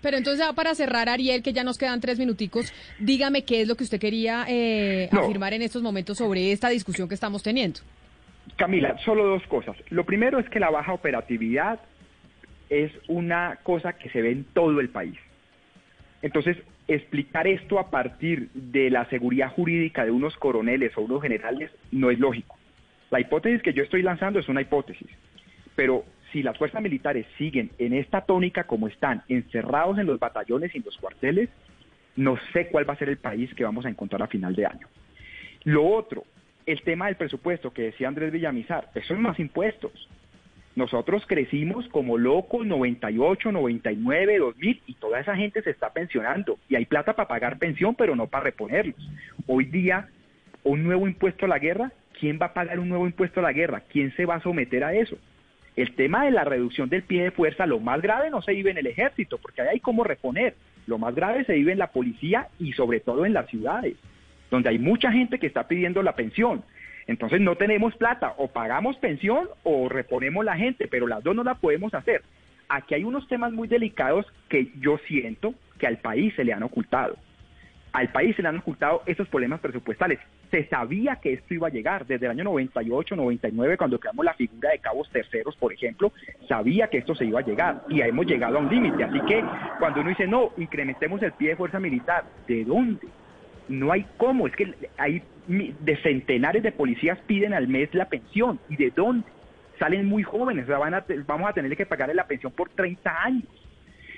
Pero 0.00 0.16
entonces, 0.16 0.44
ya 0.44 0.52
para 0.54 0.74
cerrar, 0.74 1.08
Ariel, 1.08 1.42
que 1.42 1.52
ya 1.52 1.64
nos 1.64 1.76
quedan 1.76 2.00
tres 2.00 2.18
minuticos, 2.18 2.72
dígame 3.00 3.44
qué 3.44 3.60
es 3.62 3.68
lo 3.68 3.74
que 3.74 3.84
usted 3.84 4.00
quería 4.00 4.44
eh, 4.48 5.08
No. 5.12 5.20
afirmar 5.24 5.52
en 5.52 5.62
estos 5.62 5.82
momentos 5.82 6.16
sobre 6.18 6.52
esta 6.52 6.68
discusión 6.68 7.08
que 7.08 7.14
estamos 7.14 7.42
teniendo. 7.42 7.80
Camila, 8.56 8.96
solo 9.04 9.26
dos 9.26 9.42
cosas. 9.48 9.76
Lo 9.90 10.04
primero 10.04 10.38
es 10.38 10.48
que 10.48 10.58
la 10.60 10.70
baja 10.70 10.92
operatividad 10.92 11.80
es 12.70 12.92
una 13.08 13.58
cosa 13.62 13.92
que 13.94 14.08
se 14.10 14.22
ve 14.22 14.30
en 14.32 14.44
todo 14.44 14.80
el 14.80 14.88
país. 14.88 15.16
Entonces, 16.22 16.56
explicar 16.88 17.46
esto 17.46 17.78
a 17.78 17.90
partir 17.90 18.48
de 18.54 18.90
la 18.90 19.04
seguridad 19.10 19.52
jurídica 19.52 20.04
de 20.04 20.10
unos 20.10 20.36
coroneles 20.36 20.96
o 20.96 21.02
unos 21.02 21.22
generales 21.22 21.70
no 21.92 22.10
es 22.10 22.18
lógico. 22.18 22.56
La 23.10 23.20
hipótesis 23.20 23.62
que 23.62 23.74
yo 23.74 23.82
estoy 23.82 24.02
lanzando 24.02 24.38
es 24.38 24.48
una 24.48 24.62
hipótesis, 24.62 25.08
pero 25.76 26.04
si 26.32 26.42
las 26.42 26.56
fuerzas 26.58 26.82
militares 26.82 27.26
siguen 27.36 27.70
en 27.78 27.92
esta 27.92 28.22
tónica 28.22 28.64
como 28.64 28.88
están, 28.88 29.22
encerrados 29.28 29.98
en 29.98 30.06
los 30.06 30.18
batallones 30.18 30.74
y 30.74 30.78
en 30.78 30.84
los 30.84 30.96
cuarteles, 30.96 31.50
no 32.16 32.36
sé 32.52 32.68
cuál 32.68 32.88
va 32.88 32.94
a 32.94 32.98
ser 32.98 33.10
el 33.10 33.18
país 33.18 33.52
que 33.54 33.64
vamos 33.64 33.86
a 33.86 33.88
encontrar 33.88 34.22
a 34.22 34.26
final 34.26 34.54
de 34.54 34.66
año. 34.66 34.88
Lo 35.64 35.86
otro, 35.86 36.24
el 36.66 36.82
tema 36.82 37.06
del 37.06 37.16
presupuesto 37.16 37.72
que 37.72 37.82
decía 37.82 38.08
Andrés 38.08 38.32
Villamizar, 38.32 38.90
eso 38.94 39.08
son 39.08 39.22
más 39.22 39.38
impuestos. 39.38 40.08
Nosotros 40.78 41.24
crecimos 41.26 41.88
como 41.88 42.18
locos 42.18 42.64
98, 42.64 43.50
99, 43.50 44.38
2000 44.38 44.82
y 44.86 44.94
toda 44.94 45.18
esa 45.18 45.34
gente 45.34 45.60
se 45.60 45.70
está 45.70 45.92
pensionando 45.92 46.56
y 46.68 46.76
hay 46.76 46.84
plata 46.84 47.14
para 47.14 47.26
pagar 47.26 47.58
pensión 47.58 47.96
pero 47.96 48.14
no 48.14 48.28
para 48.28 48.44
reponerlos. 48.44 48.94
Hoy 49.48 49.64
día 49.64 50.06
un 50.62 50.84
nuevo 50.84 51.08
impuesto 51.08 51.46
a 51.46 51.48
la 51.48 51.58
guerra, 51.58 51.90
¿quién 52.20 52.38
va 52.40 52.46
a 52.46 52.54
pagar 52.54 52.78
un 52.78 52.88
nuevo 52.88 53.06
impuesto 53.06 53.40
a 53.40 53.42
la 53.42 53.52
guerra? 53.52 53.82
¿Quién 53.90 54.14
se 54.14 54.24
va 54.24 54.36
a 54.36 54.40
someter 54.40 54.84
a 54.84 54.94
eso? 54.94 55.18
El 55.74 55.96
tema 55.96 56.26
de 56.26 56.30
la 56.30 56.44
reducción 56.44 56.88
del 56.88 57.02
pie 57.02 57.24
de 57.24 57.32
fuerza, 57.32 57.66
lo 57.66 57.80
más 57.80 58.00
grave 58.00 58.30
no 58.30 58.40
se 58.40 58.52
vive 58.52 58.70
en 58.70 58.78
el 58.78 58.86
ejército, 58.86 59.38
porque 59.38 59.62
ahí 59.62 59.68
hay 59.72 59.80
cómo 59.80 60.04
reponer. 60.04 60.54
Lo 60.86 60.96
más 60.96 61.12
grave 61.12 61.44
se 61.44 61.54
vive 61.54 61.72
en 61.72 61.78
la 61.78 61.90
policía 61.90 62.50
y 62.60 62.72
sobre 62.74 63.00
todo 63.00 63.26
en 63.26 63.32
las 63.32 63.48
ciudades, 63.48 63.96
donde 64.48 64.68
hay 64.68 64.78
mucha 64.78 65.10
gente 65.10 65.40
que 65.40 65.48
está 65.48 65.66
pidiendo 65.66 66.04
la 66.04 66.14
pensión. 66.14 66.62
Entonces 67.08 67.40
no 67.40 67.56
tenemos 67.56 67.96
plata, 67.96 68.34
o 68.36 68.48
pagamos 68.48 68.96
pensión 68.98 69.48
o 69.64 69.88
reponemos 69.88 70.44
la 70.44 70.56
gente, 70.56 70.86
pero 70.88 71.06
las 71.06 71.24
dos 71.24 71.34
no 71.34 71.42
la 71.42 71.54
podemos 71.54 71.92
hacer. 71.94 72.22
Aquí 72.68 72.94
hay 72.94 73.02
unos 73.02 73.26
temas 73.28 73.50
muy 73.50 73.66
delicados 73.66 74.26
que 74.50 74.70
yo 74.78 74.98
siento 75.08 75.54
que 75.78 75.86
al 75.86 75.96
país 75.96 76.34
se 76.36 76.44
le 76.44 76.52
han 76.52 76.62
ocultado. 76.62 77.16
Al 77.92 78.12
país 78.12 78.36
se 78.36 78.42
le 78.42 78.48
han 78.48 78.58
ocultado 78.58 79.02
esos 79.06 79.26
problemas 79.28 79.60
presupuestales. 79.60 80.18
Se 80.50 80.66
sabía 80.66 81.16
que 81.16 81.32
esto 81.32 81.54
iba 81.54 81.68
a 81.68 81.70
llegar 81.70 82.06
desde 82.06 82.26
el 82.26 82.32
año 82.32 82.44
98, 82.44 83.16
99, 83.16 83.78
cuando 83.78 83.98
creamos 83.98 84.26
la 84.26 84.34
figura 84.34 84.70
de 84.70 84.78
cabos 84.78 85.08
terceros, 85.10 85.56
por 85.56 85.72
ejemplo, 85.72 86.12
sabía 86.46 86.88
que 86.88 86.98
esto 86.98 87.14
se 87.14 87.24
iba 87.24 87.40
a 87.40 87.42
llegar 87.42 87.84
y 87.88 88.02
hemos 88.02 88.26
llegado 88.26 88.58
a 88.58 88.60
un 88.60 88.68
límite. 88.68 89.02
Así 89.02 89.20
que 89.22 89.42
cuando 89.78 90.02
uno 90.02 90.10
dice, 90.10 90.26
no, 90.26 90.52
incrementemos 90.58 91.22
el 91.22 91.32
pie 91.32 91.50
de 91.50 91.56
fuerza 91.56 91.80
militar, 91.80 92.24
¿de 92.46 92.66
dónde? 92.66 93.08
No 93.70 93.92
hay 93.92 94.04
cómo, 94.18 94.46
es 94.46 94.54
que 94.54 94.74
hay 94.98 95.22
de 95.48 95.96
centenares 96.02 96.62
de 96.62 96.72
policías 96.72 97.18
piden 97.26 97.54
al 97.54 97.68
mes 97.68 97.92
la 97.94 98.08
pensión. 98.08 98.60
¿Y 98.68 98.76
de 98.76 98.90
dónde? 98.90 99.26
Salen 99.78 100.06
muy 100.06 100.22
jóvenes, 100.22 100.64
o 100.64 100.68
sea, 100.68 100.78
van 100.78 100.94
a 100.94 101.04
vamos 101.26 101.48
a 101.48 101.52
tener 101.52 101.76
que 101.76 101.86
pagarle 101.86 102.14
la 102.14 102.26
pensión 102.26 102.52
por 102.52 102.68
30 102.68 103.22
años. 103.22 103.44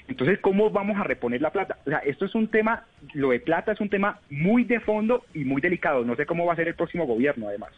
Entonces, 0.09 0.41
¿cómo 0.41 0.71
vamos 0.71 0.99
a 0.99 1.05
reponer 1.05 1.41
la 1.41 1.53
plata? 1.53 1.79
O 1.87 1.91
sea, 1.91 1.99
esto 1.99 2.25
es 2.25 2.35
un 2.35 2.49
tema, 2.49 2.85
lo 3.15 3.31
de 3.31 3.39
plata 3.39 3.71
es 3.73 3.81
un 3.81 3.89
tema 3.89 4.19
muy 4.29 4.65
de 4.65 4.81
fondo 4.81 5.25
y 5.35 5.45
muy 5.45 5.61
delicado. 5.61 6.05
No 6.05 6.17
sé 6.17 6.27
cómo 6.27 6.47
va 6.47 6.55
a 6.55 6.57
ser 6.57 6.67
el 6.67 6.75
próximo 6.75 7.07
gobierno, 7.07 7.47
además. 7.47 7.71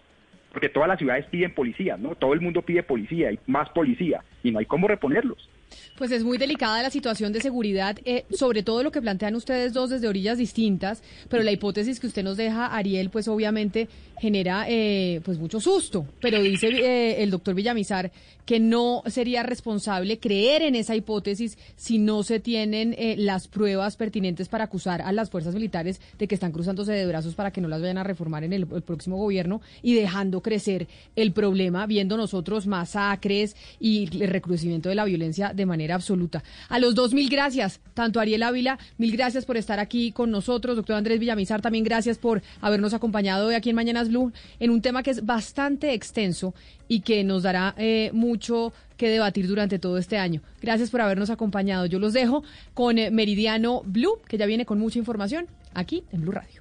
Porque 0.50 0.70
todas 0.70 0.88
las 0.88 0.98
ciudades 0.98 1.26
piden 1.26 1.52
policía, 1.52 1.96
¿no? 1.98 2.14
Todo 2.14 2.32
el 2.32 2.40
mundo 2.40 2.62
pide 2.62 2.82
policía 2.82 3.32
y 3.32 3.38
más 3.46 3.68
policía 3.70 4.22
y 4.42 4.50
no 4.50 4.60
hay 4.60 4.66
cómo 4.66 4.88
reponerlos. 4.88 5.50
Pues 5.96 6.10
es 6.12 6.24
muy 6.24 6.38
delicada 6.38 6.82
la 6.82 6.90
situación 6.90 7.32
de 7.32 7.40
seguridad, 7.40 7.98
eh, 8.04 8.24
sobre 8.32 8.62
todo 8.62 8.82
lo 8.82 8.90
que 8.90 9.02
plantean 9.02 9.34
ustedes 9.34 9.72
dos 9.72 9.90
desde 9.90 10.08
orillas 10.08 10.38
distintas, 10.38 11.02
pero 11.28 11.42
la 11.42 11.52
hipótesis 11.52 12.00
que 12.00 12.06
usted 12.06 12.22
nos 12.22 12.36
deja, 12.36 12.66
Ariel, 12.66 13.10
pues 13.10 13.28
obviamente 13.28 13.88
genera 14.20 14.66
eh, 14.68 15.20
pues 15.24 15.38
mucho 15.38 15.60
susto. 15.60 16.06
Pero 16.20 16.40
dice 16.40 16.68
eh, 16.68 17.22
el 17.22 17.30
doctor 17.30 17.54
Villamizar 17.54 18.12
que 18.46 18.60
no 18.60 19.02
sería 19.06 19.42
responsable 19.42 20.18
creer 20.18 20.62
en 20.62 20.74
esa 20.74 20.96
hipótesis 20.96 21.58
si 21.76 21.98
no 21.98 22.22
se 22.22 22.40
tienen 22.40 22.94
eh, 22.98 23.14
las 23.18 23.48
pruebas 23.48 23.96
pertinentes 23.96 24.48
para 24.48 24.64
acusar 24.64 25.02
a 25.02 25.12
las 25.12 25.30
fuerzas 25.30 25.54
militares 25.54 26.00
de 26.18 26.26
que 26.26 26.34
están 26.34 26.52
cruzándose 26.52 26.92
de 26.92 27.06
brazos 27.06 27.34
para 27.34 27.50
que 27.50 27.60
no 27.60 27.68
las 27.68 27.80
vayan 27.80 27.98
a 27.98 28.04
reformar 28.04 28.44
en 28.44 28.52
el, 28.52 28.66
próximo 28.66 29.16
gobierno 29.16 29.60
y 29.82 29.94
dejando 29.94 30.40
crecer 30.40 30.88
el 31.16 31.32
problema, 31.32 31.86
viendo 31.86 32.16
nosotros 32.16 32.66
masacres 32.66 33.56
y 33.78 34.08
el 34.22 34.28
recrudecimiento 34.28 34.88
de 34.88 34.94
la 34.94 35.04
violencia 35.04 35.52
de 35.62 35.66
manera 35.66 35.94
absoluta. 35.94 36.42
A 36.68 36.78
los 36.78 36.94
dos, 36.94 37.14
mil 37.14 37.28
gracias, 37.28 37.80
tanto 37.94 38.18
Ariel 38.18 38.42
Ávila, 38.42 38.78
mil 38.98 39.12
gracias 39.12 39.44
por 39.44 39.56
estar 39.56 39.78
aquí 39.78 40.12
con 40.12 40.30
nosotros, 40.30 40.76
doctor 40.76 40.96
Andrés 40.96 41.20
Villamizar, 41.20 41.62
también 41.62 41.84
gracias 41.84 42.18
por 42.18 42.42
habernos 42.60 42.94
acompañado 42.94 43.46
hoy 43.46 43.54
aquí 43.54 43.70
en 43.70 43.76
Mañanas 43.76 44.08
Blue 44.08 44.32
en 44.58 44.70
un 44.70 44.82
tema 44.82 45.02
que 45.02 45.10
es 45.10 45.24
bastante 45.24 45.94
extenso 45.94 46.54
y 46.88 47.00
que 47.00 47.22
nos 47.24 47.44
dará 47.44 47.74
eh, 47.78 48.10
mucho 48.12 48.72
que 48.96 49.08
debatir 49.08 49.46
durante 49.46 49.78
todo 49.78 49.98
este 49.98 50.18
año. 50.18 50.42
Gracias 50.60 50.90
por 50.90 51.00
habernos 51.00 51.30
acompañado. 51.30 51.86
Yo 51.86 51.98
los 51.98 52.12
dejo 52.12 52.42
con 52.74 52.98
eh, 52.98 53.10
Meridiano 53.10 53.82
Blue, 53.84 54.20
que 54.28 54.36
ya 54.36 54.46
viene 54.46 54.66
con 54.66 54.78
mucha 54.78 54.98
información 54.98 55.46
aquí 55.74 56.04
en 56.12 56.20
Blue 56.22 56.32
Radio. 56.32 56.60